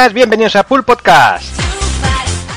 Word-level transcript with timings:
Buenas, 0.00 0.14
bienvenidos 0.14 0.56
a 0.56 0.62
Pool 0.62 0.82
Podcast. 0.82 1.44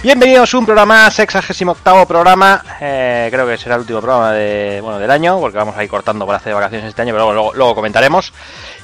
Bienvenidos 0.02 0.54
a 0.54 0.58
un 0.58 0.66
programa, 0.66 1.12
sexagésimo 1.12 1.74
octavo 1.74 2.06
programa. 2.06 2.64
Eh, 2.80 3.28
creo 3.32 3.46
que 3.46 3.58
será 3.58 3.76
el 3.76 3.82
último 3.82 4.00
programa 4.00 4.32
de, 4.32 4.80
bueno, 4.82 4.98
del 4.98 5.12
año, 5.12 5.38
porque 5.42 5.58
vamos 5.58 5.76
a 5.76 5.84
ir 5.84 5.90
cortando 5.90 6.26
para 6.26 6.38
hacer 6.38 6.54
vacaciones 6.54 6.88
este 6.88 7.02
año, 7.02 7.14
pero 7.14 7.34
luego, 7.34 7.52
luego, 7.54 7.76
comentaremos. 7.76 8.32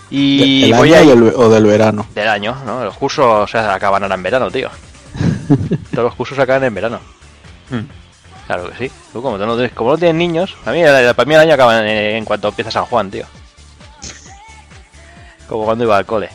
Y 0.10 0.66
¿El 0.66 0.74
voy 0.74 0.94
año 0.94 1.12
a 1.12 1.16
ir- 1.16 1.22
o 1.22 1.26
del, 1.26 1.34
o 1.38 1.50
del 1.50 1.66
verano? 1.68 2.06
del 2.14 2.28
año, 2.28 2.58
¿no? 2.66 2.84
Los 2.84 2.98
cursos 2.98 3.50
se 3.50 3.58
acaban 3.60 4.04
ahora 4.04 4.16
en 4.16 4.24
verano, 4.24 4.52
tío. 4.52 4.70
Todos 5.94 6.04
los 6.04 6.16
cursos 6.16 6.36
se 6.36 6.42
acaban 6.42 6.66
en 6.66 6.74
verano. 6.74 7.00
Claro 8.46 8.70
que 8.72 8.90
sí. 8.90 8.94
Tú 9.14 9.22
como, 9.22 9.38
no, 9.38 9.54
tienes, 9.56 9.72
como 9.72 9.92
no 9.92 9.98
tienes 9.98 10.16
niños, 10.18 10.58
a 10.66 10.72
mí, 10.72 10.82
para 10.84 11.26
mí 11.26 11.34
el 11.34 11.40
año 11.40 11.54
acaba 11.54 11.80
en, 11.80 11.88
en 11.88 12.26
cuanto 12.26 12.50
empieza 12.50 12.72
San 12.72 12.84
Juan, 12.88 13.10
tío. 13.10 13.26
Como 15.48 15.64
cuando 15.64 15.86
iba 15.86 15.96
al 15.96 16.06
cole. 16.06 16.30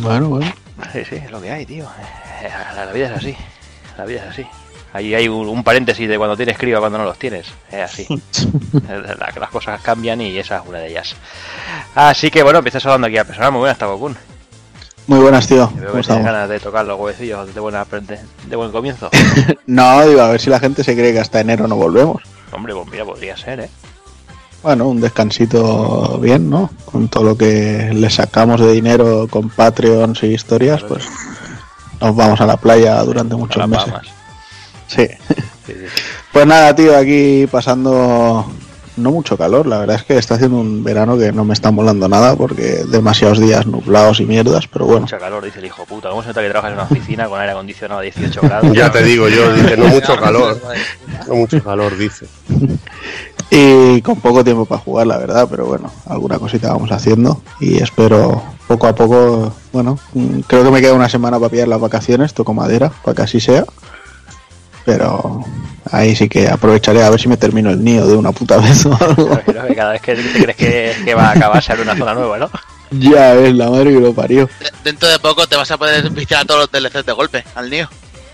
Bueno, 0.00 0.28
bueno. 0.28 0.50
Sí, 0.92 1.04
sí, 1.08 1.16
es 1.16 1.30
lo 1.30 1.40
que 1.40 1.50
hay, 1.50 1.64
tío. 1.66 1.84
Eh, 2.42 2.48
La, 2.74 2.84
la 2.86 2.92
vida 2.92 3.06
es 3.06 3.12
así. 3.12 3.36
La 3.96 4.04
vida 4.04 4.22
es 4.24 4.30
así. 4.30 4.46
Ahí 4.92 5.14
hay 5.14 5.28
un, 5.28 5.48
un 5.48 5.62
paréntesis 5.64 6.08
de 6.08 6.16
cuando 6.16 6.36
tienes 6.36 6.56
crío 6.56 6.76
a 6.78 6.80
cuando 6.80 6.98
no 6.98 7.04
los 7.04 7.18
tienes. 7.18 7.46
Es 7.70 7.80
así. 7.82 8.06
La- 8.88 9.32
las 9.38 9.50
cosas 9.50 9.80
cambian 9.82 10.20
y 10.20 10.36
esa 10.38 10.58
es 10.58 10.62
una 10.66 10.78
de 10.78 10.88
ellas. 10.88 11.14
Así 11.94 12.30
que 12.30 12.42
bueno, 12.42 12.58
empiezas 12.58 12.84
hablando 12.86 13.06
aquí 13.08 13.18
al 13.18 13.26
personal. 13.26 13.52
Muy 13.52 13.60
buenas, 13.60 13.78
Tabokun. 13.78 14.16
Muy 15.08 15.18
buenas, 15.20 15.46
tío. 15.46 15.70
Veo 15.76 15.92
ganas 16.02 16.48
de 16.48 16.58
tocar 16.60 16.84
los 16.84 16.98
huevecillos 16.98 17.54
de, 17.54 17.60
buena, 17.60 17.84
de, 17.84 18.18
de 18.48 18.56
buen 18.56 18.72
comienzo. 18.72 19.10
No, 19.66 20.06
digo, 20.06 20.20
a 20.22 20.30
ver 20.30 20.40
si 20.40 20.48
la 20.48 20.60
gente 20.60 20.84
se 20.84 20.94
cree 20.94 21.12
que 21.12 21.18
hasta 21.20 21.40
enero 21.40 21.66
no 21.66 21.74
volvemos. 21.76 22.22
Hombre, 22.52 22.72
pues 22.72 22.86
mira, 22.88 23.04
podría 23.04 23.36
ser, 23.36 23.60
¿eh? 23.60 23.70
Bueno, 24.66 24.88
un 24.88 25.00
descansito 25.00 26.18
bien, 26.18 26.50
¿no? 26.50 26.68
Con 26.86 27.06
todo 27.06 27.22
lo 27.22 27.38
que 27.38 27.92
le 27.94 28.10
sacamos 28.10 28.60
de 28.60 28.72
dinero 28.72 29.28
con 29.30 29.48
Patreons 29.48 30.24
y 30.24 30.34
historias, 30.34 30.82
pues 30.82 31.04
nos 32.00 32.16
vamos 32.16 32.40
a 32.40 32.46
la 32.46 32.56
playa 32.56 33.00
durante 33.04 33.36
muchos 33.36 33.68
meses. 33.68 33.94
Sí. 34.88 35.06
Sí, 35.06 35.44
sí, 35.66 35.72
sí. 35.72 36.02
Pues 36.32 36.46
nada, 36.48 36.74
tío, 36.74 36.98
aquí 36.98 37.46
pasando 37.46 38.44
no 38.96 39.10
mucho 39.12 39.36
calor. 39.38 39.66
La 39.66 39.78
verdad 39.78 39.96
es 39.96 40.04
que 40.04 40.18
está 40.18 40.34
haciendo 40.34 40.58
un 40.58 40.82
verano 40.82 41.16
que 41.16 41.30
no 41.32 41.44
me 41.44 41.54
está 41.54 41.70
molando 41.70 42.08
nada 42.08 42.34
porque 42.34 42.82
demasiados 42.88 43.38
días 43.38 43.66
nublados 43.66 44.20
y 44.20 44.26
mierdas, 44.26 44.66
pero 44.66 44.86
bueno. 44.86 45.02
Mucha 45.02 45.18
calor, 45.18 45.44
dice 45.44 45.60
el 45.60 45.66
hijo 45.66 45.84
puta. 45.84 46.10
¿Cómo 46.10 46.22
se 46.22 46.28
nota 46.28 46.42
que 46.42 46.48
trabajas 46.48 46.72
en 46.72 46.78
una 46.78 46.84
oficina 46.84 47.28
con 47.28 47.40
aire 47.40 47.52
acondicionado 47.52 48.00
a 48.00 48.02
18 48.02 48.40
grados? 48.42 48.72
Ya 48.72 48.90
te 48.90 49.02
digo 49.04 49.28
yo, 49.28 49.52
dice, 49.52 49.76
no 49.76 49.86
mucho 49.88 50.16
calor. 50.16 50.60
No 51.28 51.34
mucho 51.36 51.62
calor, 51.62 51.96
dice. 51.96 52.26
Y 53.50 54.02
con 54.02 54.16
poco 54.20 54.42
tiempo 54.42 54.64
para 54.66 54.80
jugar, 54.80 55.06
la 55.06 55.18
verdad, 55.18 55.46
pero 55.48 55.66
bueno, 55.66 55.90
alguna 56.06 56.38
cosita 56.38 56.72
vamos 56.72 56.90
haciendo 56.90 57.40
y 57.60 57.80
espero 57.80 58.42
poco 58.66 58.88
a 58.88 58.94
poco, 58.94 59.54
bueno, 59.72 59.98
creo 60.48 60.64
que 60.64 60.70
me 60.70 60.80
queda 60.80 60.94
una 60.94 61.08
semana 61.08 61.38
para 61.38 61.50
pillar 61.50 61.68
las 61.68 61.80
vacaciones, 61.80 62.34
toco 62.34 62.52
madera, 62.54 62.90
para 63.04 63.14
que 63.14 63.22
así 63.22 63.38
sea. 63.40 63.64
Pero 64.84 65.42
ahí 65.90 66.14
sí 66.14 66.28
que 66.28 66.48
aprovecharé 66.48 67.02
a 67.02 67.10
ver 67.10 67.20
si 67.20 67.28
me 67.28 67.36
termino 67.36 67.70
el 67.70 67.82
nido 67.82 68.06
de 68.06 68.16
una 68.16 68.32
puta 68.32 68.56
vez 68.60 68.86
o 68.86 68.96
algo. 69.00 69.30
Que 69.44 69.74
cada 69.74 69.92
vez 69.92 70.02
que 70.02 70.14
te 70.14 70.42
crees 70.42 70.56
que, 70.56 70.92
que 71.04 71.14
va 71.14 71.28
a 71.28 71.32
acabar 71.32 71.62
sale 71.62 71.82
una 71.82 71.96
zona 71.96 72.14
nueva, 72.14 72.38
¿no? 72.38 72.50
ya 72.92 73.34
es 73.34 73.52
la 73.54 73.68
madre 73.68 73.92
que 73.92 74.00
lo 74.00 74.12
parió. 74.14 74.46
De- 74.46 74.70
Dentro 74.84 75.08
de 75.08 75.18
poco 75.18 75.46
te 75.48 75.56
vas 75.56 75.70
a 75.72 75.76
poder 75.76 76.08
viciar 76.10 76.42
a 76.42 76.44
todos 76.44 76.60
los 76.60 76.70
DLCs 76.70 77.04
de 77.04 77.12
golpe, 77.12 77.44
al 77.56 77.68
niño. 77.68 77.88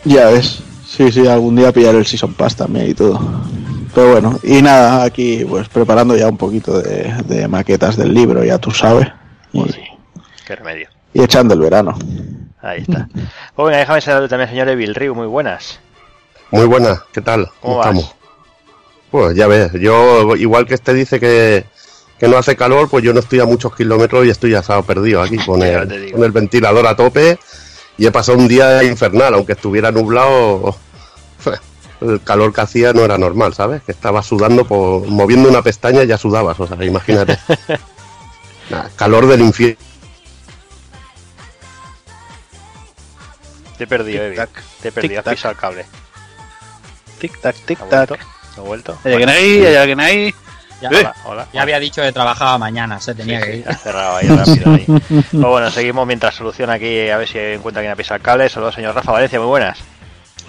Ya 0.04 0.26
ves. 0.26 0.58
Sí, 0.86 1.10
sí, 1.10 1.26
algún 1.26 1.56
día 1.56 1.72
pillar 1.72 1.94
el 1.94 2.04
Season 2.06 2.34
Pass 2.34 2.54
también 2.56 2.90
y 2.90 2.94
todo. 2.94 3.18
Pero 3.94 4.12
bueno, 4.12 4.38
y 4.42 4.62
nada, 4.62 5.04
aquí 5.04 5.44
pues 5.48 5.68
preparando 5.68 6.16
ya 6.16 6.28
un 6.28 6.38
poquito 6.38 6.80
de, 6.80 7.12
de 7.26 7.46
maquetas 7.48 7.96
del 7.96 8.14
libro, 8.14 8.42
ya 8.44 8.58
tú 8.58 8.70
sabes. 8.70 9.08
Y, 9.52 9.64
Qué 10.46 10.56
remedio. 10.56 10.88
y 11.12 11.22
echando 11.22 11.52
el 11.54 11.60
verano. 11.60 11.98
Ahí 12.62 12.80
está. 12.82 13.08
Pues 13.54 13.66
venga, 13.66 13.78
déjame 13.78 14.00
saludar 14.00 14.28
también 14.30 14.48
al 14.48 14.54
señor 14.54 14.68
Evil 14.70 14.94
Ryu. 14.94 15.14
Muy 15.14 15.26
buenas. 15.26 15.78
Muy 16.50 16.64
buena, 16.66 17.02
¿qué 17.12 17.20
tal? 17.20 17.46
¿Cómo 17.60 17.74
¿Cómo 17.74 17.76
vas? 17.76 17.86
estamos? 17.88 18.14
Pues 19.10 19.36
ya 19.36 19.46
ves, 19.46 19.72
yo 19.74 20.34
igual 20.36 20.64
que 20.66 20.72
este 20.74 20.94
dice 20.94 21.20
que, 21.20 21.66
que 22.18 22.28
no 22.28 22.38
hace 22.38 22.56
calor, 22.56 22.88
pues 22.88 23.04
yo 23.04 23.12
no 23.12 23.20
estoy 23.20 23.40
a 23.40 23.44
muchos 23.44 23.76
kilómetros 23.76 24.24
y 24.24 24.30
estoy 24.30 24.54
asado 24.54 24.82
perdido 24.84 25.20
aquí 25.20 25.34
el, 25.38 25.44
con 25.44 25.62
el 26.24 26.32
ventilador 26.32 26.86
a 26.86 26.96
tope 26.96 27.38
y 27.98 28.06
he 28.06 28.10
pasado 28.10 28.38
un 28.38 28.48
día 28.48 28.82
infernal, 28.84 29.34
aunque 29.34 29.52
estuviera 29.52 29.90
nublado, 29.92 30.74
el 32.10 32.20
calor 32.22 32.52
que 32.52 32.60
hacía 32.60 32.92
no 32.92 33.04
era 33.04 33.18
normal, 33.18 33.54
¿sabes? 33.54 33.82
Que 33.82 33.92
estaba 33.92 34.22
sudando, 34.22 34.66
por, 34.66 35.06
moviendo 35.08 35.48
una 35.48 35.62
pestaña 35.62 36.04
ya 36.04 36.18
sudabas, 36.18 36.58
o 36.60 36.66
sea, 36.66 36.82
imagínate. 36.84 37.38
Nah, 38.70 38.84
calor 38.96 39.26
del 39.26 39.40
infierno. 39.40 39.76
Te 43.76 43.84
he 43.84 43.86
perdido. 43.86 44.24
Tic-tac. 44.24 44.48
Te 44.80 44.88
he 44.88 44.92
perdido. 44.92 45.20
Has 45.20 45.26
pisado 45.26 45.52
el 45.52 45.58
cable. 45.58 45.86
Tic 47.18 47.40
tac, 47.40 47.56
tic 47.66 47.80
¿Ha 47.80 47.88
tac. 47.88 48.08
vuelto? 48.08 48.26
¿Ha 48.56 48.60
vuelto? 48.60 48.98
¿Hay 49.04 49.12
alguien 49.12 49.28
ahí? 49.28 49.64
¿Hay 49.66 49.74
alguien 49.76 50.00
ahí? 50.00 50.34
Ya, 50.80 50.88
Eh. 50.90 50.96
Hola, 50.98 51.14
hola. 51.26 51.48
ya 51.52 51.62
había 51.62 51.78
dicho 51.78 52.02
que 52.02 52.10
trabajaba 52.12 52.58
mañana, 52.58 53.00
se 53.00 53.14
tenía 53.14 53.40
Sí, 53.40 53.46
que 53.46 53.52
sí, 53.52 53.58
ir. 53.60 53.68
ha 53.68 53.74
cerrado 53.76 54.16
ahí 54.16 54.28
rápido 54.28 54.72
ahí. 54.74 54.84
Pues 55.10 55.30
bueno, 55.32 55.70
seguimos 55.70 56.06
mientras 56.06 56.34
soluciona 56.34 56.72
aquí 56.74 57.08
a 57.08 57.18
ver 57.18 57.28
si 57.28 57.38
encuentra 57.38 57.82
quien 57.82 57.92
ha 57.92 57.96
pisado 57.96 58.16
el 58.16 58.22
cable. 58.22 58.48
Saludos, 58.48 58.74
señor 58.74 58.94
Rafa 58.94 59.12
Valencia, 59.12 59.38
muy 59.38 59.48
buenas. 59.48 59.78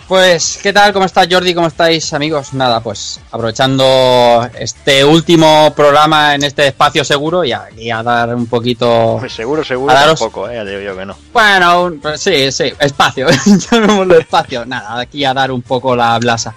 Pues, 0.08 0.59
¿qué 0.62 0.74
tal? 0.74 0.91
¿Cómo 0.91 1.06
está 1.06 1.25
Jordi? 1.30 1.53
¿Cómo 1.53 1.68
estáis, 1.68 2.14
amigos? 2.14 2.53
Nada, 2.53 2.81
pues 2.81 3.22
aprovechando 3.31 4.47
este 4.59 5.03
último 5.06 5.74
programa 5.75 6.36
en 6.36 6.44
este 6.44 6.68
espacio 6.68 7.06
seguro 7.06 7.44
y 7.46 7.53
aquí 7.53 7.90
a 7.90 8.03
dar 8.03 8.36
un 8.36 8.46
poquito. 8.47 9.16
Pues 9.19 9.34
seguro, 9.34 9.64
seguro, 9.64 9.91
A 9.94 10.02
daros- 10.02 10.19
tampoco, 10.19 10.50
eh, 10.50 10.56
ya 10.56 10.66
digo 10.66 10.81
yo 10.81 10.97
que 10.97 11.06
no. 11.06 11.16
Bueno, 11.31 11.84
un- 11.84 12.00
pues 12.00 12.19
sí, 12.22 12.52
sí, 12.52 12.74
espacio, 12.80 13.28
llamémoslo 13.72 14.18
espacio. 14.19 14.66
Nada, 14.66 15.00
aquí 15.00 15.24
a 15.24 15.34
dar 15.34 15.52
un 15.52 15.62
poco 15.62 15.96
la 15.96 16.20
blasa 16.20 16.53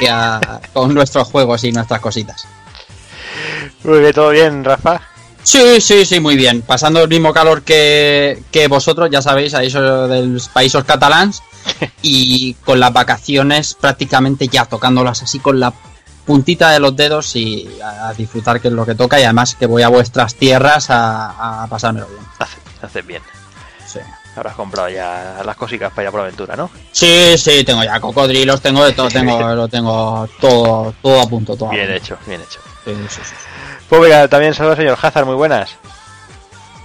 y 0.00 0.06
a- 0.06 0.40
con 0.72 0.94
nuestros 0.94 1.28
juegos 1.28 1.62
y 1.64 1.72
nuestras 1.72 2.00
cositas. 2.00 2.46
Muy 3.84 4.00
bien, 4.00 4.12
¿todo 4.14 4.30
bien, 4.30 4.64
Rafa? 4.64 5.00
Sí, 5.42 5.80
sí, 5.80 6.06
sí, 6.06 6.20
muy 6.20 6.36
bien. 6.36 6.62
Pasando 6.62 7.02
el 7.02 7.08
mismo 7.08 7.34
calor 7.34 7.62
que, 7.62 8.42
que 8.50 8.66
vosotros, 8.68 9.10
ya 9.10 9.20
sabéis, 9.20 9.52
a 9.54 9.62
eso 9.62 10.08
del 10.08 10.40
países 10.54 10.82
catalans. 10.84 11.42
Y 12.02 12.54
con 12.64 12.80
las 12.80 12.92
vacaciones 12.92 13.74
prácticamente 13.74 14.48
ya 14.48 14.64
tocándolas 14.64 15.22
así 15.22 15.38
con 15.38 15.60
la 15.60 15.72
puntita 16.24 16.70
de 16.70 16.80
los 16.80 16.94
dedos 16.96 17.34
y 17.36 17.68
a, 17.82 18.12
disfrutar 18.14 18.60
que 18.60 18.68
es 18.68 18.74
lo 18.74 18.86
que 18.86 18.94
toca. 18.94 19.20
Y 19.20 19.24
además 19.24 19.54
que 19.54 19.66
voy 19.66 19.82
a 19.82 19.88
vuestras 19.88 20.34
tierras 20.34 20.90
a, 20.90 21.62
a 21.62 21.66
pasármelo 21.68 22.06
bien. 22.08 22.22
Haces, 22.82 23.06
bien. 23.06 23.22
Sí. 23.86 24.00
Ahora 24.34 24.50
has 24.50 24.56
comprado 24.56 24.88
ya 24.88 25.42
las 25.44 25.56
cositas 25.56 25.90
para 25.92 26.04
ir 26.04 26.08
a 26.08 26.10
por 26.10 26.20
aventura, 26.20 26.56
¿no? 26.56 26.70
sí, 26.90 27.36
sí, 27.36 27.64
tengo 27.64 27.84
ya 27.84 28.00
cocodrilos, 28.00 28.62
tengo 28.62 28.82
de 28.82 28.92
todo, 28.92 29.08
tengo, 29.08 29.38
lo 29.54 29.68
tengo 29.68 30.26
todo, 30.40 30.94
todo 31.02 31.20
a 31.20 31.26
punto, 31.26 31.54
todo 31.54 31.68
a 31.68 31.72
Bien 31.72 31.86
punto. 31.86 32.02
hecho, 32.02 32.18
bien 32.26 32.40
hecho. 32.40 32.60
Sí, 32.84 32.94
sí, 33.10 33.20
sí. 33.22 33.34
Pues 33.88 34.00
venga, 34.00 34.26
también 34.28 34.54
saludos, 34.54 34.78
señor 34.78 34.98
Hazard, 35.00 35.26
muy 35.26 35.34
buenas. 35.34 35.76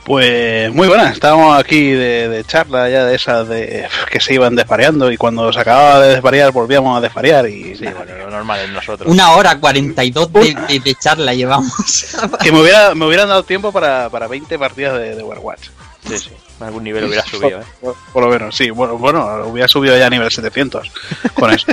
Pues 0.07 0.73
muy 0.73 0.87
buena, 0.87 1.09
estábamos 1.09 1.59
aquí 1.59 1.91
de, 1.91 2.29
de 2.29 2.45
charla 2.45 2.89
ya 2.89 3.03
de 3.03 3.13
esas 3.13 3.45
de 3.49 3.89
que 4.09 4.21
se 4.21 4.35
iban 4.35 4.55
desvariando 4.55 5.11
y 5.11 5.17
cuando 5.17 5.51
se 5.51 5.59
acababa 5.59 5.99
de 5.99 6.15
desvariar 6.15 6.53
volvíamos 6.53 6.97
a 6.97 7.01
desvariar 7.01 7.49
y 7.49 7.75
Sí, 7.75 7.83
bueno, 7.87 8.15
lo 8.17 8.31
normal 8.31 8.61
es 8.61 8.69
nosotros. 8.69 9.11
Una 9.11 9.31
hora 9.31 9.59
42 9.59 10.31
de, 10.31 10.55
de, 10.69 10.79
de 10.79 10.95
charla 10.95 11.33
llevamos. 11.33 12.15
que 12.41 12.53
me, 12.53 12.61
hubiera, 12.61 12.95
me 12.95 13.05
hubieran 13.05 13.27
dado 13.27 13.43
tiempo 13.43 13.73
para, 13.73 14.09
para 14.09 14.29
20 14.29 14.57
partidas 14.57 14.97
de, 14.97 15.13
de 15.13 15.23
Overwatch. 15.23 15.71
Sí, 16.07 16.17
sí. 16.17 16.31
Algún 16.61 16.85
nivel 16.85 17.03
hubiera 17.03 17.25
subido, 17.29 17.59
¿eh? 17.59 17.65
Por, 17.81 17.95
por 18.13 18.23
lo 18.23 18.29
menos, 18.29 18.55
sí, 18.55 18.69
bueno, 18.69 18.97
bueno, 18.97 19.45
hubiera 19.47 19.67
subido 19.67 19.97
ya 19.97 20.07
a 20.07 20.09
nivel 20.09 20.31
700 20.31 20.89
con 21.33 21.51
eso. 21.51 21.67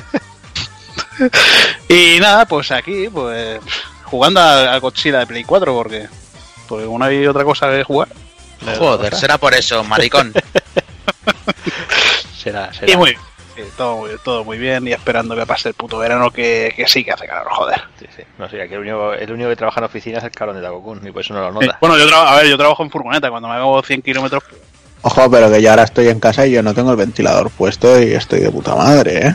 y 1.88 2.18
nada, 2.18 2.46
pues 2.46 2.72
aquí, 2.72 3.08
pues 3.08 3.60
jugando 4.02 4.40
al, 4.40 4.66
al 4.66 4.80
Godzilla 4.80 5.20
de 5.20 5.26
Play 5.28 5.44
4 5.44 5.72
porque, 5.72 6.08
porque 6.66 6.84
no 6.84 7.04
hay 7.04 7.24
otra 7.28 7.44
cosa 7.44 7.70
que 7.70 7.84
jugar. 7.84 8.08
Joder, 8.78 9.14
será 9.14 9.38
por 9.38 9.54
eso, 9.54 9.82
maricón. 9.84 10.32
Será, 12.36 12.72
será. 12.74 12.92
Y 12.92 12.96
muy 12.96 13.10
sí, 13.56 13.62
todo, 13.76 13.96
muy, 13.98 14.10
todo 14.22 14.44
muy 14.44 14.58
bien 14.58 14.86
y 14.86 14.92
esperando 14.92 15.34
que 15.34 15.46
pase 15.46 15.68
el 15.68 15.74
puto 15.74 15.98
verano 15.98 16.30
que, 16.30 16.72
que 16.76 16.86
sí 16.86 17.02
que 17.04 17.12
hace 17.12 17.26
calor, 17.26 17.46
joder. 17.50 17.80
Sí, 17.98 18.06
sí. 18.14 18.22
No 18.38 18.48
sé, 18.50 18.60
aquí 18.60 18.74
el 18.74 18.80
único, 18.80 19.14
el 19.14 19.32
único 19.32 19.48
que 19.48 19.56
trabaja 19.56 19.80
en 19.80 19.84
oficina 19.84 20.18
es 20.18 20.24
el 20.24 20.30
cabrón 20.30 20.56
de 20.56 20.62
Takokun, 20.62 21.06
y 21.06 21.10
por 21.10 21.22
eso 21.22 21.32
no 21.34 21.40
lo 21.50 21.60
Sí, 21.60 21.66
nota. 21.66 21.78
Bueno, 21.80 21.96
yo, 21.98 22.06
tra- 22.06 22.26
a 22.26 22.36
ver, 22.36 22.46
yo 22.48 22.58
trabajo 22.58 22.82
en 22.82 22.90
furgoneta, 22.90 23.30
cuando 23.30 23.48
me 23.48 23.54
hago 23.54 23.82
100 23.82 24.02
kilómetros 24.02 24.42
Ojo, 25.06 25.30
pero 25.30 25.50
que 25.50 25.60
yo 25.60 25.70
ahora 25.70 25.82
estoy 25.84 26.08
en 26.08 26.18
casa 26.18 26.46
y 26.46 26.52
yo 26.52 26.62
no 26.62 26.72
tengo 26.74 26.90
el 26.90 26.96
ventilador 26.96 27.50
puesto 27.50 28.00
y 28.02 28.12
estoy 28.14 28.40
de 28.40 28.50
puta 28.50 28.74
madre, 28.74 29.28
¿eh? 29.28 29.34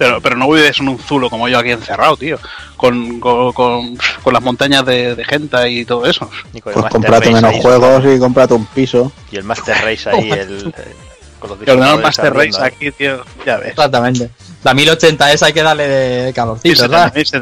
Pero, 0.00 0.18
pero 0.22 0.34
no 0.34 0.48
vives 0.50 0.80
en 0.80 0.88
un 0.88 0.98
zulo 0.98 1.28
como 1.28 1.46
yo 1.46 1.58
aquí 1.58 1.72
encerrado, 1.72 2.16
tío. 2.16 2.38
Con, 2.78 3.20
con, 3.20 3.52
con, 3.52 3.98
con 4.22 4.32
las 4.32 4.42
montañas 4.42 4.86
de, 4.86 5.14
de 5.14 5.24
gente 5.26 5.68
y 5.68 5.84
todo 5.84 6.06
eso. 6.06 6.30
Y 6.54 6.62
con 6.62 6.72
el 6.72 6.74
Pues 6.80 6.84
Master 6.84 6.90
cómprate 6.92 7.18
Race 7.26 7.32
menos 7.34 7.50
ahí, 7.50 7.60
juegos 7.60 8.04
y 8.06 8.18
cómprate 8.18 8.54
un 8.54 8.64
piso. 8.64 9.12
Y 9.30 9.36
el 9.36 9.44
Master 9.44 9.76
Race 9.84 10.08
ahí, 10.08 10.30
el, 10.32 10.72
eh, 10.74 10.96
con 11.38 11.50
los 11.50 11.60
ordenador 11.60 12.00
Master 12.00 12.32
Race 12.32 12.58
¿eh? 12.58 12.64
aquí, 12.64 12.90
tío, 12.92 13.22
ya 13.44 13.58
ves. 13.58 13.68
Exactamente. 13.72 14.30
La 14.64 14.72
1080 14.72 15.32
esa 15.34 15.46
hay 15.46 15.52
que 15.52 15.62
darle 15.62 15.86
de 15.86 16.32
calorcito, 16.32 16.76
Sí, 16.76 16.80
¿verdad? 16.80 17.12
sí, 17.14 17.22
sí. 17.26 17.38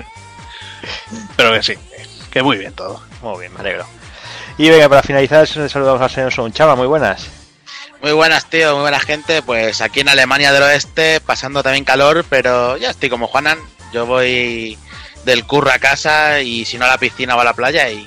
Pero 1.36 1.52
que 1.52 1.62
sí, 1.62 1.74
que 2.32 2.42
muy 2.42 2.58
bien 2.58 2.72
todo. 2.72 3.00
Muy 3.22 3.38
bien, 3.38 3.54
me 3.54 3.60
alegro. 3.60 3.84
Y 4.56 4.68
venga, 4.68 4.88
para 4.88 5.04
finalizar, 5.04 5.46
saludamos 5.46 6.02
al 6.02 6.10
señor 6.10 6.32
Son 6.32 6.52
Chava, 6.52 6.74
muy 6.74 6.88
buenas. 6.88 7.37
Muy 8.02 8.12
buenas, 8.12 8.48
tío, 8.48 8.72
muy 8.74 8.82
buena 8.82 9.00
gente. 9.00 9.42
Pues 9.42 9.80
aquí 9.80 10.00
en 10.00 10.08
Alemania 10.08 10.52
del 10.52 10.62
Oeste, 10.62 11.20
pasando 11.20 11.62
también 11.62 11.84
calor, 11.84 12.24
pero 12.28 12.76
ya 12.76 12.90
estoy 12.90 13.08
como 13.08 13.26
Juanan. 13.26 13.58
Yo 13.92 14.06
voy 14.06 14.78
del 15.24 15.44
curro 15.44 15.70
a 15.72 15.78
casa 15.78 16.40
y 16.40 16.64
si 16.64 16.78
no 16.78 16.84
a 16.84 16.88
la 16.88 16.98
piscina 16.98 17.34
o 17.36 17.40
a 17.40 17.44
la 17.44 17.54
playa 17.54 17.90
y, 17.90 18.06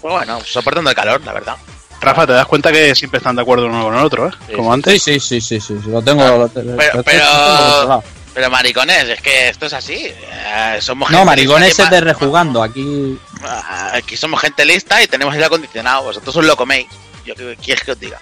pues 0.00 0.12
bueno, 0.14 0.40
soportando 0.44 0.90
el 0.90 0.96
calor, 0.96 1.20
la 1.24 1.32
verdad. 1.32 1.56
Rafa, 2.00 2.26
te 2.26 2.32
das 2.32 2.46
cuenta 2.46 2.70
que 2.72 2.94
siempre 2.94 3.18
están 3.18 3.34
de 3.36 3.42
acuerdo 3.42 3.66
uno 3.66 3.82
con 3.82 3.94
el 3.96 4.04
otro, 4.04 4.28
¿eh? 4.28 4.32
Sí, 4.46 4.52
Como 4.54 4.70
sí. 4.70 4.74
antes. 4.74 5.02
Sí, 5.02 5.20
sí, 5.20 5.40
sí, 5.40 5.60
sí, 5.60 5.76
sí, 5.84 5.90
lo 5.90 6.00
tengo. 6.00 6.24
lo 6.38 6.48
te- 6.48 6.62
lo 6.62 6.76
Pero, 6.76 7.02
pero, 7.02 8.04
pero 8.32 8.50
maricones, 8.50 9.08
es 9.08 9.20
que 9.20 9.48
esto 9.48 9.66
es 9.66 9.72
así. 9.72 10.04
Eh, 10.06 10.78
somos 10.80 11.10
No, 11.10 11.18
gente 11.18 11.26
maricones 11.26 11.68
lista 11.70 11.84
es 11.84 11.90
de 11.90 12.00
rejugando. 12.00 12.62
Aquí. 12.62 13.18
Ah, 13.42 13.90
Aquí 13.94 14.16
somos 14.16 14.40
gente 14.40 14.64
lista 14.64 15.02
y 15.02 15.08
tenemos 15.08 15.34
aire 15.34 15.46
acondicionado. 15.46 16.04
Vosotros 16.04 16.36
os 16.36 16.44
lo 16.44 16.56
coméis. 16.56 16.86
Yo 17.26 17.34
qué 17.34 17.44
qué 17.44 17.56
quieres 17.56 17.82
que 17.84 17.92
os 17.92 18.00
diga. 18.00 18.20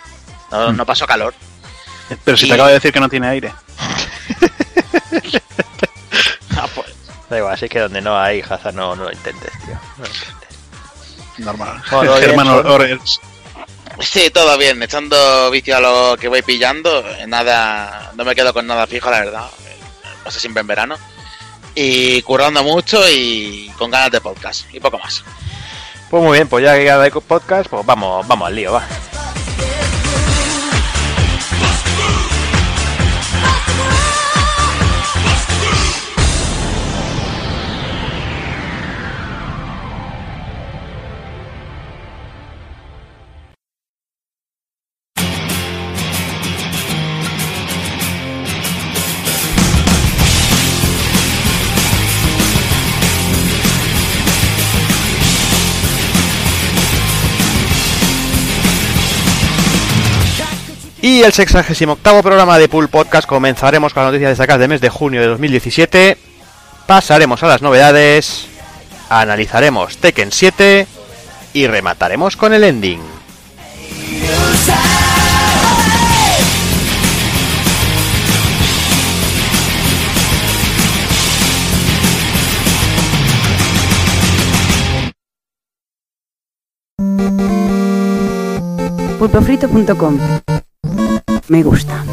No, 0.50 0.72
no 0.72 0.86
paso 0.86 1.06
calor. 1.06 1.34
Pero 2.24 2.36
si 2.36 2.46
Y- 2.46 2.48
te 2.48 2.54
acabo 2.54 2.68
de 2.68 2.74
decir 2.74 2.92
que 2.92 3.00
no 3.00 3.08
tiene 3.08 3.28
aire. 3.28 3.52
Ah, 6.58 6.66
pues, 6.74 6.86
Da 7.28 7.38
igual, 7.38 7.54
así 7.54 7.68
que 7.68 7.80
donde 7.80 8.00
no 8.00 8.18
hay 8.18 8.40
Hazard 8.40 8.74
no, 8.74 8.96
no 8.96 9.04
lo 9.04 9.12
intentes, 9.12 9.50
tío. 9.64 9.74
No 9.98 10.04
lo 10.04 10.08
intentes. 10.08 10.48
Normal. 11.38 11.82
Germán 12.20 12.48
Orels. 12.48 13.20
Sí, 14.00 14.30
todo 14.30 14.56
bien, 14.58 14.82
echando 14.82 15.50
vicio 15.50 15.76
a 15.76 15.80
lo 15.80 16.16
que 16.18 16.28
voy 16.28 16.42
pillando, 16.42 17.04
nada, 17.26 18.12
no 18.14 18.24
me 18.24 18.34
quedo 18.34 18.52
con 18.52 18.66
nada 18.66 18.86
fijo, 18.86 19.10
la 19.10 19.20
verdad, 19.20 19.46
pasa 20.22 20.38
siempre 20.38 20.60
en 20.60 20.66
verano, 20.66 20.96
y 21.74 22.20
currando 22.22 22.62
mucho 22.62 23.00
y 23.08 23.70
con 23.78 23.90
ganas 23.90 24.10
de 24.10 24.20
podcast, 24.20 24.66
y 24.74 24.80
poco 24.80 24.98
más. 24.98 25.24
Pues 26.10 26.22
muy 26.22 26.36
bien, 26.36 26.48
pues 26.48 26.62
ya 26.64 26.74
que 26.74 26.84
ya 26.84 27.00
hay 27.00 27.10
podcast, 27.10 27.68
pues 27.70 27.86
vamos, 27.86 28.26
vamos 28.28 28.46
al 28.48 28.54
lío, 28.54 28.72
va. 28.72 28.86
Y 61.06 61.22
el 61.22 61.32
68 61.32 62.20
programa 62.20 62.58
de 62.58 62.68
Pool 62.68 62.88
Podcast 62.88 63.28
comenzaremos 63.28 63.94
con 63.94 64.02
las 64.02 64.10
noticias 64.10 64.30
destacadas 64.30 64.58
del 64.58 64.70
mes 64.70 64.80
de 64.80 64.88
junio 64.88 65.20
de 65.20 65.28
2017. 65.28 66.18
Pasaremos 66.84 67.44
a 67.44 67.46
las 67.46 67.62
novedades, 67.62 68.48
analizaremos 69.08 69.98
Tekken 69.98 70.32
7 70.32 70.84
y 71.52 71.68
remataremos 71.68 72.36
con 72.36 72.54
el 72.54 72.64
ending. 72.64 73.00
Pulpofrito.com 89.20 90.18
Me 91.48 91.62
gusta. 91.62 92.04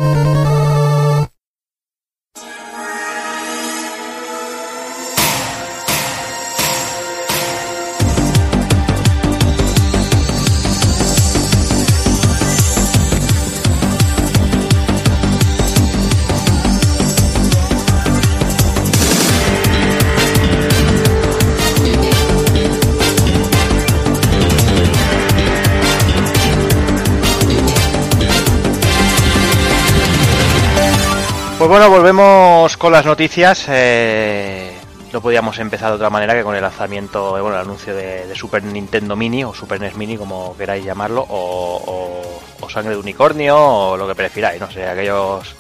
Bueno, 31.73 31.89
volvemos 31.89 32.77
con 32.77 32.91
las 32.91 33.03
noticias. 33.03 33.65
eh, 33.67 34.71
no 35.11 35.21
podíamos 35.21 35.57
empezar 35.57 35.89
de 35.89 35.95
otra 35.95 36.11
manera 36.11 36.35
que 36.35 36.43
con 36.43 36.55
el 36.55 36.61
lanzamiento, 36.61 37.35
eh, 37.35 37.41
bueno, 37.41 37.55
el 37.55 37.63
anuncio 37.63 37.95
de, 37.95 38.27
de 38.27 38.35
Super 38.35 38.63
Nintendo 38.63 39.15
Mini 39.15 39.43
o 39.43 39.55
Super 39.55 39.79
NES 39.81 39.95
Mini, 39.95 40.15
como 40.15 40.55
queráis 40.55 40.85
llamarlo, 40.85 41.21
o, 41.27 41.81
o- 41.83 42.41
o 42.63 42.69
Sangre 42.69 42.91
de 42.93 42.99
Unicornio, 42.99 43.57
o 43.57 43.97
lo 43.97 44.07
que 44.07 44.13
prefiráis, 44.13 44.61
no 44.61 44.69
sé, 44.71 44.87
aquellos. 44.87 45.55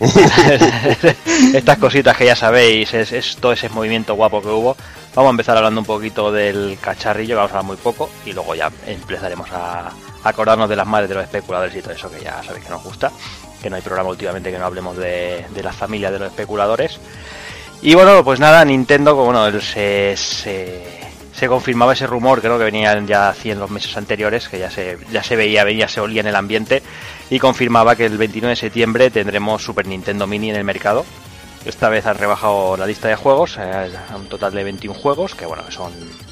Estas 1.54 1.78
cositas 1.78 2.16
que 2.16 2.26
ya 2.26 2.34
sabéis, 2.34 2.92
es, 2.92 3.12
es 3.12 3.36
todo 3.36 3.52
ese 3.52 3.68
movimiento 3.68 4.14
guapo 4.14 4.42
que 4.42 4.48
hubo. 4.48 4.76
Vamos 5.14 5.28
a 5.28 5.30
empezar 5.30 5.56
hablando 5.56 5.80
un 5.80 5.86
poquito 5.86 6.32
del 6.32 6.76
cacharrillo, 6.80 7.34
que 7.34 7.36
vamos 7.36 7.52
a 7.52 7.58
hablar 7.58 7.66
muy 7.68 7.76
poco, 7.76 8.10
y 8.24 8.32
luego 8.32 8.54
ya 8.56 8.68
empezaremos 8.84 9.48
a 9.52 9.90
acordarnos 10.24 10.68
de 10.68 10.74
las 10.74 10.86
madres 10.88 11.08
de 11.08 11.14
los 11.14 11.24
especuladores 11.24 11.74
y 11.76 11.82
todo 11.82 11.92
eso 11.92 12.10
que 12.10 12.20
ya 12.20 12.42
sabéis 12.42 12.64
que 12.64 12.70
nos 12.70 12.82
gusta 12.82 13.12
que 13.66 13.70
no 13.70 13.76
hay 13.76 13.82
programa 13.82 14.10
últimamente 14.10 14.52
que 14.52 14.58
no 14.58 14.64
hablemos 14.66 14.96
de, 14.96 15.44
de 15.52 15.62
la 15.64 15.72
familia 15.72 16.12
de 16.12 16.20
los 16.20 16.28
especuladores. 16.28 17.00
Y 17.82 17.94
bueno, 17.94 18.22
pues 18.24 18.38
nada, 18.38 18.64
Nintendo, 18.64 19.16
bueno, 19.16 19.44
el- 19.48 19.60
se, 19.60 20.14
se, 20.16 21.00
se 21.32 21.48
confirmaba 21.48 21.94
ese 21.94 22.06
rumor, 22.06 22.40
creo 22.40 22.58
que 22.58 22.64
venían 22.64 23.08
ya 23.08 23.30
así 23.30 23.50
en 23.50 23.58
los 23.58 23.68
meses 23.70 23.96
anteriores, 23.96 24.48
que 24.48 24.60
ya 24.60 24.70
se, 24.70 24.98
ya 25.10 25.22
se 25.24 25.34
veía, 25.34 25.64
veía, 25.64 25.88
se 25.88 26.00
olía 26.00 26.20
en 26.20 26.28
el 26.28 26.36
ambiente, 26.36 26.80
y 27.28 27.40
confirmaba 27.40 27.96
que 27.96 28.06
el 28.06 28.16
29 28.18 28.50
de 28.50 28.56
septiembre 28.56 29.10
tendremos 29.10 29.64
Super 29.64 29.86
Nintendo 29.88 30.26
Mini 30.28 30.50
en 30.50 30.56
el 30.56 30.64
mercado. 30.64 31.04
Esta 31.64 31.88
vez 31.88 32.06
han 32.06 32.16
rebajado 32.18 32.76
la 32.76 32.86
lista 32.86 33.08
de 33.08 33.16
juegos, 33.16 33.56
eh, 33.58 33.90
un 34.14 34.28
total 34.28 34.52
de 34.54 34.62
21 34.62 34.94
juegos, 34.98 35.34
que 35.34 35.44
bueno, 35.46 35.64
son, 35.72 35.92
bueno, 35.92 36.25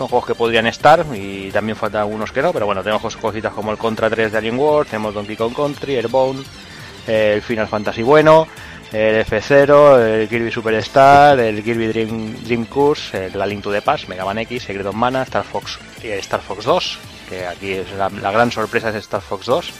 son 0.00 0.08
juegos 0.08 0.28
que 0.28 0.34
podrían 0.34 0.66
estar 0.66 1.04
y 1.14 1.50
también 1.50 1.76
faltan 1.76 2.00
algunos 2.00 2.32
que 2.32 2.40
no, 2.40 2.54
pero 2.54 2.64
bueno, 2.64 2.82
tenemos 2.82 3.14
cositas 3.18 3.52
como 3.52 3.70
el 3.70 3.76
Contra 3.76 4.08
3 4.08 4.32
de 4.32 4.38
Alien 4.38 4.58
Wars, 4.58 4.88
tenemos 4.88 5.12
Donkey 5.12 5.36
Kong 5.36 5.54
Country, 5.54 5.96
Airborne, 5.96 6.42
eh, 7.06 7.32
el 7.34 7.42
Final 7.42 7.68
Fantasy 7.68 8.02
bueno, 8.02 8.46
el 8.92 9.26
F0, 9.26 9.98
el 10.00 10.26
Kirby 10.26 10.50
Superstar, 10.50 11.38
el 11.38 11.62
Kirby 11.62 11.88
Dream, 11.88 12.34
Dream 12.44 12.64
Course, 12.64 13.26
el 13.26 13.38
La 13.38 13.44
Link 13.44 13.62
to 13.62 13.70
the 13.70 13.82
Past, 13.82 14.08
Mega 14.08 14.24
Man 14.24 14.38
X, 14.38 14.62
Secret 14.62 14.86
of 14.86 14.94
Mana, 14.94 15.22
Star 15.24 15.44
Fox, 15.44 15.78
eh, 16.02 16.16
Star 16.20 16.40
Fox 16.40 16.64
2, 16.64 16.98
que 17.28 17.46
aquí 17.46 17.72
es 17.72 17.92
la, 17.92 18.08
gran 18.08 18.50
sorpresa 18.50 18.88
es 18.88 18.94
Star 18.94 19.20
Fox 19.20 19.44
2, 19.44 19.70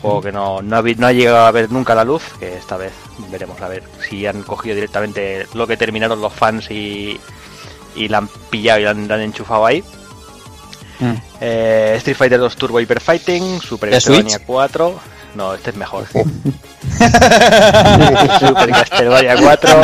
juego 0.00 0.20
que 0.20 0.30
no, 0.30 0.62
no, 0.62 0.76
ha, 0.76 0.82
no 0.82 1.06
ha 1.08 1.12
llegado 1.12 1.44
a 1.44 1.50
ver 1.50 1.72
nunca 1.72 1.96
la 1.96 2.04
luz, 2.04 2.22
que 2.38 2.56
esta 2.56 2.76
vez 2.76 2.92
veremos 3.32 3.60
a 3.60 3.66
ver 3.66 3.82
si 4.08 4.28
han 4.28 4.44
cogido 4.44 4.76
directamente 4.76 5.48
lo 5.54 5.66
que 5.66 5.76
terminaron 5.76 6.20
los 6.20 6.32
fans 6.32 6.70
y, 6.70 7.18
y 7.96 8.08
la 8.08 8.18
han 8.18 8.28
pillado 8.50 8.80
y 8.80 8.84
la 8.84 8.90
han, 8.90 9.08
la 9.08 9.14
han 9.16 9.22
enchufado 9.22 9.66
ahí. 9.66 9.82
Mm. 10.98 11.14
Eh, 11.40 11.94
Street 11.98 12.16
Fighter 12.16 12.38
2 12.38 12.56
Turbo 12.56 12.80
Hyper 12.80 13.00
Fighting, 13.00 13.60
Super 13.60 13.90
¿De 13.90 13.96
Castlevania 13.96 14.36
Switch? 14.36 14.46
4. 14.46 15.00
No, 15.34 15.54
este 15.54 15.70
es 15.70 15.76
mejor. 15.76 16.06
Super 18.40 18.70
Castlevania 18.70 19.36
4, 19.36 19.82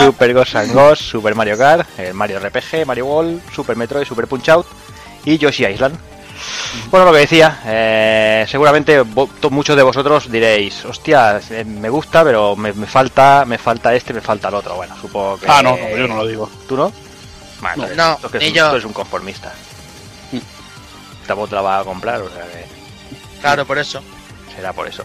Super 0.00 0.32
Ghost 0.32 0.56
and 0.56 0.72
Ghost, 0.72 1.02
Super 1.02 1.34
Mario 1.34 1.58
Kart, 1.58 1.86
el 1.98 2.14
Mario 2.14 2.40
RPG, 2.40 2.86
Mario 2.86 3.04
World, 3.06 3.42
Super 3.54 3.76
Metroid, 3.76 4.06
Super 4.06 4.26
Punch 4.26 4.48
Out 4.48 4.66
y 5.26 5.36
Yoshi 5.36 5.66
Island. 5.66 5.98
Bueno, 6.90 7.06
lo 7.06 7.12
que 7.12 7.18
decía, 7.20 7.60
eh, 7.66 8.46
seguramente 8.48 9.02
muchos 9.50 9.76
de 9.76 9.82
vosotros 9.82 10.30
diréis, 10.30 10.84
hostia, 10.84 11.40
eh, 11.50 11.64
me 11.64 11.88
gusta, 11.88 12.22
pero 12.24 12.56
me, 12.56 12.72
me 12.72 12.86
falta, 12.86 13.44
me 13.46 13.58
falta 13.58 13.94
este, 13.94 14.12
me 14.14 14.20
falta 14.20 14.48
el 14.48 14.54
otro. 14.54 14.76
Bueno, 14.76 14.94
supongo 15.00 15.38
que. 15.38 15.46
Ah, 15.48 15.62
no, 15.62 15.76
no, 15.76 15.96
yo 15.96 16.08
no 16.08 16.16
lo 16.16 16.26
digo. 16.26 16.48
¿Tú 16.68 16.76
no? 16.76 16.92
Bueno, 17.60 17.76
No, 17.76 17.82
entonces, 17.84 17.96
no, 17.96 18.12
esto 18.14 18.30
que 18.30 18.36
es 18.38 18.42
ni 18.42 18.48
un- 18.50 18.54
yo. 18.54 18.64
esto 18.66 18.76
es 18.78 18.84
un 18.84 18.92
conformista. 18.92 19.52
Tampoco 21.26 21.48
te 21.48 21.54
la 21.56 21.60
vas 21.62 21.80
a 21.80 21.84
comprar, 21.84 22.22
o 22.22 22.30
sea 22.30 22.42
que 22.44 22.64
Claro, 23.40 23.64
por 23.66 23.78
eso. 23.78 24.00
será 24.54 24.72
por 24.72 24.86
eso. 24.86 25.02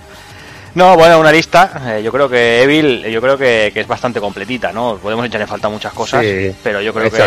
No, 0.76 0.96
bueno, 0.96 1.20
una 1.20 1.32
lista. 1.32 1.82
eh, 1.98 2.02
yo 2.04 2.12
creo 2.12 2.30
que 2.30 2.62
Evil, 2.64 3.04
yo 3.12 3.20
creo 3.22 3.38
que, 3.38 3.72
que 3.74 3.82
es 3.82 3.88
bastante 3.88 4.20
completita, 4.22 4.72
¿no? 4.72 4.98
Podemos 4.98 5.26
echar 5.26 5.42
en 5.42 5.48
falta 5.48 5.68
muchas 5.68 5.94
cosas, 5.94 6.24
Sí. 6.24 6.56
pero 6.64 6.82
yo 6.82 6.94
creo 6.94 7.10
que 7.12 7.18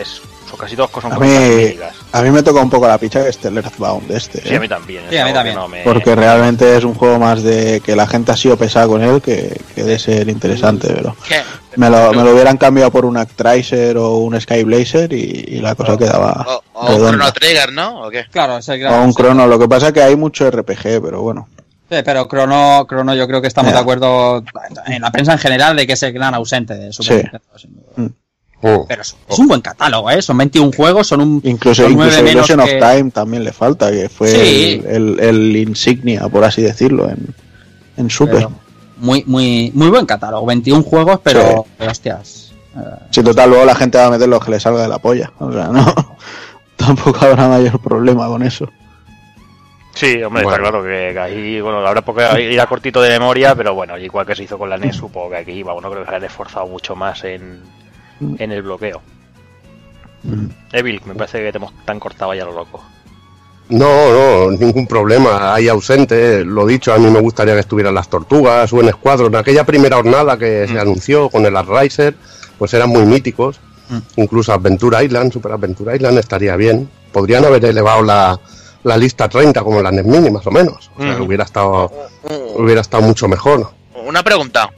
es- 0.00 0.22
son 0.48 0.58
casi 0.58 0.74
todas 0.76 0.90
cosas 0.90 1.12
A 1.12 1.18
mí, 1.18 1.76
a 2.12 2.22
mí 2.22 2.30
me 2.30 2.42
toca 2.42 2.60
un 2.60 2.70
poco 2.70 2.88
la 2.88 2.98
picha 2.98 3.22
que 3.22 3.28
esté 3.30 3.48
el 3.48 3.56
Earthbound 3.58 4.10
este, 4.10 4.40
Sí, 4.42 4.48
¿eh? 4.54 4.56
a 4.56 4.60
mí 4.60 4.68
también. 4.68 5.04
Sí, 5.10 5.16
a 5.18 5.24
mí 5.26 5.32
también. 5.32 5.56
no 5.56 5.68
me- 5.68 5.82
porque 5.82 6.14
realmente 6.14 6.76
es 6.76 6.84
un 6.84 6.94
juego 6.94 7.18
más 7.18 7.42
de 7.42 7.80
que 7.84 7.94
la 7.94 8.06
gente 8.06 8.32
ha 8.32 8.36
sido 8.36 8.56
pesada 8.56 8.86
con 8.86 9.02
él 9.02 9.20
que, 9.22 9.60
que 9.74 9.82
de 9.84 9.98
ser 9.98 10.28
interesante, 10.28 10.92
pero 10.94 11.14
¿Qué? 11.28 11.40
me 11.76 11.90
lo, 11.90 12.12
me 12.12 12.22
lo 12.24 12.32
hubieran 12.32 12.56
cambiado 12.56 12.90
por 12.90 13.04
un 13.04 13.16
Actracer 13.16 13.96
o 13.98 14.16
un 14.18 14.40
Skyblazer 14.40 15.12
y, 15.12 15.44
y 15.48 15.60
la 15.60 15.74
cosa 15.74 15.96
quedaba 15.96 16.44
O, 16.48 16.62
o 16.86 16.96
un. 16.96 17.08
Chrono 17.10 17.32
Trigger, 17.32 17.72
¿no? 17.72 18.02
¿O 18.06 18.10
qué? 18.10 18.24
Claro, 18.30 18.58
es 18.58 18.68
el 18.68 18.86
O 18.86 19.02
un 19.02 19.12
crono, 19.12 19.46
lo 19.46 19.58
que 19.58 19.68
pasa 19.68 19.88
es 19.88 19.92
que 19.92 20.02
hay 20.02 20.16
mucho 20.16 20.50
RPG, 20.50 21.00
pero 21.02 21.22
bueno. 21.22 21.48
Sí, 21.90 21.96
pero 22.04 22.28
Crono, 22.28 22.84
Crono 22.86 23.14
yo 23.14 23.26
creo 23.26 23.40
que 23.40 23.48
estamos 23.48 23.72
de 23.72 23.78
acuerdo 23.78 24.44
en 24.86 25.00
la 25.00 25.10
prensa 25.10 25.32
en 25.32 25.38
general 25.38 25.74
de 25.74 25.86
que 25.86 25.94
es 25.94 26.02
el 26.02 26.12
gran 26.12 26.34
ausente 26.34 26.74
de 26.74 26.92
Super 26.92 27.30
Sí. 27.56 27.66
Nintendo. 27.66 28.14
Mm. 28.60 28.86
Pero 28.88 29.02
es, 29.02 29.16
es 29.28 29.38
un 29.38 29.46
buen 29.46 29.60
catálogo, 29.60 30.10
¿eh? 30.10 30.20
Son 30.20 30.36
21 30.36 30.72
juegos, 30.76 31.06
son 31.06 31.20
un... 31.20 31.40
Incluso, 31.44 31.82
son 31.84 31.92
incluso 31.92 32.22
menos 32.22 32.32
Illusion 32.50 32.58
que- 32.66 32.82
of 32.82 32.90
Time 32.92 33.10
también 33.12 33.44
le 33.44 33.52
falta, 33.52 33.90
que 33.90 34.08
fue 34.08 34.28
Sí. 34.28 34.82
el, 34.86 35.20
el- 35.20 35.20
el 35.20 35.56
insignia, 35.56 36.28
por 36.28 36.42
así 36.44 36.62
decirlo, 36.62 37.08
en, 37.08 37.34
en 37.96 38.10
Super. 38.10 38.34
pero 38.36 38.52
muy, 38.96 39.22
muy, 39.26 39.70
muy 39.74 39.88
buen 39.90 40.06
catálogo. 40.06 40.44
21 40.46 40.82
juegos, 40.82 41.20
pero... 41.22 41.66
pero, 41.78 41.90
hostias. 41.90 42.52
eh, 42.76 42.80
Si 43.10 43.22
total, 43.22 43.50
luego 43.50 43.64
la 43.64 43.76
gente 43.76 43.96
va 43.98 44.06
a 44.06 44.10
meter 44.10 44.28
lo 44.28 44.40
que 44.40 44.50
le 44.50 44.58
salga 44.58 44.82
de 44.82 44.88
la 44.88 44.98
polla. 44.98 45.32
O 45.38 45.52
sea, 45.52 45.68
no. 45.68 46.16
Tampoco 46.76 47.24
habrá 47.26 47.46
mayor 47.48 47.80
problema 47.80 48.26
con 48.26 48.42
eso. 48.42 48.68
Sí, 49.94 50.20
hombre, 50.22 50.44
Bueno. 50.44 50.50
está 50.50 50.58
claro 50.70 50.82
que, 50.84 51.10
que 51.12 51.18
ahí, 51.18 51.60
bueno, 51.60 51.84
habrá 51.86 52.02
porque 52.02 52.22
irá 52.52 52.66
cortito 52.66 53.00
de 53.02 53.10
memoria, 53.10 53.54
pero 53.56 53.74
bueno, 53.74 53.98
igual 53.98 54.24
que 54.26 54.36
se 54.36 54.44
hizo 54.44 54.56
con 54.58 54.70
la 54.70 54.76
NES, 54.78 54.94
supongo 54.96 55.30
que 55.30 55.36
aquí, 55.38 55.62
bueno, 55.64 55.90
creo 55.90 56.04
que 56.04 56.10
se 56.10 56.16
han 56.16 56.24
esforzado 56.24 56.66
mucho 56.68 56.94
más 56.94 57.24
en, 57.24 57.60
en 58.20 58.52
el 58.52 58.62
bloqueo. 58.62 59.00
Evil, 60.72 61.00
me 61.06 61.14
parece 61.14 61.38
que 61.42 61.52
te 61.52 61.58
hemos 61.58 61.72
tan 61.84 61.98
cortado 62.00 62.34
ya 62.34 62.44
lo 62.44 62.52
loco. 62.52 62.82
No, 63.70 64.12
no, 64.12 64.50
ningún 64.50 64.86
problema. 64.86 65.54
Hay 65.54 65.68
ausente, 65.68 66.44
lo 66.44 66.66
dicho, 66.66 66.92
a 66.92 66.98
mí 66.98 67.10
me 67.10 67.20
gustaría 67.20 67.54
que 67.54 67.60
estuvieran 67.60 67.94
las 67.94 68.08
tortugas 68.08 68.72
o 68.72 68.80
en 68.80 68.90
Squadron. 68.90 69.36
Aquella 69.36 69.64
primera 69.64 69.96
jornada 69.96 70.38
que 70.38 70.66
se 70.66 70.74
Mm. 70.74 70.78
anunció 70.78 71.28
con 71.28 71.44
el 71.44 71.54
Riser, 71.66 72.14
pues 72.58 72.72
eran 72.74 72.88
muy 72.88 73.04
míticos. 73.04 73.60
Mm. 73.90 73.98
Incluso 74.16 74.52
Adventure 74.52 75.04
Island, 75.04 75.32
Super 75.32 75.52
Adventure 75.52 75.94
Island 75.94 76.18
estaría 76.18 76.56
bien. 76.56 76.88
Podrían 77.12 77.44
haber 77.44 77.64
elevado 77.66 78.02
la, 78.02 78.38
la 78.84 78.96
lista 78.96 79.24
a 79.24 79.28
30 79.28 79.62
como 79.62 79.82
la 79.82 79.90
NES 79.92 80.04
Mini, 80.06 80.30
más 80.30 80.46
o 80.46 80.50
menos. 80.50 80.90
O 80.96 81.02
sea, 81.02 81.18
Mm. 81.18 81.22
hubiera 81.22 81.44
estado 81.44 81.90
hubiera 82.56 82.80
estado 82.80 83.02
mucho 83.02 83.28
mejor. 83.28 83.70
Una 84.06 84.22
pregunta. 84.22 84.70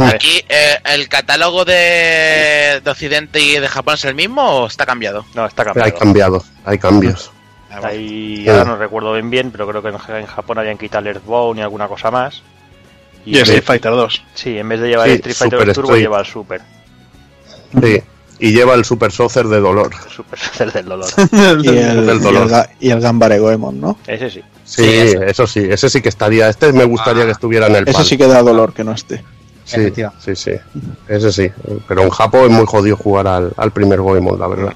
Aquí, 0.00 0.42
eh, 0.48 0.76
¿el 0.94 1.08
catálogo 1.08 1.64
de, 1.64 2.80
de 2.82 2.90
Occidente 2.90 3.40
y 3.40 3.58
de 3.58 3.68
Japón 3.68 3.94
es 3.94 4.04
el 4.04 4.14
mismo 4.14 4.42
o 4.42 4.66
está 4.66 4.86
cambiado? 4.86 5.24
No, 5.34 5.46
está 5.46 5.62
Hay 5.62 5.66
cambiado. 5.72 5.98
cambiados, 5.98 6.44
hay 6.64 6.78
cambios. 6.78 7.30
Ah. 7.70 7.80
Ahí 7.84 8.42
Sí. 8.44 8.48
ahora 8.48 8.64
no 8.64 8.76
recuerdo 8.76 9.12
bien 9.14 9.30
bien, 9.30 9.50
pero 9.50 9.68
creo 9.68 9.82
que 9.82 9.88
en, 9.88 10.26
Japón 10.26 10.58
habían 10.58 10.78
quitado 10.78 11.00
el 11.08 11.16
Earthbound 11.16 11.58
y 11.58 11.62
alguna 11.62 11.88
cosa 11.88 12.10
más. 12.10 12.42
Y 13.26 13.38
Street 13.38 13.62
Fighter 13.64 13.90
2. 13.92 14.22
Sí, 14.34 14.58
en 14.58 14.68
vez 14.68 14.80
de 14.80 14.88
llevar 14.88 15.06
Sí, 15.06 15.12
el 15.12 15.16
Street 15.18 15.36
Fighter 15.36 15.58
Super 15.60 15.74
Turbo 15.74 15.88
Street. 15.88 16.02
lleva 16.02 16.20
el 16.20 16.26
Super. 16.26 16.60
Sí. 17.82 18.02
Y 18.40 18.52
lleva 18.52 18.74
el 18.74 18.84
Super 18.84 19.10
Saucer 19.12 19.46
de 19.46 19.60
dolor. 19.60 19.90
Super 20.14 20.38
Cell 20.38 20.70
del 20.70 20.86
dolor. 20.86 21.08
Y 21.62 21.68
el, 21.68 22.06
Del 22.06 22.16
y 22.16 22.20
dolor. 22.20 22.42
el, 22.42 22.48
ga- 22.50 22.70
y 22.80 22.90
el 22.90 23.00
Gambare 23.00 23.38
Goemon, 23.38 23.80
¿no? 23.80 23.98
Ese 24.06 24.30
sí. 24.30 24.42
Sí, 24.64 24.82
Sí, 24.84 24.90
eso. 24.92 25.22
eso 25.24 25.46
sí, 25.46 25.60
ese 25.70 25.90
sí 25.90 26.00
que 26.02 26.08
estaría. 26.08 26.48
Este 26.48 26.72
me 26.72 26.84
gustaría 26.84 27.22
Ah. 27.22 27.26
que 27.26 27.32
estuviera 27.32 27.66
en 27.66 27.76
el 27.76 27.84
Ese 27.84 27.92
PAL. 27.92 28.04
sí 28.04 28.16
que 28.18 28.26
da 28.26 28.42
dolor 28.42 28.72
que 28.72 28.82
no 28.84 28.92
esté. 28.92 29.22
Sí, 29.64 29.92
sí, 30.18 30.36
sí. 30.36 30.52
Ese 31.08 31.32
sí. 31.32 31.50
Pero 31.88 32.02
en 32.02 32.10
Japón 32.10 32.50
es 32.50 32.50
muy 32.50 32.66
jodido 32.66 32.96
jugar 32.96 33.26
al, 33.26 33.52
al 33.56 33.70
primer 33.70 34.00
Goemon, 34.00 34.38
la 34.38 34.46
verdad. 34.46 34.74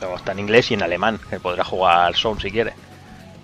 Luego 0.00 0.16
está 0.16 0.32
en 0.32 0.38
inglés 0.38 0.70
y 0.70 0.74
en 0.74 0.82
alemán, 0.82 1.18
que 1.28 1.40
podrá 1.40 1.64
jugar 1.64 1.98
al 2.06 2.14
Sound 2.14 2.40
si 2.40 2.50
quiere. 2.50 2.72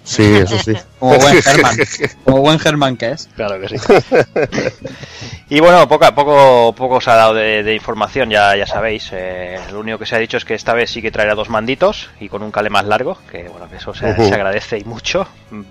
Sí, 0.06 0.22
eso 0.36 0.56
sí. 0.58 0.72
Como 1.00 1.18
buen 1.18 1.42
German. 1.42 1.76
Como 2.24 2.38
buen 2.38 2.58
German 2.60 2.96
que 2.96 3.10
es. 3.10 3.28
Claro 3.34 3.60
que 3.60 3.68
sí. 3.68 3.76
y 5.50 5.58
bueno, 5.58 5.88
poco, 5.88 6.06
poco, 6.14 6.72
poco 6.76 7.00
se 7.00 7.10
ha 7.10 7.16
dado 7.16 7.34
de, 7.34 7.64
de 7.64 7.74
información, 7.74 8.30
ya, 8.30 8.56
ya 8.56 8.66
sabéis. 8.66 9.10
Eh, 9.12 9.58
lo 9.72 9.80
único 9.80 9.98
que 9.98 10.06
se 10.06 10.14
ha 10.14 10.20
dicho 10.20 10.36
es 10.36 10.44
que 10.44 10.54
esta 10.54 10.74
vez 10.74 10.90
sí 10.90 11.02
que 11.02 11.10
traerá 11.10 11.34
dos 11.34 11.50
manditos 11.50 12.08
y 12.20 12.28
con 12.28 12.42
un 12.44 12.52
cale 12.52 12.70
más 12.70 12.84
largo, 12.86 13.18
que 13.30 13.48
bueno, 13.48 13.68
que 13.68 13.76
eso 13.76 13.92
se, 13.92 14.06
agradece 14.06 14.78
y 14.78 14.84
mucho. 14.84 15.26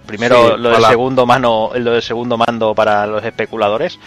Primero 0.05 0.49
Sí, 0.49 0.61
lo 0.61 0.69
del 0.71 0.85
segundo 0.85 1.25
mano, 1.25 1.71
lo 1.73 1.93
del 1.93 2.03
segundo 2.03 2.37
mando 2.37 2.75
para 2.75 3.07
los 3.07 3.23
especuladores, 3.23 3.97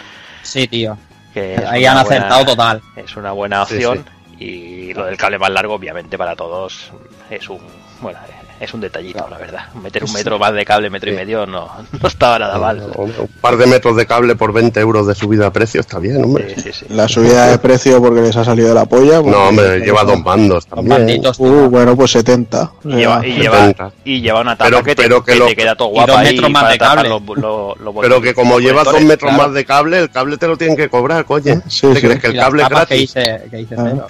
Sí, 0.49 0.67
tío. 0.67 0.97
que 1.33 1.57
Ahí 1.67 1.83
una 1.83 1.91
han 1.99 2.03
buena- 2.05 2.17
acertado 2.25 2.45
total. 2.45 2.81
Es 2.95 3.15
una 3.15 3.31
buena 3.31 3.65
Sí, 3.65 3.75
opción. 3.75 4.05
Y 4.39 4.93
lo 4.93 5.05
del 5.05 5.15
cable 5.17 5.37
más 5.37 5.51
largo, 5.51 5.75
obviamente, 5.75 6.17
para 6.17 6.35
todos 6.35 6.91
es 7.29 7.47
un 7.49 7.59
bueno 8.01 8.17
es 8.59 8.73
un 8.73 8.81
detallito, 8.81 9.25
la 9.29 9.37
verdad. 9.37 9.73
Meter 9.81 10.03
un 10.03 10.11
metro 10.13 10.37
más 10.37 10.53
de 10.53 10.65
cable, 10.65 10.89
metro 10.89 11.09
y 11.09 11.13
Sí. 11.13 11.17
medio, 11.19 11.45
no, 11.45 11.69
no 12.01 12.07
estaba 12.07 12.37
nada 12.39 12.57
mal. 12.57 12.81
Un 12.95 13.11
par 13.41 13.55
de 13.57 13.65
metros 13.67 13.95
de 13.95 14.05
cable 14.05 14.35
por 14.35 14.51
20 14.51 14.79
euros 14.81 15.07
de 15.07 15.15
subida 15.15 15.45
de 15.45 15.51
precio 15.51 15.79
está 15.79 15.97
bien, 15.99 16.23
hombre. 16.23 16.53
Sí, 16.55 16.61
sí, 16.61 16.71
sí. 16.73 16.85
La 16.89 17.07
subida 17.07 17.47
de 17.47 17.57
precio 17.59 18.01
porque 18.01 18.21
les 18.21 18.35
ha 18.35 18.43
salido 18.43 18.67
de 18.69 18.73
la 18.75 18.85
polla. 18.85 19.21
pues- 19.21 19.33
No, 19.33 19.47
hombre, 19.49 19.79
lleva 19.79 20.03
dos 20.03 20.19
mandos 20.21 20.55
Los 20.55 20.67
también. 20.67 20.89
malditos, 21.05 21.37
tío. 21.37 21.45
Uh, 21.47 21.69
bueno, 21.69 21.95
pues 21.95 22.11
70. 22.11 22.71
Y 22.83 22.89
lleva, 22.95 23.25
y, 23.25 23.31
setenta. 23.43 23.83
lleva, 23.85 23.91
y 24.03 24.21
lleva 24.21 24.41
una 24.41 24.55
tapa 24.57 24.69
Pero- 24.69 24.83
que, 24.83 24.95
te, 24.95 25.03
pero 25.03 25.23
que 25.23 25.33
que 25.33 25.39
lo- 25.39 25.45
te 25.47 25.55
queda 25.55 25.75
todo 25.75 25.89
y 25.89 25.91
guapa 25.93 26.11
dos 26.11 26.21
ahí 26.21 26.33
metros 26.33 26.51
más 26.51 26.69
de 26.71 26.77
cable. 26.77 27.09
los- 27.09 27.21
los- 27.37 27.79
los 27.79 27.95
Pero 28.01 28.21
que 28.21 28.33
como 28.33 28.59
llevas 28.59 28.85
dos 28.85 29.01
metros 29.01 29.31
claro. 29.31 29.37
más 29.47 29.53
de 29.53 29.65
cable, 29.65 29.99
el 29.99 30.09
cable 30.09 30.37
te 30.37 30.47
lo 30.47 30.57
tienen 30.57 30.75
que 30.75 30.89
cobrar, 30.89 31.23
coño. 31.25 31.61
Sí, 31.67 31.87
¿Te 31.87 31.95
sí. 31.95 32.01
crees 32.01 32.19
que 32.19 32.27
Y 32.27 32.31
el 32.31 32.37
cable 32.39 32.63
es 32.63 32.69
tapas 32.69 32.87
que 32.87 32.95
gratis? 32.95 33.09
hice, 33.09 33.49
que 33.49 33.61
hice 33.61 33.75
Ah. 33.77 34.07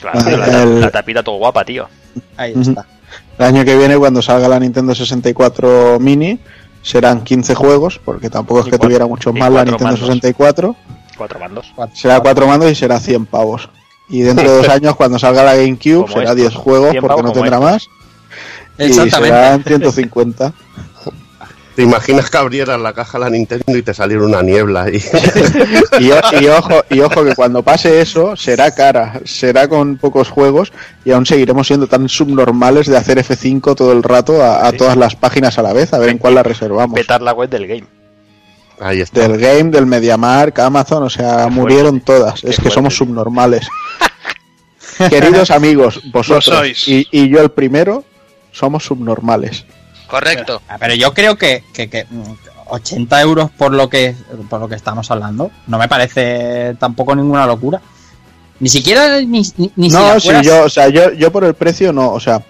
Claro, 0.00 0.24
tío, 0.24 0.36
la, 0.36 0.62
El- 0.62 0.80
la 0.80 0.90
tapita 0.90 1.22
todo 1.22 1.36
guapa, 1.36 1.64
tío. 1.64 1.88
Ahí 2.36 2.52
está. 2.60 2.84
El 3.38 3.44
año 3.46 3.64
que 3.64 3.76
viene, 3.76 3.96
cuando 3.96 4.22
salga 4.22 4.48
la 4.48 4.58
Nintendo 4.60 4.94
64 4.94 5.98
Mini, 6.00 6.38
serán 6.82 7.22
15 7.24 7.54
juegos, 7.54 8.00
porque 8.04 8.28
tampoco 8.30 8.60
es 8.60 8.64
que 8.66 8.70
cuatro- 8.72 8.86
tuviera 8.88 9.06
muchos 9.06 9.32
más 9.32 9.42
la 9.50 9.56
cuatro 9.64 9.70
Nintendo 9.72 9.84
mandos. 9.92 10.00
64. 10.00 10.76
Cuatro 11.16 11.38
mandos. 11.40 11.72
Será 11.94 12.20
4 12.20 12.46
mandos 12.46 12.70
y 12.70 12.74
será 12.74 12.98
100 13.00 13.26
pavos. 13.26 13.68
Y 14.08 14.22
dentro 14.22 14.50
de 14.50 14.56
dos 14.58 14.68
años, 14.68 14.96
cuando 14.96 15.18
salga 15.18 15.42
la 15.44 15.54
GameCube, 15.56 16.02
Como 16.02 16.08
será 16.08 16.22
estos. 16.32 16.36
10 16.36 16.54
juegos, 16.54 16.90
100 16.90 17.02
porque 17.02 17.22
no 17.22 17.32
tendrá 17.32 17.60
más. 17.60 17.86
Y 18.78 18.84
Exactamente. 18.84 19.28
serán 19.28 19.64
150. 19.64 20.52
¿Te 21.74 21.82
imaginas 21.82 22.28
que 22.28 22.36
abrieras 22.36 22.78
la 22.80 22.92
caja 22.92 23.18
de 23.18 23.24
la 23.24 23.30
Nintendo 23.30 23.76
y 23.76 23.82
te 23.82 23.94
saliera 23.94 24.22
una 24.24 24.42
niebla 24.42 24.82
ahí? 24.84 25.02
Y, 26.00 26.10
ojo, 26.48 26.82
y 26.90 27.00
ojo 27.00 27.24
que 27.24 27.34
cuando 27.34 27.62
pase 27.62 28.00
eso, 28.00 28.36
será 28.36 28.70
cara, 28.74 29.20
será 29.24 29.68
con 29.68 29.96
pocos 29.96 30.28
juegos 30.28 30.72
y 31.04 31.12
aún 31.12 31.24
seguiremos 31.26 31.66
siendo 31.66 31.86
tan 31.86 32.08
subnormales 32.08 32.86
de 32.88 32.96
hacer 32.96 33.18
F5 33.18 33.74
todo 33.74 33.92
el 33.92 34.02
rato 34.02 34.42
a, 34.42 34.66
a 34.66 34.70
Sí. 34.70 34.76
todas 34.78 34.96
las 34.96 35.16
páginas 35.16 35.58
a 35.58 35.62
la 35.62 35.72
vez, 35.72 35.92
a 35.94 35.98
ver 35.98 36.10
en 36.10 36.18
cuál 36.18 36.34
la 36.34 36.42
reservamos. 36.42 36.98
Petar 36.98 37.22
la 37.22 37.32
web 37.32 37.48
del 37.48 37.66
game. 37.66 37.84
Ahí 38.80 39.00
está. 39.00 39.20
Del 39.20 39.38
Game, 39.38 39.70
del 39.70 39.86
MediaMark, 39.86 40.58
Amazon, 40.58 41.04
o 41.04 41.10
sea, 41.10 41.44
Qué 41.44 41.50
murieron 41.52 42.00
todas. 42.00 42.40
Qué 42.40 42.48
es 42.50 42.56
que 42.56 42.62
fuerte, 42.62 42.74
somos 42.74 42.96
subnormales. 42.96 43.66
Queridos 45.10 45.50
amigos, 45.50 46.00
vosotros 46.12 46.46
Lo 46.48 46.56
sois. 46.58 46.88
y, 46.88 47.06
y 47.10 47.28
yo 47.28 47.40
el 47.40 47.50
primero, 47.50 48.04
somos 48.50 48.84
subnormales. 48.84 49.64
Correcto. 50.12 50.60
Pero 50.78 50.94
yo 50.94 51.14
creo 51.14 51.36
que, 51.36 51.64
que, 51.72 51.88
que, 51.88 52.04
mm, 52.04 52.22
80 52.68 53.20
euros 53.22 53.50
por 53.50 53.72
lo 53.72 53.88
que 53.88 54.14
por 54.50 54.60
lo 54.60 54.68
que 54.68 54.74
estamos 54.74 55.10
hablando 55.10 55.50
no 55.66 55.78
me 55.78 55.88
parece 55.88 56.76
tampoco 56.78 57.16
ninguna 57.16 57.46
locura. 57.46 57.80
Ni 58.60 58.68
siquiera 58.68 59.22
ni, 59.22 59.40
ni, 59.56 59.72
ni 59.74 59.90
si 59.90 59.96
no, 59.96 60.20
si 60.20 60.28
yo, 60.42 60.64
o 60.64 60.68
sea, 60.68 60.90
yo, 60.90 61.14
yo 61.14 61.32
por 61.32 61.44
el 61.44 61.54
precio 61.54 61.94
no, 61.94 62.12
o 62.12 62.20
sea, 62.20 62.42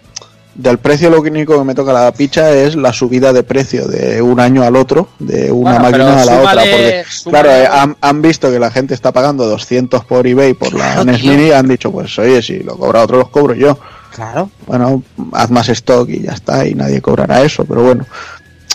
del 0.57 0.78
precio 0.78 1.09
lo 1.09 1.21
único 1.21 1.57
que 1.57 1.64
me 1.64 1.76
toca 1.76 1.92
la 1.92 2.12
picha 2.12 2.50
es 2.50 2.75
la 2.75 2.92
subida 2.92 3.33
de 3.33 3.45
precio 3.45 3.87
de 3.87 4.21
un 4.21 4.40
año 4.40 4.64
al 4.64 4.75
otro, 4.75 5.09
de 5.21 5.52
una 5.52 5.78
Bueno, 5.78 5.85
máquina 5.85 6.23
a 6.23 6.25
la 6.25 6.40
otra. 6.40 6.52
Porque, 6.62 7.04
súmale- 7.09 7.31
claro, 7.31 7.50
eh, 7.52 7.69
han, 7.71 7.97
han 8.00 8.23
visto 8.23 8.50
que 8.50 8.59
la 8.59 8.73
gente 8.73 8.92
está 8.92 9.12
pagando 9.12 9.47
200 9.47 10.04
por 10.04 10.26
eBay 10.26 10.54
por 10.54 10.75
la 10.75 10.95
Claro, 10.95 11.04
NES. 11.04 11.23
Mini 11.23 11.47
y 11.47 11.52
han 11.52 11.69
dicho, 11.69 11.92
pues 11.92 12.19
oye, 12.19 12.42
si 12.42 12.59
lo 12.59 12.76
cobra 12.76 13.02
otro, 13.04 13.19
los 13.19 13.28
cobro 13.28 13.54
yo. 13.54 13.78
Claro. 14.14 14.50
Bueno, 14.66 15.02
haz 15.33 15.50
más 15.50 15.69
stock 15.69 16.09
y 16.09 16.23
ya 16.23 16.33
está, 16.33 16.66
y 16.66 16.75
nadie 16.75 17.00
cobrará 17.00 17.42
eso, 17.42 17.64
pero 17.64 17.83
bueno. 17.83 18.07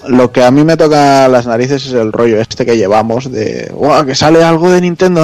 Lo 0.08 0.32
que 0.32 0.44
a 0.44 0.52
mí 0.52 0.64
me 0.64 0.78
toca 0.78 1.28
las 1.28 1.48
narices 1.48 1.86
es 1.88 1.94
el 1.94 2.12
rollo 2.14 2.40
este 2.40 2.66
que 2.66 2.78
llevamos 2.78 3.32
de, 3.32 3.72
"Buah, 3.74 4.06
que 4.06 4.14
sale 4.16 4.44
algo 4.44 4.70
de 4.72 4.80
Nintendo, 4.82 5.24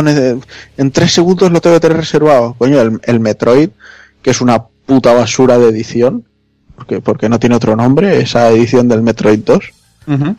en 0.78 0.92
tres 0.92 1.14
segundos 1.14 1.52
lo 1.52 1.62
tengo 1.62 1.76
que 1.76 1.80
tener 1.80 1.98
reservado. 1.98 2.56
Coño, 2.58 2.82
el, 2.82 3.00
el 3.04 3.20
Metroid, 3.20 3.70
que 4.22 4.32
es 4.32 4.42
una 4.42 4.64
puta 4.86 5.14
basura 5.14 5.58
de 5.60 5.70
edición, 5.70 6.26
porque, 6.76 7.02
porque 7.02 7.30
no 7.30 7.40
tiene 7.40 7.56
otro 7.56 7.76
nombre, 7.76 8.20
esa 8.20 8.50
edición 8.50 8.90
del 8.90 9.04
Metroid 9.04 9.40
2, 9.40 9.64
Ujú. 10.08 10.36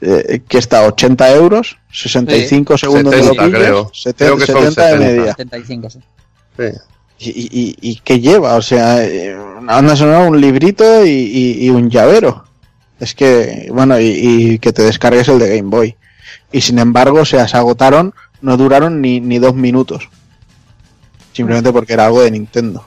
eh, 0.00 0.40
que 0.48 0.58
está 0.58 0.80
a 0.80 0.86
80 0.88 1.30
euros, 1.34 1.76
65 1.92 2.78
segundos 2.78 3.12
de 3.12 3.22
70 3.22 3.42
lo 3.42 3.46
pillas, 3.48 3.60
creo. 3.60 3.90
70, 3.92 4.16
Creo 4.24 4.36
que 4.38 4.46
son 4.46 4.72
70 4.72 4.82
de 4.86 4.90
70. 4.92 5.06
media. 5.06 5.34
75, 5.36 5.90
sí. 5.90 5.98
Sí. 6.58 6.64
¿Y, 7.18 7.74
y, 7.80 7.96
qué 8.04 8.20
lleva? 8.20 8.56
O 8.56 8.62
sea, 8.62 9.02
eh, 9.04 9.34
una 9.58 9.74
banda 9.76 9.96
sonora, 9.96 10.20
un 10.28 10.38
librito 10.40 11.04
y, 11.06 11.08
y- 11.10 11.64
y 11.66 11.70
un 11.70 11.88
llavero. 11.88 12.44
Es 13.00 13.14
que, 13.14 13.68
bueno, 13.72 13.98
y, 13.98 14.04
y 14.06 14.58
que 14.58 14.72
te 14.72 14.82
descargues 14.82 15.28
el 15.28 15.38
de 15.38 15.56
Game 15.56 15.70
Boy. 15.70 15.96
Y 16.52 16.60
sin 16.60 16.78
embargo, 16.78 17.20
o 17.20 17.24
sea, 17.24 17.48
se 17.48 17.56
agotaron, 17.56 18.12
no 18.42 18.56
duraron 18.58 19.00
ni, 19.00 19.20
ni 19.20 19.38
dos 19.38 19.54
minutos. 19.54 20.08
Simplemente 21.32 21.72
porque 21.72 21.94
era 21.94 22.06
algo 22.06 22.22
de 22.22 22.30
Nintendo. 22.30 22.86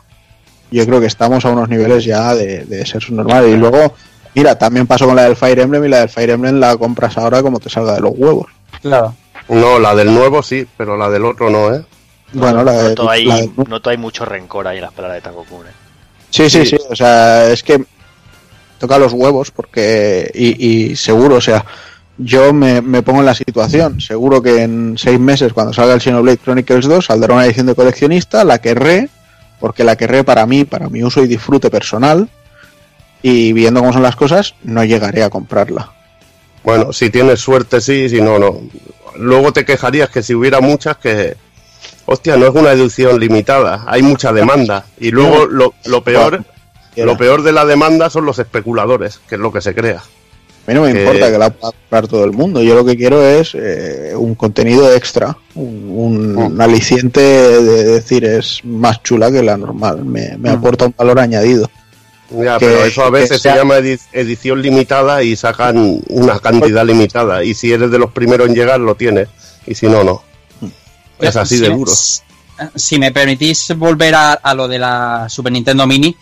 Yo 0.72 0.86
creo 0.86 1.00
que 1.00 1.08
estamos 1.08 1.44
a 1.46 1.50
unos 1.52 1.70
niveles 1.70 2.06
ya 2.06 2.34
de, 2.36 2.66
de 2.66 2.86
ser 2.86 3.02
subnormal. 3.02 3.48
Y 3.50 3.56
luego, 3.58 3.94
mira, 4.36 4.58
también 4.58 4.86
pasó 4.88 5.06
con 5.08 5.16
la 5.16 5.24
del 5.24 5.36
Fire 5.36 5.60
Emblem 5.60 5.86
y 5.86 5.90
la 5.90 6.00
del 6.02 6.10
Fire 6.10 6.30
Emblem 6.32 6.60
la 6.60 6.78
compras 6.78 7.18
ahora 7.18 7.42
como 7.42 7.60
te 7.60 7.70
salga 7.70 7.94
de 7.96 8.02
los 8.02 8.14
huevos. 8.16 8.48
Claro. 8.82 9.16
No, 9.50 9.80
la 9.80 9.96
del 9.96 10.14
nuevo 10.14 10.44
sí, 10.44 10.68
pero 10.78 10.96
la 10.98 11.10
del 11.10 11.26
otro 11.26 11.50
no, 11.50 11.74
¿eh? 11.74 11.84
Bueno, 12.34 12.64
la, 12.64 12.72
de- 12.74 12.90
Noto 12.90 13.04
la 13.06 13.36
del- 13.38 13.52
noto 13.68 13.90
hay 13.90 13.98
mucho 13.98 14.26
rencor 14.26 14.68
ahí 14.68 14.78
en 14.78 14.84
las 14.84 14.94
palabras 14.94 15.18
de 15.18 15.22
Takokun. 15.22 15.68
eh. 15.68 15.72
Sí, 16.30 16.50
sí, 16.50 16.66
sí, 16.66 16.78
o 16.90 16.96
sea, 16.96 17.50
es 17.50 17.64
que 17.64 17.84
toca 18.78 18.98
los 19.00 19.14
huevos 19.14 19.50
porque 19.52 20.30
y, 20.34 20.90
y 20.92 20.96
seguro, 20.96 21.36
o 21.38 21.42
sea, 21.42 21.66
yo 22.18 22.54
me, 22.54 22.82
me 22.82 23.02
pongo 23.02 23.20
en 23.22 23.26
la 23.26 23.34
situación. 23.34 24.00
Seguro 24.00 24.42
que 24.42 24.62
en 24.64 24.96
seis 24.98 25.20
meses, 25.20 25.54
cuando 25.54 25.74
salga 25.74 25.94
el 25.96 26.02
Xenoblade 26.02 26.38
Chronicles 26.38 26.86
2, 26.86 27.06
saldrá 27.06 27.34
una 27.34 27.46
edición 27.46 27.66
de 27.66 27.76
coleccionista, 27.76 28.44
la 28.44 28.60
querré, 28.60 29.10
porque 29.60 29.84
la 29.84 29.96
querré 29.96 30.24
para 30.24 30.46
mí, 30.46 30.66
para 30.66 30.88
mi 30.90 31.02
uso 31.04 31.24
y 31.24 31.28
disfrute 31.28 31.70
personal. 31.72 32.30
Y 33.22 33.52
viendo 33.54 33.80
cómo 33.82 33.92
son 33.92 34.04
las 34.04 34.16
cosas, 34.16 34.54
no 34.64 34.84
llegaré 34.84 35.24
a 35.24 35.30
comprarla. 35.30 35.92
Bueno, 36.64 36.94
si 36.94 37.10
tienes 37.10 37.40
suerte, 37.42 37.82
sí, 37.82 38.08
si 38.10 38.22
no, 38.22 38.38
no. 38.40 38.60
Luego 39.18 39.52
te 39.52 39.66
quejarías 39.66 40.10
que 40.10 40.22
si 40.24 40.34
hubiera 40.36 40.62
muchas, 40.62 40.98
que. 40.98 41.36
Hostia, 42.12 42.38
no 42.38 42.48
es 42.48 42.56
una 42.56 42.72
edición 42.72 43.20
limitada, 43.20 43.84
hay 43.88 44.02
mucha 44.02 44.34
demanda. 44.34 44.84
Y 45.00 45.12
luego 45.12 45.46
lo, 45.46 45.74
lo 45.86 46.04
peor. 46.04 46.44
Lo 46.96 47.16
peor 47.18 47.44
de 47.44 47.52
la 47.52 47.66
demanda 47.66 48.10
son 48.10 48.26
los 48.26 48.40
especuladores, 48.40 49.22
que 49.30 49.36
es 49.36 49.42
lo 49.42 49.52
que 49.54 49.62
se 49.62 49.76
crea. 49.76 50.00
A 50.00 50.72
mí 50.72 50.74
no 50.74 50.82
me 50.82 50.92
Que- 50.94 51.00
importa 51.04 51.32
que 51.32 51.38
la 51.38 51.50
pueda 51.52 51.72
comprar 51.72 52.08
todo 52.08 52.24
el 52.26 52.32
mundo. 52.32 52.62
Yo 52.64 52.74
lo 52.76 52.84
que 52.84 52.98
quiero 52.98 53.24
es 53.24 53.52
eh, 53.54 54.14
un 54.16 54.34
contenido 54.36 54.92
extra, 54.94 55.38
un, 55.56 55.88
un- 55.90 56.38
un 56.38 56.62
aliciente 56.62 57.22
de 57.22 57.84
decir 57.86 58.26
es 58.26 58.62
más 58.66 59.02
chula 59.04 59.32
que 59.32 59.42
la 59.44 59.56
normal. 59.56 60.04
Me, 60.04 60.36
me 60.38 60.50
Mm. 60.52 60.58
aporta 60.58 60.86
un 60.88 60.96
valor 60.98 61.20
añadido. 61.20 61.70
Ya, 62.32 62.58
Que- 62.58 62.66
pero 62.66 62.84
eso 62.86 63.04
a 63.04 63.10
veces 63.12 63.40
sea- 63.42 63.54
se 63.54 63.60
llama 63.60 63.78
edi- 63.78 64.00
edición 64.14 64.62
limitada 64.64 65.22
y 65.24 65.36
sacan 65.36 66.02
una 66.10 66.40
cantidad 66.40 66.86
limitada. 66.86 67.44
Y 67.44 67.54
si 67.54 67.72
eres 67.72 67.92
de 67.92 68.00
los 68.00 68.12
primeros 68.12 68.48
en 68.50 68.56
llegar, 68.56 68.80
lo 68.80 68.96
tienes. 68.96 69.30
Y 69.68 69.76
si 69.76 69.88
no, 69.88 70.04
no. 70.04 70.24
Es 71.20 71.36
así 71.36 71.56
Si 71.58 71.62
de 71.64 71.70
me- 71.70 71.76
duro. 71.76 71.92
Si 72.76 73.00
me 73.00 73.12
permitís 73.12 73.74
volver 73.78 74.16
a, 74.16 74.34
a 74.34 74.54
lo 74.54 74.68
de 74.68 74.80
la 74.80 75.28
Super 75.30 75.52
Nintendo 75.52 75.88
Mini, 75.88 76.16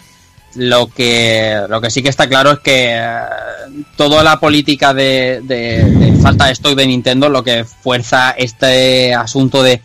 lo 0.56 0.88
que, 0.88 1.62
lo 1.68 1.82
que 1.82 1.90
sí 1.90 2.02
que 2.04 2.10
está 2.10 2.28
claro 2.30 2.52
es 2.52 2.60
que 2.60 2.96
eh, 2.96 3.20
toda 3.96 4.24
la 4.24 4.40
política 4.40 4.94
de, 4.94 5.42
de- 5.44 5.84
de 5.84 6.14
falta 6.22 6.46
de 6.46 6.54
stock 6.54 6.76
de 6.76 6.88
Nintendo 6.88 7.28
lo 7.30 7.44
que 7.44 7.64
fuerza 7.66 8.32
este 8.32 9.14
asunto 9.16 9.62
de 9.64 9.82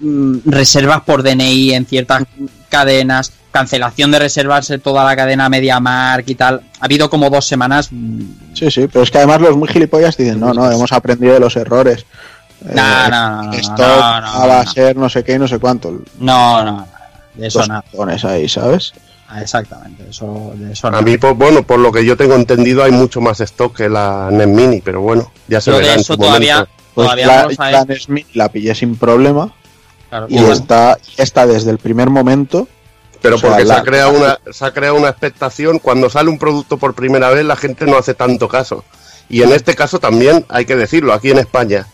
mm, 0.00 0.38
reservas 0.46 1.02
por 1.02 1.22
DNI 1.22 1.74
en 1.74 1.86
ciertas 1.86 2.24
cadenas, 2.68 3.32
cancelación 3.50 4.10
de 4.12 4.18
reservas 4.20 4.70
en 4.70 4.80
toda 4.80 5.04
la 5.04 5.16
cadena 5.16 5.48
MediaMark 5.48 6.28
y 6.28 6.34
tal. 6.36 6.62
Ha 6.80 6.84
habido 6.84 7.10
como 7.10 7.28
dos 7.30 7.44
semanas. 7.46 7.88
mm, 7.90 8.54
Sí, 8.54 8.70
sí, 8.70 8.86
pero 8.92 9.02
es 9.02 9.10
que 9.10 9.18
además 9.18 9.40
los 9.40 9.56
muy 9.56 9.68
gilipollas 9.68 10.16
dicen, 10.16 10.38
no, 10.40 10.52
no, 10.54 10.70
hemos 10.70 10.92
aprendido 10.92 11.34
de 11.34 11.40
los 11.40 11.56
errores. 11.56 12.06
No, 12.60 13.08
no, 13.08 13.08
no, 13.10 13.42
no, 13.44 13.52
esto 13.52 13.72
no, 13.76 14.20
no, 14.20 14.48
va 14.48 14.60
a 14.60 14.64
no. 14.64 14.70
ser 14.72 14.96
no 14.96 15.08
sé 15.08 15.22
qué 15.24 15.34
y 15.34 15.38
no 15.38 15.46
sé 15.48 15.58
cuánto. 15.58 16.00
No, 16.18 16.64
no, 16.64 16.86
de 17.34 17.46
eso 17.46 17.64
nada. 17.66 17.84
ahí, 18.24 18.48
¿sabes? 18.48 18.92
Ah, 19.28 19.42
Exactamente, 19.42 20.06
eso, 20.08 20.52
de 20.54 20.72
eso 20.72 20.88
A 20.88 21.02
mí, 21.02 21.18
pues, 21.18 21.36
bueno, 21.36 21.62
por 21.62 21.78
lo 21.78 21.92
que 21.92 22.04
yo 22.04 22.16
tengo 22.16 22.34
entendido, 22.34 22.82
hay 22.82 22.92
mucho 22.92 23.20
más 23.20 23.40
stock 23.40 23.76
que 23.76 23.88
la 23.88 24.30
NES 24.32 24.48
Mini, 24.48 24.80
pero 24.80 25.02
bueno, 25.02 25.30
ya 25.48 25.60
se 25.60 25.70
verá 25.70 25.94
eso 25.94 26.14
su 26.14 26.18
todavía, 26.18 26.54
momento. 26.54 26.72
Pues 26.94 27.06
todavía 27.06 27.26
la, 27.26 27.36
no 27.36 27.42
lo 27.42 27.48
la 27.50 27.54
sabemos. 27.54 27.88
NES 27.88 28.08
Mini 28.08 28.26
la 28.34 28.48
pillé 28.48 28.74
sin 28.74 28.96
problema 28.96 29.52
Claro, 30.08 30.26
y 30.30 30.34
bueno. 30.38 30.52
está, 30.54 30.96
está 31.18 31.46
desde 31.46 31.70
el 31.70 31.78
primer 31.78 32.08
momento. 32.08 32.66
Pero 33.20 33.36
o 33.36 33.38
sea, 33.38 33.50
porque 33.50 33.62
se, 33.64 33.68
la- 33.68 33.78
ha 33.78 33.82
creado 33.82 34.12
una, 34.12 34.38
se 34.50 34.64
ha 34.64 34.72
creado 34.72 34.96
una 34.96 35.08
expectación. 35.10 35.78
Cuando 35.80 36.08
sale 36.08 36.30
un 36.30 36.38
producto 36.38 36.78
por 36.78 36.94
primera 36.94 37.28
vez, 37.28 37.44
la 37.44 37.56
gente 37.56 37.84
no 37.84 37.98
hace 37.98 38.14
tanto 38.14 38.48
caso. 38.48 38.84
Y 39.28 39.42
en 39.42 39.52
este 39.52 39.74
caso 39.74 39.98
también, 39.98 40.46
hay 40.48 40.64
que 40.64 40.76
decirlo, 40.76 41.12
aquí 41.12 41.30
en 41.30 41.38
España, 41.38 41.86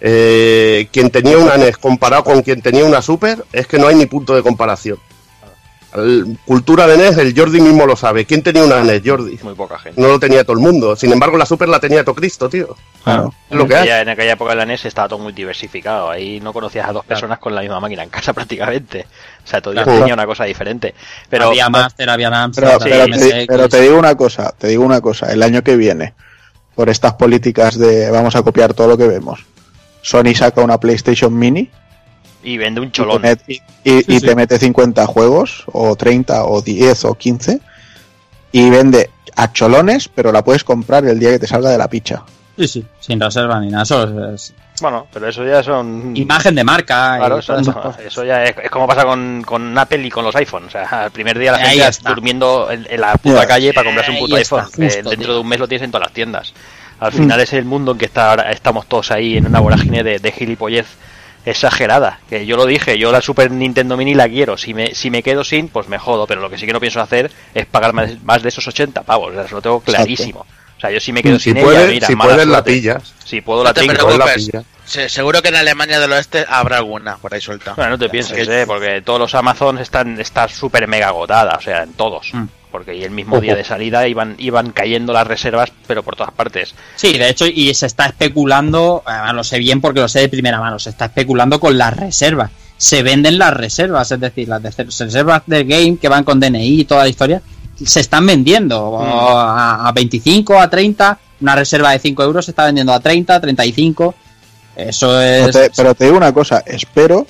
eh, 0.00 0.88
quien 0.92 1.10
tenía 1.10 1.38
una 1.38 1.56
NES 1.56 1.78
comparado 1.78 2.24
con 2.24 2.42
quien 2.42 2.62
tenía 2.62 2.84
una 2.84 3.02
Super, 3.02 3.44
es 3.52 3.66
que 3.66 3.78
no 3.78 3.88
hay 3.88 3.94
ni 3.94 4.06
punto 4.06 4.34
de 4.34 4.42
comparación. 4.42 4.98
El- 5.94 6.36
cultura 6.44 6.86
de 6.86 6.98
NES, 6.98 7.16
el 7.16 7.34
Jordi 7.38 7.58
mismo 7.60 7.86
lo 7.86 7.96
sabe. 7.96 8.26
¿Quién 8.26 8.42
tenía 8.42 8.62
una 8.64 8.82
NES, 8.82 9.00
Jordi? 9.02 9.38
Muy 9.42 9.54
poca 9.54 9.78
gente. 9.78 9.98
No 9.98 10.08
lo 10.08 10.18
tenía 10.20 10.42
todo 10.44 10.52
el 10.52 10.58
mundo. 10.58 10.94
Sin 10.94 11.10
embargo, 11.10 11.38
la 11.38 11.46
Super 11.46 11.70
la 11.70 11.80
tenía 11.80 12.04
todo 12.04 12.14
Cristo, 12.14 12.50
tío. 12.50 12.76
Claro. 13.02 13.32
Es 13.48 13.56
lo 13.56 13.66
que 13.66 13.72
en, 13.72 13.78
hay. 13.78 13.82
aquella, 13.84 14.00
en 14.02 14.08
aquella 14.10 14.32
época 14.32 14.50
de 14.50 14.56
la 14.56 14.66
NES 14.66 14.84
estaba 14.84 15.08
todo 15.08 15.20
muy 15.20 15.32
diversificado. 15.32 16.10
Ahí 16.10 16.38
no 16.40 16.52
conocías 16.52 16.86
a 16.86 16.92
dos 16.92 17.04
personas 17.06 17.38
con 17.38 17.54
la 17.54 17.62
misma 17.62 17.80
máquina 17.80 18.02
en 18.02 18.10
casa 18.10 18.32
prácticamente. 18.34 19.06
O 19.42 19.48
sea, 19.48 19.62
todo 19.62 19.72
Dios 19.72 19.84
Claro. 19.84 20.00
tenía 20.00 20.12
una 20.14 20.26
cosa 20.26 20.44
diferente. 20.44 20.94
Pero 21.30 21.46
había 21.46 21.70
Master, 21.70 22.10
había 22.10 22.28
Amstrad, 22.28 22.78
Pero, 22.78 22.82
había 22.82 23.04
pero, 23.16 23.16
MSX. 23.16 23.46
pero 23.48 23.68
te 23.70 23.80
digo 23.80 23.98
una 23.98 24.14
cosa, 24.16 24.54
te 24.58 24.66
digo 24.68 24.84
una 24.84 25.00
cosa, 25.00 25.32
el 25.32 25.42
año 25.42 25.62
que 25.62 25.76
viene, 25.76 26.12
por 26.74 26.90
estas 26.90 27.14
políticas 27.14 27.78
de 27.78 28.10
vamos 28.10 28.36
a 28.36 28.42
copiar 28.42 28.74
todo 28.74 28.88
lo 28.88 28.98
que 28.98 29.06
vemos, 29.08 29.40
Sony 30.06 30.34
saca 30.36 30.60
una 30.62 30.78
PlayStation 30.78 31.36
Mini 31.36 31.68
y 32.44 32.58
vende 32.58 32.80
un 32.80 32.86
y 32.86 32.90
te, 32.90 32.96
cholón. 32.98 33.22
met- 33.22 33.40
y- 33.48 33.54
y- 33.82 34.02
Sí, 34.02 34.04
y 34.06 34.20
sí. 34.20 34.26
te 34.26 34.36
mete 34.36 34.56
50 34.56 35.04
juegos, 35.06 35.64
o 35.72 35.96
30, 35.96 36.44
o 36.44 36.62
10, 36.62 37.04
o 37.06 37.14
15, 37.14 37.60
y 38.52 38.70
vende 38.70 39.10
a 39.34 39.52
cholones, 39.52 40.08
pero 40.08 40.30
la 40.30 40.44
puedes 40.44 40.62
comprar 40.62 41.04
el 41.06 41.18
día 41.18 41.30
que 41.30 41.40
te 41.40 41.46
salga 41.48 41.70
de 41.70 41.78
la 41.78 41.88
picha. 41.88 42.22
Sí, 42.56 42.68
sí, 42.68 42.86
sin 43.00 43.20
reserva 43.20 43.58
ni 43.60 43.68
nada. 43.70 43.82
Eso 43.82 44.04
es, 44.32 44.50
es 44.52 44.54
Bueno, 44.80 45.06
pero 45.12 45.28
eso 45.28 45.44
ya 45.44 45.62
son. 45.62 46.16
imagen 46.16 46.54
de 46.54 46.62
marca. 46.64 47.16
Claro. 47.18 47.38
Eso 47.40 48.24
ya 48.24 48.44
es, 48.44 48.54
es 48.62 48.70
como 48.70 48.86
pasa 48.86 49.04
con, 49.04 49.42
con 49.44 49.76
Apple 49.76 50.06
y 50.06 50.08
con 50.10 50.24
los 50.24 50.34
iPhones. 50.36 50.68
O 50.68 50.70
sea, 50.70 51.06
el 51.06 51.10
primer 51.10 51.36
día 51.38 51.52
la 51.52 51.58
gente 51.58 51.86
está. 51.88 52.10
durmiendo 52.10 52.70
en, 52.70 52.86
en 52.88 53.00
la 53.00 53.14
puta 53.16 53.46
calle 53.46 53.74
para 53.74 53.86
comprarse 53.86 54.12
un 54.12 54.18
puto 54.20 54.36
Ahí 54.36 54.42
está, 54.42 54.56
iPhone. 54.60 54.72
que 54.72 55.02
dentro 55.02 55.16
tío. 55.16 55.34
de 55.34 55.40
un 55.40 55.48
mes 55.48 55.58
lo 55.58 55.68
tienes 55.68 55.84
en 55.84 55.90
todas 55.90 56.06
las 56.06 56.14
tiendas. 56.14 56.54
Al 57.00 57.12
final 57.12 57.40
es 57.40 57.52
el 57.52 57.64
mundo 57.64 57.92
en 57.92 57.98
que 57.98 58.06
está 58.06 58.30
ahora, 58.30 58.50
estamos 58.52 58.86
todos 58.86 59.10
ahí 59.10 59.36
en 59.36 59.46
una 59.46 59.60
vorágine 59.60 60.02
de, 60.02 60.18
de 60.18 60.32
gilipollez 60.32 60.86
exagerada. 61.44 62.18
Que 62.28 62.46
yo 62.46 62.56
lo 62.56 62.66
dije, 62.66 62.98
yo 62.98 63.12
la 63.12 63.20
Super 63.20 63.50
Nintendo 63.50 63.96
Mini 63.96 64.14
la 64.14 64.28
quiero. 64.28 64.56
Si 64.56 64.74
me, 64.74 64.94
si 64.94 65.10
me 65.10 65.22
quedo 65.22 65.44
sin, 65.44 65.68
pues 65.68 65.88
me 65.88 65.98
jodo. 65.98 66.26
Pero 66.26 66.40
lo 66.40 66.50
que 66.50 66.58
sí 66.58 66.66
que 66.66 66.72
no 66.72 66.80
pienso 66.80 67.00
hacer 67.00 67.30
es 67.54 67.66
pagar 67.66 67.92
más, 67.92 68.22
más 68.24 68.42
de 68.42 68.48
esos 68.48 68.66
80 68.66 69.02
pavos. 69.02 69.30
O 69.30 69.34
sea, 69.34 69.44
eso 69.44 69.54
lo 69.56 69.62
tengo 69.62 69.80
clarísimo. 69.80 70.40
O 70.76 70.80
sea, 70.80 70.90
yo 70.90 71.00
si 71.00 71.12
me 71.12 71.22
quedo 71.22 71.38
Si 71.38 71.52
sin 71.52 71.62
puedes, 71.62 71.80
ella, 71.84 71.90
mira, 71.90 72.06
si 72.06 72.16
puedes 72.16 72.46
la 72.46 72.62
pillas. 72.64 73.14
Si 73.24 73.40
puedo 73.40 73.62
la 73.64 73.70
No 73.70 73.74
te 73.74 73.80
tengo. 73.86 74.18
La. 74.18 74.26
Se- 74.84 75.08
seguro 75.08 75.42
que 75.42 75.48
en 75.48 75.56
Alemania 75.56 75.98
del 75.98 76.12
Oeste 76.12 76.44
habrá 76.48 76.76
alguna 76.76 77.16
por 77.16 77.34
ahí 77.34 77.40
suelta. 77.40 77.72
Bueno, 77.74 77.92
no 77.92 77.98
te 77.98 78.08
pienses, 78.08 78.46
que- 78.46 78.62
¿eh? 78.62 78.66
porque 78.66 79.02
todos 79.02 79.18
los 79.18 79.34
Amazon 79.34 79.78
están 79.78 80.20
está 80.20 80.46
súper 80.48 80.86
mega 80.86 81.08
agotada, 81.08 81.56
o 81.56 81.60
sea, 81.60 81.82
en 81.82 81.94
todos. 81.94 82.32
Mm. 82.32 82.44
Porque 82.76 82.94
y 82.94 83.04
el 83.04 83.10
mismo 83.10 83.40
día 83.40 83.54
de 83.54 83.64
salida 83.64 84.06
iban 84.06 84.34
iban 84.36 84.70
cayendo 84.70 85.14
las 85.14 85.26
reservas, 85.26 85.72
pero 85.86 86.02
por 86.02 86.14
todas 86.14 86.34
partes. 86.34 86.74
Sí, 86.96 87.16
de 87.16 87.30
hecho, 87.30 87.46
y 87.46 87.72
se 87.72 87.86
está 87.86 88.04
especulando, 88.04 89.02
además 89.06 89.32
lo 89.34 89.44
sé 89.44 89.58
bien 89.58 89.80
porque 89.80 90.00
lo 90.00 90.08
sé 90.08 90.20
de 90.20 90.28
primera 90.28 90.60
mano, 90.60 90.78
se 90.78 90.90
está 90.90 91.06
especulando 91.06 91.58
con 91.58 91.78
las 91.78 91.96
reservas. 91.96 92.50
Se 92.76 93.02
venden 93.02 93.38
las 93.38 93.54
reservas, 93.54 94.12
es 94.12 94.20
decir, 94.20 94.46
las 94.48 94.62
de- 94.62 94.84
reservas 94.84 95.42
del 95.46 95.64
game 95.64 95.96
que 95.96 96.10
van 96.10 96.22
con 96.24 96.38
DNI 96.38 96.80
y 96.80 96.84
toda 96.84 97.04
la 97.04 97.08
historia, 97.08 97.40
se 97.82 98.00
están 98.00 98.26
vendiendo 98.26 98.78
o 98.84 99.38
a, 99.38 99.88
a 99.88 99.92
25, 99.92 100.60
a 100.60 100.68
30. 100.68 101.18
Una 101.40 101.54
reserva 101.56 101.92
de 101.92 101.98
5 101.98 102.22
euros 102.24 102.44
se 102.44 102.50
está 102.50 102.66
vendiendo 102.66 102.92
a 102.92 103.00
30, 103.00 103.40
35. 103.40 104.14
Eso 104.76 105.18
es. 105.22 105.50
te- 105.50 105.70
pero 105.74 105.94
te 105.94 106.04
digo 106.04 106.18
una 106.18 106.34
cosa, 106.34 106.62
espero, 106.66 107.26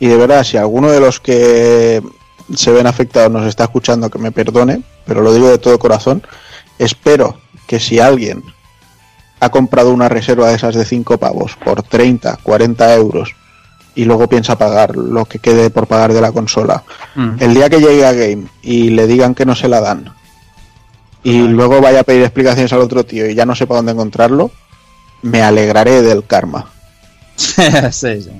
y 0.00 0.08
de 0.08 0.16
verdad, 0.16 0.42
si 0.42 0.56
alguno 0.56 0.90
de 0.90 0.98
los 0.98 1.20
que 1.20 2.02
se 2.54 2.70
ven 2.72 2.86
afectados 2.86 3.30
nos 3.30 3.46
está 3.46 3.64
escuchando, 3.64 4.10
que 4.10 4.18
me 4.18 4.32
perdone, 4.32 4.82
pero 5.06 5.22
lo 5.22 5.32
digo 5.32 5.48
de 5.48 5.58
todo 5.58 5.78
corazón, 5.78 6.22
espero 6.78 7.38
que 7.66 7.78
si 7.80 8.00
alguien 8.00 8.42
ha 9.40 9.50
comprado 9.50 9.92
una 9.92 10.08
reserva 10.08 10.48
de 10.48 10.56
esas 10.56 10.74
de 10.74 10.84
5 10.84 11.18
pavos 11.18 11.56
por 11.64 11.82
30, 11.82 12.38
40 12.42 12.94
euros 12.94 13.34
y 13.94 14.04
luego 14.04 14.28
piensa 14.28 14.56
pagar 14.58 14.96
lo 14.96 15.24
que 15.24 15.38
quede 15.38 15.70
por 15.70 15.86
pagar 15.86 16.12
de 16.12 16.20
la 16.20 16.32
consola, 16.32 16.84
Mm. 17.14 17.36
el 17.40 17.54
día 17.54 17.68
que 17.68 17.80
llegue 17.80 18.06
a 18.06 18.12
Game 18.12 18.46
y 18.62 18.90
le 18.90 19.06
digan 19.06 19.34
que 19.34 19.44
no 19.46 19.54
se 19.56 19.68
la 19.68 19.80
dan 19.80 20.12
y 21.24 21.40
luego 21.40 21.80
vaya 21.80 22.00
a 22.00 22.04
pedir 22.04 22.22
explicaciones 22.22 22.72
al 22.72 22.80
otro 22.80 23.04
tío 23.04 23.28
y 23.28 23.34
ya 23.34 23.44
no 23.44 23.54
sepa 23.54 23.74
dónde 23.76 23.92
encontrarlo, 23.92 24.50
me 25.22 25.42
alegraré 25.42 26.00
del 26.02 26.24
karma. 26.24 26.70
sí, 27.36 27.62
sí. 27.90 28.30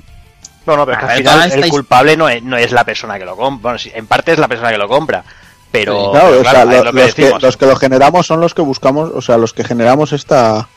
Bueno, 0.76 0.86
pero 0.86 0.98
es 0.98 1.04
que 1.22 1.28
A 1.28 1.32
al 1.34 1.42
final 1.50 1.64
el 1.64 1.70
culpable 1.70 2.16
no 2.16 2.28
es, 2.28 2.42
no 2.42 2.56
es 2.56 2.72
la 2.72 2.84
persona 2.84 3.18
que 3.18 3.24
lo 3.24 3.36
compra. 3.36 3.62
Bueno, 3.62 3.78
sí, 3.78 3.90
en 3.94 4.06
parte 4.06 4.32
es 4.32 4.38
la 4.38 4.48
persona 4.48 4.70
que 4.70 4.78
lo 4.78 4.88
compra. 4.88 5.24
Pero, 5.70 6.12
Claro, 6.12 6.28
pero 6.28 6.40
o 6.40 6.44
sea, 6.44 6.52
claro, 6.52 6.70
es 6.70 6.76
lo- 6.78 6.84
lo 6.84 6.92
que 6.92 6.98
los, 7.04 7.14
que, 7.14 7.22
decimos. 7.22 7.42
los 7.42 7.56
que 7.56 7.66
lo 7.66 7.76
generamos 7.76 8.26
son 8.26 8.40
los 8.40 8.54
que 8.54 8.62
buscamos, 8.62 9.10
o 9.14 9.20
sea, 9.20 9.36
los 9.36 9.52
que 9.52 9.64
generamos 9.64 10.12
esta, 10.12 10.68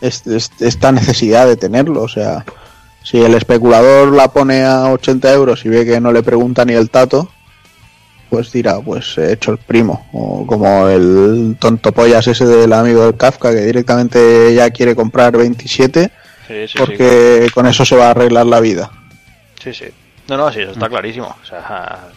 est- 0.00 0.26
est- 0.26 0.60
esta 0.62 0.90
necesidad 0.92 1.46
de 1.46 1.56
tenerlo. 1.56 2.02
O 2.02 2.08
sea, 2.08 2.44
si 3.02 3.18
el 3.22 3.34
especulador 3.34 4.12
la 4.12 4.28
pone 4.28 4.64
a 4.64 4.84
80 4.92 5.32
euros 5.32 5.64
y 5.64 5.68
ve 5.68 5.84
que 5.84 6.00
no 6.00 6.10
le 6.12 6.22
pregunta 6.22 6.64
ni 6.64 6.72
el 6.72 6.90
tato, 6.90 7.28
pues 8.30 8.50
dirá, 8.50 8.80
pues 8.80 9.16
he 9.18 9.32
hecho 9.34 9.52
el 9.52 9.58
primo. 9.58 10.06
O 10.12 10.44
como 10.46 10.88
el 10.88 11.56
tonto 11.60 11.92
pollas 11.92 12.26
ese 12.26 12.44
del 12.46 12.72
amigo 12.72 13.04
del 13.04 13.16
Kafka 13.16 13.50
que 13.52 13.60
directamente 13.60 14.52
ya 14.54 14.70
quiere 14.70 14.96
comprar 14.96 15.36
27 15.36 16.10
Sí, 16.48 16.68
sí, 16.68 16.76
porque 16.78 17.46
con 17.54 17.66
eso 17.66 17.84
se 17.84 17.94
va 17.96 18.08
a 18.08 18.10
arreglar 18.10 18.46
la 18.46 18.58
vida. 18.60 18.90
Sí, 19.64 19.74
sí. 19.74 19.84
No, 20.28 20.36
no, 20.38 20.50
sí, 20.52 20.60
eso 20.62 20.70
está 20.72 20.88
clarísimo. 20.88 21.36
O 21.42 21.44
sea, 21.46 22.08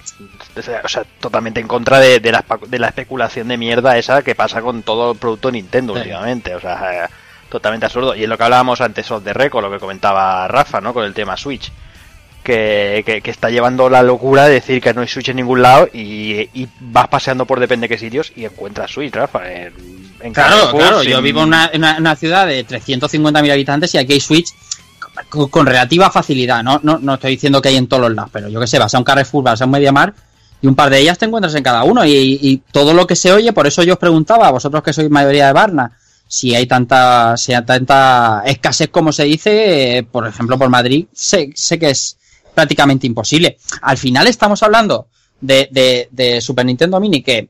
o 0.84 0.88
sea, 0.88 1.04
totalmente 1.20 1.60
en 1.60 1.68
contra 1.68 2.00
de, 2.00 2.20
de 2.22 2.32
la, 2.32 2.46
de 2.68 2.80
la 2.80 2.88
especulación 2.88 3.48
de 3.50 3.58
mierda 3.58 3.98
esa 3.98 4.22
que 4.22 4.34
pasa 4.36 4.62
con 4.62 4.84
todo 4.84 5.12
el 5.12 5.18
producto 5.18 5.52
Nintendo 5.52 5.94
Sí. 5.94 6.00
últimamente. 6.00 6.56
O 6.56 6.62
sea, 6.62 7.10
totalmente 7.50 7.86
absurdo. 7.86 8.16
Y 8.16 8.24
es 8.24 8.30
lo 8.30 8.38
que 8.38 8.44
hablábamos 8.46 8.80
antes 8.80 9.12
of 9.12 9.24
the 9.26 9.34
record, 9.34 9.64
lo 9.66 9.72
que 9.72 9.80
comentaba 9.80 10.48
Rafa, 10.48 10.80
¿no? 10.80 10.94
Con 10.94 11.04
el 11.04 11.14
tema 11.14 11.36
Switch. 11.36 11.70
Que, 12.44 13.04
que, 13.06 13.22
que 13.22 13.32
está 13.32 13.50
llevando 13.50 13.90
la 13.90 14.02
locura 14.04 14.46
de 14.46 14.54
decir 14.54 14.82
que 14.82 14.94
no 14.94 15.02
hay 15.02 15.08
Switch 15.10 15.28
en 15.28 15.36
ningún 15.36 15.62
lado 15.62 15.90
y, 15.92 16.48
y 16.54 16.70
vas 16.80 17.10
paseando 17.10 17.46
por 17.46 17.60
depende 17.60 17.90
qué 17.90 17.98
sitios 17.98 18.32
y 18.38 18.46
encuentras 18.46 18.90
Switch, 18.92 19.14
Rafa. 19.14 19.52
En 19.52 19.74
en 20.22 20.34
Claro, 20.34 20.72
claro, 20.72 21.02
sin- 21.02 21.12
yo 21.12 21.22
vivo 21.22 21.42
en 21.42 21.48
una, 21.50 21.70
una- 21.74 21.98
una 21.98 22.16
ciudad 22.16 22.48
de 22.48 22.66
350.000 22.66 23.52
habitantes 23.52 23.94
y 23.96 23.98
aquí 23.98 24.14
hay 24.14 24.22
Switch 24.22 24.48
con, 25.30 25.66
relativa 25.66 26.10
facilidad. 26.10 26.64
No, 26.64 26.80
no, 26.84 27.00
no 27.00 27.16
estoy 27.16 27.32
diciendo 27.32 27.62
que 27.62 27.70
hay 27.70 27.78
en 27.78 27.88
todos 27.88 28.04
los 28.04 28.16
lados, 28.16 28.32
pero 28.34 28.50
yo 28.50 28.60
que 28.60 28.68
sé, 28.68 28.80
vas 28.80 28.94
a 28.94 28.98
un 28.98 29.04
Carrefour, 29.04 29.44
vas 29.44 29.62
a 29.62 29.66
un 29.66 29.72
Mediamar 29.72 30.14
y 30.62 30.68
un 30.68 30.76
par 30.76 30.90
de 30.90 31.00
ellas 31.00 31.18
te 31.18 31.26
encuentras 31.26 31.56
en 31.56 31.64
cada 31.64 31.84
uno. 31.84 32.06
Y, 32.06 32.40
y 32.42 32.58
todo 32.72 32.94
lo 32.94 33.08
que 33.08 33.16
se 33.16 33.32
oye, 33.32 33.54
por 33.54 33.68
eso 33.68 33.84
yo 33.84 33.94
os 33.94 34.00
preguntaba, 34.00 34.48
a 34.48 34.52
vosotros 34.52 34.84
que 34.84 34.94
sois 34.94 35.10
mayoría 35.10 35.48
de 35.48 35.54
Barna, 35.54 35.92
si 36.28 36.54
hay 36.56 36.66
tanta, 36.66 37.38
si 37.38 37.54
hay 37.54 37.64
tanta 37.64 38.44
escasez 38.46 38.90
como 38.90 39.12
se 39.12 39.24
dice, 39.24 39.98
eh, 39.98 40.04
por 40.04 40.28
ejemplo, 40.28 40.58
por 40.58 40.70
Madrid, 40.70 41.06
sé, 41.14 41.52
sé 41.56 41.80
que 41.80 41.90
es 41.92 42.18
prácticamente 42.54 43.08
imposible. 43.08 43.58
Al 43.82 43.98
final 43.98 44.28
estamos 44.28 44.62
hablando 44.64 45.08
de, 45.40 45.70
de, 45.72 46.10
de 46.12 46.42
Super 46.42 46.66
Nintendo 46.66 47.00
Mini 47.00 47.22
que 47.22 47.38
eh, 47.38 47.50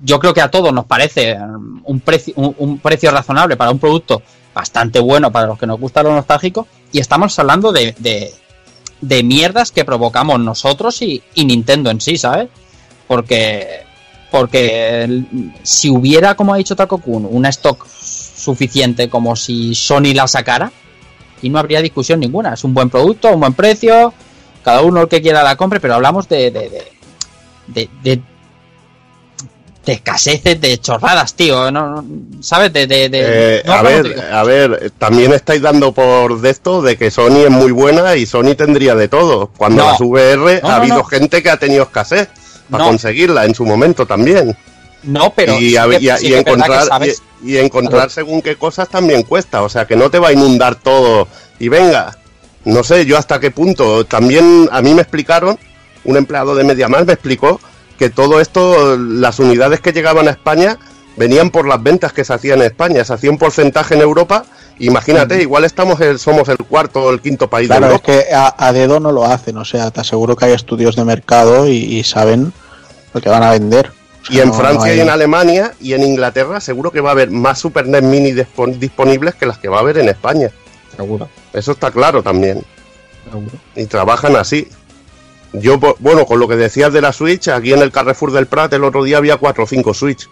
yo 0.00 0.18
creo 0.18 0.34
que 0.34 0.42
a 0.42 0.50
todos 0.50 0.72
nos 0.72 0.86
parece 0.86 1.38
un 1.84 2.00
precio, 2.00 2.34
un 2.36 2.78
precio 2.80 3.10
razonable 3.10 3.56
para 3.56 3.70
un 3.70 3.78
producto 3.78 4.22
bastante 4.58 4.98
bueno 4.98 5.30
para 5.30 5.46
los 5.46 5.56
que 5.56 5.68
nos 5.68 5.78
gusta 5.78 6.02
lo 6.02 6.12
nostálgico 6.12 6.66
y 6.90 6.98
estamos 6.98 7.38
hablando 7.38 7.70
de, 7.70 7.94
de, 7.98 8.34
de 9.00 9.22
mierdas 9.22 9.70
que 9.70 9.84
provocamos 9.84 10.40
nosotros 10.40 11.00
y, 11.00 11.22
y 11.34 11.44
Nintendo 11.44 11.90
en 11.90 12.00
sí, 12.00 12.18
¿sabes? 12.18 12.48
Porque 13.06 13.86
porque 14.32 15.24
si 15.62 15.90
hubiera, 15.90 16.34
como 16.34 16.52
ha 16.52 16.56
dicho 16.56 16.74
Taco 16.74 16.98
Kun, 16.98 17.26
una 17.30 17.50
stock 17.50 17.86
suficiente 17.88 19.08
como 19.08 19.36
si 19.36 19.76
Sony 19.76 20.12
la 20.12 20.26
sacara, 20.26 20.72
y 21.40 21.48
no 21.48 21.60
habría 21.60 21.80
discusión 21.80 22.18
ninguna. 22.18 22.54
Es 22.54 22.64
un 22.64 22.74
buen 22.74 22.90
producto, 22.90 23.32
un 23.32 23.40
buen 23.40 23.54
precio, 23.54 24.12
cada 24.64 24.82
uno 24.82 25.02
el 25.02 25.08
que 25.08 25.22
quiera 25.22 25.44
la 25.44 25.56
compre, 25.56 25.80
pero 25.80 25.94
hablamos 25.94 26.28
de, 26.28 26.50
de, 26.50 26.68
de, 27.68 27.88
de, 28.02 28.20
de- 29.88 29.94
escaseces, 29.94 30.60
de 30.60 30.78
chorradas, 30.78 31.34
tío. 31.34 31.70
¿no? 31.70 32.04
¿Sabes? 32.40 32.72
De, 32.72 32.86
de, 32.86 33.08
de- 33.08 33.58
Eh, 33.58 33.62
no 33.66 33.72
a 33.72 33.82
ver, 33.82 34.20
a 34.32 34.44
ver, 34.44 34.92
también 34.98 35.32
estáis 35.32 35.62
dando 35.62 35.92
por 35.92 36.40
de 36.40 36.50
esto 36.50 36.82
de 36.82 36.96
que 36.96 37.10
Sony 37.10 37.44
es 37.46 37.50
muy 37.50 37.72
buena 37.72 38.14
y 38.16 38.26
Sony 38.26 38.54
tendría 38.56 38.94
de 38.94 39.08
todo. 39.08 39.48
Cuando 39.56 39.82
No. 39.84 39.90
las 39.90 40.00
VR 40.00 40.60
No, 40.62 40.68
ha 40.68 40.76
habido 40.76 41.02
gente 41.04 41.42
que 41.42 41.50
ha 41.50 41.56
tenido 41.56 41.82
escasez 41.84 42.28
para 42.70 42.84
conseguirla 42.84 43.44
en 43.44 43.54
su 43.54 43.64
momento 43.64 44.06
también. 44.06 44.56
no, 45.02 45.32
pero 45.34 45.54
y, 45.54 45.70
sí 45.70 45.98
que- 46.00 46.16
sí 46.18 46.34
encontrar 46.34 46.86
sabes- 46.86 47.22
y, 47.42 47.52
y 47.54 47.58
encontrar 47.58 48.10
según 48.10 48.42
qué 48.42 48.56
cosas 48.56 48.88
también 48.88 49.22
cuesta, 49.22 49.62
o 49.62 49.68
sea 49.68 49.86
que 49.86 49.94
no 49.96 50.10
te 50.10 50.18
va 50.18 50.28
a 50.28 50.32
inundar 50.32 50.74
todo 50.74 51.28
y 51.60 51.68
venga, 51.68 52.18
no 52.64 52.82
sé 52.82 53.06
yo 53.06 53.16
hasta 53.16 53.38
qué 53.40 53.50
punto. 53.52 54.04
También 54.04 54.68
a 54.72 54.82
mí 54.82 54.92
me 54.94 55.02
explicaron, 55.02 55.56
un 56.04 56.16
empleado 56.16 56.54
de 56.54 56.64
MediaMar 56.64 57.06
me 57.06 57.12
explicó 57.14 57.60
que 57.98 58.10
todo 58.10 58.40
esto, 58.40 58.96
las 58.96 59.38
unidades 59.40 59.80
que 59.80 59.92
llegaban 59.92 60.28
a 60.28 60.30
España 60.30 60.78
venían 61.16 61.50
por 61.50 61.66
las 61.66 61.82
ventas 61.82 62.12
que 62.12 62.24
se 62.24 62.32
hacían 62.32 62.60
en 62.60 62.66
España, 62.66 63.04
se 63.04 63.12
hacía 63.12 63.30
un 63.30 63.38
porcentaje 63.38 63.94
en 63.94 64.00
Europa. 64.02 64.44
Imagínate, 64.78 65.42
igual 65.42 65.64
estamos 65.64 66.00
el, 66.00 66.20
somos 66.20 66.48
el 66.48 66.58
cuarto 66.58 67.02
o 67.02 67.10
el 67.10 67.20
quinto 67.20 67.50
país 67.50 67.68
de 67.68 67.76
Claro, 67.76 67.86
es 67.96 68.00
Europa. 68.00 68.06
que 68.28 68.32
a, 68.34 68.54
a 68.56 68.72
dedo 68.72 69.00
no 69.00 69.10
lo 69.10 69.24
hacen, 69.24 69.56
o 69.58 69.64
sea, 69.64 69.90
te 69.90 70.00
aseguro 70.00 70.36
que 70.36 70.44
hay 70.44 70.52
estudios 70.52 70.94
de 70.94 71.04
mercado 71.04 71.66
y, 71.66 71.72
y 71.76 72.04
saben 72.04 72.52
lo 73.12 73.20
que 73.20 73.28
van 73.28 73.42
a 73.42 73.50
vender. 73.50 73.90
O 74.22 74.26
sea, 74.26 74.36
Y 74.36 74.40
en 74.40 74.48
no- 74.48 74.54
no 74.54 74.60
Francia 74.60 74.92
hay- 74.92 74.98
y 74.98 75.00
en 75.00 75.10
Alemania 75.10 75.72
y 75.80 75.94
en 75.94 76.02
Inglaterra 76.04 76.60
seguro 76.60 76.92
que 76.92 77.00
va 77.00 77.08
a 77.08 77.12
haber 77.12 77.30
más 77.32 77.58
Super 77.58 77.88
NES 77.88 78.02
Mini 78.04 78.32
dispon- 78.32 78.78
disponibles 78.78 79.34
que 79.34 79.46
las 79.46 79.58
que 79.58 79.68
va 79.68 79.78
a 79.78 79.80
haber 79.80 79.98
en 79.98 80.08
España. 80.08 80.50
Seguro, 80.96 81.28
Eso 81.52 81.72
está 81.72 81.90
claro 81.90 82.22
también. 82.22 82.62
seguro. 83.28 83.50
Y 83.74 83.86
trabajan 83.86 84.36
así. 84.36 84.68
Yo, 85.52 85.78
bueno, 85.98 86.26
con 86.26 86.38
lo 86.38 86.46
que 86.48 86.56
decías 86.56 86.92
de 86.92 87.00
la 87.00 87.12
Switch, 87.12 87.48
aquí 87.48 87.72
en 87.72 87.80
el 87.80 87.90
Carrefour 87.90 88.32
del 88.32 88.46
Prat 88.46 88.72
el 88.74 88.84
otro 88.84 89.02
día 89.02 89.16
había 89.16 89.36
cuatro 89.38 89.64
o 89.64 89.66
cinco 89.66 89.94
Switch. 89.94 90.28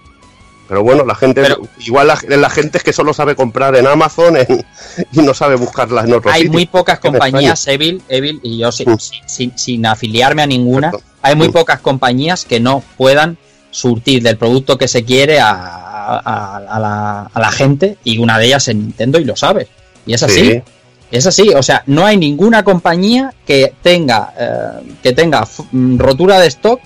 Pero 0.69 0.83
bueno, 0.83 1.05
la 1.07 1.15
gente, 1.15 1.43
Pero- 1.43 1.61
igual 1.79 2.09
la, 2.09 2.19
la 2.37 2.51
gente 2.51 2.79
es 2.79 2.85
que 2.85 2.93
solo 2.93 3.15
sabe 3.15 3.37
comprar 3.37 3.77
en 3.77 3.87
Amazon 3.87 4.37
en- 4.37 4.67
y 5.13 5.21
no 5.21 5.33
sabe 5.33 5.55
buscarlas 5.55 6.07
en 6.07 6.15
otro 6.15 6.31
hay 6.31 6.49
muy 6.49 6.67
pocas 6.67 6.99
compañías, 6.99 7.67
Evil, 7.69 8.03
Evil, 8.09 8.41
y 8.43 8.59
yo 8.59 8.73
sin, 8.73 8.91
Mm. 8.91 8.99
sin, 9.27 9.57
sin 9.59 9.87
afiliarme 9.87 10.43
a 10.43 10.47
ninguna, 10.47 10.91
hay 11.23 11.37
muy 11.37 11.49
Mm. 11.49 11.53
pocas 11.53 11.81
compañías 11.81 12.45
que 12.45 12.59
no 12.61 12.83
puedan 12.97 13.39
surtir 13.71 14.23
del 14.23 14.39
producto 14.39 14.77
que 14.77 14.89
se 14.89 15.05
quiere 15.05 15.39
a, 15.41 15.51
a- 15.51 16.57
a 16.69 16.81
la, 16.81 17.31
a 17.33 17.41
la 17.41 17.53
gente, 17.53 17.97
y 18.05 18.19
una 18.19 18.37
de 18.39 18.47
ellas 18.47 18.67
es 18.69 18.75
Nintendo, 18.77 19.19
y 19.21 19.25
lo 19.25 19.37
sabes. 19.37 19.69
Y 20.05 20.15
es 20.15 20.23
así. 20.23 20.41
Sí. 20.51 20.63
Es 21.11 21.27
así, 21.27 21.51
o 21.51 21.63
sea, 21.63 21.83
no 21.87 22.05
hay 22.05 22.17
ninguna 22.17 22.65
compañía 22.65 23.33
que 23.47 23.75
tenga 23.83 24.35
eh, 24.39 24.95
que 25.03 25.13
tenga 25.13 25.47
mm, 25.71 25.99
rotura 25.99 26.41
de 26.41 26.49
stock 26.49 26.81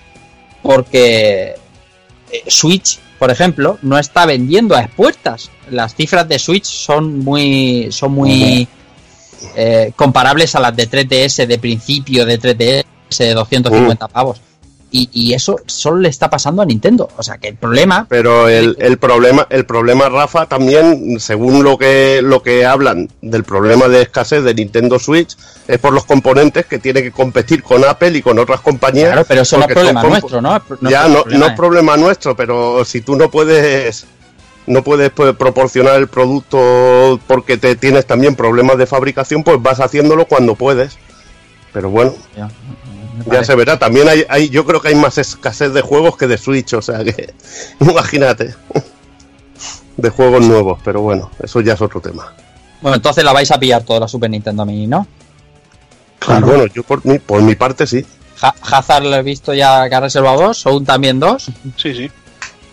porque 0.63 1.55
eh, 2.31 2.43
Switch, 2.47 2.99
por 3.19 3.31
ejemplo, 3.31 3.79
no 3.83 3.99
está 3.99 4.27
vendiendo 4.27 4.77
a 4.77 4.83
expuestas. 4.83 5.51
Las 5.71 5.95
cifras 5.95 6.29
de 6.29 6.39
Switch 6.39 6.65
son 6.65 7.21
muy 7.21 7.89
son 7.91 8.13
muy 8.13 8.69
eh, 9.57 9.93
comparables 9.97 10.55
a 10.55 10.61
las 10.61 10.77
de 10.77 10.89
3DS 10.89 11.47
de 11.47 11.59
principio 11.59 12.27
de 12.27 12.39
3DS 12.39 12.85
de 13.19 13.35
250 13.35 14.09
pavos. 14.09 14.41
Y, 14.93 15.09
y 15.13 15.35
eso 15.35 15.57
solo 15.67 15.99
le 15.99 16.09
está 16.09 16.29
pasando 16.29 16.63
a 16.63 16.67
Nintendo. 16.67 17.09
O 17.17 17.23
sea 17.23 17.39
que 17.39 17.49
el 17.49 17.57
problema 17.57 18.07
Pero 18.09 18.49
el, 18.49 18.77
el 18.81 18.99
problema, 18.99 19.47
el 19.51 19.65
problema, 19.65 20.09
Rafa, 20.09 20.47
también, 20.47 21.21
según 21.21 21.63
lo 21.63 21.79
que, 21.79 22.21
lo 22.23 22.43
que 22.43 22.67
hablan 22.67 23.09
del 23.23 23.45
problema 23.45 23.89
de 23.89 24.03
escasez 24.03 24.43
de 24.43 24.55
Nintendo 24.55 24.99
Switch, 24.99 25.37
es 25.69 25.79
por 25.79 25.93
los 25.93 26.05
componentes 26.05 26.67
que 26.67 26.79
tiene 26.79 27.03
que 27.03 27.13
competir 27.13 27.63
con 27.63 27.85
Apple 27.85 28.19
y 28.19 28.23
con 28.23 28.39
otras 28.39 28.61
compañías. 28.61 29.13
Claro, 29.13 29.27
pero 29.29 29.43
eso 29.43 29.59
no 29.59 29.67
es 29.67 29.73
problema 29.73 30.03
nuestro, 30.03 30.41
¿no? 30.41 30.63
No 30.81 30.91
ya, 30.91 31.09
no, 31.09 31.25
no 31.25 31.47
es 31.47 31.53
problema 31.53 31.97
nuestro, 31.97 32.35
pero 32.35 32.85
si 32.85 33.01
tú 33.01 33.17
no 33.17 33.31
puedes 33.31 34.07
no 34.67 34.85
puedes 34.85 35.11
pues, 35.11 35.35
proporcionar 35.37 35.97
el 35.97 36.09
producto 36.09 37.21
porque 37.27 37.57
te 37.57 37.77
tienes 37.77 38.07
también 38.07 38.37
problemas 38.37 38.79
de 38.79 38.87
fabricación, 38.87 39.43
pues 39.43 39.61
vas 39.61 39.81
haciéndolo 39.81 40.27
cuando 40.27 40.55
puedes. 40.55 40.97
Pero 41.73 41.91
bueno, 41.91 42.15
Ya, 42.37 42.49
ya 43.31 43.45
se 43.45 43.55
verá. 43.55 43.79
También 43.79 44.09
hay, 44.09 44.25
hay, 44.29 44.49
yo 44.49 44.65
creo 44.65 44.81
que 44.81 44.89
hay 44.89 44.95
más 44.95 45.19
escasez 45.19 45.73
de 45.73 45.81
juegos 45.83 46.17
que 46.17 46.27
de 46.27 46.39
Switch, 46.39 46.73
o 46.75 46.83
sea 46.83 47.03
que 47.05 47.35
imagínate. 47.81 48.55
De 49.97 50.11
juegos 50.11 50.47
nuevos, 50.47 50.81
pero 50.85 51.03
bueno, 51.03 51.31
eso 51.43 51.61
ya 51.61 51.75
es 51.75 51.81
otro 51.83 52.01
tema. 52.01 52.33
Bueno, 52.81 52.97
entonces 52.97 53.23
la 53.23 53.33
vais 53.33 53.51
a 53.51 53.59
pillar 53.59 53.83
toda 53.83 54.01
la 54.01 54.09
Super 54.09 54.31
Nintendo 54.31 54.65
Mini, 54.65 54.87
¿no? 54.87 55.07
Claro. 56.19 56.47
Bueno, 56.47 56.67
yo 56.67 56.83
por 56.83 57.05
mi, 57.05 57.19
por 57.19 57.43
mi 57.43 57.55
parte 57.55 57.87
sí. 57.87 58.05
Ha- 58.41 58.55
Hazard 58.63 59.05
lo 59.05 59.15
he 59.17 59.23
visto 59.23 59.53
ya 59.53 59.87
que 59.89 59.95
ha 59.95 60.01
reservado 60.01 60.41
dos, 60.41 60.59
Sound 60.59 60.87
también 60.87 61.21
dos. 61.21 61.51
Sí, 61.77 61.95
sí. 61.95 62.11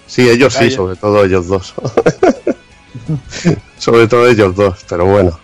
Sí, 0.06 0.30
ellos 0.30 0.54
sí, 0.54 0.72
sobre 0.72 0.96
todo 0.96 1.26
ellos 1.26 1.48
dos. 1.48 1.74
sobre 3.78 4.08
todo 4.08 4.28
ellos 4.28 4.56
dos, 4.56 4.86
pero 4.88 5.06
bueno. 5.06 5.38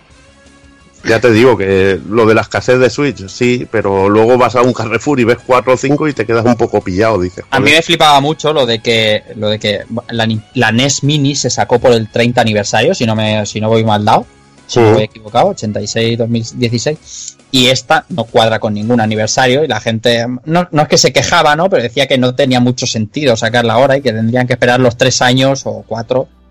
Ya 1.06 1.20
te 1.20 1.30
digo 1.30 1.56
que 1.56 2.00
lo 2.08 2.24
de 2.26 2.34
la 2.34 2.40
escasez 2.42 2.78
de 2.78 2.88
Switch, 2.88 3.28
sí, 3.28 3.66
pero 3.70 4.08
luego 4.08 4.38
vas 4.38 4.56
a 4.56 4.62
un 4.62 4.72
Carrefour 4.72 5.20
y 5.20 5.24
ves 5.24 5.38
cuatro 5.46 5.74
o 5.74 5.76
cinco 5.76 6.08
y 6.08 6.14
te 6.14 6.24
quedas 6.24 6.44
un 6.44 6.56
poco 6.56 6.80
pillado, 6.80 7.20
dices. 7.20 7.44
A 7.50 7.60
mí 7.60 7.70
me 7.70 7.82
flipaba 7.82 8.20
mucho 8.20 8.52
lo 8.52 8.64
de 8.64 8.78
que 8.80 9.22
lo 9.36 9.50
de 9.50 9.58
que 9.58 9.82
la, 10.08 10.26
la 10.54 10.72
NES 10.72 11.04
Mini 11.04 11.34
se 11.34 11.50
sacó 11.50 11.78
por 11.78 11.92
el 11.92 12.08
30 12.08 12.40
aniversario, 12.40 12.94
si 12.94 13.04
no 13.06 13.14
me 13.14 13.44
si 13.44 13.60
no 13.60 13.68
voy 13.68 13.84
mal 13.84 14.04
dado, 14.04 14.26
si 14.66 14.80
no 14.80 14.86
Sí. 14.88 14.92
voy 14.94 15.02
equivocado, 15.02 15.48
86 15.48 16.16
2016 16.18 17.36
y 17.50 17.66
esta 17.68 18.04
no 18.08 18.24
cuadra 18.24 18.58
con 18.58 18.74
ningún 18.74 19.00
aniversario 19.00 19.62
y 19.62 19.68
la 19.68 19.80
gente 19.80 20.26
no, 20.44 20.66
no 20.72 20.82
es 20.82 20.88
que 20.88 20.98
se 20.98 21.12
quejaba, 21.12 21.54
¿no? 21.54 21.68
Pero 21.70 21.82
decía 21.82 22.06
que 22.06 22.18
no 22.18 22.34
tenía 22.34 22.60
mucho 22.60 22.86
sentido 22.86 23.36
sacarla 23.36 23.74
ahora 23.74 23.96
y 23.96 24.02
que 24.02 24.12
tendrían 24.12 24.46
que 24.46 24.54
esperar 24.54 24.80
los 24.80 24.96
tres 24.96 25.22
años 25.22 25.62
o 25.66 25.84
cuatro 25.86 26.26
eh, 26.26 26.43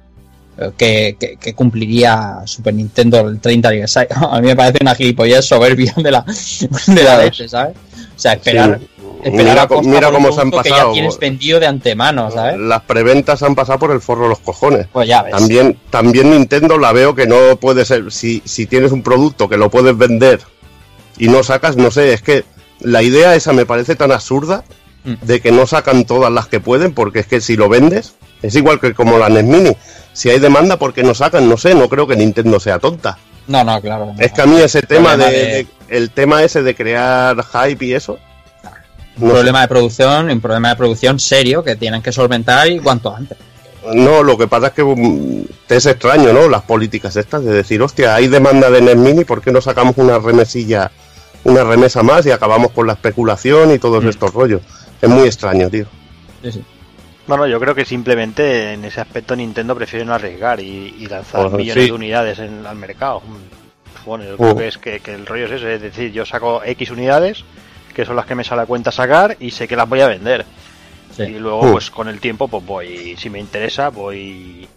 que, 0.77 1.15
que- 1.19 1.37
que 1.37 1.53
cumpliría 1.55 2.41
Super 2.45 2.73
Nintendo 2.73 3.19
el 3.27 3.39
30 3.39 3.69
aniversario. 3.69 4.15
A 4.31 4.39
mí 4.41 4.47
me 4.47 4.55
parece 4.55 4.79
una 4.81 4.95
gilipollez 4.95 5.45
soberbia 5.45 5.93
de 5.97 6.11
la, 6.11 6.25
de 6.87 7.03
la 7.03 7.17
leche, 7.23 7.47
¿sabes? 7.49 7.75
O 8.15 8.19
sea, 8.19 8.33
esperar, 8.33 8.79
Sí. 8.79 8.87
esperar 9.23 9.45
Mira 9.85 10.07
a 10.07 10.11
cómo 10.11 10.31
se 10.31 10.41
han 10.41 10.51
pasado. 10.51 10.63
que 10.63 10.69
ya 10.69 10.91
tienes 10.93 11.17
vendido 11.17 11.59
de 11.59 11.65
antemano, 11.67 12.29
¿sabes? 12.29 12.59
Las 12.59 12.81
preventas 12.81 13.41
han 13.41 13.55
pasado 13.55 13.79
por 13.79 13.91
el 13.91 14.01
forro 14.01 14.23
de 14.23 14.29
los 14.29 14.39
cojones. 14.39 14.87
Pues 14.91 15.07
ya 15.07 15.23
ves. 15.23 15.31
También, 15.31 15.77
también 15.89 16.29
Nintendo 16.29 16.77
la 16.77 16.91
veo 16.91 17.15
que 17.15 17.25
no 17.25 17.55
puede 17.59 17.85
ser. 17.85 18.11
Si, 18.11 18.41
si 18.45 18.65
tienes 18.67 18.91
un 18.91 19.01
producto 19.01 19.47
que 19.49 19.57
lo 19.57 19.69
puedes 19.71 19.97
vender 19.97 20.41
y 21.17 21.27
no 21.27 21.41
sacas, 21.43 21.77
no 21.77 21.89
sé, 21.89 22.13
es 22.13 22.21
que 22.21 22.43
la 22.81 23.01
idea 23.01 23.33
esa 23.35 23.53
me 23.53 23.65
parece 23.65 23.95
tan 23.95 24.11
absurda 24.11 24.63
Mm. 25.05 25.15
de 25.25 25.41
que 25.41 25.51
no 25.51 25.67
sacan 25.67 26.05
todas 26.05 26.31
las 26.31 26.47
que 26.47 26.61
pueden, 26.61 26.93
porque 26.93 27.19
es 27.19 27.27
que 27.27 27.41
si 27.41 27.57
lo 27.57 27.67
vendes, 27.67 28.13
es 28.41 28.55
igual 28.55 28.79
que 28.79 28.93
como 28.93 29.17
la 29.17 29.27
NES 29.27 29.43
Mini. 29.43 29.75
Si 30.13 30.29
hay 30.29 30.39
demanda, 30.39 30.77
¿por 30.77 30.93
qué 30.93 31.03
no 31.03 31.13
sacan? 31.13 31.49
No 31.49 31.57
sé, 31.57 31.73
no 31.75 31.89
creo 31.89 32.05
que 32.07 32.15
Nintendo 32.15 32.59
sea 32.59 32.79
tonta. 32.79 33.17
No, 33.47 33.63
no, 33.63 33.81
claro. 33.81 34.13
Es 34.19 34.31
que 34.31 34.41
a 34.41 34.45
mí 34.45 34.57
ese 34.61 34.81
tema 34.83 35.17
de, 35.17 35.23
Problema 35.25 35.31
de- 35.47 35.53
de- 35.55 35.67
el 35.97 36.09
tema 36.11 36.43
ese 36.43 36.63
de 36.63 36.75
crear 36.75 37.35
hype 37.43 37.85
y 37.85 37.93
eso. 37.93 38.17
un 39.17 39.27
sé. 39.27 39.33
problema 39.33 39.61
de 39.61 39.67
producción, 39.67 40.29
un 40.29 40.41
problema 40.41 40.69
de 40.69 40.75
producción 40.75 41.19
serio 41.19 41.63
que 41.63 41.75
tienen 41.75 42.01
que 42.01 42.11
solventar 42.11 42.67
y 42.69 42.79
cuanto 42.79 43.13
antes. 43.13 43.37
No, 43.93 44.23
lo 44.23 44.37
que 44.37 44.47
pasa 44.47 44.67
es 44.67 44.73
que 44.73 44.83
mm, 44.83 45.43
te 45.67 45.75
es 45.75 45.85
extraño, 45.85 46.31
¿no? 46.31 46.47
Las 46.47 46.61
políticas 46.61 47.15
estas 47.17 47.43
de 47.43 47.51
decir, 47.53 47.81
hostia, 47.81 48.15
hay 48.15 48.27
demanda 48.29 48.69
de 48.69 48.81
NES 48.81 48.95
Mini, 48.97 49.23
¿por 49.25 49.41
qué 49.41 49.51
no 49.51 49.59
sacamos 49.61 49.95
una 49.97 50.19
remesilla, 50.19 50.89
una 51.43 51.63
remesa 51.65 52.01
más 52.01 52.25
y 52.25 52.31
acabamos 52.31 52.71
con 52.71 52.87
la 52.87 52.93
especulación 52.93 53.71
y 53.73 53.79
todos 53.79 54.03
Mm. 54.05 54.09
estos 54.09 54.33
rollos? 54.33 54.61
Es 55.01 55.09
muy 55.09 55.27
extraño, 55.27 55.69
tío. 55.69 55.85
Sí, 56.43 56.51
sí. 56.53 56.65
No, 57.27 57.37
no, 57.37 57.47
yo 57.47 57.59
creo 57.59 57.73
que 57.73 57.85
simplemente 57.85 58.73
en 58.73 58.83
ese 58.83 58.99
aspecto 58.99 59.35
Nintendo 59.35 59.75
prefiere 59.75 60.03
no 60.05 60.13
arriesgar 60.13 60.59
y, 60.59 60.95
y 60.99 61.05
lanzar 61.07 61.43
Bueno, 61.43 61.57
millones 61.57 61.83
sí. 61.83 61.89
de 61.89 61.95
unidades 61.95 62.39
en, 62.39 62.65
al 62.65 62.75
mercado. 62.75 63.21
Bueno, 64.05 64.25
yo 64.25 64.33
Uh. 64.33 64.37
creo 64.37 64.55
que 64.57 64.67
es 64.67 64.77
que, 64.77 64.99
que 64.99 65.13
el 65.13 65.25
rollo 65.25 65.45
es 65.45 65.51
ese, 65.53 65.75
es 65.75 65.81
decir, 65.81 66.11
yo 66.11 66.25
saco 66.25 66.61
X 66.65 66.91
unidades, 66.91 67.45
que 67.93 68.03
son 68.05 68.17
las 68.17 68.25
que 68.25 68.35
me 68.35 68.43
sale 68.43 68.63
a 68.63 68.65
cuenta 68.65 68.91
sacar, 68.91 69.37
y 69.39 69.51
sé 69.51 69.67
que 69.69 69.77
las 69.77 69.87
voy 69.87 70.01
a 70.01 70.07
vender. 70.07 70.45
Sí. 71.15 71.23
Y 71.23 71.39
luego, 71.39 71.61
Uh. 71.61 71.71
pues 71.73 71.89
con 71.91 72.09
el 72.09 72.19
tiempo, 72.19 72.49
pues 72.49 72.65
voy, 72.65 73.15
si 73.17 73.29
me 73.29 73.39
interesa, 73.39 73.89
voy 73.89 74.67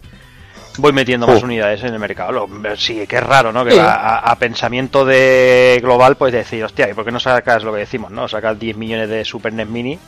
voy 0.79 0.93
metiendo 0.93 1.27
más 1.27 1.43
Uh. 1.43 1.47
unidades 1.47 1.83
en 1.83 1.95
el 1.95 1.99
mercado. 1.99 2.31
Lo- 2.33 2.77
sí, 2.77 3.07
que 3.09 3.17
es 3.17 3.23
raro, 3.25 3.51
¿no? 3.51 3.65
Que 3.65 3.73
Sí. 3.73 3.79
a, 3.79 3.93
a- 3.95 4.19
a 4.19 4.39
pensamiento 4.39 5.05
de 5.07 5.81
global, 5.83 6.17
pues 6.17 6.33
decir, 6.35 6.63
hostia, 6.63 6.89
¿y 6.91 6.95
por 6.95 7.05
qué 7.05 7.11
no 7.11 7.19
sacas 7.19 7.65
lo 7.65 7.73
que 7.73 7.79
decimos, 7.81 8.13
no? 8.13 8.29
Sacas 8.29 8.57
10 8.59 8.77
millones 8.77 9.09
de 9.09 9.25
Super 9.25 9.53
NES 9.55 9.67
Mini 9.69 9.99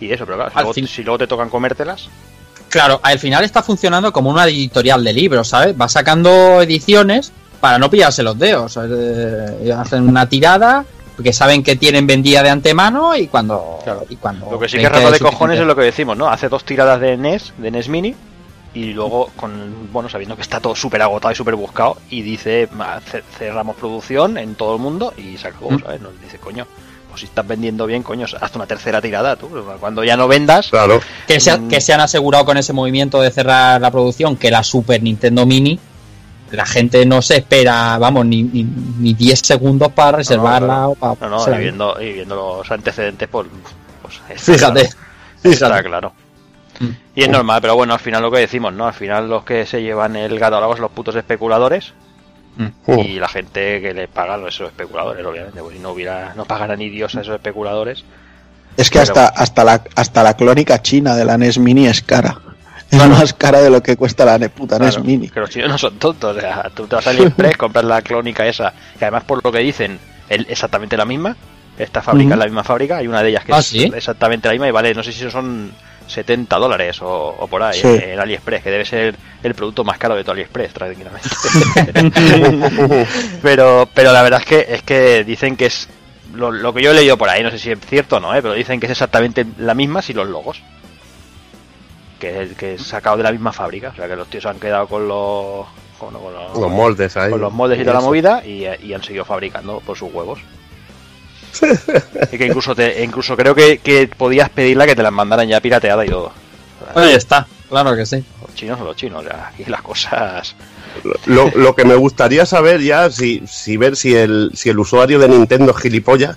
y 0.00 0.10
eso, 0.12 0.24
pero 0.26 0.36
claro, 0.38 0.50
si 0.50 0.56
luego, 0.58 0.72
fin- 0.74 0.86
si 0.88 1.02
luego 1.02 1.18
te 1.18 1.26
tocan 1.26 1.48
comértelas, 1.50 2.08
Claro, 2.68 3.00
al 3.02 3.18
final 3.18 3.44
está 3.44 3.62
funcionando 3.62 4.12
como 4.12 4.28
una 4.30 4.44
editorial 4.44 5.02
de 5.02 5.12
libros, 5.14 5.48
¿sabes? 5.48 5.74
Va 5.80 5.88
sacando 5.88 6.60
ediciones 6.60 7.32
para 7.60 7.78
no 7.78 7.88
pillarse 7.88 8.22
los 8.22 8.38
dedos. 8.38 8.78
eh, 8.82 9.72
hacen 9.74 10.06
una 10.06 10.28
tirada 10.28 10.84
porque 11.16 11.32
saben 11.32 11.62
que 11.62 11.76
tienen 11.76 12.06
vendida 12.06 12.42
de 12.42 12.50
antemano 12.50 13.16
y 13.16 13.26
cuando. 13.26 13.78
Claro. 13.82 14.04
y 14.10 14.16
cuando 14.16 14.50
Lo 14.50 14.58
que 14.58 14.68
sí 14.68 14.76
que 14.76 14.84
es 14.84 14.92
raro 14.92 15.10
de 15.10 15.18
cojones 15.18 15.58
es 15.58 15.66
lo 15.66 15.74
que 15.74 15.80
decimos, 15.82 16.16
¿no? 16.18 16.28
Hace 16.28 16.50
dos 16.50 16.62
tiradas 16.64 17.00
de 17.00 17.16
NES, 17.16 17.54
de 17.56 17.70
NES 17.70 17.88
Mini, 17.88 18.14
y 18.74 18.92
luego, 18.92 19.30
con 19.34 19.90
bueno, 19.90 20.10
sabiendo 20.10 20.36
que 20.36 20.42
está 20.42 20.60
todo 20.60 20.76
súper 20.76 21.00
agotado 21.00 21.32
y 21.32 21.36
súper 21.36 21.54
buscado, 21.56 21.96
y 22.10 22.20
dice, 22.20 22.68
"Ma, 22.72 23.00
ce- 23.00 23.24
cerramos 23.38 23.76
producción 23.76 24.36
en 24.36 24.54
todo 24.56 24.74
el 24.76 24.80
mundo 24.82 25.14
y 25.16 25.38
se 25.38 25.48
acabó, 25.48 25.70
Mm. 25.70 25.80
¿sabes? 25.80 26.00
Nos 26.02 26.20
dice, 26.20 26.36
coño, 26.38 26.66
pues 27.18 27.20
si 27.22 27.26
estás 27.26 27.46
vendiendo 27.46 27.84
bien, 27.86 28.02
coño, 28.02 28.26
haz 28.40 28.54
una 28.56 28.66
tercera 28.66 29.00
tirada, 29.00 29.36
tú. 29.36 29.48
Cuando 29.80 30.04
ya 30.04 30.16
no 30.16 30.28
vendas, 30.28 30.68
Claro. 30.70 31.00
Que 31.26 31.40
se, 31.40 31.56
Mm. 31.58 31.68
que 31.68 31.80
se 31.80 31.92
han 31.92 32.00
asegurado 32.00 32.44
con 32.44 32.56
ese 32.56 32.72
movimiento 32.72 33.20
de 33.20 33.30
cerrar 33.30 33.80
la 33.80 33.90
producción 33.90 34.36
que 34.36 34.50
la 34.50 34.62
Super 34.62 35.02
Nintendo 35.02 35.44
Mini, 35.46 35.78
la 36.52 36.64
gente 36.64 37.04
no 37.04 37.20
se 37.20 37.36
espera, 37.38 37.98
vamos, 37.98 38.24
ni, 38.24 38.42
ni, 38.42 38.62
ni 38.64 39.14
10 39.14 39.40
segundos 39.40 39.92
para 39.92 40.18
reservarla 40.18 40.66
claro. 40.66 40.96
o 41.00 41.14
para. 41.16 41.30
no, 41.30 41.36
no, 41.36 41.44
se 41.44 41.50
la- 41.50 41.56
y 41.58 41.60
viendo, 41.60 42.00
y 42.00 42.12
viendo 42.12 42.34
los 42.36 42.70
antecedentes, 42.70 43.28
pues, 43.28 43.46
pues 44.02 44.20
está 44.30 44.52
Fíjate. 44.52 44.88
claro. 44.88 45.52
Está 45.54 45.82
claro. 45.82 46.12
Mm. 46.80 46.86
Y 47.16 47.22
es 47.22 47.28
normal, 47.28 47.60
pero 47.60 47.74
bueno, 47.74 47.92
al 47.94 48.00
final 48.00 48.22
lo 48.22 48.30
que 48.30 48.38
decimos, 48.38 48.72
¿no? 48.72 48.86
Al 48.86 48.94
final 48.94 49.28
los 49.28 49.44
que 49.44 49.66
se 49.66 49.82
llevan 49.82 50.16
el 50.16 50.38
gato 50.38 50.56
al 50.56 50.62
agua 50.62 50.76
son 50.76 50.82
los 50.82 50.92
putos 50.92 51.16
especuladores 51.16 51.92
Uh. 52.86 53.00
y 53.02 53.18
la 53.20 53.28
gente 53.28 53.80
que 53.80 53.94
les 53.94 54.08
paga 54.08 54.36
esos 54.48 54.68
especuladores, 54.68 55.24
obviamente, 55.24 55.60
pues 55.60 55.76
si 55.76 55.80
no 55.82 55.90
hubiera, 55.90 56.32
no 56.34 56.44
pagaran 56.44 56.78
ni 56.80 56.88
Dios 56.88 57.14
a 57.14 57.20
esos 57.20 57.34
especuladores. 57.34 58.04
Es 58.76 58.90
que 58.90 58.98
Pero- 58.98 59.12
hasta, 59.12 59.26
hasta, 59.28 59.64
la, 59.64 59.84
hasta 59.94 60.22
la 60.22 60.34
clónica 60.34 60.82
china 60.82 61.14
de 61.16 61.24
la 61.24 61.38
NES 61.38 61.58
Mini 61.58 61.86
es 61.86 62.02
cara. 62.02 62.38
Es 62.90 63.06
más 63.06 63.32
cara 63.34 63.60
de 63.60 63.70
lo 63.70 63.82
que 63.82 63.96
cuesta 63.96 64.24
la 64.24 64.38
ne- 64.38 64.48
puta 64.48 64.78
NES 64.78 64.94
Claro, 64.94 65.04
Mini. 65.04 65.28
que 65.28 65.40
los 65.40 65.50
chinos 65.50 65.68
no 65.68 65.78
son 65.78 65.98
tontos, 65.98 66.36
o 66.36 66.40
sea, 66.40 66.70
tú 66.74 66.86
te 66.86 66.96
vas 66.96 67.06
a 67.06 67.10
AliExpress, 67.10 67.56
compras 67.58 67.84
la 67.84 68.02
clónica 68.02 68.46
esa, 68.46 68.72
que 68.98 69.04
además 69.04 69.24
por 69.24 69.44
lo 69.44 69.52
que 69.52 69.58
dicen, 69.58 69.98
es 70.28 70.46
exactamente 70.48 70.96
la 70.96 71.04
misma, 71.04 71.36
esta 71.78 72.02
fábrica 72.02 72.32
es 72.34 72.38
la 72.38 72.44
misma 72.46 72.64
fábrica, 72.64 72.96
hay 72.96 73.06
una 73.06 73.22
de 73.22 73.28
ellas 73.30 73.44
que 73.44 73.52
Ah, 73.52 73.58
es 73.58 73.66
¿sí? 73.66 73.84
exactamente 73.94 74.48
la 74.48 74.52
misma 74.52 74.68
y 74.68 74.70
vale, 74.72 74.94
no 74.94 75.02
sé 75.02 75.12
si 75.12 75.30
son 75.30 75.70
70 76.08 76.56
dólares 76.56 77.00
o, 77.02 77.36
o 77.38 77.46
por 77.46 77.62
ahí 77.62 77.78
Sí. 77.80 77.86
eh, 77.88 78.14
en 78.14 78.20
AliExpress, 78.20 78.62
que 78.62 78.70
debe 78.70 78.84
ser 78.84 79.16
el 79.42 79.54
producto 79.54 79.84
más 79.84 79.98
caro 79.98 80.14
de 80.16 80.22
todo 80.24 80.32
AliExpress, 80.32 80.72
tranquilamente. 80.72 81.28
pero, 83.42 83.88
pero 83.94 84.12
la 84.12 84.22
verdad 84.22 84.40
es 84.40 84.46
que 84.46 84.66
es 84.74 84.82
que 84.82 85.24
dicen 85.24 85.56
que 85.56 85.66
es 85.66 85.88
lo, 86.34 86.50
lo 86.50 86.72
que 86.72 86.82
yo 86.82 86.90
he 86.90 86.94
leído 86.94 87.16
por 87.16 87.28
ahí, 87.28 87.42
no 87.42 87.50
sé 87.50 87.58
si 87.58 87.70
es 87.70 87.78
cierto 87.86 88.16
o 88.16 88.20
no, 88.20 88.34
¿eh? 88.34 88.42
pero 88.42 88.54
dicen 88.54 88.80
que 88.80 88.86
es 88.86 88.92
exactamente 88.92 89.46
la 89.58 89.74
misma 89.74 90.02
sin 90.02 90.16
los 90.16 90.28
logos. 90.28 90.62
Que 92.18 92.50
que 92.58 92.74
es 92.74 92.82
sacado 92.82 93.16
de 93.16 93.22
la 93.22 93.30
misma 93.32 93.52
fábrica, 93.52 93.90
o 93.90 93.94
sea 93.94 94.08
que 94.08 94.16
los 94.16 94.28
tíos 94.28 94.44
han 94.46 94.58
quedado 94.58 94.88
con 94.88 95.06
los, 95.06 95.66
con, 95.98 96.12
con 96.14 96.32
los, 96.34 96.58
Los 96.58 96.70
moldes 96.70 97.16
ahí. 97.16 97.30
con 97.30 97.40
los 97.40 97.52
moldes 97.52 97.78
y 97.80 97.82
toda 97.84 97.94
la 97.94 98.00
movida 98.00 98.42
y, 98.44 98.66
y 98.82 98.92
han 98.92 99.02
seguido 99.04 99.24
fabricando 99.24 99.80
por 99.80 99.96
sus 99.96 100.12
huevos. 100.12 100.40
y 102.32 102.38
que 102.38 102.46
incluso 102.46 102.74
te, 102.74 103.02
incluso 103.02 103.36
creo 103.36 103.54
que, 103.54 103.78
que 103.78 104.08
podías 104.08 104.50
pedirla 104.50 104.86
que 104.86 104.96
te 104.96 105.02
las 105.02 105.12
mandaran 105.12 105.48
ya 105.48 105.60
pirateada 105.60 106.04
y 106.04 106.08
todo. 106.08 106.32
Ahí 106.94 107.12
está, 107.12 107.46
claro 107.68 107.96
que 107.96 108.06
sí. 108.06 108.24
Los 108.40 108.54
chinos 108.54 108.78
son 108.78 108.86
los 108.86 108.96
chinos, 108.96 109.24
sea, 109.24 109.48
aquí 109.48 109.64
las 109.66 109.82
cosas. 109.82 110.54
Lo, 111.26 111.50
lo 111.54 111.74
que 111.74 111.84
me 111.84 111.94
gustaría 111.94 112.46
saber 112.46 112.80
ya, 112.80 113.10
si, 113.10 113.42
si 113.46 113.76
ver 113.76 113.96
si 113.96 114.14
el, 114.14 114.50
si 114.54 114.68
el 114.68 114.78
usuario 114.78 115.18
de 115.18 115.28
Nintendo 115.28 115.72
es 115.72 115.82
gilipollas. 115.82 116.36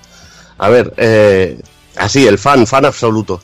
A 0.57 0.69
ver, 0.69 0.93
eh, 0.97 1.59
así, 1.95 2.27
el 2.27 2.37
fan, 2.37 2.67
fan 2.67 2.85
absoluto. 2.85 3.41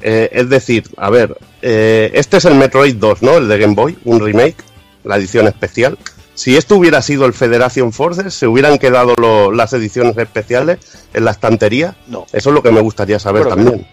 Eh, 0.00 0.28
es 0.32 0.48
decir, 0.48 0.84
a 0.96 1.10
ver, 1.10 1.36
eh, 1.62 2.10
este 2.14 2.36
es 2.36 2.44
el 2.44 2.54
Metroid 2.54 2.96
2, 2.96 3.22
¿no? 3.22 3.38
El 3.38 3.48
de 3.48 3.58
Game 3.58 3.74
Boy, 3.74 3.98
un 4.04 4.20
remake, 4.20 4.56
la 5.04 5.16
edición 5.16 5.46
especial. 5.48 5.98
Si 6.38 6.56
esto 6.56 6.76
hubiera 6.76 7.02
sido 7.02 7.26
el 7.26 7.32
Federation 7.32 7.92
Forces, 7.92 8.32
¿se 8.32 8.46
hubieran 8.46 8.78
quedado 8.78 9.14
lo- 9.16 9.50
las 9.50 9.72
ediciones 9.72 10.16
especiales 10.16 10.78
en 11.12 11.24
la 11.24 11.32
estantería? 11.32 11.96
No. 12.06 12.26
Eso 12.32 12.50
es 12.50 12.54
lo 12.54 12.62
que 12.62 12.70
me 12.70 12.80
gustaría 12.80 13.18
saber 13.18 13.48
también. 13.48 13.84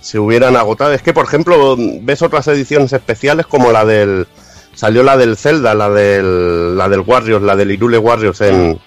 Se 0.00 0.20
hubieran 0.20 0.54
agotado. 0.54 0.92
Es 0.92 1.02
que, 1.02 1.12
por 1.12 1.24
ejemplo, 1.24 1.76
ves 1.76 2.22
otras 2.22 2.46
ediciones 2.46 2.92
especiales 2.92 3.46
como 3.48 3.72
la 3.72 3.84
del. 3.84 4.28
Salió 4.76 5.02
la 5.02 5.16
del 5.16 5.36
Zelda, 5.36 5.74
la 5.74 5.90
del, 5.90 6.78
la 6.78 6.88
del 6.88 7.00
Warriors, 7.00 7.42
la 7.42 7.56
del 7.56 7.72
Irule 7.72 7.98
Warriors 7.98 8.40
en, 8.42 8.78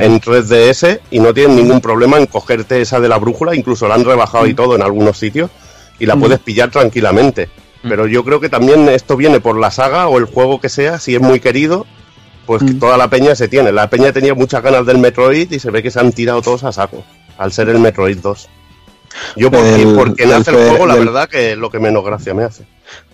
en 0.00 0.20
3DS 0.22 1.00
y 1.10 1.18
no 1.20 1.34
tienen 1.34 1.56
ningún 1.56 1.82
problema 1.82 2.16
en 2.16 2.24
cogerte 2.26 2.80
esa 2.80 2.98
de 2.98 3.08
la 3.10 3.18
brújula, 3.18 3.54
incluso 3.54 3.86
la 3.88 3.94
han 3.96 4.04
rebajado 4.06 4.46
y 4.46 4.54
todo 4.54 4.74
en 4.74 4.80
algunos 4.82 5.18
sitios 5.18 5.50
y 5.98 6.06
la 6.06 6.16
puedes 6.16 6.38
pillar 6.40 6.70
tranquilamente. 6.70 7.50
Pero 7.88 8.06
yo 8.06 8.24
creo 8.24 8.40
que 8.40 8.48
también 8.48 8.88
esto 8.88 9.16
viene 9.16 9.40
por 9.40 9.58
la 9.58 9.70
saga 9.70 10.08
o 10.08 10.18
el 10.18 10.24
juego 10.24 10.60
que 10.60 10.68
sea, 10.68 10.98
si 10.98 11.14
es 11.14 11.20
muy 11.20 11.38
querido, 11.40 11.86
pues 12.46 12.62
que 12.62 12.72
Mm. 12.72 12.78
toda 12.78 12.96
la 12.96 13.08
peña 13.08 13.34
se 13.34 13.48
tiene. 13.48 13.72
La 13.72 13.88
peña 13.90 14.12
tenía 14.12 14.34
muchas 14.34 14.62
ganas 14.62 14.86
del 14.86 14.98
Metroid 14.98 15.50
y 15.52 15.58
se 15.58 15.70
ve 15.70 15.82
que 15.82 15.90
se 15.90 16.00
han 16.00 16.12
tirado 16.12 16.40
todos 16.42 16.64
a 16.64 16.72
saco, 16.72 17.04
al 17.38 17.52
ser 17.52 17.68
el 17.68 17.78
Metroid 17.78 18.18
2. 18.18 18.48
Yo 19.36 19.50
porque, 19.50 19.68
Del- 19.70 19.94
porque 19.94 20.26
nace 20.26 20.50
el 20.50 20.56
juego, 20.70 20.86
la 20.86 20.96
del- 20.96 21.04
verdad 21.06 21.28
que 21.28 21.52
es 21.52 21.58
lo 21.58 21.70
que 21.70 21.78
menos 21.78 22.04
gracia 22.04 22.34
me 22.34 22.42
hace. 22.44 22.64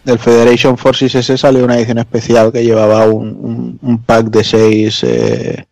Del 0.05 0.19
Federation 0.19 0.79
Forces 0.79 1.15
ese 1.15 1.37
salió 1.37 1.65
una 1.65 1.77
edición 1.77 1.99
especial 1.99 2.51
que 2.53 2.65
llevaba 2.65 3.05
un, 3.07 3.29
un- 3.29 3.79
un 3.83 3.99
pack 4.03 4.27
de 4.27 4.43
seis 4.45 5.01
eh, 5.05 5.67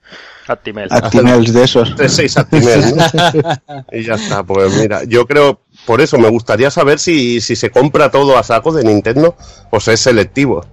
Actimel. 0.47 0.89
Actimels 0.91 1.53
de 1.53 1.65
esos. 1.65 1.95
3-6 1.95 2.37
Actimel, 2.39 2.97
¿no? 2.97 3.05
y 3.93 4.03
ya 4.05 4.15
está, 4.15 4.43
pues 4.43 4.75
mira, 4.79 5.05
yo 5.05 5.27
creo, 5.27 5.61
por 5.87 6.01
eso 6.01 6.19
me 6.19 6.29
gustaría 6.29 6.71
saber 6.71 6.99
si, 6.99 7.41
si 7.41 7.57
se 7.57 7.71
compra 7.71 8.11
todo 8.11 8.37
a 8.38 8.43
saco 8.43 8.73
de 8.73 8.85
Nintendo, 8.85 9.37
pues 9.71 9.88
es 9.88 10.01
selectivo. 10.01 10.64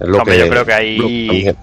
Es 0.00 0.08
lo 0.08 0.18
Hombre, 0.18 0.36
que, 0.36 0.40
yo 0.44 0.48
creo 0.50 0.64
que 0.64 0.70
lo- 0.72 0.76
hay 0.76 1.56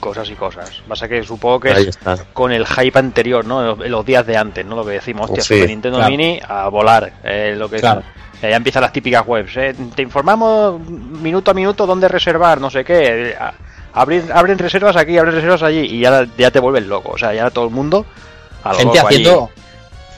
cosas 0.00 0.28
y 0.30 0.34
cosas. 0.34 0.82
Pasa 0.86 1.08
que 1.08 1.22
supongo 1.24 1.60
que 1.60 1.70
Ahí 1.70 1.82
es 1.82 1.88
está. 1.88 2.16
con 2.32 2.52
el 2.52 2.66
hype 2.66 2.98
anterior, 2.98 3.44
¿no? 3.44 3.82
En 3.84 3.90
los 3.90 4.04
días 4.06 4.26
de 4.26 4.36
antes, 4.36 4.64
¿no? 4.64 4.76
Lo 4.76 4.84
que 4.84 4.92
decimos, 4.92 5.24
hostia, 5.30 5.42
Sí, 5.42 5.54
Super 5.54 5.68
Nintendo 5.70 5.98
claro. 5.98 6.10
Mini 6.10 6.40
a 6.46 6.68
volar. 6.68 7.12
eh, 7.24 7.54
lo 7.56 7.68
que 7.68 7.78
Claro. 7.78 8.02
eh, 8.42 8.50
ya 8.50 8.56
empiezan 8.56 8.82
las 8.82 8.92
típicas 8.92 9.24
webs. 9.26 9.56
eh, 9.56 9.74
Te 9.94 10.02
informamos 10.02 10.80
minuto 10.80 11.50
a 11.50 11.54
minuto 11.54 11.86
dónde 11.86 12.08
reservar, 12.08 12.60
no 12.60 12.70
sé 12.70 12.84
qué. 12.84 13.34
a- 13.38 13.54
abrir- 13.94 14.30
abren 14.32 14.58
reservas 14.58 14.94
aquí, 14.96 15.16
abren 15.18 15.34
reservas 15.34 15.62
allí 15.62 15.80
y 15.80 16.00
ya, 16.00 16.26
ya 16.36 16.50
te 16.50 16.60
vuelves 16.60 16.86
loco. 16.86 17.10
O 17.14 17.18
sea, 17.18 17.32
ya 17.34 17.50
todo 17.50 17.64
el 17.64 17.70
mundo. 17.70 18.06
al 18.64 18.76
gente 18.76 18.96
loco 18.98 19.08
allí. 19.08 19.24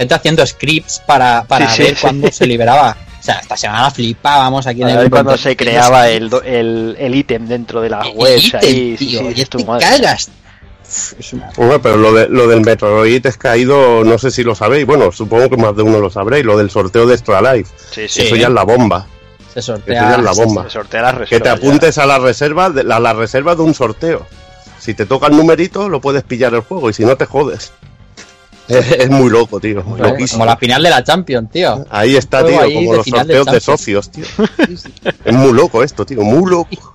Haciendo 0.00 0.14
gente 0.14 0.14
haciendo 0.14 0.46
scripts 0.46 1.02
para, 1.06 1.44
para 1.44 1.70
Sí, 1.70 1.82
ver 1.82 1.94
sí. 1.94 2.00
cuándo 2.00 2.30
se 2.32 2.46
liberaba. 2.48 2.96
O 3.18 3.22
sea, 3.22 3.34
esta 3.38 3.56
semana 3.56 3.90
flipábamos 3.90 4.66
aquí 4.66 4.80
en 4.82 4.88
A 4.88 5.00
el 5.02 5.10
cuando 5.10 5.36
se 5.36 5.54
creaba 5.56 6.08
el 6.08 6.30
el 6.44 6.96
el 6.98 7.14
ítem 7.14 7.46
dentro 7.46 7.80
de 7.82 7.90
las 7.90 8.06
El 8.06 8.16
webs 8.16 8.44
ítem, 8.46 8.60
ahí. 8.62 8.96
sí, 8.96 9.06
tío, 9.06 9.20
sí, 9.20 9.34
ya 9.34 9.42
es 9.42 9.50
te 9.50 9.64
madre. 9.64 9.86
cagas. 9.86 10.30
Bueno, 11.56 11.80
pero 11.80 11.96
lo, 11.98 12.12
de, 12.12 12.28
lo 12.28 12.48
del 12.48 12.62
Metroid 12.62 13.24
es 13.24 13.36
caído, 13.36 14.02
no 14.04 14.18
sé 14.18 14.30
si 14.32 14.42
lo 14.42 14.54
sabéis, 14.56 14.86
bueno, 14.86 15.12
supongo 15.12 15.48
que 15.48 15.56
más 15.56 15.76
de 15.76 15.82
uno 15.82 16.00
lo 16.00 16.10
sabréis, 16.10 16.44
lo 16.44 16.56
del 16.58 16.68
sorteo 16.70 17.06
de 17.06 17.14
Extra 17.14 17.40
Life. 17.54 17.70
Sí, 17.92 18.08
sí. 18.08 18.22
Eso 18.22 18.34
ya 18.36 18.48
es 18.48 18.52
la 18.52 18.64
bomba. 18.64 19.06
se 19.52 19.60
Eso 19.60 19.74
sortea. 19.76 20.02
ya 20.02 20.16
es 20.16 20.22
la 20.24 20.32
bomba. 20.32 20.64
Se 20.64 20.70
sortea 20.70 21.02
las 21.02 21.12
Que 21.12 21.18
reservas. 21.20 21.42
te 21.42 21.48
ya. 21.48 21.52
apuntes 21.68 21.98
a 21.98 22.06
la 22.06 22.18
reserva, 22.18 22.70
de, 22.70 22.80
a 22.92 22.98
la 22.98 23.12
reserva 23.12 23.54
de 23.54 23.62
un 23.62 23.74
sorteo. 23.74 24.26
Si 24.80 24.94
te 24.94 25.06
toca 25.06 25.28
el 25.28 25.36
numerito, 25.36 25.88
lo 25.88 26.00
puedes 26.00 26.24
pillar 26.24 26.54
el 26.54 26.62
juego 26.62 26.90
y 26.90 26.94
si 26.94 27.04
no 27.04 27.16
te 27.16 27.26
jodes. 27.26 27.72
Es, 28.68 28.92
es 28.92 29.10
muy 29.10 29.28
loco, 29.30 29.58
tío. 29.58 29.82
Como 29.82 29.96
loquísimo. 29.96 30.44
la 30.44 30.56
final 30.56 30.82
de 30.82 30.90
la 30.90 31.02
Champions, 31.02 31.50
tío. 31.50 31.84
Ahí 31.90 32.14
está, 32.16 32.44
tío, 32.46 32.60
ahí 32.60 32.74
como 32.74 32.94
los 32.94 33.04
de 33.04 33.10
sorteos 33.10 33.46
de 33.46 33.60
socios, 33.60 34.10
tío. 34.10 34.24
Es 35.24 35.34
muy 35.34 35.52
loco 35.52 35.82
esto, 35.82 36.06
tío, 36.06 36.22
muy 36.22 36.48
loco. 36.50 36.94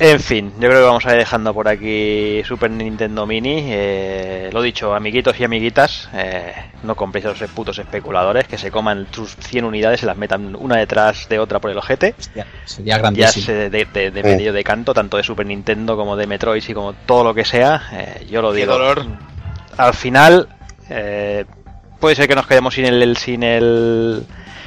En 0.00 0.18
fin, 0.20 0.50
yo 0.54 0.68
creo 0.68 0.80
que 0.80 0.86
vamos 0.86 1.06
a 1.06 1.12
ir 1.12 1.18
dejando 1.18 1.54
por 1.54 1.68
aquí 1.68 2.42
Super 2.44 2.70
Nintendo 2.70 3.26
Mini. 3.26 3.60
Eh, 3.68 4.50
lo 4.52 4.60
dicho, 4.60 4.92
amiguitos 4.94 5.38
y 5.40 5.44
amiguitas, 5.44 6.08
eh, 6.12 6.52
no 6.82 6.96
compréis 6.96 7.24
a 7.26 7.28
los 7.28 7.38
putos 7.50 7.78
especuladores 7.78 8.46
que 8.46 8.58
se 8.58 8.70
coman 8.72 9.06
sus 9.12 9.36
100 9.36 9.64
unidades 9.64 10.00
y 10.00 10.02
se 10.02 10.06
las 10.06 10.16
metan 10.16 10.54
una 10.56 10.76
detrás 10.76 11.28
de 11.28 11.38
otra 11.38 11.60
por 11.60 11.70
el 11.70 11.78
ojete. 11.78 12.14
Hostia, 12.18 12.46
sería 12.66 12.94
Ya 12.96 12.98
grandísimo. 12.98 13.46
se 13.46 13.70
de, 13.70 13.84
de, 13.86 14.10
de 14.10 14.22
medio 14.22 14.52
de 14.52 14.64
canto, 14.64 14.92
tanto 14.92 15.16
de 15.16 15.22
Super 15.22 15.46
Nintendo 15.46 15.96
como 15.96 16.16
de 16.16 16.26
Metroid 16.26 16.62
y 16.68 16.74
como 16.74 16.92
todo 16.92 17.22
lo 17.24 17.34
que 17.34 17.44
sea. 17.44 17.82
eh, 17.92 18.26
yo 18.30 18.42
lo 18.42 18.52
Qué 18.52 18.58
digo. 18.60 18.72
dolor. 18.72 19.06
Al 19.76 19.94
final, 19.94 20.48
eh, 20.90 21.44
puede 22.00 22.14
ser 22.16 22.28
que 22.28 22.34
nos 22.34 22.46
quedemos 22.46 22.74
sin 22.74 22.84
el, 22.86 23.02
el- 23.02 23.16
sin 23.16 23.42
el 23.42 24.24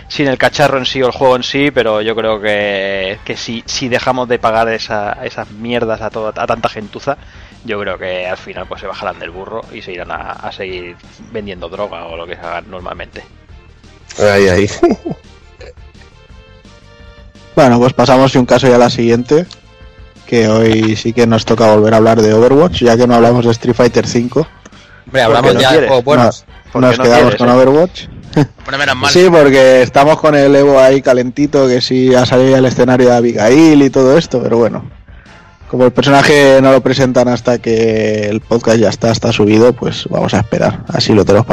sin 0.10 0.28
el 0.28 0.38
cacharro 0.38 0.78
en 0.78 0.86
sí 0.86 1.02
o 1.02 1.08
el 1.08 1.12
juego 1.12 1.36
en 1.36 1.44
sí, 1.44 1.70
pero 1.70 2.02
yo 2.02 2.16
creo 2.16 2.40
que, 2.40 3.20
que 3.26 3.36
si, 3.36 3.62
si 3.66 3.90
dejamos 3.90 4.30
de 4.30 4.40
pagar 4.40 4.70
esa, 4.70 5.12
esas 5.26 5.52
mierdas 5.52 6.00
a, 6.02 6.10
toda, 6.10 6.30
a 6.42 6.48
tanta 6.48 6.70
gentuza, 6.70 7.18
yo 7.66 7.78
creo 7.82 7.98
que 7.98 8.26
al 8.26 8.38
final 8.38 8.66
pues 8.70 8.80
se 8.80 8.88
bajarán 8.88 9.20
del 9.20 9.32
burro 9.32 9.64
y 9.74 9.82
se 9.82 9.92
irán 9.92 10.12
a, 10.12 10.32
a 10.32 10.52
seguir 10.54 10.96
vendiendo 11.34 11.68
droga 11.68 12.06
o 12.06 12.16
lo 12.16 12.26
que 12.26 12.36
se 12.36 12.40
hagan 12.42 12.72
normalmente. 12.72 13.22
Ahí, 14.18 14.48
ahí. 14.48 14.70
Bueno, 17.56 17.80
pues 17.80 17.94
pasamos 17.94 18.32
de 18.34 18.40
un 18.40 18.46
caso 18.46 18.68
ya 18.68 18.76
a 18.76 18.80
la 18.80 18.90
siguiente. 18.90 19.46
Que 20.28 20.48
hoy 20.48 20.96
sí 20.96 21.14
que 21.14 21.26
nos 21.26 21.46
toca 21.46 21.74
volver 21.74 21.94
a 21.94 21.98
hablar 21.98 22.22
de 22.22 22.34
Overwatch, 22.34 22.84
ya 22.84 22.98
que 22.98 23.08
no 23.08 23.16
hablamos 23.16 23.46
de 23.46 23.52
Street 23.52 23.76
Fighter 23.76 24.06
V. 24.06 24.46
Hombre, 25.08 25.22
hablamos 25.24 25.54
no 25.54 25.60
ya 25.60 25.68
de 25.68 25.74
quieres? 25.74 25.88
juegos 25.90 26.06
buenos. 26.06 26.46
Nos 26.74 26.98
no 26.98 27.04
quedamos 27.04 27.22
quieres, 27.22 27.36
con 27.40 27.50
¿eh? 27.50 27.52
Overwatch. 27.54 28.08
Bueno, 28.64 28.78
menos 28.78 28.96
mal. 28.98 29.12
Sí, 29.12 29.28
porque 29.32 29.82
estamos 29.82 30.20
con 30.20 30.36
el 30.36 30.56
Evo 30.56 30.80
ahí 30.80 31.02
calentito, 31.02 31.68
que 31.68 31.82
sí 31.82 32.14
ha 32.14 32.26
salido 32.26 32.56
al 32.56 32.66
escenario 32.66 33.08
de 33.08 33.16
Abigail 33.16 33.82
y 33.82 33.90
todo 33.90 34.16
esto, 34.18 34.42
pero 34.44 34.58
bueno. 34.58 34.86
Como 35.72 35.86
el 35.86 35.92
personaje 35.92 36.60
no 36.62 36.72
lo 36.72 36.82
presentan 36.82 37.28
hasta 37.28 37.58
que 37.58 38.30
el 38.30 38.40
podcast 38.42 38.78
ya 38.78 38.90
está, 38.90 39.12
está 39.12 39.34
subido, 39.34 39.74
pues 39.74 40.06
vamos 40.10 40.34
a 40.34 40.40
esperar. 40.40 40.84
Así 40.88 41.14
lo 41.14 41.26
tenemos 41.26 41.48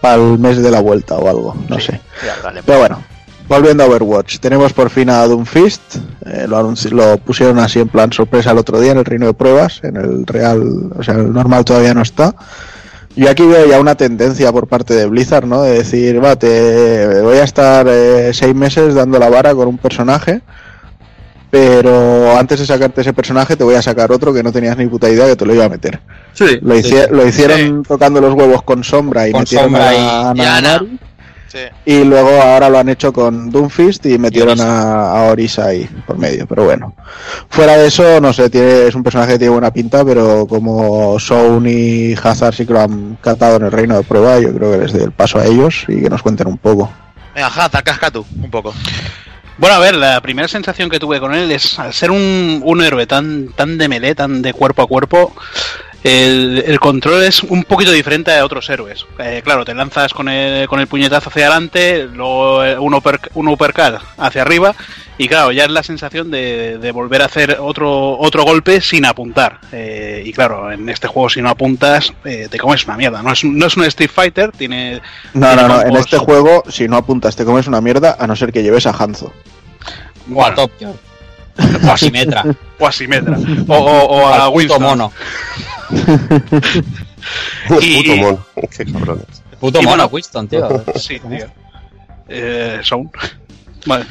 para 0.00 0.14
el 0.16 0.38
mes 0.38 0.62
de 0.62 0.70
la 0.70 0.80
vuelta 0.80 1.14
o 1.16 1.28
algo, 1.28 1.56
no 1.68 1.78
sé. 1.78 2.00
Ya, 2.24 2.36
dale, 2.42 2.62
Pero 2.64 2.78
bueno, 2.80 3.02
volviendo 3.48 3.82
a 3.82 3.86
Overwatch, 3.86 4.38
tenemos 4.38 4.72
por 4.72 4.90
fin 4.90 5.10
a 5.10 5.26
Doomfist. 5.26 5.96
eh, 6.26 6.46
lo, 6.48 6.72
lo 6.90 7.18
pusieron 7.18 7.58
así 7.58 7.80
en 7.80 7.88
plan 7.88 8.12
sorpresa 8.12 8.50
el 8.52 8.58
otro 8.58 8.80
día 8.80 8.92
en 8.92 8.98
el 8.98 9.04
reino 9.04 9.26
de 9.26 9.34
pruebas. 9.34 9.80
En 9.82 9.96
el 9.96 10.26
real, 10.26 10.62
o 10.98 11.02
sea, 11.02 11.14
el 11.14 11.32
normal 11.32 11.64
todavía 11.64 11.94
no 11.94 12.02
está. 12.02 12.34
Y 13.14 13.26
aquí 13.28 13.46
veo 13.46 13.66
ya 13.66 13.80
una 13.80 13.94
tendencia 13.94 14.52
por 14.52 14.66
parte 14.68 14.92
de 14.94 15.06
Blizzard, 15.06 15.46
¿no? 15.46 15.62
De 15.62 15.72
decir, 15.78 16.22
va, 16.22 16.36
te 16.36 17.22
voy 17.22 17.38
a 17.38 17.44
estar 17.44 17.86
eh, 17.88 18.30
seis 18.34 18.54
meses 18.54 18.94
dando 18.94 19.18
la 19.18 19.30
vara 19.30 19.54
con 19.54 19.68
un 19.68 19.78
personaje. 19.78 20.42
Pero 21.50 22.36
antes 22.36 22.58
de 22.58 22.66
sacarte 22.66 23.00
ese 23.00 23.12
personaje, 23.14 23.56
te 23.56 23.64
voy 23.64 23.76
a 23.76 23.80
sacar 23.82 24.10
otro 24.12 24.34
que 24.34 24.42
no 24.42 24.52
tenías 24.52 24.76
ni 24.76 24.86
puta 24.86 25.08
idea 25.08 25.26
que 25.26 25.36
te 25.36 25.46
lo 25.46 25.54
iba 25.54 25.64
a 25.64 25.68
meter. 25.68 26.00
Sí. 26.34 26.58
Lo, 26.60 26.74
hicie- 26.76 27.08
lo 27.08 27.26
hicieron 27.26 27.82
tocando 27.84 28.20
los 28.20 28.34
huevos 28.34 28.62
con 28.62 28.82
Sombra 28.84 29.28
y 29.28 29.32
Con 29.32 29.40
metieron 29.42 29.66
Sombra 29.66 29.88
a, 29.88 29.94
y- 29.94 29.96
a 29.96 30.32
y 30.34 30.40
a 30.46 30.56
Ana. 30.56 30.82
Sí. 31.48 31.58
Y 31.84 32.04
luego 32.04 32.28
ahora 32.42 32.68
lo 32.68 32.78
han 32.78 32.88
hecho 32.88 33.12
con 33.12 33.50
Doomfist 33.50 34.04
y 34.06 34.18
metieron 34.18 34.58
Orisa. 34.58 35.12
a, 35.12 35.18
a 35.26 35.30
Orisa 35.30 35.66
ahí 35.66 35.88
por 36.06 36.18
medio. 36.18 36.46
Pero 36.46 36.64
bueno, 36.64 36.94
fuera 37.48 37.76
de 37.76 37.86
eso, 37.86 38.20
no 38.20 38.32
sé, 38.32 38.50
tiene, 38.50 38.86
es 38.88 38.94
un 38.94 39.02
personaje 39.04 39.32
que 39.34 39.38
tiene 39.38 39.52
buena 39.52 39.72
pinta, 39.72 40.04
pero 40.04 40.46
como 40.46 41.18
Soun 41.20 41.66
y 41.68 42.14
Hazard 42.14 42.54
sí 42.54 42.66
que 42.66 42.72
lo 42.72 42.80
han 42.80 43.16
catado 43.20 43.56
en 43.56 43.62
el 43.64 43.72
reino 43.72 43.96
de 43.96 44.02
prueba, 44.02 44.40
yo 44.40 44.52
creo 44.54 44.72
que 44.72 44.78
les 44.78 44.92
dé 44.92 45.04
el 45.04 45.12
paso 45.12 45.38
a 45.38 45.46
ellos 45.46 45.84
y 45.88 46.02
que 46.02 46.10
nos 46.10 46.22
cuenten 46.22 46.48
un 46.48 46.58
poco. 46.58 46.90
Venga, 47.34 47.48
Hazard, 47.48 47.84
casca 47.84 48.10
tú, 48.10 48.26
un 48.42 48.50
poco. 48.50 48.74
Bueno, 49.58 49.76
a 49.76 49.78
ver, 49.78 49.94
la 49.94 50.20
primera 50.20 50.48
sensación 50.48 50.90
que 50.90 50.98
tuve 50.98 51.18
con 51.18 51.34
él 51.34 51.50
es 51.50 51.78
al 51.78 51.94
ser 51.94 52.10
un, 52.10 52.60
un 52.62 52.82
héroe 52.82 53.06
tan, 53.06 53.48
tan 53.54 53.78
de 53.78 53.88
melee, 53.88 54.14
tan 54.14 54.42
de 54.42 54.52
cuerpo 54.52 54.82
a 54.82 54.86
cuerpo, 54.86 55.32
el, 56.06 56.62
el 56.66 56.78
control 56.80 57.22
es 57.24 57.42
un 57.42 57.64
poquito 57.64 57.90
diferente 57.92 58.32
a 58.32 58.44
otros 58.44 58.68
héroes. 58.70 59.04
Eh, 59.18 59.40
claro, 59.44 59.64
te 59.64 59.74
lanzas 59.74 60.12
con 60.14 60.28
el, 60.28 60.68
con 60.68 60.80
el 60.80 60.86
puñetazo 60.86 61.30
hacia 61.30 61.46
adelante, 61.46 62.08
luego 62.12 62.64
eh, 62.64 62.78
un, 62.78 62.94
upper, 62.94 63.18
un 63.34 63.48
uppercut 63.48 64.00
hacia 64.18 64.42
arriba, 64.42 64.74
y 65.18 65.28
claro, 65.28 65.50
ya 65.52 65.64
es 65.64 65.70
la 65.70 65.82
sensación 65.82 66.30
de, 66.30 66.78
de 66.78 66.92
volver 66.92 67.22
a 67.22 67.24
hacer 67.24 67.58
otro, 67.60 68.18
otro 68.18 68.44
golpe 68.44 68.80
sin 68.80 69.04
apuntar. 69.06 69.58
Eh, 69.72 70.22
y 70.24 70.32
claro, 70.32 70.70
en 70.70 70.88
este 70.88 71.08
juego 71.08 71.28
si 71.30 71.42
no 71.42 71.48
apuntas, 71.48 72.12
eh, 72.24 72.48
te 72.50 72.58
comes 72.58 72.84
una 72.84 72.96
mierda. 72.96 73.22
No 73.22 73.32
es, 73.32 73.42
un- 73.42 73.58
no 73.58 73.66
es 73.66 73.76
un 73.76 73.84
Street 73.84 74.10
Fighter, 74.12 74.52
tiene... 74.52 75.00
No, 75.34 75.46
tiene 75.48 75.62
no, 75.62 75.68
no, 75.68 75.82
en 75.82 75.96
este 75.96 76.18
juego, 76.18 76.62
si 76.68 76.86
no 76.86 76.96
apuntas, 76.98 77.34
te 77.34 77.44
comes 77.44 77.66
una 77.66 77.80
mierda, 77.80 78.16
a 78.18 78.26
no 78.26 78.36
ser 78.36 78.52
que 78.52 78.62
lleves 78.62 78.86
a 78.86 78.90
Hanzo. 78.90 79.26
O 79.26 80.42
a 80.44 80.50
Bueno, 80.50 80.54
Top 80.56 80.70
Gear. 80.78 80.92
O 81.88 81.90
a 81.92 81.96
Simetra. 81.96 82.44
o 82.78 82.86
a 82.86 82.92
Symmetra, 82.92 83.38
o, 83.68 83.74
o- 83.74 84.04
o 84.20 84.26
a 84.28 84.48
Winston. 84.50 84.82
mono. 84.82 85.12
Y- 87.80 88.02
Puto 88.02 88.16
mono. 88.16 88.46
Qué 88.76 88.84
cabrones. 88.92 89.26
Puto 89.60 89.80
Y 89.80 89.82
mono, 89.84 89.96
bueno, 89.96 90.06
Winston, 90.12 90.48
tío. 90.48 90.84
Sí, 90.96 91.18
tío. 91.20 91.46
Eh, 92.28 92.80
son. 92.82 93.10
Vale. 93.86 94.04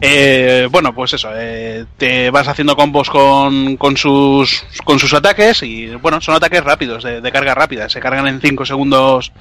Eh, 0.00 0.68
bueno, 0.70 0.94
pues 0.94 1.14
eso. 1.14 1.30
eh, 1.34 1.86
te 1.96 2.30
vas 2.30 2.46
haciendo 2.46 2.76
combos 2.76 3.08
con, 3.08 3.76
con 3.78 3.96
sus 3.96 4.64
con 4.84 4.98
sus 4.98 5.14
ataques 5.14 5.62
y 5.62 5.86
bueno, 5.96 6.20
son 6.20 6.34
ataques 6.34 6.62
rápidos, 6.62 7.02
de, 7.04 7.20
de 7.22 7.32
carga 7.32 7.54
rápida. 7.54 7.88
Se 7.88 8.00
cargan 8.00 8.26
en 8.28 8.40
5 8.40 8.66
segundos 8.66 9.32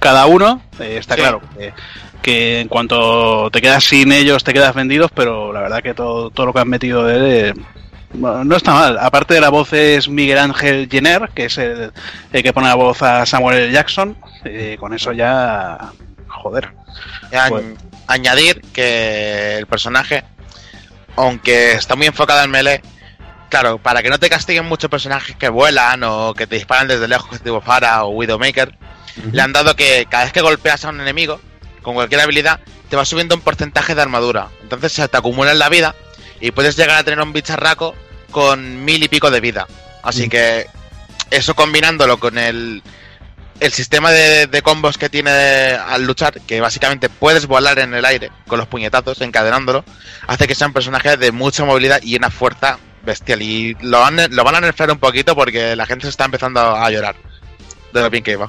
cada 0.00 0.26
uno. 0.26 0.60
Eh, 0.80 0.96
está 0.98 1.14
Sí. 1.14 1.20
claro 1.20 1.40
que, 1.56 1.72
que 2.22 2.60
en 2.60 2.68
cuanto 2.68 3.48
te 3.52 3.60
quedas 3.60 3.84
sin 3.84 4.10
ellos 4.12 4.42
te 4.42 4.52
quedas 4.52 4.74
vendidos, 4.74 5.10
pero 5.14 5.52
la 5.52 5.60
verdad 5.60 5.82
que 5.82 5.94
todo, 5.94 6.30
todo 6.30 6.46
lo 6.46 6.52
que 6.52 6.60
han 6.60 6.68
metido 6.68 7.04
de 7.04 7.16
él, 7.16 7.24
eh, 7.26 7.62
bueno, 8.12 8.44
no 8.44 8.56
está 8.56 8.72
mal. 8.72 8.98
Aparte 8.98 9.34
de 9.34 9.40
la 9.40 9.50
voz 9.50 9.72
es 9.72 10.08
Miguel 10.08 10.38
Ángel 10.38 10.88
Jenner, 10.90 11.30
que 11.34 11.46
es 11.46 11.58
el, 11.58 11.92
el 12.32 12.42
que 12.42 12.52
pone 12.52 12.68
la 12.68 12.74
voz 12.74 13.02
a 13.02 13.24
Samuel. 13.26 13.72
Jackson. 13.72 14.16
Eh, 14.44 14.76
con 14.78 14.94
eso 14.94 15.12
ya... 15.12 15.92
Joder. 16.28 16.70
Bueno. 17.50 17.76
Añadir 18.06 18.60
que 18.72 19.58
el 19.58 19.66
personaje, 19.66 20.24
aunque 21.16 21.72
está 21.72 21.96
muy 21.96 22.06
enfocado 22.06 22.42
en 22.42 22.50
melee, 22.50 22.82
claro, 23.48 23.78
para 23.78 24.02
que 24.02 24.10
no 24.10 24.18
te 24.18 24.30
castiguen 24.30 24.66
muchos 24.66 24.90
personajes 24.90 25.36
que 25.36 25.48
vuelan 25.48 26.02
o 26.04 26.34
que 26.34 26.46
te 26.46 26.56
disparan 26.56 26.88
desde 26.88 27.08
lejos, 27.08 27.40
tipo 27.40 27.60
Fara 27.60 28.04
o 28.04 28.10
Widowmaker, 28.10 28.76
le 29.32 29.42
han 29.42 29.52
dado 29.52 29.76
que 29.76 30.06
cada 30.08 30.24
vez 30.24 30.32
que 30.32 30.40
golpeas 30.40 30.84
a 30.84 30.88
un 30.88 31.00
enemigo, 31.00 31.40
con 31.82 31.94
cualquier 31.94 32.20
habilidad, 32.20 32.60
te 32.88 32.96
va 32.96 33.04
subiendo 33.04 33.34
un 33.34 33.40
porcentaje 33.42 33.94
de 33.94 34.02
armadura. 34.02 34.48
Entonces 34.62 34.92
se 34.92 35.06
te 35.06 35.16
acumula 35.16 35.52
en 35.52 35.58
la 35.58 35.68
vida 35.68 35.94
y 36.40 36.50
puedes 36.50 36.76
llegar 36.76 36.98
a 36.98 37.04
tener 37.04 37.20
un 37.20 37.32
bicharraco 37.32 37.94
con 38.30 38.84
mil 38.84 39.02
y 39.02 39.08
pico 39.08 39.30
de 39.30 39.40
vida. 39.40 39.66
Así 40.02 40.28
que 40.28 40.66
eso 41.30 41.54
combinándolo 41.54 42.18
con 42.18 42.38
el, 42.38 42.82
el 43.60 43.72
sistema 43.72 44.10
de, 44.10 44.46
de 44.46 44.62
combos 44.62 44.96
que 44.98 45.08
tiene 45.08 45.30
al 45.30 46.04
luchar, 46.04 46.40
que 46.40 46.60
básicamente 46.60 47.08
puedes 47.08 47.46
volar 47.46 47.78
en 47.78 47.94
el 47.94 48.04
aire 48.04 48.30
con 48.46 48.58
los 48.58 48.68
puñetazos, 48.68 49.20
encadenándolo, 49.20 49.84
hace 50.26 50.46
que 50.46 50.54
sea 50.54 50.68
un 50.68 50.72
personaje 50.72 51.16
de 51.16 51.32
mucha 51.32 51.64
movilidad 51.64 52.00
y 52.02 52.16
una 52.16 52.30
fuerza 52.30 52.78
bestial. 53.04 53.42
Y 53.42 53.74
lo 53.80 53.98
lo 54.10 54.44
van 54.44 54.54
a 54.54 54.60
nerfear 54.60 54.90
un 54.90 54.98
poquito 54.98 55.34
porque 55.34 55.76
la 55.76 55.86
gente 55.86 56.06
se 56.06 56.10
está 56.10 56.24
empezando 56.24 56.60
a 56.60 56.90
llorar 56.90 57.16
de 57.92 58.00
lo 58.00 58.10
bien 58.10 58.24
que 58.24 58.32
iba. 58.32 58.48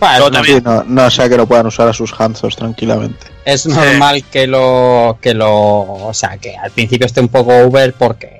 Bueno, 0.00 0.18
Yo 0.18 0.26
es, 0.26 0.32
también- 0.32 0.58
Sí, 0.58 0.62
no, 0.64 0.84
no 0.84 1.10
sea 1.10 1.28
que 1.28 1.36
lo 1.36 1.46
puedan 1.46 1.66
usar 1.66 1.88
a 1.88 1.92
sus 1.92 2.12
Hanzos 2.18 2.54
tranquilamente. 2.56 3.26
es 3.44 3.66
normal 3.66 4.24
que 4.30 4.46
lo 4.46 5.18
que 5.20 5.34
lo 5.34 5.48
o 5.50 6.12
sea 6.14 6.36
que 6.36 6.56
al 6.56 6.70
principio 6.70 7.06
esté 7.06 7.20
un 7.20 7.28
poco 7.28 7.50
over 7.56 7.92
porque 7.94 8.38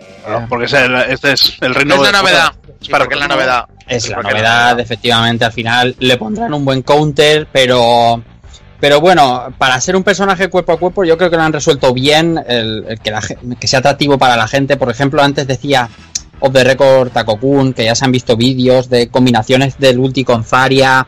Porque 0.48 0.66
es 0.66 0.72
el- 0.74 0.94
este 0.94 1.32
es 1.32 1.56
el 1.62 1.74
reino 1.74 1.94
es 1.94 2.00
la 2.02 2.06
de- 2.08 2.12
novedad. 2.18 2.52
Es 2.80 2.86
Sí, 2.86 2.90
para 2.92 3.04
porque 3.04 3.14
es 3.14 3.20
la 3.20 3.28
novedad. 3.28 3.64
es 3.88 4.08
la 4.08 4.22
novedad 4.22 4.78
efectivamente 4.78 5.44
al 5.46 5.52
final 5.52 5.96
le 5.98 6.16
pondrán 6.18 6.52
un 6.54 6.64
buen 6.64 6.82
counter 6.82 7.48
pero 7.50 8.22
pero 8.78 9.00
bueno 9.00 9.52
para 9.58 9.80
ser 9.80 9.96
un 9.96 10.04
personaje 10.04 10.48
cuerpo 10.48 10.72
a 10.72 10.78
cuerpo 10.78 11.02
yo 11.04 11.16
creo 11.18 11.30
que 11.30 11.36
lo 11.36 11.42
han 11.42 11.52
resuelto 11.52 11.92
bien 11.94 12.38
el, 12.46 12.84
el 12.88 13.00
que, 13.00 13.10
la 13.10 13.20
ge- 13.22 13.38
que 13.58 13.66
sea 13.66 13.80
atractivo 13.80 14.16
para 14.18 14.36
la 14.36 14.46
gente 14.46 14.76
por 14.76 14.90
ejemplo 14.90 15.22
antes 15.22 15.46
decía 15.48 15.88
Off 16.40 16.52
the 16.52 16.62
Record 16.62 17.10
Takokun 17.10 17.72
que 17.72 17.84
ya 17.86 17.94
se 17.96 18.04
han 18.04 18.12
visto 18.12 18.36
vídeos 18.36 18.88
de 18.90 19.08
combinaciones 19.08 19.78
del 19.78 19.98
ulti 19.98 20.22
con 20.22 20.44
Zarya 20.44 21.04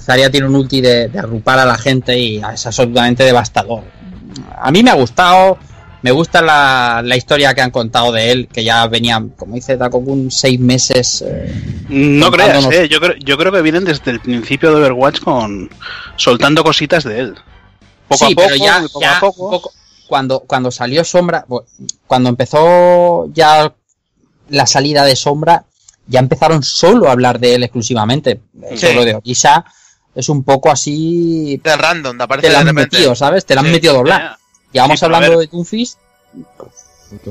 Zarya 0.00 0.30
tiene 0.30 0.46
un 0.46 0.54
ulti 0.56 0.80
de, 0.80 1.08
de 1.08 1.18
agrupar 1.18 1.58
a 1.58 1.64
la 1.66 1.76
gente 1.78 2.18
y 2.18 2.36
es 2.52 2.66
absolutamente 2.66 3.24
devastador 3.24 3.82
a 4.58 4.70
mí 4.70 4.82
me 4.82 4.90
ha 4.90 4.94
gustado 4.94 5.58
me 6.02 6.10
gusta 6.12 6.40
la, 6.40 7.00
la 7.04 7.16
historia 7.16 7.52
que 7.52 7.62
han 7.62 7.72
contado 7.72 8.12
de 8.12 8.30
él, 8.30 8.48
que 8.52 8.62
ya 8.62 8.86
venía, 8.86 9.20
como 9.36 9.56
dice 9.56 9.76
Takokun, 9.76 10.30
seis 10.30 10.60
meses. 10.60 11.24
eh, 11.26 11.52
No 11.88 12.30
creas, 12.30 12.64
eh, 12.70 12.88
yo, 12.88 13.00
creo, 13.00 13.16
yo 13.16 13.36
creo 13.36 13.50
que 13.50 13.60
vienen 13.62 13.84
desde 13.84 14.12
el 14.12 14.20
principio 14.20 14.70
de 14.70 14.76
Overwatch 14.82 15.20
con 15.20 15.68
soltando 16.14 16.62
cositas 16.62 17.02
de 17.02 17.18
él. 17.20 17.34
Poco 18.06 18.24
sí, 18.26 18.32
a 18.32 18.36
poco, 18.36 18.46
pero 18.48 18.56
ya, 18.64 18.82
poco 18.82 19.00
ya 19.00 19.16
a 19.16 19.20
poco. 19.20 19.50
poco- 19.50 19.72
cuando, 20.06 20.40
cuando 20.40 20.70
salió 20.70 21.02
Sombra, 21.02 21.44
cuando 22.06 22.28
empezó 22.28 23.28
ya 23.32 23.74
la 24.50 24.66
salida 24.66 25.04
de 25.04 25.16
Sombra, 25.16 25.64
ya 26.06 26.20
empezaron 26.20 26.62
solo 26.62 27.08
a 27.08 27.12
hablar 27.12 27.38
de 27.38 27.54
él 27.54 27.62
exclusivamente. 27.64 28.40
Sí. 28.70 28.78
Solo 28.78 29.04
de 29.04 29.14
Orisa 29.14 29.64
es 30.14 30.28
un 30.28 30.44
poco 30.44 30.70
así. 30.70 31.60
De 31.62 31.76
random, 31.76 32.16
te 32.16 32.22
aparece 32.24 32.48
Te 32.48 32.52
la 32.52 32.60
han 32.60 32.74
metido, 32.74 33.14
¿sabes? 33.14 33.44
Te 33.44 33.54
la 33.54 33.60
han 33.60 33.66
Sí. 33.66 33.72
metido 33.72 33.92
a 33.94 33.96
doblar. 33.96 34.20
Ya. 34.22 34.38
Llevamos 34.72 34.98
Sí, 35.00 35.04
hablando 35.04 35.30
ver. 35.30 35.38
de 35.38 35.46
Doomfist. 35.48 35.98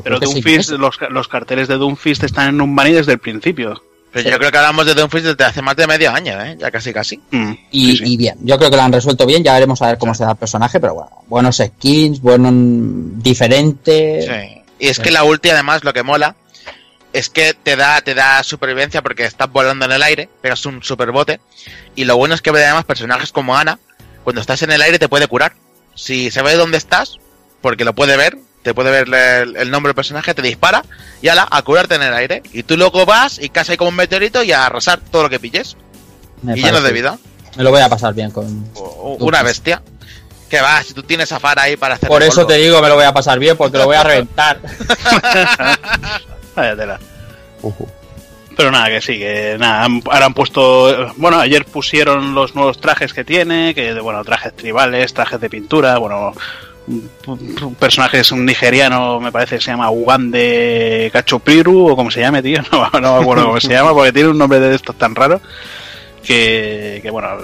Pero 0.03 0.19
Doomfist, 0.19 0.69
los, 0.71 0.97
los 1.09 1.27
carteles 1.27 1.67
de 1.67 1.75
Doomfist 1.77 2.23
están 2.23 2.49
en 2.49 2.61
un 2.61 2.75
bunny 2.75 2.91
desde 2.93 3.13
el 3.13 3.19
principio. 3.19 3.81
Pero 4.11 4.29
yo 4.29 4.37
creo 4.37 4.49
que 4.51 4.57
hablamos 4.57 4.85
de 4.85 4.93
Doomfist 4.93 5.25
desde 5.25 5.43
hace 5.43 5.61
más 5.61 5.75
de 5.75 5.85
medio 5.87 6.09
año, 6.11 6.41
¿eh? 6.41 6.55
Ya 6.57 6.71
casi 6.71 6.93
casi. 6.93 7.17
Mm, 7.31 7.51
Y, 7.71 7.91
sí, 7.91 7.97
sí. 7.97 8.13
y 8.13 8.17
bien, 8.17 8.37
yo 8.41 8.57
creo 8.57 8.69
que 8.69 8.77
lo 8.77 8.81
han 8.83 8.93
resuelto 8.93 9.25
bien, 9.25 9.43
ya 9.43 9.53
veremos 9.53 9.81
a 9.81 9.87
ver 9.87 9.97
cómo 9.97 10.15
será 10.15 10.31
el 10.31 10.37
personaje, 10.37 10.79
pero 10.79 10.93
bueno, 10.95 11.09
buenos 11.27 11.57
skins, 11.57 12.21
bueno, 12.21 12.49
diferente. 13.21 14.21
Sí. 14.21 14.61
Y 14.79 14.87
es 14.87 14.99
que 14.99 15.11
la 15.11 15.23
ulti 15.25 15.49
además 15.49 15.83
lo 15.83 15.91
que 15.93 16.03
mola 16.03 16.35
es 17.17 17.29
que 17.29 17.53
te 17.53 17.75
da, 17.75 18.01
te 18.01 18.13
da 18.13 18.43
supervivencia 18.43 19.01
porque 19.01 19.25
estás 19.25 19.51
volando 19.51 19.85
en 19.85 19.91
el 19.91 20.03
aire, 20.03 20.29
pegas 20.41 20.65
un 20.65 20.83
superbote. 20.83 21.39
Y 21.95 22.05
lo 22.05 22.17
bueno 22.17 22.35
es 22.35 22.41
que 22.41 22.49
además 22.49 22.85
personajes 22.85 23.31
como 23.31 23.57
Ana, 23.57 23.79
cuando 24.23 24.41
estás 24.41 24.61
en 24.63 24.71
el 24.71 24.81
aire 24.81 24.99
te 24.99 25.09
puede 25.09 25.27
curar. 25.27 25.53
Si 25.95 26.29
se 26.31 26.41
ve 26.41 26.55
dónde 26.55 26.77
estás, 26.77 27.17
porque 27.61 27.85
lo 27.85 27.93
puede 27.95 28.17
ver, 28.17 28.37
te 28.63 28.73
puede 28.73 28.91
ver 28.91 29.07
el, 29.13 29.55
el 29.55 29.71
nombre 29.71 29.89
del 29.89 29.95
personaje, 29.95 30.33
te 30.33 30.41
dispara 30.41 30.83
y 31.21 31.27
ala, 31.29 31.47
a 31.49 31.61
curarte 31.61 31.95
en 31.95 32.01
el 32.03 32.13
aire. 32.13 32.43
Y 32.51 32.63
tú 32.63 32.75
luego 32.77 33.05
vas 33.05 33.39
y 33.39 33.49
ahí 33.69 33.77
como 33.77 33.89
un 33.89 33.95
meteorito 33.95 34.43
y 34.43 34.51
a 34.51 34.65
arrasar 34.65 34.99
todo 34.99 35.23
lo 35.23 35.29
que 35.29 35.39
pilles. 35.39 35.77
Me 36.41 36.57
y 36.57 36.61
lleno 36.63 36.81
de 36.81 36.91
vida. 36.91 37.17
Me 37.55 37.63
lo 37.63 37.71
voy 37.71 37.81
a 37.81 37.87
pasar 37.89 38.13
bien 38.13 38.31
con. 38.31 38.69
O- 38.75 39.17
Una 39.21 39.41
bestia. 39.43 39.81
Que 40.49 40.61
va, 40.61 40.83
si 40.83 40.93
tú 40.93 41.01
tienes 41.01 41.31
a 41.31 41.39
Far 41.39 41.57
ahí 41.59 41.75
para 41.77 41.95
hacer. 41.95 42.07
Por 42.07 42.21
eso 42.21 42.35
polvo. 42.41 42.47
te 42.47 42.55
digo, 42.57 42.79
me 42.81 42.87
lo 42.89 42.95
voy 42.95 43.05
a 43.05 43.13
pasar 43.13 43.39
bien, 43.39 43.57
porque 43.57 43.77
lo 43.79 43.85
voy 43.85 43.95
a 43.95 44.03
reventar. 44.03 44.59
Vaya 46.55 46.75
tela. 46.75 46.99
Pero 48.57 48.71
nada, 48.71 48.87
que 48.87 49.01
sí, 49.01 49.17
que 49.17 49.57
nada, 49.59 49.87
ahora 50.05 50.25
han 50.25 50.33
puesto, 50.33 51.13
bueno, 51.17 51.39
ayer 51.39 51.65
pusieron 51.65 52.33
los 52.33 52.55
nuevos 52.55 52.79
trajes 52.79 53.13
que 53.13 53.25
tiene, 53.25 53.75
que 53.75 53.93
bueno, 53.99 54.23
trajes 54.23 54.55
tribales, 54.55 55.13
trajes 55.13 55.41
de 55.41 55.49
pintura, 55.49 55.97
bueno, 55.97 56.31
un, 56.87 57.09
un 57.27 57.75
personaje 57.75 58.19
es 58.19 58.31
un 58.31 58.45
nigeriano, 58.45 59.19
me 59.19 59.31
parece 59.31 59.57
que 59.57 59.61
se 59.61 59.71
llama 59.71 59.91
Ugande 59.91 61.09
Cachopiru, 61.11 61.89
o 61.89 61.95
como 61.97 62.11
se 62.11 62.21
llame, 62.21 62.41
tío, 62.41 62.61
no, 62.71 62.89
no 63.01 63.17
me 63.17 63.23
acuerdo 63.23 63.45
cómo 63.47 63.59
se 63.59 63.73
llama, 63.73 63.93
porque 63.93 64.13
tiene 64.13 64.29
un 64.29 64.37
nombre 64.37 64.59
de 64.61 64.75
estos 64.75 64.97
tan 64.97 65.15
raro, 65.15 65.41
que, 66.23 66.99
que 67.01 67.09
bueno, 67.09 67.37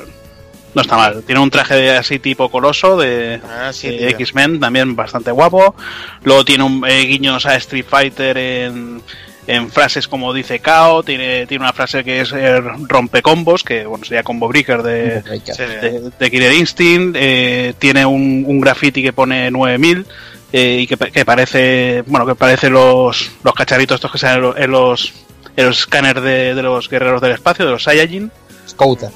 no 0.74 0.82
está 0.82 0.96
mal. 0.98 1.24
Tiene 1.24 1.42
un 1.42 1.50
traje 1.50 1.76
de- 1.76 1.98
así 1.98 2.20
tipo 2.20 2.50
coloso 2.50 2.98
de, 2.98 3.42
Ah, 3.48 3.72
sí, 3.74 3.90
de 3.90 3.98
tío. 3.98 4.10
X-Men, 4.20 4.60
también 4.60 4.96
bastante 4.96 5.32
guapo. 5.32 5.76
Luego 6.24 6.46
tiene 6.46 6.64
un 6.64 6.86
eh, 6.88 7.02
guiños 7.06 7.46
a 7.46 7.56
Street 7.58 7.86
Fighter 7.88 8.38
en, 8.38 9.02
en 9.48 9.70
frases 9.72 10.08
como 10.08 10.34
dice 10.34 10.60
Kao. 10.60 11.04
Tiene, 11.04 11.46
tiene 11.48 11.64
una 11.64 11.74
frase 11.74 12.04
que 12.04 12.22
es 12.22 12.32
eh, 12.32 12.62
rompecombos, 12.88 13.64
que 13.64 13.86
bueno, 13.86 14.06
sería 14.06 14.24
combo 14.24 14.48
breaker 14.48 14.82
de, 14.84 15.22
de, 15.22 16.12
de 16.20 16.32
Killer 16.32 16.54
Instinct. 16.54 17.18
Eh, 17.20 17.74
tiene 17.80 18.06
un, 18.06 18.44
un 18.48 18.62
graffiti 18.62 19.02
que 19.02 19.14
pone 19.14 19.50
9000. 19.52 20.06
eh, 20.54 20.80
y 20.82 20.88
que, 20.88 20.98
que 20.98 21.24
parece 21.26 22.04
bueno 22.08 22.26
que 22.26 22.36
parece 22.36 22.70
los, 22.70 23.32
los 23.44 23.54
cacharritos 23.54 23.96
estos 23.96 24.12
que 24.12 24.18
salen 24.18 24.38
en 24.38 24.42
los, 24.44 24.58
en 24.58 24.72
los, 24.72 25.14
en 25.58 25.66
los 25.66 25.80
escáneres 25.80 26.24
de, 26.24 26.56
de 26.56 26.62
los 26.64 26.90
guerreros 26.90 27.22
del 27.22 27.32
espacio, 27.34 27.66
de 27.66 27.72
los 27.72 27.84
Saiyajin. 27.84 28.32
Scouter. 28.68 29.10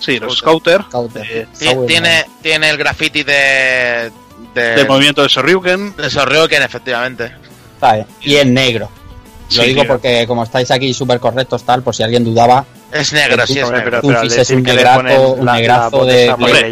Sí, 0.00 0.18
los 0.18 0.38
Scouter. 0.38 0.82
Scouter. 0.88 1.22
eh, 1.28 1.46
Ti- 1.58 1.64
Está 1.64 1.74
bueno. 1.74 1.86
Tiene, 1.86 2.24
tiene 2.42 2.70
el 2.70 2.76
graffiti 2.78 3.22
de. 3.24 4.10
de. 4.54 4.62
del 4.76 4.88
movimiento 4.88 5.22
de 5.22 5.28
Sorryuken. 5.28 5.96
de 5.96 6.10
Sorryoken, 6.10 6.62
efectivamente. 6.62 7.32
Y 8.20 8.36
en 8.36 8.54
negro. 8.54 8.90
Lo 9.50 9.62
Sí, 9.62 9.68
digo 9.68 9.80
tío. 9.82 9.88
porque 9.88 10.26
como 10.26 10.42
estáis 10.42 10.70
aquí 10.70 10.92
súper 10.92 11.20
correctos 11.20 11.62
tal, 11.64 11.82
por 11.82 11.94
si 11.94 12.02
alguien 12.02 12.22
dudaba, 12.22 12.66
Es 12.92 13.12
negro, 13.14 13.46
sí, 13.46 13.58
es 13.58 13.64
Hombre, 13.64 13.78
negro. 13.82 14.00
pero, 14.02 14.22
es 14.22 14.50
un 14.50 14.62
negrazo- 14.64 15.34
un 15.38 15.44
la- 15.46 15.52
de 15.56 16.34
Blade. 16.36 16.70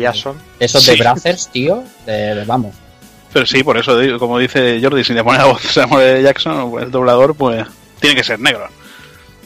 de 0.59 0.65
esos 0.65 0.83
Sí. 0.83 0.91
de 0.91 0.97
Brazzers, 0.99 1.49
tío, 1.49 1.85
de- 2.05 2.45
vamos. 2.45 2.75
Pero 3.33 3.47
sí, 3.47 3.63
por 3.63 3.77
eso, 3.79 3.99
como 4.19 4.39
dice 4.39 4.79
Jordi, 4.83 5.05
si 5.05 5.13
le 5.15 5.25
pone 5.25 5.39
la 5.39 5.45
voz 5.47 5.63
Samuel 5.63 6.23
Jackson, 6.23 6.73
el 6.83 6.91
doblador, 6.91 7.35
pues 7.35 7.67
tiene 8.01 8.15
que 8.17 8.25
ser 8.25 8.41
negro. 8.41 8.69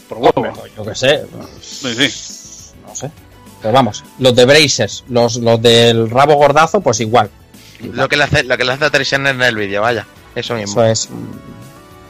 Por 0.08 0.18
huevo. 0.18 0.52
Yo 0.76 0.84
qué 0.84 0.94
sé, 0.96 1.22
Sí, 1.60 1.94
sí. 2.08 2.39
Pero 3.62 3.74
vamos, 3.74 4.04
los 4.18 4.34
de 4.34 4.44
Brazers, 4.46 5.04
los, 5.08 5.36
los 5.36 5.60
del 5.60 6.08
rabo 6.10 6.34
gordazo, 6.34 6.80
pues 6.80 7.00
igual. 7.00 7.28
Lo 7.92 8.08
que 8.08 8.16
le 8.16 8.24
hace, 8.24 8.42
lo 8.44 8.56
que 8.56 8.64
le 8.64 8.72
hace 8.72 8.84
a 8.86 8.90
Trishon 8.90 9.26
en 9.26 9.40
el 9.42 9.56
vídeo, 9.56 9.82
vaya. 9.82 10.06
Eso 10.34 10.54
mismo. 10.54 10.82
Eso 10.82 10.84
es. 10.84 11.08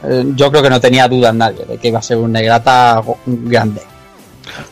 eh, 0.03 0.25
Yo 0.35 0.49
creo 0.51 0.63
que 0.63 0.69
no 0.69 0.79
tenía 0.81 1.07
dudas 1.07 1.33
nadie 1.33 1.65
de 1.65 1.77
que 1.77 1.87
iba 1.89 1.99
a 1.99 2.01
ser 2.01 2.17
un 2.17 2.31
negrata 2.31 3.01
grande. 3.25 3.81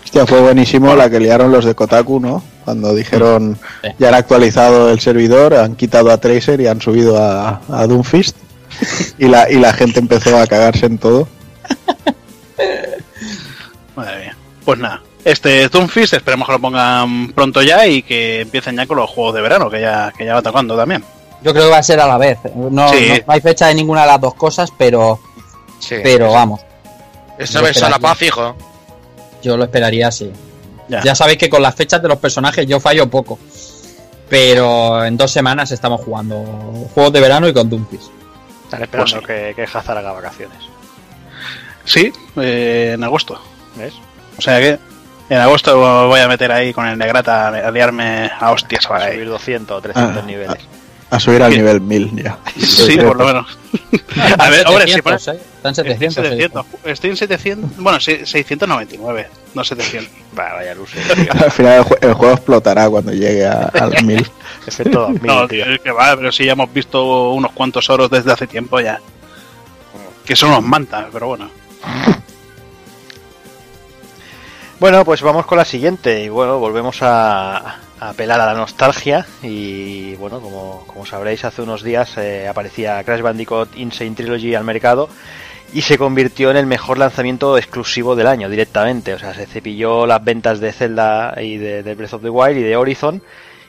Hostia, 0.04 0.26
fue 0.26 0.42
buenísimo 0.42 0.96
la 0.96 1.10
que 1.10 1.20
liaron 1.20 1.52
los 1.52 1.64
de 1.66 1.74
Kotaku, 1.76 2.20
¿no? 2.20 2.44
Cuando 2.66 2.94
dijeron 2.94 3.58
Sí. 3.84 3.90
ya 3.98 4.10
han 4.10 4.16
actualizado 4.16 4.90
el 4.92 5.00
servidor, 5.00 5.54
han 5.56 5.76
quitado 5.76 6.12
a 6.12 6.18
Tracer 6.18 6.60
y 6.62 6.68
han 6.68 6.82
subido 6.82 7.18
a, 7.22 7.62
a 7.70 7.88
Doomfist. 7.88 8.36
y, 9.18 9.28
la, 9.28 9.50
y 9.50 9.56
la 9.60 9.74
gente 9.74 10.00
empezó 10.00 10.38
a 10.38 10.48
cagarse 10.48 10.86
en 10.86 10.98
todo. 10.98 11.28
Madre 13.96 14.20
mía. 14.20 14.36
Pues 14.66 14.80
nada. 14.80 15.02
Este 15.26 15.68
Doomfist, 15.68 16.14
esperemos 16.14 16.48
que 16.48 16.54
lo 16.54 16.60
pongan 16.60 17.32
pronto 17.34 17.62
ya 17.62 17.86
y 17.86 18.02
que 18.04 18.42
empiecen 18.42 18.78
ya 18.78 18.88
con 18.88 18.98
los 18.98 19.10
juegos 19.10 19.36
de 19.36 19.42
verano, 19.42 19.70
que 19.70 19.82
ya, 19.82 20.14
que 20.18 20.26
ya 20.26 20.36
va 20.36 20.42
tocando 20.42 20.78
también. 20.78 21.04
Yo 21.42 21.52
creo 21.54 21.66
que 21.66 21.72
va 21.72 21.78
a 21.78 21.84
ser 21.84 22.00
a 22.00 22.08
la 22.08 22.18
vez. 22.18 22.38
No, 22.56 22.90
Sí. 22.90 23.08
no- 23.10 23.16
no 23.28 23.34
hay 23.34 23.42
fecha 23.42 23.68
de 23.68 23.76
ninguna 23.76 24.02
de 24.02 24.08
las 24.08 24.22
dos 24.22 24.34
cosas, 24.36 24.72
pero, 24.78 25.20
Sí. 25.80 25.96
pero 26.02 26.32
vamos, 26.32 26.62
Eso 27.38 27.60
yo 27.60 27.66
ves 27.66 27.82
a 27.84 27.90
la 27.90 28.00
paz, 28.00 28.18
fijo. 28.18 28.56
yo 29.42 29.56
lo 29.58 29.64
esperaría 29.66 30.08
así. 30.08 30.32
Ya. 30.88 31.02
Ya 31.04 31.16
sabéis 31.16 31.38
que 31.38 31.50
con 31.50 31.62
las 31.62 31.76
fechas 31.76 32.02
de 32.02 32.08
los 32.08 32.18
personajes 32.18 32.66
yo 32.66 32.80
fallo 32.80 33.10
poco. 33.10 33.38
Pero 34.30 35.04
en 35.06 35.18
dos 35.18 35.32
semanas 35.32 35.72
estamos 35.72 36.02
jugando 36.02 36.44
juegos 36.94 37.12
de 37.14 37.20
verano 37.20 37.48
y 37.48 37.54
con 37.54 37.70
Doomfist. 37.70 38.10
Están 38.66 38.84
esperando 38.84 39.22
Pues 39.22 39.28
que, 39.28 39.54
que 39.56 39.64
Hazard 39.64 39.98
haga 39.98 40.12
vacaciones. 40.14 40.58
Sí, 41.86 42.12
eh, 42.38 42.92
en 42.96 43.04
agosto. 43.04 43.40
¿Ves? 43.76 43.94
O 44.38 44.42
sea 44.42 44.60
que 44.60 44.78
en 45.30 45.38
agosto 45.38 46.08
voy 46.08 46.20
a 46.20 46.28
meter 46.28 46.52
ahí 46.52 46.74
con 46.74 46.88
el 46.88 46.98
negrata 46.98 47.48
a 47.50 47.72
liarme 47.72 48.30
a 48.40 48.52
hostias 48.52 48.86
Para 48.88 49.06
ahí. 49.06 49.14
subir 49.16 49.30
200 49.30 49.78
o 49.78 49.82
300 49.82 50.24
Ah. 50.24 50.26
niveles. 50.26 50.58
A 51.12 51.20
subir 51.20 51.42
al 51.42 51.52
Sí. 51.52 51.58
nivel 51.58 51.82
1000 51.82 52.24
ya. 52.24 52.38
Sí, 52.56 52.96
por 52.98 53.18
lo 53.18 53.26
menos. 53.26 53.58
A 54.38 54.50
ver, 54.50 54.68
hombre, 54.68 54.88
si 54.88 55.02
pones... 55.02 55.24
700, 55.24 55.28
¿eh? 55.28 55.42
Están 55.58 55.72
Estoy 55.72 55.92
en 55.92 56.12
700. 56.12 56.24
sí. 56.24 56.30
700. 56.30 56.66
Estoy 56.86 57.10
en 57.10 57.18
700. 57.18 57.78
Bueno, 57.78 58.00
sí, 58.00 58.12
699, 58.26 59.28
no 59.56 59.64
700. 59.64 60.12
Vaya, 60.34 60.54
vaya 60.54 60.76
luz. 60.76 60.92
Al 61.44 61.52
final 61.52 61.74
el, 61.80 61.84
jue- 61.84 61.98
el 62.02 62.14
juego 62.14 62.34
explotará 62.36 62.90
cuando 62.90 63.12
llegue 63.12 63.46
a- 63.48 63.72
al 63.74 64.04
1000. 64.06 64.30
Efecto 64.68 65.00
2000, 65.02 65.22
No, 65.26 65.48
tío. 65.48 65.66
tío, 65.66 65.84
que 65.84 65.92
va, 65.92 66.16
pero 66.16 66.32
sí 66.32 66.46
ya 66.46 66.52
hemos 66.52 66.72
visto 66.72 67.32
unos 67.32 67.52
cuantos 67.54 67.90
oros 67.90 68.10
desde 68.12 68.32
hace 68.32 68.46
tiempo 68.46 68.80
ya. 68.80 69.00
Que 70.26 70.36
son 70.36 70.50
unos 70.52 70.64
mantas, 70.64 71.06
pero 71.12 71.26
bueno. 71.28 71.50
Bueno, 74.80 75.04
pues 75.04 75.22
vamos 75.22 75.46
con 75.46 75.58
la 75.58 75.66
siguiente. 75.66 76.24
Y 76.24 76.30
bueno, 76.30 76.58
volvemos 76.58 77.02
a, 77.02 77.58
a 78.00 78.10
apelar 78.10 78.40
a 78.40 78.46
la 78.46 78.54
nostalgia. 78.54 79.26
Y 79.44 80.16
bueno, 80.16 80.40
como, 80.40 80.86
como 80.88 81.06
sabréis, 81.06 81.44
hace 81.44 81.62
unos 81.62 81.84
días 81.84 82.18
eh, 82.18 82.48
aparecía 82.48 83.04
Crash 83.04 83.22
Bandicoot 83.22 83.76
Insane 83.76 84.12
Trilogy 84.12 84.56
al 84.56 84.64
mercado. 84.64 85.10
Y 85.74 85.82
se 85.82 85.98
convirtió 85.98 86.50
en 86.50 86.58
el 86.58 86.66
mejor 86.66 86.98
lanzamiento 86.98 87.58
exclusivo 87.58 88.16
del 88.16 88.28
año 88.28 88.48
directamente. 88.50 89.14
O 89.14 89.20
sea, 89.20 89.34
se 89.34 89.46
cepilló 89.48 90.06
las 90.06 90.24
ventas 90.24 90.62
de 90.62 90.72
Zelda 90.72 91.36
y 91.42 91.58
de, 91.58 91.84
de 91.84 91.96
Breath 91.96 92.14
of 92.14 92.22
the 92.22 92.30
Wild 92.30 92.58
y 92.60 92.64
de 92.64 92.78
Horizon. 92.78 93.22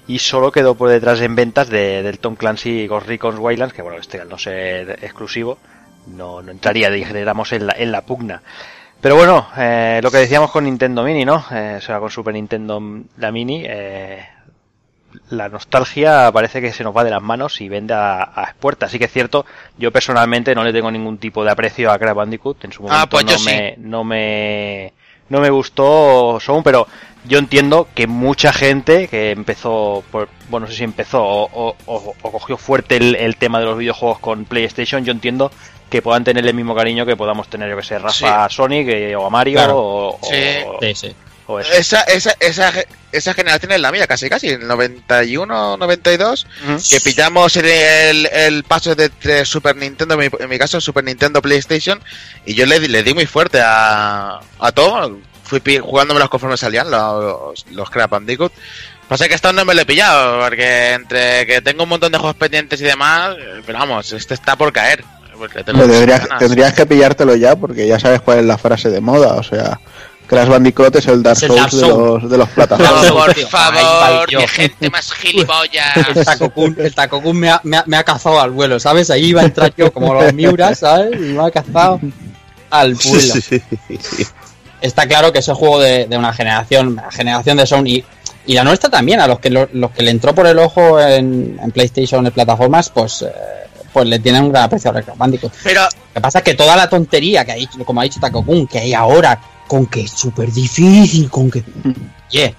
Y 0.07 0.21
solo 0.21 0.53
quedó 0.53 0.77
por 0.77 0.91
detrás 0.91 1.21
en 1.23 1.35
ventas 1.35 1.69
de, 1.69 2.05
del 2.05 2.21
Tom 2.21 2.37
Clancy 2.37 2.87
Ghost 2.87 3.09
Recon 3.09 3.39
Wildlands, 3.39 3.75
que 3.75 3.83
bueno, 3.83 3.99
este 3.99 4.21
al 4.21 4.29
no 4.29 4.39
ser 4.39 4.99
exclusivo, 5.03 5.59
no, 6.07 6.41
no 6.41 6.51
entraría, 6.51 6.91
dijéramos, 6.91 7.53
en 7.53 7.67
la, 7.67 7.75
en 7.77 7.93
la 7.93 8.01
pugna. 8.03 8.43
Pero 9.01 9.17
bueno, 9.17 9.47
eh, 9.57 10.01
lo 10.03 10.11
que 10.11 10.19
decíamos 10.19 10.51
con 10.51 10.65
Nintendo 10.65 11.03
Mini, 11.03 11.25
¿no? 11.25 11.43
Eh, 11.51 11.77
o 11.79 11.81
sea, 11.81 11.99
con 12.01 12.11
Super 12.11 12.35
Nintendo 12.35 12.83
la 13.17 13.33
Mini, 13.33 13.63
eh, 13.67 14.27
la 15.31 15.49
nostalgia 15.49 16.31
parece 16.33 16.61
que 16.61 16.71
se 16.73 16.85
nos 16.85 16.95
va 16.95 17.03
de 17.03 17.11
las 17.11 17.23
manos 17.23 17.61
y 17.63 17.69
vende 17.71 17.95
a, 17.95 18.23
a 18.23 18.55
puertas. 18.59 18.89
Así 18.91 18.99
que 18.99 19.07
es 19.07 19.13
cierto, 19.13 19.47
yo 19.79 19.91
personalmente 19.91 20.55
no 20.55 20.65
le 20.65 20.73
tengo 20.73 20.91
ningún 20.91 21.17
tipo 21.19 21.43
de 21.45 21.51
aprecio 21.51 21.91
a 21.91 21.99
Crash 21.99 22.15
Bandicoot. 22.15 22.65
En 22.65 22.73
su 22.73 22.83
momento 22.83 23.03
Ah, 23.03 23.07
pues 23.09 23.25
no, 23.25 23.33
me, 23.45 23.75
no 23.79 24.05
me 24.05 24.93
no 25.31 25.41
me 25.41 25.49
gustó 25.51 26.39
Sound, 26.41 26.65
pero 26.65 26.87
yo 27.25 27.39
entiendo 27.39 27.89
que 27.95 28.07
mucha 28.09 28.53
gente 28.53 29.07
que 29.09 29.31
empezó, 29.31 30.03
por, 30.11 30.29
bueno, 30.51 30.67
no 30.67 30.73
sé 30.73 30.79
si 30.79 30.85
empezó 30.85 31.23
o, 31.25 31.45
o- 31.55 31.77
o- 31.87 32.15
o 32.23 32.33
cogió 32.33 32.57
fuerte 32.57 32.97
el, 32.97 33.15
el 33.15 33.37
tema 33.37 33.61
de 33.61 33.65
los 33.67 33.79
videojuegos 33.79 34.19
con 34.19 34.45
PlayStation, 34.45 35.05
yo 35.05 35.13
entiendo 35.13 35.53
que 35.91 36.01
puedan 36.03 36.24
tener 36.24 36.47
el 36.47 36.55
mismo 36.55 36.74
cariño 36.74 37.05
que 37.05 37.16
podamos 37.16 37.49
tener, 37.49 37.68
yo 37.68 37.76
que 37.76 37.82
sé, 37.82 37.99
Rafa 37.99 38.45
a 38.45 38.49
Sonic 38.49 38.88
eh, 38.88 39.16
o 39.16 39.26
a 39.26 39.30
Mario 39.30 39.55
Claro. 39.59 39.76
o, 39.78 40.09
o- 40.20 40.28
Sí. 40.30 40.95
Sí, 40.95 40.95
sí. 41.09 41.16
Esa, 41.74 42.03
esa, 42.03 42.32
esa, 42.38 42.72
esa 43.11 43.34
generación 43.34 43.72
es 43.72 43.80
la 43.80 43.91
mía, 43.91 44.07
casi 44.07 44.30
casi, 44.30 44.51
el 44.51 44.68
91, 44.68 45.76
92, 45.78 46.47
Ujú. 46.62 46.76
que 46.88 47.01
pillamos 47.01 47.57
el, 47.57 47.66
el, 47.66 48.26
el 48.26 48.62
paso 48.62 48.95
de, 48.95 49.11
de 49.20 49.45
Super 49.45 49.74
Nintendo, 49.74 50.14
en 50.14 50.20
mi, 50.20 50.28
en 50.38 50.49
mi 50.49 50.59
caso 50.61 50.80
Super 50.80 51.03
Nintendo 51.03 51.43
PlayStation, 51.43 52.01
y 52.47 52.55
yo 52.55 52.66
le, 52.66 52.78
di- 52.78 52.86
le 52.86 53.03
di 53.03 53.14
muy 53.14 53.26
fuerte 53.26 53.61
a, 53.61 54.38
a 54.61 54.72
todo, 54.72 55.18
fui 55.43 55.61
jugándomelos 55.78 56.28
conforme 56.30 56.57
salían 56.57 56.88
los, 56.88 57.66
los 57.72 57.91
Crash 57.91 58.09
Bandicoot. 58.09 58.53
Pasa 59.09 59.26
que 59.26 59.34
esta 59.34 59.53
no 59.53 59.64
me 59.64 59.74
lo 59.74 59.80
he 59.80 59.86
pillado, 59.86 60.41
porque 60.45 60.93
entre 60.93 61.47
que 61.49 61.61
tengo 61.62 61.82
un 61.82 61.88
montón 61.88 62.12
de 62.12 62.18
juegos 62.18 62.36
pendientes 62.36 62.80
y 62.80 62.84
demás, 62.84 63.34
pero 63.66 63.76
vamos, 63.80 64.12
este 64.12 64.34
está 64.34 64.55
por 64.55 64.72
caer. 64.72 65.03
Tendrías, 65.49 66.20
ganas. 66.20 66.38
tendrías 66.38 66.72
que 66.74 66.86
pillártelo 66.86 67.34
ya 67.36 67.57
porque 67.57 67.86
ya 67.86 67.99
sabes 67.99 68.20
cuál 68.20 68.38
es 68.41 68.45
la 68.45 68.59
frase 68.59 68.91
de 68.91 69.01
moda. 69.01 69.34
O 69.34 69.43
sea, 69.43 69.80
Crash 70.26 70.49
Bandicoot 70.49 70.95
es 70.97 71.07
el 71.09 71.22
Dark 71.22 71.36
Es 71.38 71.43
el 71.45 71.49
Souls 71.51 71.61
Dark 71.61 71.72
de 71.72 71.88
los, 71.88 72.30
de 72.30 72.38
los 72.38 72.49
No, 72.51 72.55
plataformas. 72.55 73.11
por. 73.11 73.30
Ay, 73.36 73.45
favor, 73.45 74.28
qué 74.28 74.49
gente 74.49 74.91
más 74.91 75.12
gilipollas. 75.14 75.97
El 76.14 76.24
Takokun, 76.24 76.76
el 76.78 76.95
Takokun 76.95 77.36
me, 77.36 77.51
ha, 77.51 77.61
me, 77.64 77.76
ha, 77.78 77.84
me 77.86 77.97
ha 77.97 78.05
cazado 78.05 78.41
al 78.41 78.51
vuelo, 78.51 78.78
¿sabes? 78.78 79.11
Ahí 79.11 79.26
iba 79.26 79.43
a 79.43 79.45
entrar 79.45 79.72
yo 79.76 79.93
como 79.93 80.14
los 80.14 80.32
Miuras, 80.34 80.78
¿sabes? 80.80 81.12
Y 81.14 81.32
me 81.32 81.45
ha 81.45 81.51
cazado 81.51 82.01
al 82.70 82.95
vuelo. 82.95 83.34
Está 84.80 85.07
claro 85.07 85.32
que 85.32 85.41
es 85.41 85.49
el 85.49 85.55
juego 85.55 85.78
de, 85.80 86.07
de 86.07 86.16
una 86.16 86.32
generación, 86.32 86.97
la 86.97 87.11
generación 87.11 87.57
de 87.59 87.66
Sony. 87.66 88.03
Y 88.47 88.55
la 88.55 88.64
nuestra 88.64 88.88
también, 88.88 89.20
a 89.20 89.26
los 89.26 89.38
que 89.38 89.51
lo- 89.51 89.68
los 89.74 89.91
que 89.91 90.03
le 90.03 90.11
entró 90.11 90.34
por 90.34 90.47
el 90.47 90.59
ojo 90.59 90.99
en, 90.99 91.61
en 91.62 91.70
PlayStation, 91.70 92.26
en 92.26 92.32
plataformas, 92.32 92.88
pues, 92.88 93.22
eh, 93.22 93.30
pues 93.93 94.07
le 94.07 94.18
tienen 94.18 94.45
un 94.45 94.51
gran 94.53 94.64
aprecio 94.64 94.91
a 94.91 94.95
Crash 94.95 95.16
Bandicoot. 95.16 95.53
Pero, 95.62 95.82
Lo 95.82 95.88
que 96.14 96.20
pasa 96.20 96.38
es 96.38 96.45
que 96.45 96.55
toda 96.55 96.76
la 96.76 96.88
tontería 96.88 97.45
que 97.45 97.53
ha 97.53 97.57
dicho, 97.57 97.84
como 97.84 98.01
ha 98.01 98.05
dicho 98.05 98.20
Takokun, 98.20 98.66
que 98.66 98.78
hay 98.78 98.95
ahora, 98.95 99.41
con 99.66 99.86
que 99.86 100.03
es 100.03 100.11
súper 100.11 100.51
difícil, 100.53 101.30
con 101.30 101.51
que. 101.51 101.62
Oye, 102.30 102.55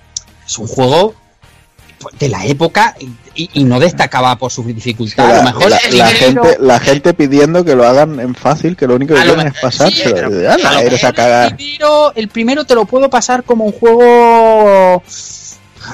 es 0.46 0.58
un 0.58 0.68
juego 0.68 1.16
de 2.18 2.30
la 2.30 2.44
época 2.46 2.96
y, 3.36 3.50
y 3.54 3.64
no 3.64 3.80
destacaba 3.80 4.36
por 4.36 4.52
su 4.52 4.64
dificultad. 4.64 5.28
la, 5.30 5.34
a 5.36 5.38
lo 5.38 5.44
mejor 5.44 5.70
la- 5.70 6.08
gente, 6.08 6.58
la 6.60 6.80
gente 6.80 7.14
pidiendo 7.14 7.64
que 7.64 7.76
lo 7.76 7.88
hagan 7.88 8.20
en 8.20 8.34
fácil, 8.34 8.76
que 8.76 8.88
lo 8.88 8.96
único 8.96 9.14
que 9.14 9.22
quieren 9.22 9.48
es 9.48 9.54
pasárselo. 9.62 10.30
sí, 10.32 10.36
Y, 10.42 10.46
ala, 10.46 10.70
a 10.70 10.74
lo 10.74 10.80
eres 10.80 11.04
a 11.04 11.08
mejor 11.12 11.16
cagar. 11.16 11.48
El 11.52 11.56
primero, 11.58 12.14
el 12.16 12.28
primero 12.30 12.66
te 12.66 12.74
lo 12.76 12.86
puedo 12.86 13.08
pasar 13.10 13.44
como 13.44 13.66
un 13.66 13.72
juego. 13.74 15.04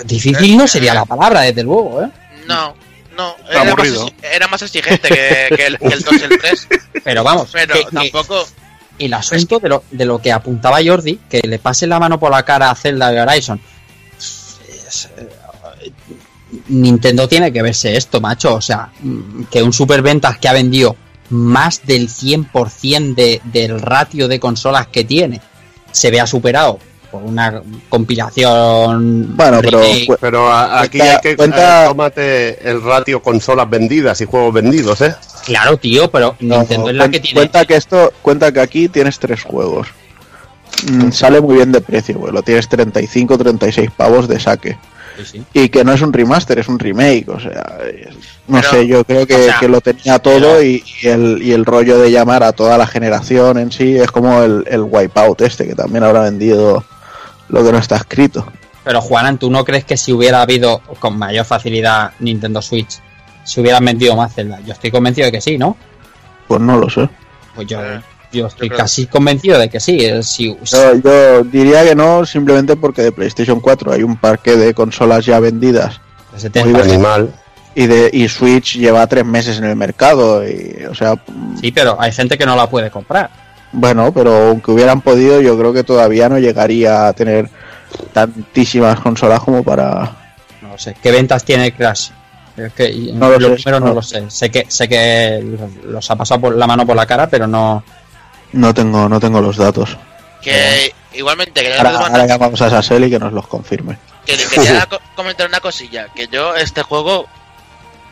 Difícil 0.06 0.58
no 0.58 0.68
sería 0.68 0.94
la 0.94 1.06
palabra, 1.06 1.42
desde 1.42 1.64
luego, 1.64 2.04
¿eh? 2.04 2.10
no, 2.48 2.74
no. 3.18 3.36
Era 3.50 3.64
más, 3.76 4.14
era 4.22 4.48
exigente 4.62 5.10
que, 5.10 5.56
que 5.56 5.66
el, 5.68 5.78
que 5.78 5.88
el 5.88 6.02
2 6.02 6.14
y 6.20 6.24
el 6.24 6.40
3. 6.40 6.68
Pero 7.04 7.24
vamos, 7.24 7.50
Pero 7.52 7.74
que- 7.74 7.86
tampoco. 7.92 8.48
el 9.00 9.14
asunto 9.14 9.60
de 9.60 9.70
lo, 9.70 9.84
de 9.92 10.06
lo 10.06 10.20
que 10.22 10.32
apuntaba 10.32 10.78
Jordi, 10.86 11.20
que 11.30 11.42
le 11.42 11.60
pase 11.60 11.88
la 11.88 12.00
mano 12.00 12.20
por 12.20 12.32
la 12.32 12.44
cara 12.44 12.70
a 12.72 12.76
Zelda 12.76 13.14
y 13.14 13.18
Horizon. 13.18 13.60
es, 14.88 15.10
eh, 15.18 15.92
Nintendo 16.70 17.28
tiene 17.28 17.52
que 17.52 17.62
verse 17.62 17.96
esto, 17.98 18.22
macho. 18.22 18.56
O 18.56 18.62
sea, 18.62 18.90
mm, 19.02 19.44
que 19.52 19.62
un 19.64 19.74
superventas 19.74 20.38
que 20.38 20.48
ha 20.48 20.54
vendido 20.54 20.96
más 21.30 21.86
del 21.86 22.08
100% 22.10 23.16
de, 23.16 23.42
del 23.44 23.82
ratio 23.82 24.28
de 24.28 24.40
consolas 24.40 24.88
que 24.88 25.04
tiene 25.04 25.42
se 25.92 26.10
vea 26.10 26.26
superado 26.26 26.80
una 27.12 27.62
compilación. 27.90 29.36
Bueno, 29.36 29.60
pero 29.62 29.82
Pero 30.20 30.48
a- 30.52 30.82
aquí 30.82 30.98
Cuenta- 31.00 31.16
hay 31.16 31.22
que 31.22 31.36
cuenta- 31.38 31.84
eh, 31.84 31.88
tómate 31.88 32.70
el 32.70 32.82
ratio 32.84 33.22
consolas 33.22 33.70
vendidas 33.70 34.20
y 34.22 34.26
juegos 34.26 34.54
vendidos, 34.54 35.02
¿eh? 35.02 35.16
Claro, 35.46 35.78
tío, 35.78 36.10
pero 36.12 36.36
no, 36.42 36.58
Nintendo 36.60 36.90
es 36.90 36.96
la 36.96 37.10
que 37.10 37.20
tiene. 37.20 37.40
Cuenta 37.40 37.66
que 37.66 37.76
esto, 37.76 38.12
cuenta 38.22 38.52
que 38.52 38.60
aquí 38.60 38.90
tienes 38.90 39.18
tres 39.20 39.44
juegos. 39.44 39.88
Mm, 40.92 41.12
sale 41.12 41.42
muy 41.42 41.56
bien 41.56 41.72
de 41.72 41.82
precio, 41.82 42.20
pues 42.20 42.34
lo 42.34 42.44
tienes 42.44 42.68
35, 42.68 43.38
36 43.38 43.90
pavos 43.96 44.28
de 44.28 44.40
saque. 44.40 44.78
Sí, 45.18 45.24
sí. 45.26 45.44
Y 45.54 45.70
que 45.70 45.84
no 45.84 45.94
es 45.94 46.02
un 46.02 46.14
remaster, 46.14 46.60
es 46.60 46.68
un 46.68 46.78
remake, 46.78 47.28
o 47.30 47.40
sea, 47.40 47.80
no 48.48 48.60
Pero, 48.62 48.70
sé, 48.70 48.86
yo 48.86 49.04
creo 49.04 49.26
que, 49.26 49.34
o 49.36 49.44
sea, 49.46 49.58
que 49.60 49.68
lo 49.68 49.82
tenía 49.82 50.20
todo 50.20 50.62
y, 50.62 50.84
y 51.02 51.08
el, 51.08 51.42
y 51.42 51.54
el 51.54 51.66
rollo 51.66 51.98
de 51.98 52.12
llamar 52.12 52.44
a 52.44 52.52
toda 52.52 52.78
la 52.78 52.86
generación 52.86 53.58
en 53.58 53.72
sí 53.72 53.98
es 53.98 54.12
como 54.12 54.44
el, 54.44 54.64
el 54.70 54.82
Wipeout 54.84 55.42
este, 55.42 55.66
que 55.66 55.74
también 55.74 56.04
habrá 56.04 56.22
vendido 56.22 56.86
lo 57.50 57.64
que 57.64 57.72
no 57.72 57.78
está 57.78 57.96
escrito. 57.98 58.46
Pero 58.84 59.02
Juanan, 59.02 59.38
¿tú 59.38 59.50
no 59.50 59.66
crees 59.66 59.84
que 59.86 59.98
si 59.98 60.14
hubiera 60.14 60.42
habido 60.42 60.80
con 61.00 61.18
mayor 61.18 61.46
facilidad 61.46 62.12
Nintendo 62.20 62.62
Switch, 62.62 63.00
se 63.44 63.62
hubieran 63.62 63.84
vendido 63.84 64.16
más 64.16 64.34
Zelda? 64.34 64.60
Yo 64.66 64.74
estoy 64.74 64.92
convencido 64.92 65.26
de 65.26 65.32
que 65.34 65.42
sí, 65.42 65.58
¿no? 65.58 65.76
Pues 66.48 66.62
no 66.62 66.78
lo 66.78 66.90
sé. 66.90 67.10
Pues 67.56 67.68
yo, 67.68 67.82
Eh, 67.84 68.02
yo 68.32 68.48
estoy 68.48 68.70
yo 68.70 68.78
casi 68.78 69.06
convencido 69.08 69.60
de 69.60 69.70
que 69.70 69.80
sí. 69.80 69.98
eh, 70.06 70.24
Si, 70.24 70.56
Yo, 70.72 70.96
yo 71.04 71.44
diría 71.44 71.84
que 71.84 71.96
no, 71.96 72.26
simplemente 72.26 72.76
porque 72.78 73.02
de 73.02 73.12
PlayStation 73.12 73.60
4 73.60 73.92
hay 73.94 74.04
un 74.04 74.16
parque 74.18 74.56
de 74.56 74.74
consolas 74.74 75.26
ya 75.26 75.40
vendidas 75.40 76.00
70. 76.38 76.70
muy 76.70 76.74
bien. 76.82 76.94
Animal. 76.96 77.34
y 77.76 77.88
de 77.88 78.10
y 78.14 78.28
Switch 78.30 78.78
lleva 78.78 79.06
tres 79.08 79.26
meses 79.26 79.58
en 79.58 79.66
el 79.66 79.76
mercado 79.76 80.48
y 80.48 80.86
o 80.90 80.94
sea 80.96 81.16
Sí, 81.60 81.72
pero 81.72 82.00
hay 82.00 82.12
gente 82.12 82.38
que 82.38 82.46
no 82.46 82.56
la 82.56 82.70
puede 82.70 82.90
comprar. 82.92 83.30
Bueno 83.72 84.14
pero 84.14 84.48
aunque 84.50 84.72
hubieran 84.72 85.02
podido 85.02 85.42
yo 85.42 85.58
creo 85.58 85.74
que 85.74 85.84
todavía 85.84 86.30
no 86.30 86.40
llegaría 86.40 87.08
a 87.08 87.14
tener 87.14 87.50
tantísimas 88.14 89.00
consolas 89.00 89.40
como 89.42 89.64
para 89.64 90.12
No 90.62 90.70
lo 90.70 90.78
sé. 90.78 90.96
¿Qué 91.02 91.12
ventas 91.12 91.44
tiene 91.44 91.74
Crash? 91.74 92.10
Es 92.56 92.74
que 92.74 92.92
No 93.14 93.30
lo 93.30 93.40
lo 93.40 93.50
sé, 93.50 93.54
primero 93.56 93.80
no 93.80 93.88
no. 93.88 93.94
lo 93.96 94.02
sé. 94.02 94.30
Sé 94.30 94.50
que 94.50 94.66
sé 94.70 94.88
que 94.90 95.44
los 95.86 96.10
ha 96.10 96.16
pasado 96.16 96.42
por 96.42 96.56
la 96.56 96.66
mano 96.68 96.86
por 96.86 96.96
la 96.96 97.06
cara, 97.06 97.28
pero 97.30 97.46
no. 97.48 97.84
no 98.54 98.74
tengo 98.74 99.08
no 99.08 99.20
tengo 99.20 99.42
los 99.42 99.58
datos 99.58 99.98
Que 100.42 100.92
igualmente 101.14 101.62
quería, 101.62 101.78
ahora, 101.78 101.98
ahora 102.00 102.26
llamamos 102.26 102.62
a 102.62 102.70
Sassel 102.70 103.04
y 103.06 103.10
que 103.10 103.20
nos 103.20 103.34
los 103.34 103.48
confirme 103.48 103.98
que- 104.26 104.36
quería 104.38 104.86
co- 104.88 105.00
comentar 105.16 105.48
una 105.48 105.60
cosilla. 105.62 106.08
Que 106.14 106.28
yo 106.28 106.54
este 106.56 106.82
juego, 106.84 107.28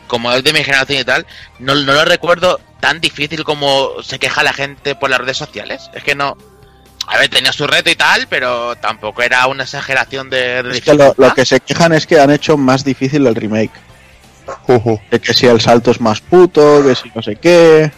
como 0.06 0.32
es 0.32 0.42
de 0.44 0.52
mi 0.52 0.62
generación 0.64 1.00
y 1.00 1.04
tal, 1.04 1.26
no, 1.58 1.74
no 1.74 1.92
lo 1.92 2.04
recuerdo 2.04 2.60
tan 2.80 3.00
difícil 3.00 3.44
como 3.44 3.90
se 4.02 4.18
queja 4.18 4.42
la 4.42 4.52
gente 4.52 4.94
por 4.94 5.10
las 5.10 5.20
redes 5.20 5.36
sociales. 5.36 5.90
Es 5.94 6.02
que 6.02 6.14
no... 6.14 6.36
A 7.08 7.18
ver, 7.18 7.28
tenía 7.28 7.52
su 7.52 7.66
reto 7.68 7.88
y 7.88 7.94
tal, 7.94 8.26
pero 8.28 8.74
tampoco 8.76 9.22
era 9.22 9.46
una 9.46 9.62
exageración 9.62 10.28
de, 10.28 10.62
de 10.64 10.78
es 10.78 10.80
que 10.84 10.94
lo, 10.94 11.14
que 11.34 11.46
se 11.46 11.60
quejan 11.60 11.92
es 11.92 12.04
que 12.04 12.18
han 12.18 12.30
hecho 12.32 12.56
más 12.56 12.82
difícil 12.84 13.24
el 13.28 13.34
remake 13.36 13.70
de 15.10 15.20
que 15.20 15.34
si 15.34 15.46
el 15.46 15.60
salto 15.60 15.90
es 15.90 16.00
más 16.00 16.20
puto 16.20 16.82
que 16.84 16.94
si 16.94 17.10
no 17.14 17.22
sé 17.22 17.36
qué 17.36 17.90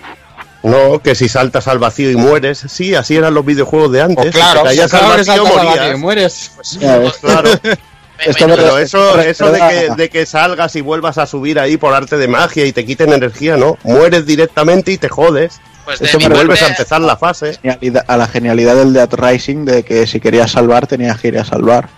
No, 0.62 0.98
que 0.98 1.14
si 1.14 1.28
saltas 1.28 1.68
al 1.68 1.78
vacío 1.78 2.10
y 2.10 2.16
mueres. 2.16 2.64
Sí, 2.68 2.94
así 2.94 3.16
eran 3.16 3.32
los 3.34 3.44
videojuegos 3.44 3.92
de 3.92 4.02
antes. 4.02 4.16
Pues 4.16 4.34
claro, 4.34 4.62
claro 4.62 4.68
al 4.68 4.74
que 4.74 4.82
vacío, 4.82 4.98
saltas 4.98 5.28
al 5.28 5.40
morías. 5.40 5.76
vacío 5.76 5.92
y 5.92 5.96
mueres. 5.96 6.50
Ya 6.80 6.98
ves. 6.98 7.12
Claro, 7.20 7.50
Me- 7.62 7.78
esto 8.26 8.46
pero 8.48 8.78
eso, 8.78 9.20
eso 9.20 9.50
de 9.52 9.58
que, 9.60 9.90
de 9.96 10.08
que 10.10 10.26
salgas 10.26 10.74
y 10.76 10.80
vuelvas 10.80 11.18
a 11.18 11.26
subir 11.26 11.58
ahí 11.60 11.76
por 11.76 11.94
arte 11.94 12.16
de 12.16 12.28
magia 12.28 12.64
y 12.66 12.72
te 12.72 12.84
quiten 12.84 13.12
energía, 13.12 13.56
¿no? 13.56 13.78
Mueres 13.84 14.26
directamente 14.26 14.92
y 14.92 14.98
te 14.98 15.08
jodes. 15.08 15.60
pues 15.84 16.00
eso 16.02 16.18
me 16.18 16.28
vuelves 16.28 16.62
a 16.62 16.68
empezar 16.68 17.00
la 17.00 17.16
fase. 17.16 17.58
a 18.06 18.16
la 18.16 18.26
genialidad 18.26 18.74
del 18.76 18.92
Dead 18.92 19.08
Rising 19.12 19.64
de 19.64 19.82
que 19.84 20.06
si 20.06 20.20
querías 20.20 20.50
salvar 20.52 20.86
tenías 20.86 21.18
que 21.20 21.28
ir 21.28 21.38
a 21.38 21.44
salvar 21.44 21.88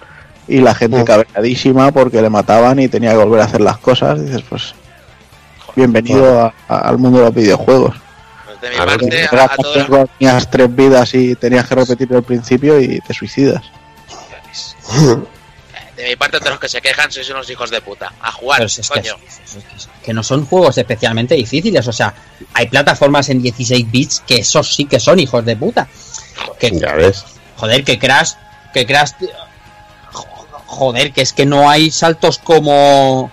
y 0.47 0.61
la 0.61 0.75
gente 0.75 0.99
Mm. 1.03 1.05
cabreadísima 1.05 1.93
porque 1.93 2.21
le 2.23 2.29
mataban 2.31 2.79
y 2.81 2.89
tenía 2.89 3.11
que 3.11 3.17
volver 3.19 3.41
a 3.41 3.45
hacer 3.45 3.61
las 3.61 3.79
cosas 3.79 4.25
dices 4.25 4.43
pues 4.49 4.75
bienvenido 5.77 6.41
a- 6.41 6.55
a- 6.69 6.89
al 6.89 6.99
mundo 6.99 7.19
de 7.19 7.25
los 7.27 7.35
videojuegos 7.35 7.95
pues 8.47 8.61
de 8.61 8.71
mi 8.71 8.77
A 8.77 8.85
ver, 8.85 8.99
parte, 8.99 9.25
a, 9.37 9.49
todos 9.57 10.09
tenías 10.19 10.51
tres 10.51 10.75
vidas 10.75 11.15
y 11.15 11.35
tenías 11.37 11.67
que 11.69 11.75
repetir 11.77 12.13
el 12.13 12.23
principio 12.25 12.81
y 12.81 12.99
te 13.01 13.15
suicidas 13.15 13.63
De 16.01 16.09
mi 16.09 16.17
parte, 16.17 16.39
todos 16.39 16.53
los 16.53 16.61
que 16.61 16.69
se 16.69 16.81
quejan 16.81 17.11
sois 17.13 17.29
unos 17.31 17.49
hijos 17.51 17.71
de 17.71 17.81
puta. 17.83 18.13
A 18.21 18.33
jugar, 18.33 18.63
es 18.63 18.77
que, 18.77 18.89
coño. 18.89 19.17
es- 19.27 19.57
es- 19.57 19.65
es- 19.77 19.89
que 20.03 20.13
no 20.15 20.23
son 20.23 20.47
juegos 20.47 20.79
especialmente 20.79 21.35
difíciles. 21.35 21.87
O 21.87 21.93
sea, 21.93 22.15
hay 22.55 22.67
plataformas 22.69 23.29
en 23.29 23.43
16 23.43 23.91
bits 23.91 24.23
que 24.27 24.39
esos 24.39 24.75
sí 24.75 24.87
que 24.87 24.99
son 24.99 25.21
hijos 25.21 25.45
de 25.45 25.57
puta. 25.57 25.89
Que, 26.59 26.71
Ya 26.71 26.95
ves. 26.95 27.25
joder, 27.57 27.85
que 27.85 27.99
Crash, 27.99 28.33
que 28.73 28.87
Crash, 28.87 29.11
jo- 30.13 30.47
joder, 30.67 31.13
que 31.13 31.21
es 31.23 31.33
que 31.33 31.45
no 31.47 31.69
hay 31.69 31.91
saltos 31.91 32.39
como 32.39 33.31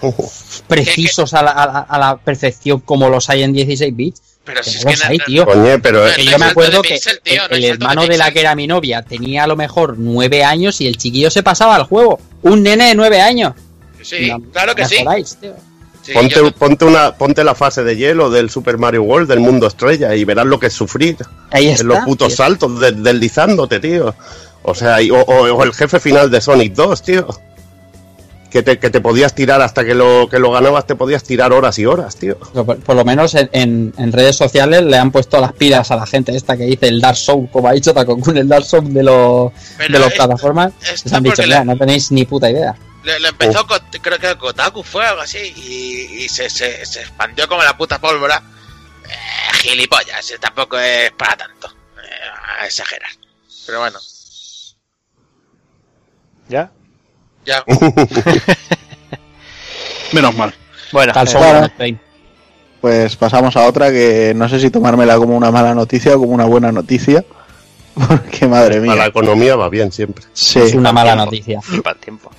precisos 0.68 1.34
a 1.34 1.42
la, 1.42 1.50
a 1.50 1.66
la- 1.66 1.78
a 1.80 1.98
la 1.98 2.16
perfección 2.16 2.80
como 2.80 3.08
los 3.08 3.28
hay 3.30 3.42
en 3.42 3.52
16 3.52 3.94
bits. 3.96 4.22
Pero 4.44 4.62
si 4.64 4.78
es 4.78 4.84
que 4.84 4.96
no- 5.18 5.24
tío. 5.24 5.46
Coño, 5.46 5.80
pero 5.80 6.04
Que 6.14 6.24
no 6.24 6.30
yo 6.32 6.38
me 6.38 6.46
acuerdo 6.46 6.82
que 6.82 6.94
pixel, 6.94 7.20
tío, 7.22 7.42
el, 7.44 7.48
no 7.50 7.54
hay 7.56 7.64
el 7.64 7.68
salto 7.70 7.78
de 7.78 7.86
hermano 7.86 8.06
de 8.08 8.18
la 8.18 8.32
que 8.32 8.40
era 8.40 8.54
mi 8.56 8.66
novia 8.66 9.02
tenía 9.02 9.44
a 9.44 9.46
lo 9.46 9.54
mejor 9.56 9.94
nueve 9.98 10.42
años 10.44 10.80
y 10.80 10.88
el 10.88 10.96
chiquillo 10.96 11.30
se 11.30 11.42
pasaba 11.44 11.76
al 11.76 11.84
juego. 11.84 12.18
Un 12.42 12.62
nene 12.64 12.88
de 12.88 12.94
nueve 12.96 13.20
años. 13.20 13.52
Sí, 14.02 14.28
No, 14.30 14.40
claro 14.50 14.74
que 14.74 14.84
sí. 14.84 14.96
jodáis, 14.98 15.36
tío. 15.40 15.54
Sí, 16.02 16.10
ponte, 16.12 16.34
yo- 16.34 16.50
ponte, 16.50 16.84
una, 16.84 17.14
ponte 17.16 17.44
la 17.44 17.54
fase 17.54 17.84
de 17.84 17.96
hielo 17.96 18.28
del 18.30 18.50
Super 18.50 18.76
Mario 18.76 19.04
World, 19.04 19.28
del 19.28 19.38
mundo 19.38 19.68
estrella, 19.68 20.16
y 20.16 20.24
verás 20.24 20.46
lo 20.46 20.58
que 20.58 20.66
es 20.66 20.72
sufrir 20.72 21.16
Ahí 21.52 21.68
está. 21.68 21.82
en 21.82 21.88
los 21.88 21.98
putos 22.00 22.28
tío. 22.28 22.36
saltos, 22.38 22.80
de- 22.80 22.90
deslizándote, 22.90 23.78
tío. 23.78 24.12
O 24.64 24.74
sea, 24.74 25.00
y- 25.00 25.12
o, 25.12 25.20
o- 25.20 25.52
o 25.54 25.62
el 25.62 25.72
jefe 25.72 26.00
final 26.00 26.28
de 26.28 26.40
Sonic 26.40 26.72
2, 26.74 27.02
tío. 27.02 27.28
Que 28.52 28.62
te, 28.62 28.78
que 28.78 28.90
te 28.90 29.00
podías 29.00 29.34
tirar 29.34 29.62
hasta 29.62 29.82
que 29.82 29.94
lo, 29.94 30.28
que 30.28 30.38
lo 30.38 30.50
ganabas, 30.52 30.86
te 30.86 30.94
podías 30.94 31.22
tirar 31.24 31.52
horas 31.54 31.78
y 31.78 31.86
horas, 31.86 32.16
tío. 32.16 32.36
Por, 32.38 32.78
por 32.80 32.94
lo 32.94 33.02
menos 33.02 33.34
en, 33.34 33.48
en- 33.52 33.94
en 33.96 34.12
redes 34.12 34.36
sociales 34.36 34.82
le 34.82 34.98
han 34.98 35.10
puesto 35.10 35.40
las 35.40 35.54
pilas 35.54 35.90
a 35.90 35.96
la 35.96 36.06
gente 36.06 36.36
esta 36.36 36.56
que 36.58 36.64
dice 36.64 36.88
el 36.88 37.00
Dark 37.00 37.16
Souls, 37.16 37.48
como 37.50 37.68
ha 37.68 37.72
dicho 37.72 37.94
Takokun, 37.94 38.36
el 38.36 38.46
Dark 38.48 38.66
Souls 38.66 38.92
de 38.92 39.02
los 39.02 39.52
de 39.78 39.88
las 39.88 40.02
esto- 40.02 40.16
plataformas. 40.16 40.72
esto 40.82 41.04
Les 41.08 41.12
han 41.14 41.22
dicho, 41.22 41.42
mira, 41.44 41.64
no 41.64 41.76
tenéis 41.78 42.12
ni 42.12 42.26
puta 42.26 42.50
idea. 42.50 42.76
Le, 43.04 43.18
le 43.20 43.28
empezó, 43.28 43.66
con- 43.66 43.80
creo 44.02 44.18
que 44.18 44.36
Kotaku 44.36 44.82
fue 44.82 45.06
algo 45.06 45.22
así, 45.22 45.38
y, 45.56 46.24
y 46.24 46.28
se, 46.28 46.50
se, 46.50 46.84
se 46.84 47.00
expandió 47.00 47.48
como 47.48 47.62
la 47.62 47.74
puta 47.76 47.98
pólvora. 48.00 48.42
Eh, 49.08 49.56
gilipollas, 49.62 50.30
eh, 50.30 50.36
tampoco 50.38 50.78
es 50.78 51.10
para 51.12 51.36
tanto. 51.38 51.68
Eh, 51.68 52.60
a 52.60 52.66
exagerar. 52.66 53.10
Pero 53.66 53.80
bueno, 53.80 53.98
¿Ya? 56.48 56.70
Ya. 57.44 57.64
Menos 60.12 60.36
mal. 60.36 60.54
Bueno, 60.92 61.12
Tal 61.12 61.28
eh, 61.78 61.96
pues 62.80 63.16
pasamos 63.16 63.56
a 63.56 63.66
otra 63.66 63.90
que 63.90 64.32
no 64.34 64.48
sé 64.48 64.60
si 64.60 64.70
tomármela 64.70 65.16
como 65.16 65.36
una 65.36 65.50
mala 65.50 65.74
noticia 65.74 66.16
o 66.16 66.18
como 66.18 66.32
una 66.32 66.44
buena 66.44 66.72
noticia 66.72 67.24
porque 68.08 68.46
madre 68.46 68.76
A 68.76 68.80
la 68.80 68.94
mía 68.94 69.06
economía 69.06 69.56
va 69.56 69.68
bien 69.68 69.92
siempre. 69.92 70.24
sí 70.32 70.58
Es 70.58 70.74
una 70.74 70.92
mala 70.92 71.12
tiempo. 71.12 71.24
noticia. 71.24 71.60
para 71.82 71.94
el 71.94 72.00
tiempo. 72.00 72.30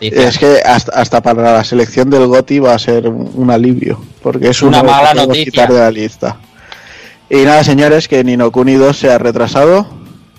Es 0.00 0.38
que 0.38 0.60
hasta, 0.64 0.92
hasta 0.92 1.22
para 1.22 1.54
la 1.54 1.64
selección 1.64 2.10
del 2.10 2.26
GOTI 2.26 2.58
va 2.58 2.74
a 2.74 2.78
ser 2.78 3.08
un, 3.08 3.50
alivio, 3.50 4.02
porque 4.20 4.48
es 4.48 4.62
Una 4.62 4.82
mala 4.82 5.14
noticia. 5.14 5.44
quitar 5.44 5.72
de 5.72 5.78
la 5.78 5.90
lista. 5.92 6.36
Y 7.30 7.44
nada, 7.44 7.62
señores, 7.62 8.08
que 8.08 8.24
Nino 8.24 8.50
Kuni 8.50 8.74
2 8.74 8.96
se 8.96 9.12
ha 9.12 9.18
retrasado 9.18 9.86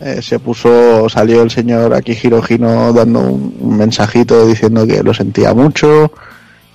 eh, 0.02 0.22
se 0.22 0.40
puso, 0.40 1.10
salió 1.10 1.42
el 1.42 1.52
señor 1.52 1.94
aquí 1.94 2.18
Hino 2.22 2.94
dando 2.94 3.20
un, 3.20 3.56
un 3.60 3.78
mensajito 3.78 4.46
diciendo 4.48 4.88
que 4.88 5.04
lo 5.04 5.14
sentía 5.14 5.54
mucho, 5.54 6.12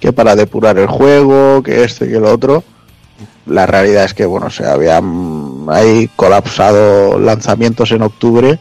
que 0.00 0.12
para 0.12 0.36
depurar 0.36 0.78
el 0.78 0.86
juego, 0.86 1.62
que 1.62 1.84
esto 1.84 2.04
y 2.04 2.08
que 2.10 2.20
lo 2.20 2.32
otro. 2.32 2.62
La 3.46 3.66
realidad 3.66 4.04
es 4.04 4.14
que, 4.14 4.24
bueno, 4.26 4.50
se 4.50 4.66
habían 4.66 5.66
ahí 5.68 6.08
colapsado 6.16 7.18
lanzamientos 7.18 7.90
en 7.92 8.02
octubre 8.02 8.58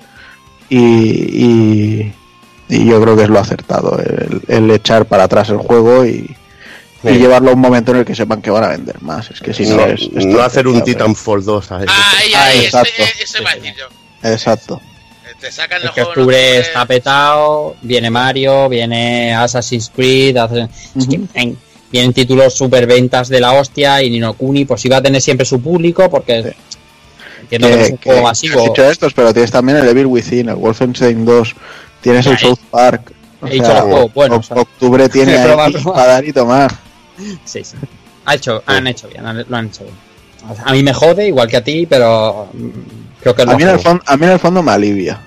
y, 0.69 0.77
y, 0.77 2.13
y 2.69 2.85
yo 2.85 3.01
creo 3.01 3.15
que 3.15 3.23
es 3.23 3.29
lo 3.29 3.39
acertado, 3.39 3.97
el, 3.99 4.41
el 4.47 4.71
echar 4.71 5.05
para 5.05 5.23
atrás 5.23 5.49
el 5.49 5.57
juego 5.57 6.05
y, 6.05 6.09
y 7.03 7.09
Sí. 7.09 7.15
llevarlo 7.15 7.49
a 7.49 7.53
un 7.53 7.59
momento 7.59 7.91
en 7.91 7.97
el 7.97 8.05
que 8.05 8.15
sepan 8.15 8.41
que 8.41 8.49
van 8.49 8.63
a 8.63 8.69
vender 8.69 9.01
más. 9.01 9.29
Es 9.29 9.41
que 9.41 9.53
si 9.53 9.65
no, 9.65 9.75
no, 9.75 9.85
es, 9.87 10.09
es 10.15 10.25
no 10.25 10.41
hacer 10.41 10.67
un 10.69 10.81
Titanfall 10.83 11.43
2 11.43 11.65
¿sabes? 11.65 11.89
Ahí, 11.89 12.31
Ah, 12.33 12.43
ahí, 12.45 12.59
ese, 12.65 12.79
ese 13.21 13.39
pero- 13.43 13.89
Exacto. 14.23 14.81
Te 15.39 15.51
sacan 15.51 15.79
Es 15.79 15.85
los 15.85 15.93
que 15.93 16.01
octubre 16.03 16.57
está 16.59 16.85
petado, 16.85 17.75
viene 17.81 18.09
Mario, 18.09 18.69
viene 18.69 19.33
Assassin's 19.33 19.91
Creed, 19.93 20.37
hace- 20.37 20.69
es 20.97 21.07
que, 21.07 21.19
en- 21.33 21.57
vienen 21.91 22.13
títulos 22.13 22.53
superventas 22.55 23.27
de 23.29 23.39
la 23.41 23.51
hostia 23.53 24.01
y 24.01 24.09
Nino 24.09 24.33
Kuni 24.33 24.63
pues 24.65 24.83
iba 24.85 24.97
a 24.97 25.01
tener 25.01 25.21
siempre 25.21 25.45
su 25.45 25.61
público 25.61 26.09
porque 26.09 26.55
entiendo 27.41 27.67
que, 27.67 27.75
no 27.75 27.81
es 27.81 27.91
un 27.91 27.97
que- 27.97 28.03
juego 28.09 28.21
que 28.21 28.23
masivo. 28.27 28.59
has 28.59 28.65
dicho 28.69 28.89
estos, 28.89 29.13
pero 29.13 29.33
tienes 29.33 29.51
también 29.51 29.77
el 29.79 29.87
Evil 29.89 30.05
Within, 30.05 30.49
el 30.49 30.55
Wolfenstein 30.55 31.25
2, 31.25 31.55
tienes 32.01 32.25
el 32.25 32.37
Ya, 32.37 32.37
he- 32.37 32.49
South 32.49 32.59
Park. 32.71 33.11
O 33.41 33.47
he 33.47 33.51
dicho 33.51 33.65
sea, 33.65 33.73
los 33.75 33.83
juegos 33.83 34.13
buenos, 34.13 34.37
oc- 34.39 34.47
¿sabes? 34.47 34.63
octubre 34.63 35.09
tiene 35.09 35.37
prueba. 35.39 35.67
para 35.93 36.07
dar 36.13 36.25
y 36.25 36.31
tomar. 36.33 36.71
Sí, 37.43 37.63
sí. 37.63 37.75
Ha 38.25 38.35
hecho, 38.35 38.63
han 38.65 38.87
hecho 38.87 39.09
bien, 39.09 39.23
lo 39.49 39.57
han 39.57 39.65
hecho 39.67 39.83
bien. 39.83 39.95
A 40.65 40.71
mí 40.71 40.81
me 40.81 40.93
jode, 40.93 41.27
igual 41.27 41.47
que 41.49 41.57
a 41.57 41.63
ti, 41.63 41.85
pero 41.85 42.47
mm, 42.53 42.69
creo 43.23 43.35
que 43.35 43.41
es 43.43 43.47
A 43.49 43.55
mí, 43.57 43.63
en 43.63 43.69
el 43.69 43.79
fondo, 43.79 44.03
a 44.05 44.17
mí 44.17 44.25
en 44.25 44.31
el 44.33 44.39
fondo 44.39 44.61
me 44.63 44.71
alivia. 44.71 45.19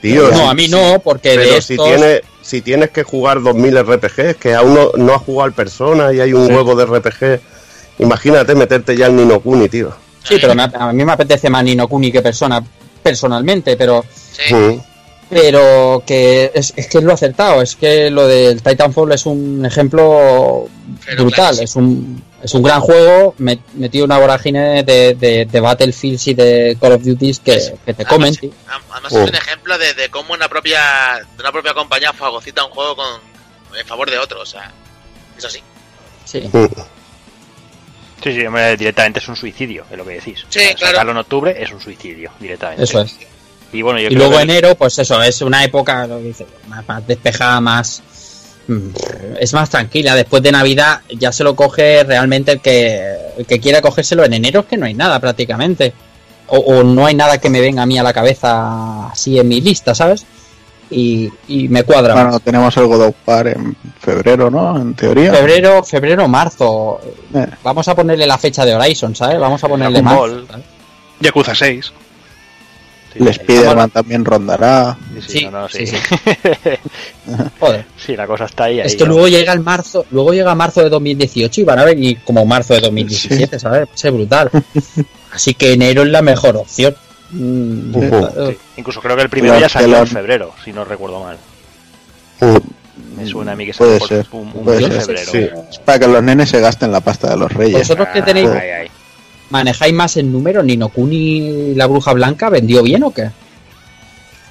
Tío, 0.00 0.30
No, 0.30 0.50
a 0.50 0.54
mí 0.54 0.68
no, 0.68 0.98
porque 1.02 1.30
de 1.30 1.36
Pero 1.36 1.60
si 1.62 1.74
estos... 1.74 1.86
tienes, 1.88 2.20
si 2.42 2.60
tienes 2.60 2.90
que 2.90 3.02
jugar 3.04 3.40
2000 3.42 3.78
RPGs, 3.84 4.36
que 4.36 4.54
aún 4.54 4.74
no, 4.74 4.90
no 4.96 5.14
has 5.14 5.22
jugado 5.22 5.44
al 5.46 5.52
Persona 5.54 6.12
y 6.12 6.20
hay 6.20 6.32
un 6.34 6.52
huevo 6.52 6.74
de 6.74 6.84
RPG, 6.84 7.40
imagínate 8.00 8.54
meterte 8.54 8.96
ya 8.96 9.06
en 9.06 9.16
Nino 9.16 9.40
Kuni, 9.40 9.68
tío. 9.68 9.92
Sí, 10.22 10.36
pero 10.40 10.54
me- 10.54 10.64
a 10.64 10.92
mí 10.92 11.04
me 11.04 11.12
apetece 11.12 11.48
más 11.50 11.64
Nino 11.64 11.86
Kuni 11.88 12.10
que 12.12 12.20
persona 12.22 12.62
personalmente, 13.02 13.76
pero 13.76 14.04
Sí. 14.32 14.54
Mm. 14.54 14.80
pero 15.30 16.02
que 16.06 16.50
es, 16.54 16.72
es 16.76 16.86
que 16.86 16.98
es 16.98 17.04
lo 17.04 17.12
acertado, 17.12 17.62
es 17.62 17.76
que 17.76 18.10
lo 18.10 18.26
del 18.26 18.62
Titanfall 18.62 19.12
es 19.12 19.26
un 19.26 19.64
ejemplo 19.64 20.66
Pero 21.06 21.24
brutal, 21.24 21.50
claro, 21.52 21.62
es 21.64 21.76
un 21.76 22.22
es 22.44 22.54
un 22.54 22.62
gran 22.62 22.80
juego 22.80 23.34
me- 23.38 23.58
metido 23.74 24.04
en 24.04 24.10
una 24.12 24.20
vorágine 24.20 24.82
de, 24.84 25.14
de, 25.14 25.46
de 25.46 25.60
Battlefields 25.60 26.26
y 26.28 26.34
de 26.34 26.76
Call 26.80 26.92
of 26.92 27.02
Duty 27.02 27.34
que, 27.44 27.74
que 27.84 27.94
te 27.94 28.04
comen. 28.04 28.34
Además, 28.36 28.82
además 28.92 29.12
Oh. 29.12 29.22
es 29.24 29.30
un 29.30 29.34
ejemplo 29.36 29.78
de, 29.78 29.94
de 29.94 30.08
cómo 30.10 30.34
una 30.34 30.48
propia, 30.48 30.80
de 31.36 31.40
una 31.42 31.50
propia 31.52 31.74
compañía 31.74 32.12
fagocita 32.12 32.64
un 32.64 32.70
juego 32.70 32.94
con, 32.96 33.06
en 33.78 33.86
favor 33.86 34.10
de 34.10 34.18
otro. 34.18 34.40
O 34.42 34.46
sea, 34.46 34.70
es 35.36 35.44
así. 35.44 35.60
Sí. 36.24 36.40
Mm. 36.52 36.66
Sí, 38.22 38.32
sí, 38.32 38.46
hombre, 38.46 38.76
directamente 38.76 39.18
es 39.18 39.28
un 39.28 39.36
suicidio, 39.36 39.84
es 39.90 39.98
lo 39.98 40.04
que 40.04 40.12
decís. 40.14 40.44
Sí, 40.48 40.58
O 40.58 40.62
sea, 40.62 40.74
claro. 40.74 40.92
Sacarlo 40.92 41.12
en 41.12 41.18
octubre 41.18 41.62
es 41.62 41.70
un 41.72 41.80
suicidio, 41.80 42.30
directamente. 42.40 42.84
Eso 42.84 43.02
es. 43.02 43.16
Y 43.72 43.82
bueno, 43.82 43.98
yo 43.98 44.06
Y 44.06 44.08
creo 44.10 44.18
luego 44.20 44.36
que- 44.36 44.42
enero, 44.42 44.74
pues 44.76 44.98
eso, 44.98 45.22
es 45.22 45.42
una 45.42 45.62
época 45.64 46.06
lo 46.06 46.18
que 46.18 46.24
dice, 46.24 46.46
más, 46.68 46.86
más 46.88 47.06
despejada, 47.06 47.60
más. 47.60 48.02
Es 49.38 49.52
más 49.52 49.70
tranquila. 49.70 50.14
Después 50.14 50.42
de 50.42 50.52
Navidad 50.52 51.00
ya 51.18 51.32
se 51.32 51.44
lo 51.44 51.54
coge 51.54 52.04
realmente 52.04 52.52
el 52.52 52.60
que, 52.60 53.16
el 53.38 53.46
que 53.46 53.60
quiera 53.60 53.80
cogérselo. 53.80 54.24
En 54.24 54.32
enero 54.32 54.60
es 54.60 54.66
que 54.66 54.76
no 54.76 54.86
hay 54.86 54.94
nada 54.94 55.20
prácticamente. 55.20 55.92
O, 56.46 56.58
o 56.58 56.82
no 56.84 57.06
hay 57.06 57.14
nada 57.14 57.38
que 57.38 57.48
me 57.48 57.60
venga 57.60 57.82
a 57.82 57.86
mí 57.86 57.98
a 57.98 58.02
la 58.02 58.12
cabeza 58.12 59.08
así 59.08 59.38
en 59.38 59.48
mi 59.48 59.60
lista, 59.60 59.94
¿sabes? 59.94 60.26
Y, 60.90 61.30
y 61.48 61.68
me 61.68 61.82
cuadra. 61.82 62.14
Bueno, 62.14 62.40
tenemos 62.40 62.76
el 62.76 62.86
God 62.86 63.06
of 63.06 63.14
War 63.26 63.48
en 63.48 63.74
febrero, 63.98 64.50
¿no? 64.50 64.76
En 64.76 64.94
teoría. 64.94 65.32
Febrero, 65.32 65.82
febrero, 65.82 66.28
marzo. 66.28 67.00
Eh. 67.34 67.46
Vamos 67.62 67.88
a 67.88 67.94
ponerle 67.94 68.26
la 68.26 68.38
fecha 68.38 68.64
de 68.64 68.74
Horizon, 68.74 69.16
¿sabes? 69.16 69.38
Vamos 69.40 69.64
a 69.64 69.68
ponerle 69.68 70.02
Dragon 70.02 70.18
marzo. 70.18 70.46
Ball. 70.46 70.64
Yakuza 71.20 71.54
6. 71.54 71.92
Sí, 73.14 73.18
El 73.22 73.28
Spider-Man 73.28 73.90
también 73.90 74.24
rondará. 74.24 74.96
Sí, 75.14 75.22
sí, 75.22 75.38
Sí, 75.38 75.44
no, 75.46 75.50
no, 75.52 75.68
sí, 75.68 75.86
sí. 75.86 75.96
Joder. 77.60 77.84
Sí, 77.96 78.16
la 78.16 78.26
cosa 78.26 78.44
está 78.44 78.64
ahí. 78.64 78.80
ahí 78.80 78.86
Es 78.86 78.96
que 78.96 79.04
¿no? 79.04 79.10
luego 79.12 79.28
llega 79.28 79.52
el 79.52 79.60
marzo, 79.60 80.04
luego 80.10 80.32
llega 80.32 80.54
marzo 80.54 80.82
de 80.82 80.90
2018 80.90 81.60
y 81.60 81.64
van 81.64 81.78
a 81.78 81.84
venir 81.84 82.18
como 82.24 82.44
marzo 82.44 82.74
de 82.74 82.80
2017, 82.80 83.58
¿sabes? 83.58 83.88
Va 83.88 83.94
a 83.94 83.96
ser 83.96 84.12
brutal. 84.12 84.50
Así 85.32 85.54
que 85.54 85.72
enero 85.72 86.02
es 86.02 86.08
la 86.08 86.22
mejor 86.22 86.56
opción. 86.56 86.94
Mm. 87.30 87.94
Sí. 87.94 88.58
Incluso 88.76 89.00
creo 89.00 89.16
que 89.16 89.22
el 89.22 89.30
primero 89.30 89.54
Los 89.54 89.62
ya 89.62 89.68
salió 89.68 89.98
en 89.98 90.06
febrero, 90.06 90.52
si 90.64 90.72
no 90.72 90.84
recuerdo 90.84 91.20
mal. 91.24 91.36
Mm. 92.40 92.56
Me 93.16 93.26
suena 93.26 93.52
a 93.52 93.56
mí 93.56 93.66
que 93.66 93.74
Puede 93.74 93.98
salió 94.00 94.24
un, 94.32 94.52
un 94.54 94.64
febrero. 94.64 95.00
sí. 95.32 95.48
Es 95.70 95.78
para 95.78 95.98
que 95.98 96.06
los 96.08 96.22
nenes 96.22 96.48
se 96.50 96.60
gasten 96.60 96.92
la 96.92 97.00
pasta 97.00 97.30
de 97.30 97.36
los 97.36 97.52
reyes. 97.52 97.78
¿Vosotros 97.78 98.08
que 98.12 98.22
tenéis, 98.22 98.48
Ay, 98.50 98.70
ay. 98.70 98.90
Manejáis 99.50 99.92
más 99.94 100.16
en 100.16 100.32
número? 100.32 100.62
¿Nino 100.62 100.88
Kuni 100.88 101.16
y 101.38 101.74
la 101.74 101.86
bruja 101.86 102.12
blanca 102.12 102.48
vendió 102.50 102.82
bien 102.82 103.02
o 103.04 103.10
qué? 103.12 103.30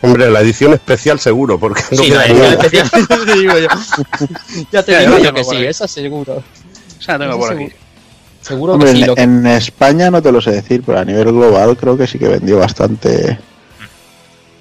Hombre, 0.01 0.29
la 0.29 0.41
edición 0.41 0.73
especial 0.73 1.17
seguro, 1.19 1.57
porque 1.57 1.81
no 1.91 1.97
Sí, 2.03 2.09
queda 2.09 2.17
la 2.19 2.25
edición 2.27 2.53
especial, 2.53 2.89
te 3.25 3.33
digo 3.35 3.57
yo. 3.57 3.67
Ya 4.71 4.83
te 4.83 4.91
Ya, 4.91 4.99
digo 4.99 5.17
ya 5.17 5.23
yo 5.29 5.33
que 5.33 5.43
sí, 5.45 5.55
esa 5.65 5.87
seguro. 5.87 6.43
O 6.99 7.01
sea, 7.01 7.17
tengo 7.17 7.37
por 7.39 7.53
aquí. 7.53 7.67
Seguro 8.41 8.73
Hombre, 8.73 8.89
que 8.91 8.95
sí. 8.97 9.01
en, 9.03 9.07
Lo 9.07 9.15
que- 9.15 9.21
en 9.21 9.47
España 9.47 10.11
no 10.11 10.21
te 10.21 10.31
lo 10.31 10.41
sé 10.41 10.51
decir, 10.51 10.83
pero 10.85 10.99
a 10.99 11.05
nivel 11.05 11.31
global 11.31 11.77
creo 11.77 11.97
que 11.97 12.05
sí 12.07 12.19
que 12.19 12.27
vendió 12.27 12.57
bastante. 12.59 13.39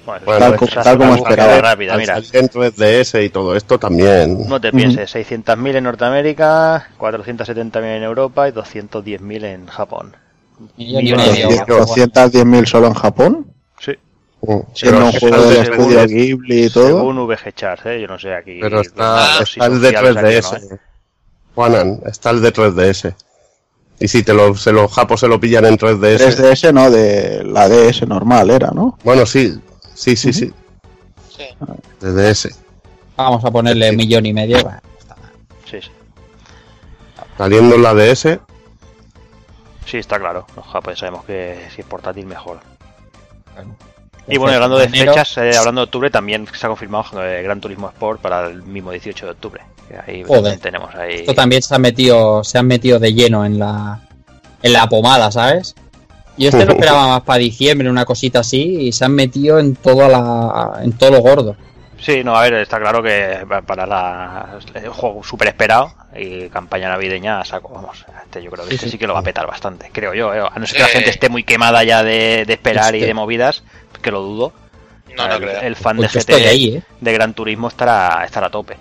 Bueno, 0.05 0.25
Bueno, 0.25 0.39
Tal 0.39 0.55
co- 0.57 0.67
como 0.97 1.15
esperaba. 1.15 1.61
rápida, 1.61 1.93
Al 1.93 1.99
mira. 1.99 2.15
salir 2.15 2.29
en 2.35 2.49
3DS 2.49 3.23
y 3.25 3.29
todo 3.29 3.55
esto 3.55 3.77
también. 3.79 4.47
No 4.47 4.59
te 4.61 4.71
pienses, 4.71 5.13
600.000 5.13 5.75
en 5.75 5.83
Norteamérica, 5.83 6.89
470.000 6.97 7.83
en 7.97 8.03
Europa 8.03 8.47
y 8.47 8.51
210.000 8.51 9.43
en 9.45 9.67
Japón. 9.67 10.15
Millón 10.77 11.01
y 11.01 11.03
Millones 11.03 11.31
medio. 11.31 11.47
de- 11.49 11.55
Bueno, 11.65 11.85
210.000 11.85 12.65
solo 12.67 12.87
en 12.87 12.93
Japón, 12.93 13.47
Sí, 13.79 13.91
Mm. 14.41 14.59
siendo 14.73 14.99
Pero 14.99 15.11
que 15.11 15.19
juego 15.19 15.37
del 15.37 15.49
el 15.49 15.55
de 15.55 15.61
estudio 15.71 15.99
3DS, 15.99 16.13
Ghibli 16.13 16.63
y 16.65 16.69
todo. 16.69 16.87
según 16.87 17.27
VG 17.27 17.51
Charts, 17.55 17.85
¿eh? 17.85 18.01
yo 18.01 18.07
no 18.07 18.19
sé 18.19 18.33
aquí. 18.35 18.59
Pero 18.61 18.81
está, 18.81 19.41
está 19.41 19.65
el 19.67 19.81
de 19.81 19.87
oficiales 19.87 20.17
aquí, 20.17 20.25
3DS. 20.25 20.69
¿no? 20.71 20.77
Juanan, 21.55 21.99
está 22.05 22.29
el 22.31 22.41
de 22.41 22.51
3DS. 22.51 23.15
Y 23.99 24.07
si 24.07 24.23
te 24.23 24.33
lo, 24.33 24.55
se 24.55 24.71
los 24.73 24.91
japos 24.91 25.19
se 25.21 25.27
lo 25.27 25.39
pillan 25.39 25.65
en 25.65 25.77
3DS. 25.77 26.17
3DS 26.35 26.73
no, 26.73 26.89
de 26.91 27.43
la 27.45 27.69
DS 27.69 28.05
normal 28.05 28.49
era, 28.49 28.71
¿no? 28.71 28.97
Bueno, 29.03 29.25
sí, 29.25 29.53
sí, 29.93 30.15
sí, 30.15 30.33
sí. 30.33 30.51
Sí. 31.29 31.43
De 32.01 32.11
DS. 32.11 32.49
Vamos 33.15 33.45
a 33.45 33.51
ponerle 33.51 33.91
millón 33.93 34.25
y 34.25 34.33
medio. 34.33 34.57
Sí, 35.69 35.79
sí. 35.81 35.89
Saliendo 37.37 37.75
en 37.75 37.83
la 37.83 37.93
DS, 37.93 38.39
Sí, 39.85 39.97
está 39.97 40.19
claro. 40.19 40.45
Los 40.55 40.65
japoneses 40.65 40.99
sabemos 40.99 41.25
que 41.25 41.67
si 41.73 41.81
es 41.81 41.87
portátil 41.87 42.25
mejor. 42.25 42.59
Y 44.27 44.37
bueno, 44.37 44.55
hablando 44.55 44.77
de 44.77 44.87
fechas, 44.87 45.37
eh, 45.37 45.51
hablando 45.57 45.81
de 45.81 45.85
octubre, 45.85 46.09
también 46.09 46.47
se 46.53 46.65
ha 46.65 46.69
confirmado 46.69 47.23
eh, 47.23 47.43
Gran 47.43 47.59
Turismo 47.59 47.89
Sport 47.89 48.21
para 48.21 48.47
el 48.47 48.63
mismo 48.63 48.91
18 48.91 49.25
de 49.25 49.31
octubre. 49.31 49.61
Que 49.87 49.95
ahí 49.95 50.23
Joder. 50.23 50.43
también 50.43 50.59
tenemos 50.59 50.95
ahí. 50.95 51.15
Esto 51.15 51.33
también 51.33 51.61
se 51.61 51.75
han 51.75 51.81
metido, 51.81 52.43
se 52.43 52.57
han 52.57 52.67
metido 52.67 52.99
de 52.99 53.13
lleno 53.13 53.45
en 53.45 53.59
la, 53.59 53.99
en 54.61 54.73
la 54.73 54.87
pomada, 54.87 55.29
¿sabes? 55.29 55.75
Yo 56.37 56.49
este 56.49 56.65
lo 56.65 56.71
esperaba 56.73 57.07
más 57.07 57.21
para 57.23 57.39
diciembre, 57.39 57.89
una 57.89 58.05
cosita 58.05 58.39
así, 58.39 58.87
y 58.87 58.91
se 58.93 59.03
han 59.03 59.13
metido 59.13 59.59
en 59.59 59.75
todo 59.75 60.07
la, 60.07 60.79
en 60.81 60.93
todo 60.93 61.11
lo 61.11 61.19
gordo. 61.19 61.57
Sí, 62.03 62.21
no, 62.23 62.35
a 62.35 62.41
ver, 62.41 62.55
está 62.55 62.79
claro 62.79 63.01
que 63.01 63.45
para 63.65 63.85
la, 63.85 64.57
el 64.73 64.89
juego 64.89 65.23
súper 65.23 65.47
esperado 65.47 65.93
y 66.13 66.49
campaña 66.49 66.89
navideña 66.89 67.39
a 67.39 67.45
saco, 67.45 67.69
vamos, 67.69 68.05
este 68.25 68.43
yo 68.43 68.51
creo 68.51 68.65
que 68.65 68.71
Sí, 68.71 68.75
este 68.75 68.85
sí. 68.87 68.91
sí 68.93 68.97
que 68.97 69.07
lo 69.07 69.13
va 69.13 69.21
a 69.21 69.23
petar 69.23 69.47
bastante, 69.47 69.89
creo 69.93 70.13
yo, 70.13 70.33
eh. 70.33 70.41
a 70.41 70.59
no 70.59 70.65
ser 70.67 70.75
que 70.77 70.81
la 70.83 70.87
Sí. 70.89 70.93
gente 70.95 71.09
esté 71.11 71.29
muy 71.29 71.43
quemada 71.45 71.81
ya 71.85 72.03
de, 72.03 72.43
de 72.45 72.53
esperar 72.53 72.93
y 72.93 72.97
Este. 72.97 73.07
de 73.07 73.13
movidas, 73.13 73.63
que 74.01 74.11
lo 74.11 74.19
dudo. 74.21 74.51
No, 75.15 75.27
no 75.27 75.35
el, 75.35 75.41
creo. 75.43 75.61
el 75.61 75.75
fan 75.77 75.95
Pues 75.97 76.11
de 76.11 76.19
estoy 76.19 76.41
GT 76.41 76.47
ahí, 76.49 76.75
¿eh? 76.77 76.83
de 76.99 77.13
Gran 77.13 77.33
Turismo 77.33 77.69
estará, 77.69 78.23
estará 78.25 78.47
a 78.47 78.49
tope. 78.49 78.75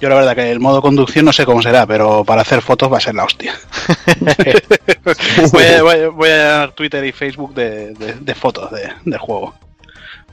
Yo 0.00 0.08
la 0.08 0.14
verdad 0.14 0.34
que 0.36 0.50
el 0.50 0.60
modo 0.60 0.80
conducción 0.80 1.24
no 1.24 1.32
sé 1.32 1.44
cómo 1.44 1.60
será, 1.62 1.84
pero 1.86 2.24
para 2.24 2.42
hacer 2.42 2.62
fotos 2.62 2.92
va 2.92 2.98
a 2.98 3.00
ser 3.00 3.14
la 3.16 3.24
hostia. 3.24 3.54
voy, 5.52 5.64
a, 5.64 5.82
voy 5.82 5.94
a- 6.00 6.08
voy 6.08 6.28
a 6.28 6.36
dar 6.36 6.72
Twitter 6.72 7.04
y 7.04 7.12
Facebook 7.12 7.54
de, 7.54 7.92
de- 7.94 8.14
de 8.14 8.34
fotos 8.34 8.70
de- 8.70 8.92
del 9.04 9.18
juego. 9.18 9.54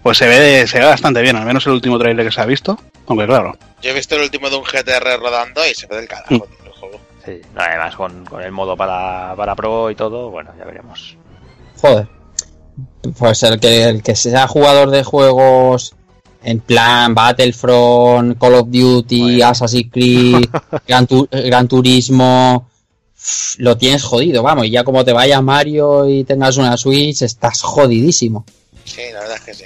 Pues 0.07 0.19
se 0.19 0.25
ve, 0.25 0.65
se 0.67 0.79
ve 0.79 0.85
bastante 0.85 1.21
bien, 1.21 1.35
al 1.35 1.45
menos 1.45 1.65
el 1.65 1.73
último 1.73 1.99
trailer 1.99 2.25
que 2.25 2.31
se 2.31 2.39
ha 2.39 2.45
visto. 2.45 2.79
Aunque 3.07 3.25
claro, 3.25 3.57
Yo 3.81 3.89
he 3.89 3.93
visto 3.93 4.15
el 4.15 4.21
último 4.21 4.49
de 4.49 4.55
un 4.55 4.63
GTR 4.63 5.19
rodando 5.19 5.61
y 5.69 5.73
se 5.75 5.85
ve 5.85 5.97
del 5.97 6.07
carajo 6.07 6.33
Mm. 6.35 6.65
el 6.65 6.71
juego. 6.71 6.99
Sí, 7.25 7.41
además 7.57 7.93
con, 7.97 8.23
con 8.25 8.41
el 8.41 8.53
modo 8.53 8.77
para, 8.77 9.33
para 9.35 9.53
Pro 9.53 9.91
y 9.91 9.95
todo, 9.95 10.29
bueno, 10.29 10.51
ya 10.57 10.63
veremos. 10.63 11.17
Joder. 11.81 12.07
Pues 13.19 13.43
el 13.43 13.59
que, 13.59 13.83
el 13.83 14.01
que 14.01 14.15
sea 14.15 14.47
jugador 14.47 14.91
de 14.91 15.03
juegos 15.03 15.93
en 16.41 16.61
plan 16.61 17.13
Battlefront, 17.13 18.39
Call 18.39 18.53
of 18.53 18.67
Duty, 18.69 19.19
Bueno. 19.33 19.45
Assassin's 19.47 19.91
Creed, 19.91 20.45
Gran, 20.87 21.05
Tu- 21.05 21.27
Gran 21.29 21.67
Turismo, 21.67 22.69
lo 23.57 23.77
tienes 23.77 24.03
jodido, 24.05 24.41
vamos, 24.41 24.67
y 24.67 24.69
ya 24.71 24.85
como 24.85 25.03
te 25.03 25.11
vaya 25.11 25.41
Mario 25.41 26.07
y 26.07 26.23
tengas 26.23 26.55
una 26.55 26.77
Switch, 26.77 27.23
estás 27.23 27.61
jodidísimo. 27.61 28.45
Sí, 28.85 29.01
la 29.13 29.19
verdad 29.19 29.35
es 29.35 29.41
que 29.43 29.53
sí. 29.53 29.65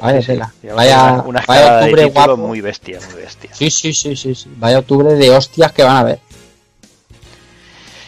Vaya 0.00 0.20
vamos 0.36 0.52
Vaya, 0.76 1.22
una, 1.26 1.44
vaya 1.46 1.62
de 1.76 1.84
octubre 1.84 2.02
títulos 2.04 2.26
guapo. 2.26 2.36
muy 2.36 2.60
bestia, 2.60 2.98
muy 3.10 3.20
bestia. 3.22 3.50
Sí, 3.54 3.70
sí, 3.70 3.92
sí, 3.92 4.16
sí, 4.16 4.34
sí. 4.34 4.48
Vaya 4.56 4.78
octubre 4.78 5.14
de 5.14 5.30
hostias 5.30 5.72
que 5.72 5.82
van 5.84 5.96
a 5.96 6.02
ver. 6.04 6.18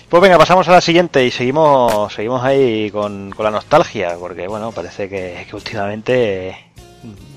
Pues 0.09 0.23
venga, 0.23 0.39
pasamos 0.39 0.67
a 0.69 0.73
la 0.73 0.81
siguiente 0.81 1.25
y 1.27 1.31
seguimos 1.31 2.13
seguimos 2.15 2.43
ahí 2.43 2.91
con, 2.91 3.31
con 3.31 3.45
la 3.45 3.51
nostalgia, 3.51 4.17
porque 4.19 4.49
bueno, 4.49 4.73
parece 4.73 5.09
que, 5.09 5.47
que 5.49 5.55
últimamente 5.57 6.49
eh, 6.49 6.57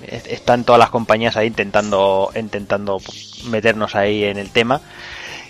es- 0.07 0.25
están 0.27 0.63
todas 0.63 0.79
las 0.79 0.89
compañías 0.89 1.35
ahí 1.35 1.47
intentando 1.47 2.31
intentando 2.35 2.99
meternos 3.45 3.95
ahí 3.95 4.23
en 4.23 4.37
el 4.37 4.51
tema. 4.51 4.79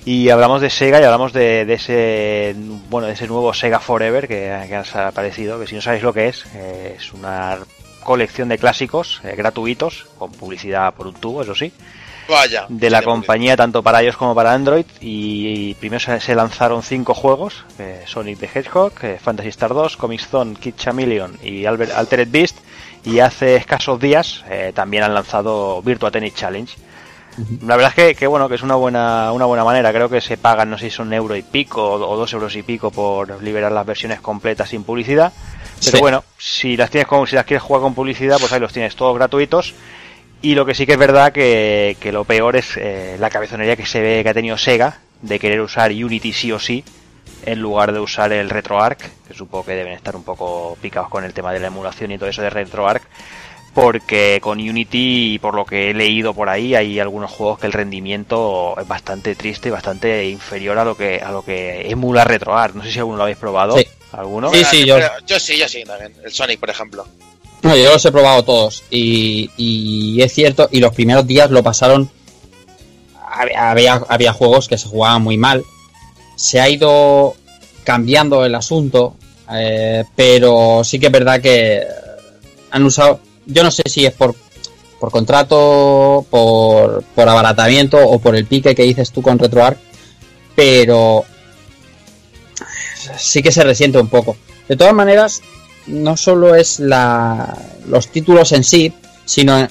Y 0.04 0.30
hablamos 0.32 0.62
de 0.62 0.72
Sega 0.72 1.00
y 1.00 1.04
hablamos 1.04 1.32
de, 1.32 1.64
de 1.66 1.74
ese 1.76 2.56
bueno 2.90 3.06
de 3.06 3.14
ese 3.14 3.28
nuevo 3.28 3.54
Sega 3.54 3.80
Forever 3.80 4.28
que, 4.28 4.52
que 4.68 4.76
ha 4.76 5.08
aparecido, 5.08 5.60
que 5.60 5.68
si 5.68 5.76
no 5.76 5.82
sabéis 5.82 6.02
lo 6.02 6.12
que 6.12 6.28
es, 6.30 6.44
eh, 6.56 6.96
es 6.98 7.14
una 7.14 7.60
colección 8.04 8.50
de 8.50 8.58
clásicos 8.58 9.22
eh, 9.24 9.36
gratuitos, 9.36 10.08
con 10.18 10.32
publicidad 10.32 10.94
por 10.94 11.08
un 11.08 11.14
tubo, 11.14 11.42
eso 11.42 11.56
sí, 11.56 11.72
Vaya. 12.28 12.66
de 12.70 12.90
la 12.90 13.02
compañía 13.02 13.58
tanto 13.58 13.84
para 13.84 14.04
iOS 14.04 14.18
como 14.18 14.36
para 14.36 14.54
Android. 14.54 14.86
Y, 15.00 15.74
primero 15.76 16.00
se, 16.00 16.20
se 16.20 16.36
lanzaron 16.36 16.84
cinco 16.84 17.14
juegos 17.14 17.66
eh, 17.80 18.04
Sonic 18.06 18.40
the 18.40 18.50
Hedgehog, 18.54 18.94
eh, 19.02 19.20
Fantasy 19.22 19.50
Star 19.50 19.74
2, 19.74 19.98
Comic 19.98 20.22
Zone, 20.22 20.56
Kid 20.56 20.76
Chameleon 20.76 21.38
y 21.44 21.66
Albert, 21.66 21.92
Altered 21.94 22.30
Beast. 22.30 22.58
Y 23.04 23.20
hace 23.20 23.56
escasos 23.56 24.00
días 24.00 24.44
eh, 24.50 24.72
también 24.76 25.04
han 25.04 25.14
lanzado 25.14 25.82
Virtua 25.82 26.12
Tennis 26.12 26.36
Challenge. 26.36 26.74
La 27.66 27.78
verdad 27.78 27.94
es 27.96 27.96
que, 27.96 28.16
que, 28.16 28.28
bueno 28.28 28.50
que 28.50 28.56
es 28.56 28.62
una 28.62 28.76
buena 28.76 29.32
una 29.32 29.46
buena 29.46 29.64
manera. 29.64 29.92
Creo 29.94 30.10
que 30.10 30.22
se 30.22 30.38
pagan 30.38 30.70
no 30.70 30.78
sé 30.78 30.90
si 30.90 30.98
son 30.98 31.14
euro 31.14 31.36
y 31.36 31.42
pico 31.42 31.82
o, 31.82 32.10
o 32.10 32.18
dos 32.18 32.34
euros 32.34 32.56
y 32.56 32.64
pico 32.64 32.92
por 32.92 33.42
liberar 33.42 33.72
las 33.72 33.86
versiones 33.86 34.20
completas 34.20 34.70
sin 34.70 34.84
publicidad 34.84 35.32
pero 35.84 35.98
Sí. 35.98 36.02
bueno 36.02 36.24
si 36.38 36.78
las 36.78 36.90
tienes 36.90 37.08
como 37.08 37.26
si 37.26 37.36
las 37.36 37.46
quieres 37.46 37.64
jugar 37.64 37.82
con 37.82 37.94
publicidad 37.96 38.38
pues 38.40 38.52
ahí 38.54 38.60
los 38.60 38.74
tienes 38.74 38.96
todos 38.96 39.16
gratuitos 39.16 39.74
y 40.42 40.56
lo 40.56 40.66
que 40.66 40.74
sí 40.74 40.86
que 40.86 40.94
es 40.94 40.98
verdad 40.98 41.32
que, 41.32 41.98
que 42.00 42.12
lo 42.12 42.24
peor 42.24 42.56
es 42.56 42.78
eh, 42.78 43.16
la 43.20 43.30
cabezonería 43.30 43.76
que 43.76 43.86
se 43.86 44.02
ve 44.02 44.22
que 44.24 44.30
ha 44.30 44.34
tenido 44.34 44.58
Sega 44.58 45.00
de 45.22 45.38
querer 45.40 45.62
usar 45.62 45.92
Unity 45.92 46.34
sí 46.34 46.52
o 46.52 46.60
sí 46.60 46.84
en 47.46 47.60
lugar 47.60 47.92
de 47.92 48.00
usar 48.00 48.32
el 48.34 48.50
RetroArch, 48.50 49.00
que 49.28 49.34
supongo 49.34 49.66
que 49.66 49.74
deben 49.76 49.94
estar 49.94 50.16
un 50.16 50.24
poco 50.24 50.78
picados 50.82 51.10
con 51.10 51.24
el 51.24 51.34
tema 51.34 51.52
de 51.52 51.60
la 51.60 51.68
emulación 51.68 52.12
y 52.12 52.18
todo 52.20 52.30
eso 52.30 52.42
de 52.44 52.52
RetroArch, 52.52 53.02
porque 53.74 54.40
con 54.42 54.60
Unity, 54.60 55.40
por 55.40 55.56
lo 55.56 55.66
que 55.66 55.90
he 55.90 55.94
leído 55.94 56.34
por 56.34 56.50
ahí, 56.50 56.76
hay 56.76 57.00
algunos 57.00 57.32
juegos 57.32 57.58
que 57.60 57.68
el 57.68 57.74
rendimiento 57.74 58.76
es 58.80 58.88
bastante 58.88 59.34
triste 59.36 59.70
y 59.70 59.72
bastante 59.72 60.28
inferior 60.30 60.78
a 60.78 60.84
lo 60.86 60.96
que 60.96 61.22
a 61.24 61.32
lo 61.32 61.44
que 61.44 61.90
emula 61.90 62.26
RetroArch. 62.26 62.76
No 62.76 62.84
sé 62.84 62.92
si 62.92 63.00
alguno 63.00 63.18
lo 63.18 63.24
habéis 63.24 63.38
probado. 63.38 63.78
Sí. 63.78 63.88
¿Alguno? 64.12 64.52
Sí, 64.54 64.64
sí, 64.70 64.86
yo- 64.86 64.98
yo 65.26 65.40
sí, 65.40 65.58
yo 65.58 65.68
sí 65.68 65.84
también. 65.86 66.14
El 66.24 66.32
Sonic, 66.32 66.60
por 66.60 66.70
ejemplo. 66.70 67.08
No, 67.64 67.76
yo 67.76 67.92
los 67.94 68.04
he 68.06 68.12
probado 68.12 68.44
todos 68.44 68.84
y, 68.90 69.50
y 69.56 70.22
es 70.22 70.34
cierto, 70.34 70.68
y 70.72 70.80
los 70.80 70.94
primeros 70.96 71.28
días 71.28 71.52
lo 71.52 71.62
pasaron, 71.62 72.10
había, 73.56 74.02
había 74.08 74.34
juegos 74.34 74.68
que 74.68 74.78
se 74.80 74.88
jugaban 74.88 75.22
muy 75.22 75.38
mal, 75.38 75.64
se 76.36 76.60
ha 76.60 76.68
ido 76.70 77.36
cambiando 77.84 78.44
el 78.46 78.56
asunto, 78.56 79.16
eh, 79.54 80.04
pero 80.16 80.82
sí 80.84 81.00
que 81.00 81.06
es 81.08 81.12
verdad 81.12 81.40
que 81.40 81.84
han 82.72 82.84
usado, 82.84 83.20
yo 83.46 83.64
no 83.64 83.70
sé 83.72 83.84
si 83.88 84.06
es 84.08 84.14
por, 84.14 84.36
por 85.00 85.12
contrato, 85.12 86.26
por, 86.32 87.04
por 87.16 87.30
abaratamiento 87.30 87.98
o 87.98 88.18
por 88.20 88.36
el 88.36 88.46
pique 88.48 88.74
que 88.74 88.84
dices 88.84 89.12
tú 89.12 89.22
con 89.22 89.38
RetroArch, 89.38 89.78
pero 90.56 91.26
sí 93.22 93.42
que 93.42 93.52
se 93.52 93.64
resiente 93.64 94.00
un 94.00 94.08
poco. 94.08 94.36
De 94.68 94.76
todas 94.76 94.94
maneras, 94.94 95.42
no 95.88 96.16
solo 96.18 96.56
es 96.56 96.80
la, 96.80 97.58
los 97.88 98.08
títulos 98.10 98.52
en 98.52 98.64
sí, 98.64 98.94
sino 99.26 99.60
eh, 99.60 99.68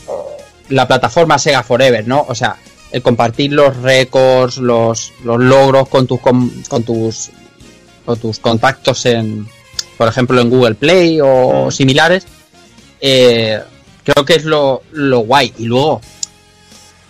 la 0.68 0.86
plataforma 0.86 1.38
Sega 1.38 1.62
Forever, 1.62 2.07
¿no? 2.07 2.24
O 2.28 2.34
sea, 2.34 2.57
el 2.92 3.03
compartir 3.03 3.53
los 3.53 3.76
récords, 3.76 4.57
los, 4.59 5.12
los 5.24 5.38
logros 5.40 5.88
con 5.88 6.07
tus, 6.07 6.20
con, 6.20 6.51
con 6.68 6.82
tus 6.82 7.30
con 8.05 8.18
tus 8.18 8.38
contactos 8.40 9.05
en, 9.07 9.46
por 9.96 10.09
ejemplo, 10.09 10.40
en 10.40 10.51
Google 10.51 10.74
Play 10.74 11.20
o 11.22 11.66
Mm. 11.66 11.70
similares, 11.70 12.26
eh, 13.01 13.61
creo 14.03 14.24
que 14.24 14.34
es 14.34 14.44
lo, 14.44 14.82
lo 14.92 15.20
guay. 15.20 15.53
Y 15.59 15.64
luego, 15.66 16.01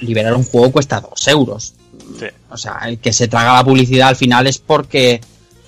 liberar 0.01 0.35
un 0.35 0.45
juego 0.45 0.73
cuesta 0.73 1.01
dos 1.01 1.27
euros. 1.29 1.75
Sí. 2.19 2.27
O 2.51 2.57
sea, 2.57 2.81
el 2.87 2.99
que 2.99 3.13
se 3.13 3.29
traga 3.29 3.55
la 3.55 3.65
publicidad 3.65 4.09
al 4.09 4.17
final 4.17 4.47
es 4.47 4.59
porque 4.59 5.21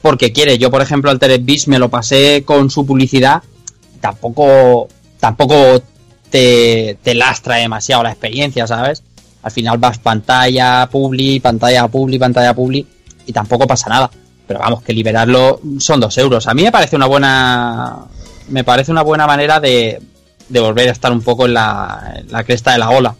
porque 0.02 0.32
quiere. 0.32 0.58
Yo, 0.58 0.70
por 0.70 0.82
ejemplo, 0.82 1.10
Altered 1.10 1.40
Beast 1.42 1.68
me 1.68 1.78
lo 1.78 1.88
pasé 1.88 2.42
con 2.44 2.68
su 2.68 2.84
publicidad. 2.84 3.42
Tampoco 4.00 4.88
tampoco 5.22 5.80
te, 6.30 6.98
lastra 7.14 7.56
demasiado 7.56 8.02
la 8.02 8.10
experiencia, 8.10 8.66
¿sabes? 8.66 9.04
Al 9.42 9.52
final 9.52 9.78
vas 9.78 9.98
pantalla, 9.98 10.88
publi, 10.90 11.38
pantalla, 11.38 11.86
publi, 11.86 12.18
pantalla, 12.18 12.54
publi 12.54 12.84
y 13.26 13.32
tampoco 13.32 13.66
pasa 13.66 13.88
nada. 13.88 14.10
Pero 14.48 14.58
vamos, 14.58 14.82
que 14.82 14.92
liberarlo 14.92 15.60
son 15.78 16.00
dos 16.00 16.18
euros. 16.18 16.48
A 16.48 16.54
mí 16.54 16.64
me 16.64 16.72
parece 16.72 16.96
una 16.96 17.06
buena 17.06 17.98
me 18.48 18.64
parece 18.64 18.90
una 18.90 19.02
buena 19.02 19.26
manera 19.28 19.60
de, 19.60 20.02
de 20.48 20.60
volver 20.60 20.88
a 20.88 20.92
estar 20.92 21.12
un 21.12 21.22
poco 21.22 21.46
en 21.46 21.54
la, 21.54 22.14
en 22.16 22.32
la 22.32 22.42
cresta 22.42 22.72
de 22.72 22.78
la 22.78 22.90
ola. 22.90 23.14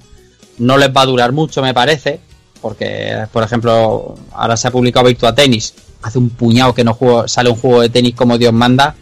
No 0.59 0.77
les 0.77 0.91
va 0.91 1.03
a 1.03 1.07
durar 1.07 1.31
mucho, 1.31 1.63
me 1.63 1.73
parece, 1.73 2.19
porque, 2.61 3.27
por 3.33 3.45
ejemplo, 3.45 4.17
ahora 4.33 4.57
se 4.57 4.69
ha 4.69 4.71
publicado 4.73 5.07
Virtua 5.07 5.35
Tennis. 5.35 5.75
Hace 6.03 6.19
un 6.19 6.31
puñado 6.31 6.75
que 6.75 6.85
no 6.85 6.95
juego, 6.95 7.29
sale 7.29 7.51
un 7.51 7.57
juego 7.57 7.81
de 7.81 7.89
tenis 7.89 8.15
como 8.15 8.39
Dios 8.39 8.53
manda. 8.53 8.95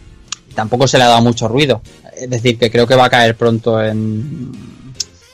Tampoco 0.54 0.86
se 0.86 0.98
le 0.98 1.04
ha 1.04 1.08
dado 1.08 1.22
mucho 1.22 1.48
ruido. 1.48 1.80
Es 2.16 2.28
decir, 2.28 2.58
que 2.58 2.70
creo 2.70 2.86
que 2.86 2.96
va 2.96 3.06
a 3.06 3.10
caer 3.10 3.36
pronto 3.36 3.82
en, 3.82 4.52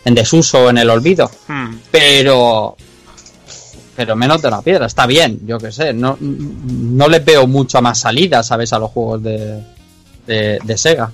en 0.05 0.14
desuso 0.14 0.64
o 0.64 0.71
en 0.71 0.79
el 0.79 0.91
olvido. 0.91 1.31
Hmm. 1.49 1.77
Pero. 1.91 2.77
Pero 3.97 4.14
menos 4.14 4.43
de 4.43 4.51
la 4.51 4.61
piedra, 4.61 4.87
está 4.87 5.07
bien, 5.07 5.41
yo 5.47 5.59
qué 5.59 5.73
sé. 5.73 5.95
No, 5.95 6.19
no 6.21 7.09
les 7.09 7.25
veo 7.25 7.47
mucha 7.47 7.81
más 7.81 7.99
salida, 7.99 8.43
¿sabes? 8.43 8.73
A 8.75 8.79
los 8.79 8.91
juegos 8.91 9.23
de, 9.23 9.62
de, 10.27 10.59
de 10.62 10.77
Sega. 10.77 11.11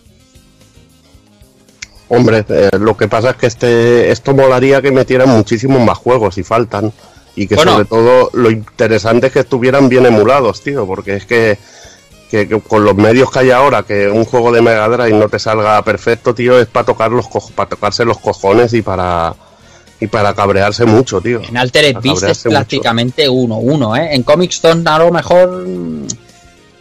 Hombre, 2.09 2.44
eh, 2.46 2.70
lo 2.78 2.94
que 2.94 3.09
pasa 3.09 3.30
es 3.30 3.36
que 3.36 3.46
este 3.46 4.11
esto 4.11 4.34
molaría 4.34 4.82
que 4.82 4.90
metieran 4.90 5.30
muchísimos 5.30 5.80
más 5.80 5.96
juegos 5.96 6.36
y 6.36 6.42
faltan. 6.42 6.92
Y 7.34 7.46
que 7.46 7.54
Bueno. 7.54 7.72
sobre 7.72 7.84
todo 7.86 8.30
lo 8.34 8.50
interesante 8.50 9.28
es 9.28 9.32
que 9.32 9.40
estuvieran 9.40 9.88
bien 9.88 10.04
emulados, 10.06 10.62
tío, 10.62 10.86
porque 10.86 11.16
es 11.16 11.24
que, 11.26 11.58
que- 12.30 12.46
que 12.48 12.60
con 12.60 12.84
los 12.84 12.94
medios 12.94 13.30
que 13.30 13.38
hay 13.40 13.50
ahora, 13.50 13.82
que 13.84 14.08
un 14.08 14.24
juego 14.24 14.52
de 14.52 14.60
Mega 14.62 14.88
Drive 14.88 15.18
no 15.18 15.28
te 15.28 15.38
salga 15.38 15.82
perfecto, 15.82 16.34
tío, 16.34 16.58
es 16.60 16.66
para 16.66 16.86
tocar 16.86 17.10
los 17.10 17.26
para 17.54 17.68
tocarse 17.70 18.04
los 18.04 18.18
cojones 18.18 18.72
y 18.74 18.82
para 18.82 19.34
y 20.00 20.08
para 20.08 20.34
cabrearse 20.34 20.84
mucho, 20.84 21.20
tío. 21.20 21.40
En 21.48 21.56
Altered 21.56 21.96
Beast 22.02 22.24
es 22.24 22.42
prácticamente 22.42 23.28
1-1, 23.28 23.96
¿eh? 23.98 24.14
En 24.14 24.24
Comic 24.24 24.50
Zone 24.52 24.82
a 24.90 24.98
lo 24.98 25.10
mejor 25.12 25.64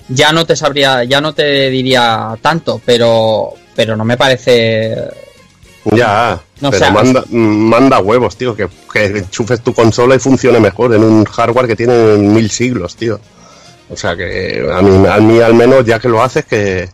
ya 0.09 0.31
no 0.33 0.45
te 0.45 0.55
sabría, 0.55 1.03
ya 1.05 1.21
no 1.21 1.33
te 1.33 1.69
diría 1.69 2.35
tanto, 2.41 2.81
pero 2.85 3.53
pero 3.75 3.95
no 3.95 4.03
me 4.03 4.17
parece 4.17 4.95
Ya, 5.85 6.39
No, 6.59 6.67
o 6.67 6.71
pero 6.71 6.85
sea, 6.85 6.91
manda, 6.91 7.23
manda 7.29 7.99
huevos, 7.99 8.35
tío, 8.35 8.55
que, 8.55 8.67
que 8.93 9.05
enchufes 9.05 9.61
tu 9.61 9.73
consola 9.73 10.15
y 10.15 10.19
funcione 10.19 10.59
mejor 10.59 10.93
en 10.93 11.03
un 11.03 11.25
hardware 11.25 11.67
que 11.67 11.75
tiene 11.75 12.17
mil 12.17 12.51
siglos, 12.51 12.95
tío. 12.95 13.19
O 13.89 13.97
sea 13.97 14.15
que 14.15 14.69
a 14.71 14.81
mí, 14.81 15.07
a 15.07 15.17
mí 15.17 15.39
al 15.39 15.53
menos 15.53 15.85
ya 15.85 15.99
que 15.99 16.07
lo 16.07 16.21
haces 16.21 16.45
que, 16.45 16.89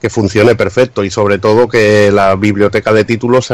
que 0.00 0.10
funcione 0.10 0.54
perfecto 0.54 1.02
y 1.02 1.10
sobre 1.10 1.38
todo 1.38 1.66
que 1.66 2.10
la 2.12 2.36
biblioteca 2.36 2.92
de 2.92 3.04
títulos 3.04 3.46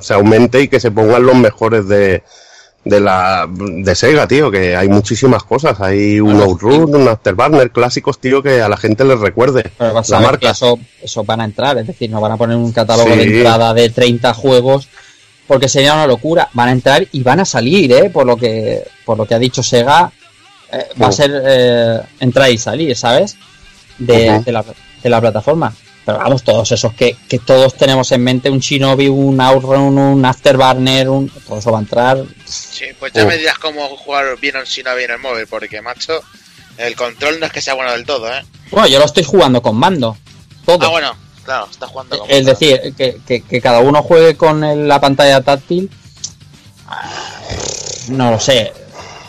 se 0.00 0.14
aumente 0.14 0.62
y 0.62 0.68
que 0.68 0.80
se 0.80 0.90
pongan 0.90 1.24
los 1.26 1.36
mejores 1.36 1.86
de, 1.86 2.22
de 2.84 3.00
la 3.00 3.48
de 3.48 3.94
Sega, 3.94 4.26
tío, 4.26 4.50
que 4.50 4.74
hay 4.76 4.88
muchísimas 4.88 5.44
cosas, 5.44 5.80
hay 5.80 6.18
un 6.18 6.32
Bueno, 6.34 6.44
Outrun, 6.44 6.94
un 6.96 7.08
Afterburner 7.08 7.70
clásicos, 7.70 8.18
tío, 8.18 8.42
que 8.42 8.60
a 8.60 8.68
la 8.68 8.76
gente 8.76 9.04
les 9.04 9.20
recuerde 9.20 9.70
vas 9.78 10.08
la 10.08 10.16
a 10.18 10.20
ver 10.20 10.30
que 10.38 10.46
marca. 10.46 10.50
eso, 10.50 10.78
eso 11.00 11.22
van 11.24 11.40
a 11.40 11.44
entrar, 11.44 11.78
es 11.78 11.86
decir, 11.86 12.10
no 12.10 12.20
van 12.20 12.32
a 12.32 12.36
poner 12.36 12.56
un 12.56 12.72
catálogo 12.72 13.10
Sí. 13.12 13.16
de 13.18 13.36
entrada 13.36 13.72
de 13.72 13.88
30 13.90 14.34
juegos 14.34 14.88
porque 15.46 15.68
sería 15.68 15.94
una 15.94 16.06
locura. 16.06 16.48
Van 16.54 16.68
a 16.68 16.72
entrar 16.72 17.06
y 17.12 17.22
van 17.22 17.40
a 17.40 17.44
salir, 17.44 17.92
¿eh? 17.92 18.10
Por 18.10 18.26
lo 18.26 18.36
que, 18.36 18.82
por 19.04 19.16
lo 19.18 19.26
que 19.26 19.34
ha 19.34 19.38
dicho 19.38 19.62
Sega, 19.62 20.10
eh, 20.72 20.86
va 21.00 21.08
a 21.08 21.12
ser 21.12 21.30
eh, 21.44 22.00
entrar 22.20 22.50
y 22.50 22.58
salir, 22.58 22.96
¿sabes? 22.96 23.36
De, 23.98 24.40
de 24.40 24.52
la, 24.52 24.64
de 25.02 25.10
la 25.10 25.20
plataforma. 25.20 25.72
Pero 26.04 26.18
vamos, 26.18 26.42
todos 26.42 26.72
esos 26.72 26.92
que, 26.94 27.16
que 27.28 27.38
todos 27.38 27.74
tenemos 27.76 28.10
en 28.10 28.24
mente, 28.24 28.50
un 28.50 28.58
Shinobi, 28.58 29.08
un 29.08 29.40
Outrun, 29.40 29.96
un 29.98 30.24
Afterburner, 30.24 31.08
un, 31.08 31.28
todo 31.28 31.58
eso 31.58 31.70
va 31.70 31.78
a 31.78 31.82
entrar. 31.82 32.24
Sí, 32.44 32.86
pues 32.98 33.12
ya 33.12 33.22
Oh. 33.22 33.26
me 33.28 33.38
dirás 33.38 33.56
cómo 33.58 33.88
jugar 33.96 34.24
bien 34.40 34.56
o 34.56 34.66
si 34.66 34.82
no 34.82 34.94
bien 34.96 35.12
el 35.12 35.18
móvil, 35.20 35.46
porque, 35.48 35.80
macho, 35.80 36.20
el 36.76 36.96
control 36.96 37.38
no 37.38 37.46
es 37.46 37.52
que 37.52 37.60
sea 37.60 37.74
bueno 37.74 37.92
del 37.92 38.04
todo, 38.04 38.28
¿eh? 38.34 38.44
Bueno, 38.72 38.88
yo 38.88 38.98
lo 38.98 39.04
estoy 39.04 39.22
jugando 39.22 39.62
con 39.62 39.76
mando. 39.76 40.16
Todo. 40.66 40.78
Ah, 40.86 40.88
bueno, 40.88 41.14
claro, 41.44 41.68
está 41.70 41.86
jugando 41.86 42.18
con 42.18 42.28
Es 42.30 42.46
decir, 42.46 42.94
que, 42.96 43.20
que- 43.24 43.42
que 43.42 43.60
cada 43.60 43.78
uno 43.80 44.02
juegue 44.02 44.36
con 44.36 44.64
el- 44.64 44.88
la 44.88 45.00
pantalla 45.00 45.40
táctil. 45.42 45.88
ah, 46.88 47.10
No 48.08 48.30
lo 48.32 48.40
sé. 48.40 48.72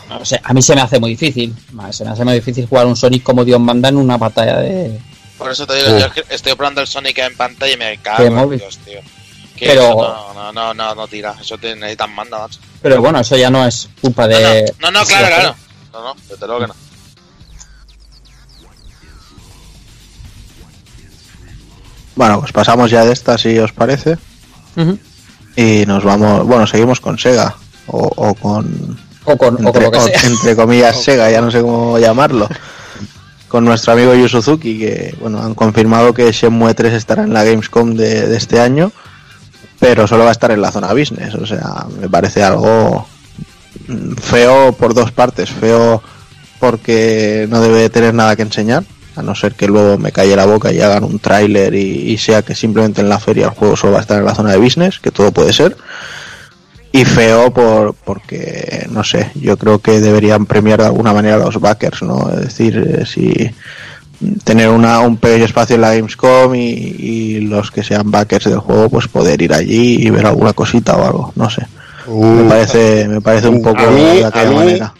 No 0.08 0.18
lo 0.18 0.24
sé. 0.24 0.40
A 0.42 0.52
mí 0.52 0.60
se 0.60 0.74
me 0.74 0.80
hace 0.80 0.98
muy 0.98 1.10
difícil. 1.10 1.54
Se 1.92 2.04
me 2.04 2.10
hace 2.10 2.24
muy 2.24 2.34
difícil 2.34 2.66
jugar 2.66 2.86
un 2.86 2.96
Sonic 2.96 3.22
como 3.22 3.44
Dios 3.44 3.60
manda 3.60 3.88
en 3.88 3.96
una 3.96 4.18
pantalla 4.18 4.58
de, 4.58 4.98
Por 5.38 5.50
eso 5.50 5.66
te 5.66 5.74
digo, 5.74 5.86
Sí. 5.88 6.00
yo 6.00 6.06
es 6.06 6.12
que 6.12 6.24
estoy 6.34 6.54
probando 6.54 6.80
el 6.80 6.86
Sonic 6.86 7.18
en 7.18 7.36
pantalla 7.36 7.72
y 7.74 7.76
me 7.76 7.98
cago 7.98 8.24
en 8.24 8.34
móvil. 8.34 8.58
Dios, 8.60 8.78
tío. 8.78 9.00
Que 9.56 9.66
Pero- 9.68 9.82
eso 9.82 10.32
no, 10.34 10.34
no, 10.34 10.52
no, 10.52 10.74
no, 10.74 10.94
no 10.94 11.08
tira. 11.08 11.34
Eso 11.40 11.56
te 11.58 11.74
necesitan 11.76 12.12
manda, 12.14 12.38
macho. 12.38 12.58
Pero 12.82 13.00
bueno, 13.00 13.20
eso 13.20 13.36
ya 13.36 13.50
no 13.50 13.64
es 13.66 13.88
culpa 14.00 14.26
de. 14.28 14.72
no, 14.80 14.90
no, 14.90 15.00
no, 15.00 15.06
claro, 15.06 15.26
claro. 15.26 15.56
No, 15.92 16.02
no, 16.02 16.16
desde 16.28 16.46
luego 16.46 16.60
que 16.62 16.66
no. 16.68 16.74
Bueno, 22.16 22.40
pues 22.40 22.52
pasamos 22.52 22.90
ya 22.90 23.04
de 23.04 23.12
esta, 23.12 23.36
si 23.38 23.58
os 23.58 23.72
parece. 23.72 24.18
Y 25.56 25.84
nos 25.86 26.04
vamos, 26.04 26.46
bueno, 26.46 26.66
seguimos 26.66 27.00
con 27.00 27.18
Sega. 27.18 27.56
O, 27.86 27.98
o 28.16 28.34
con, 28.34 28.98
O 29.24 29.36
con, 29.36 29.54
o 29.54 29.56
con 29.56 29.66
entre, 29.66 29.82
lo 29.82 29.90
que 29.90 29.98
o- 29.98 30.06
sea. 30.06 30.20
entre 30.22 30.56
comillas, 30.56 31.00
Sega, 31.04 31.30
ya 31.30 31.40
no 31.40 31.50
sé 31.50 31.60
cómo 31.60 31.98
llamarlo. 31.98 32.48
Con 33.54 33.64
nuestro 33.64 33.92
amigo 33.92 34.16
Yu 34.16 34.28
Suzuki, 34.28 34.80
que 34.80 35.14
bueno, 35.20 35.40
han 35.40 35.54
confirmado 35.54 36.12
que 36.12 36.32
Shenmue 36.32 36.74
3 36.74 36.92
estará 36.94 37.22
en 37.22 37.32
la 37.32 37.44
Gamescom 37.44 37.94
de, 37.94 38.36
este 38.36 38.58
año, 38.58 38.90
pero 39.78 40.08
solo 40.08 40.24
va 40.24 40.30
a 40.30 40.32
estar 40.32 40.50
en 40.50 40.60
la 40.60 40.72
zona 40.72 40.92
business. 40.92 41.36
O 41.36 41.46
sea, 41.46 41.86
me 42.00 42.08
parece 42.08 42.42
algo 42.42 43.06
feo 44.20 44.72
por 44.72 44.92
dos 44.92 45.12
partes. 45.12 45.50
Feo 45.50 46.02
porque 46.58 47.46
no 47.48 47.60
debe 47.60 47.88
tener 47.90 48.12
nada 48.12 48.34
que 48.34 48.42
enseñar, 48.42 48.82
a 49.14 49.22
no 49.22 49.36
ser 49.36 49.54
que 49.54 49.68
luego 49.68 49.98
me 49.98 50.10
calle 50.10 50.34
la 50.34 50.46
boca 50.46 50.72
y 50.72 50.80
hagan 50.80 51.04
un 51.04 51.20
tráiler 51.20 51.76
y, 51.76 52.10
y 52.10 52.18
sea 52.18 52.42
que 52.42 52.56
simplemente 52.56 53.02
en 53.02 53.08
la 53.08 53.20
feria 53.20 53.44
el 53.44 53.52
juego 53.52 53.76
solo 53.76 53.92
va 53.92 53.98
a 54.00 54.02
estar 54.02 54.18
en 54.18 54.24
la 54.24 54.34
zona 54.34 54.50
de 54.50 54.58
business, 54.58 54.98
que 54.98 55.12
todo 55.12 55.30
puede 55.30 55.52
ser. 55.52 55.76
Y 56.96 57.04
feo 57.04 57.52
por 57.52 57.92
porque, 58.04 58.86
no 58.90 59.02
sé, 59.02 59.30
yo 59.34 59.56
creo 59.56 59.80
que 59.80 60.00
deberían 60.00 60.46
premiar 60.46 60.78
de 60.80 60.86
alguna 60.86 61.12
manera 61.12 61.34
a 61.34 61.38
los 61.38 61.60
backers, 61.60 62.02
¿no? 62.02 62.30
Es 62.30 62.40
decir, 62.42 63.00
eh, 63.00 63.04
si 63.04 63.50
tener 64.44 64.68
una, 64.68 65.00
un 65.00 65.16
pequeño 65.16 65.44
espacio 65.44 65.74
en 65.74 65.80
la 65.80 65.92
Gamescom 65.92 66.54
y, 66.54 66.60
y 66.60 67.40
los 67.40 67.72
que 67.72 67.82
sean 67.82 68.12
backers 68.12 68.44
del 68.44 68.60
juego, 68.60 68.88
pues 68.90 69.08
poder 69.08 69.42
ir 69.42 69.52
allí 69.52 70.06
y 70.06 70.10
ver 70.10 70.24
alguna 70.24 70.52
cosita 70.52 70.96
o 70.96 71.04
algo, 71.04 71.32
no 71.34 71.50
sé. 71.50 71.66
Me 72.06 72.42
Mm, 72.44 72.48
parece, 72.48 73.08
me 73.08 73.20
parece 73.20 73.48
un 73.48 73.60
poco 73.62 73.80
A 73.80 73.90
mí- 73.90 74.02
de 74.02 74.24
aquella 74.26 74.50
manera. 74.52 74.94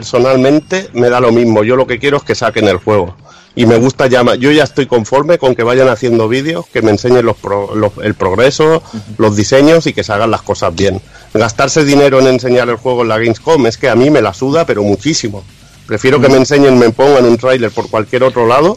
Personalmente 0.00 0.88
me 0.92 1.08
da 1.08 1.20
lo 1.20 1.32
mismo. 1.32 1.64
Yo 1.64 1.74
lo 1.76 1.86
que 1.86 1.98
quiero 1.98 2.18
es 2.18 2.22
que 2.22 2.34
saquen 2.34 2.68
el 2.68 2.76
juego. 2.76 3.16
Y 3.54 3.64
me 3.64 3.78
gusta 3.78 4.06
ya, 4.06 4.22
yo 4.34 4.50
ya 4.52 4.64
estoy 4.64 4.86
conforme 4.86 5.38
con 5.38 5.54
que 5.54 5.62
vayan 5.62 5.88
haciendo 5.88 6.28
vídeos, 6.28 6.66
que 6.70 6.82
me 6.82 6.90
enseñen 6.90 7.24
los 7.24 7.36
pro- 7.36 7.74
los- 7.74 7.92
el 8.02 8.12
progreso, 8.14 8.82
los 9.16 9.34
diseños 9.34 9.86
y 9.86 9.94
que 9.94 10.04
se 10.04 10.12
hagan 10.12 10.30
las 10.30 10.42
cosas 10.42 10.74
bien. 10.74 11.00
Gastarse 11.32 11.82
dinero 11.84 12.20
en 12.20 12.26
enseñar 12.26 12.68
el 12.68 12.76
juego 12.76 13.02
en 13.02 13.08
la 13.08 13.16
Gamescom 13.18 13.66
es 13.66 13.78
que 13.78 13.88
a 13.88 13.94
mí 13.96 14.10
me 14.10 14.20
la 14.20 14.34
suda, 14.34 14.66
pero 14.66 14.82
muchísimo. 14.82 15.42
Prefiero 15.86 16.20
que 16.20 16.28
me 16.28 16.36
enseñen, 16.36 16.78
me 16.78 16.90
pongan 16.90 17.24
un 17.24 17.38
tráiler 17.38 17.70
por 17.70 17.88
cualquier 17.88 18.24
otro 18.24 18.46
lado. 18.46 18.76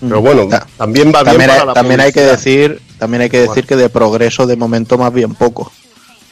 Pero 0.00 0.20
bueno, 0.20 0.46
Ta- 0.48 0.66
también 0.76 1.08
va 1.14 1.22
bien 1.22 1.36
También, 1.36 1.50
para 1.50 1.64
la 1.64 1.72
también 1.74 2.00
hay 2.00 2.12
que 2.12 2.20
decir, 2.22 2.80
también 2.98 3.22
hay 3.22 3.30
que 3.30 3.40
decir 3.40 3.66
que 3.66 3.76
de 3.76 3.88
progreso 3.88 4.46
de 4.46 4.56
momento 4.56 4.98
más 4.98 5.12
bien 5.14 5.34
poco. 5.34 5.72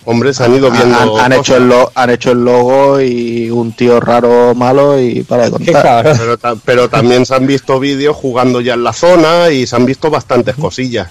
Hombre, 0.05 0.33
se 0.33 0.43
han 0.45 0.55
ido 0.55 0.71
viendo 0.71 1.19
han, 1.19 1.33
han 1.33 1.33
hecho 1.39 1.57
el 1.57 1.69
lo- 1.69 1.93
han 1.95 2.11
hecho 2.11 2.31
el 2.33 2.43
logo 2.45 3.01
y 3.01 3.51
un 3.51 3.73
tío 3.73 4.01
raro 4.01 4.55
malo 4.55 4.99
y 4.99 5.23
para 5.23 5.45
de 5.45 5.51
contar. 5.51 6.17
Pero, 6.19 6.39
ta- 6.39 6.55
pero 6.65 6.89
también 6.89 7.27
se 7.27 7.35
han 7.35 7.47
visto 7.47 7.79
vídeos 7.79 8.17
jugando 8.17 8.61
ya 8.61 8.75
en 8.75 8.85
la 8.85 8.93
zona 8.95 9.51
y 9.51 9.67
se 9.67 9.77
han 9.77 9.85
visto 9.85 10.09
bastantes 10.11 10.55
cosillas. 10.57 11.09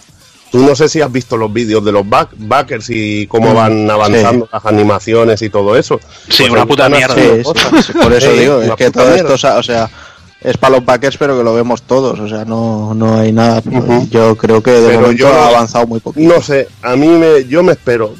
Tú 0.51 0.59
no 0.59 0.75
sé 0.75 0.88
si 0.89 1.01
has 1.01 1.11
visto 1.11 1.35
los 1.38 1.51
vídeos 1.51 1.83
de 1.83 1.91
los 1.91 2.09
back- 2.09 2.29
backers 2.38 2.89
y 2.89 3.27
cómo 3.27 3.51
Mm, 3.51 3.55
van 3.55 3.91
avanzando 3.91 4.49
las 4.51 4.65
animaciones 4.65 5.41
y 5.41 5.49
todo 5.49 5.75
eso. 5.75 5.99
Sí, 6.29 6.43
Pues 6.43 6.51
una 6.51 6.65
puta 6.65 6.88
mierda. 6.89 7.13
Sí, 7.13 7.43
sí, 7.85 7.93
por 8.01 8.13
eso 8.13 8.31
Sí, 8.31 8.39
digo, 8.39 8.61
es 8.61 8.71
que 8.75 8.89
todo 8.89 9.03
mierda. 9.11 9.33
esto, 9.35 9.57
o 9.59 9.63
sea, 9.63 9.89
es 10.41 10.55
para 10.57 10.77
los 10.77 10.85
backers, 10.85 11.17
pero 11.17 11.38
que 11.38 11.43
lo 11.43 11.53
vemos 11.53 11.81
todos, 11.81 12.17
o 12.19 12.27
sea, 12.29 12.45
no, 12.45 12.93
no 12.95 13.19
hay 13.19 13.33
nada. 13.33 13.61
Yo 14.09 14.35
creo 14.38 14.63
que 14.63 14.71
de 14.71 14.88
Pero 14.88 15.01
momento 15.01 15.19
yo- 15.19 15.33
ha 15.33 15.49
avanzado 15.49 15.85
muy 15.85 15.99
poquito. 15.99 16.33
No 16.33 16.41
sé, 16.41 16.67
a 16.81 16.95
mí 16.95 17.07
me, 17.09 17.43
yo 17.45 17.61
me 17.61 17.73
espero 17.73 18.15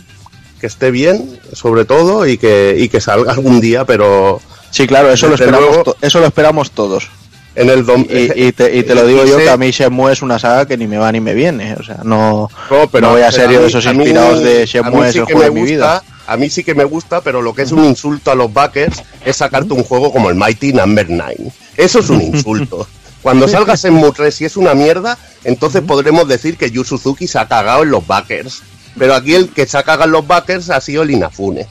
que 0.60 0.68
esté 0.68 0.91
bien, 0.91 1.39
sobre 1.53 1.86
todo, 1.86 2.26
y 2.28 2.38
que, 2.38 2.76
y 2.78 2.89
que 2.89 2.99
salga 3.01 3.32
algún 3.34 3.60
día, 3.62 3.86
pero 3.86 4.41
Sí, 4.72 4.86
claro, 4.88 5.12
eso 5.12 5.28
lo 5.28 5.36
esperamos, 5.36 5.62
luego- 5.76 5.95
eso 6.01 6.20
lo 6.20 6.26
esperamos 6.28 6.72
todos. 6.72 7.08
en 7.55 7.70
el 7.70 7.86
dom- 7.86 8.05
Y, 8.08 8.43
y 8.47 8.51
te, 8.51 8.76
y 8.78 8.84
te 8.84 8.93
lo 8.93 9.05
digo 9.08 9.26
yo 9.26 9.38
sé- 9.39 9.45
que 9.45 9.49
a 9.49 9.58
mí 9.58 9.72
Shenmue 9.72 10.12
es 10.14 10.22
una 10.22 10.38
saga 10.38 10.68
que 10.68 10.78
ni 10.78 10.86
me 10.86 10.97
va 10.99 11.12
ni 11.12 11.20
me 11.22 11.34
viene, 11.34 11.74
o 11.80 11.82
sea, 11.84 12.01
no, 12.03 12.49
No, 12.70 12.78
no 13.01 13.10
voy 13.12 13.22
a 13.22 13.30
pero 13.30 13.32
ser 13.32 13.49
yo 13.49 13.62
de 13.62 13.68
esos 13.68 13.86
mí- 13.86 13.91
inspirados 14.03 14.43
de 14.43 14.66
Shenmue 14.68 15.08
es 15.08 15.14
sí 15.14 15.20
el 15.20 15.26
juego 15.26 15.41
de 15.41 15.51
mi 15.51 15.62
gusta, 15.62 15.76
vida. 15.76 16.03
A 16.28 16.38
mí 16.38 16.49
sí 16.49 16.64
que 16.64 16.76
me 16.76 16.84
gusta, 16.84 17.22
pero 17.22 17.41
lo 17.41 17.55
que 17.55 17.62
es 17.64 17.72
un 17.72 17.84
insulto 17.86 18.30
a 18.32 18.36
los 18.36 18.53
backers 18.53 19.01
es 19.26 19.38
sacarte 19.38 19.74
un 19.74 19.84
juego 19.84 20.12
como 20.12 20.30
el 20.30 20.36
Mighty 20.36 20.74
Number 20.74 21.08
9. 21.10 21.38
Eso 21.78 21.99
es 21.99 22.10
un 22.10 22.22
insulto. 22.22 22.86
Cuando 23.24 23.47
salgas 23.47 23.84
en 23.86 23.93
Mu 23.95 24.12
3 24.12 24.39
y 24.41 24.45
es 24.45 24.55
una 24.58 24.74
mierda, 24.76 25.18
entonces 25.43 25.82
podremos 25.82 26.28
decir 26.28 26.58
que 26.58 26.70
Yu 26.70 26.84
Suzuki 26.84 27.28
se 27.28 27.39
ha 27.39 27.47
cagado 27.47 27.82
en 27.84 27.89
los 27.91 28.05
backers. 28.05 28.62
Pero 28.98 29.14
aquí 29.16 29.36
el 29.36 29.50
que 29.50 29.66
se 29.68 29.78
ha 29.78 29.84
cagado 29.84 30.06
en 30.06 30.12
los 30.12 30.26
backers 30.28 30.70
ha 30.70 30.82
sido 30.82 31.04
el 31.04 31.12
Inafune. 31.12 31.68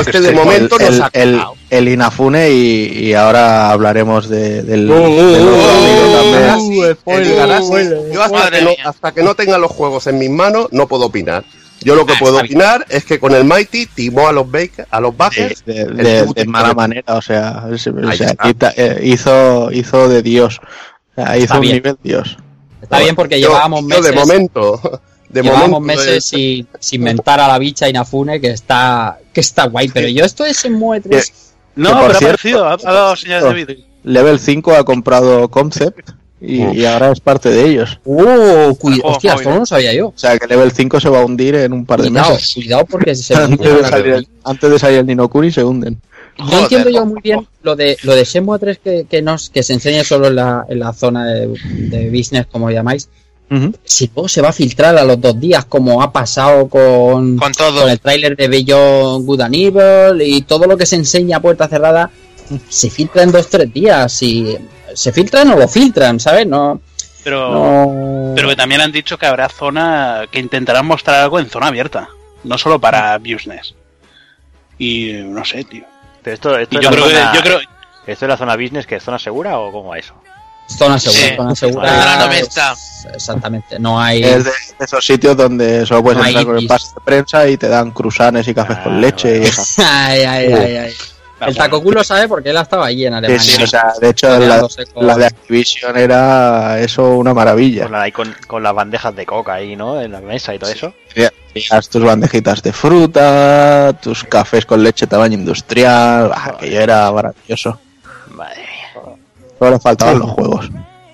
Este 0.00 0.20
de 0.20 0.32
momento 0.32 0.78
el, 0.78 0.98
nos 0.98 1.00
ha 1.00 1.10
el, 1.12 1.42
el 1.68 1.88
Inafune 1.88 2.50
y, 2.52 2.86
y 3.08 3.14
ahora 3.14 3.70
hablaremos 3.70 4.28
de, 4.28 4.62
del, 4.62 4.90
Uh, 4.90 4.94
uh, 4.94 4.98
uh, 4.98 6.90
uh. 7.04 8.12
Yo 8.12 8.22
hasta 8.22 8.50
que, 8.50 8.62
no, 8.62 8.70
hasta 8.84 9.12
que 9.12 9.22
no 9.22 9.34
tenga 9.34 9.58
los 9.58 9.70
juegos 9.70 10.06
en 10.06 10.18
mis 10.18 10.30
manos 10.30 10.68
no 10.70 10.86
puedo 10.88 11.06
opinar. 11.06 11.44
Yo 11.80 11.94
lo 11.94 12.06
que 12.06 12.14
Ah, 12.14 12.18
puedo 12.18 12.38
opinar 12.38 12.86
es 12.88 13.04
que 13.04 13.18
con 13.20 13.34
el 13.34 13.44
Mighty 13.44 13.86
timó 13.86 14.28
a 14.28 14.32
los, 14.32 14.46
bake- 14.46 14.86
a 14.90 15.00
los 15.00 15.14
backers. 15.14 15.64
de, 15.66 16.44
mala 16.46 16.72
manera, 16.72 17.14
o 17.16 17.20
sea, 17.20 17.64
o 17.66 17.72
eh, 18.76 19.00
hizo, 19.02 19.70
hizo 19.70 20.08
de 20.08 20.22
Dios, 20.22 20.60
O 20.62 21.14
sea, 21.22 21.36
hizo 21.36 21.44
Está 21.44 21.54
un 21.56 21.60
bien. 21.60 21.74
nivel 21.74 21.96
Dios. 22.02 22.38
Está 22.80 23.00
bien 23.00 23.14
porque 23.14 23.38
Yo- 23.40 23.48
llevábamos 23.48 23.82
yo 23.82 23.86
meses. 23.88 24.04
de 24.06 24.12
momento. 24.12 24.80
De 25.42 25.42
momento, 25.50 25.80
meses 25.80 26.08
eh, 26.08 26.20
sin, 26.20 26.68
sin 26.78 27.02
mentar 27.02 27.40
a 27.40 27.48
la 27.48 27.58
bicha 27.58 27.88
Inafune 27.88 28.40
que 28.40 28.50
está 28.50 29.18
que 29.32 29.40
está 29.40 29.66
guay, 29.66 29.88
pero 29.88 30.08
yo 30.08 30.24
esto 30.24 30.44
es 30.44 30.64
en 30.64 30.74
Mue 30.74 31.00
3. 31.00 31.32
No, 31.76 31.88
Que 31.88 31.94
pero 31.94 32.06
ha 32.06 32.08
cierto- 32.14 32.24
aparecido, 32.26 32.64
ha, 32.66 32.72
ha 32.74 32.92
dado 32.94 33.16
señales 33.16 33.44
de 33.48 33.54
vídeo. 33.54 33.76
Level 34.04 34.38
5 34.38 34.72
ha 34.74 34.84
comprado 34.84 35.48
Concept 35.48 36.10
y, 36.40 36.84
ahora 36.84 37.10
es 37.10 37.20
parte 37.20 37.48
de 37.48 37.66
ellos. 37.68 37.98
¡Oh! 38.04 38.76
cuida- 38.78 38.96
Juego 39.00 39.08
Hostia, 39.16 39.32
móvil, 39.32 39.40
esto 39.46 39.50
no 39.54 39.58
lo 39.60 39.66
sabía 39.66 39.92
yo. 39.94 40.08
O 40.08 40.12
sea 40.14 40.38
que 40.38 40.46
Level 40.46 40.70
5 40.72 41.00
se 41.00 41.08
va 41.08 41.20
a 41.20 41.24
hundir 41.24 41.54
en 41.54 41.72
un 41.72 41.86
par 41.86 42.02
de 42.02 42.08
Cuidado, 42.08 42.32
meses. 42.34 42.52
cuidado 42.54 42.84
porque 42.84 43.14
se 43.14 43.34
Antes 43.34 43.58
de, 43.74 43.88
salir 43.88 44.12
el, 44.12 44.28
antes 44.44 44.70
de 44.70 44.78
salir 44.78 44.98
el 44.98 45.06
Ninokuni 45.06 45.50
se 45.50 45.64
hunden. 45.64 46.00
No 46.38 46.44
Joder, 46.46 46.62
entiendo 46.64 46.90
yo 46.90 47.06
muy 47.06 47.20
bien 47.22 47.46
lo 47.62 47.76
de 47.76 47.96
lo 48.02 48.14
de 48.14 48.24
Shenmue 48.24 48.58
3 48.58 48.78
que, 48.82 49.06
que, 49.08 49.22
nos, 49.22 49.50
que 49.50 49.62
se 49.62 49.72
enseña 49.72 50.02
solo 50.04 50.26
en 50.28 50.34
la, 50.36 50.66
en 50.68 50.80
la 50.80 50.92
zona 50.92 51.24
de, 51.26 51.46
de 51.46 52.10
business, 52.10 52.46
como 52.50 52.70
llamáis. 52.70 53.08
Si 53.84 54.10
luego 54.14 54.28
se 54.28 54.40
va 54.40 54.48
a 54.48 54.52
filtrar 54.52 54.96
a 54.96 55.04
los 55.04 55.20
dos 55.20 55.38
días, 55.38 55.64
como 55.66 56.02
ha 56.02 56.12
pasado 56.12 56.68
con, 56.68 57.36
Con 57.36 57.52
todo. 57.52 57.82
con 57.82 57.90
el 57.90 58.00
tráiler 58.00 58.36
de 58.36 58.48
Beyond 58.48 59.26
Good 59.26 59.40
and 59.40 59.54
Evil 59.54 60.22
y 60.22 60.42
todo 60.42 60.66
lo 60.66 60.76
que 60.76 60.86
se 60.86 60.96
enseña 60.96 61.36
a 61.38 61.40
puerta 61.40 61.68
cerrada, 61.68 62.10
se 62.68 62.90
filtra 62.90 63.22
en 63.22 63.32
dos 63.32 63.48
tres 63.48 63.72
días. 63.72 64.22
Y 64.22 64.56
se 64.94 65.12
filtran 65.12 65.50
o 65.50 65.56
lo 65.56 65.68
filtran, 65.68 66.20
¿sabes? 66.20 66.46
No. 66.46 66.80
Pero, 67.22 67.50
no... 67.52 68.32
pero 68.34 68.48
que 68.48 68.56
también 68.56 68.80
han 68.82 68.92
dicho 68.92 69.16
que 69.16 69.26
habrá 69.26 69.48
zona 69.48 70.24
que 70.30 70.38
intentarán 70.38 70.86
mostrar 70.86 71.22
algo 71.22 71.38
en 71.40 71.48
zona 71.48 71.68
abierta, 71.68 72.08
no 72.44 72.58
solo 72.58 72.78
para 72.78 73.16
business. 73.18 73.74
Y 74.78 75.12
no 75.24 75.44
sé, 75.44 75.64
tío. 75.64 75.84
Pero 76.22 76.34
esto, 76.34 76.58
esto 76.58 76.78
Y 76.78 76.82
yo 76.82 76.90
creo, 76.90 77.04
zona- 77.08 77.30
que, 77.32 77.36
yo 77.38 77.42
creo 77.44 77.58
¿Esto 78.06 78.26
es 78.26 78.28
la 78.28 78.36
zona 78.36 78.56
business, 78.56 78.86
que 78.86 78.96
es 78.96 79.02
zona 79.02 79.18
segura 79.18 79.58
o 79.58 79.72
cómo 79.72 79.88
va 79.90 79.98
eso? 79.98 80.14
Zona 80.66 80.98
segura, 80.98 81.20
Sí. 81.28 81.36
zona 81.36 81.54
segura. 81.54 81.88
Zona 81.88 82.16
no 82.16 82.28
mixta. 82.28 82.72
es- 82.72 82.90
Exactamente, 83.14 83.78
no 83.78 84.00
hay. 84.00 84.22
Es 84.24 84.44
de, 84.44 84.50
esos 84.80 85.04
sitios 85.04 85.36
donde 85.36 85.84
solo 85.84 86.02
puedes 86.02 86.18
No 86.18 86.26
entrar 86.26 86.46
con 86.46 86.56
el 86.58 86.66
pase 86.66 86.86
de 86.94 87.00
prensa 87.04 87.46
y 87.46 87.58
te 87.58 87.68
dan 87.68 87.90
cruzanes 87.90 88.48
y 88.48 88.54
cafés 88.54 88.78
Ah, 88.80 88.84
con 88.84 88.98
leche 89.00 89.28
y 89.36 89.38
vale. 89.40 89.48
esas 89.50 89.78
Ay, 89.78 90.22
ay, 90.22 90.52
ay, 90.52 90.76
ay. 90.76 90.94
El 91.46 91.54
taco 91.54 91.82
culo 91.82 92.02
sabe 92.02 92.26
porque 92.26 92.48
él 92.48 92.56
ha 92.56 92.62
estado 92.62 92.82
allí 92.82 93.04
en 93.04 93.12
Sí, 93.12 93.16
Alemania. 93.18 93.40
sí, 93.42 93.62
o 93.62 93.66
sea, 93.66 93.92
de 94.00 94.08
hecho 94.08 94.38
la, 94.38 94.60
con- 94.94 95.06
la 95.06 95.16
de 95.18 95.26
Activision 95.26 95.98
era 95.98 96.80
eso 96.80 97.10
una 97.16 97.34
maravilla. 97.34 97.82
Pues 97.82 97.92
nada, 97.92 98.04
ahí 98.04 98.12
con, 98.12 98.34
con 98.46 98.62
las 98.62 98.72
bandejas 98.72 99.14
de 99.14 99.26
coca 99.26 99.52
ahí, 99.54 99.76
¿no? 99.76 100.00
En 100.00 100.12
la 100.12 100.20
mesa 100.22 100.54
y 100.54 100.58
todo 100.58 100.70
eso. 100.70 100.94
Tenías 101.12 101.88
tus 101.90 102.02
bandejitas 102.02 102.62
de 102.62 102.72
fruta, 102.72 103.92
tus 104.00 104.24
cafés 104.24 104.64
con 104.64 104.82
leche 104.82 105.06
tamaño 105.06 105.34
industrial, 105.34 106.28
bah, 106.30 106.52
aquello 106.56 106.80
era 106.80 107.12
maravilloso. 107.12 107.78
Mía. 108.34 108.46
Solo 109.58 109.70
le 109.72 109.78
faltaban 109.80 110.18
los 110.18 110.30
juegos. 110.30 110.70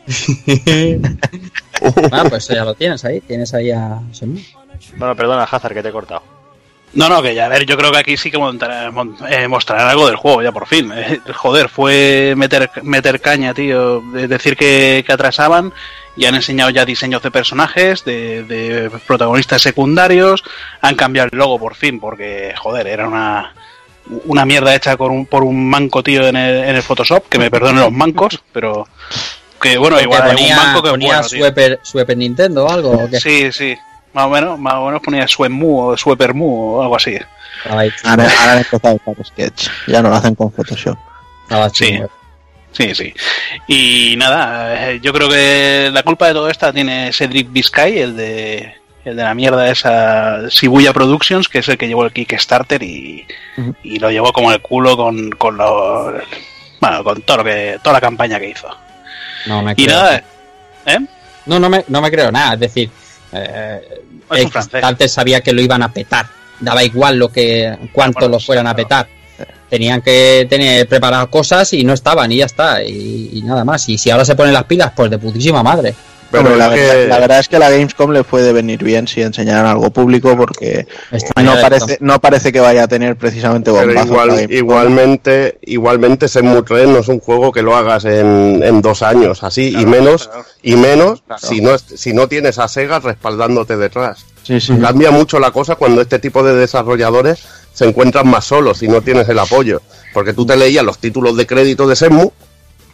Ah, 2.12 2.24
pues 2.28 2.44
eso 2.44 2.54
ya 2.54 2.64
lo 2.64 2.74
tienes 2.74 3.04
ahí. 3.04 3.20
Tienes 3.22 3.54
ahí 3.54 3.70
a. 3.70 4.00
Bueno, 4.96 5.16
perdona, 5.16 5.44
Hazard, 5.44 5.72
que 5.74 5.82
te 5.82 5.88
he 5.88 5.92
cortado. 5.92 6.22
No, 6.92 7.08
no, 7.08 7.22
que 7.22 7.34
ya, 7.34 7.46
a 7.46 7.48
ver, 7.48 7.64
yo 7.66 7.76
creo 7.76 7.92
que 7.92 7.98
aquí 7.98 8.16
sí 8.16 8.30
que 8.30 8.36
montará- 8.38 8.90
mon- 8.90 9.16
eh, 9.28 9.46
mostrarán 9.46 9.88
algo 9.88 10.06
del 10.08 10.16
juego, 10.16 10.42
ya 10.42 10.50
por 10.52 10.66
fin. 10.66 10.90
Eh, 10.94 11.20
joder, 11.32 11.68
fue 11.68 12.34
meter, 12.36 12.68
meter 12.82 13.20
caña, 13.20 13.54
tío. 13.54 14.00
de 14.12 14.26
decir 14.26 14.56
que, 14.56 15.04
que 15.06 15.12
atrasaban 15.12 15.72
y 16.16 16.24
han 16.24 16.34
enseñado 16.34 16.70
ya 16.70 16.84
diseños 16.84 17.22
de 17.22 17.30
personajes, 17.30 18.04
de, 18.04 18.42
de 18.42 18.90
protagonistas 19.06 19.62
secundarios. 19.62 20.42
Han 20.80 20.96
cambiado 20.96 21.28
el 21.32 21.38
logo 21.38 21.58
por 21.60 21.76
fin, 21.76 22.00
porque, 22.00 22.52
joder, 22.58 22.88
era 22.88 23.06
una, 23.06 23.54
una 24.26 24.44
mierda 24.44 24.74
hecha 24.74 24.96
con 24.96 25.10
un- 25.12 25.26
por 25.26 25.42
un 25.44 25.68
manco, 25.68 26.02
tío, 26.02 26.26
en 26.26 26.36
el, 26.36 26.64
en 26.64 26.76
el 26.76 26.82
Photoshop. 26.82 27.28
Que 27.28 27.38
me 27.38 27.50
perdonen 27.50 27.80
los 27.82 27.92
mancos, 27.92 28.40
pero. 28.52 28.86
Que 29.60 29.76
bueno, 29.76 29.96
Porque 29.96 30.04
igual 30.04 30.22
ponía, 30.28 30.56
un 30.58 30.64
banco 30.64 30.82
que 30.82 30.90
ponía 30.90 31.08
bueno, 31.08 31.28
Nintendo 32.16 32.64
o 32.64 32.70
algo. 32.70 32.90
¿o 32.92 33.10
qué? 33.10 33.20
Sí, 33.20 33.52
sí. 33.52 33.76
Más 34.12 34.26
o 34.26 34.30
menos, 34.30 34.58
más 34.58 34.74
o 34.74 34.86
menos 34.86 35.02
ponía 35.02 35.28
Suemu 35.28 35.80
o 35.90 35.96
Suepermu 35.96 36.76
o 36.76 36.82
algo 36.82 36.96
así. 36.96 37.16
Ahora, 37.68 37.84
ahora 38.04 38.52
han 38.52 38.58
empezado 38.58 38.98
a 39.06 39.10
usar 39.10 39.26
Sketch. 39.26 39.68
Ya 39.86 40.00
no 40.02 40.08
lo 40.08 40.16
hacen 40.16 40.34
con 40.34 40.50
Photoshop. 40.52 40.96
estaba 41.42 41.68
Sí. 41.70 42.00
Sí, 42.72 42.94
sí. 42.94 43.12
Y 43.66 44.14
nada, 44.16 44.90
eh, 44.92 45.00
yo 45.02 45.12
creo 45.12 45.28
que 45.28 45.90
la 45.92 46.02
culpa 46.04 46.28
de 46.28 46.34
todo 46.34 46.48
esto 46.48 46.72
tiene 46.72 47.12
Cedric 47.12 47.50
Vizcay, 47.52 47.98
el 47.98 48.16
de 48.16 48.74
el 49.04 49.16
de 49.16 49.22
la 49.22 49.34
mierda 49.34 49.70
esa 49.70 50.48
Shibuya 50.48 50.92
Productions, 50.92 51.48
que 51.48 51.60
es 51.60 51.68
el 51.68 51.78
que 51.78 51.88
llevó 51.88 52.04
el 52.04 52.12
Kickstarter 52.12 52.82
y, 52.82 53.26
y 53.82 53.98
lo 53.98 54.10
llevó 54.10 54.32
como 54.32 54.52
el 54.52 54.60
culo 54.60 54.96
con, 54.96 55.30
con 55.30 55.56
lo, 55.56 56.12
bueno, 56.80 57.04
con 57.04 57.22
todo 57.22 57.38
lo 57.38 57.44
que 57.44 57.78
toda 57.82 57.94
la 57.94 58.00
campaña 58.00 58.38
que 58.38 58.50
hizo. 58.50 58.68
No 59.46 59.62
me 59.62 59.72
Y 59.72 59.86
creo. 59.86 59.96
nada, 59.96 60.22
¿eh? 60.86 60.98
No, 61.46 61.58
no 61.58 61.70
me, 61.70 61.84
no 61.88 62.02
me 62.02 62.10
creo 62.10 62.30
nada. 62.30 62.54
Es 62.54 62.60
decir, 62.60 62.90
eh, 63.32 63.80
antes 64.82 65.12
sabía 65.12 65.40
que 65.40 65.52
lo 65.52 65.62
iban 65.62 65.82
a 65.82 65.92
petar. 65.92 66.26
Daba 66.60 66.84
igual 66.84 67.16
lo 67.18 67.30
que 67.30 67.74
cuánto 67.92 68.20
bueno, 68.20 68.34
lo 68.34 68.40
fueran 68.40 68.66
a 68.66 68.74
petar. 68.76 69.08
Tenían 69.70 70.02
que 70.02 70.46
tener 70.50 70.86
preparadas 70.86 71.28
cosas 71.28 71.72
y 71.72 71.84
no 71.84 71.94
estaban 71.94 72.30
y 72.30 72.36
ya 72.38 72.46
está. 72.46 72.82
Y, 72.82 73.30
y 73.32 73.42
nada 73.42 73.64
más. 73.64 73.88
Y 73.88 73.96
si 73.96 74.10
ahora 74.10 74.24
se 74.26 74.34
ponen 74.34 74.52
las 74.52 74.64
pilas, 74.64 74.92
pues 74.94 75.10
de 75.10 75.16
putísima 75.18 75.62
madre. 75.62 75.94
Pero 76.30 76.44
Hombre, 76.44 76.58
la, 76.58 76.68
verdad, 76.68 76.92
que- 76.94 77.06
la 77.08 77.18
verdad 77.18 77.38
es 77.40 77.48
que 77.48 77.58
la 77.58 77.70
Gamescom 77.70 78.12
le 78.12 78.22
puede 78.22 78.52
venir 78.52 78.84
bien 78.84 79.08
si 79.08 79.20
enseñaran 79.22 79.66
algo 79.66 79.90
público 79.90 80.36
porque 80.36 80.86
no 81.42 81.54
parece, 81.60 81.98
no 82.00 82.20
parece 82.20 82.52
que 82.52 82.60
vaya 82.60 82.84
a 82.84 82.88
tener 82.88 83.16
precisamente 83.16 83.72
Pero 83.72 83.86
bombazos 83.86 84.06
igual, 84.10 84.52
igualmente, 84.52 85.58
igualmente 85.62 86.28
Shenmue 86.28 86.62
3 86.62 86.88
no 86.88 86.98
es 86.98 87.08
un 87.08 87.20
juego 87.20 87.50
que 87.52 87.62
lo 87.62 87.74
hagas 87.76 88.04
en, 88.04 88.62
en 88.62 88.80
dos 88.80 89.02
años, 89.02 89.42
así, 89.42 89.74
y 89.76 89.86
menos, 89.86 90.30
y 90.62 90.76
menos 90.76 91.22
Claro. 91.26 91.46
si 91.46 91.60
no 91.60 91.76
si 91.78 92.12
no 92.12 92.28
tienes 92.28 92.58
a 92.58 92.68
Sega 92.68 93.00
respaldándote 93.00 93.76
detrás. 93.76 94.24
Sí, 94.42 94.60
sí. 94.60 94.74
Cambia 94.80 95.10
mucho 95.10 95.38
la 95.38 95.50
cosa 95.50 95.74
cuando 95.76 96.00
este 96.00 96.18
tipo 96.18 96.42
de 96.42 96.54
desarrolladores 96.54 97.40
se 97.74 97.84
encuentran 97.86 98.28
más 98.28 98.44
solos 98.44 98.82
y 98.82 98.88
no 98.88 99.00
tienes 99.02 99.28
el 99.28 99.38
apoyo. 99.38 99.82
Porque 100.14 100.32
tú 100.32 100.46
te 100.46 100.56
leías 100.56 100.84
los 100.84 100.98
títulos 100.98 101.36
de 101.36 101.46
crédito 101.46 101.86
de 101.86 101.94
Shenmue 101.94 102.30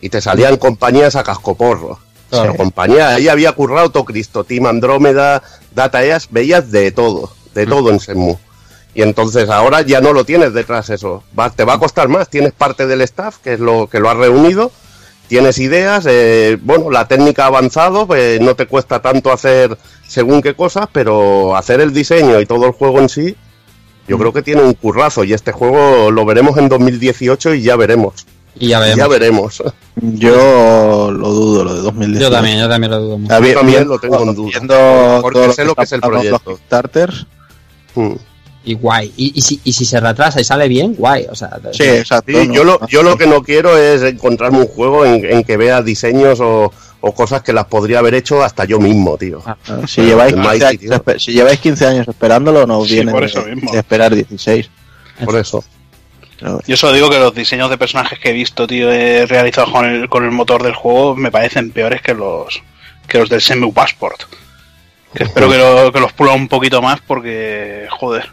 y 0.01 0.09
te 0.11 0.20
salían 0.20 0.57
compañías 0.57 1.16
a 1.16 1.22
cascoporro. 1.22 1.99
Claro. 2.30 2.52
Pero 2.52 2.56
compañías, 2.56 3.14
ahí 3.14 3.28
había 3.28 3.52
currado 3.52 3.90
todo 3.90 4.04
Cristo, 4.04 4.44
Team 4.44 4.66
Andrómeda, 4.66 5.42
Data 5.74 6.04
Eas, 6.04 6.28
veías 6.30 6.70
de 6.72 6.90
todo, 6.90 7.30
de 7.54 7.66
todo 7.66 7.90
en 7.90 7.98
Shenmue. 7.98 8.36
Y 8.94 9.02
entonces 9.02 9.48
ahora 9.50 9.82
ya 9.82 10.00
no 10.00 10.12
lo 10.12 10.24
tienes 10.24 10.54
detrás 10.54 10.88
eso. 10.90 11.22
Va- 11.38 11.50
te 11.50 11.64
va 11.64 11.74
a 11.74 11.78
costar 11.78 12.08
más. 12.08 12.28
Tienes 12.30 12.52
parte 12.52 12.86
del 12.86 13.02
staff 13.02 13.36
que 13.44 13.52
es 13.54 13.60
lo 13.60 13.86
que 13.88 14.00
lo 14.00 14.08
ha 14.08 14.14
reunido. 14.14 14.72
Tienes 15.28 15.58
ideas. 15.58 16.04
eh, 16.08 16.56
bueno, 16.62 16.90
la 16.90 17.06
técnica 17.06 17.44
ha 17.44 17.48
avanzado. 17.48 18.08
eh, 18.16 18.38
no 18.40 18.56
te 18.56 18.66
cuesta 18.66 19.02
tanto 19.02 19.30
hacer 19.32 19.76
según 20.08 20.40
qué 20.40 20.54
cosas, 20.54 20.86
pero 20.92 21.54
hacer 21.56 21.80
el 21.80 21.92
diseño 21.92 22.40
y 22.40 22.46
todo 22.46 22.64
el 22.66 22.72
juego 22.72 22.98
en 23.00 23.08
sí, 23.10 23.36
yo 24.08 24.16
creo 24.18 24.32
que 24.32 24.40
tiene 24.42 24.62
un 24.62 24.72
currazo. 24.72 25.24
Y 25.24 25.34
este 25.34 25.52
juego 25.52 26.10
lo 26.10 26.24
veremos 26.24 26.56
en 26.56 26.68
2018 26.70 27.52
y 27.54 27.62
ya 27.62 27.76
veremos. 27.76 28.26
Y 28.59 28.68
ya 28.68 28.78
veremos. 28.80 28.98
Ya 28.98 29.09
veremos. 29.09 29.62
Yo 29.96 31.11
lo 31.11 31.28
dudo, 31.30 31.64
lo 31.64 31.74
de 31.74 31.80
2018. 31.82 32.20
Yo 32.20 32.30
también, 32.34 32.59
yo 32.59 32.68
también 32.68 32.90
lo 32.90 32.98
dudo 33.00 33.18
mucho. 33.18 33.34
Ah, 33.34 33.40
Yo 33.40 33.54
también 33.54 33.88
lo 33.88 33.98
tengo 33.98 34.22
en 34.22 34.34
duda. 34.34 34.50
viendo 34.50 35.18
Porque 35.22 35.38
todo 35.40 35.52
sé 35.52 35.64
lo 35.64 35.74
que 35.74 35.82
es 35.84 35.92
el 35.92 36.00
proyecto. 36.00 36.40
Los 36.44 36.57
Kickstarters. 36.59 37.26
Mm. 37.94 38.12
Y 38.64 38.74
guay. 38.74 39.12
Y, 39.16 39.32
y 39.38 39.42
si, 39.42 39.61
y 39.62 39.72
si 39.72 39.84
se 39.84 40.00
retrasa 40.00 40.40
y 40.40 40.44
sale 40.44 40.66
bien, 40.68 40.94
guay. 40.94 41.26
O 41.30 41.34
sea, 41.34 41.50
Sí, 41.72 41.84
exacto. 41.84 42.32
Sí, 42.32 42.48
¿no? 42.48 42.54
yo, 42.54 42.64
lo, 42.64 42.86
yo 42.88 43.02
lo 43.02 43.16
que 43.16 43.26
no 43.26 43.42
quiero 43.42 43.76
es 43.78 44.02
encontrarme 44.02 44.59
un 44.59 44.66
juego 44.66 45.04
en, 45.04 45.24
en 45.24 45.44
que 45.44 45.57
vea 45.57 45.82
diseños 45.82 46.40
o, 46.40 46.72
o 47.00 47.14
cosas 47.14 47.42
que 47.42 47.52
las 47.52 47.66
podría 47.66 48.00
haber 48.00 48.14
hecho 48.14 48.42
hasta 48.42 48.64
yo 48.64 48.80
mismo, 48.80 49.16
tío. 49.18 49.40
Ah, 49.46 49.57
Si 49.86 50.02
lleváis, 50.02 50.32
El 50.32 50.40
15 50.40 50.48
Mighty, 50.48 50.86
años, 50.88 51.02
si 51.22 51.32
lleváis 51.32 51.61
15 51.61 51.86
años 51.86 52.09
esperándolo, 52.09 52.66
no 52.66 52.78
os 52.80 52.88
Sí, 52.88 52.94
viene 52.94 53.12
por 53.12 53.20
de, 53.20 53.26
eso 53.26 53.42
mismo. 53.44 53.70
de 53.70 53.78
esperar 53.78 54.14
16. 54.14 54.68
Por 55.24 55.36
eso. 55.36 55.62
Yo 56.66 56.76
solo 56.76 56.93
digo 56.93 57.09
que 57.11 57.18
los 57.18 57.34
diseños 57.34 57.70
de 57.70 57.78
personajes 57.78 58.18
que 58.18 58.30
he 58.30 58.32
visto, 58.32 58.66
tío, 58.66 58.91
eh, 58.93 59.24
realizados 59.26 59.70
con 59.70 59.84
el, 59.87 60.09
con 60.09 60.24
el 60.24 60.30
motor 60.32 60.62
del 60.62 60.74
juego, 60.74 61.14
me 61.16 61.30
parecen 61.30 61.70
peores 61.70 62.03
que 62.03 62.14
los 62.14 62.62
que 63.09 63.18
los 63.18 63.28
del 63.28 63.41
Shenmue 63.41 63.72
Passport. 63.72 64.22
Que 65.14 65.24
espero 65.24 65.49
que, 65.49 65.57
lo- 65.57 65.93
que 65.93 66.01
los 66.01 66.12
pulan 66.12 66.34
un 66.34 66.49
poquito 66.49 66.82
más 66.82 67.01
porque, 67.07 67.87
joder. 67.91 68.28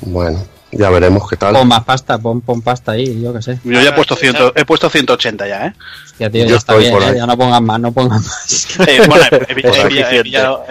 Bueno, 0.00 0.46
ya 0.70 0.90
veremos 0.90 1.28
qué 1.28 1.36
tal. 1.36 1.54
Pon 1.54 1.66
más 1.66 1.82
pasta, 1.84 2.18
pon, 2.18 2.40
pon 2.42 2.62
pasta 2.62 2.92
ahí, 2.92 3.20
yo 3.20 3.32
qué 3.32 3.42
sé. 3.42 3.58
Yo 3.64 3.80
ya 3.80 3.88
he 3.88 3.92
puesto, 3.92 4.14
100, 4.14 4.36
he 4.54 4.64
puesto 4.64 4.88
180 4.90 5.48
ya, 5.48 5.66
¿eh? 5.66 5.72
Hostia, 6.04 6.30
tío, 6.30 6.44
Yo 6.44 6.50
ya 6.50 6.56
está 6.56 6.76
bien, 6.76 6.94
¿eh? 7.02 7.14
Ya 7.16 7.26
no 7.26 7.36
pongan 7.36 7.64
más, 7.64 7.80
no 7.80 7.90
pongan 7.92 8.20
más. 8.22 8.78
Eh, 8.86 9.00
bueno, 9.08 9.24
he, 9.30 9.36
he- 9.36 9.60
he- 9.66 9.98
he- 9.98 10.00
he- 10.14 10.18
he 10.18 10.22
pillado, 10.22 10.64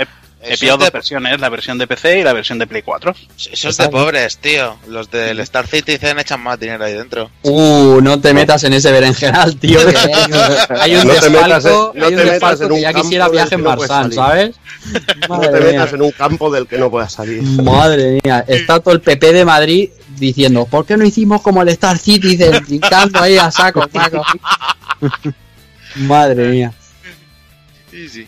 he- 0.53 0.57
pillado 0.57 0.77
dos 0.79 0.91
versiones, 0.91 1.39
la 1.39 1.49
versión 1.49 1.77
de 1.77 1.87
PC 1.87 2.19
y 2.19 2.23
la 2.23 2.33
versión 2.33 2.59
de 2.59 2.67
Play 2.67 2.81
4. 2.81 3.13
Eso 3.51 3.69
es 3.69 3.77
de 3.77 3.89
pobres, 3.89 4.37
tío. 4.37 4.77
Los 4.87 5.09
del 5.11 5.39
Star 5.41 5.67
Citizen 5.67 6.19
echan 6.19 6.41
más 6.41 6.59
dinero 6.59 6.83
ahí 6.83 6.93
dentro. 6.93 7.29
Uh, 7.43 7.99
no 8.01 8.19
te 8.19 8.33
metas 8.33 8.63
en 8.63 8.73
ese 8.73 8.91
berenjenal, 8.91 9.57
tío. 9.57 9.79
que 9.87 9.97
hay 10.79 10.95
un 10.95 11.07
No 11.07 11.13
te 11.15 11.29
metas 11.29 11.63
desfalco, 11.63 12.63
en- 12.63 12.69
que 12.69 12.81
ya 12.81 12.93
quisiera 12.93 13.29
viaje 13.29 13.55
en 13.55 13.63
salir. 13.87 14.13
¿sabes? 14.13 14.55
No 15.27 15.39
te 15.41 15.49
mía. 15.51 15.59
metas 15.59 15.93
en 15.93 16.01
un 16.01 16.11
campo 16.11 16.51
del 16.51 16.65
que 16.67 16.77
no 16.77 16.89
puedas 16.89 17.11
salir. 17.11 17.41
Madre 17.43 18.19
mía, 18.23 18.45
está 18.47 18.79
todo 18.79 18.93
el 18.93 19.01
PP 19.01 19.33
de 19.33 19.43
Madrid 19.45 19.89
diciendo, 20.17 20.65
¿por 20.65 20.85
qué 20.85 20.95
no 20.97 21.03
hicimos 21.05 21.41
como 21.41 21.61
el 21.61 21.69
Star 21.69 21.97
Citizen? 21.97 22.63
Brincando 22.65 23.19
ahí 23.19 23.37
a 23.37 23.51
saco, 23.51 23.87
saco. 23.93 24.23
Madre 25.95 26.47
mía. 26.49 26.73
Sí, 27.91 28.07
sí. 28.09 28.27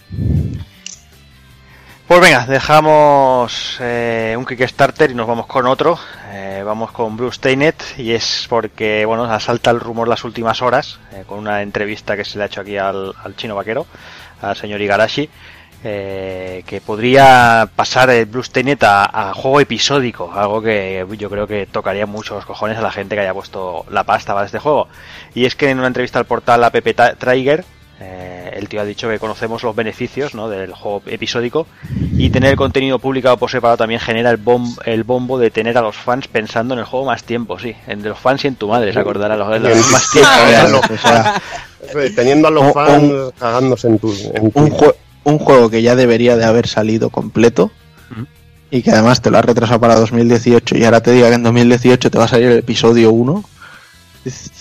Pues 2.10 2.22
venga, 2.22 2.47
dejamos 2.47 3.78
eh, 3.80 4.34
un 4.36 4.43
Kickstarter 4.43 5.12
y 5.12 5.14
nos 5.14 5.28
vamos 5.28 5.45
con 5.45 5.68
otro. 5.68 5.99
Eh, 6.32 6.64
vamos 6.66 6.89
con 6.89 7.16
Bruce 7.16 7.39
Tainet 7.39 7.99
y 7.99 8.14
es 8.14 8.47
porque, 8.49 9.05
bueno, 9.05 9.26
asalta 9.26 9.70
el 9.70 9.80
rumor 9.80 10.07
las 10.07 10.24
últimas 10.24 10.64
horas 10.64 10.99
eh, 11.14 11.24
con 11.28 11.38
una 11.38 11.62
entrevista 11.62 12.18
que 12.18 12.26
se 12.26 12.39
le 12.39 12.45
ha 12.45 12.47
hecho 12.47 12.62
aquí 12.62 12.78
al, 12.78 13.14
chino 13.36 13.53
vaquero, 13.53 13.86
al 14.41 14.57
señor 14.57 14.82
Igarashi, 14.82 15.30
eh, 15.84 16.64
que 16.66 16.82
podría 16.82 17.70
pasar 17.76 18.10
el 18.10 18.26
Bruce 18.26 18.53
Tainet 18.53 18.84
a, 18.86 19.32
juego 19.36 19.62
episódico, 19.62 20.34
algo 20.34 20.64
que 20.64 21.05
yo 21.16 21.30
creo 21.30 21.45
que 21.45 21.68
tocaría 21.68 22.07
mucho 22.07 22.34
los 22.34 22.45
cojones 22.47 22.80
a 22.80 22.82
la 22.82 22.91
gente 22.91 23.14
que 23.14 23.22
haya 23.22 23.36
puesto 23.36 23.86
la 23.91 24.03
pasta 24.03 24.34
para 24.34 24.47
este 24.47 24.57
juego. 24.57 24.88
Y 25.36 25.45
es 25.45 25.55
que 25.55 25.70
en 25.70 25.78
una 25.78 25.86
entrevista 25.86 26.18
al 26.18 26.26
portal 26.26 26.64
App 26.64 26.76
Trigger, 27.20 27.64
eh, 28.02 28.52
el 28.54 28.70
tío 28.70 28.82
ha 28.82 28.86
dicho 28.86 29.10
que 29.10 29.20
conocemos 29.20 29.62
los 29.64 29.76
beneficios 29.76 30.34
¿no? 30.34 30.47
del 30.50 30.74
juego 30.74 31.02
episódico 31.08 31.68
y 32.18 32.30
tener 32.30 32.52
el 32.52 32.56
contenido 32.58 33.00
publicado 33.00 33.38
por 33.38 33.50
separado 33.52 33.78
también 33.78 34.00
genera 34.00 34.30
el, 34.32 34.38
bom 34.38 34.76
el 34.86 35.04
bombo 35.04 35.38
de 35.38 35.52
tener 35.52 35.78
a 35.78 35.82
los 35.82 35.95
fans 35.97 36.28
pensando 36.28 36.74
en 36.74 36.80
el 36.80 36.86
juego 36.86 37.06
más 37.06 37.24
tiempo, 37.24 37.60
sí, 37.60 37.76
en 37.88 38.04
los 38.04 38.18
fans 38.18 38.43
y 38.45 38.47
en 38.47 38.56
tu 38.56 38.68
madre, 38.70 38.93
se 38.93 39.00
acordará 39.00 39.36
los, 39.36 39.62
los 39.62 39.88
más 39.91 40.10
tiempo. 40.12 40.82
o 40.93 40.97
sea, 40.97 41.41
Teniendo 42.16 42.47
a 42.50 42.52
los 42.52 42.64
Un- 42.66 42.74
fans 42.74 43.14
cagándose 43.39 43.88
en 43.88 44.00
tu. 44.00 44.12
En 44.34 44.52
un, 44.54 44.70
jue- 44.72 44.95
un 45.24 45.39
juego 45.39 45.70
que 45.70 45.82
ya 45.82 45.95
debería 45.95 46.36
de 46.38 46.45
haber 46.45 46.68
salido 46.68 47.10
completo 47.10 47.72
y 48.72 48.82
que 48.84 48.91
además 48.91 49.22
te 49.22 49.32
lo 49.32 49.38
has 49.39 49.45
retrasado 49.45 49.80
para 49.80 49.95
2018 49.95 50.78
y 50.78 50.84
ahora 50.86 51.02
te 51.02 51.12
diga 51.12 51.30
que 51.30 51.36
en 51.36 51.43
2018 51.43 52.12
te 52.12 52.18
va 52.18 52.26
a 52.26 52.28
salir 52.28 52.47
el 52.50 52.60
episodio 52.60 53.12
1 53.12 53.43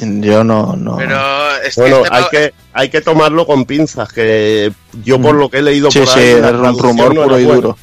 yo 0.00 0.44
no 0.44 0.76
no 0.76 0.96
Pero 0.96 1.56
es 1.62 1.74
que 1.74 1.80
Bueno, 1.80 2.02
este 2.04 2.14
hay 2.16 2.24
que, 2.30 2.54
hay 2.72 2.88
que 2.90 3.00
tomarlo 3.00 3.46
con 3.46 3.64
pinzas, 3.64 4.12
que 4.12 4.72
yo 5.04 5.20
por 5.20 5.34
Mm. 5.34 5.38
lo 5.38 5.50
que 5.50 5.58
he 5.58 5.62
leído 5.62 5.90
sí 5.90 5.98
por 6.00 6.08
sí 6.08 6.20
ahí, 6.20 6.26
es 6.28 6.40
la 6.42 6.50
un 6.50 6.78
rumor 6.78 7.14
no 7.14 7.22
puro 7.24 7.38
y 7.38 7.44
duro 7.44 7.78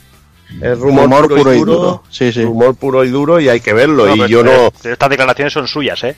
Es 0.62 0.78
rumor, 0.80 1.28
puro, 1.28 1.54
y 1.54 1.60
duro, 1.60 2.04
sí 2.10 2.32
sí 2.32 2.44
rumor 2.44 2.76
puro 2.76 3.04
y 3.04 3.10
duro 3.10 3.40
y 3.40 3.50
hay 3.50 3.60
que 3.60 3.74
verlo. 3.74 4.06
No, 4.16 4.26
y 4.26 4.30
yo 4.30 4.44
no... 4.44 4.68
estas 4.84 5.10
declaraciones 5.10 5.52
son 5.52 5.68
suyas, 5.68 6.04
¿eh? 6.04 6.16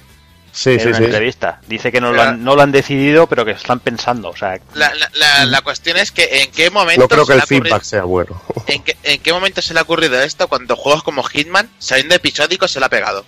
Sí, 0.51 0.71
en 0.71 0.79
sí, 0.79 0.87
una 0.87 0.97
sí. 0.97 1.03
entrevista. 1.05 1.61
Dice 1.67 1.91
que 1.91 2.01
no 2.01 2.11
lo, 2.11 2.21
han, 2.21 2.43
no 2.43 2.55
lo 2.55 2.61
han 2.63 2.71
decidido, 2.71 3.27
pero 3.27 3.45
que 3.45 3.51
están 3.51 3.79
pensando. 3.79 4.29
O 4.29 4.35
sea, 4.35 4.59
La, 4.73 4.91
la, 4.95 5.09
la, 5.13 5.45
la 5.45 5.61
cuestión 5.61 5.97
es 5.97 6.11
que 6.11 6.41
en 6.43 6.51
qué 6.51 6.69
momento 6.71 7.01
No 7.03 7.07
creo 7.07 7.25
que 7.27 7.33
el 7.33 7.39
ha 7.41 7.43
ocurrido- 7.43 7.63
feedback 7.63 7.83
sea 7.83 8.03
bueno. 8.03 8.41
¿En 8.65 8.83
qué, 8.83 8.97
¿En 9.03 9.21
qué 9.21 9.31
momento 9.33 9.61
se 9.61 9.73
le 9.73 9.79
ha 9.79 9.83
ocurrido 9.83 10.19
esto 10.21 10.47
cuando 10.47 10.75
juegos 10.75 11.03
como 11.03 11.21
Hitman, 11.23 11.69
saliendo 11.77 12.15
episódicos, 12.15 12.71
se 12.71 12.79
le 12.79 12.85
ha 12.87 12.89
pegado? 12.89 13.23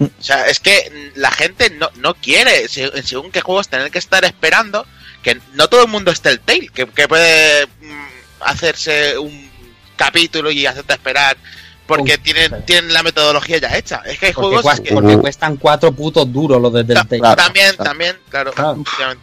O 0.00 0.22
sea, 0.22 0.46
es 0.46 0.60
que 0.60 1.10
la 1.16 1.30
gente 1.30 1.70
no, 1.70 1.88
no 1.96 2.14
quiere, 2.14 2.68
se- 2.68 3.02
según 3.02 3.30
qué 3.32 3.40
juegos, 3.40 3.68
tener 3.68 3.90
que 3.90 3.98
estar 3.98 4.24
esperando, 4.24 4.86
que 5.22 5.40
no 5.54 5.68
todo 5.68 5.82
el 5.82 5.88
mundo 5.88 6.10
es 6.12 6.20
Telltale, 6.20 6.68
que, 6.68 6.86
que 6.86 7.08
puede 7.08 7.66
mm, 7.66 8.06
hacerse 8.40 9.18
un 9.18 9.50
capítulo 9.96 10.50
y 10.50 10.66
hacerte 10.66 10.92
esperar 10.92 11.36
porque 11.86 12.18
tienen, 12.18 12.64
tienen 12.66 12.92
la 12.92 13.02
metodología 13.02 13.56
ya 13.58 13.74
hecha. 13.76 14.02
Es 14.04 14.18
que 14.18 14.26
hay 14.26 14.32
Porque, 14.34 14.56
juegos 14.58 14.80
que... 14.80 14.92
porque 14.92 15.16
cuestan 15.16 15.56
cuatro 15.56 15.90
putos 15.90 16.30
duros 16.30 16.60
los 16.60 16.70
desde 16.72 16.92
el 16.92 17.06
Claro, 17.06 17.34
también, 17.36 17.74
claro. 17.76 17.84
también, 17.90 18.16
claro. 18.28 18.52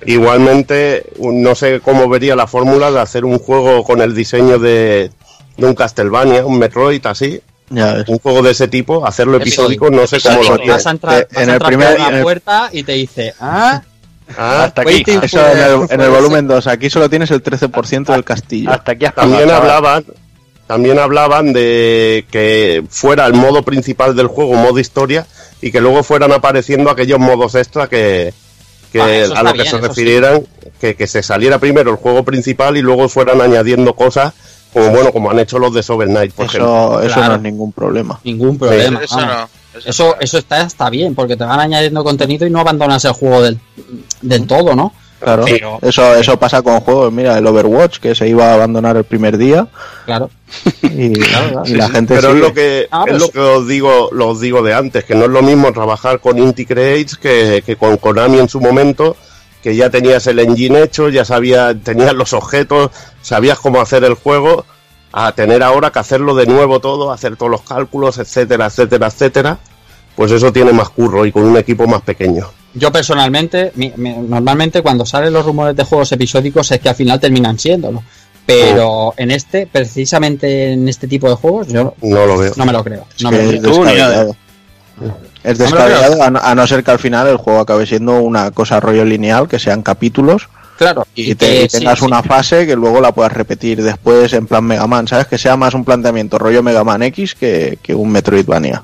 Igualmente, 0.08 1.06
no 1.20 1.54
sé 1.56 1.80
cómo 1.80 2.10
vería 2.10 2.36
la 2.36 2.48
fórmula 2.48 2.90
de 2.92 3.00
hacer 3.00 3.24
un 3.24 3.38
juego 3.38 3.84
con 3.84 4.02
el 4.02 4.16
diseño 4.16 4.58
de, 4.58 5.12
de 5.58 5.66
un 5.66 5.76
Castlevania, 5.76 6.44
un 6.44 6.58
Metroid 6.58 7.06
así. 7.06 7.40
Un 7.70 8.20
juego 8.20 8.42
de 8.42 8.52
ese 8.52 8.68
tipo, 8.68 9.06
hacerlo 9.06 9.38
episódico, 9.38 9.90
no 9.90 10.06
sé 10.08 10.20
cómo 10.22 10.44
lo 10.44 10.54
haría. 10.54 10.74
Vas 10.74 10.86
a 10.88 10.92
entrar, 10.92 11.20
Eh, 11.22 11.28
vas 11.32 11.42
en 11.44 11.50
a 11.50 11.52
el 11.52 11.54
entrar 11.56 11.68
primer- 11.70 11.88
por 11.98 11.98
en 12.06 12.12
la 12.12 12.18
el- 12.18 12.24
puerta 12.24 12.70
y 12.72 12.84
te 12.84 12.92
dice, 12.94 13.34
ah, 13.40 13.82
Ah, 14.36 14.64
Hasta 14.64 14.82
aquí. 14.82 15.04
Eso 15.22 15.40
en 15.52 15.58
el, 15.60 15.74
en 15.88 16.02
el 16.02 16.08
for- 16.08 16.16
volumen 16.16 16.48
2. 16.48 16.66
Aquí 16.66 16.90
solo 16.90 17.08
tienes 17.12 17.30
el 17.30 17.44
13% 17.44 18.12
del 18.12 18.24
castillo. 18.24 18.72
Hasta 18.72 18.94
aquí 18.94 19.06
también 19.16 19.52
hablaban, 19.52 20.04
también 20.66 20.98
hablaban 20.98 21.54
de 21.54 22.26
que 22.32 22.84
fuera 22.90 23.28
el 23.28 23.34
modo 23.36 23.62
principal 23.62 24.16
del 24.16 24.26
juego, 24.26 24.54
modo 24.56 24.80
historia, 24.80 25.28
y 25.62 25.72
que 25.72 25.80
luego 25.80 26.02
fueran 26.02 26.32
apareciendo 26.32 26.90
aquellos 26.90 27.20
modos 27.20 27.54
extra 27.54 27.86
que, 27.88 28.34
Ah, 28.98 29.04
a 29.04 29.08
lo 29.08 29.14
está 29.26 29.44
que 29.54 29.62
bien, 29.62 29.66
se 29.70 29.78
refirieran, 29.80 30.44
que, 30.82 30.96
que 30.96 31.06
se 31.06 31.22
saliera 31.22 31.60
primero 31.60 31.92
el 31.92 31.98
juego 31.98 32.24
principal 32.24 32.78
y 32.78 32.82
luego 32.82 33.08
fueran 33.10 33.42
añadiendo 33.42 33.94
cosas 33.94 34.34
como 34.76 34.90
bueno 34.92 35.12
como 35.12 35.32
han 35.32 35.40
hecho 35.40 35.58
los 35.58 35.74
de 35.74 35.82
Sober 35.82 36.08
Knight, 36.10 36.34
por 36.34 36.46
ejemplo. 36.46 37.00
Eso, 37.00 37.02
eso 37.02 37.14
Claro. 37.16 37.30
no 37.30 37.36
es 37.38 37.42
ningún 37.42 37.72
problema. 37.72 38.20
Ningún 38.24 38.58
problema. 38.60 39.00
Eso 39.04 39.20
no. 39.22 39.50
Eso, 39.78 39.90
Eso, 39.90 40.06
no. 40.08 40.16
eso 40.22 40.38
está, 40.38 40.62
está 40.62 40.90
bien, 40.90 41.16
porque 41.16 41.36
te 41.36 41.44
van 41.44 41.60
añadiendo 41.60 42.04
contenido 42.04 42.46
y 42.46 42.50
no 42.50 42.60
abandonas 42.60 43.04
el 43.06 43.12
juego 43.14 43.42
del, 43.42 43.60
del 44.22 44.46
todo, 44.48 44.76
¿no? 44.76 44.94
Claro, 45.20 45.46
eso, 45.82 46.14
eso 46.16 46.38
pasa 46.38 46.62
con 46.62 46.82
juegos. 46.82 47.12
Mira, 47.12 47.38
el 47.38 47.48
Overwatch, 47.48 47.98
que 48.00 48.14
se 48.14 48.28
iba 48.28 48.48
a 48.52 48.54
abandonar 48.54 48.96
el 48.98 49.06
primer 49.06 49.38
día 49.38 49.68
Claro. 50.06 50.30
y, 50.84 51.14
y 51.14 51.74
la 51.76 51.90
gente 51.90 52.14
Pero 52.16 52.28
es 52.30 52.34
sigue. 52.36 52.48
lo 52.48 52.54
que 52.54 52.88
Ah, 52.92 53.04
es 53.08 53.12
pues- 53.12 53.22
lo 53.22 53.30
que 53.30 53.40
os 53.40 53.68
digo, 53.68 54.10
lo 54.12 54.28
os 54.30 54.40
digo 54.42 54.62
de 54.62 54.74
antes, 54.74 55.04
que 55.04 55.16
no 55.16 55.24
es 55.26 55.32
lo 55.32 55.42
mismo 55.42 55.72
trabajar 55.74 56.20
con 56.20 56.38
Inti 56.38 56.66
Creates 56.66 57.16
que, 57.18 57.64
que 57.66 57.76
con 57.76 57.98
Konami 57.98 58.40
en 58.40 58.50
su 58.50 58.60
momento, 58.62 59.16
que 59.66 59.76
ya 59.76 59.90
tenías 59.90 60.28
el 60.28 60.38
engine 60.38 60.84
hecho, 60.84 61.10
ya 61.10 61.26
sabías, 61.26 61.76
tenías 61.84 62.14
los 62.14 62.34
objetos, 62.34 62.92
sabías 63.24 63.58
cómo 63.58 63.82
hacer 63.82 64.04
el 64.04 64.14
juego, 64.14 64.64
a 65.12 65.32
tener 65.32 65.64
ahora 65.64 65.90
que 65.90 65.98
hacerlo 65.98 66.36
de 66.36 66.46
nuevo 66.46 66.80
todo, 66.80 67.12
hacer 67.12 67.36
todos 67.36 67.52
los 67.52 67.62
cálculos, 67.64 68.20
etcétera, 68.20 68.68
etcétera, 68.68 69.08
etcétera. 69.08 69.58
Pues 70.16 70.32
eso 70.32 70.54
tiene 70.54 70.72
más 70.72 70.90
curro 70.92 71.26
y 71.26 71.32
con 71.32 71.42
un 71.46 71.58
equipo 71.58 71.88
más 71.88 72.04
pequeño. 72.04 72.48
Yo 72.76 72.92
personalmente, 72.92 73.72
mi- 73.74 73.92
mi- 73.96 74.14
normalmente 74.14 74.84
cuando 74.84 75.04
salen 75.04 75.34
los 75.34 75.44
rumores 75.44 75.76
de 75.76 75.84
juegos 75.84 76.12
episódicos 76.12 76.70
es 76.72 76.80
que 76.80 76.90
al 76.90 76.96
final 76.96 77.20
terminan 77.20 77.58
siéndolo. 77.58 78.04
Pero 78.46 79.16
en 79.18 79.32
este, 79.32 79.66
precisamente 79.66 80.74
en 80.74 80.88
este 80.88 81.08
tipo 81.08 81.28
de 81.28 81.36
juegos, 81.38 81.70
yo 81.70 81.96
No 82.04 82.26
lo 82.28 82.38
veo. 82.38 82.54
no 82.56 82.66
me 82.68 82.72
lo 82.72 82.84
creo. 82.84 83.08
No 83.22 83.32
me 83.32 83.52
lo 83.54 83.82
creo. 83.82 84.36
Es 85.46 85.58
descabellado, 85.58 86.22
a 86.24 86.30
no, 86.32 86.40
a 86.42 86.56
no 86.56 86.66
ser 86.68 86.84
que 86.84 86.92
al 86.92 87.00
final 87.00 87.28
el 87.28 87.38
juego 87.38 87.60
acabe 87.60 87.86
siendo 87.86 88.20
una 88.20 88.52
cosa 88.52 88.80
rollo 88.80 89.06
lineal, 89.06 89.48
que 89.48 89.60
sean 89.60 89.82
capítulos, 89.84 90.50
Claro. 90.78 91.06
y, 91.16 91.36
te- 91.36 91.46
que 91.48 91.64
y 91.64 91.68
tengas 91.68 92.00
sí, 92.00 92.06
sí. 92.06 92.06
una 92.06 92.24
fase 92.24 92.66
que 92.66 92.76
luego 92.76 93.00
la 93.00 93.12
puedas 93.14 93.32
repetir 93.32 93.82
después 93.84 94.34
en 94.34 94.48
plan 94.48 94.64
Mega 94.64 94.88
Man, 94.88 95.08
¿sabes? 95.08 95.28
Que 95.28 95.38
sea 95.38 95.56
más 95.56 95.74
un 95.74 95.86
planteamiento 95.86 96.38
rollo 96.38 96.64
Mega 96.64 96.84
Man 96.84 97.04
X 97.04 97.36
que, 97.36 97.78
que 97.82 97.94
un 97.96 98.12
Metroidvania. 98.12 98.84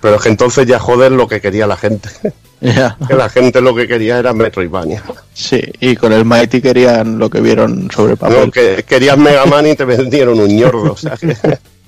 Pero 0.00 0.16
es 0.16 0.22
que 0.22 0.28
entonces 0.28 0.66
ya 0.66 0.78
joder 0.78 1.12
lo 1.12 1.26
que 1.28 1.40
quería 1.40 1.66
la 1.66 1.76
gente. 1.76 2.08
Ya. 2.64 2.96
que 3.08 3.14
la 3.14 3.28
gente 3.28 3.60
lo 3.60 3.74
que 3.74 3.88
quería 3.88 4.20
era 4.20 4.32
Metroidvania. 4.32 5.02
Sí, 5.34 5.60
y 5.80 5.96
con 5.96 6.12
el 6.12 6.24
Mighty 6.24 6.60
querían 6.62 7.18
lo 7.18 7.28
que 7.28 7.40
vieron 7.40 7.90
sobre 7.90 8.16
papel. 8.16 8.38
No, 8.46 8.50
que 8.52 8.84
querías 8.86 9.18
Mega 9.18 9.44
Man 9.46 9.66
y 9.66 9.74
te 9.74 9.84
vendieron 9.84 10.38
un 10.38 10.46
ñordo. 10.46 10.92
O 10.92 10.96
sea, 10.96 11.16
que- 11.16 11.36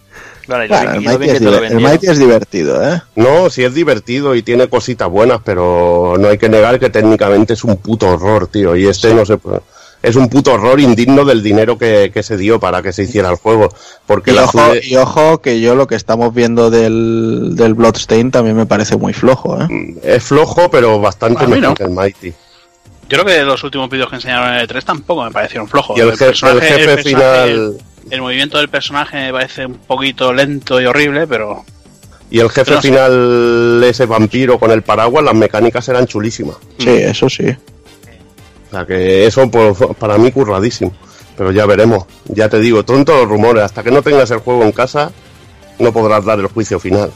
Vale, 0.46 0.64
el, 0.64 1.00
Mighty 1.02 1.30
es 1.30 1.40
el. 1.40 1.80
Mighty 1.80 2.06
divertido, 2.18 2.86
¿eh? 2.88 3.00
No, 3.16 3.48
sí 3.50 3.64
es 3.64 3.74
divertido 3.74 4.34
y 4.34 4.42
tiene 4.42 4.68
cositas 4.68 5.08
buenas, 5.08 5.40
pero 5.44 6.16
no 6.18 6.28
hay 6.28 6.38
que 6.38 6.48
negar 6.48 6.78
que 6.78 6.90
técnicamente 6.90 7.54
es 7.54 7.64
un 7.64 7.76
puto 7.76 8.08
horror, 8.08 8.46
tío. 8.48 8.76
Y 8.76 8.86
este 8.86 9.14
no 9.14 9.24
se 9.24 9.36
puede. 9.38 9.60
Es 10.02 10.16
un 10.16 10.28
puto 10.28 10.52
horror 10.52 10.80
indigno 10.80 11.24
del 11.24 11.42
dinero 11.42 11.78
que, 11.78 12.10
que 12.12 12.22
se 12.22 12.36
dio 12.36 12.60
para 12.60 12.82
que 12.82 12.92
se 12.92 13.04
hiciera 13.04 13.30
el 13.30 13.36
juego. 13.36 13.70
Porque 14.06 14.32
Y 14.32 14.34
la 14.34 14.44
ojo, 14.44 14.58
Zude- 14.58 14.80
y 14.84 14.96
ojo 14.96 15.40
que 15.40 15.60
yo 15.62 15.74
lo 15.74 15.86
que 15.86 15.94
estamos 15.94 16.34
viendo 16.34 16.68
del, 16.70 17.52
del 17.56 17.72
Bloodstain 17.72 18.30
también 18.30 18.54
me 18.54 18.66
parece 18.66 18.98
muy 18.98 19.14
flojo, 19.14 19.58
¿eh? 19.62 19.94
es 20.02 20.22
flojo, 20.22 20.70
pero 20.70 21.00
bastante 21.00 21.46
mejor 21.46 21.68
no. 21.70 21.74
que 21.74 21.84
el 21.84 21.90
Mighty. 21.90 22.34
Yo 23.08 23.18
creo 23.18 23.24
que 23.24 23.42
los 23.44 23.64
últimos 23.64 23.88
vídeos 23.88 24.10
que 24.10 24.16
enseñaron 24.16 24.54
en 24.54 24.66
E3 24.66 24.82
tampoco 24.84 25.24
me 25.24 25.30
parecieron 25.30 25.68
flojos. 25.68 25.96
Y 25.96 26.00
el, 26.00 26.10
jefe, 26.10 26.24
el 26.24 26.30
personaje- 26.32 26.66
jefe 26.68 26.92
el 26.92 26.98
final. 27.02 27.48
El, 27.48 27.76
el 28.10 28.20
movimiento 28.20 28.58
del 28.58 28.68
personaje 28.68 29.16
me 29.16 29.32
parece 29.32 29.66
un 29.66 29.74
poquito 29.74 30.32
lento 30.32 30.80
y 30.80 30.86
horrible, 30.86 31.26
pero 31.26 31.64
Y 32.30 32.38
el 32.40 32.50
jefe 32.50 32.74
sé. 32.76 32.80
final, 32.82 33.82
ese 33.84 34.06
vampiro 34.06 34.58
con 34.58 34.70
el 34.70 34.82
paraguas, 34.82 35.24
las 35.24 35.34
mecánicas 35.34 35.88
eran 35.88 36.06
chulísimas. 36.06 36.56
Sí, 36.78 36.90
eso 36.90 37.28
sí. 37.28 37.46
O 38.68 38.70
sea 38.70 38.86
que 38.86 39.26
eso 39.26 39.48
pues, 39.50 39.76
para 39.98 40.18
mí 40.18 40.32
curradísimo. 40.32 40.92
Pero 41.36 41.50
ya 41.52 41.66
veremos. 41.66 42.04
Ya 42.26 42.48
te 42.48 42.58
digo, 42.60 42.84
tontos 42.84 43.16
los 43.16 43.28
rumores. 43.28 43.64
Hasta 43.64 43.82
que 43.82 43.90
no 43.90 44.02
tengas 44.02 44.30
el 44.30 44.38
juego 44.38 44.62
en 44.62 44.72
casa, 44.72 45.10
no 45.78 45.92
podrás 45.92 46.24
dar 46.24 46.38
el 46.38 46.46
juicio 46.46 46.78
final. 46.78 47.10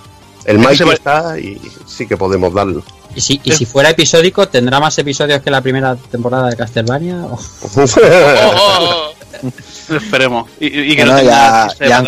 El 0.49 0.67
que 0.67 0.77
se 0.77 0.85
va- 0.85 0.95
está 0.95 1.39
y 1.39 1.61
sí 1.87 2.07
que 2.07 2.17
podemos 2.17 2.53
darlo. 2.55 2.83
Y 3.15 3.21
si, 3.21 3.41
y 3.45 3.53
si 3.53 3.65
fuera 3.67 3.91
episódico, 3.91 4.49
¿tendrá 4.49 4.81
más 4.81 4.97
episodios 4.99 5.41
que 5.43 5.51
la 5.51 5.61
primera 5.61 5.97
temporada 5.97 6.49
de 6.51 6.57
Castlevania? 6.57 7.25
O- 7.25 7.39
Oh, 7.77 7.85
oh, 7.85 9.13
oh. 9.43 9.95
esperemos. 9.95 10.49
Y, 10.61 10.95
que 10.97 11.05
Bueno, 11.05 11.19
no 11.19 11.23
ya- 11.23 11.69
ya 11.81 11.99
han. 11.99 12.07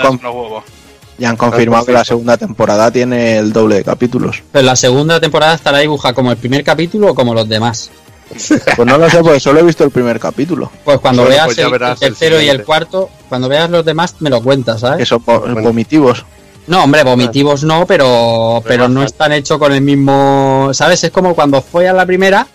Ya 1.19 1.29
han 1.29 1.37
confirmado 1.37 1.85
que 1.85 1.93
la 1.93 2.05
segunda 2.05 2.39
temporada 2.39 2.91
tiene 2.91 3.37
el 3.39 3.53
doble 3.53 3.77
de 3.77 3.85
capítulos. 3.85 4.43
Pero 4.53 4.65
la 4.65 4.75
segunda 4.75 5.21
temporada 5.21 5.55
estará 5.55 5.79
dibujada 5.79 6.15
como 6.15 6.31
el 6.31 6.39
primer 6.39 6.65
capítulo 6.65 7.11
o 7.11 7.15
como 7.15 7.35
los 7.35 7.47
demás. 7.49 7.91
Pues 8.77 8.87
no 8.87 8.97
lo 8.97 9.11
sé, 9.11 9.19
porque 9.23 9.41
solo 9.41 9.61
he 9.61 9.63
visto 9.65 9.85
el 9.85 9.91
primer 9.91 10.19
capítulo. 10.21 10.71
Pues 10.85 10.99
cuando 11.01 11.23
Bueno, 11.23 11.35
veas 11.35 11.47
pues 11.47 11.59
el, 11.59 11.75
el 11.75 11.99
tercero 11.99 12.41
y 12.41 12.49
el 12.49 12.65
cuarto, 12.65 13.11
cuando 13.29 13.49
veas 13.49 13.69
los 13.69 13.85
demás, 13.85 14.15
me 14.21 14.31
lo 14.31 14.41
cuentas, 14.41 14.77
Que 14.77 14.81
¿sabes? 14.81 15.09
son 15.09 15.19
vo- 15.27 15.41
Bueno. 15.41 15.61
vomitivos. 15.63 16.25
No, 16.67 16.85
hombre, 16.85 17.03
vomitivos 17.03 17.65
no, 17.65 17.87
pero, 17.87 18.63
pero 18.65 18.89
no 18.89 19.03
están 19.03 19.33
hechos 19.33 19.59
con 19.59 19.73
el 19.73 19.81
mismo. 19.81 20.71
¿Sabes? 20.73 21.03
Es 21.05 21.11
como 21.11 21.35
cuando 21.35 21.61
fue 21.63 21.89
a 21.89 21.93
la 21.93 22.07
primera, 22.07 22.47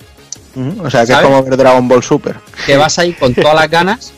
O 0.56 0.90
sea 0.90 1.02
que 1.02 1.08
¿Sabes? 1.08 1.10
es 1.10 1.22
como 1.22 1.44
ver 1.44 1.58
Dragon 1.58 1.88
Ball 1.88 2.04
Super. 2.04 2.36
que 2.66 2.78
vas 2.78 2.98
ahí 3.00 3.14
con 3.14 3.34
todas 3.34 3.56
las 3.56 3.70
ganas. 3.70 4.14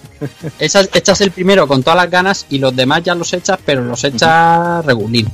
Echas, 0.59 0.89
echas 0.93 1.21
el 1.21 1.31
primero 1.31 1.67
con 1.67 1.83
todas 1.83 1.97
las 1.97 2.09
ganas 2.09 2.45
y 2.49 2.57
los 2.57 2.75
demás 2.75 3.03
ya 3.03 3.13
los 3.15 3.31
echas, 3.33 3.57
pero 3.65 3.83
los 3.83 4.03
echas 4.03 4.83
regulín. 4.85 5.27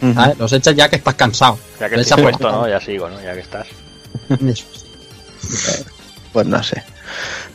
Ujú. 0.00 0.14
¿sabes? 0.14 0.38
Los 0.38 0.52
echas 0.52 0.76
ya 0.76 0.88
que 0.88 0.96
estás 0.96 1.14
cansado. 1.14 1.58
Ya 1.80 1.88
que 1.88 2.00
echas 2.00 2.20
puesto, 2.20 2.50
¿no? 2.50 2.68
Ya 2.68 2.80
sigo, 2.80 3.08
¿no? 3.08 3.20
Ya 3.22 3.34
que 3.34 3.40
estás. 3.40 3.66
Eso. 4.46 4.64
Pues 6.32 6.46
no 6.46 6.62
sé. 6.62 6.82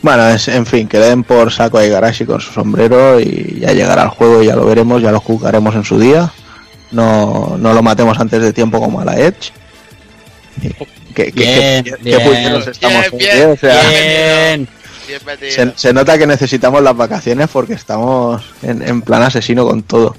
Bueno, 0.01 0.27
es, 0.29 0.47
en 0.49 0.65
fin, 0.65 0.87
que 0.87 0.99
le 0.99 1.07
den 1.07 1.23
por 1.23 1.51
saco 1.51 1.77
a 1.77 1.85
Igarashi 1.85 2.25
con 2.25 2.39
su 2.41 2.51
sombrero 2.51 3.19
y 3.19 3.59
ya 3.61 3.71
llegará 3.71 4.03
el 4.03 4.09
juego 4.09 4.43
y 4.43 4.47
ya 4.47 4.55
lo 4.55 4.65
veremos, 4.65 5.01
ya 5.01 5.11
lo 5.11 5.19
jugaremos 5.19 5.75
en 5.75 5.83
su 5.83 5.99
día. 5.99 6.31
No, 6.91 7.55
no 7.57 7.73
lo 7.73 7.81
matemos 7.81 8.19
antes 8.19 8.41
de 8.41 8.53
tiempo 8.53 8.79
como 8.79 8.99
a 9.01 9.05
la 9.05 9.15
Edge. 9.17 9.51
Que, 11.15 11.31
que- 11.31 11.31
Bien, 11.31 11.83
que- 11.83 11.95
bien. 12.01 12.55
estamos 12.67 13.11
Bien, 13.11 13.17
bien, 13.17 13.37
¿eh? 13.37 13.45
O 13.45 13.57
sea, 13.57 13.89
Bien. 13.89 14.67
Bien 15.07 15.19
metido. 15.25 15.51
se, 15.51 15.73
se 15.75 15.93
nota 15.93 16.17
que 16.17 16.25
necesitamos 16.25 16.81
las 16.81 16.95
vacaciones 16.95 17.49
porque 17.51 17.73
estamos 17.73 18.41
en, 18.61 18.81
en 18.87 19.01
plan 19.01 19.21
asesino 19.23 19.65
con 19.65 19.83
todo. 19.83 20.15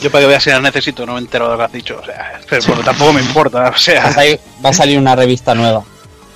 Yo 0.00 0.10
para 0.10 0.22
que 0.22 0.28
veas 0.28 0.42
si 0.42 0.50
las 0.50 0.62
necesito, 0.62 1.04
no 1.06 1.14
me 1.14 1.20
entero 1.20 1.46
de 1.46 1.52
lo 1.52 1.58
que 1.58 1.64
has 1.64 1.72
dicho. 1.72 1.98
O 2.00 2.04
sea, 2.04 2.40
pero 2.48 2.80
tampoco 2.84 3.12
me 3.12 3.20
importa. 3.20 3.58
O 3.58 3.62
Va 3.62 3.68
a 3.68 3.78
sea, 3.78 4.12
salir- 4.12 4.40
va 4.64 4.70
a 4.70 4.72
salir 4.72 4.98
una 4.98 5.14
revista 5.16 5.54
nueva 5.54 5.84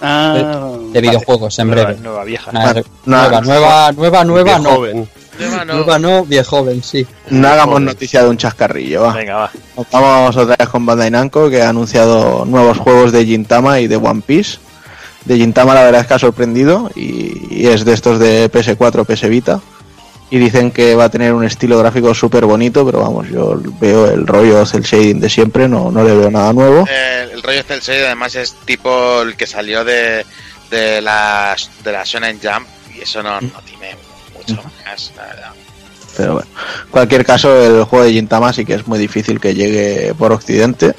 ah, 0.02 0.76
de 0.96 1.08
videojuegos 1.08 1.58
en 1.58 1.68
Nueva, 1.68 1.84
breve. 1.84 2.00
nueva 2.00 2.24
vieja. 2.24 2.52
Nueva, 2.52 3.40
nueva, 3.42 3.92
nueva, 3.92 4.24
nueva, 4.24 4.58
no. 4.58 4.70
joven. 4.70 5.08
Nueva 5.38 5.64
no. 5.64 5.74
Nueva 5.74 5.98
no, 5.98 6.24
viejo 6.24 6.56
joven, 6.56 6.82
sí. 6.82 7.06
No 7.28 7.48
hagamos 7.48 7.82
noticia 7.82 8.22
de 8.22 8.30
un 8.30 8.38
chascarrillo, 8.38 9.02
va. 9.02 9.12
Venga, 9.12 9.36
va. 9.36 9.50
Vamos 9.92 10.36
otra 10.36 10.56
vez 10.58 10.68
con 10.68 10.86
Bandai 10.86 11.10
Namco 11.10 11.50
que 11.50 11.60
ha 11.60 11.68
anunciado 11.68 12.46
nuevos 12.46 12.78
juegos 12.78 13.12
de 13.12 13.26
Gintama 13.26 13.80
y 13.80 13.88
de 13.88 13.96
One 13.96 14.22
Piece. 14.24 14.58
De 15.26 15.36
Gintama 15.36 15.74
la 15.74 15.82
verdad 15.82 16.00
es 16.00 16.06
que 16.06 16.14
ha 16.14 16.18
sorprendido 16.18 16.90
y, 16.94 17.54
y 17.54 17.66
es 17.66 17.84
de 17.84 17.92
estos 17.92 18.18
de 18.18 18.50
PS4, 18.50 19.04
PS 19.04 19.28
Vita. 19.28 19.60
Y 20.30 20.38
dicen 20.38 20.72
que 20.72 20.96
va 20.96 21.04
a 21.04 21.08
tener 21.08 21.32
un 21.34 21.44
estilo 21.44 21.78
gráfico 21.78 22.12
súper 22.12 22.46
bonito, 22.46 22.84
pero 22.84 22.98
vamos, 22.98 23.28
yo 23.28 23.60
veo 23.80 24.10
el 24.10 24.26
rollo 24.26 24.60
el 24.60 24.82
shading 24.82 25.20
de 25.20 25.28
siempre, 25.28 25.68
no, 25.68 25.92
no 25.92 26.02
le 26.02 26.16
veo 26.16 26.30
nada 26.32 26.52
nuevo. 26.52 26.84
Eh, 26.90 27.28
el 27.32 27.42
rollo 27.42 27.62
Cell 27.62 27.78
Shade 27.80 28.06
además 28.06 28.34
es 28.34 28.54
tipo 28.64 29.22
el 29.22 29.36
que 29.36 29.46
salió 29.46 29.84
de, 29.84 30.26
de 30.70 31.00
la 31.00 31.56
de 31.84 31.92
la 31.92 32.04
Shonen 32.04 32.40
Jump 32.42 32.66
y 32.94 33.02
eso 33.02 33.22
no, 33.22 33.40
no 33.40 33.60
tiene 33.64 33.96
mucho 34.34 34.62
más, 34.84 35.12
la 35.16 35.26
verdad. 35.26 35.52
Pero 36.16 36.34
bueno, 36.34 36.48
en 36.84 36.90
cualquier 36.90 37.24
caso, 37.24 37.62
el 37.62 37.84
juego 37.84 38.04
de 38.04 38.12
Gintama 38.12 38.52
sí 38.52 38.64
que 38.64 38.74
es 38.74 38.86
muy 38.86 38.98
difícil 38.98 39.38
que 39.38 39.54
llegue 39.54 40.14
por 40.14 40.32
Occidente. 40.32 40.94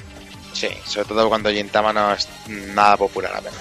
Sí, 0.53 0.69
sobre 0.85 1.07
todo 1.07 1.29
cuando 1.29 1.49
Gintama 1.49 1.91
no 1.91 2.13
es 2.13 2.27
nada 2.47 2.97
popular 2.97 3.31
apenas. 3.35 3.55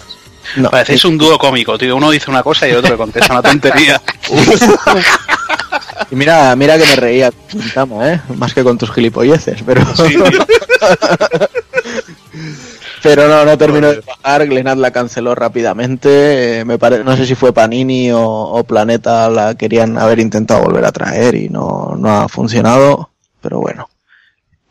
No, 0.57 0.71
parecéis 0.71 1.05
un 1.05 1.19
dúo 1.19 1.39
cómico, 1.39 1.77
tío. 1.77 1.97
Uno 1.97 2.11
dice 2.11 2.31
una 2.31 2.43
cosa 2.43 2.69
y 2.69 2.71
el 2.71 2.77
otro 2.77 2.93
le 2.93 2.97
contesta 2.97 3.33
una 3.33 3.43
tontería. 3.43 4.01
y 6.11 6.15
mira, 6.15 6.55
mira 6.55 6.79
que 6.79 6.87
me 6.87 6.97
reía 6.97 7.33
con 7.33 7.61
Gintama, 7.61 8.13
¿eh? 8.13 8.21
Más 8.37 8.55
que 8.55 8.63
con 8.63 8.79
tus 8.79 8.93
gilipolleces, 8.93 9.63
pero... 9.67 9.85
Sí, 9.97 10.15
tío. 10.15 10.21
Pero 13.15 13.29
no, 13.29 13.45
no 13.45 13.57
terminó 13.59 13.89
de 13.93 14.01
bajar. 14.01 14.47
Glenad 14.47 14.77
la 14.77 14.91
canceló 14.91 15.35
rápidamente. 15.35 16.61
eh, 16.61 16.65
me 16.65 16.79
pare- 16.79 17.05
no 17.05 17.17
sé 17.17 17.27
si 17.27 17.35
fue 17.35 17.53
Panini 17.53 18.11
o, 18.13 18.21
o 18.23 18.65
Planeta 18.65 19.29
la 19.31 19.55
querían 19.55 19.97
haber 19.99 20.19
intentado 20.19 20.63
volver 20.65 20.85
a 20.85 20.93
traer 20.93 21.35
y 21.35 21.49
no, 21.49 21.95
no 21.97 22.11
ha 22.11 22.29
funcionado. 22.29 23.11
Pero 23.41 23.61
bueno. 23.61 23.89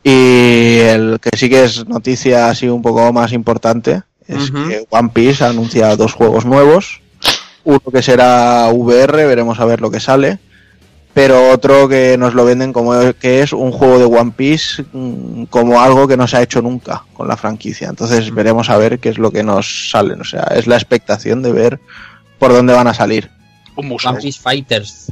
Y 0.02 0.78
el 0.78 1.18
que 1.20 1.36
sí 1.36 1.48
que 1.48 1.64
es 1.64 1.86
noticia 1.86 2.48
así 2.48 2.68
un 2.68 2.82
poco 2.82 3.12
más 3.12 3.32
importante 3.32 4.02
es 4.28 4.50
que 4.68 4.86
One 4.90 5.10
Piece 5.12 5.44
ha 5.44 5.48
anunciado 5.50 5.96
dos 5.96 6.12
juegos 6.12 6.44
nuevos 6.44 7.00
uno 7.64 7.80
que 7.92 8.00
será 8.00 8.68
VR, 8.72 9.26
veremos 9.26 9.58
a 9.58 9.64
ver 9.64 9.80
lo 9.80 9.90
que 9.90 9.98
sale, 9.98 10.38
pero 11.16 11.50
otro 11.50 11.88
que 11.88 12.18
nos 12.18 12.34
lo 12.34 12.44
venden 12.44 12.74
como 12.74 12.92
que 13.14 13.40
es 13.40 13.54
un 13.54 13.72
juego 13.72 13.98
de 13.98 14.04
One 14.04 14.34
Piece 14.36 14.84
mm, 14.92 15.44
como 15.44 15.80
algo 15.80 16.06
que 16.06 16.14
no 16.14 16.26
se 16.28 16.36
ha 16.36 16.42
hecho 16.42 16.60
nunca 16.60 17.04
con 17.14 17.26
la 17.26 17.38
franquicia. 17.38 17.88
Entonces 17.88 18.34
veremos 18.34 18.68
a 18.68 18.76
ver 18.76 18.98
qué 18.98 19.08
es 19.08 19.16
lo 19.16 19.30
que 19.30 19.42
nos 19.42 19.88
sale. 19.90 20.12
O 20.12 20.24
sea, 20.24 20.42
es 20.54 20.66
la 20.66 20.76
expectación 20.76 21.42
de 21.42 21.52
ver 21.52 21.80
por 22.38 22.52
dónde 22.52 22.74
van 22.74 22.86
a 22.86 22.92
salir. 22.92 23.30
Un 23.76 23.88
museo. 23.88 24.10
One 24.10 24.20
Piece 24.20 24.38
Fighters. 24.42 25.10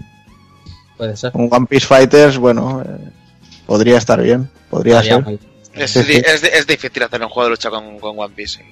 Puede 0.99 1.17
ser. 1.17 1.31
Un 1.33 1.49
One 1.51 1.65
Piece 1.65 1.87
Fighters, 1.87 2.37
bueno, 2.37 2.83
eh, 2.83 3.11
podría 3.65 3.97
estar 3.97 4.21
bien, 4.21 4.51
podría 4.69 5.03
ser. 5.03 5.25
Es, 5.73 5.97
es 5.97 6.45
es 6.45 6.67
difícil 6.67 7.03
hacer 7.03 7.23
un 7.23 7.31
juego 7.31 7.45
de 7.47 7.51
lucha 7.53 7.71
con, 7.71 7.99
con 7.99 8.19
One 8.19 8.35
Piece. 8.37 8.63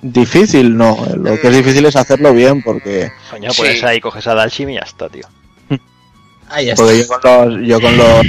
Difícil, 0.00 0.76
no. 0.76 0.96
Lo 1.16 1.40
que 1.40 1.48
es 1.48 1.56
difícil 1.56 1.84
es 1.86 1.96
hacerlo 1.96 2.32
bien 2.32 2.62
porque, 2.62 3.10
Coño, 3.32 3.50
Sí. 3.50 3.62
pues 3.62 3.82
ahí 3.82 4.00
coges 4.00 4.28
a 4.28 4.34
Dalshim 4.36 4.70
y 4.70 4.74
ya 4.74 4.82
está, 4.82 5.08
tío. 5.08 5.26
Ahí 6.50 6.70
está. 6.70 6.82
porque 6.82 6.98
yo 6.98 7.08
con 7.08 7.20
los, 7.58 7.66
yo 7.66 7.80
con 7.80 7.96
los, 7.96 8.26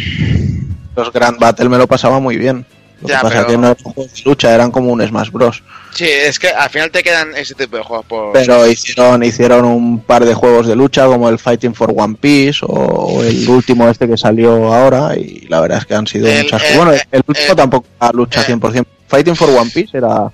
los 0.96 1.14
Grand 1.14 1.40
Battle 1.40 1.70
me 1.70 1.78
lo 1.78 1.88
pasaba 1.88 2.20
muy 2.20 2.38
bien. 2.38 2.66
Lo 3.02 3.08
Ya, 3.08 3.18
que 3.20 3.22
pasa 3.24 3.36
pero- 3.38 3.48
que 3.48 3.58
no 3.58 3.68
eran 3.72 3.84
juegos 3.84 4.14
de 4.14 4.22
lucha, 4.26 4.54
eran 4.54 4.72
como 4.72 4.92
un 4.92 5.02
Smash 5.08 5.32
Bros. 5.32 5.64
Sí, 5.96 6.04
es 6.06 6.38
que 6.38 6.50
al 6.50 6.70
final 6.70 6.92
te 6.92 7.02
quedan 7.02 7.36
ese 7.36 7.56
tipo 7.56 7.78
de 7.78 7.84
juegos 7.84 8.06
por... 8.06 8.34
Pero 8.34 8.68
hicieron, 8.68 9.24
hicieron 9.24 9.64
un 9.66 10.02
par 10.02 10.26
de 10.26 10.34
juegos 10.34 10.68
de 10.68 10.76
lucha 10.76 11.06
como 11.06 11.30
el 11.30 11.40
Fighting 11.40 11.74
for 11.74 11.94
One 11.96 12.16
Piece 12.20 12.60
o 12.68 13.24
el 13.24 13.48
último 13.48 13.88
este 13.88 14.08
que 14.08 14.18
salió 14.18 14.74
ahora 14.74 15.16
y 15.18 15.48
la 15.50 15.62
verdad 15.62 15.78
es 15.80 15.86
que 15.86 15.96
han 15.96 16.06
sido 16.08 16.28
El- 16.28 16.44
muchas 16.44 16.62
eh, 16.64 16.74
Bueno, 16.76 16.92
eh, 16.94 17.02
el 17.12 17.24
último 17.26 17.54
eh, 17.54 17.56
tampoco 17.56 17.88
era 18.02 18.12
lucha 18.12 18.42
eh. 18.42 18.54
100%. 18.54 18.86
Fighting 19.08 19.36
for 19.36 19.50
One 19.50 19.72
Piece 19.74 19.98
era, 19.98 20.30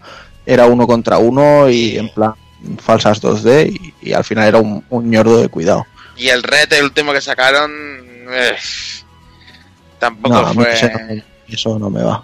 era 0.46 0.66
uno 0.66 0.88
contra 0.88 1.20
uno 1.20 1.70
y 1.70 1.98
en 1.98 2.10
plan 2.10 2.34
falsas 2.80 3.22
2D 3.22 3.94
y, 4.02 4.10
y 4.10 4.14
al 4.14 4.24
final 4.24 4.48
era 4.48 4.58
un, 4.58 4.84
un 4.90 5.10
ñordo 5.10 5.40
de 5.40 5.50
cuidado. 5.50 5.86
Y 6.18 6.30
el 6.30 6.44
red, 6.44 6.72
el 6.74 6.86
último 6.86 7.12
que 7.14 7.22
sacaron... 7.22 7.72
eh, 8.32 8.56
tampoco 10.00 10.36
No, 10.42 10.54
fue... 10.54 10.66
no 10.66 11.24
eso 11.48 11.78
no 11.80 11.90
me 11.90 12.04
va. 12.04 12.24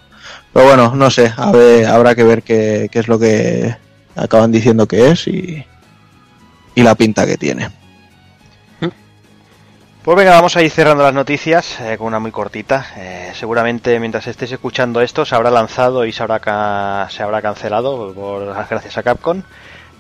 Pero 0.54 0.66
bueno, 0.66 0.96
no 0.96 1.10
sé, 1.12 1.32
a 1.36 1.52
ver, 1.52 1.86
habrá 1.86 2.16
que 2.16 2.24
ver 2.24 2.44
qué, 2.44 2.90
qué 2.92 3.00
es 3.00 3.08
lo 3.08 3.18
que 3.20 3.76
acaban 4.16 4.52
diciendo 4.52 4.88
que 4.88 5.10
es 5.12 5.28
y, 5.28 5.66
y 6.76 6.84
la 6.84 6.96
pinta 6.96 7.26
que 7.26 7.38
tiene. 7.38 7.70
Pues 10.04 10.18
venga, 10.18 10.32
vamos 10.32 10.58
a 10.58 10.64
ir 10.64 10.72
cerrando 10.72 11.04
las 11.04 11.14
noticias 11.14 11.80
eh, 11.80 11.96
con 11.96 12.08
una 12.08 12.18
muy 12.18 12.32
cortita. 12.32 12.88
Eh, 12.98 13.32
seguramente 13.36 14.00
mientras 14.00 14.26
estéis 14.26 14.52
escuchando 14.54 15.00
esto 15.00 15.26
se 15.26 15.36
habrá 15.36 15.52
lanzado 15.52 16.06
y 16.06 16.12
se 16.12 16.24
habrá, 16.24 16.40
ca- 16.40 17.08
se 17.12 17.22
habrá 17.22 17.40
cancelado 17.44 18.12
por 18.12 18.48
gracias 18.68 18.98
a 18.98 19.04
Capcom. 19.04 19.44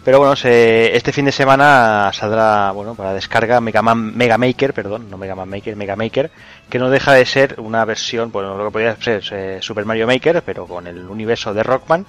Pero 0.03 0.17
bueno, 0.17 0.35
se- 0.35 0.95
este 0.95 1.11
fin 1.11 1.25
de 1.25 1.31
semana 1.31 2.11
saldrá, 2.13 2.71
bueno, 2.71 2.95
para 2.95 3.13
descarga 3.13 3.61
Mega 3.61 3.81
Mega 3.93 4.37
Maker, 4.37 4.73
perdón, 4.73 5.09
no 5.11 5.17
Mega 5.17 5.35
Man 5.35 5.47
Maker, 5.49 5.75
Mega 5.75 5.95
Maker, 5.95 6.31
que 6.69 6.79
no 6.79 6.89
deja 6.89 7.13
de 7.13 7.25
ser 7.25 7.55
una 7.59 7.85
versión, 7.85 8.31
bueno, 8.31 8.57
lo 8.57 8.65
que 8.65 8.71
podría 8.71 8.95
ser 8.95 9.23
eh, 9.31 9.57
Super 9.61 9.85
Mario 9.85 10.07
Maker, 10.07 10.41
pero 10.43 10.65
con 10.65 10.87
el 10.87 11.07
universo 11.07 11.53
de 11.53 11.61
Rockman. 11.63 12.05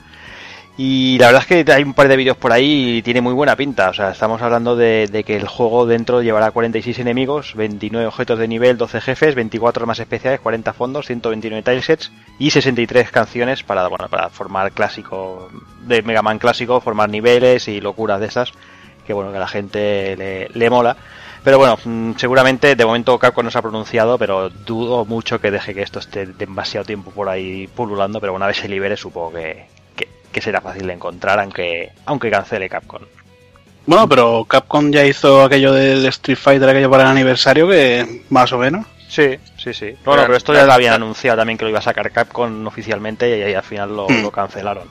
Y 0.77 1.19
la 1.19 1.27
verdad 1.27 1.45
es 1.49 1.65
que 1.65 1.73
hay 1.73 1.83
un 1.83 1.93
par 1.93 2.09
de 2.09 2.17
vídeos 2.17 2.37
por 2.37 2.51
ahí 2.51 2.97
y 2.97 3.03
tiene 3.03 3.21
muy 3.21 3.35
buena 3.35 3.57
pinta. 3.57 3.91
O 3.91 3.95
sea, 3.95 4.11
estamos 4.11 4.41
hablando 4.41 4.75
de, 4.75 5.23
que 5.27 5.37
el 5.37 5.47
juego 5.47 5.85
dentro 5.85 6.23
llevará 6.23 6.51
46 6.51 6.99
enemigos, 6.99 7.55
29 7.55 8.07
objetos 8.07 8.39
de 8.39 8.49
nivel, 8.49 8.79
12 8.79 9.03
jefes, 9.03 9.35
24 9.35 9.87
más 9.87 9.99
especiales, 9.99 10.41
40 10.41 10.73
fondos, 10.73 11.07
129 11.07 11.63
tilesets 11.63 12.11
y 12.39 12.51
63 12.51 13.11
canciones 13.11 13.63
para, 13.63 13.87
bueno, 13.89 14.09
para 14.09 14.31
formar 14.31 14.73
clásico, 14.73 15.51
de 15.83 16.03
Mega 16.03 16.23
Man 16.23 16.39
clásico, 16.39 16.81
formar 16.81 17.11
niveles 17.11 17.69
y 17.69 17.81
locuras 17.83 18.21
de 18.21 18.27
esas. 18.27 18.53
Que 19.07 19.13
bueno, 19.13 19.31
que 19.31 19.37
a 19.37 19.41
la 19.41 19.49
gente 19.49 20.17
le, 20.17 20.49
le 20.49 20.71
mola. 20.71 20.97
Pero 21.45 21.59
bueno, 21.59 21.77
mm, 21.85 22.13
seguramente 22.17 22.77
de 22.77 22.87
momento 22.87 23.19
Capcom 23.19 23.45
no 23.45 23.51
se 23.51 23.59
ha 23.59 23.63
pronunciado, 23.63 24.17
pero 24.17 24.49
dudo 24.49 25.05
mucho 25.05 25.39
que 25.39 25.51
deje 25.51 25.75
que 25.75 25.83
esto 25.83 25.99
esté 25.99 26.25
demasiado 26.27 26.87
tiempo 26.87 27.11
por 27.11 27.29
ahí 27.29 27.67
pululando, 27.67 28.21
pero 28.21 28.33
una 28.33 28.47
vez 28.47 28.59
se 28.59 28.69
libere 28.69 28.97
supongo 28.97 29.33
que, 29.33 29.67
que, 30.33 30.41
será 30.41 30.61
fácil 30.61 30.87
de 30.87 30.95
encontrar, 30.95 31.39
aunque, 31.41 31.93
aunque 32.07 32.31
cancele 32.31 32.69
Capcom. 32.69 33.03
Bueno, 33.87 34.09
pero 34.09 34.45
Capcom 34.45 34.91
ya 34.91 35.05
hizo 35.05 35.43
aquello 35.43 35.73
del 35.73 36.07
Street 36.07 36.39
Fighter, 36.39 36.69
aquello 36.69 36.91
para 36.91 37.05
el 37.05 37.11
aniversario, 37.11 37.69
que 37.69 38.23
más 38.31 38.53
o 38.53 38.59
menos. 38.59 38.87
Sí, 39.09 39.37
sí, 39.59 39.75
sí. 39.75 39.95
No, 40.07 40.17
no, 40.17 40.23
pero 40.23 40.37
esto 40.37 40.55
ya 40.55 40.65
lo 40.65 40.73
habían 40.73 40.95
anunciado 40.95 41.37
también 41.39 41.59
que 41.59 41.65
lo 41.65 41.71
iba 41.71 41.81
a 41.81 41.83
sacar 41.83 42.11
Capcom 42.11 42.67
oficialmente 42.67 43.29
y, 43.39 43.51
y 43.51 43.55
al 43.55 43.63
final 43.63 43.95
lo, 43.95 44.09
Hmm. 44.09 44.23
lo 44.23 44.31
cancelaron. 44.31 44.89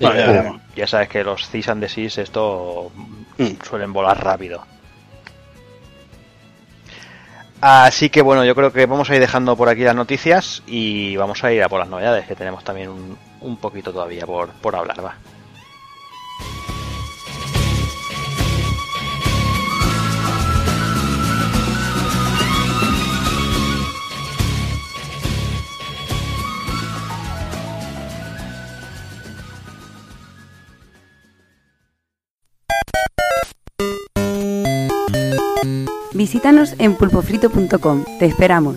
Bueno, 0.00 0.60
ya 0.76 0.86
sabes 0.86 1.08
que 1.08 1.24
los 1.24 1.48
Cis 1.48 1.68
and 1.68 1.84
Cis 1.88 2.18
esto 2.18 2.92
Hmm. 3.38 3.54
suelen 3.68 3.92
volar 3.92 4.22
rápido. 4.22 4.64
Así 7.60 8.08
que 8.08 8.22
bueno, 8.22 8.44
yo 8.44 8.54
creo 8.54 8.72
que 8.72 8.86
vamos 8.86 9.10
a 9.10 9.14
ir 9.14 9.20
dejando 9.20 9.56
por 9.56 9.68
aquí 9.68 9.82
las 9.82 9.96
noticias 9.96 10.62
y 10.66 11.16
vamos 11.16 11.42
a 11.42 11.52
ir 11.52 11.62
a 11.62 11.68
por 11.68 11.80
las 11.80 11.88
novedades, 11.88 12.26
que 12.26 12.36
tenemos 12.36 12.62
también 12.62 12.88
un, 12.88 13.18
un 13.40 13.56
poquito 13.56 13.92
todavía 13.92 14.26
por, 14.26 14.50
por 14.50 14.76
hablar, 14.76 15.04
va. 15.04 15.16
Visítanos 36.18 36.74
en 36.80 36.96
pulpofrito.com. 36.96 38.04
Te 38.18 38.26
esperamos. 38.26 38.74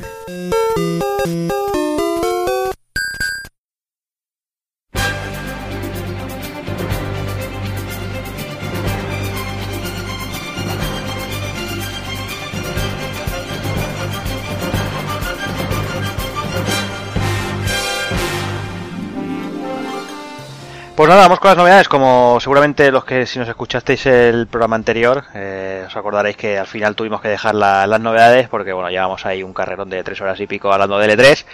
Pues 21.02 21.10
nada, 21.10 21.24
vamos 21.24 21.40
con 21.40 21.50
las 21.50 21.58
novedades. 21.58 21.88
Como 21.88 22.38
seguramente 22.40 22.92
los 22.92 23.04
que 23.04 23.26
si 23.26 23.40
nos 23.40 23.50
escuchasteis 23.50 24.06
el 24.06 24.46
programa 24.46 24.76
anterior, 24.76 25.24
eh, 25.34 25.71
os 25.86 25.96
acordaréis 25.96 26.38
que 26.38 26.58
al 26.58 26.68
final 26.68 26.96
tuvimos 26.96 27.22
que 27.22 27.28
dejar 27.30 27.56
la- 27.56 27.86
las 27.88 28.00
novedades 28.02 28.48
porque 28.50 28.74
bueno, 28.74 28.90
llevamos 28.90 29.26
ahí 29.26 29.44
un 29.44 29.54
carrerón 29.54 29.90
de 29.90 30.04
tres 30.04 30.20
horas 30.22 30.40
y 30.40 30.48
pico 30.48 30.72
hablando 30.72 30.98
de 30.98 31.08
L3 31.18 31.46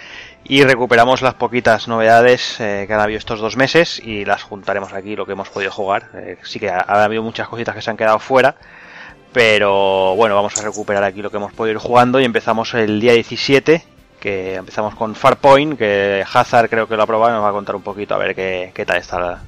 y 0.44 0.64
recuperamos 0.64 1.22
las 1.22 1.34
poquitas 1.34 1.88
novedades 1.88 2.60
eh, 2.60 2.84
que 2.86 2.94
han 2.94 3.00
habido 3.00 3.18
estos 3.18 3.40
dos 3.40 3.56
meses 3.56 4.00
y 4.04 4.24
las 4.24 4.42
juntaremos 4.42 4.92
aquí 4.92 5.16
lo 5.16 5.26
que 5.26 5.32
hemos 5.32 5.48
podido 5.50 5.70
jugar. 5.72 6.08
Eh, 6.14 6.38
sí 6.42 6.58
que 6.60 6.70
ha, 6.70 6.78
ha 6.78 7.04
habido 7.04 7.22
muchas 7.22 7.48
cositas 7.48 7.74
que 7.74 7.82
se 7.82 7.90
han 7.90 7.96
quedado 7.96 8.18
fuera. 8.18 8.54
Pero 9.32 10.14
bueno, 10.16 10.34
vamos 10.34 10.56
a 10.58 10.62
recuperar 10.62 11.04
aquí 11.04 11.20
lo 11.20 11.30
que 11.30 11.36
hemos 11.36 11.52
podido 11.52 11.72
ir 11.74 11.78
jugando 11.78 12.18
y 12.18 12.24
empezamos 12.24 12.72
el 12.74 12.98
día 12.98 13.12
17, 13.12 13.84
que 14.20 14.54
empezamos 14.54 14.94
con 14.94 15.14
Farpoint, 15.14 15.76
que 15.78 16.24
Hazard 16.32 16.70
creo 16.70 16.88
que 16.88 16.96
lo 16.96 17.02
ha 17.02 17.06
probado 17.06 17.32
y 17.32 17.34
nos 17.36 17.44
va 17.44 17.50
a 17.50 17.52
contar 17.52 17.76
un 17.76 17.82
poquito 17.82 18.14
a 18.14 18.18
ver 18.18 18.34
qué, 18.34 18.72
qué 18.74 18.86
tal 18.86 18.96
está. 18.96 19.20
la- 19.20 19.42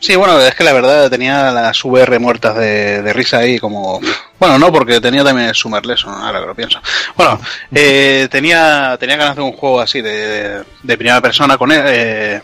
Sí, 0.00 0.16
bueno, 0.16 0.40
es 0.40 0.54
que 0.54 0.64
la 0.64 0.72
verdad 0.72 1.10
tenía 1.10 1.50
las 1.52 1.84
VR 1.84 2.18
muertas 2.18 2.56
de, 2.56 3.12
risa 3.12 3.38
ahí 3.38 3.58
como... 3.58 4.00
Bueno, 4.38 4.58
no, 4.58 4.72
porque 4.72 4.98
tenía 4.98 5.22
también 5.22 5.48
el 5.48 5.54
Summer 5.54 5.84
Lesson, 5.84 6.14
ahora 6.14 6.40
que 6.40 6.46
lo 6.46 6.54
pienso. 6.54 6.80
Bueno, 7.16 7.38
eh, 7.70 8.26
tenía, 8.30 8.96
tenía 8.98 9.16
ganas 9.16 9.36
de 9.36 9.42
un 9.42 9.52
juego 9.52 9.80
así 9.80 10.00
de, 10.00 10.62
de 10.82 10.96
primera 10.96 11.20
persona 11.20 11.58
con 11.58 11.70
eh, 11.72 12.40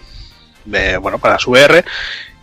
de, 0.66 0.96
bueno, 0.98 1.18
para 1.18 1.38
su 1.38 1.50
VR. 1.50 1.82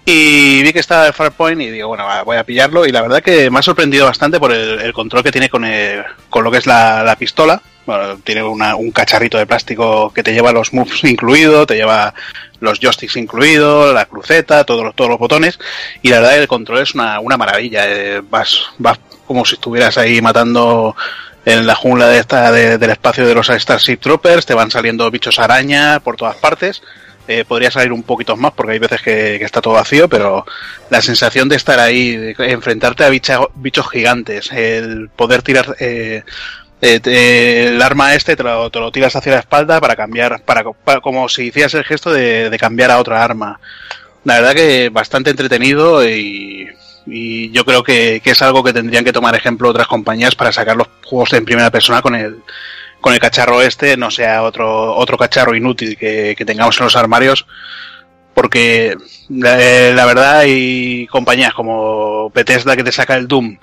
Y 0.04 0.64
vi 0.64 0.74
que 0.74 0.80
estaba 0.80 1.06
el 1.06 1.14
Farpoint 1.14 1.62
y 1.62 1.70
digo, 1.70 1.90
bueno, 1.90 2.06
voy 2.26 2.38
a 2.38 2.44
pillarlo. 2.44 2.84
Y 2.86 2.92
la 2.92 3.04
verdad 3.04 3.22
que 3.22 3.52
me 3.52 3.60
ha 3.60 3.62
sorprendido 3.62 4.08
bastante 4.08 4.40
por 4.40 4.52
el, 4.52 4.92
control 4.94 5.24
que 5.24 5.32
tiene 5.32 5.48
con, 5.48 5.64
el- 5.64 6.04
con 6.30 6.44
lo 6.44 6.50
que 6.50 6.58
es 6.58 6.66
la 6.66 7.16
pistola. 7.20 7.62
Bueno, 7.86 8.18
tiene 8.24 8.44
una- 8.44 8.76
un 8.76 8.92
cacharrito 8.92 9.38
de 9.38 9.46
plástico 9.46 10.12
que 10.14 10.24
te 10.24 10.34
lleva 10.34 10.52
los 10.54 10.74
moves 10.74 11.04
incluido, 11.04 11.66
te 11.66 11.76
lleva 11.76 12.14
los 12.62 12.80
joysticks 12.80 13.18
incluidos, 13.18 13.94
la 13.94 14.06
cruceta, 14.06 14.64
todos 14.64 14.86
los, 14.86 14.96
todos 14.96 15.10
los 15.10 15.20
botones. 15.20 15.60
Y 16.02 16.10
la 16.10 16.20
verdad 16.22 16.38
el 16.38 16.48
control 16.48 16.80
es 16.80 16.96
una, 16.96 17.20
una 17.20 17.36
maravilla. 17.38 17.84
eh, 17.88 18.22
vas, 18.30 18.62
vas 18.78 19.00
como 19.28 19.44
si 19.46 19.56
estuvieras 19.56 19.98
ahí 19.98 20.22
matando 20.22 20.96
en 21.46 21.68
la 21.68 21.76
jungla 21.76 22.08
de 22.08 22.20
esta, 22.20 22.52
de- 22.54 22.78
del 22.78 22.92
espacio 22.92 23.28
de 23.28 23.36
los 23.36 23.48
Starship 23.48 23.98
Troopers, 23.98 24.46
te 24.46 24.54
van 24.54 24.72
saliendo 24.72 25.10
bichos 25.12 25.40
araña 25.40 26.00
por 26.00 26.16
todas 26.16 26.38
partes. 26.38 26.82
Eh, 27.28 27.46
podría 27.48 27.72
salir 27.72 27.92
un 27.94 28.04
poquito 28.04 28.36
más 28.36 28.52
porque 28.54 28.74
hay 28.74 28.80
veces 28.80 29.02
que, 29.02 29.38
que 29.40 29.46
está 29.46 29.62
todo 29.62 29.74
vacío, 29.76 30.08
pero 30.10 30.46
la 30.90 31.02
sensación 31.02 31.48
de 31.50 31.56
estar 31.56 31.80
ahí, 31.80 32.16
de 32.18 32.36
enfrentarte 32.52 33.04
a 33.06 33.10
bicha- 33.10 33.48
bichos 33.56 33.90
gigantes, 33.90 34.52
el 34.52 35.10
poder 35.10 35.42
tirar 35.42 35.76
eh, 35.80 36.24
eh, 36.86 37.68
el 37.70 37.82
arma 37.82 38.14
este 38.14 38.36
te 38.36 38.44
lo, 38.44 38.70
te 38.70 38.80
lo 38.80 38.92
tiras 38.92 39.16
hacia 39.16 39.32
la 39.32 39.40
espalda 39.40 39.80
para 39.80 39.96
cambiar, 39.96 40.42
para, 40.44 40.66
como 41.02 41.30
si 41.30 41.44
hicieras 41.44 41.74
el 41.76 41.86
gesto 41.86 42.12
de, 42.12 42.54
cambiar 42.60 42.92
a 42.92 43.00
otra 43.00 43.24
arma. 43.24 43.62
La 44.26 44.36
verdad 44.36 44.54
que 44.54 44.90
bastante 44.90 45.30
entretenido 45.30 46.06
y, 46.06 46.68
yo 47.06 47.66
creo 47.66 47.84
que, 47.84 48.22
es 48.24 48.42
algo 48.42 48.64
que 48.64 48.74
tendrían 48.74 49.06
que 49.06 49.14
tomar 49.14 49.34
ejemplo 49.34 49.70
otras 49.70 49.88
compañías 49.88 50.36
para 50.36 50.52
sacar 50.52 50.76
los 50.76 50.88
juegos 51.06 51.32
en 51.34 51.46
primera 51.46 51.72
persona 51.72 52.02
con 52.02 52.16
el, 52.16 52.42
con 53.00 53.14
el 53.14 53.20
cacharro 53.20 53.62
este, 53.62 53.96
no 53.96 54.12
sea 54.12 54.44
otro, 54.44 54.94
otro 54.96 55.18
cacharro 55.18 55.56
inútil 55.56 55.98
que, 55.98 56.36
tengamos 56.46 56.78
en 56.80 56.84
los 56.86 56.98
armarios. 56.98 57.46
Porque 58.34 58.98
la, 59.30 59.62
eh, 59.62 59.94
la 59.94 60.06
verdad 60.06 60.40
hay 60.40 61.08
compañías 61.08 61.54
como 61.54 62.30
Bethesda 62.32 62.76
que 62.76 62.84
te 62.84 62.92
saca 62.92 63.16
el 63.16 63.28
Doom, 63.28 63.58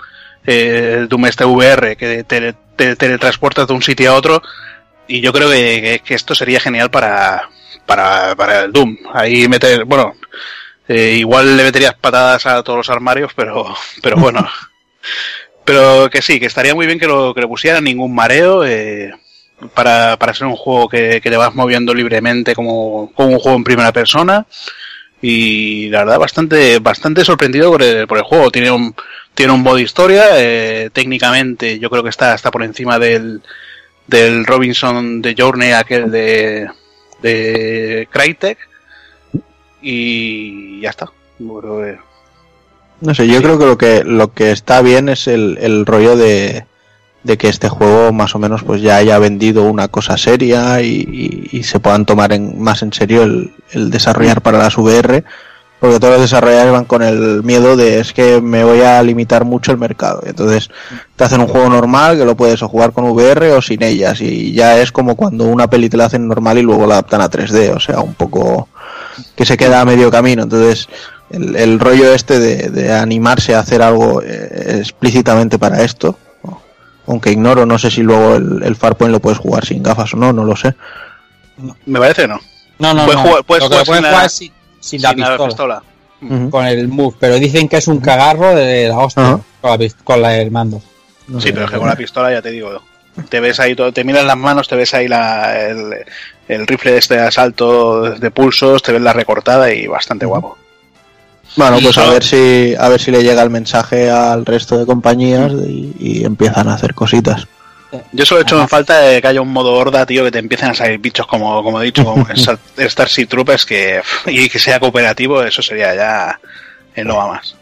eh, 0.45 0.95
el 0.99 1.07
Doom 1.09 1.25
este 1.27 1.45
VR, 1.45 1.95
que 1.97 2.23
te, 2.23 2.53
te 2.75 2.95
teletransportas 2.95 3.67
de 3.67 3.73
un 3.73 3.81
sitio 3.83 4.11
a 4.11 4.15
otro. 4.15 4.41
Y 5.07 5.21
yo 5.21 5.33
creo 5.33 5.49
que, 5.49 6.01
que- 6.05 6.15
esto 6.15 6.35
sería 6.35 6.59
genial 6.59 6.91
para, 6.91 7.49
para, 7.85 8.35
para 8.35 8.63
el 8.65 8.71
Doom. 8.73 8.97
Ahí 9.13 9.47
meter, 9.49 9.85
bueno, 9.85 10.15
eh, 10.87 11.15
igual 11.19 11.57
le 11.57 11.63
meterías 11.63 11.95
patadas 11.95 12.45
a 12.47 12.63
todos 12.63 12.77
los 12.77 12.89
armarios, 12.89 13.33
pero, 13.35 13.75
pero 14.03 14.17
bueno. 14.17 14.47
pero 15.65 16.09
que 16.09 16.21
sí, 16.21 16.39
que 16.39 16.47
estaría 16.47 16.75
muy 16.75 16.85
bien 16.85 16.99
que 16.99 17.07
lo, 17.07 17.33
que 17.33 17.41
le 17.41 17.47
pusieran 17.47 17.83
ningún 17.83 18.13
mareo. 18.13 18.65
eh, 18.65 19.11
para, 19.75 20.17
para 20.17 20.33
ser 20.33 20.47
un 20.47 20.55
juego 20.55 20.89
que, 20.89 21.21
que 21.21 21.29
te 21.29 21.37
vas 21.37 21.53
moviendo 21.53 21.93
libremente 21.93 22.55
como, 22.55 23.11
como 23.13 23.29
un 23.29 23.39
juego 23.39 23.57
en 23.57 23.63
primera 23.63 23.91
persona. 23.91 24.47
Y 25.21 25.89
la 25.89 25.99
verdad, 25.99 26.19
bastante, 26.19 26.79
bastante 26.79 27.25
sorprendido 27.25 27.71
por 27.71 27.83
el, 27.83 28.07
por 28.07 28.17
el 28.17 28.23
juego. 28.23 28.51
Tiene 28.51 28.71
un, 28.71 28.95
tiene 29.33 29.53
un 29.53 29.61
modo 29.63 29.79
historia. 29.79 30.25
eh, 30.33 30.89
técnicamente, 30.93 31.79
yo 31.79 31.89
creo 31.89 32.03
que 32.03 32.09
está, 32.09 32.33
está 32.35 32.51
por 32.51 32.63
encima 32.63 32.99
del, 32.99 33.41
del 34.07 34.45
Robinson 34.45 35.21
de 35.21 35.35
Journey, 35.37 35.71
aquel 35.71 36.11
de, 36.11 36.67
de 37.21 38.07
Crytek. 38.11 38.57
Y 39.81 40.81
ya 40.81 40.89
está. 40.91 41.11
Bueno, 41.39 41.83
eh, 41.83 41.97
No 43.01 43.15
sé, 43.15 43.27
yo 43.27 43.41
creo 43.41 43.57
que 43.57 43.65
lo 43.65 43.77
que 43.77 44.03
lo 44.03 44.33
que 44.33 44.51
está 44.51 44.81
bien 44.81 45.09
es 45.09 45.27
el, 45.27 45.57
el 45.59 45.85
rollo 45.87 46.15
de, 46.15 46.65
de 47.23 47.37
que 47.37 47.47
este 47.49 47.67
juego 47.69 48.11
más 48.13 48.35
o 48.35 48.39
menos 48.39 48.63
pues 48.63 48.81
ya 48.81 48.97
haya 48.97 49.17
vendido 49.17 49.63
una 49.63 49.87
cosa 49.87 50.17
seria 50.17 50.81
y, 50.81 51.07
y- 51.51 51.57
y 51.57 51.63
se 51.63 51.79
puedan 51.79 52.05
tomar 52.05 52.31
en, 52.33 52.61
más 52.61 52.83
en 52.83 52.93
serio 52.93 53.23
el, 53.23 53.51
el 53.71 53.89
desarrollar 53.89 54.41
para 54.41 54.59
las 54.59 54.77
VR, 54.77 55.23
porque 55.81 55.99
todos 55.99 56.13
los 56.13 56.21
desarrolladores 56.21 56.71
van 56.71 56.85
con 56.85 57.01
el 57.01 57.41
miedo 57.43 57.75
de 57.75 57.99
es 57.99 58.13
que 58.13 58.39
me 58.39 58.63
voy 58.63 58.81
a 58.81 59.01
limitar 59.03 59.43
mucho 59.45 59.71
el 59.71 59.77
mercado. 59.79 60.21
Entonces 60.25 60.69
te 61.15 61.23
hacen 61.23 61.41
un 61.41 61.47
juego 61.47 61.67
normal 61.69 62.17
que 62.17 62.23
lo 62.25 62.37
puedes 62.37 62.61
o 62.61 62.69
jugar 62.69 62.91
con 62.93 63.03
VR 63.05 63.51
o 63.53 63.61
sin 63.61 63.81
ellas 63.83 64.21
y 64.21 64.53
ya 64.53 64.77
es 64.79 64.91
como 64.91 65.15
cuando 65.15 65.45
una 65.45 65.67
peli 65.69 65.89
te 65.89 65.97
la 65.97 66.05
hacen 66.05 66.27
normal 66.27 66.59
y 66.59 66.61
luego 66.61 66.85
la 66.87 66.93
adaptan 66.95 67.21
a 67.21 67.29
3D, 67.31 67.75
o 67.75 67.79
sea, 67.79 67.99
un 67.99 68.13
poco 68.13 68.69
que 69.35 69.43
se 69.45 69.57
queda 69.57 69.81
a 69.81 69.85
medio 69.85 70.11
camino. 70.11 70.43
Entonces, 70.43 70.87
el, 71.31 71.55
el 71.55 71.79
rollo 71.79 72.13
este 72.13 72.39
de, 72.39 72.69
de 72.69 72.93
animarse 72.93 73.55
a 73.55 73.59
hacer 73.59 73.81
algo 73.81 74.21
eh, 74.23 74.77
explícitamente 74.79 75.57
para 75.57 75.81
esto, 75.81 76.15
¿no? 76.43 76.61
aunque 77.07 77.31
ignoro, 77.31 77.65
no 77.65 77.79
sé 77.79 77.89
si 77.89 78.03
luego 78.03 78.35
el, 78.35 78.61
el 78.63 78.75
Farpoint 78.75 79.11
lo 79.11 79.19
puedes 79.19 79.39
jugar 79.39 79.65
sin 79.65 79.81
gafas 79.81 80.13
o 80.13 80.17
no, 80.17 80.31
no 80.31 80.43
lo 80.45 80.55
sé. 80.55 80.75
me 81.87 81.99
parece 81.99 82.21
que 82.23 82.27
no. 82.27 82.39
No, 82.79 82.93
no, 82.93 83.05
Puedes 83.05 83.21
no. 83.23 83.27
jugar- 83.29 83.43
puedes 83.45 83.63
jugar 83.65 83.85
puedes 83.85 83.95
sin 83.97 84.03
la- 84.03 84.09
jugar 84.11 84.29
sin, 84.29 84.51
sin 84.81 85.01
la 85.01 85.09
Sin 85.09 85.45
pistola, 85.47 85.81
con 86.49 86.65
el 86.65 86.87
move, 86.89 87.15
pero 87.19 87.35
dicen 87.35 87.69
que 87.69 87.77
es 87.77 87.87
un 87.87 87.99
cagarro 88.01 88.53
de 88.53 88.89
la 88.89 88.97
hostia 88.99 89.39
con, 89.61 89.79
la, 89.79 89.87
con 90.03 90.21
la- 90.21 90.37
el 90.37 90.51
mando. 90.51 90.81
No 91.29 91.39
Sí, 91.39 91.47
sé. 91.47 91.53
pero 91.53 91.65
es 91.65 91.71
que 91.71 91.77
con 91.77 91.87
la 91.87 91.95
pistola 91.95 92.29
ya 92.31 92.41
te 92.41 92.51
digo. 92.51 92.81
Te 93.29 93.39
ves 93.39 93.59
ahí, 93.59 93.75
todo, 93.75 93.91
te 93.93 94.03
miras 94.03 94.25
las 94.25 94.37
manos, 94.37 94.67
te 94.67 94.75
ves 94.75 94.93
ahí 94.93 95.07
la, 95.07 95.59
el, 95.67 95.93
el 96.47 96.67
rifle 96.67 96.91
de 96.93 96.97
este 96.97 97.17
asalto 97.19 98.03
de 98.03 98.31
pulsos, 98.31 98.81
te 98.83 98.91
ves 98.91 99.01
la 99.01 99.13
recortada 99.13 99.71
y 99.73 99.87
bastante 99.87 100.25
guapo. 100.25 100.57
Bueno, 101.57 101.77
pues 101.81 101.97
a 101.97 102.09
ver 102.09 102.23
si 102.23 102.73
a 102.79 102.87
ver 102.87 103.01
si 103.01 103.11
le 103.11 103.23
llega 103.23 103.41
el 103.43 103.49
mensaje 103.49 104.09
al 104.09 104.45
resto 104.45 104.77
de 104.77 104.85
compañías 104.85 105.51
y, 105.67 105.93
y 105.99 106.23
empiezan 106.23 106.69
a 106.69 106.75
hacer 106.75 106.93
cositas. 106.93 107.47
Yo 108.13 108.25
solo 108.25 108.39
he 108.41 108.43
hecho 108.43 108.59
en 108.61 108.69
falta 108.69 108.99
de 108.99 109.21
que 109.21 109.27
haya 109.27 109.41
un 109.41 109.51
modo 109.51 109.73
horda, 109.73 110.05
tío, 110.05 110.23
que 110.23 110.31
te 110.31 110.39
empiecen 110.39 110.69
a 110.69 110.73
salir 110.73 110.99
bichos 110.99 111.27
como, 111.27 111.61
como 111.63 111.81
he 111.81 111.85
dicho, 111.85 112.03
como 112.05 112.25
en 112.29 112.35
Star- 112.37 112.59
Starship 112.77 113.27
Troopers 113.27 113.65
que, 113.65 114.01
y 114.27 114.47
que 114.49 114.59
sea 114.59 114.79
cooperativo, 114.79 115.43
eso 115.43 115.61
sería 115.61 115.93
ya 115.95 116.39
en 116.95 117.07
lo 117.07 117.15
más. 117.27 117.55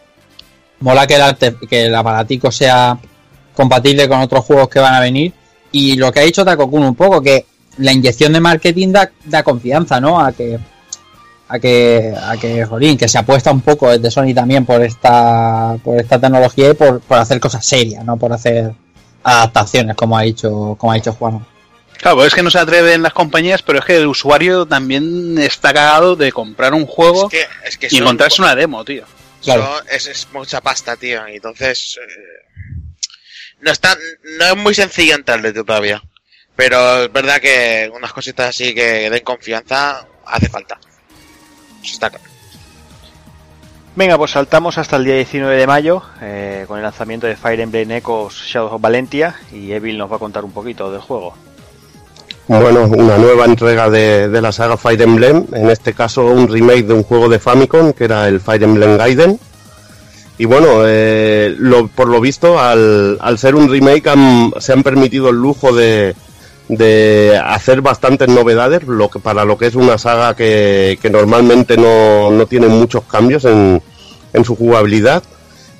Mola 0.80 1.06
que 1.06 1.16
el, 1.16 1.56
que 1.68 1.86
el 1.86 1.94
aparatico 1.94 2.50
sea 2.50 2.96
compatible 3.54 4.08
con 4.08 4.20
otros 4.20 4.44
juegos 4.44 4.68
que 4.68 4.78
van 4.78 4.94
a 4.94 5.00
venir. 5.00 5.32
Y 5.72 5.96
lo 5.96 6.10
que 6.10 6.20
ha 6.20 6.24
dicho 6.24 6.44
Takokun 6.44 6.82
un 6.84 6.94
poco, 6.94 7.20
que 7.20 7.44
la 7.78 7.92
inyección 7.92 8.32
de 8.32 8.40
marketing 8.40 8.92
da, 8.92 9.10
da 9.24 9.42
confianza, 9.42 10.00
¿no? 10.00 10.20
A 10.20 10.32
que, 10.32 10.58
a 11.48 11.58
que, 11.58 12.14
a 12.20 12.36
que, 12.36 12.64
jolín, 12.64 12.96
que 12.96 13.08
se 13.08 13.18
apuesta 13.18 13.50
un 13.52 13.60
poco 13.60 13.90
desde 13.90 14.10
Sony 14.10 14.32
también 14.34 14.64
por 14.64 14.82
esta, 14.82 15.76
por 15.84 15.98
esta 15.98 16.18
tecnología 16.18 16.70
y 16.70 16.74
por, 16.74 17.00
por 17.00 17.18
hacer 17.18 17.38
cosas 17.40 17.64
serias, 17.66 18.04
no 18.04 18.16
por 18.16 18.32
hacer 18.32 18.72
adaptaciones, 19.22 19.96
como 19.96 20.16
ha 20.16 20.22
dicho, 20.22 20.76
como 20.78 20.92
ha 20.92 20.96
dicho 20.96 21.12
Juan. 21.12 21.44
Claro, 21.98 22.16
pues 22.16 22.28
es 22.28 22.34
que 22.34 22.42
no 22.42 22.50
se 22.50 22.58
atreven 22.58 23.02
las 23.02 23.12
compañías, 23.12 23.60
pero 23.62 23.78
es 23.78 23.84
que 23.84 23.96
el 23.98 24.06
usuario 24.06 24.64
también 24.66 25.36
está 25.38 25.72
cagado 25.74 26.16
de 26.16 26.32
comprar 26.32 26.72
un 26.72 26.86
juego 26.86 27.24
Es 27.24 27.30
que, 27.30 27.46
es 27.68 27.76
que 27.76 27.86
y 27.86 27.90
son- 27.90 28.02
encontrarse 28.02 28.40
una 28.40 28.54
demo, 28.54 28.84
tío. 28.84 29.04
Claro. 29.42 29.64
son- 29.78 29.86
es, 29.90 30.06
es 30.06 30.28
mucha 30.32 30.60
pasta, 30.62 30.96
tío. 30.96 31.28
Y 31.28 31.36
entonces. 31.36 31.98
eh, 32.02 32.62
no, 33.60 33.70
está, 33.70 33.96
no 34.38 34.46
es 34.46 34.56
muy 34.56 34.74
sencillo 34.74 35.14
entrarle 35.14 35.52
todavía. 35.52 36.02
Pero 36.56 37.04
es 37.04 37.12
verdad 37.12 37.40
que 37.40 37.90
unas 37.94 38.12
cositas 38.14 38.48
así 38.48 38.74
que 38.74 39.10
den 39.10 39.22
confianza 39.24 40.06
hace 40.26 40.48
falta. 40.48 40.78
Eso 41.82 41.92
está 41.94 42.08
claro. 42.10 42.24
Venga, 44.00 44.16
pues 44.16 44.30
saltamos 44.30 44.78
hasta 44.78 44.96
el 44.96 45.04
día 45.04 45.16
19 45.16 45.58
de 45.58 45.66
mayo 45.66 46.00
eh, 46.22 46.64
con 46.66 46.78
el 46.78 46.82
lanzamiento 46.82 47.26
de 47.26 47.36
Fire 47.36 47.60
Emblem 47.60 47.90
Echoes 47.90 48.32
Shadows 48.32 48.72
of 48.72 48.80
Valentia 48.80 49.34
y 49.52 49.72
Evil 49.72 49.98
nos 49.98 50.10
va 50.10 50.16
a 50.16 50.18
contar 50.18 50.42
un 50.42 50.52
poquito 50.52 50.90
del 50.90 51.02
juego. 51.02 51.34
Bueno, 52.48 52.84
una 52.84 53.18
nueva 53.18 53.44
entrega 53.44 53.90
de, 53.90 54.30
de 54.30 54.40
la 54.40 54.52
saga 54.52 54.78
Fire 54.78 55.02
Emblem, 55.02 55.44
en 55.52 55.68
este 55.68 55.92
caso 55.92 56.24
un 56.24 56.48
remake 56.48 56.84
de 56.84 56.94
un 56.94 57.02
juego 57.02 57.28
de 57.28 57.38
Famicom 57.38 57.92
que 57.92 58.04
era 58.04 58.26
el 58.26 58.40
Fire 58.40 58.62
Emblem 58.62 58.96
Gaiden. 58.96 59.38
Y 60.38 60.46
bueno, 60.46 60.80
eh, 60.86 61.54
por 61.94 62.08
lo 62.08 62.22
visto, 62.22 62.58
al, 62.58 63.18
al 63.20 63.36
ser 63.36 63.54
un 63.54 63.68
remake 63.68 64.10
se 64.60 64.72
han 64.72 64.82
permitido 64.82 65.28
el 65.28 65.36
lujo 65.36 65.74
de, 65.74 66.14
de 66.68 67.38
hacer 67.44 67.82
bastantes 67.82 68.28
novedades 68.28 68.84
lo 68.84 69.10
que, 69.10 69.18
para 69.18 69.44
lo 69.44 69.58
que 69.58 69.66
es 69.66 69.74
una 69.74 69.98
saga 69.98 70.34
que, 70.34 70.98
que 71.02 71.10
normalmente 71.10 71.76
no, 71.76 72.30
no 72.30 72.46
tiene 72.46 72.68
muchos 72.68 73.04
cambios 73.04 73.44
en, 73.44 73.82
en 74.32 74.44
su 74.44 74.56
jugabilidad. 74.56 75.22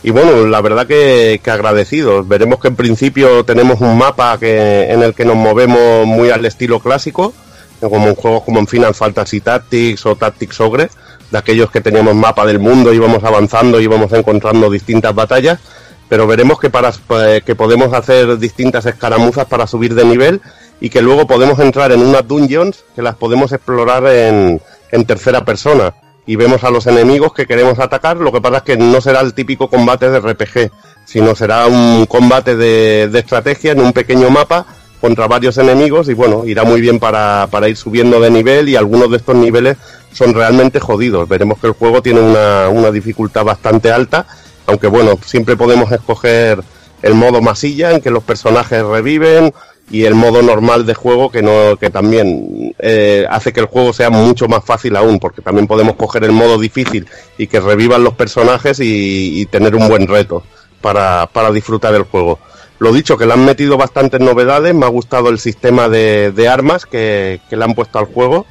Y 0.03 0.11
bueno, 0.11 0.47
la 0.47 0.61
verdad 0.61 0.87
que, 0.87 1.41
que 1.43 1.51
agradecidos. 1.51 2.27
Veremos 2.27 2.59
que 2.59 2.69
en 2.69 2.77
principio 2.77 3.45
tenemos 3.45 3.81
un 3.81 3.99
mapa 3.99 4.39
que, 4.39 4.91
en 4.91 5.03
el 5.03 5.15
que 5.15 5.25
nos 5.25 5.37
movemos 5.37 6.07
muy 6.07 6.31
al 6.31 6.45
estilo 6.47 6.81
clásico, 6.81 7.35
como 7.81 8.09
en 8.09 8.15
juegos 8.15 8.43
como 8.45 8.59
en 8.59 8.67
Final 8.67 8.95
Fantasy 8.95 9.41
Tactics 9.41 10.05
o 10.07 10.17
Tactics 10.17 10.61
Ogre, 10.61 10.91
de 11.31 11.39
aquellos 11.39 11.71
que 11.71 11.81
teníamos 11.81 12.15
mapa 12.15 12.45
del 12.47 12.59
mundo, 12.59 12.93
íbamos 12.93 13.25
avanzando, 13.25 13.81
íbamos 13.81 14.13
encontrando 14.13 14.71
distintas 14.71 15.15
batallas, 15.15 15.61
pero 16.09 16.27
veremos 16.27 16.59
que, 16.59 16.71
para, 16.71 16.93
eh, 17.11 17.43
que 17.45 17.55
podemos 17.55 17.93
hacer 17.93 18.39
distintas 18.39 18.85
escaramuzas 18.87 19.47
para 19.47 19.67
subir 19.67 19.95
de 19.95 20.05
nivel 20.05 20.41
y 20.81 20.91
que 20.91 21.03
luego 21.03 21.27
podemos 21.27 21.59
entrar 21.61 21.93
en 21.93 22.01
unas 22.01 22.27
dungeons 22.27 22.85
que 22.97 23.03
las 23.03 23.15
podemos 23.15 23.53
explorar 23.53 24.07
en, 24.07 24.61
en 24.91 25.05
tercera 25.05 25.45
persona 25.45 25.95
y 26.27 26.37
vemos 26.37 26.65
a 26.65 26.71
los 26.71 26.87
enemigos 26.87 27.33
que 27.33 27.47
queremos 27.47 27.79
atacar, 27.79 28.17
lo 28.17 28.33
que 28.33 28.41
pasa 28.41 28.59
es 28.59 28.63
que 28.63 28.77
no 28.77 29.01
será 29.01 29.21
el 29.21 29.35
típico 29.35 29.69
combate 29.69 30.11
de 30.11 30.21
RPG, 30.21 30.71
sino 31.05 31.35
será 31.35 31.67
un 31.67 32.07
combate 32.07 32.57
de, 32.57 33.09
de 33.09 33.19
estrategia 33.19 33.73
en 33.73 33.81
un 33.81 33.93
pequeño 33.93 34.31
mapa 34.31 34.67
contra 35.01 35.27
varios 35.27 35.57
enemigos 35.59 36.09
y 36.09 36.15
bueno, 36.15 36.45
irá 36.45 36.65
muy 36.65 36.81
bien 36.81 36.99
para, 36.99 37.49
para 37.51 37.69
ir 37.69 37.77
subiendo 37.77 38.21
de 38.21 38.31
nivel 38.31 38.69
y 38.69 38.77
algunos 38.77 39.11
de 39.11 39.17
estos 39.17 39.35
niveles 39.35 39.77
son 40.13 40.35
realmente 40.35 40.79
jodidos. 40.79 41.29
Veremos 41.29 41.59
que 41.59 41.69
el 41.69 41.73
juego 41.73 42.03
tiene 42.03 42.21
una, 42.21 42.69
una 42.69 42.91
dificultad 42.91 43.45
bastante 43.45 43.91
alta, 43.91 44.27
aunque 44.67 44.89
bueno, 44.89 45.19
siempre 45.25 45.57
podemos 45.57 45.91
escoger 45.91 46.63
el 47.03 47.15
modo 47.15 47.41
masilla 47.41 47.93
en 47.93 48.03
que 48.03 48.11
los 48.11 48.23
personajes 48.23 48.85
reviven 48.85 49.55
y 49.91 50.05
el 50.05 50.15
modo 50.15 50.41
normal 50.43 50.87
de 50.87 50.95
juego 50.95 51.31
que 51.31 51.43
no 51.43 51.77
que 51.77 51.91
también 51.91 52.75
eh, 52.79 53.27
hace 53.29 53.53
que 53.53 53.61
el 53.61 53.67
juego 53.67 53.93
sea 53.93 54.09
mucho 54.09 54.47
más 54.47 54.65
fácil 54.65 54.95
aún 54.97 55.19
porque 55.19 55.43
también 55.43 55.67
podemos 55.67 55.97
coger 55.97 56.25
el 56.25 56.33
modo 56.33 56.59
difícil 56.59 57.07
y 57.37 57.49
que 57.49 57.61
revivan 57.61 58.05
los 58.05 58.15
personajes 58.15 58.79
y, 58.81 59.47
tener 59.51 59.75
un 59.75 59.89
buen 59.89 60.07
reto 60.07 60.45
para, 60.81 61.27
para 61.27 61.51
disfrutar 61.51 61.93
el 61.95 62.05
juego. 62.05 62.39
Lo 62.79 62.93
dicho 62.93 63.19
que 63.19 63.27
le 63.27 63.33
han 63.33 63.45
metido 63.45 63.77
bastantes 63.77 64.21
novedades 64.21 64.75
me 64.75 64.87
ha 64.87 64.89
gustado 64.89 65.29
el 65.29 65.41
sistema 65.41 65.89
de, 65.89 66.31
de 66.31 66.49
armas 66.49 66.87
que, 66.87 67.41
que 67.51 67.57
le 67.57 67.65
han 67.65 67.75
puesto 67.75 67.99
al 67.99 68.05
juego 68.05 68.47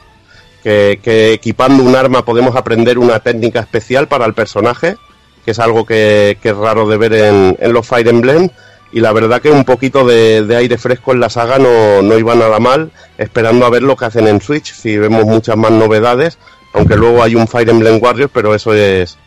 que, 0.63 1.33
equipando 1.33 1.83
un 1.83 1.95
arma 1.95 2.25
podemos 2.25 2.55
aprender 2.55 2.99
una 2.99 3.19
técnica 3.19 3.61
especial 3.61 4.07
para 4.07 4.25
el 4.25 4.33
personaje 4.33 4.97
que 5.45 5.51
es 5.51 5.59
algo 5.59 5.85
que, 5.85 6.37
que 6.41 6.49
es 6.49 6.55
raro 6.55 6.87
de 6.87 6.97
ver 6.97 7.13
en, 7.13 7.57
en 7.59 7.73
los 7.73 7.87
Fire 7.87 8.07
Emblem 8.07 8.49
y 8.91 8.99
la 8.99 9.11
verdad 9.11 9.41
que 9.41 9.51
un 9.51 9.65
poquito 9.65 10.05
de, 10.05 10.45
aire 10.55 10.77
fresco 10.77 11.11
en 11.11 11.19
la 11.19 11.29
saga 11.29 11.59
no, 11.59 12.01
no 12.01 12.17
iba 12.17 12.35
nada 12.35 12.59
mal, 12.59 12.91
esperando 13.17 13.65
a 13.65 13.69
ver 13.69 13.83
lo 13.83 13.95
que 13.95 14.05
hacen 14.05 14.27
en 14.27 14.41
Switch, 14.41 14.73
si 14.73 14.97
vemos 14.97 15.25
muchas 15.25 15.57
más 15.57 15.71
novedades, 15.71 16.37
aunque 16.73 16.95
luego 16.95 17.23
hay 17.23 17.35
un 17.35 17.47
Fire 17.47 17.69
Emblem 17.69 17.99
Warriors, 18.01 18.31
pero 18.33 18.55
eso 18.55 18.73
es 18.73 19.17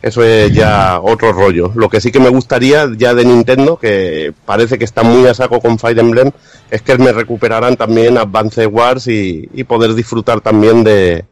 eso 0.00 0.22
es 0.22 0.52
ya 0.52 1.00
otro 1.02 1.32
rollo. 1.32 1.72
Lo 1.74 1.88
que 1.88 2.00
sí 2.00 2.12
que 2.12 2.20
me 2.20 2.28
gustaría 2.28 2.88
ya 2.96 3.14
de 3.14 3.24
Nintendo, 3.24 3.76
que 3.78 4.32
parece 4.44 4.78
que 4.78 4.84
está 4.84 5.02
muy 5.02 5.26
a 5.26 5.34
saco 5.34 5.60
con 5.60 5.78
Fire 5.78 5.98
Emblem, 5.98 6.30
es 6.70 6.82
que 6.82 6.96
me 6.98 7.12
recuperaran 7.12 7.76
también 7.76 8.16
Advance 8.16 8.64
Wars 8.66 9.08
y, 9.08 9.48
y 9.52 9.64
poder 9.64 9.94
disfrutar 9.94 10.40
también 10.40 10.84
de, 10.84 11.24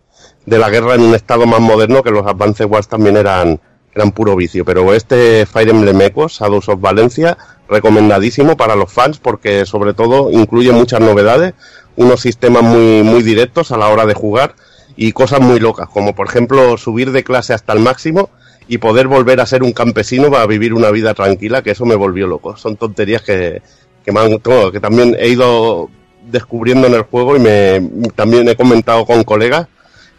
de 0.47 0.59
la 0.59 0.71
guerra 0.71 0.95
en 0.95 1.03
un 1.03 1.15
estado 1.15 1.47
más 1.47 1.61
moderno, 1.61 2.03
que 2.03 2.11
los 2.11 2.27
Advance 2.27 2.65
Wars 2.65 2.89
también 2.89 3.17
eran, 3.17 3.61
eran 3.95 4.13
puro 4.13 4.35
vicio. 4.35 4.65
Pero 4.65 4.95
este 4.95 5.47
Fire 5.47 5.69
Emblem 5.69 6.01
Echoes, 6.01 6.33
Shadows 6.33 6.69
of 6.69 6.81
Valencia, 6.81 7.37
recomendadísimo 7.69 8.57
para 8.57 8.77
los 8.77 8.93
fans 8.93 9.19
porque 9.19 9.67
sobre 9.67 9.95
todo 9.95 10.31
incluye 10.31 10.73
muchas 10.73 11.01
novedades, 11.01 11.55
unos 11.97 12.21
sistemas 12.21 12.63
muy, 12.63 13.03
muy 13.03 13.23
directos 13.23 13.73
a 13.73 13.77
la 13.77 13.89
hora 13.89 14.07
de 14.07 14.15
jugar 14.15 14.55
y 14.97 15.13
cosas 15.13 15.41
muy 15.41 15.61
locas, 15.61 15.89
como 15.89 16.15
por 16.15 16.27
ejemplo 16.29 16.77
subir 16.77 17.13
de 17.13 17.25
clase 17.25 17.55
hasta 17.55 17.73
el 17.73 17.81
máximo 17.81 18.31
y 18.69 18.79
poder 18.79 19.07
volver 19.09 19.41
a 19.41 19.47
ser 19.47 19.63
un 19.63 19.73
campesino 19.73 20.31
para 20.31 20.47
vivir 20.47 20.75
una 20.75 20.91
vida 20.91 21.15
tranquila, 21.15 21.63
que 21.63 21.71
eso 21.71 21.85
me 21.85 21.95
volvió 21.95 22.27
loco. 22.27 22.57
Son 22.57 22.77
tonterías 22.77 23.23
que, 23.23 23.63
que, 24.05 24.13
me 24.13 24.21
han- 24.21 24.41
que 24.73 24.81
también 24.81 25.17
he 25.19 25.29
ido 25.29 25.89
descubriendo 26.31 26.87
en 26.89 26.95
el 26.95 27.03
juego 27.03 27.37
y 27.37 27.41
me, 27.41 28.11
también 28.17 28.49
he 28.49 28.57
comentado 28.57 29.07
con 29.07 29.23
colegas 29.23 29.69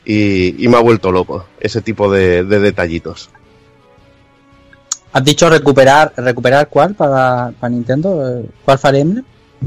y, 0.05 0.63
y 0.63 0.67
me 0.69 0.77
ha 0.77 0.81
vuelto 0.81 1.11
loco 1.11 1.45
ese 1.59 1.81
tipo 1.81 2.09
de 2.11 2.43
detallitos. 2.45 3.29
¿Has 5.13 5.23
dicho 5.23 5.49
recuperar 5.49 6.13
recuperar 6.17 6.67
cuál 6.67 6.93
para, 6.93 7.51
para 7.59 7.69
Nintendo? 7.69 8.43
¿Cuál 8.65 8.77
Fire 8.79 8.95
Emblem? 8.95 9.25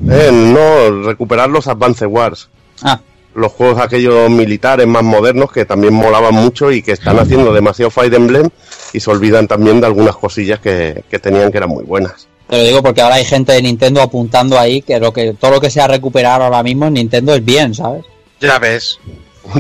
Eh, 0.09 0.31
no, 0.33 1.03
recuperar 1.03 1.51
los 1.51 1.67
Advance 1.67 2.07
Wars. 2.07 2.49
Ah, 2.83 3.01
los 3.35 3.53
juegos 3.53 3.81
aquellos 3.81 4.29
militares 4.29 4.87
más 4.87 5.03
modernos 5.03 5.53
que 5.53 5.65
también 5.65 5.95
molaban 5.95 6.35
mucho 6.35 6.73
y 6.73 6.83
que 6.83 6.93
están 6.93 7.19
haciendo 7.19 7.53
demasiado 7.53 7.91
Fire 7.91 8.13
Emblem 8.15 8.49
y 8.93 9.01
se 9.01 9.11
olvidan 9.11 9.47
también 9.47 9.81
de 9.81 9.87
algunas 9.87 10.17
cosillas 10.17 10.59
que, 10.61 11.05
que 11.09 11.19
tenían 11.21 11.51
que 11.53 11.59
eran 11.59 11.71
muy 11.71 11.85
buenas. 11.85 12.27
te 12.49 12.57
lo 12.59 12.65
digo 12.65 12.83
porque 12.83 13.01
ahora 13.01 13.17
hay 13.17 13.25
gente 13.25 13.53
de 13.53 13.63
Nintendo 13.63 14.03
apuntando 14.03 14.59
ahí 14.59 14.83
que 14.83 14.99
lo 14.99 15.13
que 15.13 15.35
todo 15.35 15.53
lo 15.53 15.61
que 15.61 15.71
sea 15.71 15.87
recuperar 15.87 16.43
ahora 16.43 16.63
mismo 16.63 16.87
en 16.87 16.95
Nintendo 16.95 17.33
es 17.35 17.45
bien, 17.45 17.75
¿sabes? 17.75 18.05
Ya 18.41 18.59
ves. 18.59 18.99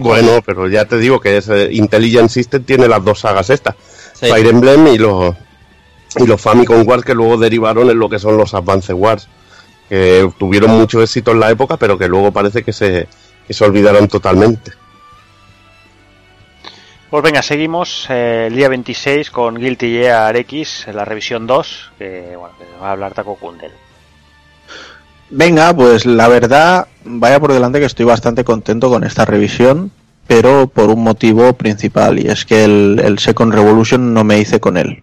Bueno, 0.02 0.40
pero 0.44 0.69
ya 0.69 0.85
te 0.85 0.98
digo 0.98 1.19
que 1.19 1.39
es, 1.39 1.51
Intelligent 1.70 2.28
System 2.28 2.62
tiene 2.62 2.86
las 2.86 3.02
dos 3.05 3.20
sagas 3.20 3.51
estas, 3.51 3.74
Sí. 4.12 4.27
Fire 4.27 4.47
Emblem 4.47 4.86
y 4.89 4.98
los 4.98 5.35
y 6.16 6.27
los 6.27 6.41
Famicom 6.41 6.87
Wars 6.87 7.05
que 7.05 7.15
luego 7.15 7.37
derivaron 7.37 7.89
en 7.91 7.99
lo 7.99 8.09
que 8.09 8.19
son 8.19 8.37
los 8.37 8.55
Advance 8.55 8.93
Wars, 8.93 9.28
que 9.89 10.31
tuvieron 10.39 10.70
mucho 10.70 11.03
éxito 11.03 11.32
en 11.32 11.41
la 11.41 11.51
época, 11.51 11.77
pero 11.77 11.99
que 11.99 12.09
luego 12.09 12.32
parece 12.32 12.62
que 12.62 12.73
se, 12.73 13.07
que 13.47 13.55
se 13.55 13.65
olvidaron 13.65 14.09
totalmente. 14.09 14.73
Pues 17.11 17.24
venga, 17.24 17.43
seguimos 17.43 18.07
eh, 18.09 18.47
el 18.47 18.55
día 18.55 18.69
26 18.69 19.32
con 19.32 19.57
Guilty 19.57 19.91
Gear 19.99 20.37
X, 20.37 20.87
la 20.93 21.05
revisión 21.05 21.45
2, 21.45 21.91
que, 21.99 22.37
bueno, 22.37 22.55
que 22.57 22.65
va 22.81 22.89
a 22.89 22.93
hablar 22.93 23.15
Taco 23.15 23.35
Kundel. 23.35 23.73
Venga, 25.31 25.74
pues 25.74 26.07
la 26.07 26.28
verdad, 26.28 26.87
vaya 27.05 27.41
por 27.41 27.53
delante 27.53 27.81
que 27.81 27.87
estoy 27.87 28.05
bastante 28.05 28.45
contento 28.45 28.89
con 28.89 29.03
esta 29.03 29.24
revisión, 29.24 29.91
pero 30.28 30.69
por 30.69 30.89
un 30.89 31.03
motivo 31.03 31.53
principal, 31.55 32.20
y 32.20 32.28
es 32.28 32.45
que 32.45 32.62
el, 32.62 33.01
el 33.05 33.19
Second 33.19 33.55
Revolution 33.55 34.15
no 34.15 34.23
me 34.23 34.39
hice 34.39 34.61
con 34.61 34.77
él. 34.77 35.03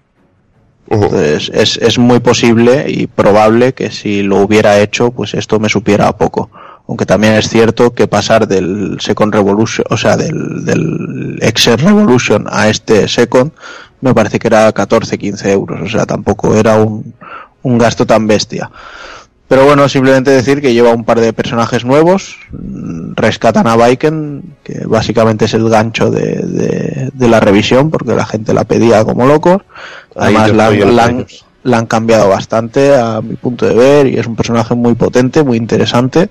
Es, 0.89 1.77
es 1.77 1.99
muy 1.99 2.19
posible 2.19 2.85
y 2.87 3.07
probable 3.07 3.73
que 3.73 3.91
si 3.91 4.23
lo 4.23 4.37
hubiera 4.37 4.79
hecho, 4.79 5.11
pues 5.11 5.33
esto 5.33 5.59
me 5.59 5.69
supiera 5.69 6.07
a 6.07 6.17
poco. 6.17 6.49
Aunque 6.87 7.05
también 7.05 7.33
es 7.33 7.49
cierto 7.49 7.93
que 7.93 8.07
pasar 8.07 8.47
del 8.47 8.97
Second 9.01 9.33
Revolution, 9.33 9.85
o 9.89 9.97
sea, 9.97 10.15
del, 10.15 10.63
del 10.63 11.37
Excel 11.41 11.77
Revolution 11.79 12.45
a 12.49 12.69
este 12.69 13.09
Second, 13.09 13.51
me 13.99 14.13
parece 14.13 14.39
que 14.39 14.47
era 14.47 14.71
14, 14.71 15.17
15 15.17 15.51
euros. 15.51 15.81
O 15.81 15.89
sea, 15.89 16.05
tampoco 16.05 16.55
era 16.55 16.77
un, 16.81 17.13
un 17.63 17.77
gasto 17.77 18.05
tan 18.05 18.25
bestia. 18.25 18.71
Pero 19.47 19.65
bueno, 19.65 19.87
simplemente 19.87 20.29
decir 20.31 20.61
que 20.61 20.73
lleva 20.73 20.91
un 20.91 21.05
par 21.05 21.19
de 21.21 21.31
personajes 21.31 21.85
nuevos. 21.85 22.35
mm, 22.51 23.13
Rescatan 23.15 23.65
a 23.67 23.77
Viken, 23.77 24.43
que 24.63 24.85
básicamente 24.85 25.45
es 25.45 25.53
el 25.53 25.69
gancho 25.69 26.11
de, 26.11 26.21
de- 26.43 27.09
de 27.13 27.27
la 27.29 27.39
revisión, 27.39 27.89
porque 27.89 28.13
la 28.13 28.25
gente 28.25 28.53
la 28.53 28.65
pedía 28.65 29.03
como 29.05 29.25
locos. 29.25 29.61
Además, 30.15 30.49
la, 30.57 31.03
han, 31.05 31.19
ellos. 31.19 31.45
la 31.63 31.77
han 31.77 31.85
cambiado 31.85 32.27
bastante 32.29 32.95
a 32.95 33.21
mi 33.21 33.35
punto 33.35 33.65
de 33.65 33.73
ver 33.75 34.07
y 34.07 34.17
es 34.19 34.27
un 34.27 34.35
personaje 34.35 34.75
muy 34.75 34.95
potente, 34.95 35.43
muy 35.43 35.57
interesante, 35.57 36.29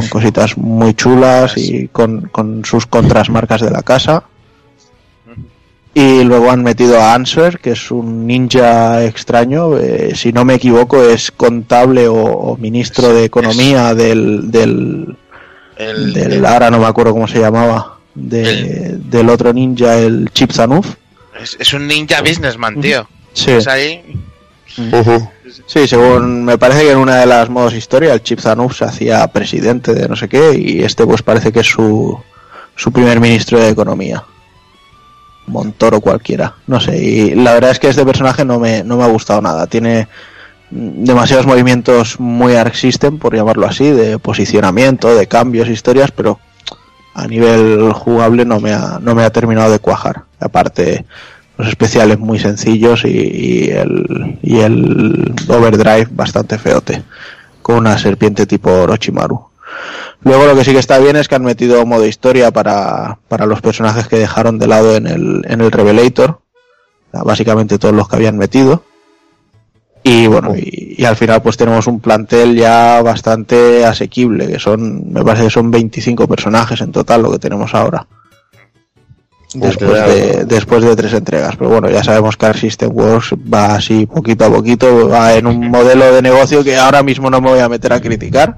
con 0.00 0.08
cositas 0.08 0.56
muy 0.56 0.94
chulas 0.94 1.56
y 1.56 1.88
con, 1.88 2.22
con 2.32 2.64
sus 2.64 2.86
contras 2.86 3.30
marcas 3.30 3.60
de 3.62 3.70
la 3.70 3.82
casa. 3.82 4.22
Y 6.00 6.22
luego 6.22 6.50
han 6.50 6.62
metido 6.62 7.00
a 7.00 7.14
Answer, 7.14 7.58
que 7.58 7.70
es 7.72 7.90
un 7.90 8.26
ninja 8.26 9.04
extraño, 9.04 9.76
eh, 9.78 10.12
si 10.14 10.32
no 10.32 10.44
me 10.44 10.54
equivoco 10.54 11.02
es 11.02 11.30
contable 11.32 12.06
o, 12.06 12.14
o 12.22 12.56
ministro 12.56 13.12
de 13.12 13.24
economía 13.24 13.94
del, 13.94 14.50
del, 14.50 15.16
El, 15.76 16.12
del 16.12 16.46
ahora 16.46 16.70
no 16.70 16.78
me 16.78 16.86
acuerdo 16.86 17.12
cómo 17.12 17.26
se 17.26 17.40
llamaba, 17.40 17.98
de- 18.14 18.92
del 18.98 19.28
otro 19.28 19.52
ninja, 19.52 19.96
el 19.98 20.30
Chip 20.32 20.52
Zanuf. 20.52 20.86
es, 21.40 21.56
es 21.58 21.72
un 21.72 21.86
ninja 21.88 22.20
businessman, 22.20 22.80
tío. 22.80 23.08
Sí. 23.32 23.52
Es 23.52 23.66
ahí. 23.66 24.02
Sí, 25.66 25.88
según 25.88 26.44
me 26.44 26.58
parece 26.58 26.82
que 26.82 26.92
en 26.92 26.98
una 26.98 27.16
de 27.16 27.26
las 27.26 27.48
modos 27.48 27.74
historia 27.74 28.12
el 28.14 28.22
Chip 28.22 28.38
Zanuf 28.38 28.76
se 28.78 28.84
hacía 28.84 29.26
presidente 29.28 29.94
de 29.94 30.08
no 30.08 30.14
sé 30.14 30.28
qué 30.28 30.54
y 30.56 30.82
este 30.82 31.04
pues 31.06 31.22
parece 31.22 31.50
que 31.50 31.60
es 31.60 31.66
su, 31.66 32.16
su 32.76 32.92
primer 32.92 33.18
ministro 33.18 33.58
de 33.58 33.70
economía. 33.70 34.22
Montoro 35.48 36.00
cualquiera, 36.00 36.54
no 36.66 36.80
sé. 36.80 36.96
Y 37.02 37.34
la 37.34 37.54
verdad 37.54 37.70
es 37.70 37.78
que 37.78 37.88
este 37.88 38.04
personaje 38.04 38.44
no 38.44 38.58
me, 38.58 38.84
no 38.84 38.96
me 38.96 39.04
ha 39.04 39.08
gustado 39.08 39.40
nada. 39.40 39.66
Tiene 39.66 40.08
mm, 40.70 41.04
demasiados 41.04 41.46
movimientos 41.46 42.20
muy 42.20 42.54
Arc 42.54 42.74
System, 42.74 43.18
por 43.18 43.34
llamarlo 43.34 43.66
así, 43.66 43.90
de 43.90 44.18
posicionamiento, 44.18 45.14
de 45.14 45.26
cambios, 45.26 45.68
historias, 45.68 46.10
pero 46.10 46.38
a 47.14 47.26
nivel 47.26 47.92
jugable 47.92 48.44
no 48.44 48.60
me 48.60 48.72
ha, 48.72 48.98
no 49.00 49.14
me 49.14 49.24
ha 49.24 49.30
terminado 49.30 49.72
de 49.72 49.80
cuajar. 49.80 50.22
Aparte, 50.38 51.04
los 51.56 51.68
especiales 51.68 52.18
muy 52.18 52.38
sencillos 52.38 53.04
y, 53.04 53.08
y 53.08 53.70
el, 53.70 54.38
y 54.42 54.60
el 54.60 55.34
overdrive 55.48 56.08
bastante 56.10 56.58
feote, 56.58 57.02
con 57.60 57.76
una 57.76 57.98
serpiente 57.98 58.46
tipo 58.46 58.70
Orochimaru. 58.70 59.48
Luego 60.22 60.46
lo 60.46 60.56
que 60.56 60.64
sí 60.64 60.72
que 60.72 60.78
está 60.78 60.98
bien 60.98 61.16
es 61.16 61.28
que 61.28 61.36
han 61.36 61.44
metido 61.44 61.84
modo 61.86 62.06
historia 62.06 62.50
para, 62.50 63.18
para 63.28 63.46
los 63.46 63.60
personajes 63.60 64.08
que 64.08 64.18
dejaron 64.18 64.58
de 64.58 64.66
lado 64.66 64.96
en 64.96 65.06
el, 65.06 65.44
en 65.48 65.60
el 65.60 65.70
Revelator, 65.70 66.30
O 66.30 67.10
sea, 67.12 67.22
básicamente 67.22 67.78
todos 67.78 67.94
los 67.94 68.08
que 68.08 68.16
habían 68.16 68.36
metido. 68.36 68.82
Y 70.02 70.26
bueno, 70.26 70.54
y, 70.56 70.96
y 70.98 71.04
al 71.04 71.16
final 71.16 71.42
pues 71.42 71.56
tenemos 71.56 71.86
un 71.86 72.00
plantel 72.00 72.56
ya 72.56 73.02
bastante 73.02 73.84
asequible, 73.84 74.46
que 74.46 74.58
son, 74.58 75.12
me 75.12 75.22
parece 75.22 75.44
que 75.44 75.50
son 75.50 75.70
25 75.70 76.26
personajes 76.26 76.80
en 76.80 76.92
total 76.92 77.22
lo 77.22 77.30
que 77.32 77.38
tenemos 77.38 77.74
ahora. 77.74 78.06
Después 79.54 79.90
de, 79.90 80.44
después 80.44 80.84
de 80.84 80.94
tres 80.94 81.14
entregas. 81.14 81.56
Pero 81.56 81.70
bueno, 81.70 81.88
ya 81.88 82.04
sabemos 82.04 82.36
que 82.36 82.46
Arc 82.46 82.58
System 82.58 82.90
Works 82.92 83.34
va 83.52 83.76
así 83.76 84.04
poquito 84.06 84.44
a 84.44 84.50
poquito, 84.50 85.08
va 85.08 85.34
en 85.34 85.46
un 85.46 85.70
modelo 85.70 86.12
de 86.12 86.20
negocio 86.20 86.62
que 86.62 86.76
ahora 86.76 87.02
mismo 87.02 87.30
no 87.30 87.40
me 87.40 87.50
voy 87.50 87.60
a 87.60 87.68
meter 87.68 87.92
a 87.92 88.00
criticar, 88.00 88.56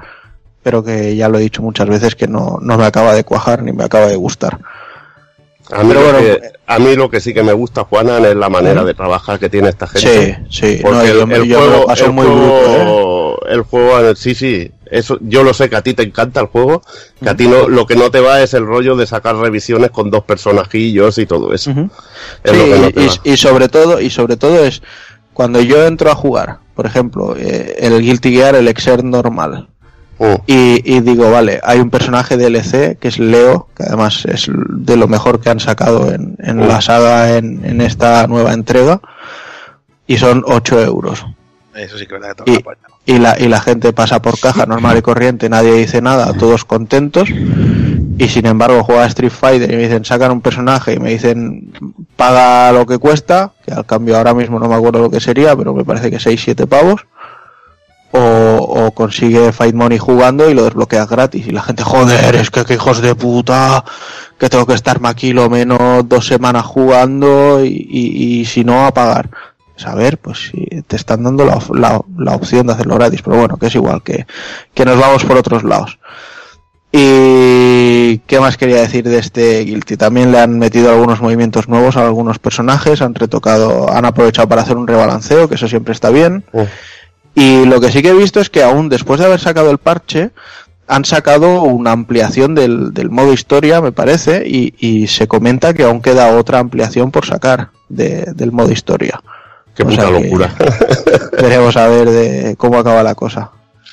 pero 0.70 0.84
que 0.84 1.16
ya 1.16 1.28
lo 1.28 1.36
he 1.38 1.42
dicho 1.42 1.62
muchas 1.62 1.88
veces 1.88 2.14
que 2.14 2.28
no, 2.28 2.58
no 2.62 2.78
me 2.78 2.84
acaba 2.84 3.12
de 3.12 3.24
cuajar 3.24 3.60
ni 3.64 3.72
me 3.72 3.82
acaba 3.82 4.06
de 4.06 4.14
gustar. 4.14 4.60
A 5.72 5.82
mí, 5.82 5.88
Pero 5.88 6.00
lo 6.00 6.12
bueno, 6.12 6.18
que, 6.20 6.42
a 6.68 6.78
mí 6.78 6.94
lo 6.94 7.10
que 7.10 7.20
sí 7.20 7.34
que 7.34 7.42
me 7.42 7.52
gusta, 7.52 7.82
Juanan, 7.82 8.24
es 8.24 8.36
la 8.36 8.48
manera 8.48 8.84
de 8.84 8.94
trabajar 8.94 9.40
que 9.40 9.48
tiene 9.48 9.68
esta 9.68 9.88
gente. 9.88 10.46
Sí, 10.48 10.76
sí, 10.76 10.78
Porque 10.80 10.96
no, 10.96 11.02
el, 11.02 11.32
el 11.32 11.54
juego, 11.56 11.92
el 11.92 12.12
muy 12.12 12.24
bruto, 12.26 12.60
¿eh? 12.60 12.76
juego, 12.84 13.46
el 13.48 13.62
juego, 13.62 14.14
sí, 14.14 14.36
sí, 14.36 14.70
eso, 14.86 15.18
yo 15.22 15.42
lo 15.42 15.54
sé 15.54 15.68
que 15.68 15.74
a 15.74 15.82
ti 15.82 15.92
te 15.94 16.04
encanta 16.04 16.38
el 16.40 16.46
juego, 16.46 16.82
que 17.20 17.28
a 17.28 17.34
ti 17.36 17.48
no, 17.48 17.68
lo 17.68 17.84
que 17.84 17.96
no 17.96 18.12
te 18.12 18.20
va 18.20 18.40
es 18.40 18.54
el 18.54 18.64
rollo 18.64 18.94
de 18.94 19.08
sacar 19.08 19.34
revisiones 19.34 19.90
con 19.90 20.08
dos 20.08 20.22
personajillos 20.22 21.18
y 21.18 21.26
todo 21.26 21.52
eso. 21.52 21.72
Ujú. 21.72 21.90
Es 22.44 22.56
lo 22.56 22.64
que 22.64 22.78
no 22.78 22.86
Sí, 22.86 22.92
te 22.92 23.02
y, 23.02 23.06
va. 23.08 23.14
y 23.24 23.36
sobre 23.36 23.68
todo, 23.68 24.00
y 24.00 24.08
sobre 24.10 24.36
todo 24.36 24.64
es 24.64 24.82
cuando 25.32 25.60
yo 25.60 25.84
entro 25.84 26.12
a 26.12 26.14
jugar, 26.14 26.58
por 26.76 26.86
ejemplo, 26.86 27.34
eh, 27.36 27.74
el 27.80 28.00
Guilty 28.02 28.32
Gear, 28.32 28.54
el 28.54 28.68
Exer 28.68 29.02
normal, 29.02 29.68
Mm. 30.20 30.34
y, 30.46 30.96
y 30.96 31.00
digo, 31.00 31.30
vale, 31.30 31.60
hay 31.62 31.80
un 31.80 31.88
personaje 31.90 32.36
DLC 32.36 32.98
que 32.98 33.08
es 33.08 33.18
Leo, 33.18 33.68
que 33.74 33.84
además 33.84 34.24
es 34.26 34.50
de 34.52 34.96
lo 34.96 35.08
mejor 35.08 35.40
que 35.40 35.48
han 35.50 35.60
sacado 35.60 36.12
en, 36.12 36.36
en 36.40 36.58
Mm. 36.58 36.68
la 36.68 36.80
saga 36.82 37.36
en, 37.38 37.64
en 37.64 37.80
esta 37.80 38.26
nueva 38.26 38.52
entrega, 38.52 39.00
y 40.06 40.18
son 40.18 40.42
8 40.46 40.82
euros. 40.82 41.24
Eso 41.74 41.96
sí 41.96 42.06
que 42.06 42.14
verdad 42.14 42.34
que 42.44 42.50
Y, 42.50 42.54
la 42.56 42.60
puerta. 42.60 42.86
y, 43.06 43.18
la, 43.18 43.36
y 43.40 43.48
la 43.48 43.60
gente 43.60 43.92
pasa 43.94 44.20
por 44.20 44.38
caja 44.38 44.66
normal 44.66 44.98
y 44.98 45.02
corriente, 45.02 45.48
nadie 45.48 45.72
dice 45.72 46.02
nada, 46.02 46.32
todos 46.34 46.64
contentos. 46.64 47.28
Y 48.18 48.28
sin 48.28 48.44
embargo 48.44 48.82
juega 48.84 49.04
a 49.04 49.06
Street 49.06 49.30
Fighter 49.30 49.72
y 49.72 49.76
me 49.76 49.84
dicen 49.84 50.04
sacan 50.04 50.32
un 50.32 50.42
personaje 50.42 50.92
y 50.94 50.98
me 50.98 51.08
dicen 51.10 51.72
paga 52.16 52.70
lo 52.72 52.84
que 52.84 52.98
cuesta, 52.98 53.52
que 53.64 53.72
al 53.72 53.86
cambio 53.86 54.18
ahora 54.18 54.34
mismo 54.34 54.58
no 54.58 54.68
me 54.68 54.74
acuerdo 54.74 54.98
lo 55.00 55.10
que 55.10 55.20
sería, 55.20 55.56
pero 55.56 55.72
me 55.72 55.84
parece 55.86 56.10
que 56.10 56.18
6-7 56.18 56.66
pavos. 56.66 57.06
O, 58.12 58.18
o 58.86 58.90
consigue 58.92 59.52
Fight 59.52 59.74
Money 59.74 59.98
jugando 59.98 60.48
y 60.50 60.54
lo 60.54 60.64
desbloqueas 60.64 61.08
gratis. 61.08 61.46
Y 61.46 61.50
la 61.52 61.62
gente, 61.62 61.82
joder, 61.84 62.34
es 62.36 62.50
que, 62.50 62.64
que 62.64 62.74
hijos 62.74 63.00
de 63.00 63.14
puta, 63.14 63.84
que 64.38 64.48
tengo 64.48 64.66
que 64.66 64.74
estarme 64.74 65.08
aquí 65.08 65.32
lo 65.32 65.48
menos 65.50 66.08
dos 66.08 66.26
semanas 66.26 66.64
jugando 66.66 67.64
y, 67.64 67.68
y- 67.68 68.40
y 68.40 68.44
si 68.44 68.64
no 68.64 68.86
a 68.86 68.92
pagar. 68.94 69.30
Pues 69.74 69.86
a 69.86 69.94
ver, 69.94 70.18
pues 70.18 70.50
si 70.50 70.66
te 70.86 70.96
están 70.96 71.22
dando 71.24 71.44
la, 71.44 71.58
la- 71.74 72.02
la 72.18 72.34
opción 72.34 72.66
de 72.66 72.74
hacerlo 72.74 72.96
gratis, 72.96 73.22
pero 73.22 73.36
bueno, 73.38 73.56
que 73.56 73.66
es 73.68 73.74
igual, 73.74 74.02
que, 74.02 74.26
que 74.74 74.84
nos 74.84 74.98
vamos 74.98 75.24
por 75.24 75.36
otros 75.38 75.62
lados. 75.64 75.98
Y 76.92 78.18
qué 78.26 78.40
más 78.40 78.56
quería 78.56 78.80
decir 78.80 79.04
de 79.08 79.18
este 79.18 79.60
Guilty. 79.64 79.96
También 79.96 80.32
le 80.32 80.40
han 80.40 80.58
metido 80.58 80.90
algunos 80.90 81.20
movimientos 81.20 81.68
nuevos 81.68 81.96
a 81.96 82.04
algunos 82.04 82.38
personajes, 82.40 83.00
han 83.00 83.14
retocado, 83.14 83.90
han 83.92 84.04
aprovechado 84.04 84.48
para 84.48 84.62
hacer 84.62 84.76
un 84.76 84.88
rebalanceo, 84.88 85.48
que 85.48 85.54
eso 85.54 85.68
siempre 85.68 85.92
está 85.94 86.10
bien. 86.10 86.44
Y 87.34 87.64
lo 87.66 87.80
que 87.80 87.90
sí 87.92 88.02
que 88.02 88.08
he 88.10 88.14
visto 88.14 88.40
es 88.40 88.50
que 88.50 88.62
aún 88.62 88.88
después 88.88 89.20
de 89.20 89.26
haber 89.26 89.40
sacado 89.40 89.70
el 89.70 89.78
parche, 89.78 90.30
han 90.86 91.04
sacado 91.04 91.62
una 91.62 91.92
ampliación 91.92 92.54
del, 92.54 92.92
del 92.92 93.10
modo 93.10 93.32
historia, 93.32 93.80
me 93.80 93.92
parece, 93.92 94.42
y, 94.46 94.74
y 94.78 95.06
se 95.06 95.28
comenta 95.28 95.72
que 95.72 95.84
aún 95.84 96.02
queda 96.02 96.36
otra 96.36 96.58
ampliación 96.58 97.10
por 97.12 97.24
sacar 97.26 97.70
de- 97.88 98.26
del 98.34 98.50
modo 98.52 98.72
historia. 98.72 99.20
Qué 99.76 99.84
O 99.84 99.86
puta 99.86 100.10
locura. 100.10 100.52
Veremos 101.40 101.76
a 101.76 101.86
ver 101.86 102.08
de 102.10 102.56
cómo 102.56 102.78
acaba 102.78 103.02
la 103.04 103.14
cosa. 103.14 103.52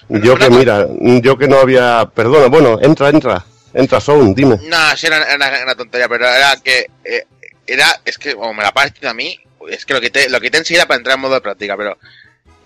Yo 0.09 0.35
que 0.35 0.49
mira, 0.49 0.87
yo 1.21 1.37
que 1.37 1.47
no 1.47 1.57
había... 1.59 2.09
Perdona, 2.13 2.47
bueno, 2.47 2.79
entra, 2.81 3.09
entra. 3.09 3.45
Entra, 3.73 3.99
Sound, 4.01 4.35
dime. 4.35 4.55
No, 4.67 4.77
sí, 4.95 5.05
era, 5.05 5.17
era 5.23 5.35
una, 5.35 5.63
una 5.65 5.75
tontería, 5.75 6.07
pero 6.09 6.25
era 6.25 6.55
que. 6.63 6.87
eh, 7.03 7.25
era. 7.67 7.85
Es 8.05 8.17
que, 8.17 8.33
como 8.33 8.53
me 8.53 8.63
la 8.63 8.71
parece 8.71 9.07
a 9.07 9.13
mí, 9.13 9.37
es 9.69 9.85
que 9.85 9.93
lo 9.93 10.01
quité, 10.01 10.29
lo 10.29 10.39
quité 10.39 10.57
enseguida 10.57 10.87
para 10.87 10.97
entrar 10.97 11.15
en 11.15 11.21
modo 11.21 11.35
de 11.35 11.41
práctica, 11.41 11.75
pero. 11.77 11.97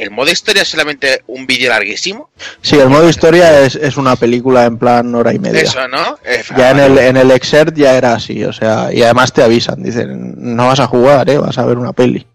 ¿El 0.01 0.09
modo 0.11 0.31
historia 0.31 0.63
es 0.63 0.67
solamente 0.69 1.21
un 1.27 1.45
vídeo 1.45 1.69
larguísimo? 1.69 2.31
Sí, 2.61 2.75
el 2.77 2.89
modo 2.89 3.07
historia 3.07 3.61
es, 3.61 3.75
es 3.75 3.97
una 3.97 4.15
película 4.15 4.65
en 4.65 4.77
plan 4.79 5.13
hora 5.13 5.31
y 5.31 5.37
media. 5.37 5.61
Eso, 5.61 5.87
¿no? 5.87 6.17
Eh, 6.25 6.41
Ya 6.57 6.71
en 6.71 6.79
el, 6.79 6.97
en 6.97 7.17
el 7.17 7.29
exert 7.29 7.75
ya 7.75 7.95
era 7.95 8.13
así, 8.15 8.43
o 8.43 8.51
sea, 8.51 8.91
y 8.91 9.03
además 9.03 9.31
te 9.31 9.43
avisan, 9.43 9.83
dicen, 9.83 10.33
no 10.55 10.65
vas 10.67 10.79
a 10.79 10.87
jugar, 10.87 11.29
eh, 11.29 11.37
vas 11.37 11.57
a 11.59 11.65
ver 11.65 11.77
una 11.77 11.93
peli. 11.93 12.25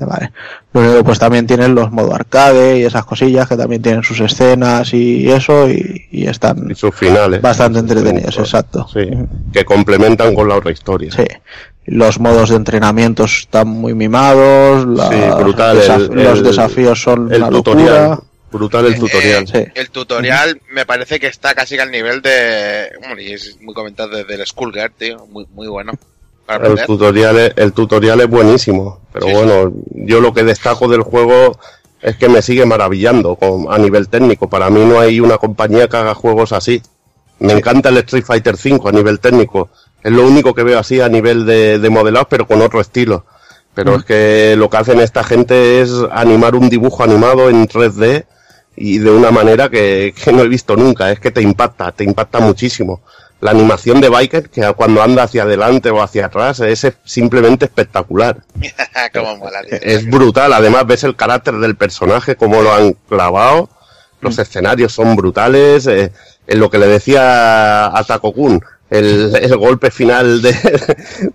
Vale. 0.00 0.32
Único, 0.72 1.04
pues 1.04 1.18
también 1.18 1.46
tienen 1.46 1.74
los 1.74 1.92
modo 1.92 2.14
arcade 2.14 2.78
y 2.78 2.84
esas 2.84 3.04
cosillas 3.04 3.46
que 3.46 3.56
también 3.56 3.82
tienen 3.82 4.02
sus 4.02 4.18
escenas 4.20 4.94
y 4.94 5.30
eso 5.30 5.68
y, 5.68 6.06
y 6.10 6.26
están 6.26 6.70
Y 6.70 6.74
sus 6.74 6.94
finales. 6.94 7.42
bastante 7.42 7.80
entretenidos, 7.80 8.38
exacto. 8.38 8.88
Sí, 8.90 9.10
que 9.52 9.64
complementan 9.66 10.34
con 10.34 10.48
la 10.48 10.54
otra 10.56 10.70
historia. 10.72 11.12
Sí. 11.12 11.24
Los 11.86 12.20
modos 12.20 12.50
de 12.50 12.56
entrenamiento 12.56 13.24
están 13.24 13.68
muy 13.68 13.94
mimados, 13.94 14.86
la- 14.86 15.08
Sí, 15.08 15.42
brutal, 15.42 15.78
desaf- 15.80 16.12
el- 16.12 16.24
los 16.24 16.42
desafíos 16.42 17.02
son 17.02 17.32
El 17.32 17.42
una 17.42 17.50
tutorial. 17.50 17.86
locura. 18.10 18.20
Brutal 18.52 18.86
el 18.86 18.94
Eh, 18.94 18.98
tutorial. 18.98 19.46
Sí. 19.46 19.64
El 19.74 19.90
tutorial 19.90 20.60
me 20.72 20.84
parece 20.84 21.20
que 21.20 21.28
está 21.28 21.54
casi 21.54 21.78
al 21.78 21.90
nivel 21.90 22.20
de. 22.20 22.90
Bueno, 23.00 23.20
y 23.20 23.32
es 23.32 23.56
muy 23.60 23.72
comentado 23.74 24.16
desde 24.16 24.34
el 24.34 24.44
Skullgirl, 24.46 24.92
tío. 24.98 25.24
Muy, 25.30 25.46
muy 25.54 25.68
bueno. 25.68 25.92
Para 26.46 26.66
El 26.66 26.84
tutorial, 26.84 27.38
es, 27.38 27.52
el 27.56 27.72
tutorial 27.72 28.20
es 28.20 28.28
buenísimo, 28.28 29.00
pero 29.12 29.26
Sí, 29.26 29.32
bueno, 29.32 29.72
yo 29.92 30.20
lo 30.20 30.34
que 30.34 30.42
destaco 30.42 30.88
del 30.88 31.02
juego 31.02 31.56
es 32.02 32.16
que 32.16 32.28
me 32.28 32.42
sigue 32.42 32.66
maravillando 32.66 33.36
con- 33.36 33.72
a 33.72 33.78
nivel 33.78 34.08
técnico. 34.08 34.48
Para 34.50 34.68
mí 34.68 34.84
no 34.84 34.98
hay 34.98 35.20
una 35.20 35.38
compañía 35.38 35.86
que 35.88 35.96
haga 35.98 36.14
juegos 36.14 36.52
así. 36.52 36.82
Me 37.38 37.52
encanta 37.52 37.88
el 37.90 37.98
Street 37.98 38.24
Fighter 38.24 38.54
V 38.56 38.80
a 38.88 38.92
nivel 38.92 39.20
técnico. 39.20 39.70
Es 40.02 40.12
lo 40.12 40.26
único 40.26 40.54
que 40.54 40.62
veo 40.62 40.78
así 40.78 41.00
a 41.00 41.08
nivel 41.08 41.44
de, 41.46 41.78
de 41.78 41.90
modelado, 41.90 42.26
pero 42.28 42.46
con 42.46 42.62
otro 42.62 42.80
estilo. 42.80 43.24
Pero 43.74 43.94
es 43.96 44.04
que 44.04 44.54
lo 44.56 44.68
que 44.68 44.76
hacen 44.78 45.00
esta 45.00 45.22
gente 45.22 45.80
es 45.80 45.90
animar 46.10 46.54
un 46.54 46.68
dibujo 46.68 47.04
animado 47.04 47.48
en 47.48 47.66
3D 47.68 48.24
y 48.76 48.98
de 48.98 49.10
una 49.10 49.30
manera 49.30 49.68
que, 49.68 50.12
que 50.22 50.32
no 50.32 50.42
he 50.42 50.48
visto 50.48 50.74
nunca. 50.76 51.10
Es 51.12 51.20
que 51.20 51.30
te 51.30 51.40
impacta, 51.42 51.92
te 51.92 52.04
impacta 52.04 52.40
muchísimo. 52.40 53.00
La 53.40 53.52
animación 53.52 54.00
de 54.02 54.10
Biker, 54.10 54.50
que 54.50 54.70
cuando 54.74 55.02
anda 55.02 55.22
hacia 55.22 55.44
adelante 55.44 55.88
o 55.90 56.02
hacia 56.02 56.26
atrás, 56.26 56.60
es 56.60 56.86
simplemente 57.04 57.64
espectacular. 57.66 58.42
Como 59.14 59.36
mola, 59.38 59.62
tío. 59.62 59.78
Es 59.80 60.04
brutal. 60.10 60.52
Además, 60.52 60.86
ves 60.86 61.04
el 61.04 61.16
carácter 61.16 61.54
del 61.54 61.76
personaje, 61.76 62.36
cómo 62.36 62.60
lo 62.60 62.72
han 62.74 62.92
clavado. 63.08 63.70
Los 64.20 64.38
escenarios 64.38 64.92
son 64.92 65.16
brutales. 65.16 65.86
eh, 65.86 66.12
en 66.46 66.58
lo 66.58 66.68
que 66.68 66.78
le 66.78 66.88
decía 66.88 67.86
a 67.96 68.04
Takokun, 68.04 68.60
el, 68.90 69.36
el 69.36 69.56
golpe 69.56 69.90
final 69.90 70.42
de, 70.42 70.52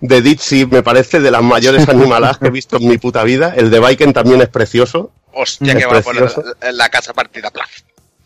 de 0.00 0.66
me 0.70 0.82
parece 0.82 1.20
de 1.20 1.30
las 1.30 1.42
mayores 1.42 1.88
animaladas 1.88 2.38
que 2.38 2.48
he 2.48 2.50
visto 2.50 2.76
en 2.76 2.88
mi 2.88 2.98
puta 2.98 3.24
vida. 3.24 3.54
El 3.56 3.70
de 3.70 3.80
Biken 3.80 4.12
también 4.12 4.40
es 4.42 4.48
precioso. 4.48 5.12
Hostia, 5.32 5.72
es 5.72 5.78
que 5.78 5.86
va 5.86 5.94
la, 5.94 6.02
precioso. 6.02 6.42
la 6.72 6.88
casa 6.88 7.12
partida. 7.12 7.50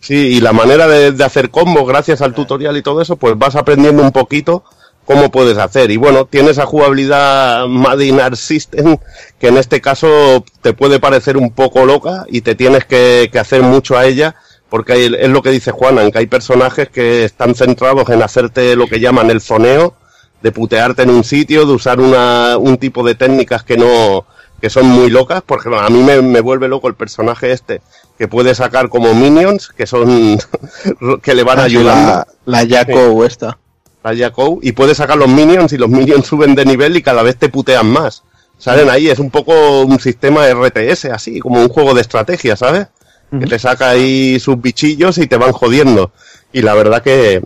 Sí, 0.00 0.14
y 0.14 0.40
la 0.40 0.52
manera 0.52 0.86
de, 0.86 1.12
de 1.12 1.24
hacer 1.24 1.50
combos, 1.50 1.86
gracias 1.86 2.22
al 2.22 2.34
tutorial 2.34 2.76
y 2.76 2.82
todo 2.82 3.02
eso, 3.02 3.16
pues 3.16 3.36
vas 3.36 3.56
aprendiendo 3.56 4.02
un 4.02 4.12
poquito 4.12 4.64
cómo 5.04 5.30
puedes 5.30 5.58
hacer. 5.58 5.90
Y 5.90 5.96
bueno, 5.96 6.26
tiene 6.26 6.50
esa 6.50 6.66
jugabilidad 6.66 7.66
Made 7.66 8.04
in 8.04 8.20
Art 8.20 8.36
System, 8.36 8.96
que 9.38 9.48
en 9.48 9.58
este 9.58 9.80
caso 9.80 10.44
te 10.62 10.72
puede 10.72 11.00
parecer 11.00 11.36
un 11.36 11.50
poco 11.52 11.84
loca 11.84 12.24
y 12.28 12.42
te 12.42 12.54
tienes 12.54 12.84
que, 12.84 13.28
que 13.32 13.38
hacer 13.38 13.62
mucho 13.62 13.98
a 13.98 14.06
ella, 14.06 14.36
porque 14.70 15.06
es 15.06 15.28
lo 15.28 15.42
que 15.42 15.50
dice 15.50 15.72
Juanan, 15.72 16.10
que 16.10 16.18
hay 16.20 16.26
personajes 16.26 16.88
que 16.88 17.24
están 17.24 17.54
centrados 17.54 18.08
en 18.08 18.22
hacerte 18.22 18.76
lo 18.76 18.86
que 18.86 19.00
llaman 19.00 19.30
el 19.30 19.40
zoneo, 19.40 19.94
de 20.42 20.52
putearte 20.52 21.02
en 21.02 21.10
un 21.10 21.24
sitio, 21.24 21.66
de 21.66 21.72
usar 21.72 22.00
una, 22.00 22.56
un 22.56 22.78
tipo 22.78 23.04
de 23.04 23.14
técnicas 23.14 23.62
que 23.64 23.76
no, 23.76 24.24
que 24.60 24.70
son 24.70 24.86
muy 24.86 25.10
locas, 25.10 25.42
porque 25.44 25.68
bueno, 25.68 25.84
a 25.84 25.90
mí 25.90 26.02
me, 26.02 26.22
me 26.22 26.40
vuelve 26.40 26.68
loco 26.68 26.88
el 26.88 26.94
personaje 26.94 27.52
este, 27.52 27.82
que 28.16 28.28
puede 28.28 28.54
sacar 28.54 28.88
como 28.88 29.12
minions, 29.14 29.68
que 29.68 29.86
son, 29.86 30.38
que 31.22 31.34
le 31.34 31.42
van 31.42 31.58
ayudando, 31.58 32.12
Ah, 32.12 32.26
la, 32.46 32.64
la 32.64 32.68
Jaco 32.68 33.24
esta. 33.24 33.58
la 34.04 34.14
Yakou, 34.14 34.60
y 34.62 34.72
puede 34.72 34.94
sacar 34.94 35.18
los 35.18 35.28
minions 35.28 35.72
y 35.72 35.78
los 35.78 35.90
minions 35.90 36.26
suben 36.26 36.54
de 36.54 36.64
nivel 36.64 36.96
y 36.96 37.02
cada 37.02 37.22
vez 37.22 37.36
te 37.36 37.48
putean 37.48 37.90
más. 37.90 38.22
Salen 38.56 38.90
ahí, 38.90 39.08
es 39.08 39.18
un 39.18 39.30
poco 39.30 39.82
un 39.82 39.98
sistema 40.00 40.46
RTS, 40.46 41.06
así, 41.06 41.40
como 41.40 41.60
un 41.60 41.68
juego 41.70 41.94
de 41.94 42.02
estrategia, 42.02 42.56
¿sabes? 42.56 42.88
Que 43.30 43.46
te 43.46 43.58
saca 43.58 43.90
ahí 43.90 44.40
sus 44.40 44.60
bichillos 44.60 45.18
y 45.18 45.26
te 45.26 45.36
van 45.36 45.52
jodiendo. 45.52 46.12
Y 46.52 46.62
la 46.62 46.74
verdad 46.74 47.02
que, 47.02 47.40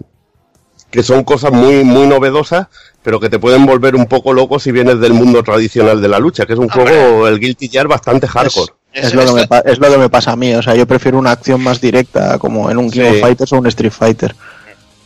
que 0.90 1.02
son 1.02 1.24
cosas 1.24 1.52
muy, 1.52 1.84
muy 1.84 2.06
novedosas, 2.06 2.68
pero 3.02 3.20
que 3.20 3.28
te 3.28 3.38
pueden 3.38 3.66
volver 3.66 3.94
un 3.94 4.06
poco 4.06 4.32
loco 4.32 4.58
si 4.58 4.72
vienes 4.72 4.98
del 5.00 5.12
mundo 5.12 5.42
tradicional 5.42 6.00
de 6.00 6.08
la 6.08 6.18
lucha, 6.18 6.46
que 6.46 6.54
es 6.54 6.58
un 6.58 6.70
juego, 6.70 7.28
el 7.28 7.38
Guilty 7.38 7.68
Gear, 7.68 7.86
bastante 7.86 8.26
hardcore. 8.26 8.72
Es 8.94 9.12
lo, 9.12 9.26
que 9.26 9.32
me, 9.32 9.46
pa- 9.48 9.58
es 9.58 9.78
lo 9.78 9.90
que 9.90 9.98
me 9.98 10.08
pasa 10.08 10.32
a 10.32 10.36
mí, 10.36 10.54
o 10.54 10.62
sea, 10.62 10.74
yo 10.76 10.86
prefiero 10.86 11.18
una 11.18 11.32
acción 11.32 11.60
más 11.60 11.80
directa, 11.80 12.38
como 12.38 12.70
en 12.70 12.78
un 12.78 12.90
King 12.90 13.00
Sí. 13.02 13.06
of 13.08 13.20
Fighters 13.20 13.52
o 13.52 13.58
un 13.58 13.66
Street 13.66 13.90
Fighter. 13.92 14.34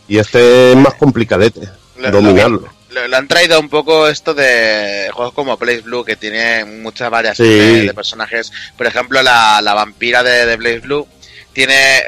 Y 0.07 0.17
este 0.19 0.71
es 0.71 0.77
más 0.77 0.93
complicadete, 0.93 1.67
Lo- 1.97 2.11
dominarlo. 2.11 2.63
Lo, 2.89 3.07
lo 3.07 3.17
han 3.17 3.27
traído 3.27 3.59
un 3.59 3.69
poco 3.69 4.07
esto 4.07 4.33
de 4.33 5.09
juegos 5.13 5.33
como 5.33 5.57
Blaze 5.57 5.81
Blue, 5.81 6.03
que 6.03 6.15
tiene 6.15 6.65
muchas 6.65 7.09
varias 7.11 7.37
Sí. 7.37 7.43
de, 7.43 7.81
de 7.87 7.93
personajes. 7.93 8.51
Por 8.77 8.87
ejemplo, 8.87 9.21
la, 9.21 9.61
la 9.61 9.73
vampira 9.73 10.23
de, 10.23 10.45
de 10.45 10.55
Blaze 10.55 10.79
Blue 10.79 11.07
tiene, 11.53 12.01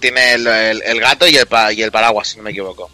tiene 0.00 0.34
el, 0.34 0.46
el- 0.46 0.82
el 0.82 1.00
gato 1.00 1.26
y 1.26 1.36
el, 1.36 1.46
pa- 1.46 1.72
y 1.72 1.82
el 1.82 1.90
paraguas, 1.90 2.28
si 2.28 2.36
no 2.36 2.44
me 2.44 2.50
equivoco. 2.50 2.90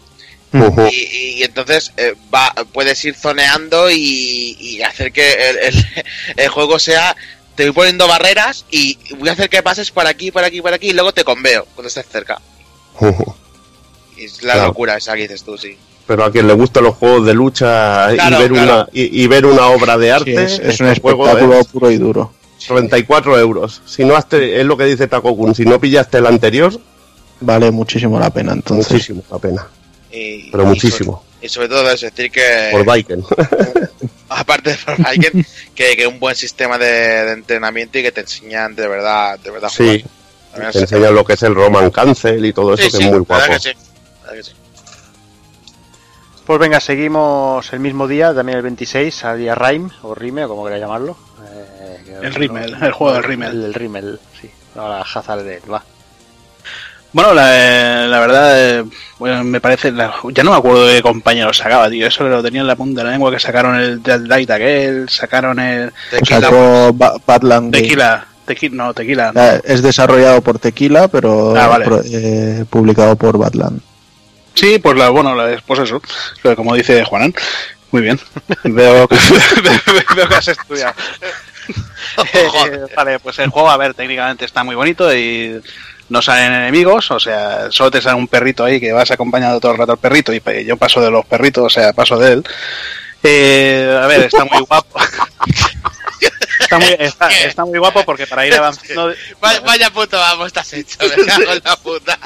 Y, 0.89 0.95
y- 0.95 1.33
y 1.39 1.43
entonces 1.43 1.91
eh, 1.97 2.15
va, 2.33 2.53
puedes 2.71 3.03
ir 3.03 3.13
zoneando 3.15 3.91
y, 3.91 4.55
y 4.59 4.81
hacer 4.81 5.11
que 5.11 5.33
el, 5.49 5.57
el- 5.57 5.85
el 6.37 6.49
juego 6.49 6.79
sea. 6.79 7.15
Te 7.55 7.63
voy 7.63 7.71
poniendo 7.71 8.05
barreras 8.07 8.65
y 8.69 8.97
voy 9.17 9.29
a 9.29 9.31
hacer 9.31 9.49
que 9.49 9.63
pases 9.63 9.89
por 9.89 10.05
aquí, 10.07 10.29
por 10.29 10.43
aquí, 10.43 10.61
por 10.61 10.73
aquí 10.73 10.89
y 10.89 10.93
luego 10.93 11.13
te 11.13 11.23
conveo 11.23 11.63
cuando 11.73 11.87
estés 11.87 12.05
cerca. 12.11 12.41
Y 14.17 14.25
es 14.25 14.43
la 14.43 14.53
Claro. 14.53 14.67
locura 14.69 14.97
esa 14.97 15.13
que 15.15 15.21
dices 15.21 15.43
tú, 15.43 15.57
sí. 15.57 15.77
Pero 16.07 16.23
a 16.23 16.31
quien 16.31 16.47
le 16.47 16.53
gustan 16.53 16.83
los 16.83 16.95
juegos 16.95 17.25
de 17.25 17.33
lucha 17.33 18.09
Claro, 18.13 18.35
y, 18.37 18.39
ver 18.41 18.51
claro. 18.51 18.73
una, 18.73 18.87
y, 18.93 19.23
y 19.23 19.27
ver 19.27 19.45
una 19.45 19.67
obra 19.67 19.97
de 19.97 20.07
Sí, 20.07 20.11
arte, 20.11 20.43
es, 20.43 20.51
es 20.53 20.59
este 20.79 20.83
un 20.83 20.95
juego 20.97 21.25
espectáculo 21.27 21.59
es 21.59 21.67
puro 21.67 21.91
y 21.91 21.97
duro. 21.97 22.31
34 22.67 23.39
euros. 23.39 23.81
Si 23.85 24.03
no 24.05 24.15
has 24.15 24.27
te- 24.29 24.59
es 24.59 24.65
lo 24.65 24.77
que 24.77 24.85
dice 24.85 25.07
Takokun, 25.07 25.53
si 25.55 25.65
no 25.65 25.79
pillaste 25.79 26.17
el 26.19 26.25
anterior, 26.27 26.79
Vale 27.41 27.69
muchísimo 27.69 28.17
la 28.19 28.29
pena, 28.29 28.53
entonces. 28.53 28.91
muchísimo 28.91 29.21
la 29.29 29.37
pena. 29.39 29.67
Y- 30.11 30.49
Pero 30.51 30.63
y 30.63 30.67
muchísimo. 30.67 31.23
sobre- 31.39 31.45
y 31.45 31.49
sobre 31.49 31.67
todo 31.69 31.89
es 31.91 32.01
decir 32.01 32.31
que, 32.31 32.69
Por 32.71 32.95
Viken. 32.95 33.23
aparte 34.29 34.71
de 34.71 34.77
por 34.77 34.97
Viking, 34.97 35.43
que, 35.75 35.95
que 35.97 36.07
un 36.07 36.19
buen 36.19 36.35
sistema 36.35 36.77
de, 36.77 36.85
de 36.85 37.31
entrenamiento 37.33 37.97
y 37.99 38.03
que 38.03 38.11
te 38.11 38.21
enseñan 38.21 38.73
de 38.75 38.87
verdad, 38.87 39.37
de 39.39 39.51
verdad 39.51 39.69
jugar. 39.75 39.95
sí, 39.97 40.05
También 40.51 40.71
te 40.71 40.79
enseñan 40.79 41.13
lo 41.15 41.25
que 41.25 41.33
es 41.33 41.43
el 41.43 41.53
Roman 41.55 41.91
Cancel 41.91 42.45
y 42.45 42.53
todo 42.53 42.73
eso, 42.73 42.83
Sí, 42.83 42.91
que 42.91 42.97
sí, 42.97 43.03
es 43.03 43.09
muy 43.11 43.19
guapo. 43.19 43.51
que 43.53 43.59
sí, 43.59 43.69
que 44.33 44.43
sí. 44.43 44.51
Pues 46.45 46.59
venga, 46.59 46.79
seguimos 46.79 47.71
el 47.73 47.79
mismo 47.79 48.07
día, 48.07 48.33
también 48.33 48.57
el 48.57 48.63
26, 48.63 49.13
salía 49.15 49.55
Rime, 49.55 49.89
o 50.03 50.13
Rime, 50.13 50.45
o 50.45 50.49
como 50.49 50.63
queráis 50.65 50.81
llamarlo. 50.83 51.17
Eh, 51.43 52.19
El 52.21 52.33
Rimmel, 52.35 52.77
el 52.81 52.91
juego 52.91 53.13
del 53.13 53.23
Rimmel. 53.23 53.63
El 53.65 53.73
Rimmel, 53.73 54.19
sí. 54.39 54.49
Ahora 54.75 55.01
Hazard 55.01 55.43
de 55.43 55.59
va. 55.71 55.83
Bueno, 57.13 57.33
la, 57.33 58.05
la 58.07 58.19
verdad, 58.19 58.51
eh, 58.79 58.83
bueno, 59.17 59.43
me 59.45 59.61
parece. 59.61 59.91
la- 59.91 60.13
ya 60.33 60.43
no 60.43 60.51
me 60.51 60.57
acuerdo 60.57 60.85
de 60.85 60.97
qué 60.97 61.01
compañero 61.01 61.53
sacaba, 61.53 61.89
tío. 61.89 62.05
Eso 62.07 62.25
lo 62.25 62.43
tenía 62.43 62.61
en 62.61 62.67
la 62.67 62.75
punta 62.75 62.99
de 63.01 63.05
la 63.05 63.11
lengua 63.11 63.31
que 63.31 63.39
sacaron 63.39 63.75
el 63.79 64.03
Dead 64.03 64.19
Light 64.19 64.51
aquel, 64.51 65.07
sacaron 65.09 65.57
el 65.59 65.93
Tequila, 66.11 66.41
Sacó 66.41 66.91
Ba- 66.93 67.15
Badland. 67.25 67.71
Tequila. 67.73 68.25
Tequila, 68.45 68.75
no, 68.75 68.93
tequila. 68.93 69.31
no. 69.31 69.41
Ah, 69.41 69.59
Es 69.63 69.81
desarrollado 69.81 70.41
por 70.41 70.59
Tequila, 70.59 71.07
pero 71.07 71.55
Ah, 71.55 71.67
vale. 71.67 71.85
pro- 71.85 72.01
eh, 72.05 72.65
publicado 72.69 73.15
por 73.15 73.37
Badland. 73.37 73.81
Sí, 74.55 74.79
pues 74.79 74.97
la, 74.97 75.09
bueno, 75.09 75.35
la, 75.35 75.61
pues 75.65 75.79
eso, 75.81 76.01
como 76.55 76.73
dice 76.75 77.03
Juanan. 77.03 77.33
Muy 77.91 78.01
bien. 78.01 78.19
Veo 78.63 79.07
que, 79.07 79.15
veo 80.15 80.27
que 80.27 80.35
has 80.35 80.47
estudiado. 80.47 80.93
Eh, 82.33 82.85
vale, 82.95 83.19
pues 83.19 83.39
el 83.39 83.49
juego, 83.49 83.69
a 83.69 83.77
ver, 83.77 83.95
técnicamente 83.95 84.45
está 84.45 84.63
muy 84.63 84.75
bonito 84.75 85.13
y 85.13 85.59
no 86.09 86.21
salen 86.21 86.53
enemigos, 86.53 87.09
o 87.09 87.19
sea, 87.19 87.71
solo 87.71 87.89
te 87.91 88.01
sale 88.01 88.15
un 88.15 88.27
perrito 88.27 88.63
ahí 88.63 88.79
que 88.79 88.93
vas 88.93 89.09
acompañando 89.09 89.59
todo 89.59 89.71
el 89.71 89.79
rato 89.79 89.93
al 89.93 89.97
perrito 89.97 90.31
y 90.31 90.41
yo 90.63 90.77
paso 90.77 91.01
de 91.01 91.09
los 91.09 91.25
perritos, 91.25 91.63
o 91.65 91.69
sea, 91.69 91.91
paso 91.93 92.17
de 92.17 92.33
él. 92.33 92.43
Eh, 93.23 93.99
a 94.01 94.05
ver, 94.05 94.21
está 94.21 94.45
muy 94.45 94.63
guapo. 94.63 94.99
Está 96.59 96.79
muy, 96.79 96.95
está, 96.99 97.29
está 97.29 97.65
muy 97.65 97.79
guapo 97.79 98.03
porque 98.05 98.27
para 98.27 98.45
ir 98.47 98.53
avanzando... 98.55 99.13
Vaya, 99.41 99.59
vaya 99.61 99.89
puto 99.91 100.17
vamos, 100.17 100.47
estás 100.47 100.71
hecho, 100.73 100.97
me 101.01 101.25
cago 101.25 101.51
en 101.53 101.61
la 101.63 101.75
puta. 101.77 102.17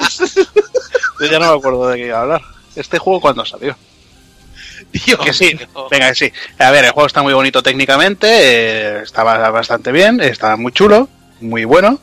Yo 1.20 1.26
ya 1.26 1.38
no 1.38 1.52
me 1.52 1.58
acuerdo 1.58 1.88
de 1.88 1.96
qué 1.98 2.06
iba 2.06 2.18
a 2.18 2.22
hablar. 2.22 2.42
¿Este 2.76 2.98
juego 2.98 3.20
cuándo 3.20 3.44
salió? 3.44 3.76
Dios 4.92 5.18
Que 5.20 5.32
sí, 5.32 5.54
mío. 5.54 5.88
venga, 5.90 6.08
que 6.08 6.14
sí. 6.14 6.32
A 6.58 6.70
ver, 6.70 6.84
el 6.84 6.90
juego 6.92 7.06
está 7.06 7.22
muy 7.22 7.32
bonito 7.34 7.62
técnicamente, 7.62 8.26
eh, 8.28 9.02
está 9.02 9.22
ba- 9.22 9.50
bastante 9.50 9.92
bien, 9.92 10.20
está 10.20 10.56
muy 10.56 10.72
chulo, 10.72 11.08
muy 11.40 11.64
bueno, 11.64 12.00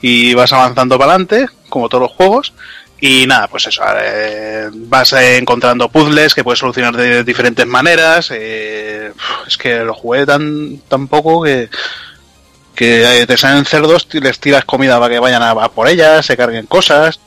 y 0.00 0.32
vas 0.34 0.52
avanzando 0.52 0.98
para 0.98 1.12
adelante, 1.12 1.46
como 1.68 1.88
todos 1.88 2.02
los 2.02 2.12
juegos, 2.12 2.52
y 3.00 3.26
nada, 3.26 3.48
pues 3.48 3.66
eso, 3.66 3.82
eh, 4.02 4.68
vas 4.72 5.12
eh, 5.14 5.38
encontrando 5.38 5.88
puzzles 5.88 6.34
que 6.34 6.44
puedes 6.44 6.58
solucionar 6.58 6.96
de 6.96 7.24
diferentes 7.24 7.66
maneras, 7.66 8.30
eh, 8.32 9.12
es 9.46 9.56
que 9.56 9.80
lo 9.80 9.94
jugué 9.94 10.26
tan, 10.26 10.78
tan 10.88 11.08
poco 11.08 11.42
que 11.42 11.68
que 12.74 13.22
eh, 13.22 13.26
te 13.26 13.36
salen 13.36 13.66
cerdos 13.66 14.08
y 14.12 14.20
les 14.20 14.40
tiras 14.40 14.64
comida 14.64 14.98
para 14.98 15.12
que 15.12 15.18
vayan 15.18 15.42
a, 15.42 15.50
a 15.50 15.68
por 15.70 15.86
ellas, 15.86 16.24
se 16.24 16.34
carguen 16.36 16.64
cosas, 16.66 17.20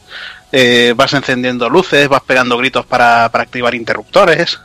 eh, 0.51 0.93
vas 0.95 1.13
encendiendo 1.13 1.69
luces, 1.69 2.07
vas 2.07 2.21
pegando 2.23 2.57
gritos 2.57 2.85
para, 2.85 3.29
para 3.29 3.43
activar 3.43 3.75
interruptores. 3.75 4.59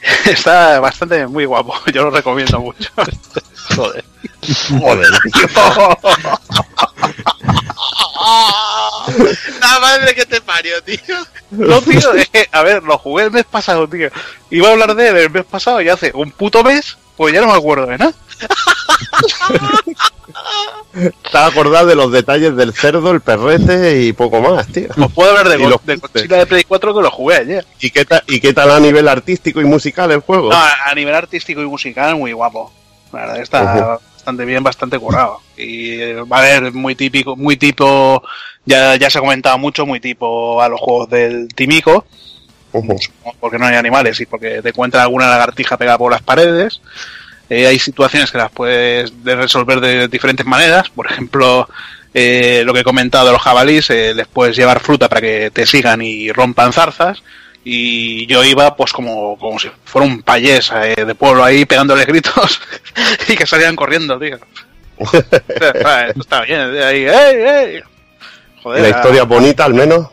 Está 0.26 0.80
bastante 0.80 1.26
muy 1.26 1.44
guapo, 1.44 1.74
yo 1.92 2.04
lo 2.04 2.10
recomiendo 2.10 2.60
mucho. 2.60 2.90
Joder. 3.76 4.04
Joder. 4.68 5.10
La 9.60 9.80
madre 9.80 10.14
que 10.14 10.26
te 10.26 10.40
parió, 10.40 10.82
tío. 10.82 10.98
No, 11.50 11.80
tío, 11.80 12.12
es 12.14 12.28
que, 12.32 12.48
a 12.50 12.62
ver, 12.62 12.82
lo 12.82 12.98
jugué 12.98 13.24
el 13.24 13.30
mes 13.30 13.44
pasado, 13.44 13.88
tío. 13.88 14.10
Iba 14.50 14.68
a 14.68 14.72
hablar 14.72 14.94
de 14.94 15.08
él 15.08 15.16
el 15.16 15.30
mes 15.30 15.44
pasado 15.44 15.80
y 15.80 15.88
hace 15.88 16.12
un 16.14 16.30
puto 16.30 16.62
mes, 16.62 16.98
pues 17.16 17.32
ya 17.32 17.40
no 17.40 17.48
me 17.48 17.54
acuerdo 17.54 17.86
de 17.86 17.98
nada. 17.98 18.12
Estaba 21.24 21.46
acordado 21.46 21.86
de 21.86 21.94
los 21.94 22.10
detalles 22.10 22.56
del 22.56 22.72
cerdo, 22.72 23.10
el 23.10 23.20
perrete 23.20 24.02
y 24.02 24.12
poco 24.12 24.40
más, 24.40 24.66
tío. 24.68 24.88
Os 24.96 25.12
puedo 25.12 25.30
hablar 25.30 25.48
de, 25.48 25.58
los 25.58 25.84
de. 25.84 25.96
Godzilla 25.96 26.38
de 26.38 26.46
Play 26.46 26.64
4 26.64 26.94
que 26.94 27.02
lo 27.02 27.10
jugué 27.10 27.36
ayer. 27.36 27.66
¿Y 27.80 27.90
qué, 27.90 28.04
tal, 28.04 28.22
¿Y 28.26 28.40
qué 28.40 28.52
tal 28.52 28.70
a 28.70 28.80
nivel 28.80 29.06
artístico 29.08 29.60
y 29.60 29.64
musical 29.64 30.10
el 30.10 30.20
juego? 30.20 30.50
No, 30.50 30.56
a 30.56 30.94
nivel 30.94 31.14
artístico 31.14 31.60
y 31.62 31.66
musical, 31.66 32.16
muy 32.16 32.32
guapo. 32.32 32.72
La 33.12 33.20
verdad 33.20 33.40
está. 33.40 33.98
Bastante 34.28 34.44
bien, 34.44 34.62
bastante 34.62 34.98
currado. 34.98 35.40
Y 35.56 35.92
eh, 35.92 36.14
va 36.20 36.38
a 36.38 36.42
ver, 36.42 36.72
muy 36.72 36.94
típico, 36.94 37.34
muy 37.34 37.56
tipo, 37.56 38.22
ya, 38.66 38.96
ya 38.96 39.08
se 39.08 39.16
ha 39.16 39.22
comentado 39.22 39.56
mucho, 39.56 39.86
muy 39.86 40.00
tipo 40.00 40.60
a 40.60 40.68
los 40.68 40.78
juegos 40.78 41.08
del 41.08 41.48
Timico, 41.54 42.04
porque 43.40 43.58
no 43.58 43.64
hay 43.64 43.76
animales 43.76 44.20
y 44.20 44.26
porque 44.26 44.60
te 44.60 44.68
encuentras 44.68 45.02
alguna 45.04 45.30
lagartija 45.30 45.78
pegada 45.78 45.96
por 45.96 46.12
las 46.12 46.20
paredes. 46.20 46.82
Eh, 47.48 47.66
hay 47.66 47.78
situaciones 47.78 48.30
que 48.30 48.36
las 48.36 48.52
puedes 48.52 49.24
de 49.24 49.34
resolver 49.34 49.80
de 49.80 50.08
diferentes 50.08 50.44
maneras. 50.44 50.90
Por 50.90 51.10
ejemplo, 51.10 51.66
eh, 52.12 52.62
lo 52.66 52.74
que 52.74 52.80
he 52.80 52.84
comentado 52.84 53.26
de 53.26 53.32
los 53.32 53.40
jabalís, 53.40 53.88
eh, 53.88 54.12
les 54.14 54.26
puedes 54.26 54.54
llevar 54.54 54.80
fruta 54.80 55.08
para 55.08 55.22
que 55.22 55.50
te 55.50 55.64
sigan 55.64 56.02
y 56.02 56.30
rompan 56.32 56.74
zarzas. 56.74 57.22
Y 57.64 58.26
yo 58.26 58.44
iba 58.44 58.74
pues 58.76 58.92
como, 58.92 59.36
como 59.38 59.58
si 59.58 59.68
fuera 59.84 60.06
un 60.06 60.22
payés 60.22 60.70
eh, 60.74 61.04
de 61.04 61.14
pueblo 61.14 61.44
ahí 61.44 61.64
pegándoles 61.66 62.06
gritos 62.06 62.60
y 63.28 63.36
que 63.36 63.46
salían 63.46 63.76
corriendo, 63.76 64.18
tío. 64.18 64.38
Ah, 65.84 66.06
está 66.18 66.42
bien, 66.42 66.72
de 66.72 66.84
ahí, 66.84 67.04
¡ey, 67.06 67.36
ey! 67.76 67.82
Joder, 68.62 68.82
La 68.82 68.88
ah, 68.88 68.90
historia 68.90 69.24
bonita, 69.24 69.64
al 69.64 69.74
menos. 69.74 70.08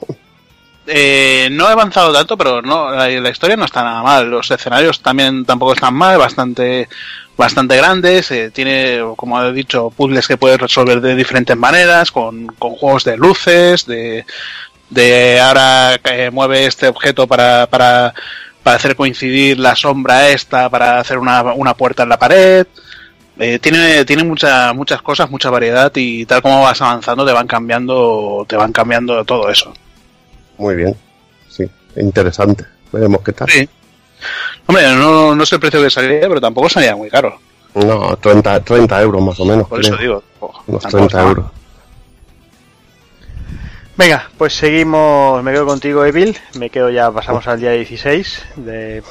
eh, 0.88 1.50
no 1.52 1.68
he 1.68 1.72
avanzado 1.72 2.14
tanto, 2.14 2.38
pero 2.38 2.62
no, 2.62 2.92
la, 2.92 3.08
la 3.10 3.30
historia 3.30 3.58
no 3.58 3.66
está 3.66 3.84
nada 3.84 4.04
mal. 4.04 4.30
Los 4.30 4.52
escenarios 4.52 5.02
también 5.02 5.46
tampoco 5.46 5.74
están 5.74 5.94
mal, 5.96 6.18
bastante, 6.18 6.88
bastante 7.38 7.78
grandes. 7.78 8.30
eh, 8.32 8.52
tiene, 8.52 9.00
como 9.18 9.42
he 9.44 9.54
dicho, 9.54 9.90
puzzles 9.92 10.28
que 10.28 10.38
puedes 10.38 10.60
resolver 10.60 11.02
de 11.02 11.16
diferentes 11.16 11.58
maneras, 11.58 12.12
con, 12.12 12.48
con 12.48 12.72
juegos 12.76 13.04
de 13.04 13.18
luces, 13.18 13.86
de, 13.88 14.26
de 14.90 15.40
ahora 15.40 16.00
que 16.04 16.30
mueve 16.32 16.66
este 16.66 16.88
objeto 16.88 17.28
para, 17.28 17.68
para, 17.68 18.14
para 18.64 18.78
hacer 18.78 18.96
coincidir 18.96 19.60
la 19.60 19.76
sombra 19.76 20.30
esta, 20.30 20.70
para 20.70 21.00
hacer 21.00 21.18
una, 21.18 21.42
una 21.54 21.74
puerta 21.74 22.04
en 22.04 22.10
la 22.10 22.20
pared. 22.20 22.66
Eh, 23.38 23.60
tiene 23.60 24.06
tiene 24.06 24.24
mucha, 24.24 24.72
muchas 24.74 25.02
cosas, 25.02 25.30
mucha 25.30 25.50
variedad 25.50 25.92
y 25.96 26.26
tal 26.26 26.42
como 26.42 26.62
vas 26.62 26.82
avanzando 26.82 27.26
te 27.26 27.34
van 27.34 27.48
cambiando, 27.48 28.46
te 28.48 28.56
van 28.56 28.72
cambiando 28.72 29.26
todo 29.26 29.50
eso. 29.50 29.74
Muy 30.58 30.76
bien. 30.76 30.96
Sí, 31.50 31.70
interesante. 31.98 32.64
Veremos 32.94 33.22
qué 33.24 33.34
tal. 33.34 33.50
Sí. 33.50 33.68
Hombre, 34.68 34.84
no, 34.96 35.36
no 35.36 35.46
sé 35.46 35.56
el 35.56 35.62
precio 35.62 35.82
que 35.84 35.90
salía, 35.90 36.22
pero 36.22 36.40
tampoco 36.40 36.70
salía 36.70 36.96
muy 36.96 37.10
caro. 37.10 37.38
No, 37.74 38.16
30, 38.16 38.62
30 38.62 39.02
euros 39.02 39.22
más 39.22 39.38
o 39.42 39.46
menos. 39.46 39.68
Por 39.68 39.82
creo. 39.82 39.94
eso 39.94 40.02
digo. 40.02 40.24
oh, 40.40 40.54
Unos 40.68 40.82
tampoco 40.84 40.90
30 40.92 41.06
está 41.08 41.18
mal. 41.18 41.28
euros. 41.28 41.46
Venga, 43.98 44.30
pues 44.38 44.54
seguimos. 44.54 45.42
Me 45.44 45.52
quedo 45.52 45.66
contigo, 45.66 46.06
Evil. 46.06 46.38
Me 46.60 46.70
quedo 46.70 46.90
ya, 46.90 47.12
pasamos 47.12 47.48
al 47.48 47.60
día 47.60 47.72
16 47.72 48.44
de, 48.58 49.04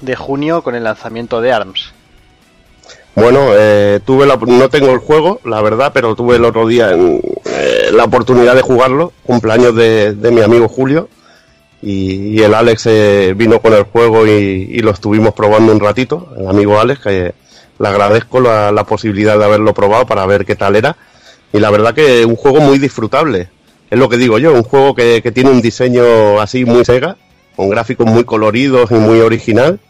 de 0.00 0.16
junio 0.16 0.62
con 0.62 0.74
el 0.74 0.84
lanzamiento 0.84 1.40
de 1.40 1.52
ARMS. 1.52 1.92
Bueno, 3.14 3.48
eh, 3.52 4.00
tuve 4.04 4.26
la, 4.26 4.36
no 4.36 4.68
tengo 4.68 4.90
el 4.92 4.98
juego, 4.98 5.40
la 5.44 5.60
verdad, 5.60 5.90
pero 5.92 6.14
tuve 6.14 6.36
el 6.36 6.44
otro 6.44 6.68
día 6.68 6.92
en, 6.92 7.20
eh, 7.46 7.90
la 7.92 8.04
oportunidad 8.04 8.54
de 8.54 8.62
jugarlo, 8.62 9.12
cumpleaños 9.24 9.74
de, 9.74 10.14
de 10.14 10.30
mi 10.30 10.40
amigo 10.40 10.68
Julio, 10.68 11.08
y, 11.82 12.38
y 12.38 12.42
el 12.42 12.54
Alex 12.54 12.86
eh, 12.86 13.34
vino 13.36 13.60
con 13.60 13.72
el 13.72 13.82
juego 13.82 14.24
y, 14.24 14.30
y 14.70 14.78
lo 14.80 14.92
estuvimos 14.92 15.34
probando 15.34 15.72
un 15.72 15.80
ratito, 15.80 16.32
el 16.38 16.46
amigo 16.46 16.78
Alex, 16.78 17.00
que 17.00 17.34
le 17.80 17.88
agradezco 17.88 18.40
la, 18.40 18.70
la 18.70 18.84
posibilidad 18.84 19.36
de 19.36 19.44
haberlo 19.44 19.74
probado 19.74 20.06
para 20.06 20.24
ver 20.24 20.44
qué 20.44 20.54
tal 20.54 20.76
era, 20.76 20.96
y 21.52 21.58
la 21.58 21.70
verdad 21.70 21.94
que 21.94 22.24
un 22.24 22.36
juego 22.36 22.60
muy 22.60 22.78
disfrutable, 22.78 23.48
es 23.90 23.98
lo 23.98 24.08
que 24.08 24.16
digo 24.16 24.38
yo, 24.38 24.52
un 24.52 24.62
juego 24.62 24.94
que, 24.94 25.20
que 25.22 25.32
tiene 25.32 25.50
un 25.50 25.62
diseño 25.62 26.40
así 26.40 26.64
muy 26.64 26.84
sega, 26.84 27.16
con 27.56 27.68
gráficos 27.68 28.06
muy 28.06 28.24
coloridos 28.24 28.90
y 28.90 28.94
muy 28.94 29.20
original, 29.20 29.80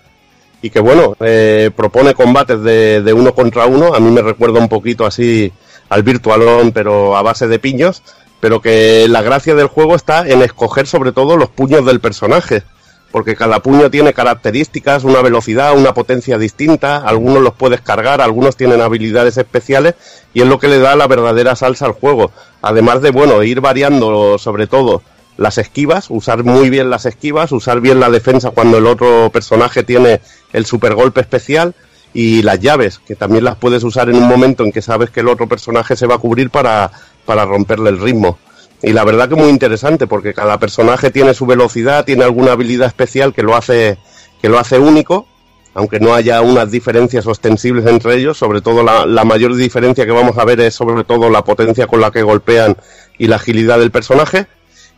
y 0.62 0.70
que 0.70 0.80
bueno, 0.80 1.16
eh, 1.20 1.70
propone 1.74 2.14
combates 2.14 2.62
de, 2.62 3.02
de 3.02 3.12
uno 3.12 3.34
contra 3.34 3.66
uno, 3.66 3.94
a 3.94 4.00
mí 4.00 4.10
me 4.10 4.22
recuerda 4.22 4.60
un 4.60 4.68
poquito 4.68 5.06
así 5.06 5.52
al 5.88 6.02
Virtualón, 6.02 6.72
pero 6.72 7.16
a 7.16 7.22
base 7.22 7.48
de 7.48 7.58
piños, 7.58 8.02
pero 8.40 8.60
que 8.60 9.06
la 9.08 9.22
gracia 9.22 9.54
del 9.54 9.66
juego 9.66 9.96
está 9.96 10.28
en 10.28 10.42
escoger 10.42 10.86
sobre 10.86 11.12
todo 11.12 11.36
los 11.36 11.50
puños 11.50 11.84
del 11.84 12.00
personaje, 12.00 12.62
porque 13.10 13.36
cada 13.36 13.60
puño 13.60 13.90
tiene 13.90 14.12
características, 14.12 15.04
una 15.04 15.22
velocidad, 15.22 15.76
una 15.76 15.94
potencia 15.94 16.38
distinta, 16.38 16.98
algunos 16.98 17.42
los 17.42 17.54
puedes 17.54 17.80
cargar, 17.80 18.20
algunos 18.20 18.56
tienen 18.56 18.80
habilidades 18.80 19.36
especiales 19.38 19.94
y 20.34 20.42
es 20.42 20.46
lo 20.46 20.58
que 20.58 20.68
le 20.68 20.78
da 20.78 20.94
la 20.94 21.06
verdadera 21.06 21.56
salsa 21.56 21.86
al 21.86 21.92
juego, 21.92 22.30
además 22.60 23.00
de 23.00 23.10
bueno, 23.10 23.42
ir 23.42 23.60
variando 23.60 24.38
sobre 24.38 24.66
todo 24.66 25.02
las 25.38 25.56
esquivas, 25.56 26.10
usar 26.10 26.44
muy 26.44 26.68
bien 26.68 26.90
las 26.90 27.06
esquivas, 27.06 27.52
usar 27.52 27.80
bien 27.80 28.00
la 28.00 28.10
defensa 28.10 28.50
cuando 28.50 28.76
el 28.76 28.86
otro 28.86 29.30
personaje 29.32 29.84
tiene 29.84 30.20
el 30.52 30.66
super 30.66 30.94
golpe 30.94 31.20
especial 31.20 31.74
y 32.12 32.42
las 32.42 32.58
llaves, 32.60 32.98
que 32.98 33.14
también 33.14 33.44
las 33.44 33.56
puedes 33.56 33.84
usar 33.84 34.10
en 34.10 34.16
un 34.16 34.28
momento 34.28 34.64
en 34.64 34.72
que 34.72 34.82
sabes 34.82 35.10
que 35.10 35.20
el 35.20 35.28
otro 35.28 35.46
personaje 35.46 35.96
se 35.96 36.06
va 36.06 36.16
a 36.16 36.18
cubrir 36.18 36.50
para, 36.50 36.90
para 37.24 37.44
romperle 37.44 37.90
el 37.90 38.00
ritmo. 38.00 38.38
Y 38.82 38.92
la 38.92 39.04
verdad 39.04 39.28
que 39.28 39.34
muy 39.34 39.48
interesante 39.48 40.06
porque 40.06 40.34
cada 40.34 40.58
personaje 40.58 41.10
tiene 41.10 41.34
su 41.34 41.46
velocidad, 41.46 42.04
tiene 42.04 42.24
alguna 42.24 42.52
habilidad 42.52 42.86
especial 42.86 43.34
que 43.34 43.42
lo 43.42 43.56
hace, 43.56 43.98
que 44.40 44.48
lo 44.48 44.58
hace 44.58 44.78
único, 44.78 45.26
aunque 45.74 45.98
no 45.98 46.14
haya 46.14 46.40
unas 46.42 46.70
diferencias 46.70 47.26
ostensibles 47.26 47.86
entre 47.86 48.16
ellos, 48.16 48.38
sobre 48.38 48.60
todo 48.60 48.82
la, 48.82 49.24
mayor 49.24 49.54
diferencia 49.56 50.06
que 50.06 50.12
vamos 50.12 50.38
a 50.38 50.44
ver 50.44 50.60
es 50.60 50.74
sobre 50.74 51.04
todo 51.04 51.28
la 51.28 51.42
potencia 51.42 51.86
con 51.86 52.00
la 52.00 52.10
que 52.10 52.22
golpean 52.22 52.76
y 53.18 53.26
la 53.26 53.36
agilidad 53.36 53.78
del 53.78 53.90
personaje. 53.90 54.46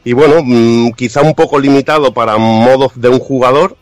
Y 0.04 0.12
bueno, 0.12 0.36
mm, 0.42 0.92
quizá 0.92 1.22
un 1.22 1.34
poco 1.34 1.58
limitado 1.58 2.12
para 2.12 2.36
modos 2.36 2.92
de 2.94 3.08
un 3.08 3.18
jugador, 3.18 3.76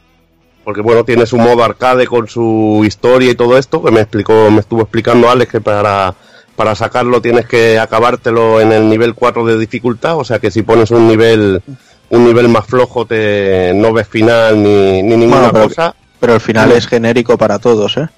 porque 0.65 0.81
bueno, 0.81 1.05
tiene 1.05 1.27
su 1.27 1.39
modo 1.39 1.65
arcade 1.65 2.07
con 2.07 2.29
su 2.29 2.83
historia 2.85 3.31
y 3.31 3.35
todo 3.35 3.59
esto, 3.59 3.83
que 3.83 3.91
me 3.91 4.01
explicó, 4.01 4.51
me 4.51 4.61
estuvo 4.61 4.83
explicando 4.83 5.31
Alex 5.31 5.53
que 5.53 5.61
para, 5.61 6.15
para 6.59 6.75
sacarlo 6.75 7.23
tienes 7.23 7.47
que 7.47 7.79
acabártelo 7.79 8.61
en 8.61 8.73
el 8.73 8.89
nivel 8.89 9.15
4 9.15 9.47
de 9.47 9.57
dificultad, 9.59 10.19
o 10.19 10.25
sea 10.25 10.41
que 10.41 10.51
si 10.51 10.63
pones 10.63 10.91
un 10.91 11.07
nivel 11.07 11.63
un 12.11 12.25
nivel 12.25 12.49
más 12.49 12.67
flojo 12.67 13.07
te 13.07 13.73
no 13.75 13.93
ves 13.93 14.09
final 14.09 14.61
ni, 14.63 15.03
ni 15.03 15.17
ninguna 15.17 15.37
Bueno, 15.51 15.53
pero- 15.53 15.69
cosa. 15.69 15.95
Pero 16.21 16.35
el 16.35 16.41
final 16.41 16.73
es 16.73 16.89
genérico 16.89 17.39
para 17.39 17.61
todos, 17.61 17.97
¿eh? 17.97 18.09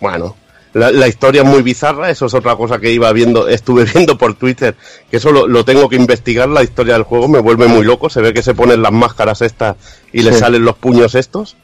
Bueno, 0.00 0.34
La, 0.72 0.90
la 0.90 1.06
historia 1.08 1.42
es 1.42 1.48
muy 1.48 1.62
bizarra, 1.62 2.10
eso 2.10 2.26
es 2.26 2.34
otra 2.34 2.56
cosa 2.56 2.78
que 2.80 2.90
iba 2.92 3.12
viendo, 3.12 3.46
estuve 3.48 3.84
viendo 3.94 4.18
por 4.18 4.34
Twitter, 4.34 4.74
que 5.10 5.18
eso 5.18 5.30
lo, 5.30 5.46
lo 5.46 5.64
tengo 5.64 5.88
que 5.88 5.96
investigar, 5.96 6.48
la 6.48 6.62
historia 6.64 6.94
del 6.94 7.02
juego 7.04 7.28
me 7.28 7.38
vuelve 7.38 7.66
muy 7.68 7.84
loco, 7.84 8.10
se 8.10 8.20
ve 8.20 8.32
que 8.34 8.42
se 8.42 8.54
ponen 8.54 8.82
las 8.82 8.92
máscaras 8.92 9.40
estas 9.42 9.76
y 10.12 10.22
le 10.22 10.32
Sí. 10.32 10.38
salen 10.40 10.64
los 10.64 10.76
puños 10.76 11.14
estos. 11.14 11.56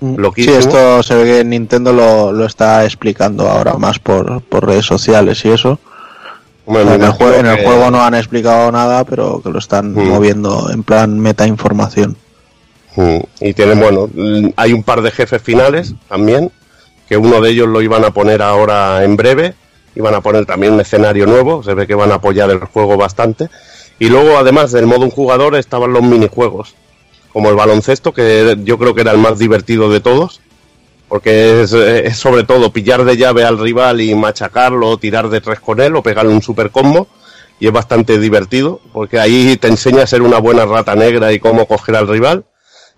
Sí, 0.00 0.14
Loquísimo. 0.16 0.56
esto 0.56 1.02
se 1.02 1.14
ve 1.14 1.24
que 1.38 1.44
Nintendo 1.44 1.92
lo, 1.92 2.30
lo 2.32 2.44
está 2.44 2.84
explicando 2.84 3.48
ahora 3.48 3.74
más 3.74 3.98
por, 3.98 4.42
por 4.42 4.66
redes 4.66 4.84
sociales 4.84 5.42
y 5.44 5.50
eso. 5.50 5.78
Hombre, 6.66 6.82
en, 6.94 7.02
el 7.02 7.12
juego, 7.12 7.34
en 7.36 7.46
el 7.46 7.56
que- 7.56 7.64
juego 7.64 7.90
no 7.90 8.02
han 8.02 8.14
explicado 8.14 8.70
nada, 8.72 9.04
pero 9.04 9.40
que 9.42 9.50
lo 9.50 9.58
están 9.58 9.92
Mm. 9.94 10.08
moviendo 10.08 10.68
en 10.70 10.82
plan 10.82 11.18
meta 11.18 11.46
información. 11.46 12.16
Mm, 12.96 13.18
Y 13.40 13.54
tienen, 13.54 13.78
bueno, 13.80 14.08
mm, 14.12 14.48
hay 14.56 14.72
un 14.72 14.82
par 14.82 15.00
de 15.02 15.10
jefes 15.10 15.40
finales 15.40 15.94
también, 16.08 16.50
que 17.08 17.16
uno 17.16 17.40
de 17.40 17.50
ellos 17.50 17.68
lo 17.68 17.80
iban 17.82 18.04
a 18.04 18.10
poner 18.10 18.42
ahora 18.42 19.02
en 19.04 19.16
breve, 19.16 19.54
iban 19.94 20.14
a 20.14 20.20
poner 20.20 20.44
también 20.44 20.72
un 20.74 20.80
escenario 20.80 21.24
nuevo, 21.26 21.62
se 21.62 21.72
ve 21.74 21.86
que 21.86 21.94
van 21.94 22.10
a 22.12 22.16
apoyar 22.16 22.50
el 22.50 22.58
juego 22.60 22.96
bastante. 22.96 23.48
Y 23.98 24.08
luego, 24.08 24.36
además 24.36 24.72
del 24.72 24.86
modo 24.86 25.04
un 25.04 25.10
jugador, 25.10 25.54
estaban 25.56 25.92
los 25.92 26.02
minijuegos, 26.02 26.74
como 27.36 27.50
el 27.50 27.54
baloncesto, 27.54 28.14
que 28.14 28.56
yo 28.64 28.78
creo 28.78 28.94
que 28.94 29.02
era 29.02 29.12
el 29.12 29.18
más 29.18 29.38
divertido 29.38 29.90
de 29.90 30.00
todos, 30.00 30.40
porque 31.06 31.60
es, 31.60 31.74
eh, 31.74 32.06
es 32.06 32.16
sobre 32.16 32.44
todo 32.44 32.72
pillar 32.72 33.04
de 33.04 33.18
llave 33.18 33.44
al 33.44 33.58
rival 33.58 34.00
y 34.00 34.14
machacarlo, 34.14 34.96
tirar 34.96 35.28
de 35.28 35.42
tres 35.42 35.60
con 35.60 35.82
él 35.82 35.94
o 35.96 36.02
pegarle 36.02 36.32
un 36.32 36.40
super 36.40 36.70
combo. 36.70 37.08
Y 37.60 37.66
es 37.66 37.72
bastante 37.74 38.18
divertido, 38.18 38.80
porque 38.90 39.20
ahí 39.20 39.58
te 39.58 39.68
enseña 39.68 40.04
a 40.04 40.06
ser 40.06 40.22
una 40.22 40.38
buena 40.38 40.64
rata 40.64 40.94
negra 40.94 41.30
y 41.30 41.38
cómo 41.38 41.66
coger 41.66 41.96
al 41.96 42.08
rival. 42.08 42.46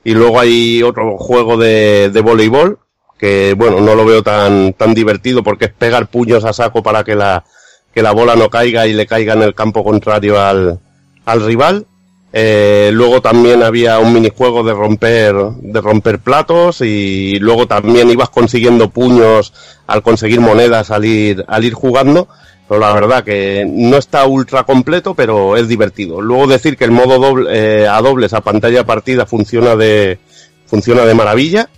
Y 0.05 0.15
luego 0.15 0.39
hay 0.39 0.85
otro 0.85 1.19
juego 1.19 1.57
de, 1.57 2.09
de 2.11 2.21
voleibol, 2.21 2.79
que 3.19 3.55
bueno, 3.59 3.81
no 3.81 3.97
lo 3.97 4.05
veo 4.05 4.23
tan, 4.23 4.73
tan 4.73 4.95
divertido 4.95 5.43
porque 5.43 5.65
es 5.65 5.73
pegar 5.73 6.07
puños 6.07 6.45
a 6.45 6.53
saco 6.53 6.81
para 6.81 7.03
que 7.03 7.17
la, 7.17 7.45
que 7.93 8.05
la 8.05 8.13
bola 8.13 8.37
no 8.37 8.51
caiga 8.51 8.87
y 8.87 8.93
le 8.93 9.09
caiga 9.09 9.33
en 9.33 9.43
el 9.43 9.57
campo 9.57 9.83
contrario 9.83 10.41
al, 10.41 10.79
al 11.25 11.45
rival. 11.45 11.89
Eh, 12.33 12.91
luego 12.93 13.23
también 13.23 13.63
había 13.63 13.99
un 13.99 14.13
minijuego 14.13 14.63
de 14.63 14.75
romper, 14.75 15.35
de 15.35 15.81
romper 15.81 16.19
platos 16.19 16.83
y 16.83 17.39
luego 17.39 17.67
también 17.67 18.11
ibas 18.11 18.29
consiguiendo 18.29 18.91
puños 18.91 19.55
al 19.87 20.03
conseguir 20.03 20.41
monedas 20.41 20.91
al 20.91 21.05
ir, 21.05 21.45
al 21.49 21.65
ir 21.65 21.75
jugando. 21.75 22.29
Pero 22.69 22.81
la 22.81 22.93
verdad 22.93 23.25
que 23.25 23.67
no 23.67 23.97
está 23.97 24.27
ultra 24.27 24.65
completo, 24.65 25.15
pero 25.15 25.57
es 25.57 25.69
divertido. 25.69 26.21
Luego 26.21 26.47
decir 26.47 26.77
que 26.77 26.85
el 26.85 26.91
modo 26.91 27.19
doble, 27.19 27.49
eh, 27.51 27.89
a 27.89 28.01
dobles 28.03 28.35
a 28.35 28.43
pantalla 28.43 28.85
partida 28.85 29.25
funciona 29.25 29.75
de, 29.75 30.19
funciona 30.67 31.07
de 31.07 31.15
maravilla. 31.15 31.71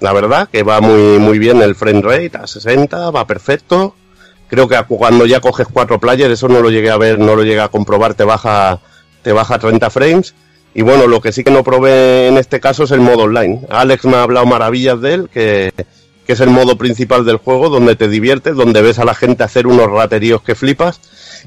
La 0.00 0.12
verdad 0.12 0.48
que 0.50 0.64
va 0.64 0.80
muy, 0.80 1.20
muy 1.20 1.38
bien 1.38 1.62
el 1.62 1.76
frame 1.76 2.02
rate 2.02 2.32
a 2.34 2.48
60, 2.48 3.10
va 3.12 3.26
perfecto. 3.28 3.94
Creo 4.48 4.66
que 4.66 4.76
cuando 4.88 5.24
ya 5.24 5.40
coges 5.40 5.68
cuatro 5.72 6.00
players, 6.00 6.32
eso 6.34 6.48
no 6.48 6.60
lo 6.60 6.70
llegué 6.70 6.90
a 6.90 6.98
ver, 6.98 7.18
no 7.18 7.36
lo 7.36 7.44
llegué 7.44 7.60
a 7.60 7.68
comprobar, 7.68 8.14
te 8.14 8.24
baja, 8.24 8.80
te 9.24 9.32
baja 9.32 9.58
30 9.58 9.90
frames. 9.90 10.34
Y 10.74 10.82
bueno, 10.82 11.08
lo 11.08 11.20
que 11.20 11.32
sí 11.32 11.42
que 11.42 11.50
no 11.50 11.64
probé 11.64 12.28
en 12.28 12.36
este 12.36 12.60
caso 12.60 12.84
es 12.84 12.90
el 12.92 13.00
modo 13.00 13.24
online. 13.24 13.62
Alex 13.70 14.04
me 14.04 14.16
ha 14.16 14.22
hablado 14.22 14.46
maravillas 14.46 15.00
de 15.00 15.14
él, 15.14 15.30
que, 15.32 15.72
que 16.26 16.32
es 16.32 16.40
el 16.40 16.50
modo 16.50 16.76
principal 16.76 17.24
del 17.24 17.38
juego, 17.38 17.68
donde 17.68 17.96
te 17.96 18.08
diviertes, 18.08 18.54
donde 18.54 18.82
ves 18.82 18.98
a 18.98 19.04
la 19.04 19.14
gente 19.14 19.42
hacer 19.42 19.66
unos 19.66 19.90
rateríos 19.90 20.42
que 20.42 20.54
flipas. 20.54 21.00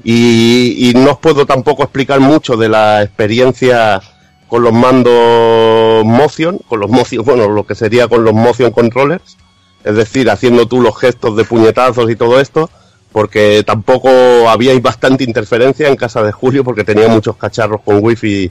Y, 0.04 0.90
y 0.90 0.94
no 0.94 1.12
os 1.12 1.18
puedo 1.18 1.46
tampoco 1.46 1.82
explicar 1.82 2.20
mucho 2.20 2.56
de 2.56 2.68
la 2.68 3.02
experiencia 3.02 4.00
con 4.48 4.62
los 4.62 4.72
mandos 4.72 6.04
motion, 6.04 6.58
con 6.66 6.80
los 6.80 6.90
motion, 6.90 7.24
bueno, 7.24 7.48
lo 7.48 7.64
que 7.64 7.74
sería 7.74 8.08
con 8.08 8.24
los 8.24 8.32
motion 8.32 8.70
controllers, 8.70 9.36
es 9.84 9.94
decir, 9.94 10.30
haciendo 10.30 10.66
tú 10.66 10.80
los 10.80 10.98
gestos 10.98 11.36
de 11.36 11.44
puñetazos 11.44 12.10
y 12.10 12.16
todo 12.16 12.40
esto, 12.40 12.70
porque 13.12 13.62
tampoco 13.66 14.08
había 14.48 14.78
bastante 14.80 15.24
interferencia 15.24 15.88
en 15.88 15.96
casa 15.96 16.22
de 16.22 16.32
Julio, 16.32 16.64
porque 16.64 16.84
tenía 16.84 17.08
muchos 17.08 17.36
cacharros 17.36 17.80
con 17.82 17.98
wifi 18.04 18.50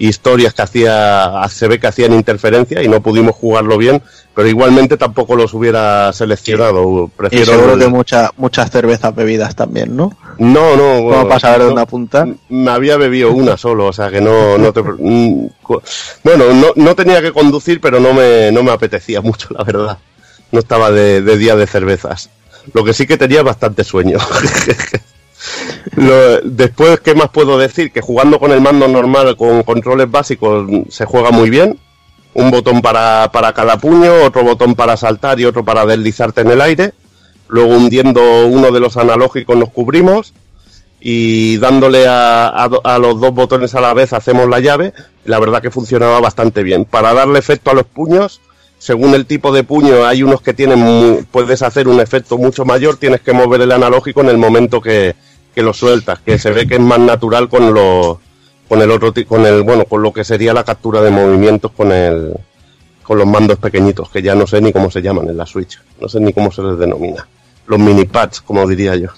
y 0.00 0.08
historias 0.08 0.54
que 0.54 0.62
hacía, 0.62 1.32
se 1.50 1.66
ve 1.66 1.80
que 1.80 1.88
hacían 1.88 2.12
interferencia 2.12 2.82
y 2.82 2.88
no 2.88 3.02
pudimos 3.02 3.34
jugarlo 3.34 3.76
bien, 3.76 4.00
pero 4.34 4.46
igualmente 4.48 4.96
tampoco 4.96 5.34
los 5.34 5.52
hubiera 5.54 6.12
seleccionado. 6.12 7.06
Y 7.06 7.08
Prefiero 7.16 7.46
seguro 7.46 7.72
el- 7.74 7.80
que 7.80 7.88
mucha, 7.88 8.30
muchas 8.36 8.70
cervezas 8.70 9.12
bebidas 9.14 9.56
también, 9.56 9.96
¿no? 9.96 10.16
no, 10.38 10.76
no. 10.76 10.82
¿Cómo 10.82 11.02
bueno, 11.02 11.28
para 11.28 11.40
saber 11.40 11.58
no- 11.58 11.64
dónde 11.66 11.82
apuntar? 11.82 12.28
Me 12.48 12.70
había 12.70 12.96
bebido 12.96 13.32
una 13.32 13.56
solo, 13.56 13.86
o 13.86 13.92
sea 13.92 14.08
que 14.10 14.20
no, 14.20 14.56
no 14.56 14.72
te. 14.72 14.82
mm, 14.82 15.48
Bueno, 16.22 16.44
no, 16.54 16.68
no 16.76 16.94
tenía 16.94 17.20
que 17.20 17.32
conducir, 17.32 17.80
pero 17.80 17.98
no 17.98 18.12
me, 18.14 18.52
no 18.52 18.62
me 18.62 18.70
apetecía 18.70 19.20
mucho, 19.20 19.48
la 19.50 19.64
verdad. 19.64 19.98
No 20.52 20.60
estaba 20.60 20.92
de, 20.92 21.20
de 21.22 21.36
día 21.36 21.56
de 21.56 21.66
cervezas. 21.66 22.30
Lo 22.72 22.84
que 22.84 22.94
sí 22.94 23.06
que 23.06 23.16
tenía 23.16 23.42
bastante 23.42 23.84
sueño. 23.84 24.18
Después, 26.44 27.00
¿qué 27.00 27.14
más 27.14 27.30
puedo 27.30 27.58
decir? 27.58 27.92
Que 27.92 28.00
jugando 28.00 28.38
con 28.38 28.52
el 28.52 28.60
mando 28.60 28.88
normal, 28.88 29.36
con 29.36 29.62
controles 29.62 30.10
básicos, 30.10 30.68
se 30.88 31.04
juega 31.04 31.30
muy 31.30 31.50
bien. 31.50 31.78
Un 32.34 32.50
botón 32.50 32.82
para, 32.82 33.30
para 33.32 33.52
cada 33.52 33.78
puño, 33.78 34.12
otro 34.24 34.44
botón 34.44 34.74
para 34.74 34.96
saltar 34.96 35.40
y 35.40 35.44
otro 35.44 35.64
para 35.64 35.86
deslizarte 35.86 36.42
en 36.42 36.50
el 36.50 36.60
aire. 36.60 36.92
Luego 37.48 37.74
hundiendo 37.74 38.46
uno 38.46 38.70
de 38.70 38.80
los 38.80 38.96
analógicos 38.96 39.56
nos 39.56 39.70
cubrimos 39.70 40.34
y 41.00 41.56
dándole 41.58 42.06
a, 42.06 42.48
a 42.48 42.68
a 42.84 42.98
los 42.98 43.20
dos 43.20 43.32
botones 43.32 43.74
a 43.74 43.80
la 43.80 43.94
vez 43.94 44.12
hacemos 44.12 44.48
la 44.48 44.60
llave. 44.60 44.92
La 45.24 45.40
verdad 45.40 45.62
que 45.62 45.70
funcionaba 45.70 46.20
bastante 46.20 46.62
bien. 46.62 46.84
Para 46.84 47.14
darle 47.14 47.38
efecto 47.38 47.70
a 47.70 47.74
los 47.74 47.86
puños, 47.86 48.40
según 48.78 49.14
el 49.14 49.26
tipo 49.26 49.52
de 49.52 49.64
puño, 49.64 50.04
hay 50.06 50.22
unos 50.22 50.40
que 50.40 50.54
tienen 50.54 51.26
puedes 51.30 51.62
hacer 51.62 51.88
un 51.88 52.00
efecto 52.00 52.38
mucho 52.38 52.64
mayor, 52.64 52.96
tienes 52.96 53.20
que 53.20 53.32
mover 53.32 53.60
el 53.62 53.72
analógico 53.72 54.20
en 54.20 54.28
el 54.28 54.38
momento 54.38 54.80
que, 54.80 55.14
que 55.54 55.62
lo 55.62 55.72
sueltas, 55.72 56.20
que 56.20 56.38
se 56.38 56.50
ve 56.52 56.66
que 56.66 56.74
es 56.76 56.80
más 56.80 57.00
natural 57.00 57.48
con 57.48 57.72
los 57.74 58.18
con 58.68 58.80
el 58.82 58.90
otro 58.90 59.12
con 59.26 59.46
el 59.46 59.62
bueno, 59.62 59.84
con 59.86 60.02
lo 60.02 60.12
que 60.12 60.24
sería 60.24 60.52
la 60.52 60.62
captura 60.64 61.00
de 61.02 61.10
movimientos 61.10 61.72
con 61.72 61.90
el 61.90 62.34
con 63.02 63.16
los 63.18 63.26
mandos 63.26 63.58
pequeñitos, 63.58 64.10
que 64.10 64.20
ya 64.22 64.34
no 64.34 64.46
sé 64.46 64.60
ni 64.60 64.72
cómo 64.72 64.90
se 64.90 65.00
llaman 65.00 65.28
en 65.28 65.36
la 65.38 65.46
Switch, 65.46 65.80
no 66.00 66.08
sé 66.08 66.20
ni 66.20 66.32
cómo 66.34 66.52
se 66.52 66.60
les 66.62 66.78
denomina. 66.78 67.26
Los 67.66 67.78
mini 67.78 68.04
pads, 68.04 68.40
como 68.42 68.66
diría 68.66 68.96
yo 68.96 69.08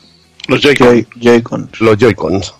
Los 0.48 0.60
Joy-Con. 0.60 0.88
Joy- 0.88 1.06
Joy-Cons. 1.20 1.80
los 1.80 1.96
Joy-Cons. 1.98 2.54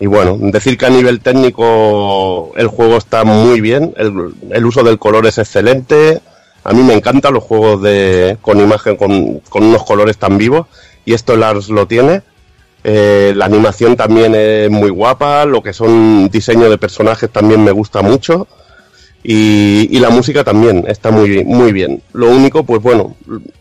Y 0.00 0.06
bueno, 0.06 0.38
decir 0.40 0.78
que 0.78 0.86
a 0.86 0.90
nivel 0.90 1.20
técnico 1.20 2.52
el 2.56 2.68
juego 2.68 2.96
está 2.96 3.22
muy 3.24 3.60
bien, 3.60 3.94
el, 3.98 4.64
uso 4.64 4.82
del 4.82 4.98
color 4.98 5.26
es 5.26 5.36
excelente. 5.36 6.20
A 6.64 6.72
mí 6.72 6.82
me 6.82 6.94
encantan 6.94 7.34
los 7.34 7.44
juegos 7.44 7.86
con 8.40 8.60
imagen 8.60 8.96
con, 8.96 9.40
con 9.40 9.64
unos 9.64 9.84
colores 9.84 10.16
tan 10.16 10.38
vivos 10.38 10.66
y 11.04 11.12
esto 11.12 11.36
Lars 11.36 11.68
lo 11.68 11.86
tiene. 11.86 12.22
Eh, 12.82 13.34
la 13.36 13.44
animación 13.44 13.94
también 13.94 14.34
es 14.34 14.70
muy 14.70 14.88
guapa, 14.88 15.44
lo 15.44 15.62
que 15.62 15.74
son 15.74 16.30
diseño 16.30 16.70
de 16.70 16.78
personajes 16.78 17.28
también 17.28 17.62
me 17.62 17.72
gusta 17.72 18.00
mucho 18.00 18.48
y, 19.22 19.86
y 19.94 20.00
la 20.00 20.08
música 20.08 20.44
también 20.44 20.86
está 20.88 21.10
muy, 21.10 21.44
muy 21.44 21.72
bien. 21.72 22.02
Lo 22.14 22.30
único, 22.30 22.64
pues 22.64 22.80
bueno, 22.80 23.16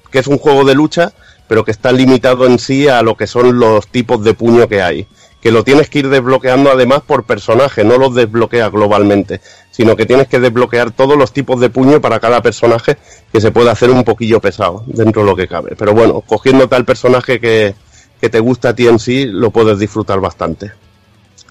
que 0.09 0.19
es 0.19 0.27
un 0.27 0.37
juego 0.37 0.63
de 0.63 0.73
lucha, 0.73 1.11
pero 1.49 1.65
que 1.65 1.71
está 1.71 1.91
limitado 1.91 2.45
en 2.45 2.59
sí 2.59 2.87
a 2.87 3.01
lo 3.01 3.17
que 3.17 3.27
son 3.27 3.59
los 3.59 3.87
tipos 3.87 4.23
de 4.23 4.33
puño 4.33 4.69
que 4.69 4.81
hay. 4.81 5.07
Que 5.41 5.51
lo 5.51 5.63
tienes 5.63 5.89
que 5.89 5.99
ir 5.99 6.09
desbloqueando 6.09 6.69
además 6.69 7.01
por 7.05 7.23
personaje, 7.23 7.83
no 7.83 7.97
los 7.97 8.13
desbloquea 8.13 8.69
globalmente, 8.69 9.39
sino 9.71 9.95
que 9.95 10.05
tienes 10.05 10.27
que 10.27 10.39
desbloquear 10.39 10.91
todos 10.91 11.17
los 11.17 11.31
tipos 11.31 11.61
de 11.61 11.69
puño 11.69 12.01
para 12.01 12.19
cada 12.19 12.41
personaje 12.41 12.97
que 13.31 13.39
se 13.39 13.51
puede 13.51 13.69
hacer 13.69 13.89
un 13.89 14.03
poquillo 14.03 14.41
pesado 14.41 14.83
dentro 14.87 15.21
de 15.21 15.27
lo 15.29 15.35
que 15.37 15.47
cabe. 15.47 15.75
Pero 15.77 15.93
bueno, 15.93 16.21
cogiéndote 16.21 16.75
al 16.75 16.83
personaje 16.83 17.39
que, 17.39 17.73
que 18.19 18.29
te 18.29 18.39
gusta 18.39 18.69
a 18.69 18.75
ti 18.75 18.87
en 18.87 18.99
sí, 18.99 19.25
lo 19.25 19.51
puedes 19.51 19.79
disfrutar 19.79 20.19
bastante. 20.19 20.71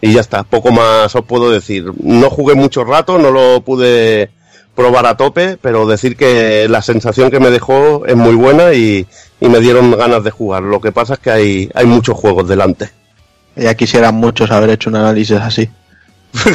Y 0.01 0.13
ya 0.13 0.21
está, 0.21 0.45
poco 0.45 0.71
más 0.71 1.15
os 1.15 1.25
puedo 1.25 1.51
decir. 1.51 1.91
No 2.03 2.31
jugué 2.31 2.55
mucho 2.55 2.85
rato, 2.85 3.19
no 3.19 3.31
lo 3.31 3.63
pude 3.63 4.31
probar 4.75 5.07
a 5.07 5.17
tope, 5.17 5.57
pero 5.61 5.87
decir 5.87 6.17
que 6.17 6.69
la 6.69 6.83
sensación 6.83 7.31
que 7.31 7.41
me 7.41 7.51
dejó 7.51 8.07
es 8.07 8.15
muy 8.15 8.35
buena 8.35 8.75
y, 8.75 9.07
y 9.41 9.49
me 9.49 9.59
dieron 9.59 9.91
ganas 9.91 10.23
de 10.23 10.31
jugar. 10.31 10.63
Lo 10.63 10.81
que 10.81 10.93
pasa 10.93 11.15
es 11.15 11.19
que 11.21 11.31
hay, 11.31 11.71
hay 11.75 11.87
muchos 11.87 12.17
juegos 12.17 12.47
delante. 12.47 12.91
Ya 13.59 13.75
quisieran 13.75 14.15
muchos 14.15 14.51
haber 14.51 14.71
hecho 14.71 14.89
un 14.91 14.97
análisis 14.97 15.37
así. 15.39 15.69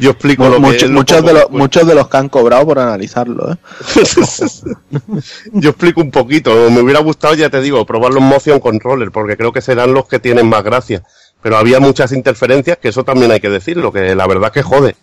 Yo 0.00 0.10
explico 0.10 0.48
lo 0.48 0.58
Mucho- 0.58 0.86
lo 0.88 0.92
muchos, 0.92 1.24
de 1.24 1.32
los, 1.32 1.50
muchos 1.50 1.86
de 1.86 1.94
los 1.94 2.08
que 2.08 2.16
han 2.16 2.28
cobrado 2.28 2.66
por 2.66 2.78
analizarlo, 2.80 3.52
¿eh? 3.52 3.56
Yo 5.52 5.70
explico 5.70 6.00
un 6.00 6.10
poquito. 6.10 6.68
Me 6.70 6.80
hubiera 6.80 7.00
gustado, 7.00 7.34
ya 7.34 7.48
te 7.48 7.60
digo, 7.60 7.86
probar 7.86 8.12
los 8.12 8.22
motion 8.22 8.58
controller, 8.58 9.12
porque 9.12 9.36
creo 9.36 9.52
que 9.52 9.60
serán 9.60 9.94
los 9.94 10.06
que 10.08 10.18
tienen 10.18 10.48
más 10.48 10.64
gracia. 10.64 11.02
Pero 11.42 11.56
había 11.56 11.78
muchas 11.80 12.12
interferencias, 12.12 12.78
que 12.78 12.88
eso 12.88 13.04
también 13.04 13.30
hay 13.30 13.40
que 13.40 13.50
decirlo, 13.50 13.92
que 13.92 14.14
la 14.14 14.26
verdad 14.26 14.52
que 14.52 14.62
jode. 14.62 14.96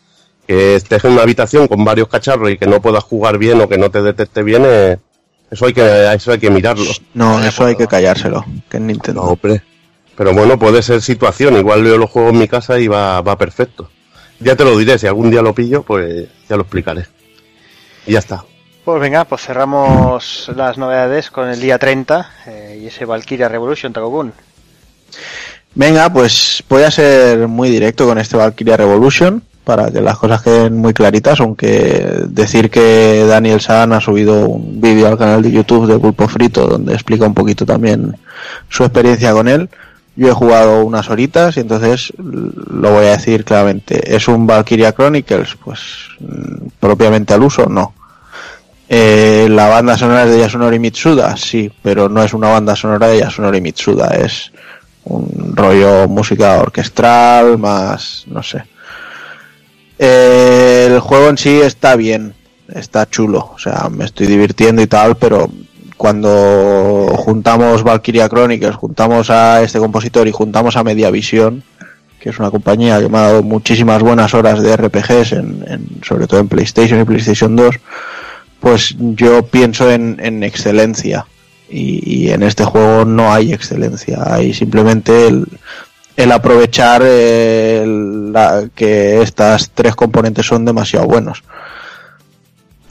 Que 0.46 0.76
estés 0.76 1.04
en 1.06 1.14
una 1.14 1.22
habitación 1.22 1.68
con 1.68 1.86
varios 1.86 2.08
cacharros 2.10 2.52
y 2.52 2.58
que 2.58 2.68
no 2.68 2.82
puedas 2.82 3.04
jugar 3.04 3.38
bien 3.38 3.62
o 3.62 3.70
que 3.70 3.78
no 3.78 3.90
te 3.92 4.02
detecte 4.02 4.44
bien, 4.44 4.64
eh, 4.66 4.98
eso 5.52 5.66
hay 5.68 5.74
que, 5.74 6.12
eso 6.14 6.32
hay 6.32 6.40
que 6.40 6.50
mirarlo. 6.50 6.92
No, 7.14 7.44
eso 7.44 7.66
hay 7.66 7.76
que 7.76 7.88
callárselo, 7.88 8.44
que 8.70 8.78
es 8.78 8.84
Nintendo. 8.84 9.22
No, 9.24 9.28
hombre. 9.30 9.62
Pero 10.20 10.34
bueno, 10.34 10.60
puede 10.60 10.82
ser 10.82 11.02
situación. 11.02 11.56
Igual 11.56 11.86
yo 11.86 11.98
lo 11.98 12.06
juego 12.06 12.32
en 12.32 12.40
mi 12.40 12.50
casa 12.50 12.78
y 12.78 12.90
va, 12.90 13.22
va 13.22 13.38
perfecto. 13.38 13.90
Ya 14.42 14.54
te 14.54 14.66
lo 14.66 14.78
diré, 14.78 15.00
si 15.00 15.08
algún 15.08 15.32
día 15.32 15.42
lo 15.42 15.56
pillo, 15.56 15.82
pues 15.82 16.28
ya 16.50 16.58
lo 16.58 16.64
explicaré. 16.64 17.06
Y 18.06 18.12
ya 18.12 18.20
está. 18.20 18.44
Pues 18.84 19.00
venga, 19.00 19.24
pues 19.24 19.44
cerramos 19.44 20.52
las 20.54 20.78
novedades 20.78 21.32
con 21.32 21.48
el 21.48 21.62
día 21.62 21.78
30 21.78 22.32
eh, 22.48 22.80
y 22.84 22.88
ese 22.88 23.06
Valkyria 23.06 23.48
Revolution, 23.48 23.94
Takokun. 23.94 24.34
Venga, 25.76 26.12
pues 26.12 26.66
voy 26.68 26.84
a 26.84 26.92
ser 26.92 27.48
muy 27.48 27.70
directo 27.70 28.06
con 28.06 28.18
este 28.18 28.36
Valkyria 28.36 28.76
Revolution 28.76 29.42
para 29.64 29.90
que 29.90 30.02
las 30.02 30.18
cosas 30.18 30.42
queden 30.42 30.76
muy 30.76 30.94
claritas, 30.94 31.40
aunque 31.40 32.26
decir 32.28 32.70
que 32.70 33.24
Daniel 33.26 33.62
San 33.62 33.94
ha 33.94 34.02
subido 34.02 34.50
un 34.50 34.82
vídeo 34.82 35.08
al 35.08 35.18
canal 35.18 35.42
de 35.42 35.52
YouTube 35.52 35.88
de 35.88 35.98
Pulpo 35.98 36.28
Frito 36.28 36.68
donde 36.68 36.94
explica 36.94 37.26
un 37.26 37.34
poquito 37.34 37.66
también 37.66 38.18
su 38.68 38.84
experiencia 38.84 39.32
con 39.32 39.48
él. 39.48 39.70
Yo 40.20 40.28
he 40.28 40.34
jugado 40.34 40.84
unas 40.84 41.10
horitas 41.10 41.56
y 41.56 41.62
entonces 41.62 42.12
lo 42.18 42.92
voy 42.92 43.06
a 43.06 43.12
decir 43.12 43.46
claramente. 43.46 44.14
¿Es 44.14 44.28
un 44.28 44.46
Valkyria 44.46 44.92
Chronicles? 44.92 45.56
Pues 45.64 45.80
mm, 46.20 46.72
propiamente 46.78 47.34
al 47.34 47.42
uso, 47.42 47.68
no. 47.68 47.94
Eh, 48.90 49.48
la 49.50 49.70
banda 49.70 49.98
sonora 49.98 50.26
es 50.26 50.32
de 50.32 50.40
Yasunori 50.40 50.78
Mitsuda, 50.78 51.38
sí, 51.38 51.72
pero 51.82 52.10
no 52.10 52.22
es 52.22 52.34
una 52.34 52.50
banda 52.50 52.76
sonora 52.76 53.08
de 53.08 53.20
Yasunori 53.20 53.62
Mitsuda, 53.62 54.08
es 54.08 54.52
un 55.06 55.54
rollo 55.56 56.10
música 56.10 56.60
orquestral, 56.60 57.58
más, 57.58 58.26
no 58.28 58.44
sé. 58.44 58.66
Eh, 59.98 60.90
el 60.90 61.00
juego 61.00 61.30
en 61.30 61.38
sí 61.38 61.62
está 61.62 61.96
bien, 61.96 62.34
está 62.68 63.10
chulo, 63.10 63.52
o 63.56 63.58
sea, 63.58 63.88
me 63.90 64.04
estoy 64.04 64.28
divirtiendo 64.28 64.82
y 64.82 64.88
tal, 64.88 65.16
pero 65.16 65.50
cuando 66.00 67.12
juntamos 67.18 67.84
Valkyria 67.84 68.30
Chronicles, 68.30 68.78
juntamos 68.78 69.30
a 69.30 69.62
este 69.62 69.80
compositor 69.80 70.30
y 70.30 70.32
juntamos 70.32 70.78
a 70.78 70.84
Mediavisión, 70.86 71.62
que 72.22 72.30
es 72.30 72.40
una 72.40 72.52
compañía 72.52 73.02
que 73.02 73.10
me 73.10 73.18
ha 73.18 73.24
dado 73.24 73.44
muchísimas 73.44 74.02
buenas 74.02 74.34
horas 74.34 74.64
de 74.64 74.78
RPGs, 74.78 75.34
en, 75.34 75.66
en, 75.68 75.88
sobre 76.02 76.26
todo 76.26 76.40
en 76.40 76.48
PlayStation 76.48 77.02
y 77.02 77.04
PlayStation 77.04 77.54
2, 77.54 77.76
pues 78.62 78.96
yo 78.98 79.46
pienso 79.48 79.92
en, 79.92 80.22
en 80.24 80.42
excelencia. 80.44 81.26
Y, 81.70 82.30
en 82.30 82.44
este 82.44 82.64
juego 82.64 83.04
no 83.04 83.34
hay 83.34 83.52
excelencia, 83.52 84.20
hay 84.26 84.54
simplemente 84.54 85.28
el, 85.28 86.32
aprovechar 86.32 87.02
la, 87.02 88.70
que 88.74 89.22
estas 89.22 89.72
tres 89.72 89.96
componentes 89.96 90.46
son 90.46 90.64
demasiado 90.64 91.08
buenos. 91.08 91.44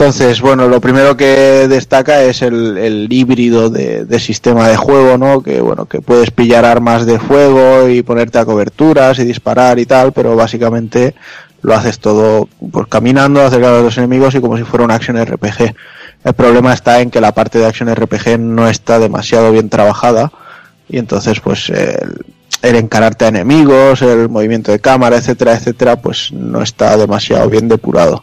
Entonces, 0.00 0.40
bueno, 0.40 0.68
lo 0.68 0.80
primero 0.80 1.16
que 1.16 1.66
destaca 1.66 2.22
es 2.22 2.42
el, 2.42 2.78
el 2.78 3.08
híbrido 3.10 3.68
de, 3.68 4.04
de, 4.04 4.20
sistema 4.20 4.68
de 4.68 4.76
juego, 4.76 5.18
¿no? 5.18 5.42
Que 5.42 5.60
bueno, 5.60 5.86
que 5.86 6.00
puedes 6.00 6.30
pillar 6.30 6.64
armas 6.64 7.04
de 7.04 7.18
fuego 7.18 7.88
y 7.88 8.04
ponerte 8.04 8.38
a 8.38 8.44
coberturas 8.44 9.18
y 9.18 9.24
disparar 9.24 9.80
y 9.80 9.86
tal, 9.86 10.12
pero 10.12 10.36
básicamente 10.36 11.16
lo 11.62 11.74
haces 11.74 11.98
todo 11.98 12.48
pues 12.70 12.86
caminando, 12.86 13.42
acercado 13.42 13.80
a 13.80 13.82
los 13.82 13.98
enemigos 13.98 14.36
y 14.36 14.40
como 14.40 14.56
si 14.56 14.62
fuera 14.62 14.84
una 14.84 14.94
acción 14.94 15.20
RPG. 15.20 15.74
El 16.22 16.32
problema 16.32 16.72
está 16.72 17.00
en 17.00 17.10
que 17.10 17.20
la 17.20 17.32
parte 17.32 17.58
de 17.58 17.66
acción 17.66 17.92
RPG 17.92 18.38
no 18.38 18.68
está 18.68 19.00
demasiado 19.00 19.50
bien 19.50 19.68
trabajada 19.68 20.30
y 20.88 20.98
entonces 20.98 21.40
pues 21.40 21.70
el, 21.70 22.24
el 22.62 22.76
encararte 22.76 23.24
a 23.24 23.28
enemigos, 23.28 24.00
el 24.02 24.28
movimiento 24.28 24.70
de 24.70 24.78
cámara, 24.78 25.16
etcétera, 25.16 25.54
etcétera, 25.54 25.96
pues 25.96 26.30
no 26.30 26.62
está 26.62 26.96
demasiado 26.96 27.50
bien 27.50 27.66
depurado. 27.66 28.22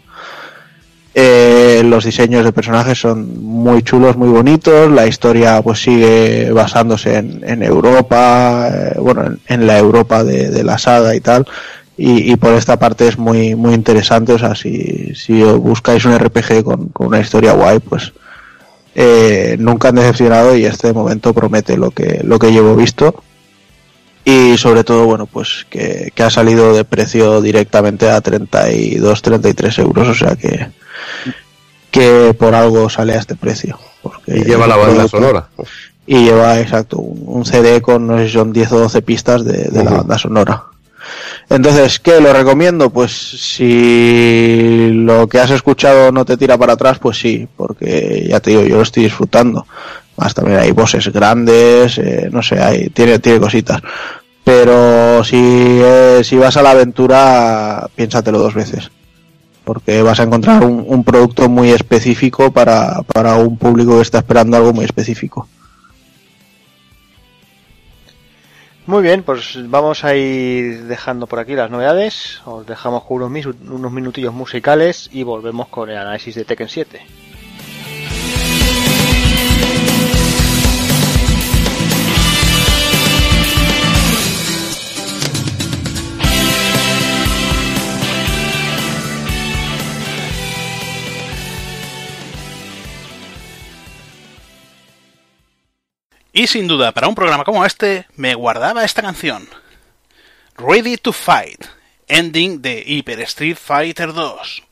Eh, 1.18 1.82
los 1.86 2.04
diseños 2.04 2.44
de 2.44 2.52
personajes 2.52 3.00
son 3.00 3.42
muy 3.42 3.84
chulos, 3.84 4.18
muy 4.18 4.28
bonitos. 4.28 4.92
La 4.92 5.08
historia 5.08 5.62
pues 5.62 5.82
sigue 5.82 6.52
basándose 6.52 7.16
en, 7.16 7.42
en 7.48 7.64
Europa, 7.64 8.68
eh, 8.70 9.00
bueno, 9.00 9.34
en, 9.48 9.66
la 9.66 9.78
Europa 9.78 10.26
de, 10.26 10.50
de, 10.50 10.64
la 10.66 10.78
saga 10.78 11.16
y 11.16 11.22
tal. 11.22 11.48
Y, 11.96 12.34
y, 12.34 12.36
por 12.36 12.52
esta 12.52 12.78
parte 12.78 13.08
es 13.08 13.18
muy 13.18 13.56
muy 13.56 13.74
interesante. 13.74 14.34
O 14.34 14.38
sea, 14.38 14.56
si, 14.56 15.16
si 15.16 15.42
buscáis 15.42 16.04
un 16.04 16.20
RPG 16.20 16.66
con, 16.66 16.90
con 16.90 17.08
una 17.08 17.22
historia 17.22 17.54
guay, 17.54 17.80
pues 17.80 18.12
eh, 18.94 19.56
nunca 19.58 19.90
han 19.90 19.96
decepcionado 19.96 20.54
y 20.58 20.66
este 20.66 20.92
momento 20.92 21.34
promete 21.34 21.78
lo 21.78 21.92
que 21.92 22.20
lo 22.26 22.40
que 22.40 22.52
llevo 22.52 22.76
visto. 22.76 23.24
Y 24.26 24.58
sobre 24.58 24.84
todo, 24.84 25.06
bueno, 25.06 25.28
pues 25.28 25.66
que, 25.70 26.12
que 26.14 26.24
ha 26.24 26.30
salido 26.30 26.74
de 26.74 26.84
precio 26.84 27.42
directamente 27.42 28.10
a 28.10 28.20
32, 28.20 29.22
33 29.22 29.80
euros. 29.80 30.10
O 30.10 30.14
sea 30.14 30.36
que 30.36 30.68
que 31.96 32.36
por 32.38 32.54
algo 32.54 32.90
sale 32.90 33.14
a 33.14 33.20
este 33.20 33.36
precio. 33.36 33.80
Porque 34.02 34.40
y 34.40 34.44
lleva 34.44 34.68
la 34.68 34.76
banda 34.76 35.08
sonora. 35.08 35.48
Y 36.06 36.26
lleva, 36.26 36.60
exacto, 36.60 36.98
un, 36.98 37.24
un, 37.26 37.46
CD 37.46 37.82
con, 37.82 38.06
no 38.06 38.18
sé 38.18 38.28
si 38.28 38.34
son 38.34 38.52
10 38.52 38.72
o 38.74 38.80
12 38.80 39.02
pistas 39.02 39.46
de, 39.46 39.70
de 39.70 39.80
uh 39.80 39.82
-huh. 39.82 39.86
la 39.86 39.92
banda 39.92 40.18
sonora. 40.18 40.64
Entonces, 41.50 42.00
¿qué? 42.00 42.20
¿Lo 42.20 42.34
recomiendo? 42.34 42.90
Pues 42.90 43.12
si 43.12 44.90
lo 44.92 45.30
que 45.30 45.40
has 45.40 45.52
escuchado 45.52 46.12
no 46.12 46.26
te 46.26 46.36
tira 46.36 46.58
para 46.58 46.74
atrás, 46.74 47.00
pues 47.00 47.18
sí, 47.18 47.48
porque 47.56 48.26
ya 48.28 48.42
te 48.42 48.50
digo, 48.50 48.64
yo 48.64 48.76
lo 48.76 48.82
estoy 48.82 49.04
disfrutando. 49.04 49.66
Más 50.18 50.34
también 50.34 50.60
hay 50.60 50.72
voces 50.72 51.08
grandes, 51.14 51.98
eh, 51.98 52.30
no 52.30 52.44
sé, 52.44 52.62
hay, 52.62 52.90
tiene, 52.90 53.20
tiene 53.20 53.40
cositas. 53.40 53.82
Pero 54.44 55.24
si, 55.24 55.38
eh, 55.38 56.22
si 56.24 56.36
vas 56.36 56.58
a 56.58 56.62
la 56.62 56.72
aventura, 56.72 57.88
piénsatelo 57.96 58.38
dos 58.38 58.54
veces 58.54 58.92
porque 59.66 60.02
vas 60.02 60.20
a 60.20 60.24
encontrar 60.24 60.64
un, 60.64 61.04
producto 61.04 61.50
muy 61.50 61.72
específico 61.72 62.52
para, 62.52 63.02
para, 63.02 63.36
un 63.38 63.58
público 63.58 63.96
que 63.96 64.04
está 64.04 64.20
esperando 64.20 64.56
algo 64.56 64.72
muy 64.72 64.86
específico. 64.86 65.48
Muy 68.86 69.02
bien, 69.02 69.24
pues 69.24 69.58
vamos 69.68 70.04
a 70.04 70.16
ir 70.16 70.84
dejando 70.84 71.26
por 71.26 71.40
aquí 71.40 71.56
las 71.56 71.72
novedades. 71.72 72.42
Os 72.46 72.68
dejamos 72.68 73.04
con 73.04 73.24
unos, 73.24 73.56
unos 73.68 73.92
minutillos 73.92 74.34
musicales 74.34 75.10
y 75.12 75.24
volvemos 75.24 75.68
con 75.70 75.90
el 75.90 75.98
análisis 75.98 76.36
de 76.36 76.46
Tekken 76.46 76.70
7. 76.70 77.25
Y 96.38 96.48
sin 96.48 96.68
duda, 96.68 96.92
para 96.92 97.08
un 97.08 97.16
programa 97.16 97.46
como 97.46 97.66
este, 97.66 98.08
me 98.18 98.36
guardaba 98.36 98.84
esta 98.84 99.02
canción. 99.02 99.48
Ready 100.58 100.98
to 100.98 101.14
Fight, 101.14 101.64
ending 102.10 102.62
de 102.62 102.84
Hyper 102.86 103.22
Street 103.22 103.56
Fighter 103.56 104.12
2. 104.12 104.64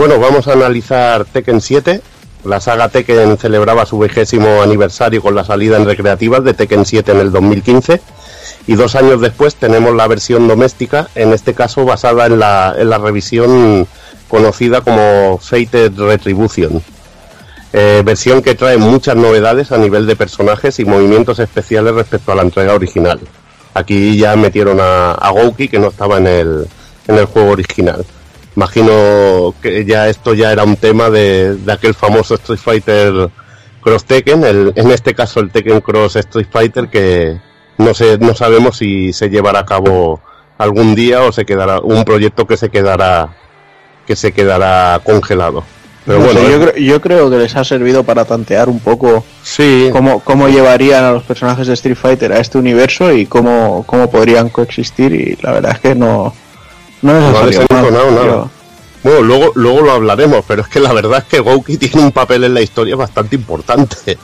Bueno, 0.00 0.18
vamos 0.18 0.48
a 0.48 0.54
analizar 0.54 1.26
Tekken 1.26 1.60
7. 1.60 2.00
La 2.46 2.58
saga 2.58 2.88
Tekken 2.88 3.36
celebraba 3.36 3.84
su 3.84 3.98
vigésimo 3.98 4.62
aniversario 4.62 5.20
con 5.20 5.34
la 5.34 5.44
salida 5.44 5.76
en 5.76 5.84
recreativas 5.84 6.42
de 6.42 6.54
Tekken 6.54 6.86
7 6.86 7.12
en 7.12 7.18
el 7.18 7.30
2015. 7.30 8.00
Y 8.66 8.76
dos 8.76 8.96
años 8.96 9.20
después 9.20 9.56
tenemos 9.56 9.94
la 9.94 10.08
versión 10.08 10.48
doméstica, 10.48 11.10
en 11.14 11.34
este 11.34 11.52
caso 11.52 11.84
basada 11.84 12.24
en 12.24 12.38
la, 12.38 12.74
en 12.78 12.88
la 12.88 12.96
revisión 12.96 13.86
conocida 14.26 14.80
como 14.80 15.36
Fated 15.36 15.92
Retribution. 15.94 16.82
Eh, 17.74 18.00
versión 18.02 18.40
que 18.40 18.54
trae 18.54 18.78
muchas 18.78 19.16
novedades 19.16 19.70
a 19.70 19.76
nivel 19.76 20.06
de 20.06 20.16
personajes 20.16 20.78
y 20.78 20.86
movimientos 20.86 21.40
especiales 21.40 21.92
respecto 21.94 22.32
a 22.32 22.36
la 22.36 22.42
entrega 22.42 22.72
original. 22.72 23.20
Aquí 23.74 24.16
ya 24.16 24.34
metieron 24.34 24.80
a, 24.80 25.12
a 25.12 25.30
Gouki 25.30 25.68
que 25.68 25.78
no 25.78 25.88
estaba 25.88 26.16
en 26.16 26.26
el, 26.26 26.66
en 27.06 27.18
el 27.18 27.26
juego 27.26 27.50
original. 27.50 28.02
Imagino 28.56 29.54
que 29.62 29.84
ya 29.84 30.08
esto 30.08 30.34
ya 30.34 30.52
era 30.52 30.64
un 30.64 30.76
tema 30.76 31.08
de, 31.10 31.54
de 31.56 31.72
aquel 31.72 31.94
famoso 31.94 32.34
Street 32.34 32.58
Fighter 32.58 33.30
Cross 33.80 34.04
Tekken, 34.04 34.44
el- 34.44 34.72
en 34.76 34.90
este 34.90 35.14
caso 35.14 35.40
el 35.40 35.50
Tekken 35.50 35.80
Cross 35.80 36.16
Street 36.16 36.48
Fighter 36.50 36.88
que 36.88 37.38
no 37.78 37.94
sé, 37.94 38.18
no 38.18 38.34
sabemos 38.34 38.76
si 38.76 39.12
se 39.12 39.30
llevará 39.30 39.60
a 39.60 39.64
cabo 39.66 40.20
algún 40.58 40.94
día 40.94 41.22
o 41.22 41.32
se 41.32 41.46
quedará 41.46 41.80
un 41.80 42.04
proyecto 42.04 42.46
que 42.46 42.56
se 42.56 42.68
quedará 42.68 43.34
que 44.06 44.16
se 44.16 44.32
quedará 44.32 45.00
congelado. 45.04 45.62
Pero 46.04 46.18
No 46.18 46.28
sé, 46.28 46.34
bueno, 46.34 46.48
yo, 46.50 46.56
eh, 46.56 46.60
creo, 46.72 46.84
yo 46.84 47.00
creo 47.00 47.30
que 47.30 47.36
les 47.36 47.54
ha 47.56 47.62
servido 47.64 48.02
para 48.04 48.24
tantear 48.24 48.68
un 48.68 48.80
poco 48.80 49.24
sí, 49.42 49.88
cómo, 49.92 50.20
cómo 50.20 50.48
llevarían 50.48 51.04
a 51.04 51.12
los 51.12 51.22
personajes 51.22 51.66
de 51.68 51.74
Street 51.74 51.96
Fighter 51.96 52.32
a 52.32 52.38
este 52.40 52.58
universo 52.58 53.12
y 53.12 53.26
cómo, 53.26 53.84
cómo 53.86 54.10
podrían 54.10 54.48
coexistir 54.48 55.12
y 55.14 55.38
la 55.42 55.52
verdad 55.52 55.72
es 55.72 55.78
que 55.80 55.94
no, 55.94 56.34
no 57.02 57.12
ha 57.12 57.20
No 57.20 57.90
nada. 57.90 58.24
Yo- 58.24 58.50
Bueno, 59.02 59.22
luego, 59.22 59.52
luego 59.54 59.80
lo 59.80 59.92
hablaremos, 59.92 60.44
pero 60.46 60.60
es 60.60 60.68
que 60.68 60.78
la 60.78 60.92
verdad 60.92 61.20
es 61.20 61.24
que 61.24 61.40
Gouki 61.40 61.78
tiene 61.78 62.02
un 62.02 62.12
papel 62.12 62.44
en 62.44 62.52
la 62.52 62.60
historia 62.60 62.96
bastante 62.96 63.34
importante. 63.36 64.18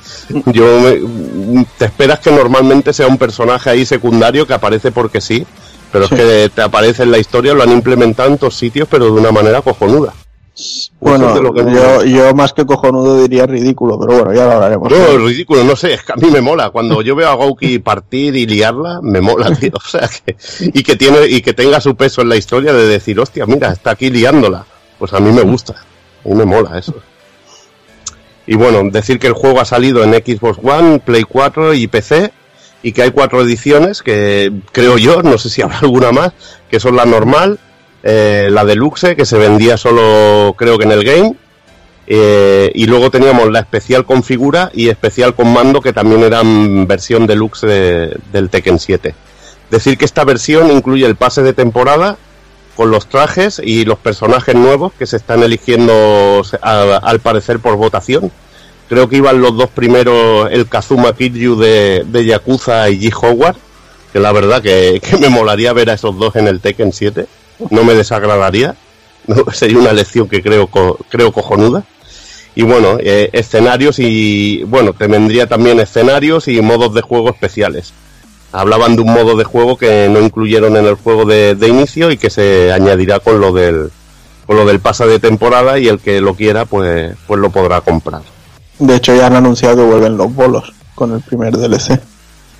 Yo 0.52 0.80
me- 0.80 1.64
te 1.78 1.86
esperas 1.86 2.20
que 2.20 2.30
normalmente 2.30 2.92
sea 2.92 3.06
un 3.06 3.16
personaje 3.16 3.70
ahí 3.70 3.86
secundario 3.86 4.46
que 4.46 4.52
aparece 4.52 4.92
porque 4.92 5.22
sí, 5.22 5.46
pero 5.90 6.06
Sí. 6.06 6.14
es 6.14 6.20
que 6.20 6.50
te 6.54 6.60
aparece 6.60 7.04
en 7.04 7.10
la 7.10 7.18
historia, 7.18 7.54
lo 7.54 7.62
han 7.62 7.72
implementado 7.72 8.28
en 8.28 8.36
todos 8.36 8.54
sitios, 8.54 8.86
pero 8.90 9.06
de 9.06 9.12
una 9.12 9.32
manera 9.32 9.62
cojonuda. 9.62 10.12
Bueno, 11.00 11.38
lo 11.40 11.52
que- 11.52 11.64
yo, 11.70 12.02
yo 12.04 12.34
más 12.34 12.52
que 12.54 12.64
cojonudo 12.64 13.20
diría 13.22 13.44
ridículo, 13.46 13.98
pero 14.00 14.14
bueno, 14.14 14.32
ya 14.34 14.46
lo 14.46 14.52
hablaremos. 14.52 14.90
No, 14.90 15.18
ridículo, 15.18 15.64
no 15.64 15.76
sé, 15.76 15.92
es 15.94 16.02
que 16.02 16.12
a 16.12 16.16
mí 16.16 16.30
me 16.30 16.40
mola. 16.40 16.70
Cuando 16.70 17.02
yo 17.02 17.14
veo 17.14 17.28
a 17.28 17.34
Gouki 17.34 17.78
partir 17.78 18.34
y 18.36 18.46
liarla, 18.46 19.00
me 19.02 19.20
mola, 19.20 19.54
tío. 19.54 19.72
O 19.74 19.80
sea, 19.88 20.08
que, 20.08 20.34
y 20.72 20.82
que 20.82 20.96
tiene, 20.96 21.26
y 21.28 21.42
que 21.42 21.52
tenga 21.52 21.80
su 21.80 21.94
peso 21.94 22.22
en 22.22 22.30
la 22.30 22.36
historia 22.36 22.72
de 22.72 22.86
decir, 22.86 23.20
hostia, 23.20 23.44
mira, 23.46 23.72
está 23.72 23.90
aquí 23.90 24.08
liándola. 24.10 24.64
Pues 24.98 25.12
a 25.12 25.20
mí 25.20 25.30
me 25.30 25.42
gusta. 25.42 25.74
A 26.24 26.28
mí 26.28 26.34
me 26.34 26.44
mola 26.46 26.78
eso. 26.78 26.94
Y 28.46 28.54
bueno, 28.56 28.80
decir 28.90 29.18
que 29.18 29.26
el 29.26 29.32
juego 29.34 29.60
ha 29.60 29.64
salido 29.64 30.02
en 30.04 30.12
Xbox 30.14 30.58
One, 30.62 31.00
Play 31.00 31.24
4 31.24 31.74
y 31.74 31.86
PC. 31.86 32.32
Y 32.82 32.92
que 32.92 33.02
hay 33.02 33.10
cuatro 33.10 33.42
ediciones 33.42 34.00
que 34.02 34.52
creo 34.70 34.96
yo, 34.96 35.20
no 35.22 35.38
sé 35.38 35.50
si 35.50 35.60
habrá 35.60 35.78
alguna 35.80 36.12
más, 36.12 36.32
que 36.70 36.78
son 36.78 36.94
la 36.94 37.04
normal, 37.04 37.58
eh, 38.08 38.48
la 38.50 38.64
deluxe, 38.64 39.16
que 39.16 39.24
se 39.26 39.36
vendía 39.38 39.76
solo 39.76 40.54
creo 40.56 40.78
que 40.78 40.84
en 40.84 40.92
el 40.92 41.02
game, 41.04 41.34
eh, 42.06 42.70
y 42.74 42.86
luego 42.86 43.10
teníamos 43.10 43.50
la 43.50 43.58
especial 43.60 44.04
con 44.04 44.22
figura 44.22 44.70
y 44.72 44.88
especial 44.90 45.34
con 45.34 45.52
mando, 45.52 45.80
que 45.80 45.92
también 45.92 46.22
eran 46.22 46.86
versión 46.86 47.26
deluxe 47.26 47.62
de- 47.66 48.16
del 48.32 48.48
Tekken 48.48 48.78
7. 48.78 49.14
Decir 49.70 49.98
que 49.98 50.04
esta 50.04 50.24
versión 50.24 50.70
incluye 50.70 51.04
el 51.04 51.16
pase 51.16 51.42
de 51.42 51.52
temporada 51.52 52.16
con 52.76 52.90
los 52.92 53.08
trajes 53.08 53.60
y 53.64 53.84
los 53.84 53.98
personajes 53.98 54.54
nuevos 54.54 54.92
que 54.98 55.06
se 55.06 55.16
están 55.16 55.42
eligiendo 55.42 56.42
al 56.62 57.20
parecer 57.20 57.58
por 57.58 57.76
votación. 57.76 58.30
Creo 58.88 59.08
que 59.08 59.16
iban 59.16 59.40
los 59.40 59.56
dos 59.56 59.68
primeros, 59.70 60.48
el 60.52 60.68
Kazuma 60.68 61.12
Kiryu 61.12 61.56
de, 61.56 62.04
de 62.06 62.24
Yakuza 62.24 62.88
y 62.90 63.10
G. 63.10 63.12
Howard, 63.20 63.56
que 64.12 64.20
la 64.20 64.30
verdad 64.30 64.62
que, 64.62 65.00
que 65.10 65.16
me 65.16 65.28
molaría 65.28 65.72
ver 65.72 65.90
a 65.90 65.94
esos 65.94 66.16
dos 66.16 66.36
en 66.36 66.46
el 66.46 66.60
Tekken 66.60 66.92
7. 66.92 67.26
No 67.70 67.84
me 67.84 67.94
desagradaría. 67.94 68.74
No, 69.28 69.44
sería 69.52 69.78
una 69.78 69.92
lección 69.92 70.28
que 70.28 70.40
creo, 70.40 70.68
co- 70.68 70.98
creo 71.08 71.32
cojonuda. 71.32 71.82
Y 72.54 72.62
bueno, 72.62 72.96
eh, 73.00 73.28
escenarios 73.32 73.98
y 73.98 74.62
bueno, 74.62 74.92
te 74.92 75.08
vendría 75.08 75.48
también 75.48 75.80
escenarios 75.80 76.46
y 76.46 76.60
modos 76.62 76.94
de 76.94 77.02
juego 77.02 77.30
especiales. 77.30 77.92
Hablaban 78.52 78.94
de 78.94 79.02
un 79.02 79.12
modo 79.12 79.36
de 79.36 79.42
juego 79.42 79.76
que 79.76 80.08
no 80.08 80.20
incluyeron 80.20 80.76
en 80.76 80.86
el 80.86 80.94
juego 80.94 81.24
de, 81.24 81.56
de 81.56 81.66
inicio 81.66 82.12
y 82.12 82.18
que 82.18 82.30
se 82.30 82.70
añadirá 82.72 83.18
con 83.18 83.40
lo 83.40 83.52
del 83.52 83.90
con 84.46 84.56
lo 84.58 84.64
del 84.64 84.78
pase 84.78 85.06
de 85.06 85.18
temporada 85.18 85.76
y 85.80 85.88
el 85.88 85.98
que 85.98 86.20
lo 86.20 86.36
quiera 86.36 86.64
pues 86.64 87.16
pues 87.26 87.40
lo 87.40 87.50
podrá 87.50 87.80
comprar. 87.80 88.22
De 88.78 88.94
hecho, 88.94 89.12
ya 89.16 89.26
han 89.26 89.34
anunciado 89.34 89.74
que 89.74 89.82
vuelven 89.82 90.16
los 90.16 90.32
bolos 90.32 90.72
con 90.94 91.12
el 91.14 91.20
primer 91.20 91.56
DLC. 91.56 92.00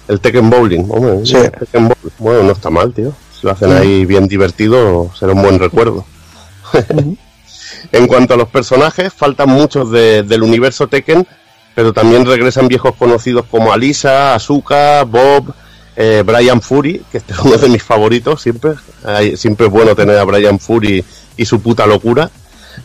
El 0.08 0.18
Tekken 0.18 0.50
Bowling, 0.50 0.84
hombre, 0.90 1.24
Sí. 1.24 1.36
el 1.36 1.52
Tekken 1.52 1.82
Bowling. 1.88 2.12
bueno, 2.18 2.42
no 2.42 2.50
está 2.52 2.70
mal, 2.70 2.92
tío. 2.92 3.12
Lo 3.46 3.52
hacen 3.52 3.70
ahí 3.72 4.04
bien 4.04 4.26
divertido, 4.26 5.08
será 5.16 5.32
un 5.32 5.40
buen 5.40 5.60
recuerdo. 5.60 6.04
en 7.92 8.06
cuanto 8.08 8.34
a 8.34 8.36
los 8.36 8.48
personajes, 8.48 9.12
faltan 9.12 9.48
muchos 9.50 9.90
de- 9.92 10.24
del 10.24 10.42
universo 10.42 10.88
Tekken, 10.88 11.24
pero 11.74 11.92
también 11.92 12.26
regresan 12.26 12.66
viejos 12.66 12.96
conocidos 12.96 13.46
como 13.48 13.72
Alisa, 13.72 14.34
Asuka, 14.34 15.04
Bob, 15.04 15.54
eh, 15.94 16.24
Brian 16.26 16.60
Fury, 16.60 17.02
que 17.12 17.18
este 17.18 17.34
es 17.34 17.38
uno 17.38 17.56
de 17.56 17.68
mis 17.68 17.82
favoritos 17.84 18.42
siempre. 18.42 18.72
Siempre 19.36 19.66
es 19.66 19.72
bueno 19.72 19.94
tener 19.94 20.18
a 20.18 20.24
Brian 20.24 20.58
Fury 20.58 21.04
y 21.36 21.44
su 21.46 21.60
puta 21.60 21.86
locura. 21.86 22.28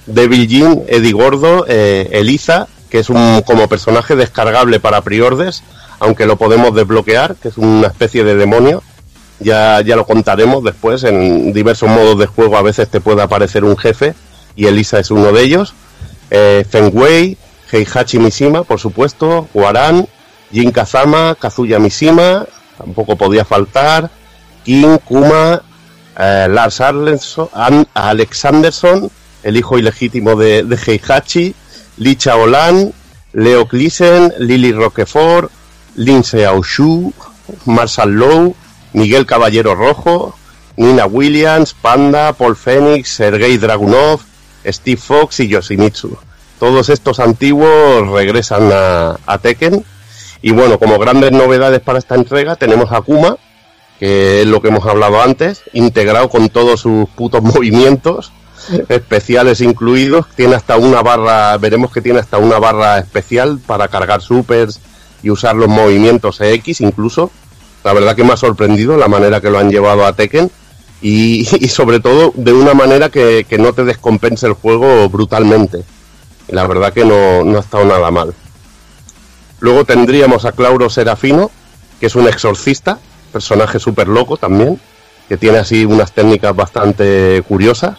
Devil 0.06 0.48
Jean, 0.48 0.82
Eddie 0.88 1.12
Gordo, 1.14 1.66
eh, 1.68 2.08
Eliza, 2.12 2.68
que 2.90 3.00
es 3.00 3.10
un 3.10 3.42
como 3.46 3.68
personaje 3.68 4.16
descargable 4.16 4.80
para 4.80 5.02
priordes, 5.02 5.64
aunque 6.00 6.26
lo 6.28 6.36
podemos 6.38 6.76
desbloquear, 6.76 7.36
que 7.36 7.48
es 7.48 7.58
una 7.58 7.88
especie 7.88 8.24
de 8.24 8.36
demonio. 8.36 8.84
Ya, 9.42 9.82
ya 9.82 9.96
lo 9.96 10.06
contaremos 10.06 10.64
después, 10.64 11.04
en 11.04 11.52
diversos 11.52 11.90
modos 11.90 12.20
de 12.20 12.28
juego 12.28 12.58
a 12.58 12.62
veces 12.62 12.90
te 12.90 13.02
puede 13.02 13.22
aparecer 13.24 13.64
un 13.64 13.76
jefe, 13.78 14.14
y 14.56 14.68
Elisa 14.68 15.00
es 15.00 15.10
uno 15.12 15.32
de 15.32 15.42
ellos. 15.42 15.74
Eh, 16.30 16.64
Fenwei, 16.70 17.38
Heihachi 17.72 18.20
Mishima, 18.20 18.64
por 18.64 18.80
supuesto, 18.80 19.48
Waran, 19.54 20.08
Jin 20.52 20.72
Kazama, 20.72 21.36
Kazuya 21.40 21.80
Mishima, 21.80 22.46
tampoco 22.78 23.16
podía 23.16 23.44
faltar, 23.46 24.12
King, 24.64 24.98
Kuma, 25.04 25.64
eh, 26.20 26.48
Lars 26.50 26.80
Arlenson, 26.82 27.50
An- 27.54 27.88
Alexanderson, 27.96 29.10
el 29.44 29.58
hijo 29.58 29.80
ilegítimo 29.80 30.36
de, 30.36 30.64
de 30.64 30.76
Heihachi, 30.86 31.56
Licha 31.98 32.36
Olan, 32.36 32.94
Leo 33.34 33.68
Clisen, 33.68 34.32
Lily 34.38 34.72
Roquefort, 34.72 35.50
Lindsay 35.96 36.44
Aoshu, 36.44 37.12
Marshall 37.66 38.12
Lowe, 38.14 38.56
Miguel 38.94 39.26
Caballero 39.26 39.76
Rojo, 39.76 40.36
Nina 40.78 41.06
Williams, 41.06 41.74
Panda, 41.74 42.34
Paul 42.34 42.56
Phoenix, 42.56 43.10
Sergei 43.10 43.58
Dragunov, 43.58 44.22
Steve 44.66 45.00
Fox 45.00 45.40
y 45.40 45.48
Yoshimitsu. 45.48 46.18
Todos 46.60 46.90
estos 46.90 47.20
antiguos 47.20 48.08
regresan 48.10 48.70
a, 48.72 49.18
a 49.26 49.38
Tekken. 49.38 49.84
Y 50.42 50.52
bueno, 50.52 50.80
como 50.80 50.98
grandes 50.98 51.32
novedades 51.32 51.82
para 51.82 52.00
esta 52.00 52.16
entrega 52.16 52.56
tenemos 52.56 52.92
a 52.92 53.02
Kuma, 53.02 53.38
que 54.00 54.42
es 54.42 54.48
lo 54.48 54.62
que 54.62 54.70
hemos 54.70 54.86
hablado 54.86 55.22
antes, 55.22 55.62
integrado 55.74 56.30
con 56.30 56.50
todos 56.50 56.82
sus 56.82 57.08
putos 57.10 57.42
movimientos 57.44 58.32
especiales 58.90 59.62
incluidos. 59.62 60.26
Tiene 60.36 60.56
hasta 60.56 60.78
una 60.78 61.02
barra, 61.02 61.58
veremos 61.58 61.92
que 61.92 62.02
tiene 62.02 62.20
hasta 62.20 62.38
una 62.38 62.60
barra 62.60 63.00
especial 63.00 63.60
para 63.66 63.88
cargar 63.88 64.22
supers 64.22 64.80
y 65.24 65.30
usar 65.30 65.56
los 65.56 65.70
movimientos 65.70 66.42
X 66.42 66.82
incluso. 66.82 67.32
La 67.84 67.94
verdad 67.94 68.16
que 68.16 68.24
me 68.24 68.34
ha 68.34 68.38
sorprendido 68.38 68.98
la 68.98 69.08
manera 69.08 69.42
que 69.42 69.50
lo 69.50 69.60
han 69.60 69.72
llevado 69.72 70.06
a 70.06 70.14
Tekken 70.14 70.52
y, 71.02 71.46
sobre 71.46 72.00
todo 72.00 72.32
de 72.36 72.54
una 72.54 72.74
manera 72.74 73.10
que, 73.10 73.46
que 73.50 73.58
no 73.58 73.74
te 73.74 73.84
descompense 73.84 74.48
el 74.48 74.54
juego 74.54 75.10
brutalmente. 75.10 75.84
La 76.48 76.68
verdad 76.68 76.94
que 76.94 77.06
no, 77.06 77.44
no 77.44 77.58
ha 77.58 77.62
estado 77.62 77.86
nada 77.86 78.12
mal. 78.12 78.34
Luego 79.60 79.86
tendríamos 79.86 80.46
a 80.46 80.52
Clauro 80.52 80.90
Serafino, 80.90 81.52
que 82.00 82.08
es 82.08 82.16
un 82.16 82.28
exorcista, 82.28 83.00
personaje 83.32 83.80
súper 83.80 84.08
loco 84.08 84.38
también, 84.38 84.80
que 85.30 85.38
tiene 85.38 85.60
así 85.60 85.86
unas 85.86 86.12
técnicas 86.12 86.56
bastante 86.56 87.44
curiosas. 87.48 87.98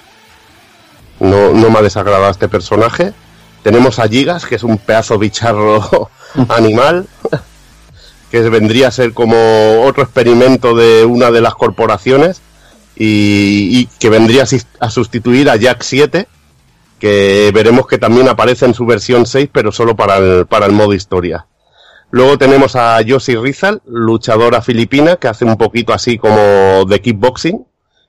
No, 1.19 1.53
no 1.53 1.71
me 1.71 1.79
ha 1.79 1.83
desagradado 1.83 2.31
este 2.31 2.49
personaje. 2.49 3.15
Tenemos 3.63 3.99
a 3.99 4.09
Gigas, 4.09 4.45
que 4.45 4.57
es 4.57 4.65
un 4.65 4.77
pedazo 4.77 5.19
bicharro 5.19 6.11
animal, 6.49 7.07
que 8.33 8.41
vendría 8.49 8.89
a 8.89 8.91
ser 8.91 9.13
como 9.13 9.83
otro 9.83 10.03
experimento 10.03 10.75
de 10.75 11.05
una 11.05 11.31
de 11.31 11.43
las 11.43 11.55
corporaciones 11.55 12.41
y, 12.97 13.85
que 14.01 14.09
vendría 14.09 14.47
a 14.81 14.91
sustituir 14.91 15.51
a 15.51 15.57
Jack 15.57 15.83
7, 15.83 16.27
que 16.99 17.51
veremos 17.53 17.87
que 17.87 17.99
también 17.99 18.31
aparece 18.31 18.65
en 18.65 18.73
su 18.73 18.87
versión 18.87 19.27
6, 19.27 19.51
pero 19.53 19.71
solo 19.71 19.95
para 19.97 20.17
el, 20.17 20.47
para 20.47 20.65
el 20.65 20.73
modo 20.73 20.95
historia. 20.95 21.45
Luego 22.11 22.39
tenemos 22.39 22.75
a 22.75 23.03
Yoshi 23.03 23.37
Rizal, 23.37 23.83
luchadora 23.87 24.63
filipina, 24.63 25.17
que 25.17 25.29
hace 25.29 25.45
un 25.45 25.59
poquito 25.59 25.93
así 25.93 26.17
como 26.17 26.87
de 26.87 27.03
kickboxing. 27.03 27.67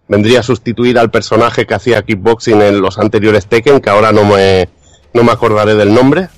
Vendría 0.07 0.39
a 0.39 0.43
sustituir 0.43 0.99
al 0.99 1.11
personaje 1.11 1.65
que 1.65 1.73
hacía 1.73 2.01
kickboxing 2.01 2.61
en 2.61 2.81
los 2.81 2.97
anteriores 2.97 3.47
Tekken, 3.47 3.81
que 3.81 3.89
ahora 3.89 4.13
no 4.13 4.23
me, 4.23 4.69
no 5.13 5.25
me 5.25 5.33
acordaré 5.33 5.75
del 5.75 5.93
nombre. 5.93 6.29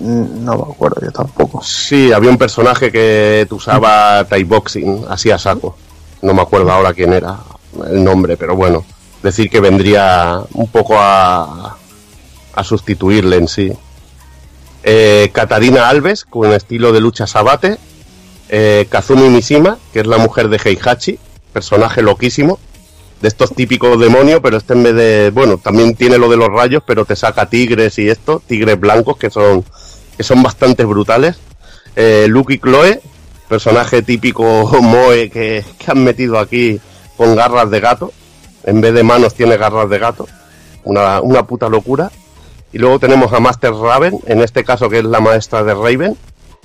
No 0.00 0.56
me 0.56 0.72
acuerdo 0.72 1.00
yo 1.02 1.10
tampoco. 1.10 1.62
Sí, 1.62 2.12
había 2.12 2.30
un 2.30 2.38
personaje 2.38 2.90
que 2.90 3.46
usaba 3.50 4.24
Thai 4.24 4.44
boxing, 4.44 5.04
así 5.08 5.30
a 5.30 5.38
saco. 5.38 5.76
No 6.22 6.34
me 6.34 6.42
acuerdo 6.42 6.70
ahora 6.72 6.94
quién 6.94 7.12
era 7.12 7.38
el 7.90 8.02
nombre, 8.02 8.36
pero 8.36 8.56
bueno, 8.56 8.84
decir 9.22 9.50
que 9.50 9.60
vendría 9.60 10.40
un 10.54 10.68
poco 10.68 10.94
a, 10.98 11.76
a 12.54 12.64
sustituirle 12.64 13.36
en 13.36 13.48
sí. 13.48 13.72
Eh, 14.82 15.30
Katarina 15.32 15.88
Alves, 15.88 16.24
con 16.24 16.52
estilo 16.52 16.92
de 16.92 17.00
lucha 17.00 17.26
sabate. 17.26 17.78
Eh, 18.48 18.86
Kazumi 18.90 19.28
Mishima, 19.30 19.78
que 19.92 20.00
es 20.00 20.06
la 20.06 20.18
mujer 20.18 20.48
de 20.48 20.60
Heihachi, 20.62 21.18
personaje 21.52 22.02
loquísimo. 22.02 22.58
De 23.20 23.28
estos 23.28 23.54
típicos 23.54 23.98
demonios, 23.98 24.40
pero 24.42 24.56
este 24.56 24.74
en 24.74 24.82
vez 24.82 24.94
de. 24.94 25.30
Bueno, 25.32 25.58
también 25.58 25.94
tiene 25.94 26.18
lo 26.18 26.28
de 26.28 26.36
los 26.36 26.48
rayos, 26.48 26.82
pero 26.86 27.04
te 27.04 27.16
saca 27.16 27.46
tigres 27.46 27.98
y 27.98 28.08
esto, 28.08 28.42
tigres 28.46 28.78
blancos 28.78 29.16
que 29.16 29.30
son 29.30 29.64
que 30.16 30.22
son 30.22 30.42
bastante 30.42 30.84
brutales. 30.84 31.36
Eh, 31.96 32.26
Luke 32.28 32.54
y 32.54 32.58
Chloe, 32.58 33.00
personaje 33.48 34.02
típico 34.02 34.44
Moe 34.82 35.30
que, 35.30 35.64
que 35.78 35.90
han 35.90 36.04
metido 36.04 36.38
aquí 36.38 36.80
con 37.16 37.34
garras 37.34 37.70
de 37.70 37.80
gato. 37.80 38.12
En 38.64 38.80
vez 38.80 38.94
de 38.94 39.02
manos 39.02 39.34
tiene 39.34 39.56
garras 39.56 39.88
de 39.88 39.98
gato. 39.98 40.26
Una, 40.84 41.20
una 41.20 41.46
puta 41.46 41.68
locura. 41.68 42.10
Y 42.72 42.78
luego 42.78 42.98
tenemos 42.98 43.32
a 43.32 43.38
Master 43.38 43.72
Raven, 43.72 44.18
en 44.26 44.42
este 44.42 44.64
caso 44.64 44.90
que 44.90 44.98
es 44.98 45.04
la 45.04 45.20
maestra 45.20 45.62
de 45.62 45.74
Raven, 45.74 46.16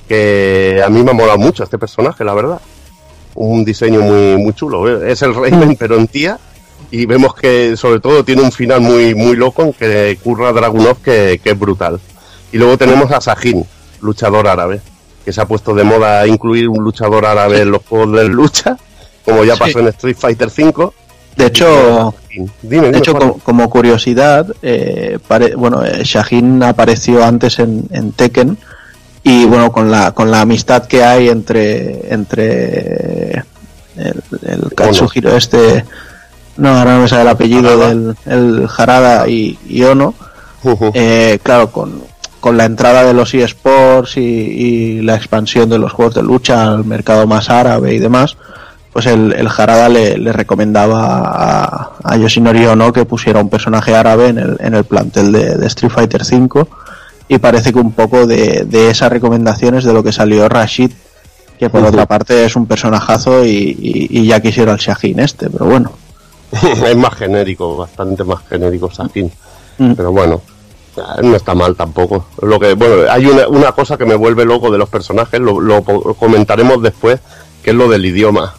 que 0.07 0.81
a 0.84 0.89
mí 0.89 1.03
me 1.03 1.11
ha 1.11 1.13
molado 1.13 1.38
mucho 1.38 1.63
este 1.63 1.77
personaje, 1.77 2.23
la 2.23 2.34
verdad. 2.34 2.59
Un 3.41 3.63
diseño 3.63 4.01
muy, 4.01 4.35
muy 4.37 4.53
chulo. 4.53 5.01
Es 5.05 5.21
el 5.21 5.33
Raven, 5.33 5.75
pero 5.79 5.95
en 5.95 6.07
tía. 6.07 6.37
Y 6.91 7.05
vemos 7.05 7.33
que 7.35 7.77
sobre 7.77 7.99
todo 8.01 8.23
tiene 8.25 8.41
un 8.41 8.51
final 8.51 8.81
muy, 8.81 9.15
muy 9.15 9.35
loco 9.37 9.63
en 9.63 9.73
que 9.73 10.17
curra 10.21 10.51
Dragunov 10.51 10.97
que, 11.01 11.39
que 11.41 11.51
es 11.51 11.59
brutal. 11.59 11.99
Y 12.51 12.57
luego 12.57 12.77
tenemos 12.77 13.09
a 13.11 13.21
Sajin, 13.21 13.63
luchador 14.01 14.47
árabe, 14.47 14.81
que 15.23 15.31
se 15.31 15.39
ha 15.39 15.45
puesto 15.45 15.73
de 15.73 15.83
moda 15.85 16.27
incluir 16.27 16.67
un 16.67 16.83
luchador 16.83 17.25
árabe 17.25 17.61
en 17.61 17.71
los 17.71 17.81
juegos 17.87 18.11
de 18.17 18.27
lucha, 18.27 18.77
como 19.23 19.43
ya 19.45 19.55
pasó 19.55 19.79
en 19.79 19.87
Street 19.87 20.17
Fighter 20.19 20.47
V. 20.49 20.89
De 21.37 21.45
hecho, 21.45 22.13
Dime, 22.29 22.49
dime, 22.63 22.91
de 22.91 22.97
hecho 22.97 23.13
como, 23.13 23.39
como 23.39 23.69
curiosidad, 23.69 24.47
eh, 24.61 25.17
pare- 25.27 25.55
bueno, 25.55 25.85
eh, 25.85 26.01
Shaheen 26.03 26.61
apareció 26.63 27.23
antes 27.23 27.59
en, 27.59 27.85
en 27.91 28.11
Tekken 28.11 28.57
y 29.23 29.45
bueno, 29.45 29.71
con 29.71 29.91
la, 29.91 30.11
con 30.11 30.31
la 30.31 30.41
amistad 30.41 30.85
que 30.85 31.03
hay 31.03 31.29
entre, 31.29 32.13
entre 32.13 33.43
el, 33.97 34.23
el 34.45 34.73
Katsuhiro 34.75 35.35
este, 35.35 35.83
no, 36.57 36.77
ahora 36.77 36.95
no 36.95 37.01
me 37.01 37.07
sale 37.07 37.23
el 37.23 37.27
apellido 37.29 37.77
del 37.79 38.15
el 38.25 38.67
Harada 38.75 39.27
y, 39.27 39.57
y 39.67 39.83
Ono, 39.83 40.13
eh, 40.93 41.39
claro, 41.41 41.71
con, 41.71 42.03
con 42.39 42.57
la 42.57 42.65
entrada 42.65 43.03
de 43.03 43.13
los 43.13 43.33
eSports 43.33 44.17
y, 44.17 44.21
y 44.21 45.01
la 45.01 45.15
expansión 45.15 45.69
de 45.69 45.79
los 45.79 45.91
juegos 45.91 46.15
de 46.15 46.23
lucha 46.23 46.73
al 46.73 46.85
mercado 46.85 47.27
más 47.27 47.49
árabe 47.49 47.93
y 47.93 47.99
demás, 47.99 48.37
pues 48.91 49.05
el, 49.05 49.33
el 49.33 49.47
Harada 49.47 49.87
le, 49.89 50.17
le 50.17 50.33
recomendaba 50.33 51.21
a, 51.23 51.91
a 52.03 52.17
Yoshinori 52.17 52.65
Ono 52.65 52.91
que 52.91 53.05
pusiera 53.05 53.39
un 53.39 53.49
personaje 53.49 53.95
árabe 53.95 54.29
en 54.29 54.39
el, 54.39 54.57
en 54.59 54.75
el 54.75 54.83
plantel 54.83 55.31
de, 55.31 55.55
de 55.55 55.67
Street 55.67 55.91
Fighter 55.91 56.21
V 56.23 56.65
y 57.30 57.38
parece 57.38 57.72
que 57.72 57.80
un 57.80 57.93
poco 57.93 58.27
de, 58.27 58.65
de 58.68 58.89
esas 58.89 59.10
recomendaciones 59.11 59.85
de 59.85 59.93
lo 59.93 60.03
que 60.03 60.11
salió 60.11 60.49
Rashid, 60.49 60.91
que 61.57 61.69
por 61.69 61.84
otra 61.84 62.06
parte 62.06 62.43
es 62.45 62.56
un 62.57 62.65
personajazo 62.65 63.45
y, 63.45 63.49
y- 63.80 64.07
y 64.19 64.27
ya 64.27 64.41
quisiera 64.41 64.72
el 64.73 64.77
Shaheen 64.80 65.19
este, 65.19 65.49
pero 65.49 65.65
bueno. 65.65 65.91
es 66.85 66.97
más 66.97 67.14
genérico, 67.15 67.77
bastante 67.77 68.23
más 68.23 68.39
genérico 68.49 68.89
Sajin. 68.91 69.31
Mm. 69.77 69.93
Pero 69.93 70.11
bueno, 70.11 70.41
no 71.22 71.35
está 71.35 71.53
mal 71.56 71.76
tampoco. 71.76 72.26
Lo 72.41 72.60
que, 72.60 72.73
bueno, 72.73 73.10
hay 73.10 73.26
una, 73.27 73.47
una 73.47 73.72
cosa 73.73 73.97
que 73.97 74.06
me 74.06 74.15
vuelve 74.15 74.43
loco 74.45 74.72
de 74.72 74.77
los 74.77 74.89
personajes, 74.89 75.39
lo, 75.39 75.84
comentaremos 76.18 76.81
después, 76.81 77.19
que 77.64 77.69
es 77.69 77.76
lo 77.76 77.88
del 77.88 78.06
idioma. 78.06 78.56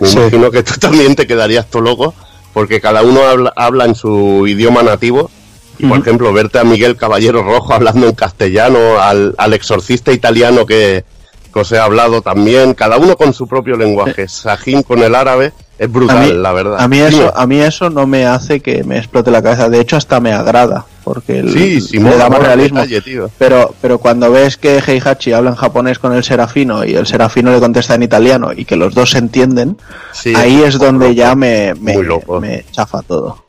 Me 0.00 0.08
Sí. 0.08 0.18
imagino 0.18 0.50
que 0.50 0.62
tú 0.62 0.74
también 0.80 1.14
te 1.14 1.26
quedarías 1.26 1.66
tú 1.70 1.80
loco, 1.80 2.12
porque 2.52 2.80
cada 2.80 3.02
uno 3.02 3.20
habla, 3.22 3.52
habla 3.56 3.84
en 3.84 3.94
su 3.94 4.46
idioma 4.46 4.82
nativo. 4.82 5.30
Y 5.78 5.86
por 5.86 5.98
ejemplo, 5.98 6.32
verte 6.32 6.58
a 6.58 6.64
Miguel 6.64 6.96
Caballero 6.96 7.42
Rojo 7.42 7.72
hablando 7.74 8.06
en 8.08 8.14
castellano, 8.14 8.98
al, 9.00 9.34
al 9.38 9.54
exorcista 9.54 10.12
italiano 10.12 10.66
que, 10.66 11.04
que 11.52 11.60
os 11.60 11.70
he 11.72 11.78
hablado 11.78 12.20
también, 12.22 12.74
cada 12.74 12.96
uno 12.98 13.16
con 13.16 13.32
su 13.32 13.46
propio 13.46 13.76
lenguaje. 13.76 14.26
Sajin 14.28 14.82
con 14.82 14.98
el 15.02 15.14
árabe 15.14 15.52
es 15.78 15.90
brutal, 15.92 16.26
mí, 16.26 16.32
la 16.32 16.52
verdad. 16.52 16.80
A 16.80 16.88
mí, 16.88 16.98
eso, 16.98 17.32
a 17.36 17.46
mí 17.46 17.60
eso 17.60 17.88
no 17.90 18.06
me 18.08 18.26
hace 18.26 18.58
que 18.60 18.82
me 18.82 18.98
explote 18.98 19.30
la 19.30 19.40
cabeza. 19.40 19.68
De 19.68 19.78
hecho, 19.80 19.96
hasta 19.96 20.18
me 20.20 20.32
agrada. 20.32 20.84
Porque 21.04 21.38
el- 21.38 21.52
Sí, 21.52 21.80
sí, 21.80 21.94
le 21.98 22.00
mola, 22.00 22.16
da 22.16 22.28
más 22.28 22.40
realismo. 22.40 22.80
detalle. 22.84 23.22
Pero, 23.38 23.72
pero 23.80 23.98
cuando 23.98 24.30
ves 24.30 24.56
que 24.58 24.78
Heihachi 24.86 25.32
habla 25.32 25.50
en 25.50 25.56
japonés 25.56 25.98
con 26.00 26.12
el 26.12 26.22
Serafino 26.24 26.84
y 26.84 26.94
el 26.96 27.06
Serafino 27.06 27.50
le 27.52 27.60
contesta 27.60 27.94
en 27.94 28.02
italiano 28.02 28.50
y 28.54 28.64
que 28.66 28.76
los 28.76 28.92
dos 28.94 29.12
se 29.12 29.18
entienden, 29.18 29.78
Sí, 30.12 30.34
ahí 30.34 30.60
es 30.62 30.78
donde 30.78 31.06
loco. 31.06 31.16
ya 31.16 31.34
me, 31.34 31.72
me, 31.80 31.96
me 32.40 32.64
chafa 32.72 33.00
todo. 33.02 33.42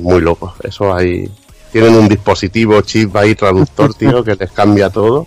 Muy 0.00 0.20
loco. 0.20 0.54
Eso 0.62 0.94
ahí. 0.94 1.28
Tienen 1.72 1.94
un 1.94 2.08
dispositivo 2.08 2.80
chip 2.82 3.14
ahí 3.16 3.34
traductor, 3.34 3.94
tío, 3.98 4.22
que 4.24 4.34
les 4.34 4.50
cambia 4.50 4.90
todo. 4.90 5.26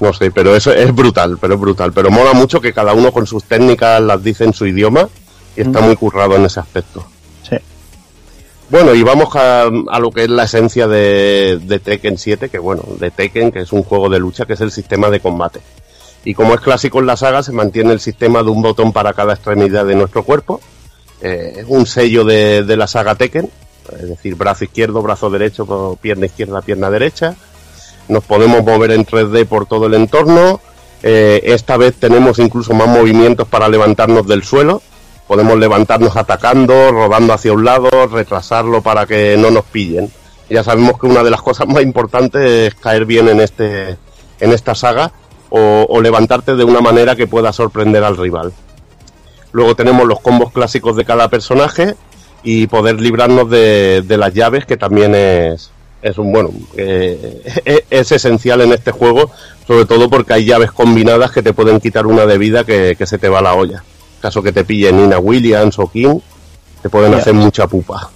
No 0.00 0.12
sé, 0.12 0.30
pero 0.30 0.54
eso 0.54 0.72
es 0.72 0.94
brutal, 0.94 1.38
pero 1.40 1.54
es 1.54 1.60
brutal. 1.60 1.92
Pero 1.92 2.10
mola 2.10 2.32
mucho 2.32 2.60
que 2.60 2.72
cada 2.72 2.92
uno 2.92 3.12
con 3.12 3.26
sus 3.26 3.44
técnicas 3.44 4.00
las 4.00 4.22
dice 4.22 4.44
en 4.44 4.52
su 4.52 4.66
idioma 4.66 5.08
y 5.56 5.62
está 5.62 5.80
muy 5.80 5.96
currado 5.96 6.36
en 6.36 6.44
ese 6.44 6.60
aspecto. 6.60 7.04
Sí. 7.48 7.56
Bueno, 8.70 8.94
y 8.94 9.02
vamos 9.02 9.34
a, 9.34 9.64
a 9.64 9.98
lo 9.98 10.10
que 10.10 10.24
es 10.24 10.30
la 10.30 10.44
esencia 10.44 10.86
de, 10.86 11.60
de 11.62 11.78
Tekken 11.80 12.18
7, 12.18 12.48
que 12.48 12.58
bueno, 12.58 12.84
de 13.00 13.10
Tekken, 13.10 13.50
que 13.50 13.60
es 13.60 13.72
un 13.72 13.82
juego 13.82 14.08
de 14.08 14.18
lucha, 14.18 14.46
que 14.46 14.52
es 14.52 14.60
el 14.60 14.70
sistema 14.70 15.10
de 15.10 15.20
combate. 15.20 15.60
Y 16.24 16.34
como 16.34 16.54
es 16.54 16.60
clásico 16.60 17.00
en 17.00 17.06
la 17.06 17.16
saga, 17.16 17.42
se 17.42 17.52
mantiene 17.52 17.92
el 17.92 18.00
sistema 18.00 18.42
de 18.42 18.50
un 18.50 18.62
botón 18.62 18.92
para 18.92 19.12
cada 19.12 19.34
extremidad 19.34 19.84
de 19.84 19.94
nuestro 19.94 20.22
cuerpo. 20.22 20.60
Eh, 21.20 21.56
es 21.58 21.66
un 21.68 21.86
sello 21.86 22.24
de, 22.24 22.64
de 22.64 22.76
la 22.76 22.86
saga 22.86 23.14
Tekken, 23.14 23.50
es 24.00 24.08
decir, 24.08 24.34
brazo 24.34 24.64
izquierdo, 24.64 25.02
brazo 25.02 25.30
derecho, 25.30 25.98
pierna 26.00 26.26
izquierda, 26.26 26.62
pierna 26.62 26.90
derecha. 26.90 27.34
Nos 28.08 28.24
podemos 28.24 28.64
mover 28.64 28.92
en 28.92 29.06
3D 29.06 29.46
por 29.46 29.66
todo 29.66 29.86
el 29.86 29.94
entorno. 29.94 30.60
Eh, 31.02 31.40
esta 31.44 31.76
vez 31.76 31.94
tenemos 31.96 32.38
incluso 32.38 32.74
más 32.74 32.88
movimientos 32.88 33.48
para 33.48 33.68
levantarnos 33.68 34.26
del 34.26 34.42
suelo. 34.42 34.82
Podemos 35.26 35.58
levantarnos 35.58 36.16
atacando, 36.16 36.90
rodando 36.92 37.32
hacia 37.32 37.52
un 37.52 37.64
lado, 37.64 37.88
retrasarlo 38.06 38.82
para 38.82 39.06
que 39.06 39.36
no 39.38 39.50
nos 39.50 39.64
pillen. 39.64 40.10
Ya 40.50 40.62
sabemos 40.62 41.00
que 41.00 41.06
una 41.06 41.22
de 41.22 41.30
las 41.30 41.40
cosas 41.40 41.66
más 41.66 41.82
importantes 41.82 42.42
es 42.42 42.74
caer 42.74 43.06
bien 43.06 43.28
en 43.28 43.40
este 43.40 43.96
en 44.40 44.52
esta 44.52 44.74
saga 44.74 45.12
o 45.56 46.00
levantarte 46.00 46.56
de 46.56 46.64
una 46.64 46.80
manera 46.80 47.14
que 47.14 47.28
pueda 47.28 47.52
sorprender 47.52 48.02
al 48.02 48.16
rival. 48.16 48.52
Luego 49.52 49.76
tenemos 49.76 50.04
los 50.04 50.18
combos 50.18 50.50
clásicos 50.50 50.96
de 50.96 51.04
cada 51.04 51.28
personaje 51.28 51.94
y 52.44 52.66
poder 52.66 53.00
librarnos 53.00 53.48
de, 53.50 54.02
de 54.06 54.16
las 54.18 54.32
llaves, 54.34 54.66
que 54.66 54.76
también 54.76 55.14
es, 55.14 55.70
es 56.02 56.18
un 56.18 56.30
bueno, 56.32 56.50
eh, 56.76 57.42
es, 57.64 57.82
es 57.90 58.12
esencial 58.12 58.60
en 58.60 58.72
este 58.72 58.90
juego, 58.92 59.30
sobre 59.66 59.86
todo 59.86 60.08
porque 60.10 60.34
hay 60.34 60.44
llaves 60.44 60.70
combinadas 60.70 61.30
que 61.32 61.42
te 61.42 61.52
pueden 61.54 61.80
quitar 61.80 62.06
una 62.06 62.26
de 62.26 62.38
vida 62.38 62.64
que, 62.64 62.94
que 62.98 63.06
se 63.06 63.18
te 63.18 63.28
va 63.28 63.38
a 63.38 63.42
la 63.42 63.54
olla. 63.54 63.82
Caso 64.20 64.42
que 64.42 64.52
te 64.52 64.64
pille 64.64 64.92
Nina 64.92 65.18
Williams 65.18 65.78
o 65.78 65.90
King, 65.90 66.18
te 66.82 66.88
pueden 66.90 67.14
hacer 67.14 67.34
mucha 67.34 67.66
pupa. 67.66 68.10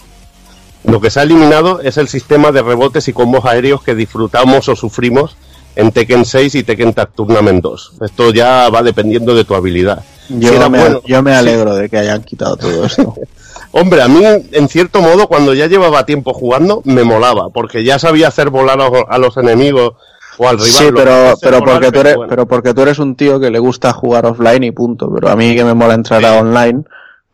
Lo 0.84 1.00
que 1.00 1.10
se 1.10 1.20
ha 1.20 1.22
eliminado 1.24 1.80
es 1.80 1.96
el 1.98 2.08
sistema 2.08 2.52
de 2.52 2.62
rebotes 2.62 3.08
y 3.08 3.12
combos 3.12 3.44
aéreos 3.44 3.82
que 3.82 3.94
disfrutamos 3.94 4.68
o 4.68 4.76
sufrimos 4.76 5.36
en 5.76 5.92
Tekken 5.92 6.24
6 6.24 6.54
y 6.54 6.62
Tekken 6.62 6.92
Tag 6.94 7.10
Tournament 7.14 7.62
2. 7.62 7.92
Esto 8.02 8.32
ya 8.32 8.68
va 8.70 8.82
dependiendo 8.82 9.34
de 9.34 9.44
tu 9.44 9.54
habilidad. 9.54 10.02
Yo, 10.28 10.52
Si 10.52 10.58
me, 10.70 10.78
bueno- 10.78 11.02
yo 11.06 11.22
me 11.22 11.32
sí. 11.32 11.36
alegro 11.38 11.74
de 11.74 11.88
que 11.88 11.98
hayan 11.98 12.22
quitado 12.22 12.56
todo 12.56 12.84
esto. 12.84 13.14
Hombre, 13.72 14.00
a 14.02 14.08
mí, 14.08 14.22
en 14.52 14.68
cierto 14.68 15.00
modo, 15.02 15.26
cuando 15.28 15.52
ya 15.54 15.66
llevaba 15.66 16.06
tiempo 16.06 16.32
jugando, 16.32 16.80
me 16.84 17.04
molaba, 17.04 17.50
porque 17.50 17.84
ya 17.84 17.98
sabía 17.98 18.28
hacer 18.28 18.50
volar 18.50 18.80
a, 18.80 18.88
a 19.08 19.18
los 19.18 19.36
enemigos 19.36 19.92
o 20.38 20.48
al 20.48 20.56
rival. 20.58 20.70
sí, 20.70 20.84
pero, 20.94 21.34
pero, 21.40 21.60
volar, 21.60 21.74
porque 21.74 21.92
tú 21.92 22.00
eres, 22.00 22.16
bueno. 22.16 22.30
pero 22.30 22.46
porque 22.46 22.74
tú 22.74 22.82
eres 22.82 22.98
un 22.98 23.14
tío 23.14 23.38
que 23.38 23.50
le 23.50 23.58
gusta 23.58 23.92
jugar 23.92 24.24
offline 24.26 24.64
y 24.64 24.70
punto. 24.70 25.10
Pero 25.14 25.28
a 25.30 25.36
mí 25.36 25.54
que 25.54 25.64
me 25.64 25.74
mola 25.74 25.94
entrar 25.94 26.24
a 26.24 26.38
online, 26.40 26.82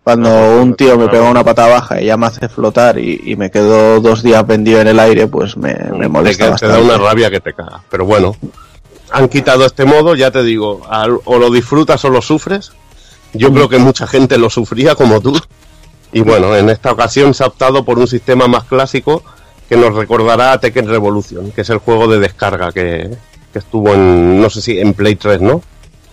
cuando 0.02 0.28
No, 0.28 0.60
un 0.62 0.74
tío 0.74 0.98
me 0.98 1.08
pega 1.08 1.30
una 1.30 1.44
pata 1.44 1.66
baja 1.66 2.00
y 2.00 2.06
ya 2.06 2.16
me 2.16 2.26
hace 2.26 2.48
flotar 2.48 2.98
y, 2.98 3.20
y 3.24 3.36
me 3.36 3.50
quedo 3.50 4.00
dos 4.00 4.22
días 4.22 4.44
vendido 4.46 4.80
en 4.80 4.88
el 4.88 4.98
aire, 5.00 5.28
pues 5.28 5.56
me, 5.56 5.74
me 5.96 6.08
molesta 6.08 6.56
te, 6.56 6.66
da 6.66 6.78
una 6.80 6.98
rabia 6.98 7.30
que 7.30 7.40
te 7.40 7.54
caga. 7.54 7.80
Pero 7.88 8.04
bueno, 8.06 8.34
han 9.12 9.28
quitado 9.28 9.64
este 9.64 9.84
modo, 9.84 10.14
ya 10.16 10.30
te 10.32 10.42
digo, 10.42 10.82
al- 10.90 11.20
o 11.24 11.38
lo 11.38 11.50
disfrutas 11.50 12.04
o 12.04 12.10
lo 12.10 12.20
sufres. 12.20 12.72
Yo 13.32 13.50
Mm. 13.50 13.54
creo 13.54 13.68
que 13.68 13.78
mucha 13.78 14.06
gente 14.06 14.36
lo 14.36 14.50
sufría 14.50 14.94
como 14.94 15.20
tú. 15.20 15.40
Y 16.14 16.22
bueno, 16.22 16.56
en 16.56 16.70
esta 16.70 16.92
ocasión 16.92 17.34
se 17.34 17.44
ha 17.44 17.48
optado 17.48 17.84
por 17.84 17.98
un 17.98 18.06
sistema 18.06 18.48
más 18.48 18.64
clásico 18.64 19.22
que 19.68 19.76
nos 19.76 19.94
recordará 19.94 20.52
a 20.52 20.60
Tekken 20.60 20.88
Revolution, 20.88 21.50
que 21.50 21.60
es 21.60 21.70
el 21.70 21.78
juego 21.78 22.08
de 22.08 22.20
descarga 22.20 22.72
que, 22.72 23.10
que 23.52 23.58
estuvo 23.58 23.92
en, 23.92 24.40
no 24.40 24.48
sé 24.48 24.62
si 24.62 24.78
en 24.78 24.94
Play 24.94 25.16
3, 25.16 25.40
¿no? 25.42 25.60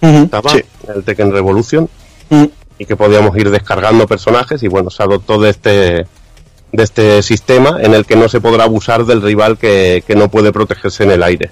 Estaba 0.02 0.50
sí. 0.52 0.64
el 0.94 1.04
Tekken 1.04 1.32
Revolution 1.32 1.88
Mm. 2.32 2.46
y 2.80 2.86
que 2.86 2.96
podíamos 2.96 3.38
ir 3.38 3.52
descargando 3.52 4.08
personajes 4.08 4.64
y 4.64 4.70
bueno, 4.70 4.90
se 4.90 5.04
adoptó 5.04 5.40
de 5.40 5.50
este 5.50 6.08
de 6.72 6.84
este 6.84 7.22
sistema 7.22 7.78
en 7.82 7.94
el 7.94 8.06
que 8.06 8.16
no 8.16 8.30
se 8.30 8.40
podrá 8.40 8.64
abusar 8.64 9.06
del 9.06 9.22
rival 9.22 9.58
que, 9.58 10.02
que 10.08 10.16
no 10.16 10.30
puede 10.30 10.54
protegerse 10.54 11.04
en 11.04 11.12
el 11.12 11.22
aire. 11.22 11.52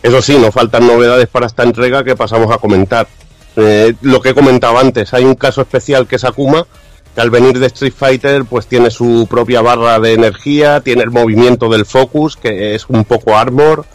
Eso 0.00 0.22
sí, 0.22 0.38
nos 0.38 0.54
faltan 0.54 0.86
novedades 0.86 1.26
para 1.26 1.46
esta 1.46 1.64
entrega 1.64 2.04
que 2.04 2.14
pasamos 2.14 2.52
a 2.52 2.58
comentar. 2.58 3.08
Eh, 3.56 3.94
lo 4.02 4.22
que 4.22 4.28
he 4.28 4.34
comentado 4.34 4.78
antes, 4.78 5.12
hay 5.12 5.24
un 5.24 5.34
caso 5.34 5.60
especial 5.60 6.06
que 6.06 6.14
es 6.14 6.24
Akuma, 6.24 6.64
que 7.18 7.22
al 7.22 7.30
venir 7.30 7.58
de 7.58 7.66
Street 7.66 7.94
Fighter 7.96 8.44
pues 8.44 8.68
tiene 8.68 8.92
su 8.92 9.26
propia 9.28 9.60
barra 9.60 9.98
de 9.98 10.12
energía, 10.12 10.80
tiene 10.82 11.02
el 11.02 11.10
movimiento 11.10 11.68
del 11.68 11.84
focus, 11.84 12.36
que 12.36 12.76
es 12.76 12.88
un 12.88 13.04
poco 13.04 13.36
armor, 13.36 13.86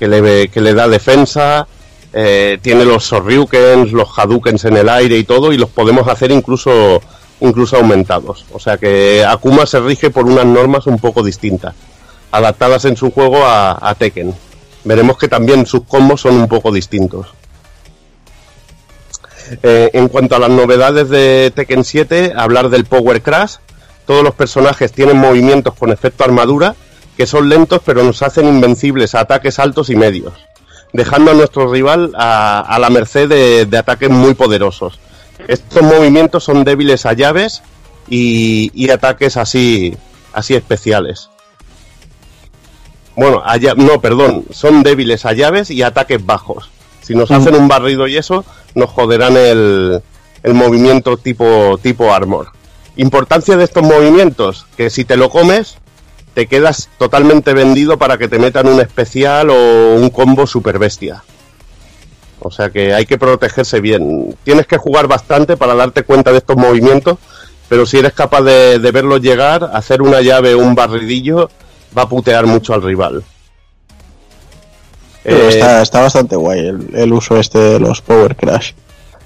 que 0.00 0.08
le, 0.08 0.48
que 0.48 0.60
le 0.60 0.74
da 0.74 0.88
defensa, 0.88 1.68
eh, 2.12 2.58
tiene 2.60 2.84
los 2.84 3.04
Sorryukens, 3.04 3.92
los 3.92 4.08
Hadoukens 4.18 4.64
en 4.64 4.76
el 4.78 4.88
aire 4.88 5.16
y 5.16 5.22
todo, 5.22 5.52
y 5.52 5.58
los 5.58 5.70
podemos 5.70 6.08
hacer 6.08 6.32
incluso, 6.32 7.00
incluso 7.38 7.76
aumentados. 7.76 8.44
O 8.52 8.58
sea 8.58 8.78
que 8.78 9.24
Akuma 9.24 9.64
se 9.64 9.78
rige 9.78 10.10
por 10.10 10.24
unas 10.24 10.46
normas 10.46 10.88
un 10.88 10.98
poco 10.98 11.22
distintas, 11.22 11.76
adaptadas 12.32 12.84
en 12.84 12.96
su 12.96 13.12
juego 13.12 13.44
a, 13.44 13.78
a 13.80 13.94
Tekken. 13.94 14.34
Veremos 14.82 15.18
que 15.18 15.28
también 15.28 15.66
sus 15.66 15.84
combos 15.84 16.22
son 16.22 16.34
un 16.34 16.48
poco 16.48 16.72
distintos. 16.72 17.28
Eh, 19.62 19.90
en 19.92 20.08
cuanto 20.08 20.36
a 20.36 20.38
las 20.38 20.50
novedades 20.50 21.08
de 21.08 21.52
Tekken 21.54 21.84
7, 21.84 22.32
hablar 22.36 22.68
del 22.68 22.84
Power 22.84 23.22
Crash. 23.22 23.56
Todos 24.06 24.22
los 24.22 24.34
personajes 24.34 24.92
tienen 24.92 25.18
movimientos 25.18 25.74
con 25.74 25.90
efecto 25.90 26.24
armadura 26.24 26.76
que 27.16 27.26
son 27.26 27.48
lentos 27.48 27.80
pero 27.84 28.02
nos 28.04 28.22
hacen 28.22 28.46
invencibles 28.46 29.14
a 29.14 29.20
ataques 29.20 29.58
altos 29.58 29.90
y 29.90 29.96
medios, 29.96 30.34
dejando 30.92 31.30
a 31.30 31.34
nuestro 31.34 31.70
rival 31.72 32.12
a, 32.16 32.60
a 32.60 32.78
la 32.78 32.90
merced 32.90 33.28
de, 33.28 33.66
de 33.66 33.78
ataques 33.78 34.10
muy 34.10 34.34
poderosos. 34.34 35.00
Estos 35.48 35.82
movimientos 35.82 36.44
son 36.44 36.64
débiles 36.64 37.06
a 37.06 37.14
llaves 37.14 37.62
y, 38.08 38.70
y 38.74 38.90
ataques 38.90 39.36
así, 39.36 39.96
así 40.32 40.54
especiales. 40.54 41.30
Bueno, 43.16 43.42
a 43.44 43.56
no, 43.56 44.00
perdón, 44.00 44.44
son 44.50 44.82
débiles 44.82 45.24
a 45.24 45.32
llaves 45.32 45.70
y 45.70 45.82
ataques 45.82 46.24
bajos. 46.24 46.70
Si 47.00 47.14
nos 47.14 47.30
hacen 47.30 47.54
un 47.54 47.68
barrido 47.68 48.06
y 48.08 48.16
eso, 48.16 48.44
nos 48.76 48.90
joderán 48.90 49.36
el, 49.36 50.00
el 50.44 50.54
movimiento 50.54 51.16
tipo, 51.16 51.76
tipo 51.82 52.14
armor. 52.14 52.48
Importancia 52.96 53.56
de 53.56 53.64
estos 53.64 53.82
movimientos, 53.82 54.66
que 54.76 54.90
si 54.90 55.04
te 55.04 55.16
lo 55.16 55.30
comes, 55.30 55.78
te 56.34 56.46
quedas 56.46 56.90
totalmente 56.98 57.54
vendido 57.54 57.98
para 57.98 58.18
que 58.18 58.28
te 58.28 58.38
metan 58.38 58.68
un 58.68 58.80
especial 58.80 59.50
o 59.50 59.94
un 59.96 60.10
combo 60.10 60.46
super 60.46 60.78
bestia. 60.78 61.24
O 62.40 62.50
sea 62.50 62.70
que 62.70 62.92
hay 62.92 63.06
que 63.06 63.18
protegerse 63.18 63.80
bien. 63.80 64.36
Tienes 64.44 64.66
que 64.66 64.76
jugar 64.76 65.08
bastante 65.08 65.56
para 65.56 65.74
darte 65.74 66.02
cuenta 66.02 66.30
de 66.30 66.38
estos 66.38 66.56
movimientos, 66.56 67.18
pero 67.68 67.86
si 67.86 67.98
eres 67.98 68.12
capaz 68.12 68.42
de, 68.42 68.78
de 68.78 68.90
verlos 68.92 69.22
llegar, 69.22 69.70
hacer 69.72 70.02
una 70.02 70.20
llave 70.20 70.54
o 70.54 70.58
un 70.58 70.74
barridillo, 70.74 71.48
va 71.96 72.02
a 72.02 72.08
putear 72.08 72.46
mucho 72.46 72.74
al 72.74 72.82
rival. 72.82 73.24
Pero 75.26 75.38
Eh, 75.38 75.48
está, 75.48 75.82
está 75.82 76.00
bastante 76.00 76.36
guay 76.36 76.60
el, 76.68 76.88
el 76.94 77.12
uso 77.12 77.36
este 77.38 77.58
de 77.58 77.80
los 77.80 78.00
Power 78.00 78.36
Crash. 78.36 78.72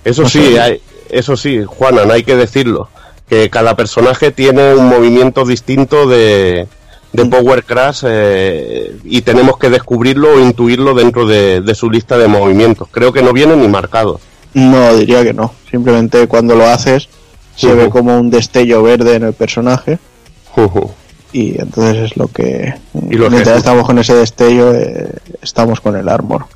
Eso 0.04 0.22
No 0.22 0.28
sí, 0.28 0.56
hay- 0.56 0.80
eso 1.10 1.36
sí, 1.36 1.62
Juanan, 1.66 2.10
hay 2.10 2.22
que 2.22 2.36
decirlo, 2.36 2.88
que 3.28 3.50
cada 3.50 3.76
personaje 3.76 4.30
tiene 4.30 4.74
un 4.74 4.86
movimiento 4.88 5.44
distinto 5.44 6.06
de, 6.08 6.66
de 7.12 7.24
Mm. 7.24 7.30
Power 7.30 7.64
Crash 7.64 8.04
eh, 8.06 8.96
y 9.04 9.20
tenemos 9.22 9.58
que 9.58 9.68
descubrirlo 9.70 10.34
o 10.34 10.40
intuirlo 10.40 10.94
dentro 10.94 11.26
de, 11.26 11.60
de 11.60 11.74
su 11.74 11.90
lista 11.90 12.16
de 12.16 12.28
movimientos. 12.28 12.88
Creo 12.90 13.12
que 13.12 13.22
no 13.22 13.32
viene 13.32 13.54
ni 13.56 13.68
marcado. 13.68 14.20
No, 14.54 14.94
diría 14.96 15.22
que 15.22 15.32
no. 15.34 15.52
Simplemente 15.70 16.26
cuando 16.28 16.54
lo 16.56 16.66
haces 16.66 17.08
se 17.56 17.74
ve 17.74 17.90
como 17.90 18.18
un 18.18 18.30
destello 18.30 18.82
verde 18.82 19.16
en 19.16 19.24
el 19.24 19.32
personaje 19.34 19.98
Ujú. 20.56 20.90
Y 21.32 21.60
entonces 21.60 22.10
es 22.10 22.16
lo 22.16 22.28
que... 22.28 22.74
Y 23.08 23.14
lo 23.14 23.30
mientras 23.30 23.58
estamos 23.58 23.86
con 23.86 23.98
ese 23.98 24.14
destello 24.14 24.72
eh, 24.74 25.12
estamos 25.42 25.80
con 25.80 25.96
el 25.96 26.08
armor. 26.08 26.46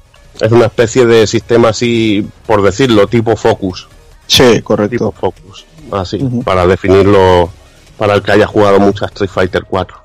Es 0.40 0.50
una 0.50 0.66
especie 0.66 1.06
de 1.06 1.26
sistema 1.26 1.68
así, 1.68 2.26
por 2.46 2.62
decirlo, 2.62 3.06
tipo 3.06 3.36
Focus. 3.36 3.88
Sí, 4.26 4.54
Tipo 4.54 4.64
correcto. 4.64 5.12
Focus. 5.12 5.64
Así, 5.92 6.18
para 6.44 6.66
definirlo 6.66 7.50
para 7.98 8.14
el 8.14 8.22
que 8.22 8.32
haya 8.32 8.46
jugado 8.46 8.80
mucho 8.80 9.04
a 9.04 9.08
Street 9.08 9.30
Fighter 9.30 9.64
4. 9.68 9.96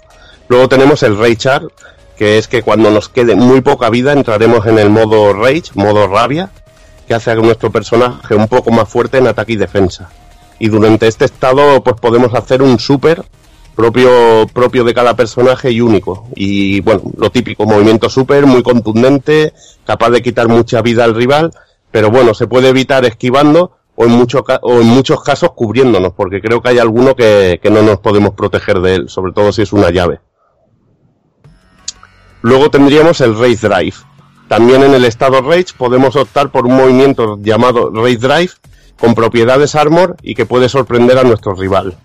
Luego 0.49 0.69
tenemos 0.69 1.01
el 1.03 1.17
Rage 1.17 1.37
Char, 1.37 1.63
que 2.15 2.37
es 2.37 2.47
que 2.47 2.61
cuando 2.61 2.91
nos 2.91 3.09
quede 3.09 3.35
muy 3.35 3.61
poca 3.61 3.89
vida 3.89 4.13
entraremos 4.13 4.65
en 4.67 4.77
el 4.77 4.89
modo 4.89 5.33
Rage, 5.33 5.71
modo 5.73 6.07
rabia, 6.07 6.51
que 7.07 7.15
hace 7.15 7.31
a 7.31 7.35
nuestro 7.35 7.71
personaje 7.71 8.35
un 8.35 8.47
poco 8.47 8.71
más 8.71 8.87
fuerte 8.87 9.17
en 9.17 9.27
ataque 9.27 9.53
y 9.53 9.57
defensa. 9.57 10.09
Y 10.59 10.67
durante 10.67 11.07
este 11.07 11.25
estado 11.25 11.81
pues 11.83 11.95
podemos 11.99 12.33
hacer 12.35 12.61
un 12.61 12.77
super 12.77 13.23
propio, 13.79 14.45
propio 14.51 14.83
de 14.83 14.93
cada 14.93 15.15
personaje 15.15 15.71
y 15.71 15.79
único. 15.79 16.27
Y 16.35 16.81
bueno, 16.81 17.01
lo 17.15 17.29
típico, 17.29 17.65
movimiento 17.65 18.09
super, 18.09 18.45
muy 18.45 18.61
contundente, 18.61 19.53
capaz 19.85 20.09
de 20.09 20.21
quitar 20.21 20.49
mucha 20.49 20.81
vida 20.81 21.05
al 21.05 21.15
rival, 21.15 21.51
pero 21.89 22.11
bueno, 22.11 22.33
se 22.33 22.45
puede 22.45 22.67
evitar 22.67 23.05
esquivando 23.05 23.77
o 23.95 24.03
en, 24.03 24.11
mucho 24.11 24.43
o 24.63 24.81
en 24.81 24.85
muchos 24.85 25.23
casos 25.23 25.53
cubriéndonos, 25.53 26.11
porque 26.11 26.41
creo 26.41 26.61
que 26.61 26.67
hay 26.67 26.79
alguno 26.79 27.15
que, 27.15 27.61
que 27.63 27.69
no 27.69 27.81
nos 27.81 27.99
podemos 27.99 28.31
proteger 28.31 28.81
de 28.81 28.95
él, 28.95 29.09
sobre 29.09 29.31
todo 29.31 29.53
si 29.53 29.61
es 29.61 29.71
una 29.71 29.91
llave. 29.91 30.19
Luego 32.41 32.69
tendríamos 32.69 33.21
el 33.21 33.39
Rage 33.39 33.65
Drive. 33.65 33.95
También 34.49 34.83
en 34.83 34.93
el 34.93 35.05
estado 35.05 35.41
Rage 35.41 35.67
podemos 35.77 36.17
optar 36.17 36.51
por 36.51 36.65
un 36.65 36.75
movimiento 36.75 37.37
llamado 37.41 37.91
Rage 37.91 38.17
Drive 38.17 38.51
con 38.99 39.15
propiedades 39.15 39.73
Armor 39.73 40.17
y 40.21 40.35
que 40.35 40.45
puede 40.45 40.67
sorprender 40.67 41.17
a 41.17 41.23
nuestro 41.23 41.53
rival. 41.53 41.95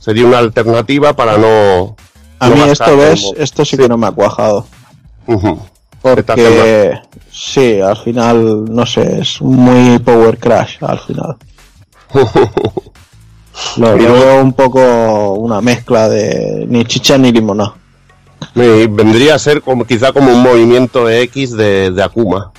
Sería 0.00 0.26
una 0.26 0.38
alternativa 0.38 1.14
para 1.14 1.38
no... 1.38 1.94
A 2.40 2.48
no 2.48 2.56
mí 2.56 2.62
esto 2.62 2.96
ves, 2.96 3.20
como- 3.22 3.34
esto 3.36 3.64
sí 3.64 3.76
que 3.76 3.88
no 3.88 3.96
me 3.96 4.08
ha 4.08 4.10
cuajado. 4.12 4.66
Porque 6.02 6.98
sí, 7.30 7.80
al 7.80 7.96
final, 7.98 8.64
no 8.64 8.84
sé, 8.86 9.20
es 9.20 9.40
muy 9.42 9.98
Power 10.00 10.38
Crash 10.38 10.78
al 10.80 10.98
final. 10.98 11.36
Lo, 13.76 13.96
veo 13.96 14.42
un 14.42 14.52
poco 14.54 15.32
una 15.34 15.60
mezcla 15.60 16.08
de 16.08 16.64
ni 16.68 16.84
chicha 16.86 17.18
ni 17.18 17.30
limonada. 17.30 17.74
Vendría 18.54 19.34
a 19.34 19.38
ser 19.38 19.60
como 19.60 19.84
quizá 19.84 20.12
como 20.12 20.32
un 20.32 20.42
movimiento 20.42 21.08
X 21.10 21.52
de, 21.56 21.90
de 21.90 22.02
Akuma, 22.02 22.52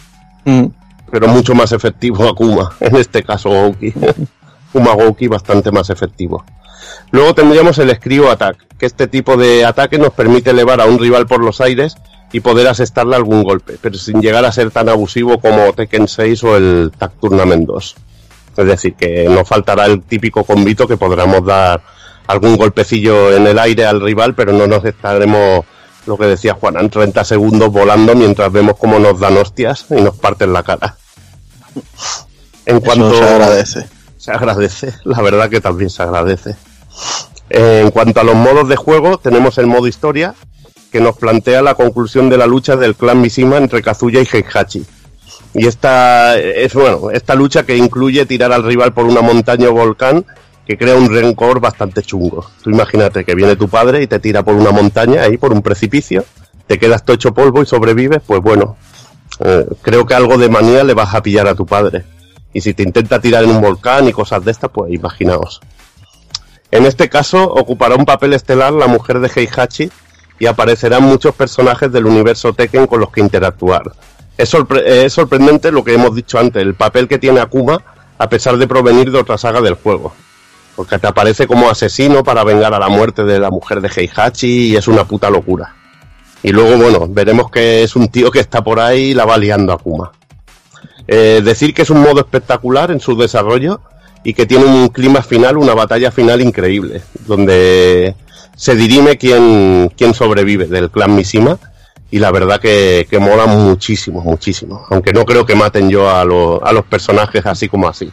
Mm, 0.45 0.65
pero 1.11 1.27
mucho 1.27 1.53
más 1.53 1.71
efectivo 1.71 2.27
Akuma, 2.27 2.71
en 2.79 2.95
este 2.95 3.23
caso 3.23 3.49
Gouki. 3.49 3.93
Akuma 4.71 4.93
Gouki 4.93 5.27
bastante 5.27 5.71
más 5.71 5.89
efectivo. 5.89 6.45
Luego 7.11 7.35
tendríamos 7.35 7.77
el 7.77 7.93
Screw 7.93 8.29
Attack, 8.29 8.77
que 8.77 8.85
este 8.85 9.07
tipo 9.07 9.35
de 9.35 9.65
ataque 9.65 9.97
nos 9.97 10.13
permite 10.13 10.51
elevar 10.51 10.79
a 10.79 10.85
un 10.85 10.97
rival 10.97 11.27
por 11.27 11.43
los 11.43 11.59
aires 11.59 11.95
y 12.31 12.39
poder 12.39 12.67
asestarle 12.67 13.17
algún 13.17 13.43
golpe, 13.43 13.77
pero 13.81 13.97
sin 13.97 14.21
llegar 14.21 14.45
a 14.45 14.51
ser 14.51 14.71
tan 14.71 14.87
abusivo 14.87 15.39
como 15.39 15.73
Tekken 15.73 16.07
6 16.07 16.43
o 16.45 16.55
el 16.55 16.91
Tag 16.97 17.11
Tournament 17.19 17.67
2. 17.67 17.95
Es 18.57 18.65
decir, 18.65 18.95
que 18.95 19.27
no 19.29 19.43
faltará 19.43 19.85
el 19.85 20.01
típico 20.03 20.45
combito 20.45 20.87
que 20.87 20.97
podremos 20.97 21.45
dar 21.45 21.81
algún 22.27 22.55
golpecillo 22.55 23.35
en 23.35 23.47
el 23.47 23.59
aire 23.59 23.85
al 23.85 24.01
rival, 24.01 24.33
pero 24.33 24.53
no 24.53 24.67
nos 24.67 24.85
estaremos, 24.85 25.65
lo 26.05 26.17
que 26.17 26.25
decía 26.25 26.53
Juan, 26.53 26.77
en 26.79 26.89
30 26.89 27.25
segundos 27.25 27.71
volando 27.71 28.15
mientras 28.15 28.51
vemos 28.51 28.77
cómo 28.77 28.99
nos 28.99 29.19
dan 29.19 29.35
hostias 29.35 29.85
y 29.89 30.01
nos 30.01 30.17
parten 30.17 30.53
la 30.53 30.63
cara. 30.63 30.95
En 32.65 32.79
cuanto 32.79 33.13
se 33.13 33.23
agradece. 33.23 34.00
Se 34.21 34.31
agradece, 34.31 34.93
la 35.03 35.19
verdad 35.21 35.49
que 35.49 35.61
también 35.61 35.89
se 35.89 36.03
agradece. 36.03 36.55
En 37.49 37.89
cuanto 37.89 38.21
a 38.21 38.23
los 38.23 38.35
modos 38.35 38.69
de 38.69 38.75
juego, 38.75 39.17
tenemos 39.17 39.57
el 39.57 39.65
modo 39.65 39.87
historia, 39.87 40.35
que 40.91 41.01
nos 41.01 41.17
plantea 41.17 41.63
la 41.63 41.73
conclusión 41.73 42.29
de 42.29 42.37
la 42.37 42.45
lucha 42.45 42.75
del 42.75 42.95
clan 42.95 43.19
Mishima 43.19 43.57
entre 43.57 43.81
Kazuya 43.81 44.21
y 44.21 44.27
Heihachi. 44.31 44.85
Y 45.55 45.65
esta 45.65 46.37
es 46.37 46.73
bueno, 46.75 47.09
esta 47.11 47.33
lucha 47.33 47.65
que 47.65 47.75
incluye 47.75 48.25
tirar 48.25 48.53
al 48.53 48.63
rival 48.63 48.93
por 48.93 49.05
una 49.05 49.21
montaña 49.21 49.69
o 49.69 49.73
volcán 49.73 50.23
que 50.67 50.77
crea 50.77 50.95
un 50.95 51.09
rencor 51.09 51.59
bastante 51.59 52.03
chungo. 52.03 52.45
Tú 52.63 52.69
imagínate 52.69 53.25
que 53.25 53.33
viene 53.33 53.55
tu 53.55 53.67
padre 53.67 54.03
y 54.03 54.07
te 54.07 54.19
tira 54.19 54.43
por 54.43 54.53
una 54.53 54.71
montaña 54.71 55.23
ahí 55.23 55.37
por 55.37 55.51
un 55.51 55.63
precipicio, 55.63 56.23
te 56.67 56.77
quedas 56.77 57.03
todo 57.03 57.15
hecho 57.15 57.33
polvo 57.33 57.63
y 57.63 57.65
sobrevives, 57.65 58.21
pues 58.25 58.39
bueno, 58.41 58.77
eh, 59.43 59.65
creo 59.81 60.05
que 60.05 60.13
algo 60.13 60.37
de 60.37 60.47
manía 60.47 60.83
le 60.83 60.93
vas 60.93 61.15
a 61.15 61.23
pillar 61.23 61.47
a 61.47 61.55
tu 61.55 61.65
padre. 61.65 62.05
Y 62.53 62.61
si 62.61 62.73
te 62.73 62.83
intenta 62.83 63.19
tirar 63.21 63.43
en 63.43 63.51
un 63.51 63.61
volcán 63.61 64.07
y 64.07 64.11
cosas 64.11 64.43
de 64.43 64.51
estas, 64.51 64.69
pues 64.71 64.91
imaginaos. 64.93 65.61
En 66.69 66.85
este 66.85 67.09
caso 67.09 67.43
ocupará 67.43 67.95
un 67.95 68.05
papel 68.05 68.33
estelar 68.33 68.73
la 68.73 68.87
mujer 68.87 69.19
de 69.19 69.29
Heihachi 69.33 69.89
y 70.39 70.45
aparecerán 70.45 71.03
muchos 71.03 71.35
personajes 71.35 71.91
del 71.91 72.05
universo 72.05 72.53
Tekken 72.53 72.87
con 72.87 72.99
los 72.99 73.11
que 73.11 73.21
interactuar. 73.21 73.91
Es, 74.37 74.53
sorpre- 74.53 74.83
es 74.85 75.13
sorprendente 75.13 75.71
lo 75.71 75.83
que 75.83 75.93
hemos 75.93 76.15
dicho 76.15 76.39
antes, 76.39 76.61
el 76.61 76.73
papel 76.75 77.07
que 77.07 77.19
tiene 77.19 77.39
Akuma 77.41 77.81
a 78.17 78.29
pesar 78.29 78.57
de 78.57 78.67
provenir 78.67 79.11
de 79.11 79.19
otra 79.19 79.37
saga 79.37 79.61
del 79.61 79.75
juego. 79.75 80.13
Porque 80.75 80.97
te 80.97 81.07
aparece 81.07 81.45
como 81.47 81.69
asesino 81.69 82.23
para 82.23 82.43
vengar 82.43 82.73
a 82.73 82.79
la 82.79 82.87
muerte 82.87 83.23
de 83.23 83.39
la 83.39 83.49
mujer 83.51 83.81
de 83.81 83.89
Heihachi 83.93 84.69
y 84.71 84.75
es 84.77 84.87
una 84.87 85.03
puta 85.03 85.29
locura. 85.29 85.75
Y 86.41 86.51
luego, 86.51 86.77
bueno, 86.77 87.07
veremos 87.09 87.51
que 87.51 87.83
es 87.83 87.95
un 87.95 88.07
tío 88.07 88.31
que 88.31 88.39
está 88.39 88.63
por 88.63 88.79
ahí 88.79 89.09
y 89.09 89.13
la 89.13 89.25
va 89.25 89.37
liando 89.37 89.73
a 89.73 89.75
Akuma. 89.75 90.11
Eh, 91.07 91.41
decir 91.43 91.73
que 91.73 91.81
es 91.81 91.89
un 91.89 92.01
modo 92.01 92.19
espectacular 92.19 92.91
en 92.91 92.99
su 92.99 93.15
desarrollo 93.17 93.81
y 94.23 94.33
que 94.33 94.45
tiene 94.45 94.65
un 94.65 94.87
clima 94.89 95.21
final, 95.21 95.57
una 95.57 95.73
batalla 95.73 96.11
final 96.11 96.41
increíble, 96.41 97.01
donde 97.25 98.15
se 98.55 98.75
dirime 98.75 99.17
quién, 99.17 99.91
quién 99.97 100.13
sobrevive 100.13 100.67
del 100.67 100.91
clan 100.91 101.15
Mishima 101.15 101.57
y 102.11 102.19
la 102.19 102.31
verdad 102.31 102.59
que, 102.59 103.07
que 103.09 103.19
mola 103.19 103.45
muchísimo, 103.47 104.21
muchísimo. 104.21 104.85
Aunque 104.89 105.13
no 105.13 105.25
creo 105.25 105.45
que 105.45 105.55
maten 105.55 105.89
yo 105.89 106.09
a, 106.09 106.23
lo- 106.25 106.63
a 106.63 106.71
los 106.71 106.85
personajes 106.85 107.45
así 107.45 107.67
como 107.67 107.87
así. 107.87 108.11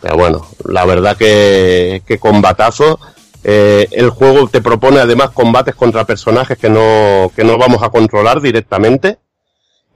Pero 0.00 0.16
bueno, 0.16 0.46
la 0.64 0.84
verdad 0.86 1.16
que, 1.16 2.02
que 2.06 2.18
combatazo. 2.18 2.98
Eh, 3.44 3.86
el 3.92 4.10
juego 4.10 4.48
te 4.48 4.60
propone 4.60 5.00
además 5.00 5.30
combates 5.30 5.74
contra 5.74 6.04
personajes 6.04 6.58
que 6.58 6.68
no, 6.70 7.30
que 7.36 7.44
no 7.44 7.56
vamos 7.58 7.82
a 7.82 7.90
controlar 7.90 8.40
directamente. 8.40 9.18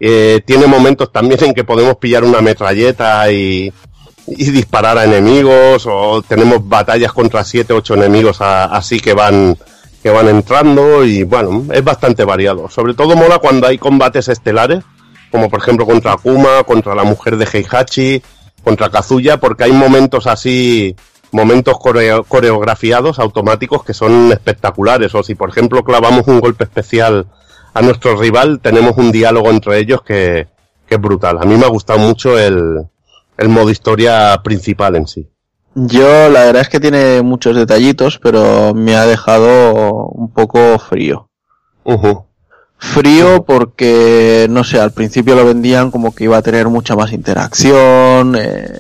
Eh, 0.01 0.43
tiene 0.45 0.67
momentos 0.67 1.13
también 1.13 1.43
en 1.45 1.55
que 1.55 1.65
podemos 1.65 1.97
pillar 1.97 2.25
una 2.25 2.41
metralleta 2.41 3.31
y, 3.31 3.73
disparar 4.27 4.97
a 4.99 5.05
enemigos 5.05 5.85
o 5.87 6.23
tenemos 6.23 6.67
batallas 6.67 7.13
contra 7.13 7.45
7 7.45 7.75
8 7.75 7.95
enemigos 7.95 8.39
así 8.41 8.99
que 8.99 9.13
van 9.13 9.55
que 10.03 10.09
van 10.11 10.29
entrando 10.29 11.05
y 11.05 11.23
bueno, 11.25 11.65
es 11.73 11.83
bastante 11.85 12.25
variado. 12.25 12.69
Sobre 12.69 12.95
todo 12.95 13.17
mola 13.17 13.39
cuando 13.39 13.67
hay 13.67 13.79
combates 13.79 14.29
estelares, 14.29 14.83
como 15.31 15.49
por 15.49 15.61
ejemplo 15.61 15.87
contra 15.87 16.13
Akuma, 16.13 16.63
contra 16.65 16.95
la 16.95 17.05
mujer 17.05 17.37
de 17.39 17.47
Heihachi, 17.51 18.23
contra 18.63 18.91
Kazuya, 18.91 19.39
porque 19.39 19.65
hay 19.65 19.73
momentos 19.73 20.27
así, 20.27 20.95
momentos 21.33 21.79
coreo- 21.79 22.25
coreografiados 22.25 23.19
automáticos 23.19 23.83
que 23.83 23.95
son 23.95 24.31
espectaculares. 24.33 25.15
O 25.15 25.23
si 25.23 25.35
por 25.35 25.49
ejemplo 25.49 25.83
clavamos 25.85 26.27
un 26.29 26.39
golpe 26.41 26.65
especial 26.65 27.27
a 27.75 27.83
nuestro 27.83 28.17
rival, 28.17 28.61
tenemos 28.61 28.97
un 28.97 29.13
diálogo 29.13 29.51
entre 29.51 29.79
ellos 29.79 30.03
que, 30.03 30.47
que 30.87 30.95
es 30.95 31.01
brutal. 31.01 31.39
A 31.41 31.45
mí 31.45 31.57
me 31.57 31.67
ha 31.67 31.69
gustado 31.69 31.99
mucho 31.99 32.39
el, 32.39 32.87
el 33.37 33.49
modo 33.49 33.71
historia 33.71 34.41
principal 34.43 34.97
en 34.97 35.07
sí. 35.07 35.29
Yo 35.75 36.29
la 36.29 36.45
verdad 36.45 36.63
es 36.63 36.69
que 36.69 36.79
tiene 36.79 37.21
muchos 37.23 37.57
detallitos, 37.57 38.19
pero 38.21 38.75
me 38.75 38.95
ha 38.95 39.07
dejado 39.07 40.07
un 40.07 40.31
poco 40.31 40.79
frío. 40.79 41.29
Frío 42.79 43.45
porque, 43.45 44.47
no 44.51 44.63
sé, 44.63 44.79
al 44.79 44.93
principio 44.93 45.35
lo 45.35 45.45
vendían 45.45 45.91
como 45.91 46.15
que 46.15 46.25
iba 46.25 46.37
a 46.37 46.43
tener 46.43 46.69
mucha 46.69 46.95
más 46.95 47.13
interacción, 47.13 48.37
eh, 48.39 48.79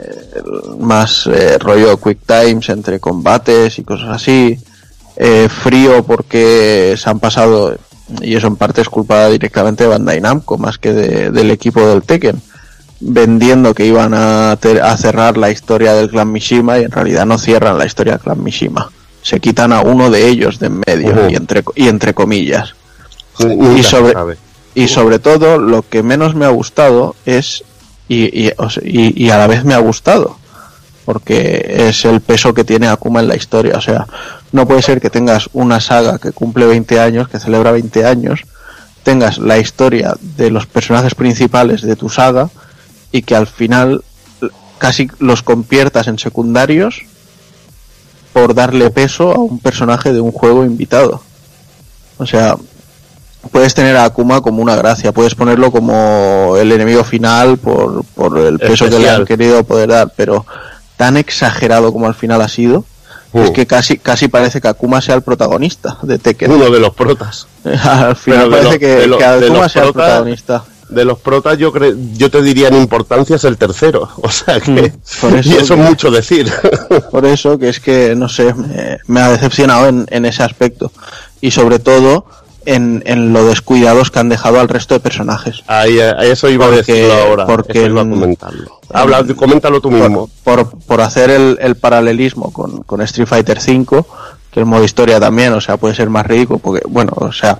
más 0.78 1.26
eh, 1.26 1.58
rollo 1.58 1.96
quick 1.96 2.20
times 2.26 2.68
entre 2.68 3.00
combates 3.00 3.78
y 3.78 3.84
cosas 3.84 4.10
así. 4.10 4.56
Eh, 5.16 5.48
frío 5.48 6.04
porque 6.04 6.94
se 6.96 7.10
han 7.10 7.18
pasado, 7.18 7.76
y 8.20 8.34
eso 8.36 8.46
en 8.46 8.56
parte 8.56 8.80
es 8.82 8.88
culpa 8.88 9.28
directamente 9.28 9.84
de 9.84 9.90
Bandai 9.90 10.20
Namco, 10.20 10.58
más 10.58 10.78
que 10.78 10.92
de- 10.92 11.30
del 11.30 11.50
equipo 11.50 11.80
del 11.86 12.02
Tekken, 12.02 12.40
vendiendo 13.00 13.74
que 13.74 13.86
iban 13.86 14.12
a, 14.14 14.56
ter- 14.60 14.82
a 14.82 14.96
cerrar 14.96 15.36
la 15.36 15.50
historia 15.50 15.92
del 15.94 16.10
clan 16.10 16.30
Mishima 16.32 16.78
y 16.78 16.84
en 16.84 16.90
realidad 16.90 17.26
no 17.26 17.38
cierran 17.38 17.78
la 17.78 17.86
historia 17.86 18.14
del 18.14 18.22
clan 18.22 18.42
Mishima. 18.42 18.90
Se 19.22 19.40
quitan 19.40 19.72
a 19.72 19.80
uno 19.80 20.10
de 20.10 20.28
ellos 20.28 20.58
de 20.58 20.66
en 20.66 20.82
medio 20.86 21.14
y, 21.30 21.34
entre, 21.36 21.64
y 21.76 21.88
entre 21.88 22.12
comillas. 22.14 22.74
Y 23.78 23.82
sobre, 23.82 24.12
y 24.74 24.88
sobre 24.88 25.18
todo, 25.18 25.58
lo 25.58 25.82
que 25.82 26.02
menos 26.02 26.34
me 26.34 26.44
ha 26.44 26.50
gustado 26.50 27.16
es, 27.24 27.64
y- 28.08 28.50
y 28.82 29.30
a 29.30 29.38
la 29.38 29.46
vez 29.46 29.64
me 29.64 29.72
ha 29.74 29.78
gustado, 29.78 30.36
porque 31.04 31.86
es 31.88 32.04
el 32.04 32.20
peso 32.20 32.52
que 32.54 32.64
tiene 32.64 32.86
Akuma 32.88 33.20
en 33.20 33.28
la 33.28 33.36
historia. 33.36 33.76
O 33.76 33.80
sea, 33.80 34.06
no 34.54 34.68
puede 34.68 34.82
ser 34.82 35.00
que 35.00 35.10
tengas 35.10 35.50
una 35.52 35.80
saga 35.80 36.20
que 36.20 36.30
cumple 36.30 36.66
20 36.66 37.00
años, 37.00 37.28
que 37.28 37.40
celebra 37.40 37.72
20 37.72 38.06
años, 38.06 38.44
tengas 39.02 39.38
la 39.38 39.58
historia 39.58 40.14
de 40.20 40.48
los 40.52 40.66
personajes 40.66 41.16
principales 41.16 41.82
de 41.82 41.96
tu 41.96 42.08
saga 42.08 42.50
y 43.10 43.22
que 43.22 43.34
al 43.34 43.48
final 43.48 44.04
casi 44.78 45.10
los 45.18 45.42
conviertas 45.42 46.06
en 46.06 46.20
secundarios 46.20 47.02
por 48.32 48.54
darle 48.54 48.90
peso 48.90 49.32
a 49.32 49.40
un 49.40 49.58
personaje 49.58 50.12
de 50.12 50.20
un 50.20 50.30
juego 50.30 50.64
invitado. 50.64 51.20
O 52.18 52.26
sea, 52.26 52.56
puedes 53.50 53.74
tener 53.74 53.96
a 53.96 54.04
Akuma 54.04 54.40
como 54.40 54.62
una 54.62 54.76
gracia, 54.76 55.10
puedes 55.10 55.34
ponerlo 55.34 55.72
como 55.72 56.54
el 56.60 56.70
enemigo 56.70 57.02
final 57.02 57.58
por, 57.58 58.04
por 58.14 58.38
el 58.38 58.60
peso 58.60 58.88
que 58.88 59.00
le 59.00 59.10
han 59.10 59.24
querido 59.24 59.64
poder 59.64 59.88
dar, 59.88 60.12
pero 60.14 60.46
tan 60.96 61.16
exagerado 61.16 61.92
como 61.92 62.06
al 62.06 62.14
final 62.14 62.40
ha 62.40 62.46
sido, 62.48 62.84
es 63.34 63.50
Uh. 63.50 63.52
que 63.52 63.66
casi, 63.66 63.98
casi 63.98 64.28
parece 64.28 64.60
que 64.60 64.68
Akuma 64.68 65.00
sea 65.00 65.14
el 65.16 65.22
protagonista 65.22 65.98
de 66.02 66.18
Tekken. 66.18 66.50
Uno 66.52 66.70
de 66.70 66.78
los 66.80 66.94
protas. 66.94 67.46
al 67.64 68.16
final 68.16 68.48
parece 68.50 68.68
los- 68.68 68.78
que, 68.78 69.06
los- 69.06 69.22
Akuma 69.22 69.68
sea 69.68 69.84
el 69.84 69.92
protagonista. 69.92 70.64
De 70.88 71.04
los 71.04 71.18
protas 71.18 71.56
yo 71.58 71.72
cre- 71.72 71.96
yo 72.14 72.30
te 72.30 72.42
diría 72.42 72.68
en 72.68 72.76
importancia 72.76 73.36
es 73.36 73.44
el 73.44 73.56
tercero. 73.56 74.08
O 74.22 74.30
sea 74.30 74.60
que 74.60 74.70
Mm, 74.70 75.20
por 75.20 75.34
eso 75.38 75.48
y 75.50 75.56
eso 75.56 75.74
que- 75.74 75.82
es 75.82 75.88
mucho 75.88 76.10
decir. 76.10 76.52
Por 77.10 77.24
eso 77.26 77.58
que 77.58 77.70
es 77.70 77.80
que, 77.80 78.14
no 78.14 78.28
sé, 78.28 78.52
me, 78.54 78.98
me 79.06 79.20
ha 79.20 79.30
decepcionado 79.30 79.88
en, 79.88 80.06
en 80.10 80.26
ese 80.26 80.42
aspecto. 80.42 80.92
Y 81.40 81.50
sobre 81.50 81.78
todo 81.78 82.26
en, 82.66 83.02
en 83.06 83.32
lo 83.32 83.44
descuidados 83.46 84.10
que 84.10 84.18
han 84.18 84.28
dejado 84.28 84.60
al 84.60 84.68
resto 84.68 84.94
de 84.94 85.00
personajes. 85.00 85.62
Ahí, 85.66 85.98
a 86.00 86.12
eso 86.24 86.48
iba 86.48 86.66
Porque- 86.66 86.92
a 86.92 86.94
decirlo 86.94 87.14
ahora. 87.14 87.46
porque 87.46 87.78
eso 87.78 87.86
iba 87.90 88.02
a 88.02 88.08
comentarlo. 88.08 88.80
Habla, 88.92 89.24
coméntalo 89.36 89.80
tú 89.80 89.90
mismo. 89.90 90.28
por, 90.44 90.70
por 90.78 91.00
hacer 91.00 91.30
el, 91.30 91.58
el 91.60 91.74
paralelismo 91.76 92.52
con, 92.52 92.82
con 92.82 93.00
Street 93.02 93.26
Fighter 93.28 93.58
V, 93.58 94.04
que 94.50 94.60
el 94.60 94.66
modo 94.66 94.84
historia 94.84 95.18
también, 95.18 95.52
o 95.52 95.60
sea, 95.60 95.76
puede 95.76 95.94
ser 95.94 96.10
más 96.10 96.26
rico, 96.26 96.58
porque, 96.58 96.82
bueno, 96.88 97.12
o 97.16 97.32
sea, 97.32 97.58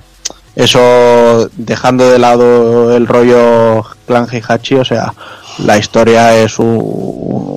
eso 0.55 1.48
dejando 1.56 2.09
de 2.10 2.18
lado 2.18 2.94
el 2.97 3.06
rollo 3.06 3.85
clan 4.06 4.28
Heihachi, 4.31 4.76
o 4.76 4.85
sea, 4.85 5.12
la 5.59 5.78
historia 5.78 6.36
es 6.36 6.59
un, 6.59 6.78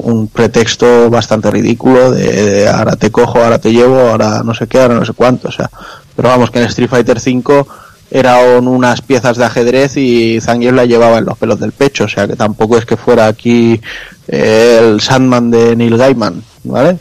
un 0.03 0.27
pretexto 0.27 1.09
bastante 1.09 1.49
ridículo 1.51 2.11
de, 2.11 2.31
de 2.31 2.67
ahora 2.69 2.95
te 2.95 3.11
cojo, 3.11 3.39
ahora 3.43 3.59
te 3.59 3.71
llevo, 3.71 3.99
ahora 3.99 4.43
no 4.43 4.53
sé 4.53 4.67
qué, 4.67 4.79
ahora 4.79 4.95
no 4.95 5.05
sé 5.05 5.13
cuánto, 5.13 5.49
o 5.49 5.51
sea, 5.51 5.69
pero 6.15 6.29
vamos, 6.29 6.51
que 6.51 6.59
en 6.59 6.65
Street 6.65 6.89
Fighter 6.89 7.17
V 7.17 7.65
eran 8.09 8.67
unas 8.67 9.01
piezas 9.01 9.37
de 9.37 9.45
ajedrez 9.45 9.97
y 9.97 10.39
Zangief 10.39 10.73
la 10.73 10.85
llevaba 10.85 11.17
en 11.17 11.25
los 11.25 11.37
pelos 11.37 11.59
del 11.59 11.73
pecho, 11.73 12.05
o 12.05 12.07
sea 12.07 12.27
que 12.27 12.35
tampoco 12.35 12.77
es 12.77 12.85
que 12.85 12.95
fuera 12.95 13.27
aquí 13.27 13.81
eh, 14.27 14.79
el 14.81 15.01
Sandman 15.01 15.51
de 15.51 15.75
Neil 15.75 15.97
Gaiman, 15.97 16.41
¿vale? 16.63 16.99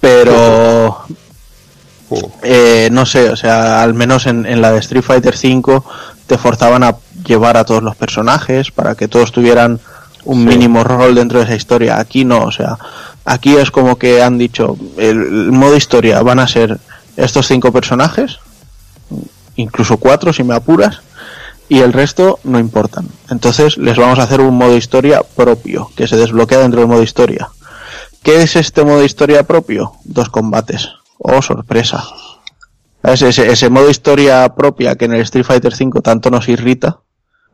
Pero 0.00 1.06
eh, 2.42 2.88
no 2.92 3.04
sé, 3.04 3.30
o 3.30 3.36
sea, 3.36 3.82
al 3.82 3.94
menos 3.94 4.26
en, 4.26 4.46
en 4.46 4.60
la 4.60 4.70
de 4.72 4.78
Street 4.78 5.02
Fighter 5.02 5.34
V 5.34 5.82
te 6.26 6.38
forzaban 6.38 6.84
a 6.84 6.96
llevar 7.26 7.56
a 7.56 7.64
todos 7.64 7.82
los 7.82 7.96
personajes 7.96 8.70
para 8.70 8.94
que 8.94 9.08
todos 9.08 9.32
tuvieran 9.32 9.80
un 10.24 10.38
Sí. 10.42 10.46
mínimo 10.48 10.82
rol 10.84 11.14
dentro 11.14 11.38
de 11.38 11.44
esa 11.44 11.54
historia. 11.54 11.98
Aquí 11.98 12.24
no, 12.24 12.44
o 12.44 12.50
sea, 12.52 12.78
aquí 13.24 13.56
es 13.56 13.70
como 13.70 13.96
que 13.96 14.22
han 14.22 14.38
dicho, 14.38 14.76
el, 14.96 15.16
el 15.20 15.52
modo 15.52 15.76
historia 15.76 16.22
van 16.22 16.38
a 16.40 16.48
ser 16.48 16.78
estos 17.16 17.46
cinco 17.46 17.72
personajes, 17.72 18.38
incluso 19.56 19.96
cuatro 19.98 20.32
si 20.32 20.42
me 20.44 20.54
apuras, 20.54 21.00
y 21.68 21.80
el 21.80 21.92
resto 21.92 22.38
no 22.44 22.58
importan. 22.58 23.08
Entonces 23.30 23.76
les 23.76 23.96
vamos 23.96 24.18
a 24.18 24.24
hacer 24.24 24.40
un 24.40 24.56
modo 24.56 24.76
historia 24.76 25.22
propio, 25.22 25.90
que 25.96 26.06
se 26.06 26.16
desbloquea 26.16 26.58
dentro 26.58 26.80
del 26.80 26.88
modo 26.88 27.02
historia. 27.02 27.48
¿Qué 28.22 28.42
es 28.42 28.56
este 28.56 28.84
modo 28.84 29.04
historia 29.04 29.44
propio? 29.44 29.92
Dos 30.04 30.28
combates. 30.28 30.88
Oh, 31.18 31.40
sorpresa. 31.42 32.04
¿Sabes? 33.02 33.22
Ese, 33.22 33.50
ese 33.52 33.70
modo 33.70 33.88
historia 33.88 34.48
propia 34.54 34.96
que 34.96 35.04
en 35.04 35.14
el 35.14 35.20
Street 35.22 35.44
Fighter 35.46 35.72
V 35.72 36.00
tanto 36.02 36.30
nos 36.30 36.48
irrita. 36.48 36.98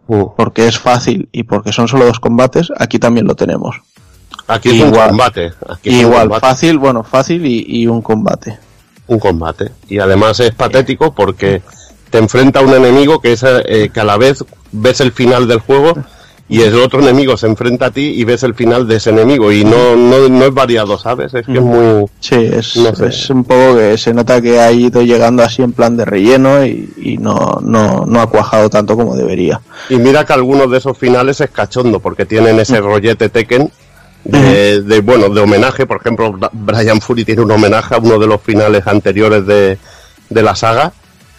Porque 0.07 0.67
es 0.67 0.79
fácil 0.79 1.29
y 1.33 1.45
porque 1.45 1.73
son 1.73 1.89
solo 1.89 2.05
dos 2.07 2.21
combates, 2.21 2.73
aquí 2.79 2.99
también 2.99 3.27
lo 3.27 3.35
tenemos. 3.35 3.77
Aquí 4.49 4.71
es 4.71 4.83
un 4.85 4.91
combate. 4.93 5.53
Aquí 5.69 5.91
es 5.91 5.95
un 5.97 6.01
Igual, 6.01 6.23
combate. 6.23 6.41
fácil, 6.47 6.79
bueno, 6.79 7.03
fácil 7.05 7.47
y, 7.47 7.65
y 7.69 7.87
un 7.87 8.03
combate. 8.03 8.59
un 9.07 9.19
combate. 9.19 9.71
Y 9.89 9.99
además 9.99 10.41
es 10.41 10.53
patético 10.53 11.15
porque 11.15 11.63
te 12.11 12.19
enfrenta 12.19 12.61
a 12.61 12.63
un 12.63 12.75
enemigo 12.75 13.21
que 13.21 13.33
es 13.33 13.43
eh, 13.45 13.91
que 13.93 14.01
a 14.01 14.05
la 14.05 14.17
vez 14.19 14.45
ves 14.73 15.01
el 15.01 15.13
final 15.13 15.47
del 15.49 15.61
juego 15.61 15.95
y 16.53 16.61
el 16.63 16.75
otro 16.75 17.01
enemigo 17.01 17.37
se 17.37 17.47
enfrenta 17.47 17.87
a 17.87 17.91
ti 17.91 18.13
y 18.17 18.25
ves 18.25 18.43
el 18.43 18.55
final 18.55 18.87
de 18.87 18.97
ese 18.97 19.11
enemigo 19.11 19.51
y 19.51 19.65
no, 19.65 19.97
no, 19.97 20.29
no 20.29 20.45
es 20.45 20.53
variado, 20.53 20.99
¿sabes? 20.99 21.33
Es 21.33 21.47
que 21.47 21.55
es 21.55 21.61
muy... 21.63 22.07
Sí, 22.21 22.35
es, 22.35 22.77
No 22.77 22.95
sé. 22.95 23.07
es 23.07 23.31
un 23.31 23.43
poco 23.45 23.77
que 23.77 23.97
se 23.97 24.13
nota 24.13 24.41
que 24.43 24.61
ha 24.61 24.71
ido 24.71 25.03
llegando 25.03 25.43
así 25.43 25.63
en 25.63 25.73
plan 25.73 25.97
de 25.97 26.05
relleno 26.05 26.65
y, 26.65 26.93
y 26.97 27.17
no, 27.17 27.59
no, 27.63 28.05
no 28.07 28.21
ha 28.21 28.29
cuajado 28.29 28.69
tanto 28.69 28.97
como 28.97 29.17
debería. 29.17 29.61
Y 29.89 29.97
mira 29.97 30.25
que 30.27 30.35
algunos 30.35 30.71
de 30.71 30.79
esos 30.79 30.99
finales 30.99 31.41
es 31.41 31.51
cachondo 31.51 32.01
porque 32.01 32.27
tienen 32.27 32.61
ese 32.61 32.81
rollete 32.81 33.31
Tekken 33.31 33.71
de, 34.25 34.83
de, 34.83 35.01
bueno, 35.01 35.31
de 35.31 35.41
homenaje. 35.41 35.87
Por 35.87 35.97
ejemplo, 36.01 36.39
Brian 36.53 37.01
Fury 37.01 37.25
tiene 37.25 37.43
un 37.43 37.51
homenaje 37.51 37.95
a 37.95 37.99
uno 37.99 38.19
de 38.19 38.27
los 38.27 38.43
finales 38.43 38.87
anteriores 38.87 39.47
de, 39.47 39.79
de 40.29 40.43
la 40.43 40.55
saga. 40.55 40.93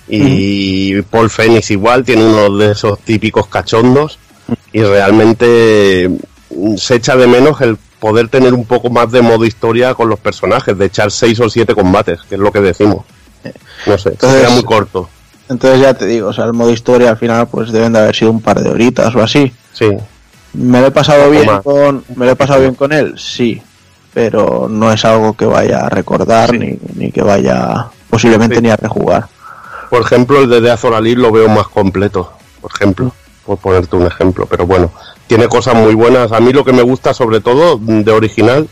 Y 0.09 1.01
Paul 1.03 1.29
Phoenix 1.29 1.71
igual 1.71 2.03
tiene 2.03 2.25
uno 2.25 2.57
de 2.57 2.71
esos 2.71 2.99
típicos 2.99 3.47
cachondos. 3.47 4.19
Y 4.73 4.81
realmente 4.81 6.09
mm, 6.49 6.75
se 6.75 6.95
echa 6.95 7.15
de 7.15 7.27
menos 7.27 7.61
el 7.61 7.77
poder 7.99 8.27
tener 8.27 8.53
un 8.53 8.65
poco 8.65 8.89
más 8.89 9.11
de 9.11 9.21
modo 9.21 9.45
historia 9.45 9.93
con 9.93 10.09
los 10.09 10.19
personajes, 10.19 10.77
de 10.77 10.85
echar 10.85 11.09
seis 11.11 11.39
o 11.39 11.49
siete 11.49 11.73
combates, 11.73 12.19
que 12.27 12.35
es 12.35 12.41
lo 12.41 12.51
que 12.51 12.59
decimos. 12.59 13.05
No 13.85 13.97
sé, 13.97 14.09
Entonces- 14.09 14.41
era 14.41 14.49
muy 14.49 14.63
corto. 14.63 15.09
Entonces 15.49 15.81
ya 15.81 15.93
te 15.93 16.05
digo, 16.05 16.29
o 16.29 16.33
sea, 16.33 16.45
el 16.45 16.53
modo 16.53 16.71
historia 16.71 17.11
al 17.11 17.17
final 17.17 17.47
pues 17.47 17.71
deben 17.71 17.93
de 17.93 17.99
haber 17.99 18.15
sido 18.15 18.31
un 18.31 18.41
par 18.41 18.61
de 18.61 18.69
horitas 18.69 19.13
o 19.15 19.21
así. 19.21 19.53
Sí, 19.73 19.89
¿Me 20.53 20.79
lo 20.81 20.87
he 20.87 20.91
pasado 20.91 21.29
bien 21.31 21.47
con 21.63 22.03
me 22.15 22.25
lo 22.25 22.31
he 22.31 22.35
pasado 22.35 22.61
bien 22.61 22.75
con 22.75 22.91
él? 22.93 23.15
Sí, 23.17 23.61
pero 24.13 24.67
no 24.69 24.91
es 24.93 25.03
algo 25.03 25.33
que 25.35 25.45
vaya 25.45 25.79
a 25.85 25.89
recordar 25.89 26.51
Sí. 26.51 26.57
ni, 26.59 26.79
ni 26.95 27.11
que 27.11 27.21
vaya 27.23 27.87
posiblemente 28.09 28.55
Sí. 28.57 28.61
ni 28.61 28.69
a 28.69 28.75
rejugar. 28.77 29.25
Por 29.89 30.01
ejemplo, 30.01 30.41
el 30.41 30.49
de 30.49 30.61
Death 30.61 30.83
lo 30.83 31.31
veo 31.31 31.49
más 31.49 31.67
completo, 31.67 32.31
por 32.61 32.71
ejemplo, 32.73 33.11
por 33.45 33.57
ponerte 33.57 33.95
un 33.95 34.05
ejemplo, 34.07 34.45
pero 34.49 34.65
bueno, 34.65 34.91
tiene 35.27 35.47
cosas 35.47 35.75
muy 35.75 35.93
buenas. 35.95 36.31
A 36.31 36.39
mí 36.39 36.53
lo 36.53 36.63
que 36.63 36.73
me 36.73 36.81
gusta 36.81 37.13
sobre 37.13 37.39
todo 37.41 37.77
de 37.77 38.11
original 38.11 38.67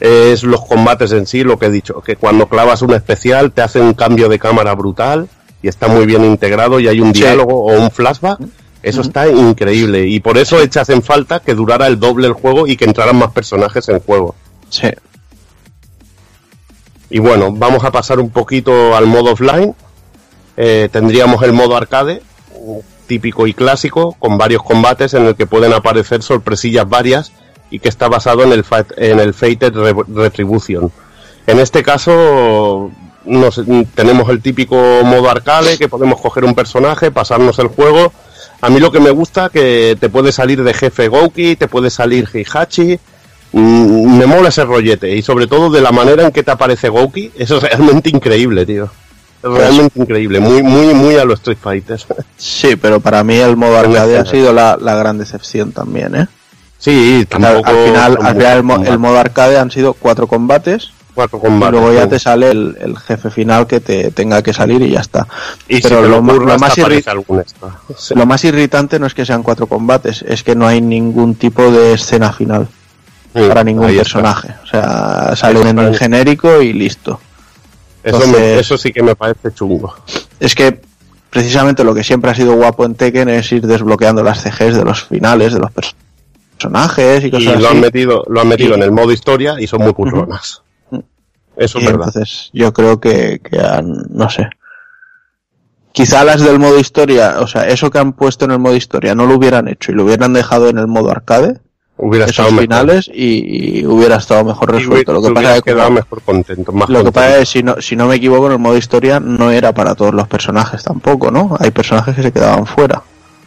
es 0.00 0.42
los 0.44 0.64
combates 0.64 1.12
en 1.12 1.26
sí, 1.26 1.42
lo 1.44 1.58
que 1.58 1.66
he 1.66 1.70
dicho, 1.70 2.00
que 2.00 2.16
cuando 2.16 2.48
clavas 2.48 2.82
un 2.82 2.94
especial 2.94 3.52
te 3.52 3.62
hace 3.62 3.80
un 3.80 3.94
cambio 3.94 4.28
de 4.28 4.38
cámara 4.38 4.74
brutal 4.74 5.28
y 5.62 5.68
está 5.68 5.88
muy 5.88 6.06
bien 6.06 6.24
integrado 6.24 6.80
y 6.80 6.88
hay 6.88 7.00
un 7.00 7.14
Sí. 7.14 7.20
diálogo 7.20 7.64
o 7.66 7.78
un 7.78 7.90
flashback. 7.90 8.40
Eso 8.82 9.02
está 9.02 9.28
increíble 9.28 10.06
y 10.06 10.20
por 10.20 10.38
eso 10.38 10.58
echas 10.58 10.88
en 10.88 11.02
falta 11.02 11.40
que 11.40 11.54
durara 11.54 11.86
el 11.86 12.00
doble 12.00 12.26
el 12.26 12.32
juego 12.32 12.66
y 12.66 12.78
que 12.78 12.86
entraran 12.86 13.16
más 13.16 13.30
personajes 13.32 13.86
en 13.90 14.00
juego. 14.00 14.34
Sí. 14.70 14.88
Y 17.10 17.18
bueno, 17.18 17.52
vamos 17.52 17.84
a 17.84 17.90
pasar 17.90 18.20
un 18.20 18.30
poquito 18.30 18.96
al 18.96 19.06
modo 19.06 19.32
offline. 19.32 19.74
Eh, 20.56 20.88
tendríamos 20.90 21.42
el 21.42 21.52
modo 21.52 21.76
arcade, 21.76 22.22
típico 23.10 23.46
y 23.48 23.54
clásico, 23.54 24.14
con 24.20 24.38
varios 24.38 24.62
combates 24.62 25.14
en 25.14 25.26
el 25.26 25.34
que 25.34 25.46
pueden 25.46 25.72
aparecer 25.72 26.22
sorpresillas 26.22 26.88
varias 26.88 27.32
y 27.70 27.80
que 27.80 27.88
está 27.88 28.06
basado 28.08 28.44
en 28.44 28.52
el, 28.52 28.64
en 28.96 29.18
el 29.18 29.34
Fated 29.34 29.74
Re- 29.74 30.04
Retribution. 30.22 30.92
En 31.48 31.58
este 31.58 31.82
caso, 31.82 32.90
nos- 33.24 33.60
tenemos 33.96 34.28
el 34.30 34.40
típico 34.40 34.76
modo 35.04 35.28
arcade, 35.28 35.76
que 35.76 35.88
podemos 35.88 36.20
coger 36.20 36.44
un 36.44 36.54
personaje, 36.54 37.10
pasarnos 37.10 37.58
el 37.58 37.66
juego. 37.66 38.12
A 38.60 38.68
mí 38.70 38.78
lo 38.78 38.92
que 38.92 39.00
me 39.00 39.10
gusta 39.10 39.48
que 39.48 39.96
te 39.98 40.08
puede 40.08 40.30
salir 40.30 40.62
de 40.62 40.72
jefe 40.72 41.08
Gouki, 41.08 41.56
te 41.56 41.66
puede 41.66 41.90
salir 41.90 42.28
Heihachi, 42.32 42.98
Mm, 43.52 44.16
me 44.16 44.26
mola 44.26 44.50
ese 44.50 44.64
rollete 44.64 45.16
y 45.16 45.22
sobre 45.22 45.48
todo 45.48 45.70
de 45.70 45.80
la 45.80 45.90
manera 45.90 46.22
en 46.24 46.30
que 46.30 46.44
te 46.44 46.52
aparece 46.52 46.88
Gouki, 46.88 47.32
eso 47.36 47.56
es 47.56 47.62
realmente 47.64 48.08
increíble, 48.08 48.64
tío. 48.64 48.88
Realmente 49.42 49.98
increíble, 50.00 50.38
muy, 50.40 50.62
muy, 50.62 50.92
muy 50.94 51.16
a 51.16 51.24
los 51.24 51.38
Street 51.40 51.58
Fighters. 51.62 52.06
Sí, 52.36 52.76
pero 52.76 53.00
para 53.00 53.24
mí 53.24 53.36
el 53.36 53.56
modo 53.56 53.78
arcade 53.78 54.18
ha 54.18 54.24
sido 54.26 54.52
la, 54.52 54.76
la 54.80 54.94
gran 54.94 55.16
decepción 55.18 55.72
también, 55.72 56.14
¿eh? 56.14 56.26
Sí, 56.78 57.20
Al, 57.20 57.26
tampoco. 57.26 57.68
al 57.70 57.76
final, 57.86 58.18
al 58.22 58.34
final 58.36 58.56
el, 58.56 58.62
mo- 58.62 58.72
combate. 58.74 58.92
el 58.92 58.98
modo 58.98 59.18
arcade 59.18 59.58
han 59.58 59.70
sido 59.70 59.92
cuatro 59.94 60.26
combates 60.26 60.90
cuatro 61.14 61.38
y 61.38 61.46
combates. 61.46 61.72
luego 61.80 61.92
ya 61.92 62.04
sí. 62.04 62.08
te 62.10 62.18
sale 62.18 62.50
el, 62.50 62.76
el 62.80 62.96
jefe 62.98 63.30
final 63.30 63.66
que 63.66 63.80
te 63.80 64.10
tenga 64.12 64.42
que 64.42 64.52
salir 64.54 64.80
y 64.82 64.90
ya 64.90 65.00
está. 65.00 65.26
y 65.68 65.80
pero 65.82 66.02
lo, 66.02 66.22
más 66.22 66.78
irri-. 66.78 67.02
Sí. 67.98 68.14
lo 68.14 68.24
más 68.26 68.44
irritante 68.44 68.98
no 68.98 69.06
es 69.06 69.12
que 69.14 69.26
sean 69.26 69.42
cuatro 69.42 69.66
combates, 69.66 70.22
es 70.26 70.42
que 70.42 70.54
no 70.54 70.66
hay 70.66 70.80
ningún 70.80 71.34
tipo 71.34 71.70
de 71.70 71.94
escena 71.94 72.32
final 72.32 72.68
Sí, 73.34 73.42
para 73.46 73.62
ningún 73.62 73.84
está. 73.88 73.98
personaje. 74.02 74.48
O 74.64 74.66
sea, 74.66 75.36
sale 75.36 75.60
un 75.60 75.94
genérico 75.94 76.60
y 76.62 76.72
listo. 76.72 77.20
Eso, 78.02 78.26
me- 78.28 78.58
eso 78.58 78.78
sí 78.78 78.92
que 78.92 79.02
me 79.02 79.14
parece 79.14 79.52
chungo. 79.52 79.94
Es 80.38 80.54
que 80.54 80.80
precisamente 81.28 81.84
lo 81.84 81.94
que 81.94 82.02
siempre 82.02 82.30
ha 82.30 82.34
sido 82.34 82.54
guapo 82.54 82.84
en 82.84 82.94
Tekken 82.94 83.28
es 83.28 83.50
ir 83.52 83.66
desbloqueando 83.66 84.22
las 84.22 84.40
CGs 84.42 84.76
de 84.76 84.84
los 84.84 85.04
finales, 85.04 85.52
de 85.52 85.60
los 85.60 85.70
pers- 85.70 85.94
personajes 86.56 87.24
y 87.24 87.26
Y 87.28 87.30
cosas 87.30 87.60
lo 87.60 87.68
han 87.70 87.80
metido, 87.80 88.24
lo 88.28 88.40
han 88.40 88.48
metido 88.48 88.70
Y- 88.70 88.74
en 88.74 88.82
el 88.82 88.92
modo 88.92 89.12
historia 89.12 89.56
y 89.60 89.66
son 89.66 89.82
muy 89.82 89.92
curronas. 89.92 90.62
Ujú. 90.90 91.04
Eso 91.56 91.78
es 91.78 91.84
Y 91.84 91.86
verdad. 91.86 92.06
entonces 92.08 92.50
yo 92.52 92.72
creo 92.72 93.00
que, 93.00 93.40
que 93.40 93.58
han, 93.60 93.92
no 94.10 94.28
sé. 94.30 94.48
Quizá 95.92 96.22
las 96.24 96.40
del 96.42 96.58
modo 96.58 96.78
historia, 96.78 97.40
o 97.40 97.46
sea, 97.48 97.66
eso 97.66 97.90
que 97.90 97.98
han 97.98 98.12
puesto 98.12 98.44
en 98.44 98.52
el 98.52 98.58
modo 98.60 98.76
historia 98.76 99.14
no 99.14 99.26
lo 99.26 99.34
hubieran 99.36 99.66
hecho 99.68 99.90
y 99.90 99.94
lo 99.94 100.04
hubieran 100.04 100.32
dejado 100.32 100.68
en 100.68 100.78
el 100.78 100.86
modo 100.86 101.10
arcade, 101.10 101.60
Hubiera 102.02 102.24
esos 102.24 102.32
estado 102.38 102.50
mejor. 102.52 102.62
finales, 102.64 103.10
y, 103.12 103.80
y 103.80 103.86
hubiera 103.86 104.16
estado 104.16 104.44
mejor 104.44 104.72
resuelto. 104.72 105.12
Lo 105.12 105.20
que 105.22 105.30
pasa 105.32 105.56
es 105.56 105.62
que, 105.62 105.74
como- 105.74 105.90
mejor 105.90 106.22
contento, 106.22 106.72
más 106.72 106.88
lo 106.88 107.04
que 107.04 107.12
pasa 107.12 107.38
es 107.38 107.48
si 107.50 107.62
no, 107.62 107.76
si 107.80 107.94
no 107.96 108.06
me 108.06 108.16
equivoco, 108.16 108.46
en 108.46 108.52
el 108.52 108.58
modo 108.58 108.76
historia 108.76 109.20
no 109.20 109.50
era 109.50 109.72
para 109.74 109.94
todos 109.94 110.14
los 110.14 110.26
personajes 110.26 110.82
tampoco, 110.82 111.30
¿no? 111.30 111.56
Hay 111.60 111.70
personajes 111.70 112.14
que 112.16 112.22
se 112.22 112.32
quedaban 112.32 112.66
fuera. 112.66 113.02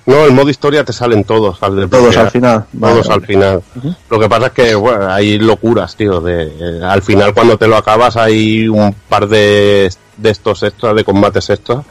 No, 0.06 0.26
el 0.26 0.34
modo 0.34 0.50
historia 0.50 0.84
te 0.84 0.92
salen 0.92 1.24
todos 1.24 1.64
al 1.64 1.90
Todos 1.90 2.18
al 2.18 2.30
final. 2.30 2.66
Vale, 2.74 2.94
todos 2.94 3.10
al 3.10 3.26
final. 3.26 3.62
Lo 4.10 4.20
que 4.20 4.28
pasa 4.28 4.48
es 4.48 4.52
que 4.52 4.76
bueno, 4.76 5.10
hay 5.10 5.40
locuras, 5.40 5.96
tío. 5.96 6.20
De, 6.20 6.44
eh, 6.44 6.82
al 6.84 7.02
final, 7.02 7.34
cuando 7.34 7.58
te 7.58 7.68
lo 7.68 7.78
acabas, 7.78 8.18
hay 8.18 8.68
un 8.68 8.94
par 9.08 9.28
de, 9.30 9.90
de 10.18 10.30
estos 10.30 10.62
extras, 10.64 10.94
de 10.96 11.06
combates 11.06 11.50
extras, 11.50 11.86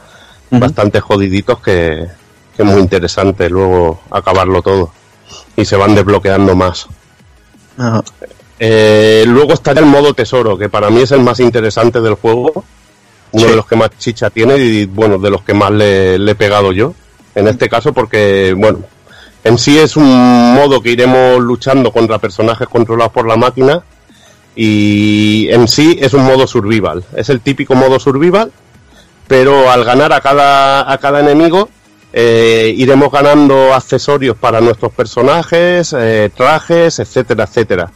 bastante 0.51 0.99
jodiditos 0.99 1.59
que, 1.59 2.05
que 2.55 2.61
es 2.61 2.65
muy 2.69 2.79
interesante 2.81 3.49
luego 3.49 4.01
acabarlo 4.11 4.61
todo. 4.61 4.91
Y 5.55 5.65
se 5.65 5.75
van 5.75 5.95
desbloqueando 5.95 6.55
más. 6.55 6.87
Ajá. 7.77 8.03
Eh, 8.59 9.23
luego 9.27 9.53
estaría 9.53 9.81
el 9.81 9.87
modo 9.89 10.13
tesoro, 10.13 10.57
que 10.57 10.69
para 10.69 10.89
mí 10.89 11.01
es 11.01 11.11
el 11.11 11.21
más 11.21 11.39
interesante 11.39 11.99
del 12.01 12.15
juego. 12.15 12.63
Uno 13.31 13.45
Sí. 13.45 13.49
de 13.49 13.55
los 13.55 13.65
que 13.65 13.75
más 13.75 13.89
chicha 13.97 14.29
tiene 14.29 14.57
y, 14.57 14.85
bueno, 14.85 15.17
de 15.17 15.31
los 15.31 15.41
que 15.41 15.53
más 15.55 15.71
le, 15.71 16.19
le 16.19 16.31
he 16.31 16.35
pegado 16.35 16.71
yo. 16.71 16.93
En 17.35 17.47
este 17.47 17.67
caso, 17.67 17.91
porque, 17.91 18.53
bueno, 18.55 18.79
en 19.43 19.57
sí 19.57 19.77
es 19.79 19.97
un 19.97 20.53
modo 20.53 20.81
que 20.81 20.91
iremos 20.91 21.39
luchando 21.41 21.91
contra 21.91 22.19
personajes 22.19 22.67
controlados 22.67 23.11
por 23.11 23.27
la 23.27 23.35
máquina. 23.35 23.81
Y 24.55 25.47
en 25.49 25.67
sí 25.67 25.97
es 25.99 26.13
un 26.13 26.23
modo 26.25 26.45
survival. 26.45 27.03
Es 27.15 27.29
el 27.29 27.41
típico 27.41 27.73
modo 27.73 27.99
survival, 27.99 28.51
pero 29.27 29.71
al 29.71 29.83
ganar 29.83 30.13
a 30.13 30.21
cada, 30.21 30.91
a 30.91 30.97
cada 30.99 31.21
enemigo, 31.21 31.69
eh, 32.15 32.71
iremos 32.77 33.11
ganando 33.11 33.73
accesorios 33.73 34.37
para 34.37 34.61
nuestros 34.61 34.93
personajes, 34.93 35.95
eh, 35.97 36.29
trajes, 36.35 36.99
etcétera, 36.99 37.45
etcétera. 37.45 37.91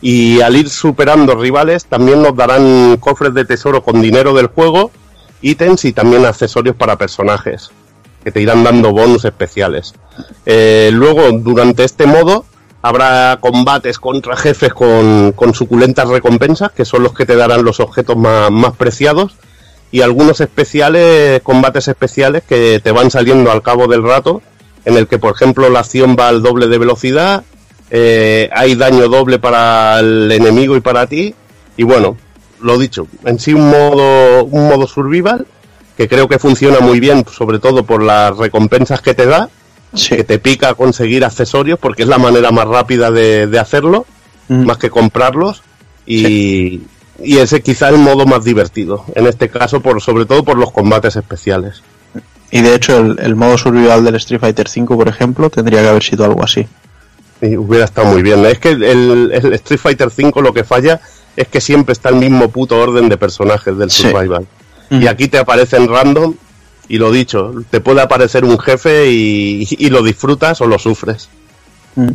Y 0.00 0.40
al 0.40 0.56
ir 0.56 0.70
superando 0.70 1.34
rivales, 1.34 1.84
también 1.86 2.22
nos 2.22 2.36
darán 2.36 2.96
cofres 2.98 3.34
de 3.34 3.44
tesoro 3.44 3.82
con 3.82 4.00
dinero 4.00 4.32
del 4.34 4.46
juego, 4.46 4.92
ítems 5.42 5.84
y 5.84 5.92
también 5.92 6.24
accesorios 6.24 6.76
para 6.76 6.96
personajes, 6.96 7.72
que 8.22 8.30
te 8.30 8.40
irán 8.40 8.62
dando 8.62 8.92
bonus 8.92 9.24
especiales. 9.24 9.94
Eh, 10.46 10.90
luego, 10.92 11.32
durante 11.32 11.82
este 11.82 12.06
modo, 12.06 12.44
habrá 12.82 13.38
combates 13.40 13.98
contra 13.98 14.36
jefes 14.36 14.72
con, 14.72 15.32
con 15.32 15.54
suculentas 15.54 16.08
recompensas, 16.08 16.70
que 16.70 16.84
son 16.84 17.02
los 17.02 17.14
que 17.14 17.26
te 17.26 17.34
darán 17.34 17.64
los 17.64 17.80
objetos 17.80 18.16
más, 18.16 18.50
más 18.52 18.76
preciados, 18.76 19.34
y 19.92 20.02
algunos 20.02 20.40
especiales, 20.40 21.42
combates 21.42 21.88
especiales 21.88 22.42
que 22.48 22.80
te 22.82 22.92
van 22.92 23.10
saliendo 23.10 23.50
al 23.50 23.62
cabo 23.62 23.86
del 23.88 24.02
rato, 24.02 24.42
en 24.84 24.96
el 24.96 25.06
que, 25.06 25.18
por 25.18 25.34
ejemplo, 25.34 25.68
la 25.68 25.80
acción 25.80 26.16
va 26.18 26.28
al 26.28 26.42
doble 26.42 26.68
de 26.68 26.78
velocidad, 26.78 27.44
eh, 27.90 28.48
hay 28.54 28.76
daño 28.76 29.08
doble 29.08 29.38
para 29.38 29.98
el 30.00 30.30
enemigo 30.30 30.76
y 30.76 30.80
para 30.80 31.06
ti, 31.06 31.34
y 31.76 31.82
bueno, 31.82 32.16
lo 32.60 32.78
dicho, 32.78 33.06
en 33.24 33.38
sí 33.38 33.52
un 33.52 33.68
modo, 33.68 34.44
un 34.44 34.68
modo 34.68 34.86
survival 34.86 35.46
que 35.96 36.08
creo 36.08 36.28
que 36.28 36.38
funciona 36.38 36.80
muy 36.80 37.00
bien, 37.00 37.24
sobre 37.30 37.58
todo 37.58 37.84
por 37.84 38.02
las 38.02 38.36
recompensas 38.36 39.02
que 39.02 39.12
te 39.14 39.26
da, 39.26 39.50
que 40.08 40.24
te 40.24 40.38
pica 40.38 40.74
conseguir 40.74 41.24
accesorios, 41.24 41.78
porque 41.78 42.02
es 42.02 42.08
la 42.08 42.18
manera 42.18 42.50
más 42.52 42.66
rápida 42.66 43.10
de, 43.10 43.46
de 43.46 43.58
hacerlo, 43.58 44.06
Mm. 44.50 44.66
más 44.66 44.78
que 44.78 44.90
comprarlos, 44.90 45.62
y, 46.06 46.80
y 47.22 47.38
ese 47.38 47.62
quizá 47.62 47.88
el 47.88 47.98
modo 47.98 48.26
más 48.26 48.44
divertido, 48.44 49.04
en 49.14 49.26
este 49.26 49.48
caso, 49.48 49.80
por 49.80 50.00
sobre 50.00 50.26
todo 50.26 50.44
por 50.44 50.56
los 50.56 50.72
combates 50.72 51.16
especiales. 51.16 51.82
Y 52.50 52.62
de 52.62 52.74
hecho, 52.74 52.98
el, 52.98 53.18
el 53.20 53.36
modo 53.36 53.56
survival 53.56 54.04
del 54.04 54.16
Street 54.16 54.40
Fighter 54.40 54.66
V, 54.66 54.96
por 54.96 55.08
ejemplo, 55.08 55.50
tendría 55.50 55.82
que 55.82 55.88
haber 55.88 56.02
sido 56.02 56.24
algo 56.24 56.42
así. 56.42 56.66
Y 57.40 57.56
hubiera 57.56 57.84
estado 57.84 58.08
muy 58.08 58.22
bien. 58.22 58.44
Es 58.44 58.58
que 58.58 58.70
el, 58.70 59.30
el 59.32 59.52
Street 59.54 59.80
Fighter 59.80 60.08
V 60.08 60.42
lo 60.42 60.52
que 60.52 60.64
falla 60.64 61.00
es 61.36 61.48
que 61.48 61.60
siempre 61.60 61.92
está 61.92 62.08
el 62.08 62.16
mismo 62.16 62.48
puto 62.50 62.78
orden 62.78 63.08
de 63.08 63.16
personajes 63.16 63.76
del 63.78 63.90
Sí. 63.90 64.02
Survival. 64.02 64.46
Mm. 64.90 65.02
Y 65.02 65.06
aquí 65.06 65.28
te 65.28 65.38
aparecen 65.38 65.88
random, 65.88 66.34
y 66.88 66.98
lo 66.98 67.12
dicho, 67.12 67.54
te 67.70 67.80
puede 67.80 68.00
aparecer 68.00 68.44
un 68.44 68.58
jefe 68.58 69.10
y, 69.10 69.68
y 69.70 69.90
lo 69.90 70.02
disfrutas 70.02 70.60
o 70.60 70.66
lo 70.66 70.78
sufres. 70.78 71.28
Mm. 71.94 72.08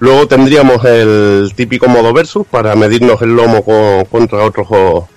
Luego 0.00 0.26
tendríamos 0.26 0.84
el 0.84 1.52
típico 1.56 1.88
modo 1.88 2.12
versus 2.12 2.46
para 2.46 2.74
medirnos 2.74 3.22
el 3.22 3.34
lomo 3.36 3.64
co- 3.64 4.04
contra 4.10 4.44
otro 4.44 5.08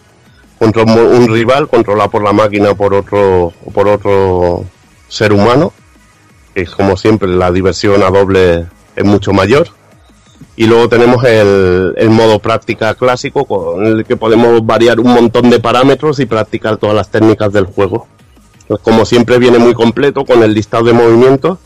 contra 0.60 0.84
un, 0.84 1.28
rival 1.28 1.68
controlado 1.68 2.10
por 2.10 2.24
la 2.24 2.34
máquina 2.34 2.74
por 2.74 2.94
otro 2.94 3.54
por 3.74 3.88
otro 3.88 4.66
ser 5.08 5.34
humano. 5.34 5.74
Que 6.54 6.66
como 6.66 6.98
siempre 6.98 7.28
la 7.30 7.52
diversión 7.52 8.02
a 8.04 8.10
doble 8.10 8.66
es 8.95 9.04
mucho 9.06 9.34
mayor. 9.34 9.68
Y 10.56 10.66
luego 10.66 10.90
tenemos 10.90 11.24
el, 11.24 11.94
el 11.98 12.10
modo 12.10 12.40
práctica 12.40 12.94
clásico 12.95 13.45
con 13.45 13.86
el 13.86 14.06
que 14.06 14.18
podemos 14.18 14.66
variar 14.66 14.99
un 14.99 15.12
montón 15.14 15.49
de 15.52 15.60
parámetros 15.60 16.20
y 16.20 16.26
practicar 16.26 16.78
todas 16.78 16.95
las 16.95 17.10
técnicas 17.10 17.54
del 17.54 17.66
juego. 17.66 18.08
Pues 18.68 18.80
como 18.82 19.06
siempre 19.06 19.38
viene 19.38 19.60
muy 19.60 19.74
completo 19.74 20.26
con 20.26 20.41
el 20.44 20.54
listado 20.54 20.86
de 20.86 20.94
movimientos. 20.94 21.60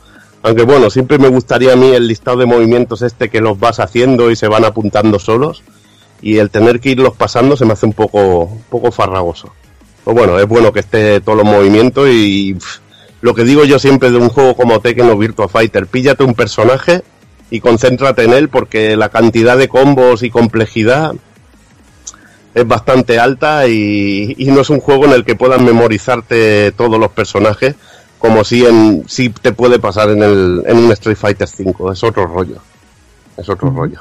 Aunque 0.43 0.63
bueno, 0.63 0.89
siempre 0.89 1.19
me 1.19 1.27
gustaría 1.27 1.73
a 1.73 1.75
mí 1.75 1.89
el 1.91 2.07
listado 2.07 2.37
de 2.37 2.45
movimientos 2.45 3.01
este 3.01 3.29
que 3.29 3.41
los 3.41 3.59
vas 3.59 3.79
haciendo 3.79 4.31
y 4.31 4.35
se 4.35 4.47
van 4.47 4.65
apuntando 4.65 5.19
solos. 5.19 5.63
Y 6.21 6.37
el 6.37 6.49
tener 6.49 6.79
que 6.79 6.89
irlos 6.89 7.15
pasando 7.15 7.55
se 7.57 7.65
me 7.65 7.73
hace 7.73 7.85
un 7.85 7.93
poco, 7.93 8.45
un 8.45 8.63
poco 8.69 8.91
farragoso. 8.91 9.53
Pues 10.03 10.15
bueno, 10.15 10.39
es 10.39 10.47
bueno 10.47 10.71
que 10.71 10.79
esté 10.79 11.21
todos 11.21 11.37
los 11.37 11.45
movimientos 11.45 12.09
y 12.09 12.55
lo 13.21 13.35
que 13.35 13.43
digo 13.43 13.65
yo 13.65 13.77
siempre 13.77 14.09
de 14.09 14.17
un 14.17 14.29
juego 14.29 14.55
como 14.55 14.79
Tekken 14.79 15.09
o 15.09 15.17
Virtua 15.17 15.47
Fighter, 15.47 15.85
píllate 15.85 16.23
un 16.23 16.33
personaje 16.33 17.03
y 17.51 17.59
concéntrate 17.59 18.23
en 18.23 18.33
él 18.33 18.49
porque 18.49 18.95
la 18.97 19.09
cantidad 19.09 19.57
de 19.57 19.67
combos 19.67 20.23
y 20.23 20.31
complejidad 20.31 21.13
es 22.55 22.67
bastante 22.67 23.19
alta 23.19 23.67
y, 23.67 24.35
y 24.37 24.45
no 24.45 24.61
es 24.61 24.69
un 24.71 24.79
juego 24.79 25.05
en 25.05 25.11
el 25.11 25.23
que 25.23 25.35
puedas 25.35 25.61
memorizarte 25.61 26.71
todos 26.71 26.99
los 26.99 27.11
personajes 27.11 27.75
como 28.21 28.43
si 28.43 28.63
en 28.63 29.03
si 29.07 29.29
te 29.29 29.51
puede 29.51 29.79
pasar 29.79 30.11
en 30.11 30.21
el 30.21 30.63
en 30.67 30.77
un 30.77 30.91
Street 30.91 31.17
Fighter 31.17 31.47
5 31.47 31.91
es 31.91 32.03
otro 32.03 32.27
rollo. 32.27 32.57
Es 33.35 33.49
otro 33.49 33.71
rollo. 33.71 33.99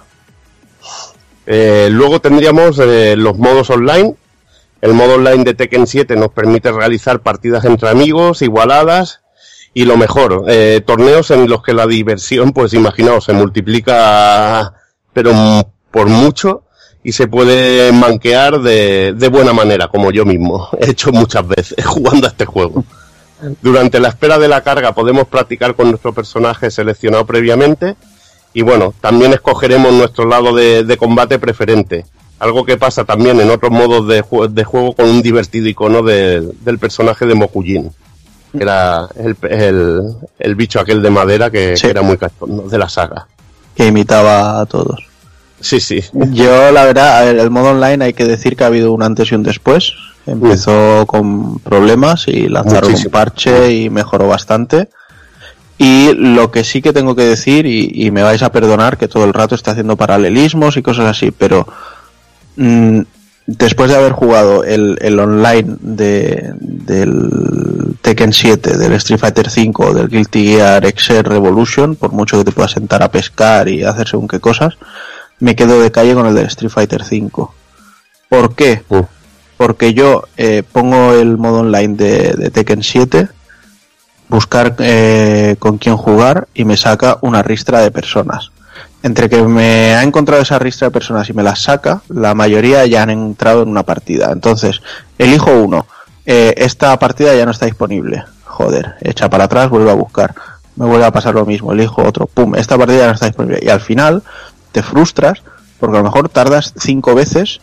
Eh, 1.46 1.88
luego 1.90 2.20
tendríamos 2.20 2.78
eh, 2.78 3.16
los 3.16 3.38
modos 3.38 3.70
online. 3.70 4.14
El 4.82 4.92
modo 4.92 5.14
online 5.14 5.44
de 5.44 5.54
Tekken 5.54 5.86
7 5.86 6.16
nos 6.16 6.32
permite 6.32 6.70
realizar 6.70 7.20
partidas 7.20 7.64
entre 7.64 7.88
amigos 7.88 8.42
igualadas 8.42 9.22
y 9.72 9.84
lo 9.84 9.96
mejor 9.96 10.44
eh, 10.48 10.82
torneos 10.86 11.30
en 11.30 11.48
los 11.48 11.62
que 11.62 11.72
la 11.72 11.86
diversión 11.86 12.52
pues 12.52 12.74
imaginaos 12.74 13.24
se 13.24 13.32
multiplica 13.32 14.74
pero 15.12 15.32
por 15.90 16.08
mucho 16.08 16.64
y 17.02 17.12
se 17.12 17.26
puede 17.26 17.92
manquear 17.92 18.60
de, 18.60 19.14
de 19.14 19.28
buena 19.28 19.52
manera, 19.52 19.88
como 19.88 20.10
yo 20.10 20.24
mismo 20.26 20.68
he 20.78 20.90
hecho 20.90 21.10
muchas 21.10 21.46
veces 21.46 21.86
jugando 21.86 22.26
a 22.26 22.30
este 22.30 22.44
juego. 22.44 22.84
Durante 23.62 24.00
la 24.00 24.08
espera 24.08 24.38
de 24.38 24.48
la 24.48 24.62
carga 24.62 24.92
podemos 24.94 25.26
practicar 25.26 25.74
con 25.74 25.88
nuestro 25.90 26.12
personaje 26.12 26.70
seleccionado 26.70 27.24
previamente 27.26 27.96
y 28.52 28.62
bueno, 28.62 28.92
también 29.00 29.32
escogeremos 29.32 29.92
nuestro 29.92 30.26
lado 30.26 30.54
de, 30.54 30.84
de 30.84 30.96
combate 30.96 31.38
preferente. 31.38 32.04
Algo 32.38 32.64
que 32.64 32.76
pasa 32.76 33.04
también 33.04 33.38
en 33.40 33.50
otros 33.50 33.70
modos 33.70 34.08
de, 34.08 34.22
jue- 34.24 34.48
de 34.48 34.64
juego 34.64 34.94
con 34.94 35.08
un 35.08 35.22
divertido 35.22 35.68
icono 35.68 36.02
de- 36.02 36.40
del 36.62 36.78
personaje 36.78 37.26
de 37.26 37.34
Mokujin. 37.34 37.90
que 38.52 38.62
Era 38.62 39.06
el, 39.16 39.36
el, 39.48 40.00
el 40.38 40.54
bicho 40.54 40.80
aquel 40.80 41.02
de 41.02 41.10
madera 41.10 41.50
que, 41.50 41.76
Sí. 41.76 41.82
que 41.82 41.90
era 41.90 42.02
muy 42.02 42.16
cachondo 42.16 42.62
de 42.68 42.78
la 42.78 42.88
saga. 42.88 43.26
Que 43.76 43.86
imitaba 43.86 44.60
a 44.60 44.66
todos. 44.66 45.06
Sí, 45.60 45.78
sí. 45.80 46.02
Yo, 46.14 46.70
la 46.72 46.84
verdad, 46.86 47.18
a 47.18 47.24
ver, 47.26 47.38
el 47.38 47.50
modo 47.50 47.70
online 47.70 48.06
hay 48.06 48.12
que 48.14 48.24
decir 48.24 48.56
que 48.56 48.64
ha 48.64 48.68
habido 48.68 48.92
un 48.92 49.02
antes 49.02 49.30
y 49.30 49.34
un 49.34 49.42
después. 49.42 49.92
Empezó 50.26 51.06
con 51.06 51.58
problemas 51.58 52.28
y 52.28 52.48
lanzaron 52.48 52.94
un 52.94 53.10
parche 53.10 53.72
y 53.72 53.90
mejoró 53.90 54.28
bastante. 54.28 54.88
Y 55.78 56.12
lo 56.12 56.50
que 56.50 56.62
sí 56.62 56.82
que 56.82 56.92
tengo 56.92 57.16
que 57.16 57.24
decir, 57.24 57.64
y, 57.64 57.90
y 57.94 58.10
me 58.10 58.22
vais 58.22 58.42
a 58.42 58.52
perdonar 58.52 58.98
que 58.98 59.08
todo 59.08 59.24
el 59.24 59.32
rato 59.32 59.54
esté 59.54 59.70
haciendo 59.70 59.96
paralelismos 59.96 60.76
y 60.76 60.82
cosas 60.82 61.06
así, 61.06 61.30
pero 61.30 61.66
mm, 62.56 63.00
después 63.46 63.90
de 63.90 63.96
haber 63.96 64.12
jugado 64.12 64.62
el, 64.62 64.98
el 65.00 65.18
online 65.18 65.76
de, 65.80 66.52
del 66.60 67.96
Tekken 68.02 68.32
7, 68.32 68.76
del 68.76 68.92
Street 68.92 69.18
Fighter 69.18 69.50
5, 69.50 69.94
del 69.94 70.08
Guilty 70.08 70.44
Gear 70.54 70.86
XR 70.86 71.28
Revolution, 71.28 71.96
por 71.96 72.12
mucho 72.12 72.38
que 72.38 72.44
te 72.44 72.52
puedas 72.52 72.72
sentar 72.72 73.02
a 73.02 73.10
pescar 73.10 73.68
y 73.68 73.82
hacer 73.82 74.06
según 74.06 74.28
qué 74.28 74.38
cosas, 74.38 74.78
me 75.38 75.56
quedo 75.56 75.80
de 75.80 75.90
calle 75.90 76.14
con 76.14 76.26
el 76.26 76.34
del 76.34 76.46
Street 76.46 76.70
Fighter 76.70 77.04
5. 77.04 77.54
¿Por 78.28 78.54
qué? 78.54 78.82
Uh. 78.88 79.02
Porque 79.60 79.92
yo 79.92 80.24
eh, 80.38 80.62
pongo 80.62 81.12
el 81.12 81.36
modo 81.36 81.58
online 81.58 81.94
de, 81.94 82.50
Tekken 82.50 82.82
7, 82.82 83.28
buscar 84.30 84.74
eh, 84.78 85.56
con 85.58 85.76
quién 85.76 85.98
jugar 85.98 86.48
y 86.54 86.64
me 86.64 86.78
saca 86.78 87.18
una 87.20 87.42
ristra 87.42 87.80
de 87.80 87.90
personas. 87.90 88.52
Entre 89.02 89.28
que 89.28 89.42
me 89.42 89.94
ha 89.94 90.02
encontrado 90.02 90.40
esa 90.40 90.58
ristra 90.58 90.88
de 90.88 90.92
personas 90.92 91.28
y 91.28 91.34
me 91.34 91.42
las 91.42 91.60
saca, 91.60 92.00
la 92.08 92.34
mayoría 92.34 92.86
ya 92.86 93.02
han 93.02 93.10
entrado 93.10 93.62
en 93.62 93.68
una 93.68 93.82
partida. 93.82 94.30
Entonces, 94.32 94.80
elijo 95.18 95.50
uno. 95.52 95.86
Eh, 96.24 96.54
esta 96.56 96.98
partida 96.98 97.34
ya 97.34 97.44
no 97.44 97.50
está 97.50 97.66
disponible. 97.66 98.24
Joder, 98.44 98.94
echa 99.02 99.28
para 99.28 99.44
atrás, 99.44 99.68
vuelvo 99.68 99.90
a 99.90 99.94
buscar. 99.94 100.34
Me 100.76 100.86
vuelve 100.86 101.04
a 101.04 101.12
pasar 101.12 101.34
lo 101.34 101.44
mismo, 101.44 101.74
elijo 101.74 102.02
otro. 102.02 102.24
Pum, 102.24 102.54
esta 102.54 102.78
partida 102.78 103.00
ya 103.00 103.06
no 103.08 103.12
está 103.12 103.26
disponible. 103.26 103.60
Y 103.60 103.68
al 103.68 103.82
final 103.82 104.22
te 104.72 104.82
frustras 104.82 105.42
porque 105.78 105.96
a 105.96 106.00
lo 106.00 106.04
mejor 106.04 106.30
tardas 106.30 106.72
cinco 106.78 107.14
veces 107.14 107.60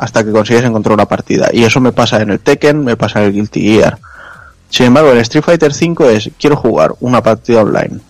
hasta 0.00 0.24
que 0.24 0.32
consigues 0.32 0.64
encontrar 0.64 0.94
una 0.94 1.04
partida. 1.04 1.50
Y 1.52 1.62
eso 1.62 1.78
me 1.78 1.92
pasa 1.92 2.22
en 2.22 2.30
el 2.30 2.40
Tekken, 2.40 2.82
me 2.82 2.96
pasa 2.96 3.20
en 3.20 3.26
el 3.26 3.32
Guilty 3.34 3.60
Gear. 3.60 3.98
Sin 4.70 4.86
embargo, 4.86 5.12
el 5.12 5.18
Street 5.18 5.44
Fighter 5.44 5.74
5 5.74 6.08
es, 6.08 6.30
quiero 6.40 6.56
jugar 6.56 6.94
una 7.00 7.22
partida 7.22 7.60
online. 7.60 8.00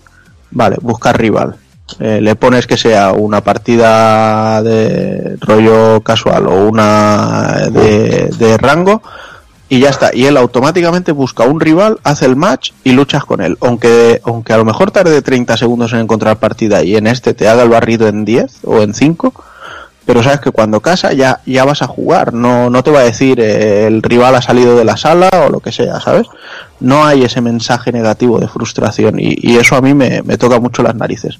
Vale, 0.52 0.76
buscar 0.80 1.18
rival. 1.18 1.56
Eh, 1.98 2.20
le 2.20 2.36
pones 2.36 2.68
que 2.68 2.76
sea 2.76 3.10
una 3.12 3.40
partida 3.40 4.62
de 4.62 5.36
rollo 5.40 6.00
casual 6.02 6.46
o 6.46 6.68
una 6.68 7.68
de, 7.72 8.30
de 8.38 8.56
rango 8.56 9.02
y 9.68 9.80
ya 9.80 9.88
está. 9.88 10.14
Y 10.14 10.26
él 10.26 10.36
automáticamente 10.36 11.10
busca 11.10 11.42
un 11.42 11.58
rival, 11.58 11.98
hace 12.04 12.26
el 12.26 12.36
match 12.36 12.70
y 12.84 12.92
luchas 12.92 13.24
con 13.24 13.40
él. 13.40 13.58
Aunque, 13.62 14.20
aunque 14.24 14.52
a 14.52 14.58
lo 14.58 14.64
mejor 14.64 14.92
tarde 14.92 15.22
30 15.22 15.56
segundos 15.56 15.92
en 15.92 15.98
encontrar 15.98 16.38
partida 16.38 16.84
y 16.84 16.94
en 16.94 17.08
este 17.08 17.34
te 17.34 17.48
haga 17.48 17.64
el 17.64 17.68
barrido 17.68 18.06
en 18.06 18.24
10 18.24 18.60
o 18.64 18.80
en 18.80 18.94
5, 18.94 19.34
pero 20.10 20.24
sabes 20.24 20.40
que 20.40 20.50
cuando 20.50 20.80
casa 20.80 21.12
ya, 21.12 21.40
ya 21.46 21.64
vas 21.64 21.82
a 21.82 21.86
jugar, 21.86 22.34
no, 22.34 22.68
no 22.68 22.82
te 22.82 22.90
va 22.90 22.98
a 22.98 23.04
decir 23.04 23.38
eh, 23.38 23.86
el 23.86 24.02
rival 24.02 24.34
ha 24.34 24.42
salido 24.42 24.76
de 24.76 24.84
la 24.84 24.96
sala 24.96 25.30
o 25.46 25.50
lo 25.50 25.60
que 25.60 25.70
sea, 25.70 26.00
¿sabes? 26.00 26.26
No 26.80 27.06
hay 27.06 27.22
ese 27.22 27.40
mensaje 27.40 27.92
negativo 27.92 28.40
de 28.40 28.48
frustración 28.48 29.20
y, 29.20 29.36
y 29.40 29.58
eso 29.58 29.76
a 29.76 29.80
mí 29.80 29.94
me, 29.94 30.22
me 30.22 30.36
toca 30.36 30.58
mucho 30.58 30.82
las 30.82 30.96
narices. 30.96 31.38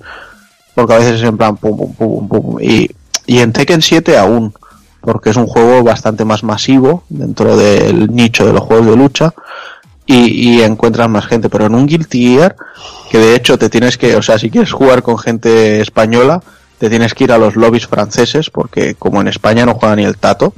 Porque 0.73 0.95
a 0.95 0.99
veces 0.99 1.17
es 1.17 1.25
en 1.25 1.37
plan 1.37 1.57
pum 1.57 1.77
pum 1.77 1.95
pum 1.95 2.29
pum. 2.29 2.61
Y, 2.61 2.89
y 3.27 3.41
en 3.41 3.53
Tekken 3.53 3.83
7 3.83 4.17
aún, 4.17 4.55
porque 5.01 5.31
es 5.31 5.37
un 5.37 5.49
juego 5.49 5.83
bastante 5.83 6.25
más 6.25 6.45
masivo 6.45 7.03
dentro 7.09 7.57
del 7.57 8.15
nicho 8.15 8.47
de 8.47 8.53
los 8.53 8.63
juegos 8.63 8.87
de 8.87 8.95
lucha 8.95 9.35
y, 10.07 10.59
y 10.59 10.63
encuentras 10.63 11.11
más 11.11 11.27
gente. 11.27 11.49
Pero 11.49 11.67
en 11.67 11.75
un 11.75 11.89
Guilty 11.89 12.37
Gear, 12.37 12.55
que 13.11 13.19
de 13.19 13.35
hecho 13.35 13.59
te 13.59 13.69
tienes 13.69 13.99
que, 13.99 14.15
o 14.15 14.23
sea, 14.23 14.39
si 14.39 14.49
quieres 14.49 14.71
jugar 14.71 15.03
con 15.03 15.19
gente 15.19 15.81
española, 15.81 16.41
te 16.81 16.89
tienes 16.89 17.12
que 17.12 17.24
ir 17.24 17.32
a 17.32 17.36
los 17.36 17.57
lobbies 17.57 17.86
franceses, 17.86 18.48
porque 18.48 18.94
como 18.94 19.20
en 19.20 19.28
España 19.28 19.66
no 19.66 19.74
juega 19.74 19.97
ni 19.97 20.05
el 20.07 20.16
tato, 20.16 20.55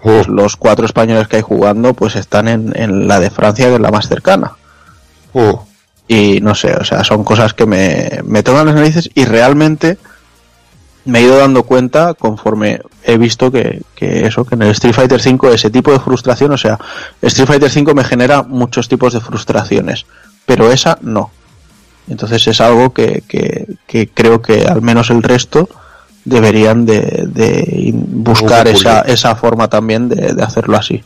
pues 0.00 0.28
los 0.28 0.54
cuatro 0.54 0.86
españoles 0.86 1.26
que 1.26 1.36
hay 1.36 1.42
jugando, 1.42 1.94
pues 1.94 2.14
están 2.14 2.46
en, 2.46 2.72
en 2.76 3.08
la 3.08 3.18
de 3.18 3.28
Francia, 3.28 3.66
que 3.66 3.74
es 3.74 3.80
la 3.80 3.90
más 3.90 4.06
cercana. 4.06 4.52
Uh. 5.32 5.58
Y 6.06 6.40
no 6.42 6.54
sé, 6.54 6.76
o 6.76 6.84
sea, 6.84 7.02
son 7.02 7.24
cosas 7.24 7.54
que 7.54 7.66
me, 7.66 8.20
me 8.24 8.44
tocan 8.44 8.66
las 8.66 8.76
narices 8.76 9.10
y 9.14 9.24
realmente 9.24 9.98
me 11.06 11.18
he 11.18 11.22
ido 11.22 11.38
dando 11.38 11.64
cuenta 11.64 12.14
conforme 12.14 12.80
he 13.02 13.18
visto 13.18 13.50
que, 13.50 13.82
que 13.96 14.26
eso, 14.26 14.44
que 14.44 14.54
en 14.54 14.62
el 14.62 14.70
Street 14.70 14.94
Fighter 14.94 15.20
5 15.20 15.50
ese 15.50 15.70
tipo 15.70 15.90
de 15.90 15.98
frustración, 15.98 16.52
o 16.52 16.56
sea, 16.56 16.78
Street 17.20 17.48
Fighter 17.48 17.70
5 17.70 17.94
me 17.94 18.04
genera 18.04 18.44
muchos 18.44 18.88
tipos 18.88 19.12
de 19.12 19.20
frustraciones, 19.20 20.06
pero 20.46 20.70
esa 20.70 20.98
no. 21.00 21.32
Entonces 22.08 22.46
es 22.46 22.60
algo 22.60 22.92
que, 22.92 23.22
que, 23.26 23.66
que 23.86 24.08
creo 24.08 24.42
que 24.42 24.66
al 24.66 24.82
menos 24.82 25.10
el 25.10 25.22
resto 25.22 25.68
deberían 26.24 26.86
de, 26.86 27.24
de 27.26 27.92
buscar 27.94 28.68
esa, 28.68 29.02
esa 29.02 29.34
forma 29.36 29.68
también 29.68 30.08
de, 30.08 30.34
de 30.34 30.42
hacerlo 30.42 30.76
así. 30.76 31.02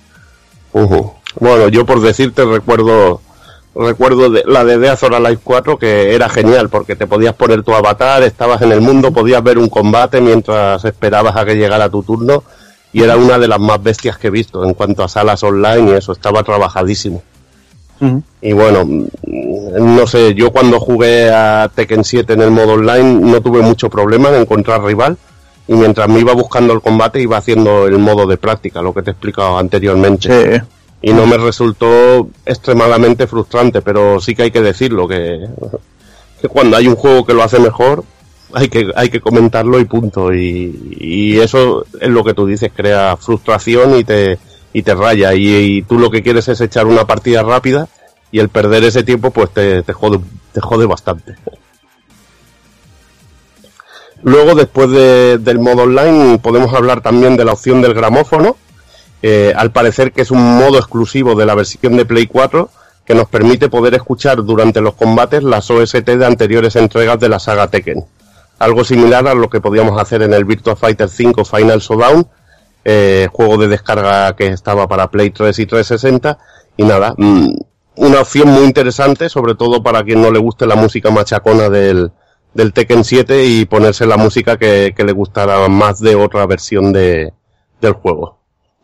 Bueno, 1.41 1.69
yo 1.69 1.87
por 1.87 2.01
decirte 2.01 2.45
recuerdo 2.45 3.21
recuerdo 3.75 4.31
de, 4.31 4.43
la 4.47 4.65
de 4.65 4.79
Death 4.79 5.05
or 5.05 5.15
Alive 5.15 5.41
4 5.43 5.79
que 5.79 6.15
era 6.15 6.29
genial 6.29 6.69
porque 6.69 6.97
te 6.97 7.07
podías 7.07 7.35
poner 7.35 7.63
tu 7.63 7.75
avatar, 7.75 8.23
estabas 8.23 8.61
en 8.63 8.73
el 8.73 8.81
mundo, 8.81 9.13
podías 9.13 9.43
ver 9.43 9.59
un 9.59 9.69
combate 9.69 10.21
mientras 10.21 10.85
esperabas 10.85 11.37
a 11.37 11.45
que 11.45 11.55
llegara 11.55 11.89
tu 11.89 12.03
turno 12.03 12.43
y 12.93 13.03
era 13.03 13.17
una 13.17 13.39
de 13.39 13.49
las 13.49 13.61
más 13.61 13.83
bestias 13.83 14.19
que 14.19 14.29
he 14.29 14.31
visto 14.31 14.65
en 14.65 14.75
cuanto 14.75 15.05
a 15.05 15.09
salas 15.09 15.43
online 15.43 15.93
y 15.93 15.95
eso, 15.95 16.13
estaba 16.13 16.43
trabajadísimo. 16.43 17.23
Y 18.41 18.53
bueno, 18.53 18.85
no 19.25 20.07
sé, 20.07 20.35
yo 20.35 20.53
cuando 20.53 20.79
jugué 20.79 21.31
a 21.31 21.71
Tekken 21.75 22.05
7 22.05 22.33
en 22.33 22.43
el 22.43 22.51
modo 22.51 22.75
online 22.75 23.21
no 23.21 23.41
tuve 23.41 23.61
mucho 23.61 23.91
problema 23.91 24.29
en 24.29 24.43
encontrar 24.43 24.85
rival 24.85 25.17
y 25.67 25.75
mientras 25.75 26.09
me 26.09 26.21
iba 26.21 26.33
buscando 26.33 26.73
el 26.73 26.81
combate 26.81 27.21
iba 27.21 27.37
haciendo 27.37 27.87
el 27.87 27.99
modo 27.99 28.27
de 28.27 28.37
práctica, 28.37 28.81
lo 28.81 28.95
que 28.95 29.03
te 29.03 29.11
he 29.11 29.13
explicado 29.13 29.59
anteriormente. 29.59 30.61
Sí. 30.61 30.63
Y 31.01 31.13
no 31.13 31.27
me 31.27 31.37
resultó 31.37 32.29
extremadamente 32.45 33.27
frustrante, 33.27 33.83
pero 33.83 34.19
sí 34.21 34.35
que 34.35 34.45
hay 34.45 34.51
que 34.51 34.63
decirlo, 34.63 35.07
que, 35.07 35.47
que 36.41 36.49
cuando 36.49 36.77
hay 36.77 36.89
un 36.89 36.97
juego 36.97 37.25
que 37.25 37.35
lo 37.35 37.45
hace 37.45 37.61
mejor, 37.61 38.03
hay 38.53 38.69
que, 38.69 38.91
hay 38.97 39.09
que 39.09 39.21
comentarlo 39.21 39.79
y 39.79 39.85
punto. 39.85 40.35
Y, 40.35 40.97
y 40.99 41.39
eso 41.39 41.85
es 42.01 42.09
lo 42.09 42.25
que 42.25 42.35
tú 42.35 42.47
dices, 42.47 42.73
crea 42.75 43.17
frustración 43.17 43.97
y 43.97 44.05
te, 44.05 44.39
y 44.79 44.83
te 44.83 44.95
raya. 44.95 45.35
Y, 45.35 45.83
tú 45.83 45.99
lo 45.99 46.11
que 46.11 46.23
quieres 46.23 46.49
es 46.49 46.61
echar 46.61 46.87
una 46.87 47.07
partida 47.07 47.43
rápida 47.43 47.89
y 48.31 48.39
el 48.39 48.49
perder 48.49 48.85
ese 48.85 49.03
tiempo 49.03 49.31
pues 49.31 49.51
te, 49.53 49.83
te 49.83 49.93
jode, 49.93 50.21
te 50.53 50.61
jode 50.61 50.87
bastante. 50.87 51.35
Luego, 54.23 54.55
después 54.55 54.91
de- 54.91 55.39
del 55.39 55.59
modo 55.59 55.83
online, 55.83 56.39
podemos 56.39 56.75
hablar 56.75 57.01
también 57.01 57.37
de 57.37 57.45
la 57.45 57.53
opción 57.53 57.81
del 57.81 57.95
gramófono. 57.95 58.57
Eh, 59.23 59.53
al 59.57 59.73
parecer 59.73 60.13
que 60.13 60.23
es 60.23 60.31
un 60.31 60.59
modo 60.59 60.79
exclusivo 60.79 61.35
de 61.35 61.45
la 61.45 61.57
versión 61.57 61.97
de 61.97 62.05
Play 62.05 62.29
4 62.29 62.71
que 63.05 63.15
nos 63.17 63.29
permite 63.29 63.69
poder 63.69 63.95
escuchar 63.95 64.45
durante 64.45 64.81
los 64.81 64.95
combates 64.95 65.43
las 65.43 65.69
OST 65.71 66.05
de 66.17 66.25
anteriores 66.27 66.77
entregas 66.77 67.19
de 67.19 67.29
la 67.29 67.41
saga 67.41 67.67
Tekken. 67.69 68.05
Algo 68.61 68.85
similar 68.85 69.27
a 69.27 69.35
lo 69.35 69.49
que 69.51 69.61
podíamos 69.61 70.01
hacer 70.01 70.23
en 70.23 70.35
el 70.35 70.45
Virtua 70.45 70.77
Fighter 70.77 71.09
5 71.09 71.45
Final 71.45 71.81
Showdown, 71.81 72.29
eh, 72.85 73.29
juego 73.33 73.57
de 73.59 73.69
descarga 73.69 74.35
que 74.37 74.47
estaba 74.49 74.87
para 74.89 75.11
Play 75.11 75.31
3 75.31 75.59
y 75.59 75.67
360. 75.67 76.39
Y 76.77 76.85
nada, 76.85 77.15
mm, 77.17 77.49
una 77.97 78.21
opción 78.21 78.49
muy 78.49 78.65
interesante, 78.65 79.29
sobre 79.29 79.55
todo 79.55 79.83
para 79.83 80.05
quien 80.05 80.23
no 80.23 80.31
le 80.31 80.39
guste 80.39 80.67
la 80.67 80.77
música 80.77 81.11
machacona 81.11 81.69
del, 81.69 82.11
del 82.55 82.73
Tekken 82.73 83.05
7 83.05 83.45
y 83.45 83.65
ponerse 83.65 84.07
la 84.07 84.17
música 84.17 84.57
que, 84.57 84.95
que 84.97 85.05
le 85.05 85.13
gustará 85.13 85.67
más 85.69 85.99
de 86.01 86.15
otra 86.15 86.47
versión 86.47 86.93
de, 86.93 87.33
del 87.81 87.93
juego. 87.95 88.39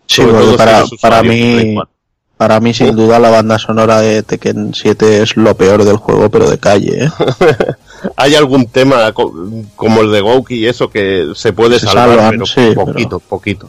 Sí, 0.06 0.23
porque 0.23 0.56
para, 0.56 0.84
para 1.00 1.23
mí, 1.23 1.74
4. 1.74 1.92
para 2.36 2.60
mí 2.60 2.74
sin 2.74 2.94
duda 2.94 3.18
la 3.18 3.31
banda 3.31 3.58
sonora 3.58 4.00
de 4.00 4.23
Tekken 4.23 4.74
7 4.74 5.23
es 5.23 5.36
lo 5.36 5.56
peor 5.56 5.84
del 5.84 5.97
juego, 5.97 6.28
pero 6.28 6.50
de 6.50 6.58
calle, 6.58 7.05
¿eh? 7.05 7.10
Hay 8.16 8.34
algún 8.34 8.66
tema 8.66 9.12
co- 9.12 9.32
como 9.76 10.02
el 10.02 10.12
de 10.12 10.20
Gouki 10.20 10.56
y 10.56 10.66
eso 10.66 10.90
que 10.90 11.31
se 11.34 11.55
puede 11.55 11.78
Se 11.78 11.86
salvar, 11.86 12.08
salvan, 12.10 12.31
pero 12.32 12.44
sí, 12.47 12.73
poquito, 12.74 13.18
poquito, 13.18 13.68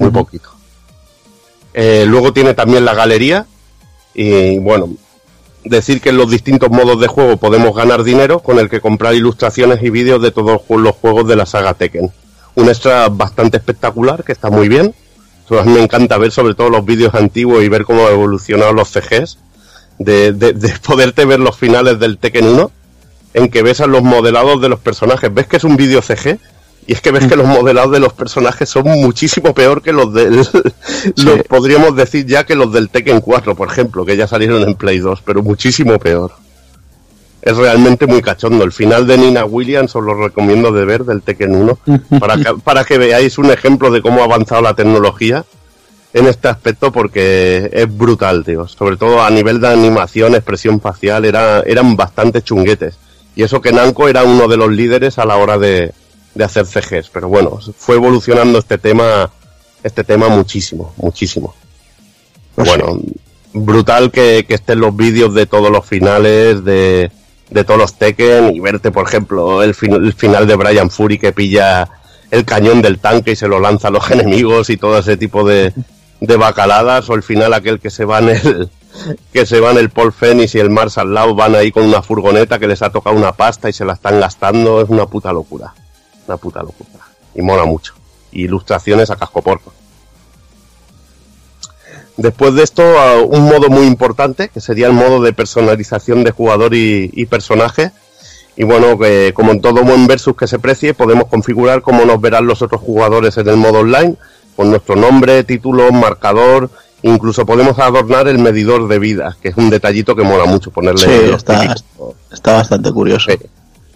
muy 0.00 0.10
poquito. 0.10 0.48
Eh, 1.72 2.04
luego 2.06 2.32
tiene 2.32 2.54
también 2.54 2.84
la 2.84 2.94
galería 2.94 3.46
y 4.14 4.58
bueno, 4.58 4.88
decir 5.64 6.00
que 6.00 6.08
en 6.08 6.16
los 6.16 6.28
distintos 6.30 6.68
modos 6.70 7.00
de 7.00 7.06
juego 7.06 7.36
podemos 7.36 7.74
ganar 7.76 8.02
dinero 8.02 8.40
con 8.40 8.58
el 8.58 8.68
que 8.68 8.80
comprar 8.80 9.14
ilustraciones 9.14 9.80
y 9.82 9.90
vídeos 9.90 10.20
de 10.20 10.32
todos 10.32 10.62
los 10.68 10.96
juegos 10.96 11.28
de 11.28 11.36
la 11.36 11.46
saga 11.46 11.74
Tekken. 11.74 12.10
Un 12.56 12.68
extra 12.68 13.08
bastante 13.08 13.58
espectacular 13.58 14.24
que 14.24 14.32
está 14.32 14.50
muy 14.50 14.68
bien. 14.68 14.94
A 15.50 15.62
mí 15.64 15.72
me 15.72 15.82
encanta 15.82 16.16
ver 16.16 16.30
sobre 16.30 16.54
todo 16.54 16.70
los 16.70 16.84
vídeos 16.84 17.12
antiguos 17.14 17.62
y 17.64 17.68
ver 17.68 17.84
cómo 17.84 18.06
han 18.06 18.12
evolucionado 18.12 18.72
los 18.72 18.88
CGs. 18.88 19.38
De, 19.98 20.32
de- 20.32 20.52
de 20.54 20.68
poderte 20.86 21.24
ver 21.24 21.40
los 21.40 21.56
finales 21.56 21.98
del 21.98 22.18
Tekken 22.18 22.46
1 22.46 22.70
en 23.34 23.48
que 23.48 23.62
ves 23.62 23.80
a 23.80 23.86
los 23.86 24.02
modelados 24.02 24.60
de 24.62 24.68
los 24.68 24.78
personajes. 24.80 25.32
Ves 25.32 25.46
que 25.46 25.56
es 25.58 25.64
un 25.64 25.76
vídeo 25.76 26.02
CG 26.02 26.38
y 26.86 26.92
es 26.92 27.00
que 27.00 27.10
ves 27.12 27.26
que 27.26 27.36
los 27.36 27.46
modelados 27.46 27.92
de 27.92 28.00
los 28.00 28.12
personajes 28.12 28.68
son 28.68 28.84
muchísimo 28.84 29.54
peor 29.54 29.82
que 29.82 29.92
los 29.92 30.12
del... 30.12 30.36
los- 31.16 31.42
podríamos 31.48 31.94
decir 31.94 32.26
ya 32.26 32.44
que 32.44 32.54
los 32.56 32.72
del 32.72 32.88
Tekken 32.88 33.20
4, 33.20 33.54
por 33.54 33.68
ejemplo, 33.68 34.04
que 34.04 34.16
ya 34.16 34.26
salieron 34.26 34.62
en 34.62 34.74
Play 34.74 34.98
2, 34.98 35.22
pero 35.24 35.42
muchísimo 35.42 35.98
peor. 35.98 36.32
Es 37.42 37.56
realmente 37.56 38.06
muy 38.06 38.20
cachondo. 38.20 38.64
El 38.64 38.72
final 38.72 39.06
de 39.06 39.16
Nina 39.16 39.44
Williams 39.46 39.94
os 39.96 40.04
lo 40.04 40.14
recomiendo 40.14 40.72
de 40.72 40.84
ver 40.84 41.04
del 41.04 41.22
Tekken 41.22 41.54
1 41.54 41.78
para 42.18 42.36
que, 42.36 42.44
para 42.62 42.84
que 42.84 42.98
veáis 42.98 43.38
un 43.38 43.50
ejemplo 43.50 43.90
de 43.90 44.02
cómo 44.02 44.20
ha 44.20 44.24
avanzado 44.24 44.60
la 44.60 44.74
tecnología 44.74 45.44
en 46.12 46.26
este 46.26 46.48
aspecto 46.48 46.90
porque 46.92 47.70
es 47.72 47.96
brutal, 47.96 48.44
tío. 48.44 48.66
Sobre 48.68 48.96
todo 48.96 49.22
a 49.22 49.30
nivel 49.30 49.60
de 49.60 49.68
animación, 49.68 50.34
expresión 50.34 50.80
facial, 50.80 51.24
era, 51.24 51.60
eran 51.60 51.96
bastante 51.96 52.42
chunguetes. 52.42 52.96
Y 53.36 53.42
eso 53.44 53.60
que 53.62 53.72
Namco 53.72 54.08
era 54.08 54.24
uno 54.24 54.46
de 54.48 54.56
los 54.58 54.70
líderes 54.70 55.18
a 55.18 55.24
la 55.24 55.36
hora 55.36 55.56
de, 55.56 55.92
de 56.34 56.44
hacer 56.44 56.66
CGs. 56.66 57.08
Pero 57.12 57.28
bueno, 57.28 57.58
fue 57.76 57.96
evolucionando 57.96 58.58
este 58.58 58.78
tema, 58.78 59.30
este 59.82 60.04
tema 60.04 60.28
muchísimo, 60.28 60.92
muchísimo. 60.96 61.54
bueno, 62.56 63.00
brutal 63.52 64.10
que, 64.10 64.44
que 64.46 64.54
estén 64.54 64.80
los 64.80 64.94
vídeos 64.94 65.34
de 65.34 65.46
todos 65.46 65.70
los 65.70 65.84
finales, 65.84 66.64
de, 66.64 67.10
de 67.50 67.64
todos 67.64 67.80
los 67.80 67.94
Tekken 67.94 68.54
y 68.54 68.60
verte, 68.60 68.90
por 68.92 69.06
ejemplo, 69.08 69.62
el, 69.62 69.74
fin- 69.74 69.94
el 69.94 70.12
final 70.12 70.46
de 70.46 70.56
Brian 70.56 70.90
Fury 70.90 71.18
que 71.18 71.32
pilla 71.32 71.88
el 72.30 72.44
cañón 72.44 72.80
del 72.80 73.00
tanque 73.00 73.32
y 73.32 73.36
se 73.36 73.48
lo 73.48 73.58
lanza 73.58 73.88
a 73.88 73.90
los 73.90 74.08
enemigos 74.12 74.70
y 74.70 74.76
todo 74.76 74.98
ese 74.98 75.16
tipo 75.16 75.42
de, 75.46 75.72
de 76.20 76.36
bacaladas 76.36 77.10
o 77.10 77.14
el 77.14 77.22
final 77.24 77.52
aquel 77.54 77.80
que 77.80 77.90
se 77.90 78.04
va 78.04 78.20
en 78.20 78.28
el 78.28 78.70
que 79.32 79.46
se 79.46 79.60
van 79.60 79.78
el 79.78 79.90
Paul 79.90 80.12
Phoenix 80.12 80.54
y 80.56 80.58
el 80.58 80.68
Mars 80.68 80.98
al 80.98 81.14
lado 81.14 81.34
van 81.34 81.54
ahí 81.54 81.70
con 81.70 81.84
una 81.84 82.02
furgoneta 82.02 82.58
que 82.58 82.66
les 82.66 82.82
ha 82.82 82.90
tocado 82.90 83.16
una 83.16 83.32
pasta 83.32 83.68
y 83.68 83.72
se 83.72 83.84
la 83.84 83.92
están 83.94 84.18
gastando 84.18 84.82
es 84.82 84.88
una 84.88 85.06
puta 85.06 85.32
locura 85.32 85.72
una 86.30 86.36
puta 86.36 86.62
locura. 86.62 87.06
Y 87.34 87.42
mola 87.42 87.64
mucho. 87.64 87.94
Y 88.32 88.44
ilustraciones 88.44 89.10
a 89.10 89.16
cascoporro 89.16 89.72
Después 92.16 92.54
de 92.54 92.62
esto, 92.62 92.82
un 93.26 93.44
modo 93.44 93.70
muy 93.70 93.86
importante, 93.86 94.50
que 94.50 94.60
sería 94.60 94.86
el 94.86 94.92
modo 94.92 95.22
de 95.22 95.32
personalización 95.32 96.22
de 96.22 96.32
jugador 96.32 96.74
y, 96.74 97.10
y 97.14 97.26
personaje. 97.26 97.92
Y 98.56 98.64
bueno, 98.64 98.98
que 98.98 99.32
como 99.34 99.52
en 99.52 99.62
todo 99.62 99.82
buen 99.82 100.06
versus 100.06 100.36
que 100.36 100.46
se 100.46 100.58
precie, 100.58 100.92
podemos 100.92 101.28
configurar 101.28 101.80
cómo 101.80 102.04
nos 102.04 102.20
verán 102.20 102.46
los 102.46 102.60
otros 102.60 102.82
jugadores 102.82 103.38
en 103.38 103.48
el 103.48 103.56
modo 103.56 103.80
online, 103.80 104.16
con 104.54 104.68
nuestro 104.68 104.96
nombre, 104.96 105.44
título, 105.44 105.90
marcador, 105.92 106.68
incluso 107.00 107.46
podemos 107.46 107.78
adornar 107.78 108.28
el 108.28 108.38
medidor 108.38 108.86
de 108.86 108.98
vida, 108.98 109.36
que 109.40 109.48
es 109.48 109.56
un 109.56 109.70
detallito 109.70 110.14
que 110.14 110.22
mola 110.22 110.44
mucho 110.44 110.70
ponerle 110.70 111.00
Sí, 111.00 111.30
está, 111.34 111.74
está 112.30 112.52
bastante 112.52 112.92
curioso. 112.92 113.30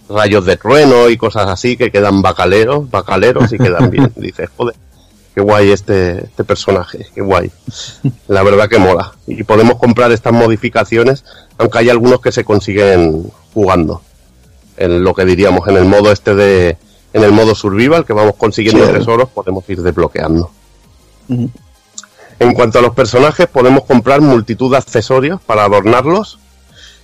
Rayos 0.09 0.45
de 0.45 0.57
trueno 0.57 1.09
y 1.09 1.17
cosas 1.17 1.47
así 1.47 1.77
que 1.77 1.91
quedan 1.91 2.21
bacaleros, 2.21 2.89
bacaleros 2.89 3.51
y 3.53 3.57
quedan 3.57 3.89
bien. 3.89 4.11
Dices, 4.15 4.49
joder, 4.55 4.75
qué 5.33 5.41
guay 5.41 5.71
este, 5.71 6.25
este 6.25 6.43
personaje, 6.43 7.07
qué 7.13 7.21
guay. 7.21 7.51
La 8.27 8.43
verdad 8.43 8.69
que 8.69 8.77
mola. 8.79 9.13
Y 9.27 9.43
podemos 9.43 9.75
comprar 9.77 10.11
estas 10.11 10.33
modificaciones, 10.33 11.23
aunque 11.57 11.79
hay 11.79 11.89
algunos 11.89 12.21
que 12.21 12.31
se 12.31 12.43
consiguen 12.43 13.31
jugando. 13.53 14.01
En 14.77 15.03
lo 15.03 15.13
que 15.13 15.25
diríamos, 15.25 15.67
en 15.69 15.77
el 15.77 15.85
modo 15.85 16.11
este 16.11 16.35
de, 16.35 16.77
en 17.13 17.23
el 17.23 17.31
modo 17.31 17.55
survival, 17.55 18.05
que 18.05 18.13
vamos 18.13 18.35
consiguiendo 18.35 18.85
Sí. 18.85 18.93
tesoros, 18.93 19.29
podemos 19.29 19.63
ir 19.69 19.81
desbloqueando. 19.81 20.51
En 22.39 22.53
cuanto 22.53 22.79
a 22.79 22.81
los 22.81 22.93
personajes, 22.93 23.47
podemos 23.47 23.85
comprar 23.85 24.19
multitud 24.21 24.71
de 24.71 24.77
accesorios 24.77 25.41
para 25.41 25.63
adornarlos 25.63 26.39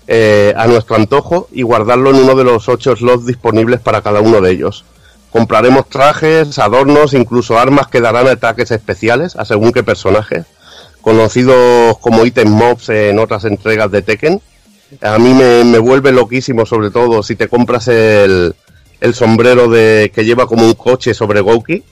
eh, 0.07 0.53
a 0.57 0.67
nuestro 0.67 0.95
antojo 0.95 1.47
y 1.51 1.61
guardarlo 1.61 2.09
en 2.09 2.17
uno 2.17 2.35
de 2.35 2.43
los 2.43 2.67
ocho 2.69 2.95
slots 2.95 3.25
disponibles 3.25 3.79
para 3.79 4.01
cada 4.01 4.21
uno 4.21 4.41
de 4.41 4.51
ellos. 4.51 4.83
Compraremos 5.31 5.87
trajes, 5.87 6.59
adornos, 6.59 7.13
incluso 7.13 7.57
armas 7.57 7.87
que 7.87 8.01
darán 8.01 8.27
ataques 8.27 8.71
especiales 8.71 9.35
a 9.37 9.45
según 9.45 9.71
qué 9.71 9.83
personaje, 9.83 10.43
conocidos 11.01 11.97
como 11.99 12.25
ítem 12.25 12.49
mobs 12.49 12.89
en 12.89 13.17
otras 13.19 13.45
entregas 13.45 13.89
de 13.91 14.01
Tekken. 14.01 14.41
A 15.01 15.17
mí 15.19 15.33
me, 15.33 15.79
vuelve 15.79 16.11
loquísimo, 16.11 16.65
sobre 16.65 16.91
todo 16.91 17.23
si 17.23 17.37
te 17.37 17.47
compras 17.47 17.87
el, 17.87 18.53
sombrero 19.13 19.69
de 19.69 20.11
que 20.13 20.25
lleva 20.25 20.47
como 20.47 20.65
un 20.65 20.73
coche 20.73 21.13
sobre 21.13 21.39
Gouki, 21.39 21.83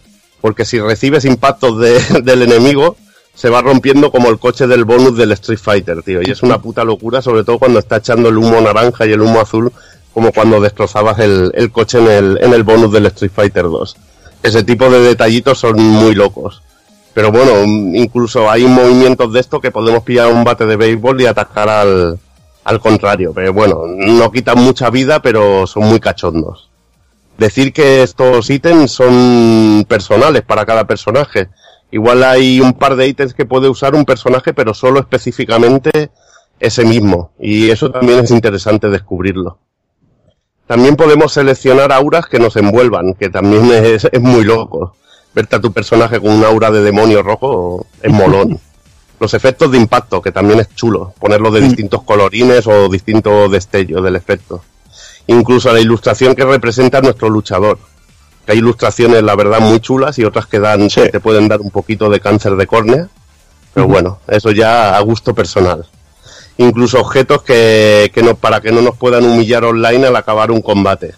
porque 0.42 0.66
si 0.66 0.80
recibes 0.80 1.24
impactos 1.24 1.80
de- 1.80 2.22
del 2.24 2.42
enemigo, 2.42 2.98
se 3.40 3.50
va 3.50 3.62
rompiendo 3.62 4.12
como 4.12 4.28
el 4.28 4.38
coche 4.38 4.68
del 4.68 4.84
bonus 4.84 5.16
del 5.16 5.32
Street 5.32 5.60
Fighter, 5.60 6.04
tío. 6.04 6.20
Y 6.22 6.30
es 6.30 6.44
una 6.44 6.62
puta 6.62 6.84
locura, 6.84 7.22
sobre 7.22 7.46
todo 7.46 7.58
cuando 7.58 7.80
está 7.80 7.96
echando 7.96 8.28
el 8.28 8.38
humo 8.38 8.60
naranja 8.60 9.06
y 9.06 9.14
el 9.14 9.22
humo 9.22 9.40
azul, 9.40 9.72
como 10.14 10.34
cuando 10.34 10.60
destrozabas 10.60 11.20
el, 11.20 11.50
el 11.56 11.72
coche 11.72 12.00
en 12.00 12.08
el, 12.08 12.38
en 12.42 12.54
el 12.54 12.64
bonus 12.64 12.92
del 12.92 13.06
Street 13.06 13.32
Fighter 13.34 13.64
2. 13.64 13.96
Ese 14.44 14.64
tipo 14.64 14.90
de 14.90 15.00
detallitos 15.00 15.58
son 15.58 15.80
muy 15.80 16.16
locos. 16.16 16.62
Pero 17.14 17.32
bueno, 17.32 17.64
incluso 17.64 18.52
hay 18.52 18.66
movimientos 18.66 19.32
de 19.32 19.40
esto 19.40 19.62
que 19.62 19.72
podemos 19.72 20.04
pillar 20.04 20.28
un 20.28 20.44
bate 20.44 20.66
de 20.66 20.76
béisbol 20.76 21.22
y 21.22 21.26
atacar 21.26 21.70
al, 21.70 22.20
al 22.66 22.80
contrario. 22.82 23.32
Pero 23.34 23.54
bueno, 23.54 23.84
no 23.88 24.32
quitan 24.34 24.60
mucha 24.60 24.90
vida, 24.90 25.22
pero 25.22 25.66
son 25.66 25.84
muy 25.84 26.02
cachondos. 26.02 26.70
Decir 27.38 27.72
que 27.72 28.04
estos 28.04 28.50
ítems 28.50 28.92
son 28.92 29.86
personales 29.88 30.42
para 30.42 30.66
cada 30.66 30.86
personaje 30.86 31.48
Igual 31.92 32.24
hay 32.24 32.62
un 32.62 32.74
par 32.74 32.96
de 32.96 33.08
ítems 33.08 33.34
que 33.34 33.46
puede 33.46 33.68
usar 33.68 33.96
un 33.96 34.06
personaje, 34.06 34.54
pero 34.54 34.74
solo 34.74 35.00
específicamente 35.00 36.12
ese 36.60 36.86
mismo. 36.86 37.32
Y 37.40 37.70
eso 37.70 37.90
también 37.92 38.20
es 38.20 38.32
interesante 38.32 38.90
descubrirlo. 38.90 39.58
También 40.68 40.96
podemos 40.96 41.34
seleccionar 41.34 41.92
auras 41.92 42.28
que 42.28 42.38
nos 42.38 42.56
envuelvan, 42.56 43.16
que 43.16 43.30
también 43.30 43.72
es, 43.72 44.08
es 44.12 44.22
muy 44.22 44.44
loco. 44.44 44.96
Verte 45.34 45.56
a 45.56 45.62
tu 45.62 45.72
personaje 45.72 46.20
con 46.20 46.32
un 46.32 46.44
aura 46.44 46.70
de 46.70 46.84
demonio 46.84 47.24
rojo 47.24 47.88
es 48.02 48.12
molón. 48.12 48.60
Los 49.20 49.34
efectos 49.34 49.72
de 49.72 49.78
impacto, 49.78 50.22
que 50.22 50.32
también 50.32 50.60
es 50.60 50.74
chulo. 50.76 51.14
Ponerlo 51.20 51.52
de 51.52 51.62
distintos 51.62 52.04
colorines 52.04 52.68
o 52.68 52.88
distintos 52.88 53.52
destellos 53.52 54.04
del 54.04 54.16
efecto. 54.16 54.64
Incluso 55.28 55.74
la 55.74 55.82
ilustración 55.82 56.36
que 56.36 56.46
representa 56.46 57.00
a 57.00 57.02
nuestro 57.02 57.30
luchador. 57.30 57.80
Que 58.50 58.54
hay 58.54 58.60
ilustraciones, 58.62 59.22
la 59.22 59.36
verdad, 59.36 59.60
muy 59.60 59.80
chulas 59.80 60.18
y 60.18 60.26
otras 60.26 60.48
que 60.48 60.58
dan, 60.60 60.90
Sí. 60.90 61.02
que 61.04 61.10
te 61.10 61.20
pueden 61.20 61.48
dar 61.48 61.62
un 61.62 61.70
poquito 61.70 62.10
de 62.10 62.20
cáncer 62.20 62.56
de 62.56 62.66
córnea. 62.66 63.08
Pero 63.76 63.88
bueno, 63.88 64.18
eso 64.28 64.50
ya 64.50 64.98
a 64.98 65.00
gusto 65.02 65.36
personal. 65.36 65.86
Incluso 66.58 67.00
objetos 67.00 67.44
que, 67.44 68.10
que 68.12 68.24
no, 68.24 68.34
para 68.34 68.60
que 68.60 68.72
no 68.72 68.82
nos 68.82 68.98
puedan 68.98 69.24
humillar 69.24 69.66
online 69.66 70.08
al 70.08 70.16
acabar 70.16 70.50
un 70.50 70.64
combate. 70.64 71.14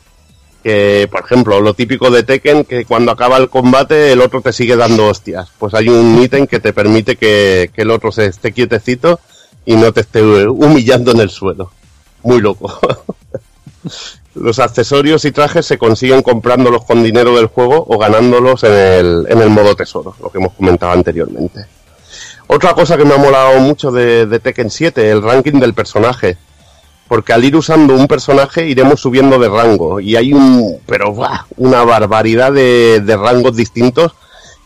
Que, 0.61 1.07
por 1.09 1.21
ejemplo, 1.23 1.61
lo 1.61 1.73
típico 1.73 2.11
de 2.11 2.23
Tekken, 2.23 2.65
que 2.65 2.83
cuando 2.83 3.13
acaba 3.13 3.37
el 3.37 3.47
combate 3.49 4.11
el 4.11 4.19
otro 4.19 4.41
te 4.41 4.51
sigue 4.51 4.75
dando 4.75 5.07
hostias. 5.07 5.47
Pues 5.57 5.73
hay 5.73 5.87
un 5.87 6.21
ítem 6.21 6.47
que 6.47 6.59
te 6.59 6.73
permite 6.73 7.15
que, 7.15 7.71
que 7.73 7.83
el 7.83 7.91
otro 7.91 8.11
se 8.11 8.25
esté 8.25 8.51
quietecito 8.51 9.21
y 9.65 9.77
no 9.77 9.93
te 9.93 10.01
esté 10.01 10.21
humillando 10.21 11.11
en 11.13 11.21
el 11.21 11.29
suelo. 11.29 11.71
Muy 12.23 12.41
loco. 12.41 12.77
Los 14.35 14.59
accesorios 14.59 15.25
y 15.25 15.31
trajes 15.31 15.65
se 15.65 15.77
consiguen 15.77 16.21
comprándolos 16.21 16.85
con 16.85 17.03
dinero 17.03 17.35
del 17.35 17.47
juego 17.47 17.85
o 17.87 17.97
ganándolos 17.97 18.63
en 18.63 18.71
el, 18.73 19.25
en 19.29 19.41
el 19.41 19.49
modo 19.49 19.75
tesoro, 19.75 20.15
lo 20.21 20.29
que 20.29 20.37
hemos 20.37 20.53
comentado 20.53 20.93
anteriormente. 20.93 21.65
Otra 22.47 22.73
cosa 22.73 22.95
que 22.97 23.05
me 23.05 23.13
ha 23.13 23.17
molado 23.17 23.59
mucho 23.59 23.91
de, 23.91 24.25
de 24.25 24.39
Tekken 24.39 24.69
7, 24.69 25.09
el 25.09 25.21
ranking 25.21 25.59
del 25.59 25.73
personaje. 25.73 26.37
Porque 27.07 27.33
al 27.33 27.43
ir 27.43 27.57
usando 27.57 27.93
un 27.93 28.07
personaje 28.07 28.65
iremos 28.67 29.01
subiendo 29.01 29.37
de 29.37 29.49
rango. 29.49 29.99
Y 29.99 30.15
hay 30.15 30.31
un, 30.31 30.79
pero 30.85 31.11
¡buah! 31.11 31.41
una 31.57 31.83
barbaridad 31.83 32.53
de, 32.53 33.01
de 33.01 33.17
rangos 33.17 33.55
distintos 33.57 34.13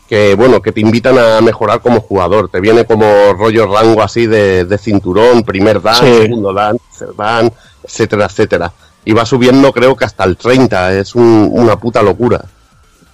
que, 0.08 0.36
bueno, 0.36 0.62
que 0.62 0.70
te 0.70 0.80
invitan 0.80 1.18
a 1.18 1.40
mejorar 1.40 1.80
como 1.80 2.00
jugador. 2.00 2.48
Te 2.48 2.60
viene 2.60 2.84
como 2.84 3.04
rollo 3.32 3.66
rango 3.66 4.00
así 4.00 4.26
de, 4.28 4.64
de 4.64 4.78
cinturón, 4.78 5.42
primer 5.42 5.82
dan, 5.82 5.96
Sí. 5.96 6.22
segundo 6.22 6.52
dan, 6.52 6.78
tercer 6.78 7.16
dan, 7.16 7.52
etcétera, 7.82 8.26
etcétera. 8.26 8.72
Y 9.06 9.12
va 9.14 9.24
subiendo 9.24 9.72
creo 9.72 9.96
que 9.96 10.04
hasta 10.04 10.24
el 10.24 10.36
30. 10.36 10.92
Es 10.94 11.14
un- 11.14 11.48
una 11.52 11.76
puta 11.76 12.02
locura 12.02 12.44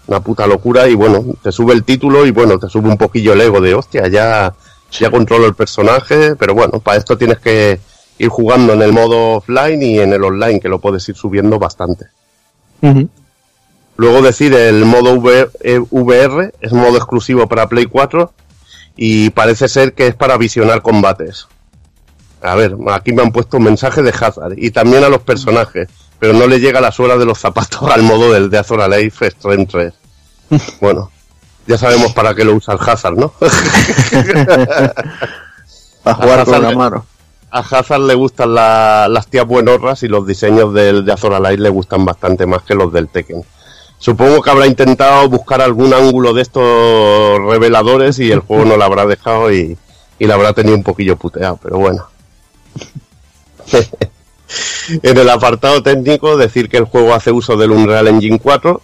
una 0.08 0.18
puta 0.20 0.46
locura 0.48 0.88
y 0.88 0.94
bueno, 0.96 1.24
te 1.42 1.52
sube 1.52 1.72
el 1.72 1.84
título 1.84 2.26
y 2.26 2.32
bueno, 2.32 2.58
te 2.58 2.68
sube 2.68 2.88
un 2.88 2.98
poquillo 2.98 3.32
el 3.34 3.40
ego 3.40 3.60
de 3.60 3.72
hostia, 3.72 4.08
ya, 4.08 4.52
ya 4.90 5.10
controlo 5.12 5.46
el 5.46 5.54
personaje, 5.54 6.34
pero 6.34 6.54
bueno, 6.54 6.80
para 6.80 6.98
esto 6.98 7.16
tienes 7.16 7.38
que 7.38 7.78
ir 8.18 8.28
jugando 8.28 8.72
en 8.72 8.82
el 8.82 8.92
modo 8.92 9.36
offline 9.36 9.80
y 9.80 10.00
en 10.00 10.12
el 10.12 10.22
online, 10.24 10.58
que 10.60 10.68
lo 10.68 10.80
puedes 10.80 11.08
ir 11.08 11.14
subiendo 11.14 11.58
bastante. 11.60 12.06
Luego 13.96 14.22
decir 14.22 14.52
el 14.54 14.84
modo 14.84 15.14
V- 15.14 15.48
eh, 15.60 15.80
VR 15.90 16.52
es 16.60 16.72
modo 16.72 16.96
exclusivo 16.96 17.46
para 17.46 17.68
Play 17.68 17.86
4 17.86 18.32
y 18.96 19.30
parece 19.30 19.68
ser 19.68 19.92
que 19.94 20.08
es 20.08 20.14
para 20.16 20.36
visionar 20.36 20.82
combates. 20.82 21.46
A 22.42 22.54
ver, 22.56 22.76
aquí 22.90 23.12
me 23.12 23.22
han 23.22 23.30
puesto 23.32 23.56
un 23.58 23.64
mensaje 23.64 24.02
de 24.02 24.10
Hazard 24.10 24.54
y 24.56 24.70
también 24.70 25.04
a 25.04 25.08
los 25.08 25.22
personajes, 25.22 25.88
pero 26.18 26.32
no 26.32 26.46
le 26.46 26.58
llega 26.60 26.80
la 26.80 26.90
suela 26.92 27.16
de 27.16 27.24
los 27.24 27.38
zapatos 27.38 27.82
al 27.90 28.02
modo 28.02 28.32
del 28.32 28.50
de 28.50 28.58
Azora 28.58 28.88
Life 28.88 29.26
Extreme 29.26 29.66
3. 29.66 29.92
Bueno, 30.80 31.10
ya 31.66 31.78
sabemos 31.78 32.12
para 32.12 32.34
qué 32.34 32.44
lo 32.44 32.54
usa 32.54 32.74
el 32.74 32.80
Hazard, 32.84 33.16
¿no? 33.16 33.32
Para 36.02 36.16
jugar 36.16 36.44
con 36.44 36.62
la 36.62 36.70
mano. 36.76 37.06
A 37.50 37.58
Hazard 37.60 38.00
le 38.02 38.14
gustan 38.14 38.54
la- 38.54 39.06
las 39.08 39.26
tías 39.28 39.46
buenorras 39.46 40.02
y 40.02 40.08
los 40.08 40.26
diseños 40.26 40.72
del 40.74 41.04
de 41.04 41.12
Azora 41.12 41.38
Light 41.38 41.60
le 41.60 41.68
gustan 41.68 42.04
bastante 42.04 42.46
más 42.46 42.62
que 42.62 42.74
los 42.74 42.92
del 42.92 43.08
Tekken. 43.08 43.44
Supongo 43.98 44.42
que 44.42 44.50
habrá 44.50 44.66
intentado 44.66 45.28
buscar 45.28 45.60
algún 45.62 45.94
ángulo 45.94 46.32
de 46.32 46.42
estos 46.42 47.38
reveladores 47.48 48.18
y 48.18 48.32
el 48.32 48.40
juego 48.40 48.64
no 48.64 48.76
lo 48.76 48.82
habrá 48.84 49.06
dejado 49.06 49.52
y, 49.52 49.76
y 50.18 50.26
la 50.26 50.34
habrá 50.34 50.52
tenido 50.54 50.74
un 50.76 50.82
poquillo 50.82 51.16
puteado, 51.16 51.56
pero 51.62 51.78
bueno. 51.78 52.08
en 55.02 55.18
el 55.18 55.30
apartado 55.30 55.82
técnico, 55.82 56.36
decir 56.36 56.68
que 56.68 56.76
el 56.78 56.84
juego 56.84 57.14
hace 57.14 57.32
uso 57.32 57.56
del 57.56 57.70
Unreal 57.70 58.08
Engine 58.08 58.38
4, 58.38 58.80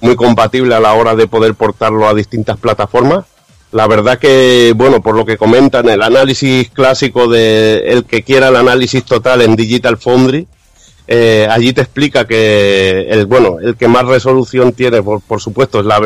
muy 0.00 0.16
compatible 0.16 0.74
a 0.74 0.80
la 0.80 0.94
hora 0.94 1.14
de 1.14 1.26
poder 1.26 1.54
portarlo 1.54 2.08
a 2.08 2.14
distintas 2.14 2.58
plataformas. 2.58 3.24
La 3.72 3.86
verdad 3.86 4.18
que, 4.18 4.72
bueno, 4.74 5.00
por 5.00 5.14
lo 5.14 5.24
que 5.24 5.36
comentan, 5.36 5.88
el 5.88 6.02
análisis 6.02 6.70
clásico 6.70 7.28
de 7.28 7.92
el 7.92 8.04
que 8.04 8.22
quiera 8.22 8.48
el 8.48 8.56
análisis 8.56 9.04
total 9.04 9.42
en 9.42 9.54
Digital 9.54 9.96
Foundry, 9.96 10.48
eh, 11.12 11.48
allí 11.50 11.72
te 11.72 11.80
explica 11.80 12.24
que 12.24 13.06
el 13.10 13.26
bueno, 13.26 13.58
el 13.60 13.76
que 13.76 13.88
más 13.88 14.06
resolución 14.06 14.72
tiene, 14.72 15.02
por, 15.02 15.20
por 15.20 15.40
supuesto, 15.40 15.80
es 15.80 15.86
la, 15.86 15.98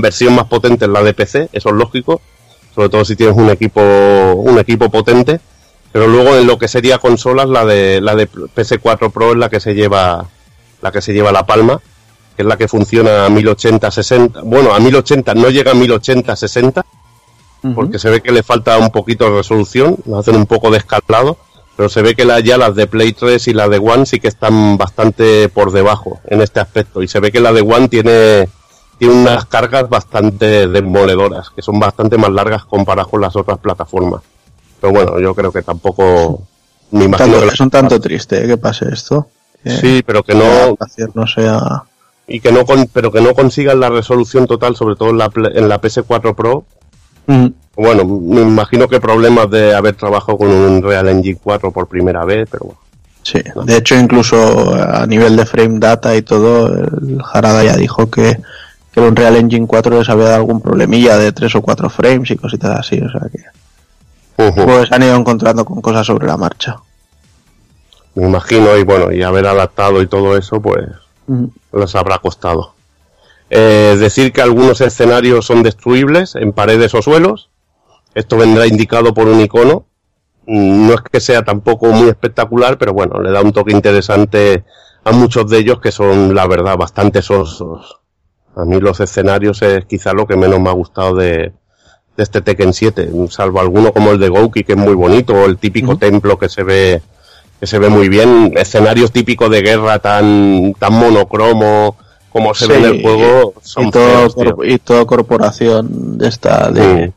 versión 0.00 0.34
más 0.34 0.46
potente 0.46 0.84
es 0.84 0.90
la 0.92 1.02
de 1.02 1.12
PC, 1.12 1.48
eso 1.52 1.68
es 1.70 1.74
lógico, 1.74 2.20
sobre 2.72 2.88
todo 2.88 3.04
si 3.04 3.16
tienes 3.16 3.36
un 3.36 3.50
equipo, 3.50 3.80
un 3.80 4.56
equipo 4.60 4.88
potente, 4.90 5.40
pero 5.94 6.08
luego 6.08 6.34
en 6.34 6.48
lo 6.48 6.58
que 6.58 6.66
sería 6.66 6.98
consolas, 6.98 7.48
la 7.48 7.64
de 7.64 8.00
la 8.00 8.16
de 8.16 8.28
PS4 8.28 9.12
Pro 9.12 9.30
es 9.30 9.36
la 9.38 9.48
que 9.48 9.60
se 9.60 9.74
lleva, 9.76 10.26
la 10.82 10.90
que 10.90 11.00
se 11.00 11.12
lleva 11.12 11.30
la 11.30 11.46
palma, 11.46 11.80
que 12.36 12.42
es 12.42 12.46
la 12.48 12.56
que 12.56 12.66
funciona 12.66 13.26
a 13.26 13.28
1080-60, 13.28 14.40
bueno, 14.42 14.74
a 14.74 14.80
1080 14.80 15.34
no 15.34 15.50
llega 15.50 15.70
a 15.70 15.74
1080-60, 15.74 16.82
porque 17.76 18.00
se 18.00 18.10
ve 18.10 18.20
que 18.20 18.32
le 18.32 18.42
falta 18.42 18.76
un 18.76 18.90
poquito 18.90 19.24
de 19.30 19.36
resolución, 19.36 19.96
lo 20.04 20.18
hacen 20.18 20.34
un 20.34 20.46
poco 20.46 20.72
de 20.72 20.78
escalado, 20.78 21.36
pero 21.76 21.88
se 21.88 22.02
ve 22.02 22.16
que 22.16 22.24
la- 22.24 22.40
ya 22.40 22.58
las 22.58 22.74
de 22.74 22.88
Play 22.88 23.12
3 23.12 23.46
y 23.46 23.52
las 23.52 23.70
de 23.70 23.78
One 23.78 24.04
sí 24.04 24.18
que 24.18 24.26
están 24.28 24.76
bastante 24.76 25.48
por 25.48 25.70
debajo 25.70 26.18
en 26.26 26.42
este 26.42 26.58
aspecto, 26.58 27.02
y 27.02 27.08
se 27.08 27.20
ve 27.20 27.30
que 27.30 27.38
la 27.40 27.52
de 27.52 27.60
One 27.60 27.86
tiene, 27.88 28.48
tiene 28.98 29.14
unas 29.14 29.44
cargas 29.46 29.88
bastante 29.88 30.66
demoledoras, 30.66 31.50
que 31.50 31.62
son 31.62 31.78
bastante 31.78 32.18
más 32.18 32.30
largas 32.32 32.64
comparadas 32.64 33.08
con 33.12 33.20
las 33.20 33.36
otras 33.36 33.58
plataformas. 33.58 34.22
Pero 34.84 34.92
bueno, 34.92 35.18
yo 35.18 35.34
creo 35.34 35.50
que 35.50 35.62
tampoco 35.62 36.42
me 36.90 37.04
imagino 37.04 37.32
Tanto- 37.32 37.48
que 37.48 37.54
es 37.54 37.60
un 37.60 37.70
tanto 37.70 38.00
triste 38.00 38.44
¿eh? 38.44 38.46
que 38.46 38.58
pase 38.58 38.86
esto. 38.92 39.28
Que 39.62 39.70
Sí, 39.70 40.02
pero 40.04 40.22
que 40.22 40.34
no, 40.34 40.76
sea. 41.26 41.84
y 42.28 42.38
que 42.40 42.52
no 42.52 42.66
con- 42.66 42.86
pero 42.92 43.10
que 43.10 43.22
no 43.22 43.34
consigan 43.34 43.80
la 43.80 43.88
resolución 43.88 44.46
total, 44.46 44.76
sobre 44.76 44.94
todo 44.96 45.08
en 45.08 45.16
la, 45.18 45.30
en 45.54 45.68
la 45.70 45.80
PS4 45.80 46.34
Pro, 46.34 46.64
Mm. 47.26 47.46
Bueno, 47.76 48.04
me 48.04 48.42
imagino 48.42 48.86
que 48.86 49.00
problemas 49.00 49.48
de 49.50 49.74
haber 49.74 49.94
trabajado 49.96 50.36
con 50.36 50.50
un 50.50 50.82
Real 50.82 51.08
Engine 51.08 51.38
4 51.42 51.72
por 51.72 51.88
primera 51.88 52.22
vez, 52.26 52.46
pero 52.50 52.66
bueno. 52.66 52.80
Sí, 53.22 53.40
de 53.64 53.76
hecho 53.78 53.94
incluso 53.94 54.74
a 54.74 55.06
nivel 55.06 55.34
de 55.34 55.46
frame 55.46 55.78
data 55.78 56.14
y 56.14 56.20
todo, 56.20 56.66
el 56.68 57.18
Harada 57.32 57.64
ya 57.64 57.76
dijo 57.78 58.10
que, 58.10 58.38
que 58.92 59.00
el 59.00 59.06
Unreal 59.06 59.36
Engine 59.36 59.66
4 59.66 59.98
les 59.98 60.08
había 60.10 60.24
dado 60.24 60.36
algún 60.36 60.60
problemilla 60.60 61.16
de 61.16 61.32
3 61.32 61.54
o 61.56 61.62
4 61.62 61.88
frames 61.88 62.30
y 62.30 62.36
cositas 62.36 62.78
así, 62.78 63.00
o 63.00 63.08
sea 63.10 63.22
que 63.32 63.38
Pues 64.36 64.90
han 64.92 65.02
ido 65.02 65.16
encontrando 65.16 65.64
con 65.64 65.80
cosas 65.80 66.06
sobre 66.06 66.26
la 66.26 66.36
marcha. 66.36 66.76
Me 68.14 68.26
imagino, 68.26 68.76
y 68.76 68.84
bueno, 68.84 69.12
y 69.12 69.22
haber 69.22 69.46
adaptado 69.46 70.00
y 70.02 70.06
todo 70.06 70.36
eso, 70.36 70.60
pues 70.60 70.86
Mm. 71.26 71.46
les 71.72 71.94
habrá 71.94 72.18
costado. 72.18 72.74
Eh, 73.50 73.96
decir 73.98 74.32
que 74.32 74.42
algunos 74.42 74.80
escenarios 74.80 75.46
son 75.46 75.62
destruibles 75.62 76.34
en 76.34 76.52
paredes 76.52 76.94
o 76.94 77.02
suelos. 77.02 77.50
Esto 78.14 78.36
vendrá 78.36 78.66
indicado 78.66 79.14
por 79.14 79.28
un 79.28 79.40
icono. 79.40 79.86
No 80.46 80.92
es 80.92 81.00
que 81.00 81.20
sea 81.20 81.42
tampoco 81.42 81.86
muy 81.86 82.08
espectacular, 82.08 82.76
pero 82.76 82.92
bueno, 82.92 83.20
le 83.20 83.30
da 83.30 83.40
un 83.40 83.52
toque 83.52 83.72
interesante 83.72 84.64
a 85.04 85.12
muchos 85.12 85.48
de 85.50 85.58
ellos 85.58 85.80
que 85.80 85.92
son, 85.92 86.34
la 86.34 86.46
verdad, 86.46 86.76
bastante 86.76 87.22
sosos. 87.22 88.00
A 88.56 88.64
mí 88.64 88.78
los 88.80 89.00
escenarios 89.00 89.62
es 89.62 89.84
quizá 89.86 90.12
lo 90.12 90.26
que 90.26 90.36
menos 90.36 90.60
me 90.60 90.68
ha 90.68 90.74
gustado 90.74 91.14
de, 91.16 91.52
de 92.16 92.22
este 92.22 92.40
Tekken 92.40 92.72
7, 92.72 93.10
salvo 93.30 93.60
alguno 93.60 93.92
como 93.92 94.12
el 94.12 94.20
de 94.20 94.28
Gouki, 94.28 94.62
que 94.64 94.72
es 94.72 94.78
muy 94.78 94.94
bonito, 94.94 95.34
o 95.34 95.46
el 95.46 95.58
típico 95.58 95.96
templo 95.96 96.38
que 96.38 96.48
se 96.48 96.62
ve 96.62 97.02
que 97.60 97.66
se 97.66 97.78
ve 97.78 97.88
muy 97.88 98.08
bien, 98.08 98.52
escenarios 98.56 99.10
típicos 99.12 99.48
de 99.50 99.62
guerra 99.62 99.98
tan 99.98 100.74
tan 100.78 100.92
monocromo 100.94 101.96
como 102.30 102.52
se 102.54 102.66
ve 102.66 102.78
en 102.78 102.84
el 102.84 103.02
juego, 103.02 103.54
y, 103.56 103.68
son 103.68 103.90
todo, 103.90 104.04
feos, 104.08 104.34
tío. 104.34 104.56
corp- 104.56 104.72
y 104.74 104.78
toda 104.78 105.04
corporación 105.04 106.18
de 106.18 106.28
esta 106.28 106.70
de, 106.70 107.12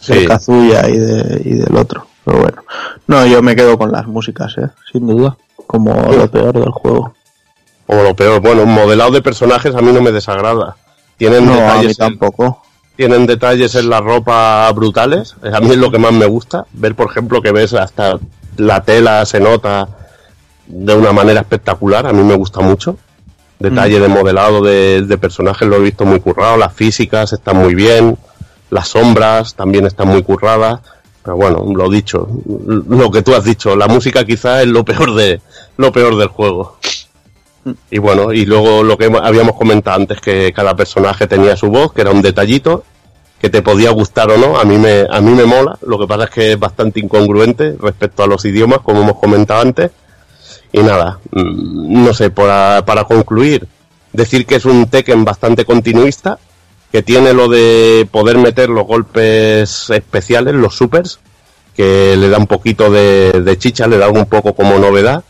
Sí. 0.00 0.12
de 0.14 0.20
Sí. 0.20 0.26
Kazuya 0.26 0.88
y, 0.88 0.96
de, 0.98 1.42
y 1.44 1.54
del 1.54 1.76
otro. 1.76 2.06
Pero 2.24 2.40
bueno, 2.40 2.62
no, 3.06 3.24
yo 3.26 3.40
me 3.42 3.54
quedo 3.54 3.78
con 3.78 3.92
las 3.92 4.06
músicas, 4.06 4.54
¿eh? 4.58 4.68
sin 4.90 5.06
duda, 5.06 5.36
como 5.66 5.92
lo 5.94 6.28
peor 6.30 6.58
del 6.58 6.70
juego. 6.70 7.14
O 7.86 8.02
lo 8.02 8.16
peor, 8.16 8.40
bueno, 8.40 8.62
un 8.64 8.72
modelado 8.74 9.12
de 9.12 9.22
personajes 9.22 9.74
a 9.74 9.80
mí 9.80 9.92
no 9.92 10.02
me 10.02 10.10
desagrada. 10.10 10.76
Tienen 11.16 11.44
No, 11.46 11.52
a 11.52 11.54
mí 11.56 11.62
detalles, 11.62 11.96
tampoco. 11.98 12.62
Tienen 12.96 13.26
detalles 13.26 13.74
en 13.74 13.90
la 13.90 14.00
ropa 14.00 14.70
brutales. 14.72 15.36
A 15.52 15.60
mí 15.60 15.70
es 15.70 15.76
lo 15.76 15.90
que 15.90 15.98
más 15.98 16.12
me 16.12 16.26
gusta. 16.26 16.66
Ver, 16.72 16.94
por 16.94 17.10
ejemplo, 17.10 17.42
que 17.42 17.52
ves 17.52 17.74
hasta 17.74 18.18
la 18.56 18.82
tela 18.82 19.24
se 19.26 19.38
nota 19.38 19.88
de 20.66 20.94
una 20.94 21.12
manera 21.12 21.40
espectacular. 21.40 22.06
A 22.06 22.12
mí 22.12 22.22
me 22.22 22.34
gusta 22.34 22.60
mucho. 22.60 22.98
Detalle 23.58 24.00
de 24.00 24.08
modelado 24.08 24.62
de, 24.62 25.02
de 25.02 25.18
personajes 25.18 25.66
lo 25.66 25.76
he 25.76 25.80
visto 25.80 26.04
muy 26.04 26.20
currado. 26.20 26.56
Las 26.56 26.74
físicas 26.74 27.32
están 27.32 27.56
muy 27.56 27.74
bien. 27.74 28.18
Las 28.70 28.88
sombras 28.88 29.54
también 29.54 29.86
están 29.86 30.08
muy 30.08 30.22
curradas. 30.22 30.80
Pero 31.22 31.36
bueno, 31.36 31.64
lo 31.74 31.90
dicho, 31.90 32.28
lo 32.46 33.10
que 33.10 33.22
tú 33.22 33.34
has 33.34 33.42
dicho, 33.42 33.74
la 33.74 33.88
música 33.88 34.24
quizá 34.24 34.62
es 34.62 34.68
lo 34.68 34.84
peor 34.84 35.14
de 35.14 35.40
lo 35.76 35.90
peor 35.90 36.16
del 36.16 36.28
juego. 36.28 36.78
Y 37.90 37.98
bueno, 37.98 38.32
y 38.32 38.44
luego 38.44 38.82
lo 38.82 38.96
que 38.96 39.06
habíamos 39.22 39.56
comentado 39.56 40.00
antes, 40.00 40.20
que 40.20 40.52
cada 40.52 40.76
personaje 40.76 41.26
tenía 41.26 41.56
su 41.56 41.68
voz, 41.68 41.92
que 41.92 42.02
era 42.02 42.10
un 42.10 42.22
detallito, 42.22 42.84
que 43.40 43.50
te 43.50 43.62
podía 43.62 43.90
gustar 43.90 44.30
o 44.30 44.38
no, 44.38 44.58
a 44.58 44.64
mí 44.64 44.78
me, 44.78 45.06
a 45.10 45.20
mí 45.20 45.32
me 45.32 45.44
mola, 45.44 45.78
lo 45.82 45.98
que 45.98 46.06
pasa 46.06 46.24
es 46.24 46.30
que 46.30 46.52
es 46.52 46.58
bastante 46.58 47.00
incongruente 47.00 47.76
respecto 47.80 48.22
a 48.22 48.26
los 48.26 48.44
idiomas, 48.44 48.80
como 48.80 49.02
hemos 49.02 49.18
comentado 49.18 49.60
antes. 49.60 49.90
Y 50.72 50.80
nada, 50.80 51.20
mm, 51.32 52.04
no 52.04 52.14
sé, 52.14 52.30
para, 52.30 52.84
para 52.84 53.04
concluir, 53.04 53.66
decir 54.12 54.46
que 54.46 54.56
es 54.56 54.64
un 54.64 54.88
Tekken 54.88 55.24
bastante 55.24 55.64
continuista, 55.64 56.38
que 56.90 57.02
tiene 57.02 57.32
lo 57.32 57.48
de 57.48 58.08
poder 58.10 58.38
meter 58.38 58.68
los 58.68 58.86
golpes 58.86 59.90
especiales, 59.90 60.54
los 60.54 60.74
supers, 60.74 61.18
que 61.74 62.16
le 62.16 62.28
da 62.28 62.38
un 62.38 62.46
poquito 62.46 62.90
de, 62.90 63.56
chicha, 63.58 63.86
le 63.86 63.98
da 63.98 64.08
un 64.08 64.26
poco 64.26 64.54
como 64.54 64.78
novedad, 64.78 65.22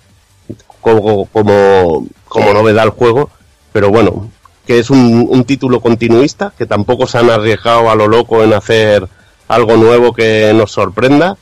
como, 0.80 1.26
como, 1.26 2.06
como 2.28 2.52
novedad 2.52 2.84
al 2.84 2.90
juego, 2.90 3.30
pero 3.72 3.90
bueno, 3.90 4.30
que 4.66 4.78
es 4.78 4.90
un, 4.90 5.44
título 5.44 5.80
continuista, 5.80 6.52
que 6.58 6.66
tampoco 6.66 7.06
se 7.06 7.18
han 7.18 7.30
arriesgado 7.30 7.88
a 7.88 7.94
lo 7.94 8.08
loco 8.08 8.42
en 8.42 8.52
hacer 8.52 9.08
algo 9.48 9.76
nuevo 9.76 10.12
que 10.12 10.52
nos 10.54 10.72
sorprenda, 10.72 11.36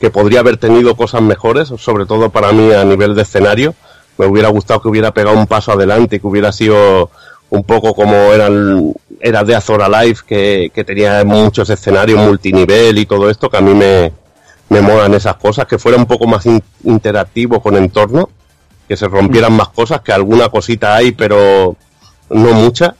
que 0.00 0.10
podría 0.10 0.40
haber 0.40 0.56
tenido 0.56 0.96
cosas 0.96 1.20
mejores, 1.20 1.68
sobre 1.78 2.06
todo 2.06 2.30
para 2.30 2.52
mí 2.52 2.72
a 2.72 2.84
nivel 2.84 3.14
de 3.14 3.22
escenario. 3.22 3.74
Me 4.16 4.26
hubiera 4.26 4.48
gustado 4.48 4.80
que 4.80 4.88
hubiera 4.88 5.12
pegado 5.12 5.36
un 5.36 5.46
paso 5.46 5.72
adelante 5.72 6.16
y 6.16 6.20
que 6.20 6.26
hubiera 6.26 6.50
sido 6.52 7.10
un 7.50 7.62
poco 7.64 7.94
como 7.94 8.14
eran, 8.32 8.94
era 9.20 9.44
de 9.44 9.54
Azor 9.54 9.82
Alive, 9.82 10.18
que, 10.26 10.84
tenía 10.86 11.24
muchos 11.24 11.68
escenarios 11.68 12.20
multinivel 12.20 12.96
y 12.96 13.06
todo 13.06 13.28
esto, 13.28 13.50
que 13.50 13.58
a 13.58 13.60
mí 13.60 13.74
me, 13.74 14.12
me 14.70 14.80
molan 14.80 15.12
esas 15.12 15.36
cosas, 15.36 15.66
que 15.66 15.78
fuera 15.78 15.98
un 15.98 16.06
poco 16.06 16.26
más 16.26 16.46
in- 16.46 16.62
interactivo 16.84 17.60
con 17.60 17.76
entorno, 17.76 18.30
que 18.88 18.96
se 18.96 19.08
rompieran 19.08 19.52
más 19.52 19.68
cosas, 19.68 20.00
que 20.02 20.12
alguna 20.12 20.48
cosita 20.48 20.94
hay, 20.94 21.12
pero 21.12 21.76
no 22.30 22.52
mucha. 22.52 22.94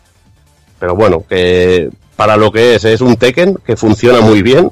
Pero 0.79 0.95
bueno, 0.95 1.25
que 1.29 1.91
para 2.17 2.37
lo 2.37 2.51
que 2.51 2.75
es, 2.75 2.85
es 2.85 3.01
un 3.01 3.17
Tekken 3.17 3.59
que 3.65 3.77
funciona 3.77 4.21
muy 4.21 4.43
bien. 4.43 4.71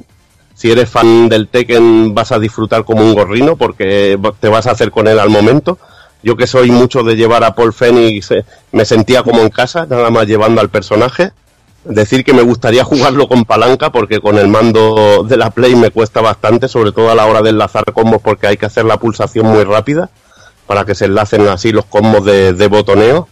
Si 0.55 0.70
eres 0.70 0.89
fan 0.89 1.28
del 1.28 1.49
Tekken 1.49 2.15
vas 2.15 2.32
a 2.32 2.39
disfrutar 2.39 2.84
como 2.84 3.02
un 3.02 3.15
gorrino 3.15 3.57
porque 3.57 4.18
te 4.41 4.49
vas 4.49 4.66
a 4.66 4.73
hacer 4.73 4.91
con 4.91 5.08
él 5.08 5.18
al 5.18 5.31
momento. 5.31 5.78
Yo 6.23 6.36
que 6.36 6.47
soy 6.47 6.70
mucho 6.70 7.02
de 7.02 7.16
llevar 7.16 7.42
a 7.42 7.55
Paul 7.55 7.73
Phoenix, 7.73 8.31
eh, 8.31 8.44
me 8.70 8.84
sentía 8.84 9.24
como 9.24 9.41
en 9.41 9.49
casa, 9.49 9.86
nada 9.91 10.08
más 10.10 10.26
llevando 10.26 10.60
al 10.60 10.68
personaje. 10.68 11.32
Decir 11.84 12.23
que 12.24 12.32
me 12.32 12.42
gustaría 12.42 12.84
jugarlo 12.84 13.26
con 13.26 13.44
palanca 13.44 13.91
porque 13.91 14.20
con 14.20 14.39
el 14.39 14.47
mando 14.47 15.24
de 15.24 15.36
la 15.36 15.50
Play 15.50 15.74
me 15.74 15.91
cuesta 15.91 16.20
bastante, 16.20 16.68
sobre 16.68 16.92
todo 16.92 17.10
a 17.10 17.16
la 17.16 17.26
hora 17.26 17.42
de 17.42 17.50
enlazar 17.50 17.84
combos 17.92 18.23
porque 18.23 18.47
hay 18.47 18.57
que 18.57 18.66
hacer 18.66 18.84
la 18.84 18.99
pulsación 18.99 19.47
muy 19.47 19.65
rápida 19.65 20.10
para 20.73 20.86
que 20.86 20.94
se 20.94 21.05
enlacen 21.05 21.47
así 21.49 21.70
los 21.70 21.84
combos 21.84 22.25
de, 22.25 22.55
de 22.55 22.67
botoneo. 22.67 23.28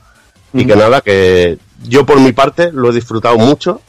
Y 0.53 0.67
que 0.67 0.77
nada, 0.77 1.01
que 1.01 1.57
yo 1.89 2.05
por 2.05 2.21
mi 2.21 2.33
parte 2.33 2.71
lo 2.71 2.91
he 2.91 2.95
disfrutado 2.95 3.39
mucho 3.39 3.81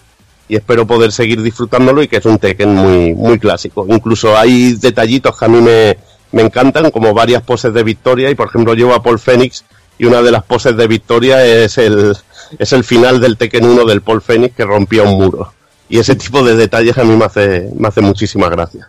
y 0.47 0.55
espero 0.55 0.88
poder 0.88 1.11
seguir 1.11 1.41
disfrutándolo 1.41 2.01
y 2.01 2.07
que 2.07 2.15
es 2.15 2.25
un 2.25 2.38
Tekken 2.38 2.73
muy, 2.73 3.13
muy 3.13 3.39
clásico. 3.39 3.85
Incluso 3.89 4.38
hay 4.38 4.75
detallitos 4.75 5.38
que 5.38 5.43
a 5.43 5.49
mí 5.49 5.59
me, 5.59 5.97
me 6.31 6.43
encantan, 6.43 6.91
como 6.91 7.13
varias 7.13 7.43
poses 7.43 7.73
de 7.73 7.83
victoria 7.83 8.30
y 8.30 8.35
por 8.35 8.47
ejemplo 8.47 8.73
llevo 8.73 8.93
a 8.93 9.03
Paul 9.03 9.19
Phoenix 9.19 9.65
y 9.97 10.05
una 10.05 10.21
de 10.21 10.31
las 10.31 10.45
poses 10.45 10.77
de 10.77 10.88
victoria 10.88 11.45
es 11.45 11.77
el, 11.77 12.15
es 12.57 12.71
el 12.71 12.85
final 12.85 13.19
del 13.19 13.35
Tekken 13.35 13.65
1 13.65 13.83
del 13.83 13.99
Paul 13.99 14.21
Phoenix 14.21 14.55
que 14.55 14.63
rompía 14.63 15.03
un 15.03 15.17
muro. 15.21 15.51
Y 15.89 15.99
ese 15.99 16.15
tipo 16.15 16.41
de 16.41 16.55
detalles 16.55 16.97
a 16.97 17.03
mí 17.03 17.17
me 17.17 17.25
hace, 17.25 17.69
me 17.75 17.89
hace 17.89 17.99
muchísima 17.99 18.47
gracia. 18.47 18.88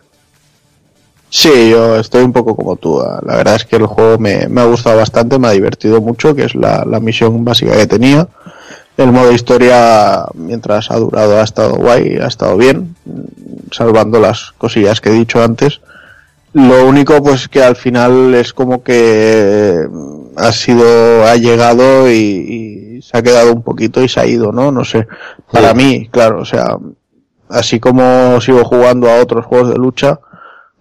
Sí, 1.34 1.70
yo 1.70 1.96
estoy 1.96 2.22
un 2.24 2.32
poco 2.32 2.54
como 2.54 2.76
tú. 2.76 3.00
ah, 3.00 3.18
La 3.24 3.36
verdad 3.36 3.56
es 3.56 3.64
que 3.64 3.76
el 3.76 3.86
juego 3.86 4.18
me, 4.18 4.48
me 4.48 4.60
ha 4.60 4.64
gustado 4.64 4.98
bastante, 4.98 5.38
me 5.38 5.48
ha 5.48 5.52
divertido 5.52 6.00
mucho, 6.02 6.34
que 6.34 6.44
es 6.44 6.54
la, 6.54 6.84
la 6.86 7.00
misión 7.00 7.42
básica 7.42 7.72
que 7.74 7.86
tenía. 7.86 8.28
El 8.98 9.12
modo 9.12 9.32
historia, 9.32 10.26
mientras 10.34 10.90
ha 10.90 10.96
durado, 10.98 11.38
ha 11.40 11.42
estado 11.42 11.76
guay, 11.76 12.18
ha 12.18 12.26
estado 12.26 12.58
bien, 12.58 12.94
salvando 13.70 14.20
las 14.20 14.52
cosillas 14.58 15.00
que 15.00 15.08
he 15.08 15.12
dicho 15.14 15.42
antes. 15.42 15.80
Lo 16.52 16.86
único, 16.86 17.22
pues 17.22 17.48
que 17.48 17.62
al 17.64 17.76
final 17.76 18.34
es 18.34 18.52
como 18.52 18.82
que 18.82 19.86
mm, 19.90 20.38
ha 20.38 20.52
sido, 20.52 21.24
ha 21.24 21.34
llegado 21.36 22.10
y, 22.10 22.98
y 22.98 23.02
se 23.02 23.16
ha 23.16 23.22
quedado 23.22 23.54
un 23.54 23.62
poquito 23.62 24.02
y 24.04 24.08
se 24.10 24.20
ha 24.20 24.26
ido, 24.26 24.52
¿no? 24.52 24.70
No 24.70 24.84
sé. 24.84 25.06
Para 25.50 25.70
Sí. 25.70 25.76
mí, 25.76 26.08
claro, 26.10 26.40
o 26.42 26.44
sea, 26.44 26.76
así 27.48 27.80
como 27.80 28.38
sigo 28.42 28.62
jugando 28.64 29.08
a 29.10 29.22
otros 29.22 29.46
juegos 29.46 29.70
de 29.70 29.76
lucha, 29.76 30.20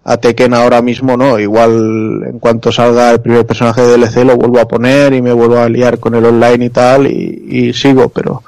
a 0.04 0.16
Tekken 0.16 0.52
ahora 0.54 0.82
mismo 0.82 1.16
no, 1.16 1.38
igual 1.38 2.24
en 2.26 2.38
cuanto 2.40 2.72
salga 2.72 3.10
el 3.12 3.20
primer 3.20 3.46
personaje 3.46 3.82
de 3.82 3.96
DLC 3.96 4.24
lo 4.24 4.36
vuelvo 4.36 4.58
a 4.58 4.66
poner 4.66 5.12
y 5.12 5.22
me 5.22 5.32
vuelvo 5.32 5.58
a 5.58 5.68
liar 5.68 5.98
con 5.98 6.14
el 6.14 6.24
online 6.24 6.64
y 6.64 6.70
tal 6.70 7.06
y, 7.06 7.44
y 7.48 7.72
sigo, 7.72 8.08
pero 8.08 8.42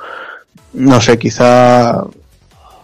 no 0.72 1.00
sé, 1.00 1.16
quizá 1.18 2.02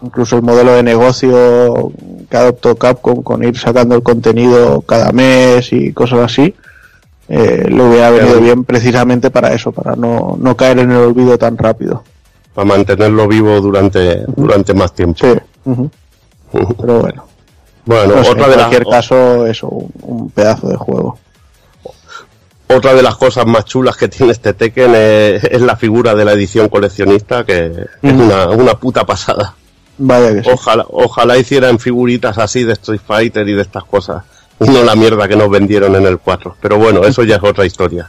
incluso 0.03 0.37
el 0.37 0.43
modelo 0.43 0.73
de 0.75 0.83
negocio 0.85 1.93
que 2.31 2.37
adoptó 2.37 2.77
Capcom 2.77 3.23
con 3.23 3.43
ir 3.43 3.59
sacando 3.59 3.97
el 3.97 4.03
contenido 4.03 4.81
cada 4.83 5.11
mes 5.13 5.73
y 5.73 5.93
cosas 5.93 6.21
así, 6.21 6.55
eh, 7.29 7.67
le 7.69 7.83
hubiera 7.83 8.11
venido 8.11 8.27
Claro. 8.35 8.41
bien 8.41 8.65
precisamente 8.65 9.31
para 9.31 9.53
eso, 9.53 9.73
para 9.73 9.97
no, 9.97 10.37
no 10.41 10.57
caer 10.57 10.79
en 10.79 10.93
el 10.93 10.99
olvido 10.99 11.37
tan 11.39 11.59
rápido. 11.59 12.03
Para 12.55 12.67
mantenerlo 12.67 13.27
vivo 13.29 13.61
durante, 13.61 14.25
durante 14.37 14.75
más 14.75 14.93
tiempo. 14.95 15.19
Sí, 15.21 15.39
pero 16.81 17.01
bueno. 17.01 17.25
Bueno, 17.84 18.17
No 18.17 18.25
sé, 18.25 18.31
otra 18.31 18.44
en 18.44 18.50
de 18.50 18.57
las 18.57 18.67
cualquier 18.67 18.86
caso, 18.86 19.47
eso, 19.47 19.68
un, 19.68 20.31
pedazo 20.31 20.68
de 20.68 20.76
juego. 20.76 21.18
Otra 22.68 22.94
de 22.94 23.02
las 23.02 23.17
cosas 23.17 23.47
más 23.47 23.65
chulas 23.65 23.97
que 23.97 24.09
tiene 24.09 24.33
este 24.33 24.52
Tekken 24.52 24.94
es, 24.94 25.44
es 25.44 25.60
la 25.60 25.76
figura 25.76 26.15
de 26.15 26.25
la 26.25 26.33
edición 26.33 26.68
coleccionista, 26.68 27.44
que 27.44 27.86
es 28.02 28.12
una, 28.12 28.49
una 28.50 28.75
puta 28.75 29.05
pasada. 29.05 29.55
Vaya 29.99 30.33
que 30.33 30.44
sí. 30.44 30.50
Ojalá, 30.52 30.86
ojalá 30.89 31.36
hicieran 31.36 31.78
figuritas 31.78 32.39
así 32.39 32.65
de 32.65 32.75
Street 32.75 33.00
Fighter 33.05 33.49
y 33.49 33.55
de 33.55 33.62
estas 33.62 33.84
cosas. 33.84 34.25
Y 34.60 34.68
no 34.68 34.83
la 34.84 34.94
mierda 34.94 35.26
que 35.26 35.36
nos 35.36 35.50
vendieron 35.50 35.97
en 35.97 36.07
el 36.07 36.18
4. 36.18 36.57
Pero 36.60 36.78
bueno, 36.78 37.02
eso 37.05 37.23
ya 37.25 37.36
es 37.36 37.42
otra 37.42 37.67
historia. 37.67 38.09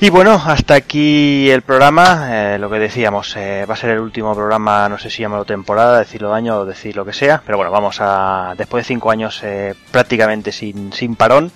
Y 0.00 0.10
bueno, 0.10 0.40
hasta 0.46 0.74
aquí 0.74 1.50
el 1.50 1.62
programa. 1.62 2.28
eh, 2.54 2.58
lo 2.58 2.70
que 2.70 2.78
decíamos, 2.78 3.36
eh, 3.36 3.66
va 3.68 3.74
a 3.74 3.76
ser 3.76 3.90
el 3.90 3.98
último 3.98 4.32
programa, 4.32 4.88
no 4.88 4.96
sé 4.96 5.10
si 5.10 5.22
llamarlo 5.22 5.44
temporada, 5.44 5.98
decirlo 5.98 6.32
año 6.32 6.58
o 6.58 6.64
decir 6.64 6.94
lo 6.94 7.04
que 7.04 7.12
sea. 7.12 7.42
Pero 7.44 7.58
bueno, 7.58 7.72
vamos 7.72 7.98
a. 8.00 8.54
Después 8.56 8.84
de 8.84 8.94
cinco 8.94 9.10
años 9.10 9.40
eh, 9.42 9.74
prácticamente 9.90 10.52
sin, 10.52 10.92
sin 10.92 11.16
parón, 11.16 11.50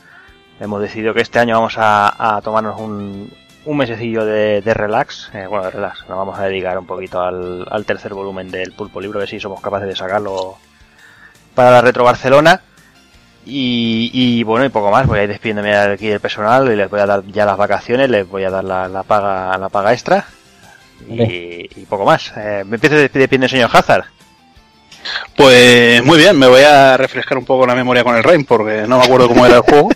hemos 0.58 0.80
decidido 0.80 1.14
que 1.14 1.20
este 1.20 1.38
año 1.38 1.54
vamos 1.54 1.74
a, 1.78 2.36
a 2.36 2.40
tomarnos 2.42 2.80
un, 2.80 3.32
un 3.64 3.76
mesecillo 3.76 4.24
de, 4.24 4.60
de 4.60 4.74
relax. 4.74 5.30
eh, 5.34 5.46
bueno, 5.46 5.66
de 5.66 5.70
relax, 5.70 6.00
nos 6.08 6.18
vamos 6.18 6.36
a 6.36 6.42
dedicar 6.42 6.76
un 6.76 6.86
poquito 6.86 7.22
al, 7.22 7.64
al 7.70 7.84
tercer 7.84 8.12
volumen 8.12 8.50
del 8.50 8.72
Pulpo 8.72 9.00
Libro, 9.00 9.20
a 9.20 9.20
ver 9.20 9.28
si 9.28 9.38
somos 9.38 9.60
capaces 9.60 9.86
de 9.86 9.94
sacarlo 9.94 10.56
para 11.54 11.70
la 11.70 11.80
Retro 11.80 12.02
Barcelona. 12.02 12.60
Y, 13.44 14.10
y 14.12 14.42
bueno, 14.44 14.64
y 14.64 14.68
poco 14.68 14.90
más, 14.92 15.06
voy 15.06 15.18
a 15.18 15.22
ir 15.24 15.28
despidiéndome 15.28 15.74
aquí 15.76 16.06
del 16.06 16.20
personal 16.20 16.70
y 16.72 16.76
les 16.76 16.88
voy 16.88 17.00
a 17.00 17.06
dar 17.06 17.24
ya 17.26 17.44
las 17.44 17.56
vacaciones, 17.56 18.08
les 18.08 18.28
voy 18.28 18.44
a 18.44 18.50
dar 18.50 18.62
la, 18.62 18.86
la 18.88 19.02
paga 19.02 19.58
la 19.58 19.68
paga 19.68 19.92
extra 19.92 20.24
y, 21.08 21.68
y 21.80 21.86
poco 21.88 22.04
más. 22.04 22.32
Eh, 22.36 22.62
me 22.66 22.76
empiezo 22.76 22.94
despidiendo 22.96 23.46
el 23.46 23.50
señor 23.50 23.70
Hazard. 23.72 24.04
Pues 25.36 26.04
muy 26.04 26.18
bien, 26.18 26.38
me 26.38 26.46
voy 26.46 26.62
a 26.62 26.96
refrescar 26.96 27.36
un 27.36 27.44
poco 27.44 27.66
la 27.66 27.74
memoria 27.74 28.04
con 28.04 28.14
el 28.14 28.22
Rain 28.22 28.44
porque 28.44 28.84
no 28.86 28.98
me 28.98 29.04
acuerdo 29.04 29.26
cómo 29.26 29.44
era 29.44 29.56
el 29.56 29.62
juego. 29.62 29.88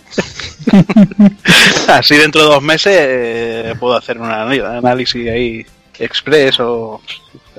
Así 1.88 2.16
dentro 2.16 2.42
de 2.42 2.48
dos 2.48 2.62
meses 2.62 2.92
eh, 2.98 3.74
puedo 3.78 3.96
hacer 3.96 4.18
un 4.18 4.30
análisis 4.30 5.28
ahí 5.30 5.64
express 5.98 6.58
o 6.60 7.00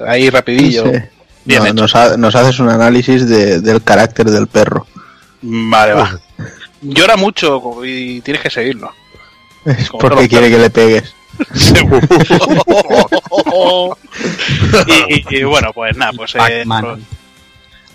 ahí 0.05 0.29
rapidillo. 0.29 0.83
Sí. 0.85 0.99
Bien 1.45 1.59
No, 1.59 1.65
hecho. 1.67 1.73
nos, 1.75 1.95
ha- 1.95 2.17
nos 2.17 2.35
haces 2.35 2.59
un 2.59 2.69
análisis 2.69 3.27
de- 3.27 3.61
del 3.61 3.81
carácter 3.81 4.25
del 4.29 4.47
perro. 4.47 4.85
Vale, 5.41 5.93
va. 5.93 6.19
Llora 6.81 7.15
mucho 7.17 7.83
y 7.85 8.21
tienes 8.21 8.41
que 8.43 8.49
seguirlo. 8.49 8.93
Es 9.65 9.89
Como 9.89 10.01
porque 10.01 10.27
quiere 10.29 10.49
que 10.49 10.57
le 10.57 10.69
pegues. 10.69 11.13
y, 14.87 15.15
y- 15.15 15.25
y 15.39 15.43
bueno, 15.43 15.71
pues 15.73 15.95
nada, 15.97 16.13
pues 16.13 16.35
eh, 16.35 16.63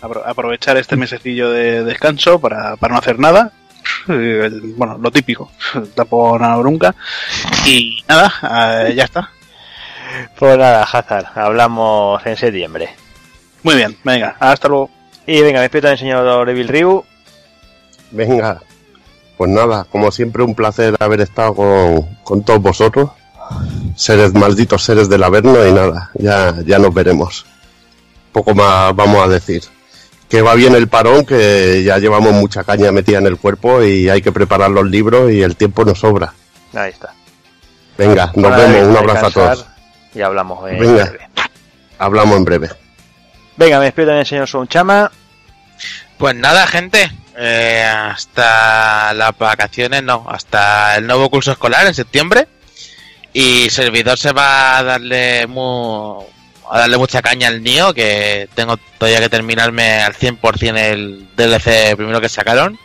apro- 0.01 0.23
aprovechar 0.25 0.77
este 0.77 0.97
mesecillo 0.97 1.51
de 1.51 1.85
descanso 1.85 2.41
para, 2.41 2.77
para 2.77 2.93
no 2.95 2.99
hacer 2.99 3.19
nada. 3.19 3.53
Eh, 4.09 4.51
Bueno, 4.77 4.99
lo 4.99 5.11
típico, 5.11 5.51
tampoco 5.95 6.39
nada 6.39 6.63
nunca. 6.63 6.95
Y 7.67 8.03
nada, 8.09 8.87
eh, 8.89 8.95
ya 8.95 9.05
está. 9.05 9.31
Pues 10.39 10.59
nada, 10.59 10.83
Hazard, 10.85 11.27
hablamos 11.39 12.25
en 12.27 12.37
septiembre. 12.37 12.91
Muy 13.63 13.77
bien, 13.77 13.97
venga, 14.05 14.37
hasta 14.39 14.69
luego. 14.69 14.91
Y 15.27 15.41
venga, 15.41 15.59
me 15.59 15.63
despido 15.63 15.83
también, 15.83 15.99
señor 15.99 16.49
Evil 16.49 16.69
Ryu. 16.69 17.05
Venga, 18.13 18.61
pues 19.37 19.51
nada, 19.51 19.85
como 19.91 20.11
siempre 20.13 20.43
un 20.43 20.55
placer 20.55 20.95
haber 21.01 21.21
estado 21.23 21.55
con, 21.55 22.03
con 22.23 22.43
todos 22.43 22.61
vosotros, 22.63 23.11
seres 23.97 24.35
malditos 24.35 24.85
seres 24.85 25.09
del 25.09 25.23
Averno 25.25 25.67
y 25.67 25.73
nada, 25.73 26.11
ya, 26.15 26.55
ya 26.65 26.79
nos 26.79 26.95
veremos. 26.95 27.45
Poco 28.33 28.55
más 28.55 28.95
vamos 28.95 29.23
a 29.25 29.29
decir. 29.29 29.63
Que 30.29 30.41
va 30.41 30.55
bien 30.55 30.75
el 30.75 30.89
parón, 30.89 31.27
que 31.27 31.83
ya 31.85 31.99
llevamos 31.99 32.33
mucha 32.33 32.65
caña 32.65 32.91
metida 32.91 33.19
en 33.19 33.27
el 33.27 33.37
cuerpo 33.37 33.83
y 33.83 34.09
hay 34.09 34.23
que 34.23 34.33
preparar 34.33 34.71
los 34.71 34.87
libros 34.87 35.31
y 35.31 35.43
el 35.43 35.57
tiempo 35.57 35.85
nos 35.85 35.99
sobra. 35.99 36.33
Ahí 36.73 36.91
está. 36.91 37.13
Venga, 37.99 38.33
nos 38.35 38.57
vemos, 38.57 38.89
un 38.89 38.97
abrazo 38.97 39.27
a 39.27 39.31
todos. 39.31 39.67
Y 40.15 40.23
hablamos 40.23 40.71
en 40.71 40.79
Venga. 40.79 41.05
breve. 41.05 41.29
Hablamos 41.99 42.37
en 42.39 42.45
breve. 42.47 42.71
Venga, 43.59 43.79
me 43.79 43.85
despido 43.85 44.07
también, 44.09 44.25
señor 44.25 44.49
Sonchama. 44.49 45.11
Pues 46.17 46.35
nada, 46.35 46.67
gente. 46.67 47.11
Eh, 47.37 47.83
hasta 47.85 49.13
las 49.15 49.37
vacaciones, 49.39 50.03
no, 50.03 50.27
hasta 50.29 50.97
el 50.97 51.07
nuevo 51.07 51.31
curso 51.31 51.53
escolar 51.53 51.87
en 51.87 51.95
septiembre. 51.95 52.49
Y 53.33 53.71
servidor 53.71 54.19
se 54.19 54.33
va 54.33 54.79
a 54.79 54.83
darle 54.83 55.47
mu- 55.47 56.23
a 56.71 56.79
darle 56.81 56.99
mucha 56.99 57.23
caña 57.23 57.49
al 57.49 57.63
Nio, 57.63 57.93
que 57.95 58.49
tengo 58.55 58.77
todavía 58.99 59.21
que 59.21 59.29
terminarme 59.31 60.03
al 60.03 60.15
100% 60.15 60.77
el 60.77 61.29
DLC 61.37 61.97
primero 61.97 62.21
que 62.21 62.29
sacaron. 62.29 62.79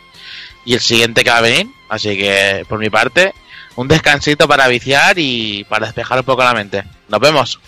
Y 0.64 0.74
el 0.74 0.80
siguiente 0.80 1.22
que 1.24 1.30
va 1.30 1.38
a 1.38 1.42
venir. 1.42 1.66
Así 1.88 2.16
que, 2.16 2.64
por 2.68 2.78
mi 2.78 2.90
parte, 2.90 3.32
un 3.76 3.88
descansito 3.88 4.46
para 4.48 4.68
viciar 4.68 5.18
y 5.18 5.64
para 5.64 5.86
despejar 5.86 6.18
un 6.18 6.24
poco 6.24 6.42
la 6.44 6.52
mente. 6.54 6.84
Nos 7.08 7.20
vemos. 7.20 7.60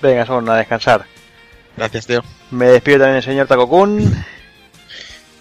Venga, 0.00 0.26
son 0.26 0.48
a 0.48 0.56
descansar. 0.56 1.04
Gracias, 1.76 2.06
tío. 2.06 2.22
Me 2.50 2.66
despido 2.66 2.98
también 2.98 3.16
el 3.18 3.22
señor 3.22 3.46
Takokun. 3.46 4.24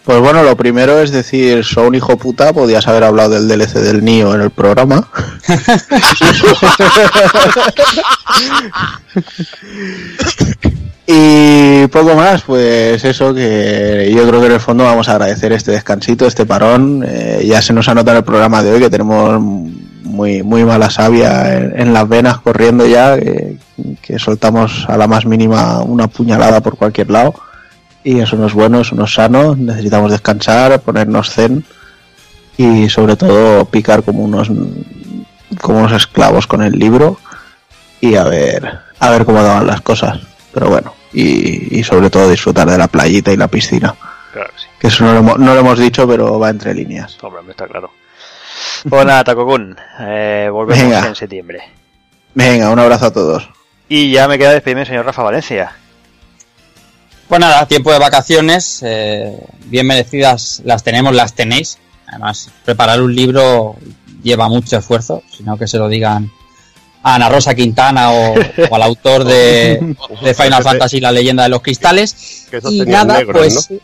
Pues 0.04 0.20
bueno, 0.20 0.42
lo 0.42 0.58
primero 0.58 1.00
es 1.00 1.12
decir, 1.12 1.64
soy 1.64 1.88
un 1.88 1.96
hijo 1.96 2.18
puta, 2.18 2.54
podías 2.54 2.88
haber 2.88 3.04
hablado 3.04 3.30
del 3.32 3.48
DLC 3.48 3.74
del 3.76 4.04
Nio 4.04 4.34
en 4.34 4.42
el 4.42 4.50
programa. 4.50 5.08
y 11.06 11.86
poco 11.88 12.16
más, 12.16 12.42
pues 12.42 13.06
eso 13.06 13.32
que 13.36 14.12
yo 14.16 14.28
creo 14.28 14.40
que 14.40 14.48
en 14.48 14.54
el 14.54 14.60
fondo 14.60 14.86
vamos 14.86 15.08
a 15.08 15.12
agradecer 15.12 15.54
este 15.54 15.70
descansito, 15.70 16.26
este 16.26 16.48
parón. 16.48 17.06
Eh, 17.08 17.44
ya 17.46 17.62
se 17.62 17.72
nos 17.72 17.88
ha 17.88 17.94
notado 17.94 18.18
en 18.18 18.22
el 18.22 18.26
programa 18.26 18.64
de 18.64 18.74
hoy 18.74 18.80
que 18.80 18.90
tenemos 18.90 19.40
muy, 19.40 20.42
muy 20.42 20.66
mala 20.66 20.90
savia 20.90 21.58
en, 21.58 21.80
en 21.80 21.94
las 21.94 22.10
venas 22.10 22.40
corriendo 22.40 22.88
ya, 22.88 23.20
que, 23.20 23.58
que 24.02 24.18
soltamos 24.18 24.88
a 24.90 24.98
la 24.98 25.08
más 25.08 25.28
mínima 25.28 25.84
una 25.84 26.08
puñalada 26.08 26.60
por 26.62 26.76
cualquier 26.76 27.12
lado. 27.12 27.36
Y 28.04 28.20
eso 28.20 28.36
no 28.36 28.48
es 28.48 28.54
bueno, 28.54 28.82
eso 28.82 28.96
no 28.96 29.06
es 29.06 29.14
sano. 29.14 29.56
Necesitamos 29.56 30.12
descansar, 30.12 30.80
ponernos 30.82 31.32
zen 31.32 31.64
y 32.58 32.90
sobre 32.90 33.16
todo 33.16 33.66
picar 33.66 34.04
como 34.04 34.24
unos 34.24 34.50
como 35.60 35.80
unos 35.80 35.92
esclavos 35.92 36.48
con 36.48 36.62
el 36.62 36.74
libro 36.74 37.18
y 38.00 38.16
a 38.16 38.24
ver 38.24 38.80
a 39.00 39.10
ver 39.10 39.26
cómo 39.26 39.42
daban 39.42 39.68
las 39.68 39.82
cosas. 39.82 40.20
Pero 40.54 40.70
bueno, 40.70 40.94
y, 41.14 41.80
y 41.80 41.84
sobre 41.84 42.10
todo 42.10 42.30
disfrutar 42.30 42.70
de 42.70 42.78
la 42.78 42.88
playita 42.88 43.32
y 43.32 43.38
la 43.38 43.48
piscina. 43.48 43.96
Claro 44.34 44.50
que 44.54 44.60
sí. 44.60 44.68
Que 44.80 44.88
eso 44.88 45.04
no 45.06 45.14
lo, 45.14 45.20
hemos, 45.20 45.40
no 45.40 45.54
lo 45.54 45.60
hemos 45.60 45.80
dicho, 45.80 46.08
pero 46.08 46.40
va 46.40 46.50
entre 46.50 46.74
líneas. 46.74 47.18
Hombre, 47.22 47.42
me 47.44 47.52
está 47.52 47.68
claro. 47.68 47.92
Nada, 48.86 49.24
Takokun. 49.24 49.76
Eh, 50.00 50.50
volvemos 50.52 50.84
Venga. 50.84 51.08
en 51.08 51.16
septiembre. 51.16 51.62
Venga, 52.34 52.70
un 52.70 52.80
abrazo 52.80 53.08
a 53.08 53.14
todos. 53.14 53.50
Y 53.90 54.12
ya 54.12 54.28
me 54.28 54.38
queda 54.38 54.54
despedirme, 54.54 54.86
señor 54.86 55.06
Rafa 55.06 55.24
Valencia. 55.24 55.74
Pues 57.32 57.40
nada, 57.40 57.66
tiempo 57.66 57.94
de 57.94 57.98
vacaciones, 57.98 58.82
eh, 58.84 59.34
bien 59.68 59.88
merecidas 59.88 60.62
las 60.66 60.84
tenemos, 60.84 61.16
las 61.16 61.34
tenéis. 61.34 61.78
Además, 62.06 62.50
preparar 62.66 63.02
un 63.02 63.16
libro 63.16 63.78
lleva 64.22 64.50
mucho 64.50 64.78
esfuerzo, 64.78 65.24
sino 65.32 65.58
que 65.58 65.66
se 65.66 65.78
lo 65.78 65.88
digan 65.88 66.30
a 67.02 67.16
Ana 67.16 67.30
Rosa 67.30 67.56
Quintana 67.56 68.12
o, 68.12 68.36
o 68.70 68.76
al 68.76 68.84
autor 68.84 69.24
de, 69.24 69.96
de 70.22 70.34
Final 70.34 70.62
Fantasy, 70.62 71.00
la 71.00 71.14
leyenda 71.14 71.44
de 71.44 71.50
los 71.50 71.62
cristales. 71.62 72.48
Que 72.52 72.60
Y 72.70 72.82
nada, 72.82 73.20
negros, 73.20 73.38
pues 73.38 73.80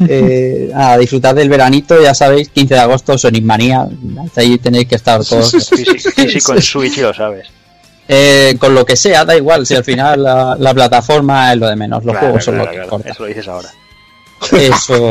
eh, 0.06 0.70
a 0.74 0.98
disfrutar 0.98 1.34
del 1.34 1.48
veranito, 1.48 2.02
ya 2.02 2.14
sabéis, 2.14 2.50
15 2.50 2.74
de 2.74 2.80
agosto, 2.80 3.16
Sonic 3.16 3.42
Manía, 3.42 3.88
ahí 4.36 4.58
tenéis 4.58 4.86
que 4.86 4.96
estar 4.96 5.24
todos. 5.24 5.50
Físico, 6.14 6.52
en 6.52 6.60
Switch 6.60 6.98
lo 6.98 7.14
sabes. 7.14 7.48
Eh, 8.08 8.56
con 8.58 8.74
lo 8.74 8.84
que 8.86 8.96
sea, 8.96 9.24
da 9.24 9.36
igual, 9.36 9.66
si 9.66 9.74
al 9.74 9.84
final 9.84 10.22
la, 10.22 10.56
la 10.58 10.72
plataforma 10.74 11.52
es 11.52 11.58
lo 11.58 11.68
de 11.68 11.76
menos, 11.76 12.04
los 12.04 12.12
Claro, 12.12 12.26
juegos 12.28 12.44
son 12.44 12.54
claro, 12.54 12.66
lo 12.66 12.70
que 12.70 12.76
claro. 12.76 12.86
importa. 12.86 13.10
Eso 13.10 13.22
lo 13.22 13.28
dices 13.28 13.48
ahora. 13.48 13.68
Eso, 14.52 15.10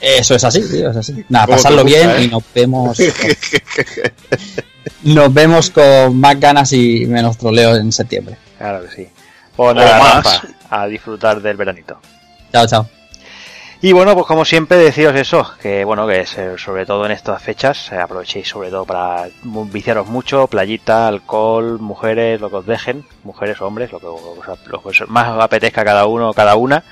eso 0.00 0.34
es 0.34 0.44
así, 0.44 0.62
tío, 0.68 0.90
es 0.90 0.96
así. 0.96 1.24
Nada, 1.28 1.46
¿Cómo 1.46 1.56
te 1.56 1.62
pasarlo 1.62 1.82
gusta, 1.84 1.98
bien 1.98 2.10
eh? 2.10 2.22
y 2.24 2.28
nos 2.28 2.42
vemos. 2.54 2.98
nos 5.02 5.34
vemos 5.34 5.70
con 5.70 6.18
más 6.18 6.38
ganas 6.40 6.72
y 6.72 7.06
menos 7.06 7.36
troleo 7.38 7.76
en 7.76 7.92
septiembre. 7.92 8.36
Claro 8.58 8.84
que 8.86 8.94
sí. 8.94 9.08
Pues 9.54 9.74
nada, 9.74 10.20
más. 10.22 10.40
A 10.70 10.86
disfrutar 10.86 11.40
del 11.40 11.56
veranito. 11.56 11.98
Chao, 12.52 12.66
chao. 12.66 12.88
Y 13.86 13.92
bueno, 13.92 14.14
pues 14.14 14.26
como 14.26 14.44
siempre 14.44 14.78
deciros 14.78 15.14
eso, 15.14 15.48
que 15.62 15.84
bueno, 15.84 16.08
que 16.08 16.22
es, 16.22 16.36
eh, 16.38 16.58
sobre 16.58 16.84
todo 16.84 17.06
en 17.06 17.12
estas 17.12 17.40
fechas, 17.40 17.92
eh, 17.92 17.96
aprovechéis 17.96 18.48
sobre 18.48 18.68
todo 18.68 18.84
para 18.84 19.28
viciaros 19.44 20.08
mucho, 20.08 20.48
playita, 20.48 21.06
alcohol, 21.06 21.78
mujeres, 21.78 22.40
lo 22.40 22.50
que 22.50 22.56
os 22.56 22.66
dejen, 22.66 23.04
mujeres 23.22 23.60
o 23.60 23.66
hombres, 23.68 23.92
lo 23.92 24.00
que, 24.00 25.04
más 25.06 25.28
os 25.28 25.40
apetezca 25.40 25.84
cada 25.84 26.06
uno 26.06 26.30
o 26.30 26.34
cada 26.34 26.56
una. 26.56 26.82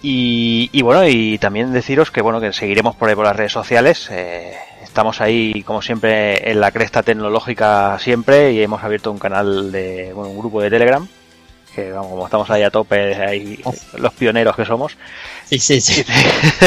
Y, 0.00 0.70
y 0.72 0.80
bueno, 0.80 1.06
y 1.06 1.36
también 1.36 1.70
deciros 1.70 2.10
que 2.10 2.22
bueno, 2.22 2.40
que 2.40 2.54
seguiremos 2.54 2.96
por 2.96 3.10
ahí 3.10 3.14
por 3.14 3.26
las 3.26 3.36
redes 3.36 3.52
sociales, 3.52 4.08
eh, 4.10 4.56
estamos 4.82 5.20
ahí 5.20 5.62
como 5.64 5.82
siempre 5.82 6.50
en 6.50 6.60
la 6.60 6.72
cresta 6.72 7.02
tecnológica 7.02 7.98
siempre 7.98 8.54
y 8.54 8.62
hemos 8.62 8.82
abierto 8.82 9.12
un 9.12 9.18
canal 9.18 9.70
de, 9.70 10.14
bueno, 10.14 10.30
un 10.30 10.38
grupo 10.38 10.62
de 10.62 10.70
Telegram, 10.70 11.06
que 11.80 11.92
vamos, 11.92 12.10
como 12.10 12.24
estamos 12.24 12.50
ahí 12.50 12.62
a 12.62 12.70
tope, 12.70 13.14
ahí 13.14 13.62
los 13.94 14.12
pioneros 14.14 14.54
que 14.56 14.64
somos. 14.64 14.96
Sí, 15.44 15.58
sí, 15.58 15.80
sí. 15.80 16.04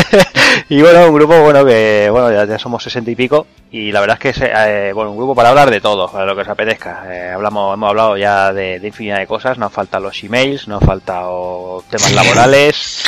y 0.69 0.81
bueno, 0.81 1.07
un 1.07 1.15
grupo 1.15 1.39
bueno 1.41 1.63
que 1.65 2.09
bueno 2.11 2.31
ya, 2.31 2.45
ya 2.45 2.59
somos 2.59 2.83
sesenta 2.83 3.11
y 3.11 3.15
pico 3.15 3.47
y 3.71 3.91
la 3.91 4.01
verdad 4.01 4.17
es 4.17 4.19
que 4.19 4.29
es 4.29 4.51
eh, 4.51 4.91
bueno 4.93 5.11
un 5.11 5.17
grupo 5.17 5.33
para 5.35 5.49
hablar 5.49 5.69
de 5.71 5.81
todo, 5.81 6.11
para 6.11 6.25
lo 6.25 6.35
que 6.35 6.41
os 6.41 6.47
apetezca. 6.47 7.03
Eh, 7.09 7.31
hablamos, 7.31 7.73
hemos 7.73 7.89
hablado 7.89 8.17
ya 8.17 8.51
de, 8.51 8.79
de 8.79 8.87
infinidad 8.87 9.19
de 9.19 9.27
cosas, 9.27 9.57
nos 9.57 9.71
faltan 9.71 10.03
los 10.03 10.23
emails, 10.23 10.67
nos 10.67 10.81
han 10.81 10.87
faltado 10.87 11.83
temas 11.89 12.11
laborales 12.11 13.03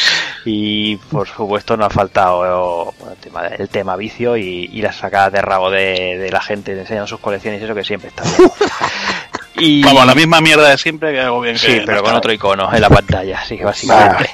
y 0.46 0.96
por 0.98 1.28
supuesto 1.28 1.76
nos 1.76 1.88
ha 1.88 1.90
faltado 1.90 2.38
bueno, 2.38 3.12
el, 3.12 3.18
tema, 3.18 3.48
el 3.48 3.70
tema 3.70 3.96
vicio 3.96 4.38
y, 4.38 4.70
y 4.72 4.82
las 4.82 4.96
sacadas 4.96 5.34
de 5.34 5.42
rabo 5.42 5.72
de, 5.72 6.18
de 6.18 6.32
la 6.32 6.42
gente 6.42 6.80
enseñando 6.80 7.08
sus 7.08 7.20
colecciones 7.20 7.62
y 7.62 7.66
eso 7.66 7.76
que 7.76 7.84
siempre 7.84 8.10
está 8.10 8.24
bien. 8.24 8.52
Y, 9.58 9.84
Vamos, 9.84 10.06
la 10.06 10.16
misma 10.16 10.42
mierda 10.42 10.70
de 10.70 10.78
siempre 10.78 11.14
que 11.14 11.22
hago 11.22 11.42
bien. 11.42 11.58
Sí, 11.58 11.68
que 11.68 11.82
pero 11.86 11.98
no 11.98 12.04
con 12.04 12.08
está 12.08 12.18
otro 12.18 12.34
icono 12.34 12.74
en 12.74 12.82
la 12.82 12.90
pantalla, 12.90 13.40
así 13.40 13.58
que 13.58 13.66
básicamente. 13.66 14.30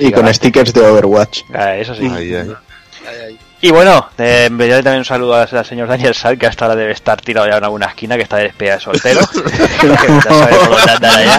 Y 0.00 0.12
con 0.12 0.32
stickers 0.32 0.72
de 0.72 0.82
Overwatch. 0.82 1.42
Ah, 1.54 1.76
Eso 1.76 1.94
sí. 1.94 2.06
Ahí, 2.06 2.34
ahí. 2.34 3.38
Y 3.62 3.70
bueno, 3.72 4.08
eh, 4.16 4.46
también 4.48 4.98
un 4.98 5.04
saludo 5.04 5.34
al, 5.34 5.46
al 5.50 5.66
señor 5.66 5.86
Daniel 5.86 6.14
Sal, 6.14 6.38
que 6.38 6.46
hasta 6.46 6.64
ahora 6.64 6.76
debe 6.76 6.92
estar 6.92 7.20
tirado 7.20 7.46
ya 7.46 7.58
en 7.58 7.64
alguna 7.64 7.86
esquina, 7.86 8.16
que 8.16 8.22
está 8.22 8.38
de 8.38 8.44
despedida 8.44 8.74
de 8.74 8.80
soltero. 8.80 9.20
que 9.80 9.86
ya 9.86 10.22
sabe 10.22 10.56
por 10.56 10.70
dónde 10.70 10.92
andar 10.92 11.18
allá. 11.18 11.38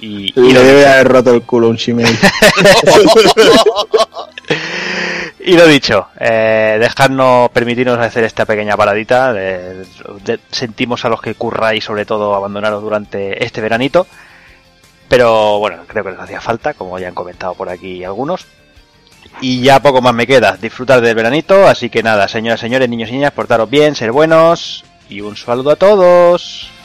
Y, 0.00 0.32
y, 0.34 0.52
le 0.52 0.62
debe 0.62 0.86
haber 0.86 1.08
roto 1.08 1.34
el 1.34 1.42
culo 1.42 1.68
un 1.68 1.76
Gmail. 1.76 2.08
y 5.48 5.56
lo 5.56 5.66
dicho, 5.66 6.08
eh, 6.20 6.76
dejadnos, 6.78 7.50
permitirnos 7.52 7.98
hacer 7.98 8.22
esta 8.24 8.44
pequeña 8.44 8.76
paradita. 8.76 9.34
sentimos 10.50 11.06
a 11.06 11.08
los 11.08 11.22
que 11.22 11.34
curráis, 11.36 11.84
sobre 11.84 12.04
todo, 12.04 12.34
abandonaros 12.34 12.82
durante 12.82 13.42
este 13.42 13.62
veranito. 13.62 14.06
Pero 15.08 15.58
bueno, 15.58 15.84
creo 15.86 16.04
que 16.04 16.10
les 16.10 16.20
hacía 16.20 16.42
falta, 16.42 16.74
como 16.74 16.98
ya 16.98 17.08
han 17.08 17.14
comentado 17.14 17.54
por 17.54 17.70
aquí 17.70 18.04
algunos. 18.04 18.46
Y 19.40 19.62
ya 19.62 19.80
poco 19.80 20.02
más 20.02 20.12
me 20.12 20.26
queda, 20.26 20.58
disfrutar 20.60 21.00
del 21.00 21.14
veranito, 21.14 21.66
así 21.66 21.88
que 21.88 22.02
nada, 22.02 22.28
señoras, 22.28 22.60
señores, 22.60 22.90
niños 22.90 23.08
y 23.08 23.12
niñas, 23.12 23.32
portaros 23.32 23.70
bien, 23.70 23.94
ser 23.94 24.12
buenos 24.12 24.84
y 25.08 25.22
un 25.22 25.34
saludo 25.34 25.70
a 25.70 25.76
todos. 25.76 26.77